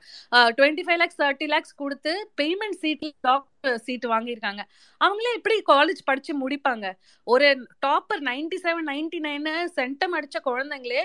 twenty 0.57 0.85
five 0.87 0.99
lakhs 0.99 1.21
thirty 1.23 1.47
lakhs 1.47 1.75
கொடுத்து 1.75 2.13
பேமெண்ட் 2.41 2.79
சீட்ல 2.81 3.11
லாக் 3.23 3.47
சீட் 3.85 4.05
வாங்கியிருக்காங்க. 4.13 4.61
அவங்களே 5.01 5.31
எப்படி 5.37 5.55
காலேஜ் 5.71 6.01
படிச்சு 6.09 6.33
முடிப்பாங்க? 6.41 6.85
ஒரு 7.27 7.47
topper 7.85 8.21
ninety 8.29 8.57
seven 8.65 8.87
ninety 8.91 9.19
nine 9.27 9.47
centum 9.77 10.15
அடிச்ச 10.17 10.37
குழந்தைங்களே 10.47 11.03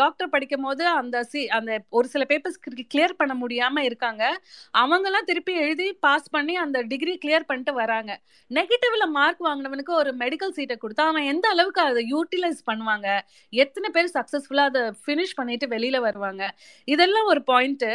டாக்டர் 0.00 0.32
படிக்கும் 0.34 0.66
போது 0.66 0.84
அந்த 1.00 1.16
சி 1.30 1.42
அந்த 1.58 1.78
ஒரு 1.98 2.08
சில 2.14 2.24
பேப்பர்ஸ் 2.32 2.58
கிளியர் 2.92 3.18
பண்ண 3.20 3.34
முடியாம 3.42 3.84
இருக்காங்க. 3.88 4.24
அவங்கெல்லாம் 4.82 5.28
திருப்பி 5.30 5.54
எழுதி 5.64 5.88
பாஸ் 6.06 6.28
பண்ணி 6.36 6.56
அந்த 6.64 6.78
டிகிரி 6.92 7.14
கிளியர் 7.24 7.48
பண்ணிட்டு 7.50 7.74
வராங்க. 7.82 8.12
நெகட்டிவ்ல 8.50 9.06
மார்க் 9.18 9.42
வாங்கினவனுக்கு 9.48 9.94
ஒரு 10.02 10.12
மெடிக்கல் 10.24 10.54
சீட்டை 10.58 10.78
கொடுத்தா 10.84 11.06
அவன் 11.12 11.30
எந்த 11.32 11.46
அளவுக்கு 11.54 11.82
அதை 11.88 12.04
யூட்டிலைஸ் 12.14 12.62
பண்ணுவாங்க? 12.70 13.08
எத்தனை 13.52 13.90
பேர் 13.96 14.14
சக்சஸ்ஃபுல்லா 14.18 14.66
அதை 14.72 14.84
ஃபினிஷ் 15.04 15.36
பண்ணிட்டு 15.40 15.66
வெளியில 15.74 15.98
வருவாங்க? 16.08 16.44
இதெல்லாம் 16.94 17.28
ஒரு 17.32 17.42
பாயிண்ட் 17.52 17.88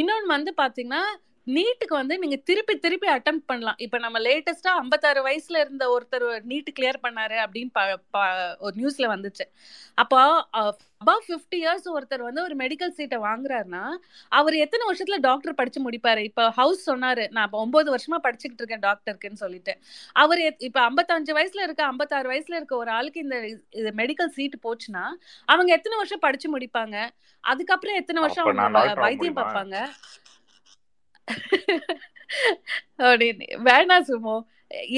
இன்னொன்று 0.00 0.34
வந்து 0.36 0.50
பாத்தீங்கன்னா 0.62 1.02
நீட்டுக்கு 1.46 1.94
வந்து 2.00 2.14
நீங்க 2.18 2.36
திருப்பி 2.48 2.74
திருப்பி 2.78 3.08
அட்டம் 3.14 3.40
பண்ணலாம். 3.50 3.78
இப்ப 3.84 3.98
நம்ம 3.98 4.18
லேட்டஸ்டா 4.26 4.72
ஐம்பத்தாறு 4.82 5.20
வயசுல 5.26 5.62
இருந்த 5.64 5.84
ஒருத்தர் 5.94 6.26
நீட் 6.50 6.70
கிளியர் 6.78 6.98
பண்ணாரு 7.06 7.36
அப்படின்னு 7.44 7.72
ஒரு 8.66 8.74
நியூஸ்ல 8.80 9.06
வந்துச்சு. 9.14 9.44
அப்போ 9.98 10.20
அபவ் 11.00 11.24
ஃபிஃப்டி 11.26 11.58
இயர்ஸ் 11.62 11.86
ஒருத்தர் 11.94 12.22
வந்து 12.26 12.42
ஒரு 12.42 12.54
மெடிக்கல் 12.60 12.94
சீட்டை 12.98 13.18
வாங்குறாருன்னா 13.26 13.84
அவர் 14.32 14.56
எத்தனை 14.64 14.84
வருஷத்துல 14.88 15.18
டாக்டர் 15.28 15.58
படிச்சு 15.60 15.80
முடிப்பாரு? 15.86 16.22
இப்ப 16.30 16.48
ஹவுஸ் 16.60 16.82
சொன்னாரு 16.90 17.24
நான் 17.34 17.46
இப்ப 17.48 17.58
ஒன்பது 17.64 17.88
வருஷமா 17.94 18.20
படிச்சுக்கிட்டு 18.26 18.62
இருக்கேன் 18.62 18.84
டாக்டருக்குன்னு 18.88 19.42
சொல்லிட்டு. 19.44 19.74
அவர் 20.16 20.42
இப்ப 20.68 20.78
ஐம்பத்தஞ்சு 20.88 21.34
வயசுல 21.38 21.64
இருக்க 21.66 21.84
ஐம்பத்தாறு 21.92 22.30
வயசுல 22.34 22.58
இருக்க 22.60 22.76
ஒரு 22.76 22.92
ஆளுக்கு 22.98 23.24
இந்த 23.26 23.38
இது 23.80 23.92
மெடிக்கல் 24.02 24.34
சீட் 24.38 24.56
போச்சுன்னா 24.68 25.04
அவங்க 25.48 25.70
எத்தனை 25.78 25.96
வருஷம் 26.02 26.24
படிச்சு 26.26 26.48
முடிப்பாங்க? 26.56 26.96
அதுக்கப்புறம் 27.44 28.00
எத்தனை 28.00 28.20
வருஷம் 28.24 28.46
அவங்க 28.46 28.94
வைத்தியம் 29.06 29.40
பார்ப்பாங்க? 29.40 29.76
அப்படின்னு 32.98 33.46
வேணாம் 33.64 34.06
சுமோ. 34.08 34.36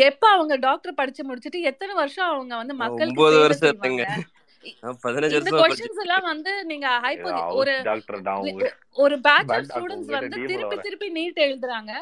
எப்ப 0.07 0.29
அவங்க 0.29 0.57
டாக்டர் 0.57 0.95
படிச்சு 0.95 1.25
முடிச்சிட்டு 1.25 1.61
எத்தனை 1.61 1.95
வருஷம் 1.95 2.29
அவங்க 2.29 2.57
வந்து 2.57 2.75
மக்களுக்கு 2.75 3.23
வருஷம் 3.39 3.79
இந்த 5.31 5.51
எல்லாம் 6.01 6.23
வந்து 6.23 6.65
நீங்க 6.65 6.89
ஹைப்போ 7.03 7.33
ஒரு 7.53 7.75
ஒரு 8.97 9.15
டாக்டர் 9.21 9.65
ஸ்டூடெண்ட்ஸ் 9.65 10.13
வந்து 10.13 10.37
திருப்பி 10.47 10.77
திருப்பி 10.79 11.09
நீட் 11.13 11.45
எழுதுறாங்க. 11.45 11.93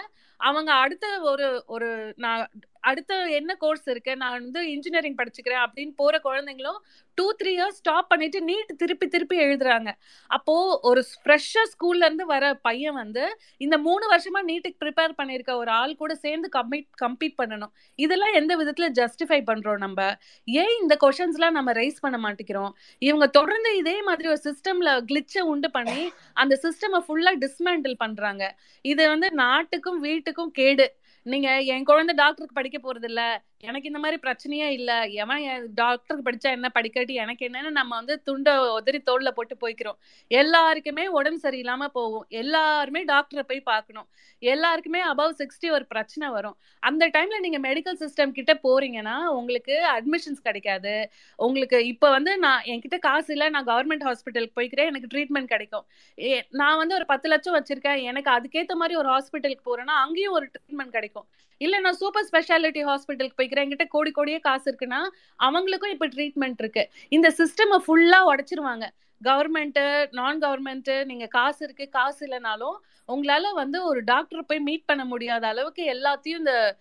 அவங்க 0.41 0.73
அடுத்த 0.73 1.21
ஒரு 1.23 1.65
ஒரு 1.67 1.89
நான் 2.17 2.43
அடுத்த 2.83 3.19
என்ன 3.41 3.55
கோர்ஸ் 3.55 3.89
இருக்கு? 3.89 4.17
நான் 4.17 4.37
வந்து 4.41 4.61
இன்ஜினியரிங் 4.71 5.19
படிச்சுக்கிறேன் 5.21 5.63
அப்படின்னு 5.65 5.93
போற 5.97 6.21
குழந்தைங்களும் 6.25 6.79
டூ 7.15 7.27
த்ரீ 7.41 7.51
இயர்ஸ் 7.59 7.79
ஸ்டாப் 7.81 8.09
பண்ணிட்டு 8.09 8.39
நீட் 8.45 8.71
திருப்பி 8.77 9.07
திருப்பி 9.07 9.37
எழுதுறாங்க. 9.41 9.91
அப்போ 10.27 10.55
ஒரு 10.83 11.05
ஃப்ரெஷ்ஷா 11.25 11.63
ஸ்கூல்ல 11.73 12.07
இருந்து 12.09 12.27
வர 12.27 12.55
பையன் 12.55 12.95
வந்து 12.95 13.25
இந்த 13.57 13.79
மூணு 13.79 14.05
வருஷமா 14.15 14.41
நீட்டுக்கு 14.51 14.81
ப்ரிப்பேர் 14.85 15.17
பண்ணிருக்க 15.23 15.55
ஒரு 15.55 15.71
ஆள் 15.71 15.95
கூட 15.97 16.15
சேர்ந்து 16.15 16.49
கம்ப்ளீட் 16.57 16.89
கம்ப்ளீட் 17.05 17.37
பண்ணணும். 17.43 17.73
இதெல்லாம் 17.95 18.33
எந்த 18.33 18.57
விதத்துல 18.57 18.89
ஜஸ்டிஃபை 19.01 19.41
பண்றோம் 19.51 19.77
நம்ம? 19.77 20.01
ஏன் 20.45 20.75
இந்த 20.81 20.97
கொஷின்ஸ்லாம் 21.05 21.57
நம்ம 21.59 21.73
ரைஸ் 21.73 22.01
பண்ண 22.01 22.19
மாட்டேங்கிறோம்? 22.25 22.73
இவங்க 22.99 23.27
தொடர்ந்து 23.27 23.77
இதே 23.77 24.03
மாதிரி 24.03 24.29
ஒரு 24.29 24.41
சிஸ்டம்ல 24.49 24.91
கிளிச்சை 25.05 25.43
உண்டு 25.53 25.71
பண்ணி 25.71 26.13
அந்த 26.33 26.61
சிஸ்டமை 26.63 27.01
ஃபுல்லா 27.09 27.35
டிஸ்மேண்டில் 27.45 27.97
பண்றாங்க. 27.97 28.43
இது 28.83 29.09
வந்து 29.09 29.31
நாட்டுக்கும் 29.33 30.05
வீட்டுக்கும் 30.05 30.53
கேடு. 30.53 30.89
நீங்க 31.27 31.49
என் 31.65 31.85
குழந்தை 31.85 32.15
டாக்டருக்கு 32.15 32.55
படிக்க 32.55 32.79
போறது 32.79 33.05
இல்ல 33.05 33.23
எனக்கு 33.65 33.87
இந்த 33.87 33.99
மாதிரி 33.99 34.21
பிரச்சனையே 34.23 34.69
இல்ல. 34.69 35.05
எவன் 35.05 35.71
டாக்டருக்கு 35.75 36.31
படிச்சா 36.31 36.53
என்ன? 36.53 36.71
படிக்காட்டி 36.75 37.13
எனக்கு 37.13 37.49
என்னன்னு 37.49 37.71
நம்ம 37.71 37.95
வந்து 37.95 38.23
துண்டை 38.23 38.59
உதறி 38.59 38.99
தோல்ல 38.99 39.31
போட்டு 39.31 39.57
போய்க்கிறோம். 39.61 39.97
எல்லாருக்குமே 40.29 41.07
உடம்பு 41.07 41.51
சரியில்லாம 41.51 41.87
போகும். 41.87 42.27
எல்லாருமே 42.29 43.05
டாக்டரை 43.05 43.43
போய் 43.47 43.61
பார்க்கணும். 43.61 44.09
எல்லாருக்குமே 44.39 45.05
அபவ் 45.05 45.35
சிக்ஸ்டி 45.39 45.71
ஒரு 45.71 45.87
பிரச்சனை 45.87 46.33
வரும். 46.33 46.57
அந்த 46.79 47.09
டைம்ல 47.09 47.39
நீங்க 47.39 47.59
மெடிக்கல் 47.59 48.09
சிஸ்டம் 48.09 48.31
கிட்ட 48.31 48.55
போறீங்கன்னா 48.55 49.25
உங்களுக்கு 49.25 49.87
அட்மிஷன்ஸ் 49.87 50.43
கிடைக்காது. 50.43 51.11
உங்களுக்கு 51.37 51.87
இப்ப 51.87 52.11
வந்து 52.11 52.39
நான் 52.39 52.63
என்கிட்ட 52.63 52.99
காசு 52.99 53.33
இல்ல 53.33 53.49
நான் 53.49 53.67
கவர்மெண்ட் 53.67 54.05
ஹாஸ்பிட்டலுக்கு 54.05 54.51
போய்க்கிறேன். 54.57 54.87
எனக்கு 54.87 55.19
ட்ரீட்மெண்ட் 55.19 55.45
கிடைக்கும். 55.45 55.87
ஏ- 56.19 56.47
நான் 56.51 56.77
வந்து 56.77 56.95
ஒரு 56.95 57.07
பத்து 57.07 57.29
லட்சம் 57.29 57.55
வச்சிருக்கேன். 57.55 58.03
எனக்கு 58.03 58.31
அதுக்கேத்த 58.31 58.75
மாதிரி 58.75 58.99
ஒரு 58.99 59.09
ஹாஸ்பிட்டலுக்கு 59.09 59.61
போறேன்னா 59.67 59.95
அங்கேயும் 60.03 60.33
ஒரு 60.33 60.51
ட்ரீட்மெண்ட் 60.51 60.89
கிடைக்கும். 60.89 61.27
இல்ல 61.59 61.81
நான் 61.81 61.93
சூப்பர் 61.93 62.29
ஸ்பெஷாலிட்டி 62.33 62.85
ஹாஸ்பிட்டலுக்கு 62.85 63.33
போய் 63.37 63.51
போய்க்கிறேன் 63.53 63.69
என்கிட்ட 63.69 63.87
கோடி 63.89 64.11
கோடியே 64.11 64.39
காசு 64.39 64.67
இருக்குன்னா 64.73 65.01
அவங்களுக்கும் 65.43 65.95
இப்ப 65.95 66.09
ட்ரீட்மெண்ட் 66.09 66.59
இருக்கு. 66.59 66.91
இந்த 67.09 67.35
சிஸ்டம் 67.39 67.79
ஃபுல்லா 67.87 68.21
உடைச்சிருவாங்க. 68.33 68.85
கவர்மெண்ட் 69.25 70.09
நான் 70.11 70.39
கவர்மெண்ட் 70.39 71.05
நீங்க 71.05 71.27
காசு 71.27 71.65
இருக்கு 71.65 71.89
காசு 71.89 72.27
இல்லைனாலும் 72.27 72.77
உங்களால 73.09 73.53
வந்து 73.53 73.85
ஒரு 73.85 74.05
டாக்டர் 74.05 74.47
போய் 74.47 74.59
மீட் 74.59 74.85
பண்ண 74.85 75.05
முடியாத 75.05 75.47
அளவுக்கு 75.47 75.83
எல்லாத்தையும் 75.93 76.39
இந்த 76.39 76.77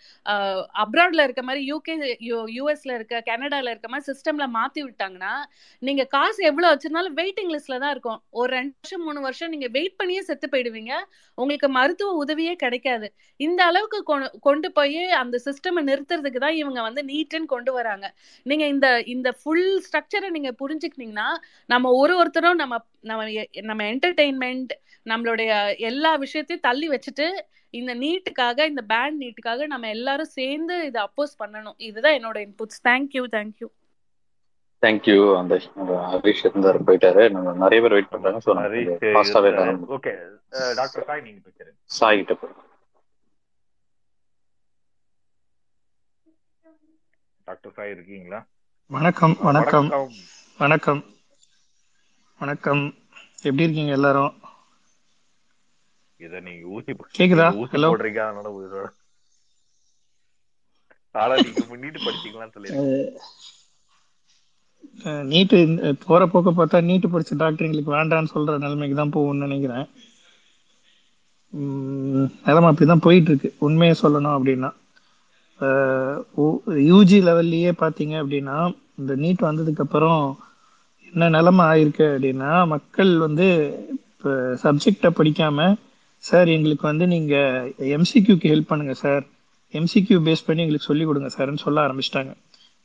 அப்ராட்ல 0.84 1.24
இருக்க 1.24 1.44
மாதிரி 1.44 1.74
யூகே 1.74 1.96
யூஎஸ்ல 2.58 2.94
இருக்க 2.94 3.24
கனடால 3.26 3.70
இருக்க 3.70 3.90
மாதிரி 3.90 4.06
சிஸ்டம்ல 4.12 4.46
மாத்தி 4.58 4.80
விட்டாங்கன்னா 4.82 5.34
நீங்க 5.80 6.04
காசு 6.04 6.44
எவ்வளவு 6.44 6.74
வச்சிருந்தாலும் 6.76 7.20
வெயிட்டிங் 7.20 7.52
லிஸ்ட்ல 7.54 7.80
தான் 7.80 7.92
இருக்கும். 7.92 8.22
ஒரு 8.30 8.52
ரெண்டு 8.54 8.74
வருஷம் 8.82 9.04
மூணு 9.04 9.22
வருஷம் 9.22 9.50
நீங்க 9.50 9.68
வெயிட் 9.68 9.96
பண்ணியே 9.96 10.22
செத்து 10.22 10.50
போயிடுவீங்க. 10.52 10.94
உங்களுக்கு 11.36 11.70
மருத்துவ 11.70 12.12
உதவியே 12.14 12.56
கிடைக்காது. 12.56 13.14
இந்த 13.38 13.64
அளவுக்கு 13.64 14.04
கொ- 14.08 14.32
கொண்டு 14.42 14.72
போய் 14.72 15.10
அந்த 15.10 15.42
சிஸ்டம் 15.46 15.80
நிறுத்துறதுக்கு 15.90 16.38
தான் 16.38 16.54
இவங்க 16.54 16.82
வந்து 16.82 17.02
நீட்டுன்னு 17.04 17.46
கொண்டு 17.46 17.74
வராங்க. 17.74 18.14
நீங்க 18.44 18.66
இந்த 18.66 18.88
இந்த 19.06 19.32
ஃபுல் 19.32 19.84
ஸ்ட்ரக்சரை 19.86 20.30
நீங்க 20.30 20.52
புரிஞ்சுக்கிட்டீங்கன்னா 20.62 21.28
நம்ம 21.66 21.92
ஒரு 21.92 22.18
ஒருத்தரும் 22.32 22.60
நம்ம 22.62 22.76
நம்ம 23.10 23.22
நம்ம 23.70 23.82
என்டர்டெயின்மெண்ட் 23.94 24.72
நம்மளுடைய 25.12 25.52
எல்லா 25.90 26.12
விஷயத்தையும் 26.24 26.66
தள்ளி 26.68 26.88
வச்சுட்டு 26.94 27.26
இந்த 27.80 27.92
நீட்டுக்காக 28.04 28.66
இந்த 28.72 28.82
பேண்ட் 28.92 29.18
நீட்டுக்காக 29.24 29.68
நம்ம 29.74 29.90
எல்லாரும் 29.96 30.34
சேர்ந்து 30.40 30.76
இதை 30.90 31.00
அப்போஸ் 31.08 31.36
பண்ணணும். 31.42 31.78
இதுதான் 31.90 32.18
என்னோட 32.20 32.38
இன்புட்ஸ் 32.46 32.82
தேங்க்யூ 32.90 33.24
தேங்க்யூ 33.36 33.68
தேங்க்யூ 34.84 35.18
அந்த 35.40 35.56
ஹரிஷ் 36.12 36.44
இருந்தார் 36.48 36.80
போயிட்டாரு. 36.88 37.24
நம்ம 37.36 37.54
நிறைய 37.64 37.80
பேர் 37.84 37.96
வெயிட் 37.98 38.12
பண்றாங்க. 38.14 38.40
ஹரிஷ் 38.64 39.06
ஃபாஸ்டாவே 39.16 39.52
ஓகே 39.98 40.14
டாக்டர் 40.80 41.06
சாய் 41.10 41.24
நீங்க 41.28 41.40
பேசுறீங்க 41.46 41.74
சாய் 42.00 42.20
கிட்ட 42.22 42.36
போய் 42.42 42.58
டாக்டர் 47.48 47.74
சாய் 47.78 47.94
இருக்கீங்களா? 47.96 48.40
வணக்கம். 48.92 49.34
வணக்கம். 49.48 49.88
வணக்கம். 50.64 51.02
வணக்கம். 52.42 52.84
எப்படி 53.48 53.66
இருக்கீங்க 53.66 53.92
எல்லாரும்? 53.98 54.32
இத 56.20 56.40
நீங்க 56.48 56.64
ஊசி 56.76 56.92
கேக்குதா? 57.18 57.48
ஊசி 57.62 57.78
போடுறீங்க 57.84 58.22
அதனால 58.26 58.50
உயிரோட 58.58 58.88
ஆனா 61.16 61.34
நீங்க 61.46 61.64
முன்னிட்டு 61.70 62.00
படிச்சீங்களான்னு 62.06 62.54
சொல்லிருக்கீங்க 62.56 63.00
நீட்டு 65.32 65.58
போற 66.06 66.22
போக்க 66.34 66.50
பார்த்தா 66.52 66.80
நீட்டு 66.90 67.08
படிச்ச 67.14 67.38
டாக்டர் 67.42 67.68
எங்களுக்கு 67.68 67.96
வேண்டாம்னு 67.98 68.34
சொல்ற 68.36 68.58
நிலைமைக்கு 68.64 68.96
தான் 68.96 69.14
போகும்னு 69.16 69.46
நினைக்கிறேன். 69.48 69.86
நிலைமை 72.48 72.68
அப்படிதான் 72.70 73.06
போயிட்டு 73.06 73.30
இருக்கு 73.32 73.50
உண்மையை 73.68 73.96
சொல்லணும் 74.04 74.36
அப்படின்னா. 74.38 74.70
யூஜி 76.92 77.18
லெவல்லையே 77.28 77.72
பார்த்தீங்க 77.82 78.16
அப்படின்னா 78.22 78.56
இந்த 79.00 79.16
நீட் 79.24 79.48
வந்ததுக்கு 79.50 79.84
அப்புறம் 79.86 80.22
என்ன 81.14 81.30
நிலமை 81.36 81.64
ஆயிருக்கு 81.72 82.06
அப்படின்னா 82.14 82.52
மக்கள் 82.74 83.12
வந்து 83.26 83.48
இப்போ 84.14 84.32
சப்ஜெக்டை 84.64 85.10
படிக்காம 85.20 85.68
சார் 86.24 86.48
எங்களுக்கு 86.56 86.86
வந்து 86.88 87.06
நீங்கள் 87.14 87.70
எம்சிக்யூக்கு 87.98 88.52
ஹெல்ப் 88.54 88.72
பண்ணுங்க 88.72 88.94
சார் 89.04 89.24
எம்சிக்யூ 89.74 90.18
பேஸ் 90.28 90.46
பண்ணி 90.48 90.64
எங்களுக்கு 90.64 90.90
சொல்லிக் 90.90 91.10
கொடுங்க 91.10 91.30
சார்ன்னு 91.36 91.64
சொல்ல 91.66 91.80
ஆரம்பிச்சிட்டாங்க. 91.88 92.32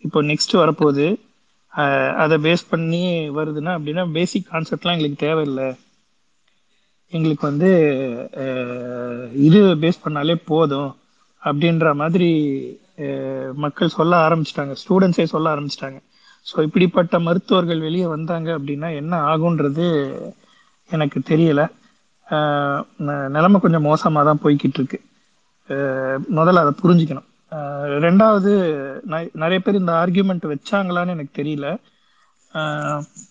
இப்போ 0.05 0.19
நெக்ஸ்ட் 0.31 0.55
வரப்போகுது. 0.63 1.07
அதை 2.23 2.37
பேஸ் 2.47 2.71
பண்ணி 2.73 3.03
வருதுன்னா 3.39 3.73
அப்படின்னா 3.79 4.05
பேசிக் 4.19 4.51
கான்செப்ட்லாம் 4.53 4.97
எங்களுக்கு 4.97 5.25
தேவையில்லை. 5.27 5.69
எங்களுக்கு 7.13 7.45
வந்து 7.51 7.71
இது 9.47 9.61
பேஸ் 9.83 10.05
பண்ணாலே 10.05 10.37
போதும் 10.53 10.91
அப்படின்ற 11.43 11.89
மாதிரி 12.03 12.31
மக்கள் 13.65 13.97
சொல்ல 13.99 14.13
ஆரம்பிச்சிட்டாங்க. 14.29 14.75
ஸ்டூடெண்ட்ஸே 14.83 15.27
சொல்ல 15.35 15.55
ஆரம்பிச்சிட்டாங்க. 15.55 15.99
ஸோ 16.51 16.63
இப்படிப்பட்ட 16.63 17.19
மருத்துவர்கள் 17.19 17.81
வெளியே 17.81 18.07
வந்தாங்க 18.07 18.59
அப்படின்னா 18.59 18.95
என்ன 18.95 19.37
ஆகுன்றது 19.37 19.87
எனக்கு 20.91 21.21
தெரியல. 21.29 21.63
நிலைமை 23.29 23.61
கொஞ்சம் 23.61 23.83
மோசமாக 23.83 24.27
தான் 24.27 24.43
போய்கிட்டு 24.43 24.79
இருக்கு 24.79 25.01
முதல்ல 26.37 26.63
அதை 26.63 26.73
புரிஞ்சுக்கணும். 26.83 27.27
ரெண்டாவது 28.05 28.53
ந- 29.13 29.31
நிறைய 29.33 29.61
பேர் 29.61 29.81
இந்த 29.83 29.93
ஆர்கியூமெண்ட் 29.93 30.45
வச்சாங்களான்னு 30.53 31.13
எனக்கு 31.15 31.43
தெரியல. 31.43 31.67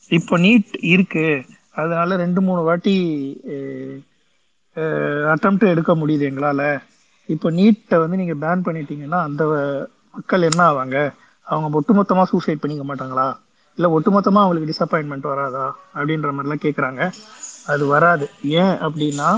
இப்போ 0.08 0.38
நீட் 0.38 0.72
இருக்கு. 0.94 1.28
அதனால 1.82 2.16
ரெண்டு 2.16 2.42
மூணு 2.42 2.62
வாட்டி 2.62 2.96
அட்டம் 5.34 5.60
எடுக்க 5.74 5.96
முடியுது 5.96 6.26
எங்களால். 6.30 6.80
இப்போ 7.30 7.52
நீட்டை 7.52 7.98
வந்து 8.00 8.18
நீங்கள் 8.18 8.42
பேன் 8.44 8.66
பண்ணிட்டீங்கன்னா 8.66 9.20
அந்த 9.28 9.44
மக்கள் 10.14 10.42
என்ன 10.42 10.62
ஆவாங்க? 10.72 10.98
அவங்க 11.48 11.68
ஒட்டுமொத்தமா 11.80 12.24
சூசைட் 12.32 12.62
பண்ணிக்க 12.62 12.86
மாட்டாங்களா? 12.90 13.28
இல்ல 13.78 13.88
ஒட்டுமொத்தமா 13.96 14.42
அவங்களுக்கு 14.44 14.72
டிசப்பாயின்மெண்ட் 14.72 15.28
வராதா? 15.32 15.66
அப்படின்ற 15.98 16.30
மாதிரிலாம் 16.36 16.64
கேக்குறாங்க. 16.66 17.02
அது 17.74 17.84
வராது. 17.96 18.26
ஏன் 18.62 18.76
அப்படின்னா 18.88 19.30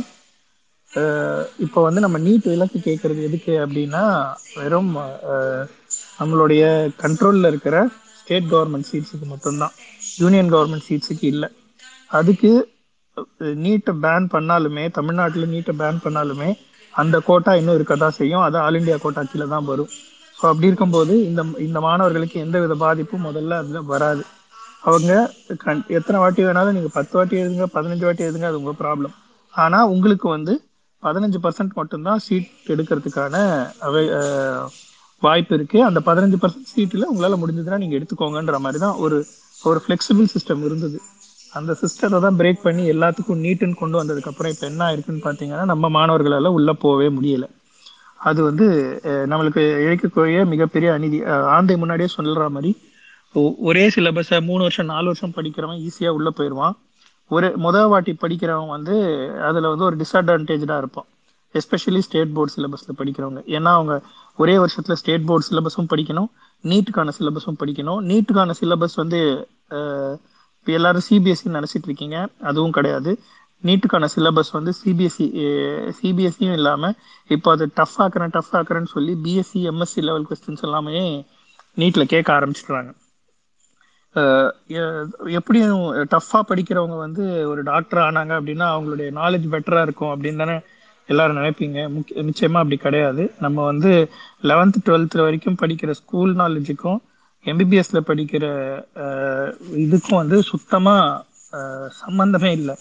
இப்போ 1.63 1.79
வந்து 1.85 2.01
நம்ம 2.03 2.17
நீட் 2.25 2.45
இலக்கு 2.53 2.77
கேட்கறது 2.85 3.21
எதுக்கு 3.27 3.53
அப்படின்னா 3.63 4.03
வெறும் 4.59 4.91
நம்மளுடைய 6.19 6.63
கண்ட்ரோல்ல 7.03 7.49
இருக்கிற 7.51 7.75
ஸ்டேட் 8.19 8.47
கவர்மெண்ட் 8.53 8.89
சீட்ஸுக்கு 8.91 9.27
மட்டும்தான். 9.33 9.73
யூனியன் 10.21 10.51
கவர்மெண்ட் 10.53 10.87
சீட்ஸுக்கு 10.87 11.25
இல்லை. 11.33 11.49
அதுக்கு 12.19 12.51
நீட்டை 13.65 13.93
பேன் 14.05 14.27
பண்ணாலுமே 14.35 14.85
தமிழ்நாட்டில் 14.97 15.51
நீட்டை 15.53 15.73
பேன் 15.81 16.03
பண்ணாலுமே 16.05 16.49
அந்த 16.93 17.15
கோட்டா 17.27 17.51
இன்னும் 17.59 17.77
இருக்க 17.77 17.95
தான் 18.03 18.17
செய்யும். 18.19 18.45
அது 18.47 18.57
ஆல் 18.65 18.79
இண்டியா 18.79 18.97
கோட்டா 19.05 19.23
கீழே 19.31 19.47
தான் 19.55 19.69
வரும். 19.71 19.91
ஸோ 20.37 20.43
அப்படி 20.49 20.69
இருக்கும்போது 20.69 21.13
இந்த 21.29 21.41
இந்த 21.67 21.79
மாணவர்களுக்கு 21.85 22.37
எந்த 22.45 22.57
வித 22.63 22.75
பாதிப்பும் 22.83 23.27
முதல்ல 23.27 23.59
அதுல 23.61 23.81
வராது. 23.93 24.23
அவங்க 24.89 25.11
கண் 25.63 25.81
எத்தனை 25.97 26.17
வாட்டி 26.23 26.41
வேணாலும் 26.47 26.75
நீங்க 26.77 26.91
பத்து 26.97 27.15
வாட்டி 27.17 27.35
எழுதுங்க 27.41 27.67
பதினஞ்சு 27.75 28.05
வாட்டி 28.07 28.25
எழுதுங்க 28.27 28.49
அது 28.51 28.61
உங்க 28.61 28.73
ப்ராப்ளம் 28.81 29.15
ஆனா 29.53 29.79
உங்களுக்கு 29.93 30.27
வந்து 30.35 30.53
பதினஞ்சு 31.03 31.39
பர்சன்ட் 31.45 31.73
மட்டும்தான் 31.79 32.21
சீட் 32.25 32.51
எடுக்கிறதுக்கான 32.73 33.35
அவை 33.87 34.03
வாய்ப்பு 35.21 35.53
இருக்கு. 35.57 35.77
அந்த 35.87 35.99
பதினஞ்சு 36.07 36.37
பர்சன்ட் 36.41 36.71
சீட்டில் 36.73 37.09
உங்களால் 37.11 37.41
முடிஞ்சதுன்னா 37.41 37.81
நீங்கள் 37.83 37.97
எடுத்துக்கோங்கன்ற 37.99 38.57
மாதிரி 38.65 38.79
தான் 38.85 38.97
ஒரு 39.05 39.17
ஒரு 39.59 39.79
ஃப்ளெக்சிபிள் 39.83 40.27
சிஸ்டம் 40.33 40.63
இருந்தது. 40.67 40.97
அந்த 41.53 41.71
சிஸ்டத்தை 41.81 42.19
தான் 42.25 42.37
பிரேக் 42.39 42.65
பண்ணி 42.65 42.83
எல்லாத்துக்கும் 42.93 43.43
நீட்டுன்னு 43.45 43.81
கொண்டு 43.81 43.99
வந்ததுக்கப்புறம் 44.01 44.53
இப்போ 44.53 44.65
என்ன 44.71 44.81
ஆயிருக்குன்னு 44.87 45.25
பார்த்தீங்கன்னா 45.27 45.65
நம்ம 45.73 45.89
மாணவர்களால் 45.97 46.55
உள்ளே 46.57 46.73
போகவே 46.83 47.07
முடியலை. 47.17 47.47
அது 48.19 48.39
வந்து 48.43 48.67
நம்மளுக்கு 49.03 49.63
இழைக்கக்கூடிய 49.85 50.37
மிகப்பெரிய 50.53 50.89
அநீதி. 50.93 51.19
ஆந்தை 51.55 51.75
முன்னாடியே 51.77 52.09
சொல்ற 52.17 52.49
மாதிரி 52.55 52.71
ஒரே 53.69 53.83
சிலபஸை 53.95 54.37
மூணு 54.47 54.61
வருஷம் 54.65 54.91
நாலு 54.91 55.05
வருஷம் 55.05 55.33
படிக்கிறவன் 55.35 55.81
ஈஸியாக 55.87 56.17
உள்ள 56.17 56.29
போயிடுவான் 56.37 56.75
ஒரு 57.31 57.47
முத 57.63 57.77
வாட்டி 57.91 58.11
படிக்கிறவன் 58.21 58.73
வந்து 58.75 58.95
அதில் 59.47 59.69
வந்து 59.71 59.87
ஒரு 59.87 59.95
டிஸ்அட்வான்டேஜாக 60.01 60.77
இருப்பான். 60.83 61.07
எஸ்பெஷலி 61.53 62.01
ஸ்டேட் 62.07 62.33
போர்டு 62.35 62.53
சிலபஸில் 62.55 62.97
படிக்கிறவங்க. 62.99 63.41
ஏன்னா 63.55 63.71
அவங்க 63.77 63.95
ஒரே 64.35 64.55
வருஷத்தில் 64.63 64.99
ஸ்டேட் 65.01 65.27
போர்டு 65.29 65.47
சிலபஸும் 65.49 65.89
படிக்கணும் 65.93 66.29
நீட்டுக்கான 66.63 67.13
சிலபஸும் 67.19 67.59
படிக்கணும். 67.61 68.01
நீட்டுக்கான 68.09 68.53
சிலபஸ் 68.61 68.97
வந்து 69.03 69.19
எல்லாரும் 70.67 71.05
சிபிஎஸ்சின்னு 71.09 71.57
நினச்சிட்டு 71.57 71.87
இருக்கீங்க 71.89 72.17
அதுவும் 72.49 72.75
கிடையாது. 72.77 73.11
நீட்டுக்கான 73.63 74.07
சிலபஸ் 74.15 74.51
வந்து 74.51 74.71
சிபிஎஸ்சி 74.79 75.25
சிபிஎஸ்சியும் 75.99 76.57
இல்லாமல் 76.59 76.95
இப்போ 77.35 77.51
அது 77.55 77.65
டஃப் 77.79 77.97
ஆக்குறேன் 78.03 78.33
டஃப் 78.35 78.53
ஆக்குறேன்னு 78.59 78.93
சொல்லி 78.93 79.13
பிஎஸ்சி 79.25 79.61
எம்எஸ்சி 79.71 80.01
லெவல் 80.09 80.27
கொஸ்டின்ஸ் 80.29 80.65
எல்லாமே 80.67 81.01
நீட்டில் 81.81 82.11
கேட்க 82.13 82.29
ஆரம்பிச்சிடுறாங்க. 82.37 82.91
எப்படியும் 85.39 85.81
டஃப்பாக 86.13 86.43
படிக்கிறவங்க 86.49 86.97
வந்து 87.05 87.23
ஒரு 87.49 87.61
டாக்டர் 87.63 88.01
ஆனாங்க 88.05 88.33
அப்படின்னா 88.39 88.67
அவங்களுடைய 88.75 89.09
நாலேஜ் 89.19 89.45
பெட்டராக 89.53 89.85
இருக்கும் 89.87 90.13
அப்படின்னு 90.13 90.41
தானே 90.43 90.57
எல்லாரும் 91.09 91.37
நினைப்பீங்க. 91.37 91.79
முக்கிய 91.95 92.23
நிச்சயமாக 92.29 92.63
அப்படி 92.63 92.77
கிடையாது. 92.85 93.23
நம்ம 93.39 93.57
வந்து 93.71 93.91
லெவன்த்து 94.49 94.79
டுவெல்த்து 94.87 95.25
வரைக்கும் 95.27 95.59
படிக்கிற 95.61 95.91
ஸ்கூல் 96.01 96.31
நாலேஜுக்கும் 96.35 96.99
எம்பிபிஎஸ்ல 97.45 97.99
படிக்கிற 98.09 98.45
இதுக்கும் 99.85 100.21
வந்து 100.21 100.37
சுத்தமாக 100.51 101.25
சம்மந்தமே 102.01 102.51
இல்லை. 102.59 102.75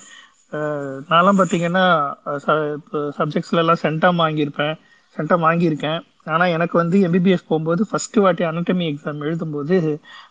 நான்லாம் 1.09 1.39
பார்த்தீங்கன்னா 1.39 1.85
சப்ஜெக்ட்ஸ்ல 3.18 3.62
எல்லாம் 3.62 3.82
சென்டம் 3.85 4.20
வாங்கியிருப்பேன். 4.23 4.74
சென்டம் 5.16 5.44
வாங்கியிருக்கேன். 5.47 6.01
ஆனா 6.27 6.44
எனக்கு 6.56 6.77
வந்து 6.78 6.97
எம்பிபிஎஸ் 7.09 7.48
போகும்போது 7.48 7.82
ஃபர்ஸ்ட் 7.90 8.18
வாட்டி 8.18 8.44
அனட்டமி 8.44 8.86
எக்ஸாம் 8.93 9.24
எழுதும்போது 9.27 9.77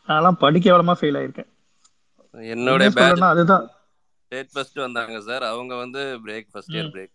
நான்லாம் 0.10 0.42
படிக்கவலமா 0.42 0.96
ஃபெயில் 1.00 1.20
ஆயிருக்கேன். 1.20 1.50
சொல்லணும்னா 2.96 3.32
அதுதான். 3.36 3.66
ஸ்டேட் 4.26 4.54
ஃபர்ஸ்ட் 4.54 4.80
வந்தாங்க 4.86 5.20
சார் 5.28 5.44
அவங்க 5.52 5.74
வந்து 5.84 6.02
break 6.24 6.48
first 6.54 6.74
year 6.76 6.90
break 6.96 7.14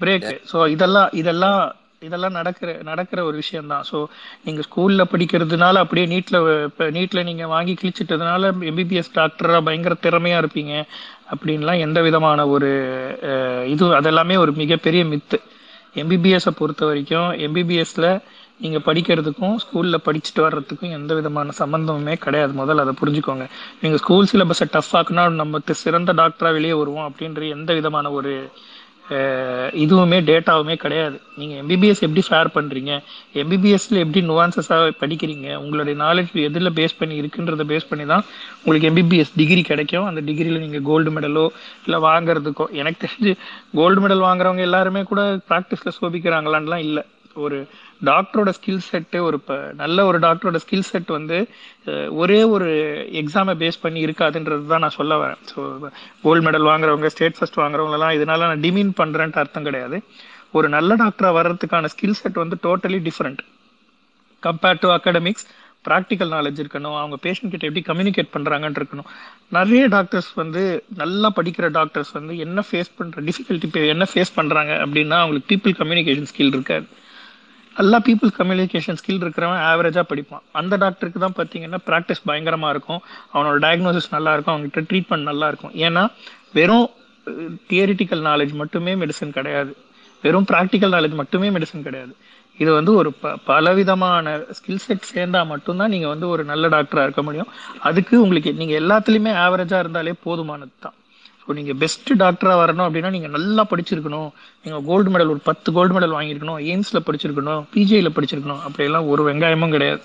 break 0.00 0.28
so 0.50 0.58
இதெல்லாம் 0.74 1.10
இதெல்லாம் 1.20 1.58
இதெல்லாம் 2.02 2.36
நடக்கிற 2.38 2.70
நடக்கிற 2.82 3.18
ஒரு 3.24 3.36
விஷயம் 3.42 3.70
தான் 3.72 3.84
ஸோ 3.90 3.98
நீங்க 4.44 4.62
ஸ்கூல்ல 4.66 5.02
படிக்கிறதுனால 5.12 5.82
அப்படியே 5.84 6.06
நீட்ல 6.06 6.38
இப்போ 6.66 6.86
நீட்ல 6.96 7.20
நீங்க 7.24 7.44
வாங்கி 7.46 7.74
கிழிச்சிட்டதுனால 7.74 8.50
எம்பிபிஎஸ் 8.70 9.14
டாக்டரா 9.14 9.60
பயங்கர 9.68 9.94
திறமையா 10.06 10.38
இருப்பீங்க. 10.42 10.72
அப்படின்லாம் 11.32 11.82
எந்த 11.86 11.98
விதமான 12.02 12.46
ஒரு 12.54 12.70
இது 13.72 13.84
அதெல்லாமே 14.00 14.36
ஒரு 14.38 14.52
மிகப்பெரிய 14.52 15.04
மித்து 15.04 15.38
எம்பிபிஎஸ்ஸை 15.94 16.52
பொறுத்த 16.58 16.86
வரைக்கும் 16.86 17.30
எம்பிபிஎஸ்ல 17.46 18.06
நீங்கள் 18.62 18.84
படிக்கிறதுக்கும் 18.86 19.54
ஸ்கூலில் 19.62 20.04
படிச்சுட்டு 20.06 20.42
வர்றதுக்கும் 20.46 20.92
எந்த 20.98 21.12
விதமான 21.14 21.52
சம்மந்தமுமே 21.58 22.14
கிடையாது. 22.24 22.52
முதல்ல 22.60 22.84
அதை 22.84 22.94
புரிஞ்சுக்கோங்க. 23.00 23.46
நீங்கள் 23.80 24.02
ஸ்கூல் 24.04 24.28
சிலபஸை 24.32 24.66
டஃப் 24.70 24.92
ஆக்குனா 24.92 25.24
நமக்கு 25.42 25.74
சிறந்த 25.74 26.12
டாக்டராக 26.12 26.52
வெளியே 26.58 26.72
வருவோம் 26.72 27.08
அப்படின்ற 27.08 27.48
எந்த 27.48 27.70
விதமான 27.74 28.10
ஒரு 28.10 28.32
இதுவுமே 29.82 30.18
டேட்டாவுமே 30.28 30.74
கிடையாது. 30.82 31.16
நீங்கள் 31.40 31.58
எம்பிபிஎஸ் 31.62 32.02
எப்படி 32.06 32.22
ஷேர் 32.28 32.48
பண்ணுறீங்க 32.54 32.92
எம்பிபிஎஸ்ல 33.42 34.00
எப்படி 34.04 34.20
நுவான்சஸாக 34.30 34.92
படிக்கிறீங்க? 35.02 35.48
உங்களுடைய 35.64 35.94
நாலேஜ் 36.04 36.32
எதில் 36.48 36.74
பேஸ் 36.78 36.98
பண்ணி 37.00 37.16
இருக்குன்றத 37.22 37.66
பேஸ் 37.72 37.90
பண்ணி 37.90 38.06
தான் 38.12 38.24
உங்களுக்கு 38.62 38.90
எம்பிபிஎஸ் 38.90 39.34
டிகிரி 39.40 39.64
கிடைக்கும். 39.70 40.06
அந்த 40.10 40.22
டிகிரியில் 40.28 40.64
நீங்கள் 40.64 40.86
கோல்டு 40.90 41.12
மெடலோ 41.16 41.46
இல்லை 41.86 42.00
வாங்குறதுக்கோ 42.08 42.66
எனக்கு 42.82 43.02
தெரிஞ்சு 43.06 43.34
கோல்டு 43.80 44.02
மெடல் 44.04 44.26
வாங்குறவங்க 44.28 44.64
எல்லாருமே 44.68 45.02
கூட 45.12 45.22
ப்ராக்டிஸில் 45.50 45.98
சோபிக்கிறாங்களான்லாம் 46.00 46.86
இல்லை. 46.88 47.04
ஒரு 47.44 47.56
டாக்டரோட 48.10 48.50
ஸ்கில் 48.58 48.84
செட்டு 48.90 49.18
ஒரு 49.26 49.36
இப்போ 49.40 49.56
நல்ல 49.82 50.04
ஒரு 50.10 50.18
டாக்டரோட 50.26 50.58
ஸ்கில் 50.64 50.86
செட் 50.90 51.10
வந்து 51.16 51.38
ஒரே 52.22 52.38
ஒரு 52.54 52.68
எக்ஸாமை 53.22 53.54
பேஸ் 53.62 53.82
பண்ணி 53.84 54.00
இருக்காதுன்றது 54.06 54.64
தான் 54.72 54.84
நான் 54.84 54.96
சொல்ல 55.00 55.16
வரேன். 55.22 55.42
ஸோ 55.50 55.90
கோல்டு 56.24 56.44
மெடல் 56.46 56.68
வாங்குறவங்க 56.70 57.10
ஸ்டேட் 57.14 57.36
ஃபர்ஸ்ட் 57.38 57.60
வாங்குறவங்கலாம் 57.62 58.14
இதனால 58.18 58.46
நான் 58.50 58.64
டிமீன் 58.66 58.94
பண்ணுறேன்ட்டு 59.02 59.42
அர்த்தம் 59.42 59.68
கிடையாது. 59.68 59.98
ஒரு 60.58 60.68
நல்ல 60.76 60.96
டாக்டராக 61.02 61.36
வர்றதுக்கான 61.40 61.90
ஸ்கில் 61.94 62.18
செட் 62.22 62.40
வந்து 62.44 62.58
totally 62.66 63.00
different 63.08 63.42
compared 64.46 64.82
to 64.82 64.90
academics 64.96 65.46
practical 65.86 66.30
knowledge 66.34 66.60
இருக்கணும். 66.62 66.96
அவங்க 67.00 67.16
பேஷண்ட் 67.24 67.52
கிட்ட 67.54 67.64
எப்படி 67.68 67.82
கம்யூனிகேட் 67.88 68.30
பண்ணுறாங்கன்னு 68.34 68.78
இருக்கணும். 68.80 69.08
நிறைய 69.56 69.82
டாக்டர்ஸ் 69.94 70.30
வந்து 70.42 70.62
நல்லா 71.02 71.28
படிக்கிற 71.38 71.66
டாக்டர்ஸ் 71.78 72.12
வந்து 72.18 72.34
என்ன 72.44 72.64
ஃபேஸ் 72.68 72.92
பண்ணுற 72.98 73.24
டிஃபிகல்ட்டி 73.28 73.82
என்ன 73.94 74.06
ஃபேஸ் 74.12 74.36
பண்ணுறாங்க 74.38 74.72
அப்படின்னா 74.84 75.18
அவங்களுக்கு 75.22 75.50
பீப்புள் 75.52 75.74
கம்யூனிகேஷன் 75.80 76.30
ஸ்கில் 76.32 76.54
இருக்காது. 76.56 76.86
நல்லா 77.78 77.98
பீப்புள் 78.06 78.30
கம்யூனிகேஷன் 78.38 78.98
ஸ்கில் 79.00 79.22
இருக்கிறவன் 79.24 79.62
ஆவரேஜாக 79.70 80.04
படிப்பான். 80.10 80.44
அந்த 80.60 80.74
டாக்டருக்கு 80.82 81.22
தான் 81.24 81.36
பார்த்தீங்கன்னா 81.38 81.80
ப்ராக்டிஸ் 81.88 82.22
பயங்கரமாக 82.28 82.74
இருக்கும். 82.74 83.00
அவனோட 83.34 83.56
டயக்னோசிஸ் 83.66 84.14
நல்லா 84.16 84.32
இருக்கும். 84.34 84.54
அவங்ககிட்ட 84.54 84.82
ட்ரீட்மெண்ட் 84.90 85.28
நல்லா 85.30 85.48
இருக்கும். 85.52 85.74
ஏன்னா 85.86 86.04
வெறும் 86.58 86.86
தியரிட்டிக்கல் 87.72 88.22
நாலேஜ் 88.30 88.54
மட்டுமே 88.62 88.94
மெடிசன் 89.02 89.36
கிடையாது. 89.38 89.72
வெறும் 90.24 90.48
ப்ராக்டிக்கல் 90.52 90.94
நாலேஜ் 90.96 91.16
மட்டுமே 91.22 91.48
மெடிசன் 91.56 91.86
கிடையாது. 91.88 92.14
இது 92.62 92.70
வந்து 92.78 92.92
ஒரு 93.00 93.10
ப 93.22 93.30
பலவிதமான 93.48 94.34
ஸ்கில் 94.56 94.82
செட் 94.84 95.08
சேர்ந்தா 95.12 95.40
மட்டும்தான் 95.52 95.92
நீங்கள் 95.94 96.12
வந்து 96.12 96.26
ஒரு 96.34 96.42
நல்ல 96.50 96.68
டாக்டராக 96.74 97.06
இருக்க 97.06 97.22
முடியும். 97.28 97.50
அதுக்கு 97.88 98.14
உங்களுக்கு 98.24 98.50
நீங்கள் 98.60 98.80
எல்லாத்துலேயுமே 98.82 99.32
ஆவரேஜாக 99.44 99.84
இருந்தாலே 99.84 100.14
போதுமானது 100.26 100.74
தான் 100.84 100.96
ஸோ 101.44 101.54
நீங்கள் 101.58 101.78
பெஸ்ட் 101.82 102.10
டாக்டராக 102.22 102.58
வரணும் 102.62 102.86
அப்படின்னா 102.86 103.10
நீங்கள் 103.16 103.34
நல்லா 103.36 103.62
படிச்சிருக்கணும். 103.70 104.28
நீங்கள் 104.64 104.84
கோல்டு 104.90 105.10
மெடல் 105.14 105.32
ஒரு 105.34 105.42
பத்து 105.48 105.68
கோல்டு 105.76 105.94
மெடல் 105.96 106.14
வாங்கியிருக்கணும். 106.16 106.60
எய்ம்ஸில் 106.70 107.06
படிச்சிருக்கணும் 107.08 107.64
பிஜேயில் 107.74 108.14
படிச்சிருக்கணும். 108.18 108.62
அப்படியெல்லாம் 108.66 109.08
ஒரு 109.14 109.24
வெங்காயமும் 109.30 109.74
கிடையாது. 109.76 110.02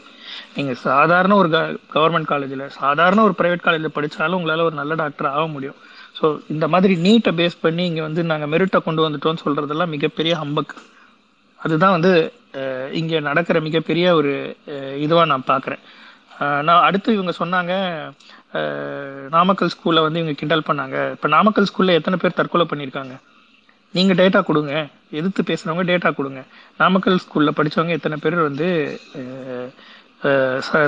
நீங்கள் 0.57 0.79
சாதாரண 0.87 1.33
ஒரு 1.41 1.49
கவர்மெண்ட் 1.95 2.29
காலேஜில் 2.31 2.65
சாதாரண 2.81 3.19
ஒரு 3.27 3.35
ப்ரைவேட் 3.39 3.65
காலேஜில் 3.67 3.95
படித்தாலும் 3.97 4.37
உங்களால் 4.39 4.67
ஒரு 4.69 4.75
நல்ல 4.81 4.93
டாக்டர் 5.03 5.29
ஆக 5.35 5.45
முடியும். 5.55 5.77
ஸோ 6.17 6.25
இந்த 6.53 6.65
மாதிரி 6.73 6.93
நீட்டை 7.05 7.31
பேஸ் 7.39 7.57
பண்ணி 7.65 7.83
இங்கே 7.89 8.03
வந்து 8.07 8.21
நாங்கள் 8.31 8.51
மெரிட்டை 8.53 8.79
கொண்டு 8.87 9.05
வந்துட்டோம்னு 9.05 9.43
சொல்கிறதெல்லாம் 9.45 9.93
மிகப்பெரிய 9.95 10.33
ஹம்பக் 10.41 10.75
அதுதான் 11.59 11.95
வந்து 11.97 12.11
இங்கே 12.99 13.17
நடக்கிற 13.29 13.57
மிகப்பெரிய 13.67 14.05
ஒரு 14.19 14.31
இதுவாக 15.05 15.29
நான் 15.31 15.49
பார்க்குறேன் 15.49 15.81
நான் 16.67 16.85
அடுத்து 16.87 17.15
இவங்க 17.17 17.33
சொன்னாங்க 17.39 17.73
நாமக்கல் 19.35 19.71
ஸ்கூலில் 19.73 20.05
வந்து 20.05 20.19
இவங்க 20.21 20.35
கிண்டல் 20.39 20.67
பண்ணாங்க. 20.69 20.97
இப்போ 21.15 21.27
நாமக்கல் 21.35 21.67
ஸ்கூலில் 21.69 21.97
எத்தனை 21.99 22.17
பேர் 22.21 22.37
தற்கொலை 22.39 22.65
பண்ணியிருக்காங்க? 22.71 23.15
நீங்கள் 23.97 24.17
டேட்டா 24.21 24.39
கொடுங்க. 24.47 24.73
எதிர்த்து 25.19 25.41
பேசுகிறவங்க 25.49 25.83
டேட்டா 25.91 26.09
கொடுங்க. 26.19 26.41
நாமக்கல் 26.81 27.21
ஸ்கூலில் 27.25 27.57
படிச்சவங்க 27.59 27.93
எத்தனை 27.99 28.17
பேர் 28.23 28.37
வந்து 28.47 28.67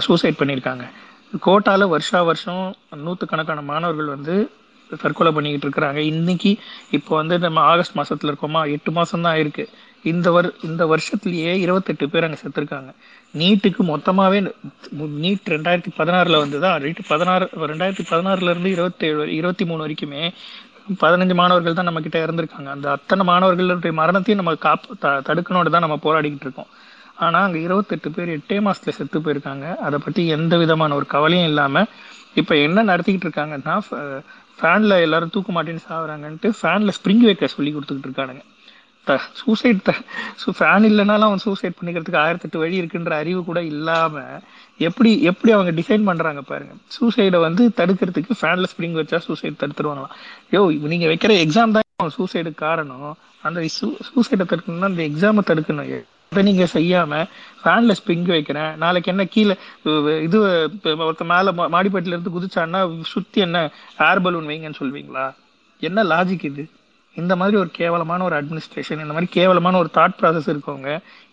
சூசைட் 0.07 0.39
பண்ணியிருக்காங்க? 0.41 0.85
கோட்டாவில் 1.45 1.91
வருஷா 1.93 2.19
வருஷம் 2.29 2.63
நூற்றுக்கணக்கான 3.05 3.61
மாணவர்கள் 3.69 4.13
வந்து 4.15 4.35
தற்கொலை 5.03 5.31
பண்ணிக்கிட்டு 5.35 5.67
இருக்கிறாங்க. 5.67 5.99
இன்னைக்கு 6.13 6.51
இப்போ 6.97 7.11
வந்து 7.21 7.35
நம்ம 7.45 7.59
ஆகஸ்ட் 7.73 7.97
மாதத்தில் 7.99 8.31
இருக்கோமா? 8.31 8.61
எட்டு 8.75 8.91
மாதம் 8.97 9.23
தான் 9.25 9.33
ஆயிருக்கு 9.35 9.65
இந்த 10.03 10.31
வர் 10.31 10.53
இந்த 10.61 10.85
வருஷத்துலயே 10.85 11.53
இருபத்தெட்டு 11.55 12.09
பேர் 12.09 12.23
அங்கே 12.23 12.37
செத்துருக்காங்க. 12.41 12.91
நீட்டுக்கு 13.33 13.81
மொத்தமாகவே 13.83 14.39
நீட் 15.23 15.49
ரெண்டாயிரத்தி 15.49 15.91
பதினாறில் 15.97 16.37
வந்து 16.37 16.59
தான் 16.59 16.81
நீட் 16.81 17.01
பதினாறு 17.07 17.49
ரெண்டாயிரத்தி 17.67 18.05
பதினாறுலேருந்து 18.09 18.65
இருபத்தேழு 18.67 19.33
இருபத்தி 19.33 19.65
மூணு 19.65 19.85
வரைக்குமே 19.85 20.23
பதினஞ்சு 21.01 21.33
மாணவர்கள் 21.33 21.73
தான் 21.73 21.85
நம்ம 21.85 22.01
கிட்ட 22.01 22.19
அந்த 22.69 22.91
அத்தனை 22.91 23.25
மாணவர்களுடைய 23.25 23.91
மரணத்தையும் 23.93 24.43
நம்ம 24.43 24.55
காப்பு 24.59 24.97
த- 24.97 25.21
தடுக்கணும்னு 25.27 25.69
தான் 25.69 25.81
நம்ம 25.81 25.99
போராடிக்கிட்டு 26.03 26.41
இருக்கோம். 26.41 26.71
ஆனால் 27.15 27.43
அங்கே 27.43 27.61
இருபத்தெட்டு 27.61 28.11
பேர் 28.11 28.29
எட்டே 28.29 28.61
மாதத்தில் 28.61 28.93
செத்து 28.93 29.19
போயிருக்காங்க. 29.19 29.77
அதை 29.79 29.99
பற்றி 29.99 30.27
எந்த 30.27 30.57
விதமான 30.57 30.95
ஒரு 30.95 31.05
கவலையும் 31.05 31.45
இல்லாமல் 31.45 31.89
இப்போ 32.35 32.55
என்ன 32.57 32.83
நடத்திக்கிட்டு 32.83 33.27
இருக்காங்கன்னா 33.27 33.75
ஃபேனில் 34.59 35.01
எல்லாரும் 35.01 35.29
தூக்க 35.29 35.51
மாட்டேன்னு 35.51 35.87
சாகுறாங்கன்ட்டு 35.89 36.51
ஃபேனில் 36.59 36.95
ஸ்ப்ரிங் 36.97 37.25
வைக்க 37.29 37.47
சொல்லி 37.47 37.71
கொடுத்துக்கிட்டு 37.71 38.09
இருக்கானுங்க. 38.09 38.43
சூசைட் 39.33 39.89
ஸோ 40.41 40.49
ஃபேன் 40.59 40.85
இல்லைனாலும் 40.85 41.21
அவன் 41.21 41.37
சூசைட் 41.37 41.73
பண்ணிக்கிறதுக்கு 41.79 42.19
ஆயிரத்தெட்டு 42.19 42.57
வழி 42.57 42.81
இருக்குன்ற 42.81 43.09
அறிவு 43.13 43.43
கூட 43.43 43.63
இல்லாம 43.63 44.23
எப்படி 44.79 45.21
எப்படி 45.21 45.53
அவங்க 45.53 45.71
டிசைன் 45.71 46.03
பண்றாங்க 46.03 46.41
பாருங்க. 46.41 46.73
சூசைடை 46.95 47.39
வந்து 47.39 47.71
தடுக்கிறதுக்கு 47.77 48.31
ஃபேன்ல 48.41 48.63
ஸ்ப்ரிங் 48.71 48.97
வச்சா 48.99 49.17
சூசைட் 49.17 49.59
தடுத்துருவாங்களாம் 49.59 50.15
யோ 50.51 50.61
நீங்க 50.87 51.07
வைக்கிற 51.07 51.33
எக்ஸாம் 51.43 51.71
தான் 51.71 52.13
சூசைடு 52.17 52.53
காரணம். 52.55 53.17
அந்த 53.41 53.59
சூசைடை 54.07 54.45
தடுக்கணும்னா 54.45 54.89
அந்த 54.91 55.03
எக்ஸாமை 55.03 55.39
தடுக்கணும். 55.45 55.91
அதை 56.29 56.43
நீங்க 56.43 56.67
செய்யாம 56.73 57.13
ஃபேன்ல 57.63 57.95
ஸ்ப்ரிங் 57.99 58.25
வைக்கிறேன். 58.25 58.77
நாளைக்கு 58.77 59.11
என்ன 59.11 59.25
கீழே 59.25 59.55
இது 60.23 60.37
ஒருத்த 60.83 61.23
மேல 61.25 61.51
மா- 61.51 61.71
மாடிப்பட்டில 61.75 62.13
இருந்து 62.15 62.29
குதிச்சான்னா 62.29 62.81
சுத்தி 63.05 63.41
என்ன 63.41 63.57
ஏர் 63.99 64.21
பலூன் 64.21 64.47
வைங்கன்னு 64.47 64.79
சொல்வீங்களா? 64.79 65.25
என்ன 65.81 66.03
லாஜிக் 66.03 66.45
இது? 66.45 66.63
இந்த 67.19 67.33
மாதிரி 67.39 67.55
ஒரு 67.61 67.69
கேவலமான 67.77 68.23
ஒரு 68.27 68.35
அட்மினிஸ்ட்ரேஷன் 68.39 69.01
இந்த 69.03 69.13
மாதிரி 69.15 69.29
கேவலமான 69.38 69.77
ஒரு 69.81 69.89
தாட் 69.97 70.15
ப்ராசஸ் 70.19 70.47
இருக்கவங்க 70.53 70.89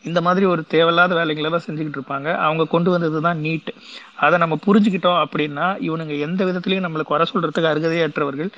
இந்த 0.08 0.20
மாதிரி 0.26 0.44
ஒரு 0.52 0.62
தேவையில்லாத 0.74 1.12
வேலைகளை 1.18 1.50
தான் 1.54 1.64
செஞ்சுக்கிட்டு 1.66 1.98
இருப்பாங்க. 2.00 2.28
அவங்க 2.46 2.64
கொண்டு 2.74 2.90
வந்தது 2.94 3.20
தான் 3.26 3.38
நீட் 3.46 3.70
அதை 4.24 4.36
நம்ம 4.42 4.58
புரிஞ்சுக்கிட்டோம் 4.66 5.20
அப்படின்னா 5.24 5.66
இவனுங்க 5.88 6.16
எந்த 6.26 6.40
விதத்துலையும் 6.48 6.86
நம்மளை 6.86 7.06
குறை 7.12 7.26
சொல்றதுக்கு 7.32 7.72
அருகதையற்றவர்கள். 7.72 8.50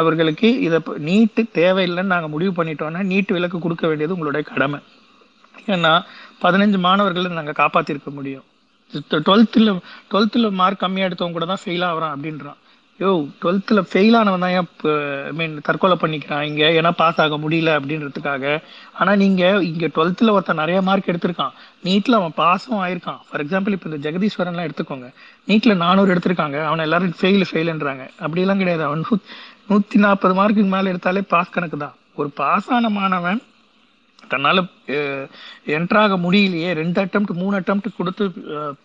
அவர்களுக்கு 0.00 0.48
இதை 0.66 0.78
நீட்டு 1.08 1.42
தேவையில்லைன்னு 1.60 2.14
நாங்கள் 2.14 2.32
முடிவு 2.34 2.52
பண்ணிட்டோம்னா 2.58 3.02
நீட் 3.12 3.34
விலக்கு 3.36 3.58
கொடுக்க 3.64 3.84
வேண்டியது 3.90 4.16
உங்களுடைய 4.16 4.44
கடமை. 4.52 4.80
ஏன்னா 5.74 5.92
பதினஞ்சு 6.44 6.78
மாணவர்களை 6.86 7.32
நாங்கள் 7.40 7.60
காப்பாற்றிருக்க 7.62 8.10
முடியும். 8.18 8.46
டுவெல்த்தில் 9.26 9.68
டுவெல்த்தில் 10.10 10.56
மார்க் 10.60 10.82
கம்மியாக 10.82 11.08
எடுத்தவங்க 11.08 11.36
கூட 11.36 11.46
தான் 11.50 11.62
ஃபெயில் 11.64 11.84
ஆகிறான் 11.88 12.14
அப்படின்றான். 12.14 12.58
யோ 13.00 13.10
டுவெல்த்தில் 13.42 13.80
ஃபெயில் 13.90 14.16
ஆனவன் 14.18 14.42
தான் 14.44 14.54
ஏன் 14.56 14.66
ஐ 15.28 15.32
மீன் 15.38 15.54
தற்கொலை 15.68 15.96
பண்ணிக்கிறான் 16.02 16.44
இங்கே? 16.48 16.66
ஏன்னா 16.78 16.90
பாஸ் 17.00 17.20
ஆக 17.24 17.36
முடியல 17.44 17.70
அப்படின்றதுக்காக. 17.78 18.44
ஆனால் 18.98 19.18
நீங்கள் 19.22 19.64
இங்கே 19.70 19.88
டுவெல்த்தில் 19.96 20.32
ஒருத்தன் 20.34 20.60
நிறைய 20.62 20.78
மார்க் 20.88 21.10
எடுத்திருக்கான். 21.12 21.54
நீட்டில் 21.86 22.18
அவன் 22.18 22.34
பாஸும் 22.42 22.80
ஆயிருக்கான். 22.84 23.20
ஃபார் 23.28 23.42
எக்ஸாம்பிள் 23.44 23.76
இப்போ 23.76 23.88
இந்த 23.90 24.00
ஜெகதீஸ்வரன்லாம் 24.06 24.68
எடுத்துக்கோங்க. 24.68 25.08
நீட்டில் 25.50 25.80
நானூறு 25.84 26.12
எடுத்திருக்காங்க. 26.14 26.58
அவனை 26.68 26.84
எல்லாரும் 26.88 27.16
ஃபெயில் 27.20 27.48
ஃபெயிலுன்றாங்க 27.50 28.04
அப்படிலாம் 28.24 28.62
கிடையாது. 28.64 28.84
அவன் 28.88 29.04
நூ 29.06 29.18
நூற்றி 29.70 29.98
நாற்பது 30.04 30.36
மார்க்குக்கு 30.40 30.74
மேலே 30.76 30.92
எடுத்தாலே 30.92 31.24
பாஸ் 31.34 31.54
கணக்கு 31.56 31.78
தான். 31.84 31.96
ஒரு 32.20 32.30
பாஸ் 32.42 32.70
ஆன 32.76 32.88
மாணவன் 32.98 33.40
தன்னால் 34.32 34.60
என்ட்ராக 35.76 36.16
முடியலையே 36.24 36.70
ரெண்டு 36.80 36.98
அட்டம்ப்ட் 37.02 37.32
மூணு 37.42 37.54
அட்டம்ப்ட் 37.60 37.96
கொடுத்து 37.98 38.24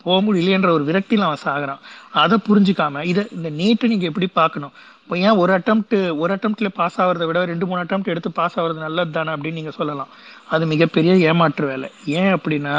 போக 0.04 0.18
முடியலையன்ற 0.28 0.70
ஒரு 0.78 0.86
விரக்தியில் 0.90 1.28
அவன் 1.28 1.46
சாகிறான். 1.48 1.82
அதை 2.24 2.38
புரிஞ்சுக்காம 2.50 3.04
இதை 3.12 3.24
இந்த 3.38 3.50
நீட்டை 3.62 3.90
நீங்கள் 3.94 4.12
எப்படி 4.12 4.30
பார்க்கணும்? 4.42 4.76
இப்போ 5.04 5.18
ஏன் 5.28 5.40
ஒரு 5.42 5.52
அட்டம்ப்ட் 5.58 5.98
ஒரு 6.22 6.32
அட்டம்ப்ட்ல 6.36 6.70
பாஸ் 6.80 6.98
ஆகிறத 7.02 7.26
விட 7.28 7.42
ரெண்டு 7.52 7.66
மூணு 7.70 7.84
அட்டம்ப்ட் 7.84 8.12
எடுத்து 8.14 8.30
பாஸ் 8.40 8.58
ஆகிறது 8.60 8.86
நல்லது 8.86 9.12
தானே 9.18 9.32
அப்படின்னு 9.36 9.60
நீங்கள் 9.60 9.78
சொல்லலாம். 9.80 10.12
அது 10.54 10.64
மிகப்பெரிய 10.74 11.14
ஏமாற்று 11.30 11.66
வேலை. 11.74 11.90
ஏன் 12.20 12.34
அப்படின்னா 12.38 12.76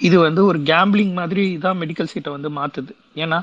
இது 0.00 0.16
வந்து 0.24 0.40
ஒரு 0.50 0.58
கேம்பிளிங் 0.70 1.14
மாதிரி 1.18 1.42
தான் 1.64 1.78
மெடிக்கல் 1.80 2.10
சீட்டை 2.12 2.30
வந்து 2.34 2.50
மாற்றுது 2.58 2.92
ஏன்னா 3.22 3.38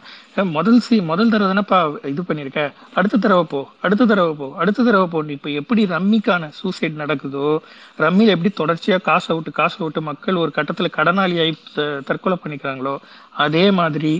முதல் 0.55 0.79
சீ 0.85 0.95
முதல் 1.09 1.31
தடவை 1.33 1.47
தானேப்பா 1.51 1.79
இது 2.11 2.21
பண்ணியிருக்க 2.29 2.61
அடுத்த 2.99 3.19
தடவை 3.25 3.43
போ 3.51 3.59
அடுத்த 3.85 4.07
தடவை 4.11 4.33
போ 4.39 4.47
அடுத்த 4.61 4.85
தடவை 4.87 5.07
போ. 5.13 5.19
இப்போ 5.35 5.49
எப்படி 5.61 5.81
ரம்மிக்கான 5.93 6.49
சூசைட் 6.59 7.01
நடக்குதோ 7.03 7.49
ரம்மியில் 8.05 8.33
எப்படி 8.35 8.51
தொடர்ச்சியாக 8.61 9.05
காசை 9.09 9.35
விட்டு 9.37 9.51
காசை 9.59 9.79
விட்டு 9.83 10.01
மக்கள் 10.09 10.41
ஒரு 10.43 10.53
கட்டத்தில் 10.57 10.95
கடனாளியாகி 10.97 11.55
தற்கொலை 12.09 12.37
பண்ணிக்கிறாங்களோ 12.43 12.95
அதே 13.45 13.65
மாதிரி 13.79 14.13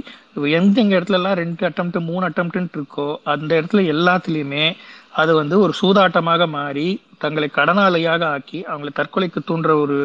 எந்த 0.60 0.78
இடத்துலலாம் 0.96 1.40
ரெண்டு 1.42 1.66
அட்டம்ப்ட் 1.70 2.00
மூணு 2.10 2.24
அட்டம்ப்ட் 2.30 2.78
இருக்கோ 2.80 3.08
அந்த 3.34 3.50
இடத்துல 3.60 3.84
எல்லாத்துலேயுமே 3.94 4.66
அது 5.22 5.32
வந்து 5.42 5.56
ஒரு 5.66 5.74
சூதாட்டமாக 5.82 6.48
மாறி 6.58 6.88
தங்களை 7.24 7.48
கடனாளியாக 7.56 8.24
ஆக்கி 8.36 8.60
அவங்களை 8.72 8.92
தற்கொலைக்கு 9.00 9.42
தூண்டுற 9.50 9.72
ஒரு 9.84 9.98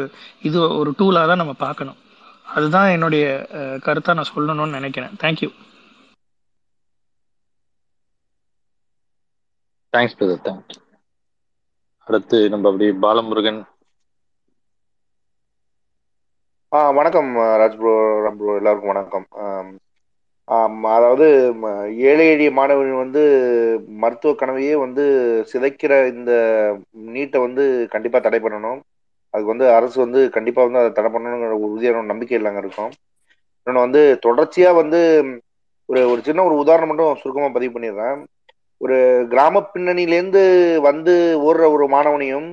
இது 0.48 0.60
ஒரு 0.80 0.92
டூலாக 1.00 1.28
தான் 1.30 1.42
நம்ம 1.42 1.54
பார்க்கணும். 1.66 1.98
அதுதான் 2.56 2.92
என்னுடைய 2.94 3.24
கருத்தா 3.86 4.16
நான் 4.18 4.32
சொல்லணும்னு 4.32 4.78
நினைக்கிறேன். 4.78 5.14
தேங்க்யூ 5.22 5.50
தேங்க்ஸ் 9.92 10.16
பிரதர் 10.18 10.42
தேங்க்ஸ் 10.46 10.78
அடுத்து 12.08 12.38
நம்ம 12.52 12.68
அப்படியே 12.70 12.92
பாலமுருகன். 13.04 13.60
ஆ 16.72 16.78
வணக்கம் 16.96 17.28
ராஜ் 17.60 17.76
ப்ரோ 17.80 17.92
ராம் 18.24 18.38
ப்ரோ 18.40 18.52
எல்லாருக்கும் 18.60 18.92
வணக்கம். 18.92 19.26
அதாவது 20.96 21.26
ஏழை 22.10 22.26
எளிய 22.34 22.50
மாணவர்கள் 22.58 23.02
வந்து 23.02 23.22
மருத்துவ 24.02 24.32
கனவையே 24.40 24.74
வந்து 24.84 25.04
சிதைக்கிற 25.52 25.92
இந்த 26.14 26.32
நீட்டை 27.14 27.40
வந்து 27.46 27.64
கண்டிப்பா 27.94 28.20
தடை 28.26 28.40
பண்ணணும். 28.46 28.80
அதுக்கு 29.34 29.52
வந்து 29.54 29.66
அரசு 29.74 29.96
வந்து 30.00 30.20
கண்டிப்பா 30.30 30.62
வந்து 30.62 30.78
அதை 30.78 30.90
தடை 30.92 31.10
பண்ணணுங்கிற 31.10 31.54
ஒரு 31.59 31.68
உறுதியான 31.68 32.02
நம்பிக்கை 32.02 32.40
நாங்கள் 32.40 32.64
இருக்கும். 32.64 32.92
இன்னொன்று 33.66 33.86
வந்து 33.86 34.02
தொடர்ச்சியா 34.26 34.70
வந்து 34.74 35.00
ஒரு 35.88 36.00
ஒரு 36.10 36.20
சின்ன 36.22 36.44
ஒரு 36.44 36.56
உதாரணம் 36.56 36.90
மட்டும் 36.90 37.20
சுருக்கமா 37.20 37.48
பதிவு 37.48 37.72
பண்ணிடுறேன். 37.74 38.18
ஒரு 38.80 38.96
கிராம 39.28 39.62
பின்னணியிலேருந்து 39.74 40.42
வந்து 40.80 41.14
ஓடுற 41.48 41.64
ஒரு 41.72 41.86
மாணவனையும் 41.88 42.48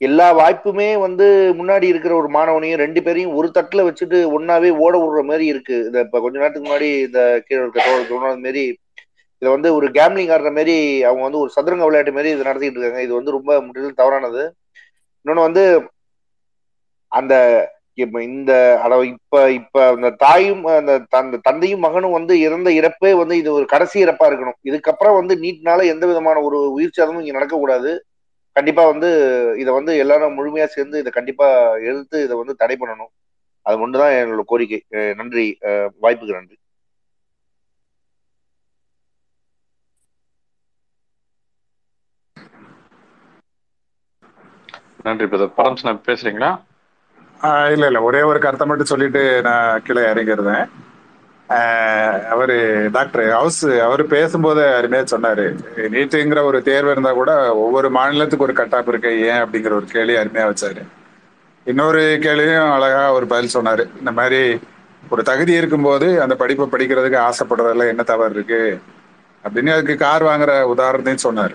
எல்லா 0.00 0.26
வாய்ப்புமே 0.38 0.98
வந்து 0.98 1.26
முன்னாடி 1.60 1.82
இருக்கிற 1.82 2.12
ஒரு 2.14 2.28
மாணவனையும் 2.28 2.78
ரெண்டு 2.78 3.00
பேரையும் 3.02 3.34
ஒரு 3.34 3.48
தட்டுல 3.54 3.86
வச்சுட்டு 3.88 4.18
ஒன்னாவே 4.36 4.70
ஓட 4.84 4.94
விடுற 4.98 5.22
மாதிரி 5.22 5.46
இருக்கு. 5.46 5.76
இந்த 5.86 5.98
இப்ப 6.00 6.20
கொஞ்ச 6.20 6.36
நேரத்துக்கு 6.38 6.68
முன்னாடி 6.68 6.90
இந்த 7.06 7.20
கீழே 7.46 7.62
இருக்க 7.62 8.36
மாரி 8.38 8.64
இதை 9.42 9.50
வந்து 9.50 9.74
ஒரு 9.74 9.86
கேம்லிங் 9.88 10.30
ஆடுற 10.34 10.50
மாதிரி 10.52 10.76
அவங்க 11.02 11.22
வந்து 11.22 11.38
ஒரு 11.38 11.50
சதுரங்க 11.56 11.84
விளையாட்டு 11.84 12.12
மாதிரி 12.12 12.30
இதை 12.30 12.44
நடத்திட்டு 12.46 12.78
இருக்காங்க. 12.78 13.02
இது 13.02 13.12
வந்து 13.14 13.30
ரொம்ப 13.30 13.60
முற்றிலும் 13.60 14.00
தவறானது. 14.02 14.42
இன்னொன்னு 15.26 15.46
வந்து 15.48 15.62
அந்த 17.12 17.34
இந்த 18.28 18.52
அளவு 18.82 19.04
இப்ப 19.08 19.36
இப்ப 19.52 19.76
அந்த 19.88 20.08
தாயும் 20.18 20.60
அந்த 20.74 20.92
அந்த 21.20 21.40
தந்தையும் 21.42 21.80
மகனும் 21.80 22.16
வந்து 22.16 22.34
இறந்த 22.40 22.68
இறப்பே 22.72 23.12
வந்து 23.18 23.34
இது 23.38 23.50
ஒரு 23.52 23.66
கடைசி 23.66 23.96
இறப்பா 24.04 24.26
இருக்கணும். 24.30 24.58
இதுக்கப்புறம் 24.64 25.18
வந்து 25.20 25.34
நீட்னால 25.40 25.86
எந்த 25.86 26.04
விதமான 26.06 26.42
ஒரு 26.42 26.58
உயிர் 26.72 26.96
சேதமும் 26.96 27.22
இங்க 27.22 27.36
நடக்கக்கூடாது. 27.38 27.92
கண்டிப்பா 28.56 28.82
வந்து 28.86 29.08
இதை 29.58 29.72
வந்து 29.74 29.92
எல்லாரும் 29.96 30.36
முழுமையா 30.38 30.66
சேர்ந்து 30.68 30.96
இதை 30.98 31.10
கண்டிப்பா 31.12 31.48
எழுத்து 31.84 32.16
இதை 32.24 32.36
வந்து 32.36 32.54
தடை 32.56 32.76
பண்ணணும். 32.76 33.12
அது 33.66 33.76
ஒன்றுதான் 33.80 34.14
என்னோட 34.16 34.42
கோரிக்கை. 34.46 34.80
நன்றி. 35.20 35.46
வாய்ப்புக்கு 36.02 36.38
நன்றி. 36.38 36.56
நன்றி 45.04 45.26
பிரதர் 45.26 45.56
பரம்ஸ் 45.56 45.86
நான் 45.86 46.04
பேசுறீங்களா? 46.06 46.50
இல்ல 47.72 47.86
இல்ல. 47.86 48.00
ஒரே 48.08 48.20
ஒரு 48.30 48.38
கருத்தை 48.44 48.66
மட்டும் 48.68 48.92
சொல்லிட்டு 48.92 49.22
நான் 49.42 49.82
கீழே 49.86 50.02
இறங்கிருந்தேன். 50.12 50.68
அவரு 52.34 52.56
டாக்டர் 52.92 53.26
ஹவுஸ் 53.36 53.60
அவர் 53.86 54.02
பேசும்போது 54.14 54.62
அருமையா 54.78 55.02
சொன்னாரு. 55.12 55.44
நீட்டுங்கிற 55.94 56.40
ஒரு 56.48 56.58
தேர்வு 56.62 56.90
இருந்தா 56.90 57.12
கூட 57.12 57.32
ஒவ்வொரு 57.64 57.90
மாநிலத்துக்கு 57.90 58.46
ஒரு 58.48 58.56
கட்டாப்பு 58.58 58.92
இருக்கு. 58.92 59.12
ஏன் 59.28 59.42
அப்படிங்கிற 59.44 59.72
ஒரு 59.80 59.86
கேள்வி 59.94 60.16
அருமையா 60.22 60.46
வச்சாரு. 60.50 60.82
இன்னொரு 61.66 62.02
கேள்வியும் 62.26 62.72
அழகா 62.76 63.04
ஒரு 63.12 63.26
பதில் 63.32 63.54
சொன்னாரு. 63.56 63.84
இந்த 63.98 64.12
மாதிரி 64.18 64.42
ஒரு 65.12 65.22
தகுதி 65.22 65.52
இருக்கும்போது 65.60 66.06
அந்த 66.22 66.34
படிப்பை 66.42 66.66
படிக்கிறதுக்கு 66.72 67.18
ஆசைப்படுறதுல 67.28 67.88
என்ன 67.92 68.02
தவறு 68.02 68.34
இருக்கு 68.34 68.62
அப்படின்னு 69.44 69.74
அதுக்கு 69.76 69.96
கார் 69.96 70.28
வாங்குற 70.30 70.52
உதாரணத்தையும் 70.74 71.24
சொன்னார். 71.26 71.54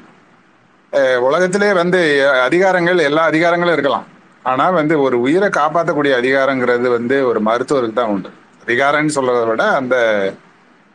உலகத்திலே 1.27 1.69
வந்து 1.81 2.01
அதிகாரங்கள் 2.47 3.07
எல்லா 3.09 3.23
அதிகாரங்களும் 3.29 3.77
இருக்கலாம். 3.77 4.07
ஆனா 4.51 4.65
வந்து 4.79 4.95
ஒரு 5.05 5.17
உயிரை 5.25 5.49
காப்பாற்றக்கூடிய 5.49 6.13
அதிகாரங்கிறது 6.21 6.87
வந்து 6.97 7.17
ஒரு 7.29 7.39
மருத்துவருக்கு 7.47 7.97
தான் 7.99 8.11
உண்டு. 8.15 8.29
அதிகாரம்னு 8.65 9.15
சொல்றதை 9.17 9.47
விட 9.47 9.63
அந்த 9.79 9.95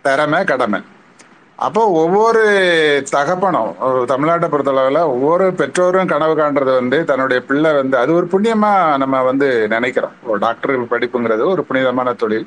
திறமை 0.04 0.40
கடமை. 0.44 0.80
அப்போ 1.66 1.82
ஒவ்வொரு 2.00 2.42
தகப்பனும் 3.10 3.70
தமிழ்நாட்டை 4.10 4.48
பொறுத்தளவில் 4.50 5.00
ஒவ்வொரு 5.14 5.46
பெற்றோரும் 5.60 6.10
கனவு 6.12 6.34
காண்றது 6.40 6.72
வந்து 6.80 6.98
தன்னுடைய 7.10 7.38
பிள்ளை 7.48 7.70
வந்து 7.78 7.96
அது 8.02 8.10
ஒரு 8.18 8.26
புண்ணியமா 8.32 8.72
நம்ம 9.02 9.22
வந்து 9.30 9.48
நினைக்கிறோம். 9.74 10.14
ஒரு 10.28 10.38
டாக்டர் 10.44 10.82
படிப்புங்கிறது 10.92 11.44
ஒரு 11.52 11.64
புனிதமான 11.70 12.12
தொழில். 12.22 12.46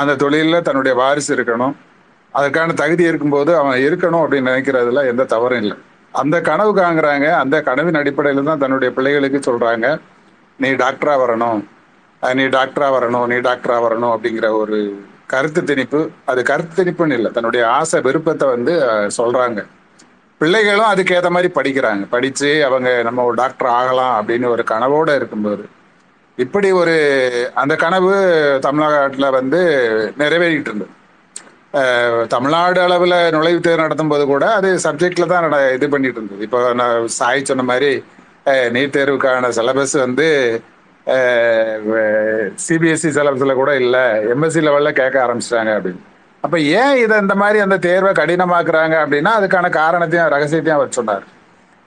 அந்த 0.00 0.14
தொழிலில் 0.24 0.66
தன்னுடைய 0.68 0.94
வாரிசு 1.00 1.32
இருக்கணும். 1.36 1.74
அதற்கான 2.38 2.72
தகுதி 2.82 3.04
இருக்கும்போது 3.10 3.50
அவன் 3.62 3.80
இருக்கணும் 3.88 4.22
அப்படின்னு 4.24 4.52
நினைக்கிறதுல 4.52 5.02
எந்த 5.12 5.24
தவறும் 5.34 5.62
இல்லை. 5.64 5.78
அந்த 6.12 6.40
கனவு 6.40 6.76
காங்குறாங்க 6.76 7.32
அந்த 7.32 7.62
கனவின் 7.62 7.94
அடிப்படையில் 7.94 8.44
தான் 8.44 8.58
தன்னுடைய 8.58 8.94
பிள்ளைகளுக்கு 8.94 9.52
சொல்றாங்க. 9.52 10.00
நீ 10.58 10.70
டாக்டரா 10.70 11.14
வரணும். 11.24 11.64
நீ 12.34 12.44
டாக்டரா 12.44 12.88
வரணும். 12.96 13.26
நீ 13.26 13.34
டாக்டரா 13.34 13.78
வரணும் 13.86 14.14
அப்படிங்கிற 14.16 14.58
ஒரு 14.58 15.04
கருத்து 15.26 15.62
திணிப்பு. 15.62 16.08
அது 16.24 16.42
கருத்து 16.42 16.84
திணிப்புன்னு 16.84 17.12
இல்லை. 17.12 17.30
தன்னுடைய 17.30 17.68
ஆசை 17.68 18.00
விருப்பத்தை 18.00 18.48
வந்து 18.48 18.72
சொல்றாங்க. 19.16 19.66
பிள்ளைகளும் 20.38 20.84
அதுக்கு 20.84 21.14
ஏற்ற 21.14 21.30
மாதிரி 21.30 21.52
படிக்கிறாங்க. 21.52 22.06
படிச்சு 22.10 22.64
அவங்க 22.64 23.02
நம்ம 23.02 23.24
ஒரு 23.24 23.34
டாக்டர் 23.34 23.68
ஆகலாம் 23.68 24.28
அப்படின்னு 24.28 24.46
ஒரு 24.46 24.64
கனவோட 24.70 25.16
இருக்கும்போது. 25.16 25.68
இப்படி 26.36 26.70
ஒரு 26.70 26.96
அந்த 27.54 27.76
கனவு 27.76 28.14
தமிழ்நாட்டில் 28.60 29.30
வந்து 29.30 29.60
நிறைவேறிட்டு 30.18 30.70
இருந்தது. 30.70 30.90
தமிழ்நாடு 32.28 32.80
அளவில் 32.80 33.16
நுழைவுத் 33.34 33.66
தேர்வு 33.66 33.82
நடத்தும் 33.82 34.08
போது 34.08 34.24
கூட 34.26 34.52
அது 34.54 34.78
சப்ஜெக்டில் 34.84 35.26
தான் 35.26 35.44
நட- 35.48 35.72
இது 35.74 35.88
பண்ணிட்டு 35.88 36.18
இருந்தது. 36.18 36.42
இப்போ 36.42 36.72
நான் 36.74 37.06
சாய் 37.18 37.44
சொன்ன 37.44 37.62
மாதிரி 37.62 37.90
நீட் 38.46 38.96
தேர்வுக்கான 38.96 39.50
சிலபஸ் 39.58 39.98
வந்து 39.98 40.26
சிபிஎஸ்சி 42.66 43.10
சிலபஸில் 43.16 43.54
கூட 43.54 43.76
இல்லை 43.76 44.04
எம்எஸ்சி 44.32 44.60
லெவலில் 44.66 44.98
கேட்க 45.00 45.16
ஆரம்பிச்சிட்டாங்க 45.26 45.72
அப்படின்னு. 45.78 46.02
அப்போ 46.40 46.58
ஏன் 46.60 46.96
இதை 46.96 47.18
இந்த 47.18 47.34
மாதிரி 47.34 47.58
அந்த 47.58 47.76
தேர்வை 47.78 48.12
கடினமாக்குறாங்க 48.12 48.94
அப்படின்னா 49.04 49.30
அதுக்கான 49.40 49.70
காரணத்தையும் 49.70 50.28
ரகசியத்தையும் 50.28 50.78
அவர் 50.80 50.96
சொன்னார். 50.98 51.24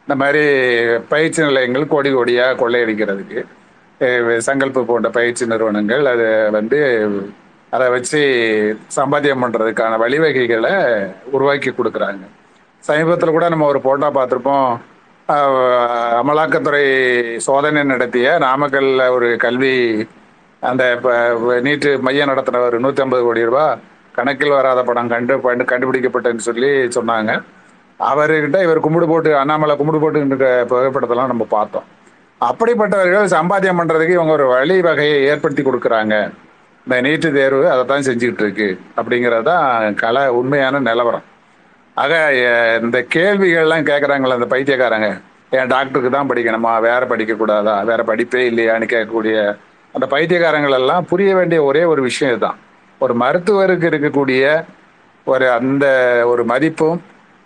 இந்த 0.08 0.16
மாதிரி 0.24 0.44
பயிற்சி 1.14 1.42
நிலையங்கள் 1.44 1.88
கோடி 1.88 2.14
கோடியாக 2.14 2.58
கொள்ளையடிக்கிறதுக்கு 2.62 3.42
சங்கல்பு 4.48 4.86
போன்ற 4.86 5.10
பயிற்சி 5.10 5.46
நிறுவனங்கள் 5.46 6.06
அது 6.06 6.28
வந்து 6.52 6.80
அதை 7.70 7.90
வச்சு 7.90 8.20
சம்பாத்தியம் 8.96 9.44
பண்ணுறதுக்கான 9.44 9.98
வழிவகைகளை 9.98 11.06
உருவாக்கி 11.24 11.70
கொடுக்குறாங்க. 11.70 12.20
சமீபத்தில் 12.80 13.30
கூட 13.30 13.50
நம்ம 13.50 13.68
ஒரு 13.68 13.82
போட்டோ 13.82 14.10
பார்த்துருப்போம். 14.10 14.78
அமலாக்கத்துறை 16.22 17.38
சோதனை 17.38 17.84
நடத்திய 17.84 18.38
நாமக்கல்ல 18.40 19.10
ஒரு 19.10 19.38
கல்வி 19.38 20.08
அந்த 20.60 20.92
இப்போ 20.92 21.38
நீட்டு 21.62 22.00
மையம் 22.00 22.30
நடத்தினவர் 22.30 22.80
நூற்றி 22.80 23.02
ஐம்பது 23.02 23.24
கோடி 23.24 23.44
ரூபா 23.44 23.78
கணக்கில் 24.12 24.50
வராத 24.50 24.84
படம் 24.84 25.08
கண்டு 25.08 25.38
கண்டு- 25.38 25.60
கண்டுபிடிக்கப்பட்டதுன்னு 25.60 26.38
சொல்லி 26.38 26.68
சொன்னாங்க. 26.68 27.44
அவர்கிட்ட 28.00 28.64
இவர் 28.64 28.80
கும்பிடு 28.80 29.08
போட்டு 29.08 29.38
அண்ணாமலை 29.38 29.76
கும்பிடு 29.76 30.00
போட்டு 30.00 30.24
புகைப்படத்தெல்லாம் 30.24 31.26
நம்ம 31.26 31.48
பார்த்தோம். 31.50 31.84
அப்படிப்பட்டவர்கள் 32.42 33.26
சம்பாத்தியம் 33.26 33.80
பண்ணுறதுக்கு 33.80 34.10
இவங்க 34.10 34.32
ஒரு 34.32 34.48
வழி 34.48 34.82
வகையை 34.82 35.24
ஏற்படுத்தி 35.24 35.64
கொடுக்குறாங்க. 35.64 36.32
இந்த 36.88 36.98
நீட்டு 37.06 37.30
தேர்வு 37.36 37.64
அதை 37.74 37.84
தான் 37.92 38.04
செஞ்சுக்கிட்டு 38.08 38.44
இருக்கு 38.44 38.68
அப்படிங்கிறது 38.98 39.46
தான் 39.52 39.96
கலை 40.02 40.24
உண்மையான 40.40 40.82
நிலவரம். 40.88 41.24
ஆக 41.98 42.14
இந்த 42.86 42.98
கேள்விகள்லாம் 43.16 43.88
கேட்குறாங்களே 43.90 44.38
அந்த 44.38 44.48
பைத்தியக்காரங்க. 44.52 45.10
ஏன் 45.58 45.72
டாக்டருக்கு 45.74 46.12
தான் 46.18 46.30
படிக்கணுமா? 46.32 46.74
வேற 46.88 47.02
படிக்கக்கூடாதா? 47.12 47.76
வேற 47.90 48.02
படிப்பே 48.10 48.42
இல்லையான்னு 48.52 48.88
கேட்கக்கூடிய 48.94 49.38
அந்த 49.94 50.06
பைத்தியக்காரங்கள் 50.14 50.78
எல்லாம் 50.80 51.08
புரிய 51.12 51.32
வேண்டிய 51.40 51.60
ஒரே 51.70 51.84
ஒரு 51.94 52.02
விஷயம் 52.08 52.32
இதுதான். 52.34 52.60
ஒரு 53.02 53.14
மருத்துவருக்கு 53.24 53.90
இருக்கக்கூடிய 53.92 54.44
ஒரு 55.28 55.46
அந்த 55.58 55.86
ஒரு 56.32 56.44
மதிப்பும் 56.52 57.02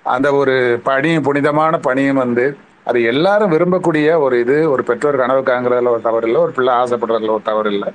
அந்த 0.05 0.27
ஒரு 0.41 0.55
பணியும் 0.89 1.25
புனிதமான 1.29 1.73
பணியும் 1.87 2.21
வந்து 2.23 2.45
அது 2.89 2.99
எல்லாரும் 3.13 3.51
விரும்பக்கூடிய 3.55 4.09
ஒரு 4.25 4.35
இது 4.43 4.57
ஒரு 4.73 4.83
பெற்றோர் 4.83 5.21
கனவு 5.23 5.41
காங்கிறதுல 5.49 5.95
ஒரு 5.95 6.05
தவறு 6.09 6.27
இல்லை 6.29 6.41
ஒரு 6.45 6.53
பிள்ளை 6.57 6.73
ஆசைப்படுறதுல 6.81 7.35
ஒரு 7.37 7.45
தவறு 7.51 7.71
இல்லை. 7.75 7.89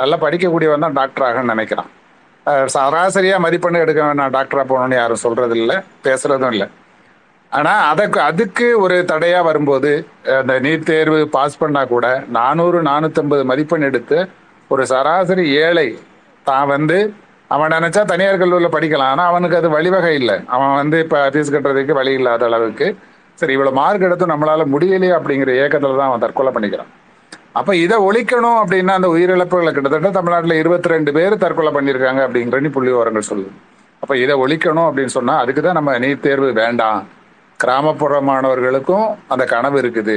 நல்லா 0.00 0.16
படிக்கக்கூடியவன் 0.24 0.84
தான் 0.86 0.96
டாக்டர் 1.00 1.50
நினைக்கிறான். 1.54 1.90
சராசரியாக 2.46 2.70
சராசரியா 2.74 3.36
மதிப்பெண் 3.44 3.82
எடுக்க 3.84 4.00
வேணாம் 4.06 4.32
டாக்டரா 4.36 4.62
போகணும்னு 4.70 4.96
யாரும் 5.00 5.24
சொல்றது 5.24 5.54
இல்லை 5.62 5.76
பேசுறதும் 6.06 6.54
இல்லை. 6.54 6.66
ஆனா 7.52 7.72
அதற்கு 7.92 8.18
அதுக்கு 8.28 8.66
ஒரு 8.84 8.96
தடையா 9.10 9.40
வரும்போது 9.48 9.90
அந்த 10.38 10.54
நீட் 10.66 10.86
தேர்வு 10.90 11.18
பாஸ் 11.34 11.58
பண்ணா 11.62 11.82
கூட 11.92 12.06
நானூறு 12.36 12.78
நானூத்தம்பது 12.88 13.42
மதிப்பெண் 13.50 13.88
எடுத்து 13.90 14.18
ஒரு 14.70 14.82
சராசரி 14.92 15.44
ஏழை 15.64 15.88
தான் 16.46 16.70
வந்து 16.74 16.98
அவன் 17.54 17.74
நினைச்சா 17.76 18.02
தனியார் 18.12 18.40
கல்லூரியில் 18.42 18.74
படிக்கலாம். 18.74 19.10
ஆனா 19.14 19.24
அவனுக்கு 19.30 19.58
அது 19.60 19.68
வழிவகை 19.76 20.12
இல்லை. 20.20 20.36
அவன் 20.54 20.72
வந்து 20.80 20.98
இப்ப 21.04 21.18
ஃபீஸ் 21.32 21.52
கட்டுறதுக்கு 21.54 21.98
வழி 22.00 22.12
இல்லாத 22.18 22.44
அளவுக்கு. 22.50 22.86
சரி 23.40 23.54
இவ்வளவு 23.56 23.78
மார்க் 23.80 24.06
எடுத்தும் 24.08 24.32
நம்மளால 24.32 24.64
முடியலையே 24.74 25.14
அப்படிங்கிற 25.18 25.52
ஏக்கத்துல 25.64 25.98
தான் 26.00 26.10
அவன் 26.10 26.24
தற்கொலை 26.24 26.52
பண்ணிக்கிறான். 26.54 26.90
அப்ப 27.58 27.70
இதை 27.84 27.96
ஒழிக்கணும் 28.08 28.58
அப்படின்னா 28.60 28.92
அந்த 28.98 29.08
உயிரிழப்புகளை 29.14 29.70
கிட்டத்தட்ட 29.76 30.10
தமிழ்நாட்டில் 30.18 30.60
இருபத்தி 30.60 30.92
ரெண்டு 30.92 31.10
பேர் 31.16 31.34
தற்கொலை 31.42 31.70
பண்ணியிருக்காங்க 31.76 32.20
அப்படிங்கிற 32.26 32.70
புள்ளி 32.76 32.90
விவரங்கள் 32.94 33.28
சொல்லுது. 33.30 33.50
அப்ப 34.02 34.12
இதை 34.24 34.34
ஒழிக்கணும் 34.44 34.86
அப்படின்னு 34.88 35.14
சொன்னா 35.16 35.34
அதுக்கு 35.42 35.62
தான் 35.66 35.76
நம்ம 35.78 35.96
நீட் 36.04 36.24
தேர்வு 36.26 36.48
வேண்டாம். 36.60 37.00
கிராமப்புற 37.60 38.14
மாணவர்களுக்கும் 38.28 39.06
அந்த 39.32 39.44
கனவு 39.52 39.76
இருக்குது. 39.82 40.16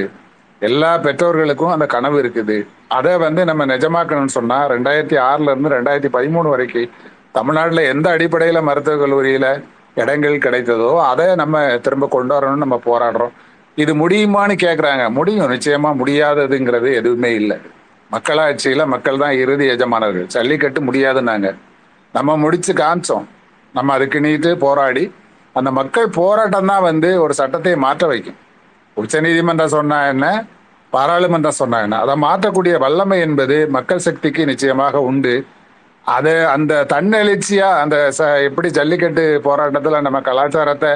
எல்லா 0.61 0.91
பெற்றோர்களுக்கும் 1.05 1.73
அந்த 1.73 1.85
கனவு 1.95 2.17
இருக்குது. 2.23 2.57
அதை 2.97 3.13
வந்து 3.25 3.41
நம்ம 3.49 3.65
நிஜமாக்கணும்னு 3.73 4.35
சொன்னா 4.39 4.57
ரெண்டாயிரத்தி 4.73 5.17
ஆறுல 5.29 5.51
இருந்து 5.53 5.73
ரெண்டாயிரத்தி 5.75 6.11
பதிமூணு 6.17 6.49
வரைக்கும் 6.53 6.91
தமிழ்நாட்டில் 7.37 7.89
எந்த 7.93 8.07
அடிப்படையில 8.15 8.59
மருத்துவக் 8.69 9.03
கல்லூரியில 9.03 9.47
இடங்கள் 10.01 10.43
கிடைத்ததோ 10.45 10.89
அதை 11.11 11.27
நம்ம 11.41 11.65
திரும்ப 11.85 12.07
கொண்டு 12.15 12.33
வரணும்னு 12.35 12.63
நம்ம 12.65 12.79
போராடுறோம். 12.87 13.33
இது 13.75 14.09
முடியுமான்னு 14.09 14.55
கேட்குறாங்க 14.55 15.09
முடியும். 15.09 15.51
நிச்சயமா 15.51 16.01
முடியாததுங்கிறது 16.05 16.93
எதுவுமே 16.93 17.33
இல்லை. 17.33 17.57
மக்களாட்சியில 18.11 18.85
மக்கள் 18.85 19.17
தான் 19.17 19.31
இறுதி 19.31 19.67
எஜமானர்கள். 19.67 20.25
ஜல்லிக்கட்டு 20.25 20.81
முடியாதுன்னாங்க. 20.81 21.55
நம்ம 22.13 22.37
முடிச்சு 22.37 22.73
காமிச்சோம். 22.73 23.25
நம்ம 23.73 23.93
அதுக்கு 23.93 24.19
நீட்டு 24.19 24.57
போராடி 24.57 25.13
அந்த 25.53 25.71
மக்கள் 25.71 26.09
போராட்டம் 26.09 26.65
தான் 26.65 26.81
வந்து 26.81 27.21
ஒரு 27.21 27.33
சட்டத்தை 27.33 27.75
மாற்ற 27.75 28.07
வைக்கும். 28.07 28.37
உச்சநீதிமன்றம் 28.93 29.67
சொன்னா 29.67 30.07
என்ன? 30.07 30.45
பாராளுமன்றம் 30.89 31.51
சொன்னா 31.51 31.81
என்ன? 31.81 31.97
அதை 31.97 32.21
மாற்றக்கூடிய 32.21 32.79
வல்லமை 32.79 33.19
என்பது 33.19 33.67
மக்கள் 33.69 33.97
சக்திக்கு 33.97 34.45
நிச்சயமாக 34.45 35.01
உண்டு. 35.01 35.45
அது 36.03 36.47
அந்த 36.47 36.85
தன்னெழுச்சியா 36.93 37.79
அந்த 37.79 38.11
ச- 38.17 38.43
எப்படி 38.43 38.71
ஜல்லிக்கட்டு 38.71 39.41
போராட்டத்துல 39.43 40.01
நம்ம 40.01 40.21
கலாச்சாரத்தை 40.21 40.89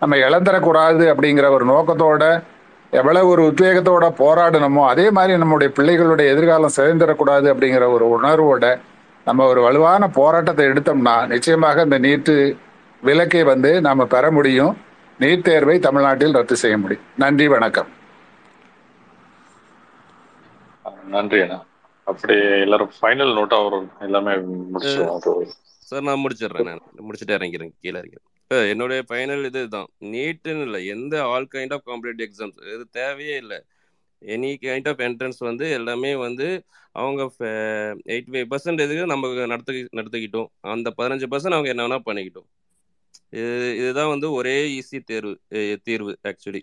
நம்ம 0.00 0.16
இழந்துடக்கூடாது 0.16 1.04
அப்படிங்கிற 1.12 1.48
ஒரு 1.48 1.64
நோக்கத்தோட 1.64 2.24
எவ்வளவு 2.92 3.28
ஒரு 3.28 3.42
உத்வேகத்தோட 3.50 4.04
போராடணுமோ 4.18 4.86
அதே 4.86 5.10
மாதிரி 5.10 5.38
நம்முடைய 5.38 5.72
பிள்ளைகளுடைய 5.76 6.26
எதிர்காலம் 6.26 6.76
சிதைந்துடக்கூடாது 6.76 7.46
அப்படிங்கிற 7.52 7.86
ஒரு 7.92 8.06
உணர்வோட 8.16 8.66
நம்ம 9.26 9.46
ஒரு 9.46 9.60
வலுவான 9.60 10.08
போராட்டத்தை 10.08 10.66
எடுத்தோம்னா 10.66 11.26
நிச்சயமாக 11.26 11.82
இந்த 11.82 11.98
நீட்டு 11.98 12.34
விலக்கை 13.02 13.44
வந்து 13.44 13.80
நாம 13.80 14.06
பெற 14.06 14.30
முடியும். 14.30 14.72
நீட் 15.20 15.42
தேர்வை 15.42 15.78
தமிழ்நாட்டில் 15.78 16.32
ரத்து 16.32 16.56
செய்ய 16.56 16.78
முடியும். 16.78 17.04
நன்றி 17.16 17.48
வணக்கம். 17.48 17.88
நன்றி 21.06 21.40
அண்ணா. 21.40 21.58
அப்படி 22.06 22.34
எல்லாரும் 22.64 22.92
ஃபைனல் 23.00 23.32
நோட்டா 23.38 23.64
ஒரு 23.64 23.78
எல்லாமே 24.00 24.32
முடிச்சிருவோம் 24.72 25.20
சார் 25.88 26.02
நான் 26.02 26.22
முடிச்சிடுறேன் 26.24 26.68
நான். 26.70 26.82
முடிச்சுட்டு 27.08 27.36
இறங்கிறேன் 27.38 27.72
கீழே 27.80 27.98
இறங்கிறேன் 28.00 28.26
என்னுடைய 28.72 29.00
ஃபைனல் 29.08 29.46
இதுதான். 29.48 29.88
நீட்டுன்னு 30.12 30.64
இல்லை 30.68 30.80
எந்த 30.94 31.14
all 31.32 31.48
kind 31.54 31.74
of 31.76 31.86
competitive 31.88 32.26
exams 32.28 32.60
இது 32.74 32.84
தேவையே 32.98 33.34
இல்லை. 33.42 33.58
எனி 34.22 34.50
கைண்ட் 34.64 34.88
ஆஃப் 34.90 35.02
என்ட்ரன்ஸ் 35.06 35.40
வந்து 35.48 35.64
எல்லாமே 35.78 36.12
வந்து 36.26 36.46
அவங்க 37.00 37.22
எயிட்டி 38.14 38.30
ஃபைவ் 38.34 38.48
பர்சன்ட் 38.52 38.84
இதுக்கு 38.84 39.04
நம்ம 39.12 39.46
நடத்து 39.52 39.74
நடத்திக்கிட்டோம். 39.98 40.48
அந்த 40.74 40.90
பதினஞ்சு 40.98 41.28
பர்சன்ட் 41.34 41.56
அவங்க 41.58 41.72
என்ன 41.74 41.86
வேணா 41.86 42.00
பண்ணிக்கிட்டோம். 42.08 42.48
இது 43.38 43.68
இதுதான் 43.80 44.12
வந்து 44.14 44.28
ஒரே 44.38 44.56
ஈஸி 44.78 44.98
தேர்வு 45.10 45.32
தீர்வு 45.86 46.12
ஆக்சுவலி 46.30 46.62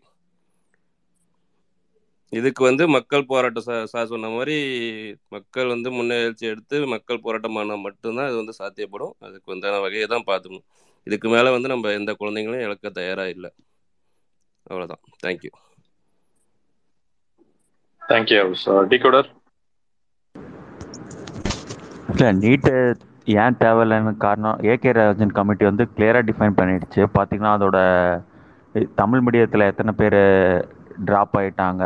இதுக்கு 2.34 2.62
வந்து 2.68 2.84
மக்கள் 2.96 3.28
போராட்டம் 3.32 3.66
சா 3.68 3.76
சார் 3.92 4.10
சொன்ன 4.12 4.30
மாதிரி 4.36 4.56
மக்கள் 5.36 5.72
வந்து 5.74 5.90
முன்னெழுச்சி 5.98 6.46
எடுத்து 6.52 6.78
மக்கள் 6.94 7.22
போராட்டம் 7.26 7.56
பண்ணால் 7.58 7.84
மட்டும்தான் 7.86 8.30
இது 8.30 8.38
வந்து 8.42 8.56
சாத்தியப்படும். 8.62 9.14
அதுக்கு 9.26 9.54
வந்தான 9.54 9.80
வகையை 9.86 10.08
தான் 10.14 10.28
பார்த்துக்கணும். 10.30 10.66
இதுக்கு 11.08 11.28
மேலே 11.34 11.50
வந்து 11.56 11.72
நம்ம 11.74 11.92
எந்த 12.00 12.12
குழந்தைங்களையும் 12.22 12.66
இழக்க 12.68 12.90
தயாராக 13.00 13.34
இல்லை. 13.36 13.52
அவ்வளோதான் 14.70 15.04
தேங்க்யூ 15.26 15.52
தேங்க்யூ 18.02 18.42
டிகோடர் 18.94 19.30
இல்லை 22.12 22.30
நீட்டு 22.42 22.74
ஏன் 23.44 23.58
தேவையில்லைன்னு 23.62 24.12
காரணம் 24.26 24.60
ஏகே 24.72 24.92
ராஜன் 24.98 25.36
கமிட்டி 25.38 25.64
வந்து 25.70 25.84
கிளியராக 25.96 26.28
டிஃபைன் 26.28 26.58
பண்ணிடுச்சு. 26.60 27.02
பார்த்தீங்கன்னா 27.16 27.54
அதோட 27.58 27.78
தமிழ் 29.02 29.24
மீடியத்தில் 29.26 29.70
எத்தனை 29.72 29.92
பேர் 30.02 30.20
ட்ராப் 31.08 31.36
ஆயிட்டாங்க? 31.40 31.84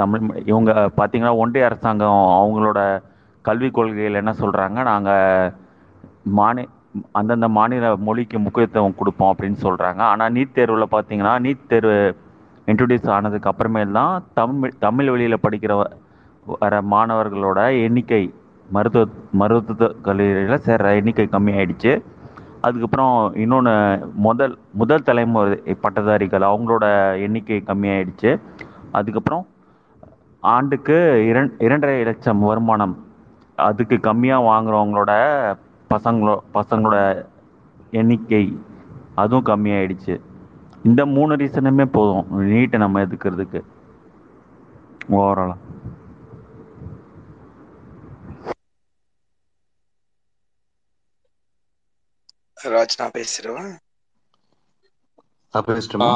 தமிழ் 0.00 0.22
இவங்க 0.52 0.72
பார்த்தீங்கன்னா 0.98 1.34
ஒன்றிய 1.42 1.68
அரசாங்கம் 1.68 2.22
அவங்களோட 2.38 2.80
கல்விக் 3.44 3.76
கொள்கையில் 3.76 4.20
என்ன 4.22 4.32
சொல்கிறாங்க 4.42 4.78
நாங்கள் 4.90 5.52
மாநி 6.38 6.64
அந்தந்த 7.18 7.48
மாநில 7.58 7.90
மொழிக்கு 8.06 8.38
முக்கியத்துவம் 8.38 8.98
கொடுப்போம் 9.00 9.30
அப்படின்னு 9.32 9.58
சொல்கிறாங்க 9.66 10.02
ஆனால் 10.12 10.32
நீட் 10.36 10.56
தேர்வில் 10.58 10.92
பார்த்தீங்கன்னா 10.94 11.34
நீட் 11.46 11.68
தேர்வு 11.72 11.96
இன்ட்ரடியூஸ் 12.68 13.12
ஆனதுக்கு 13.16 13.50
அப்புறமேல் 13.52 13.96
தான் 13.98 14.24
தமிழ் 14.38 14.76
தமிழ் 14.84 15.10
வழியில் 15.12 15.44
படிக்கிற 15.44 15.74
வர 16.46 16.74
மாணவர்களோட 16.94 17.60
எண்ணிக்கை 17.86 18.22
மருத்துவ 18.68 19.04
மருத்துவ 19.40 19.88
கல்லூரியில் 20.06 20.64
சேர்கிற 20.66 20.92
எண்ணிக்கை 21.00 21.26
கம்மியாயிடுச்சு. 21.34 21.92
அதுக்கப்புறம் 22.66 23.14
இன்னொன்று 23.42 23.74
முதல் 24.26 24.54
முதல் 24.80 25.06
தலைமுறை 25.08 25.74
பட்டதாரிகள் 25.84 26.48
அவங்களோட 26.50 26.86
எண்ணிக்கை 27.26 27.58
கம்மியாயிடுச்சு. 27.70 28.30
அதுக்கப்புறம் 28.98 29.44
ஆண்டுக்கு 30.42 30.96
இரண் 31.30 31.52
இரண்டரை 31.66 31.98
லட்சம் 32.08 32.42
வருமானம் 32.48 32.94
அதுக்கு 33.68 33.96
கம்மியாக 34.08 34.48
வாங்குறவங்களோட 34.50 35.12
பசங்களோ 35.90 36.34
பசங்களோட 36.54 36.96
எண்ணிக்கை 37.90 38.44
அதுவும் 39.14 39.46
கம்மியாயிடுச்சு. 39.46 40.14
இந்த 40.84 41.06
மூணு 41.06 41.36
ரீசனுமே 41.36 41.84
போதும். 41.90 42.26
நீட்டை 42.48 42.76
நம்ம 42.76 43.00
எதுக்கிறதுக்கு? 43.00 43.60
ஓவராலாக 45.12 45.60
ராஜ் 52.56 52.98
நான் 52.98 53.14
பேசிடுவேன் 53.14 53.72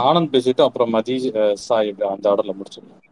ஆனந்த் 0.04 0.32
பேசிட்டு 0.32 0.62
அப்புறம் 0.62 0.90
மதி 0.90 1.14
அஹ், 1.34 1.54
சாய் 1.60 1.90
அந்த 2.08 2.30
ஆர்டர்ல 2.30 2.54
முடிச்சிடலாம். 2.54 3.04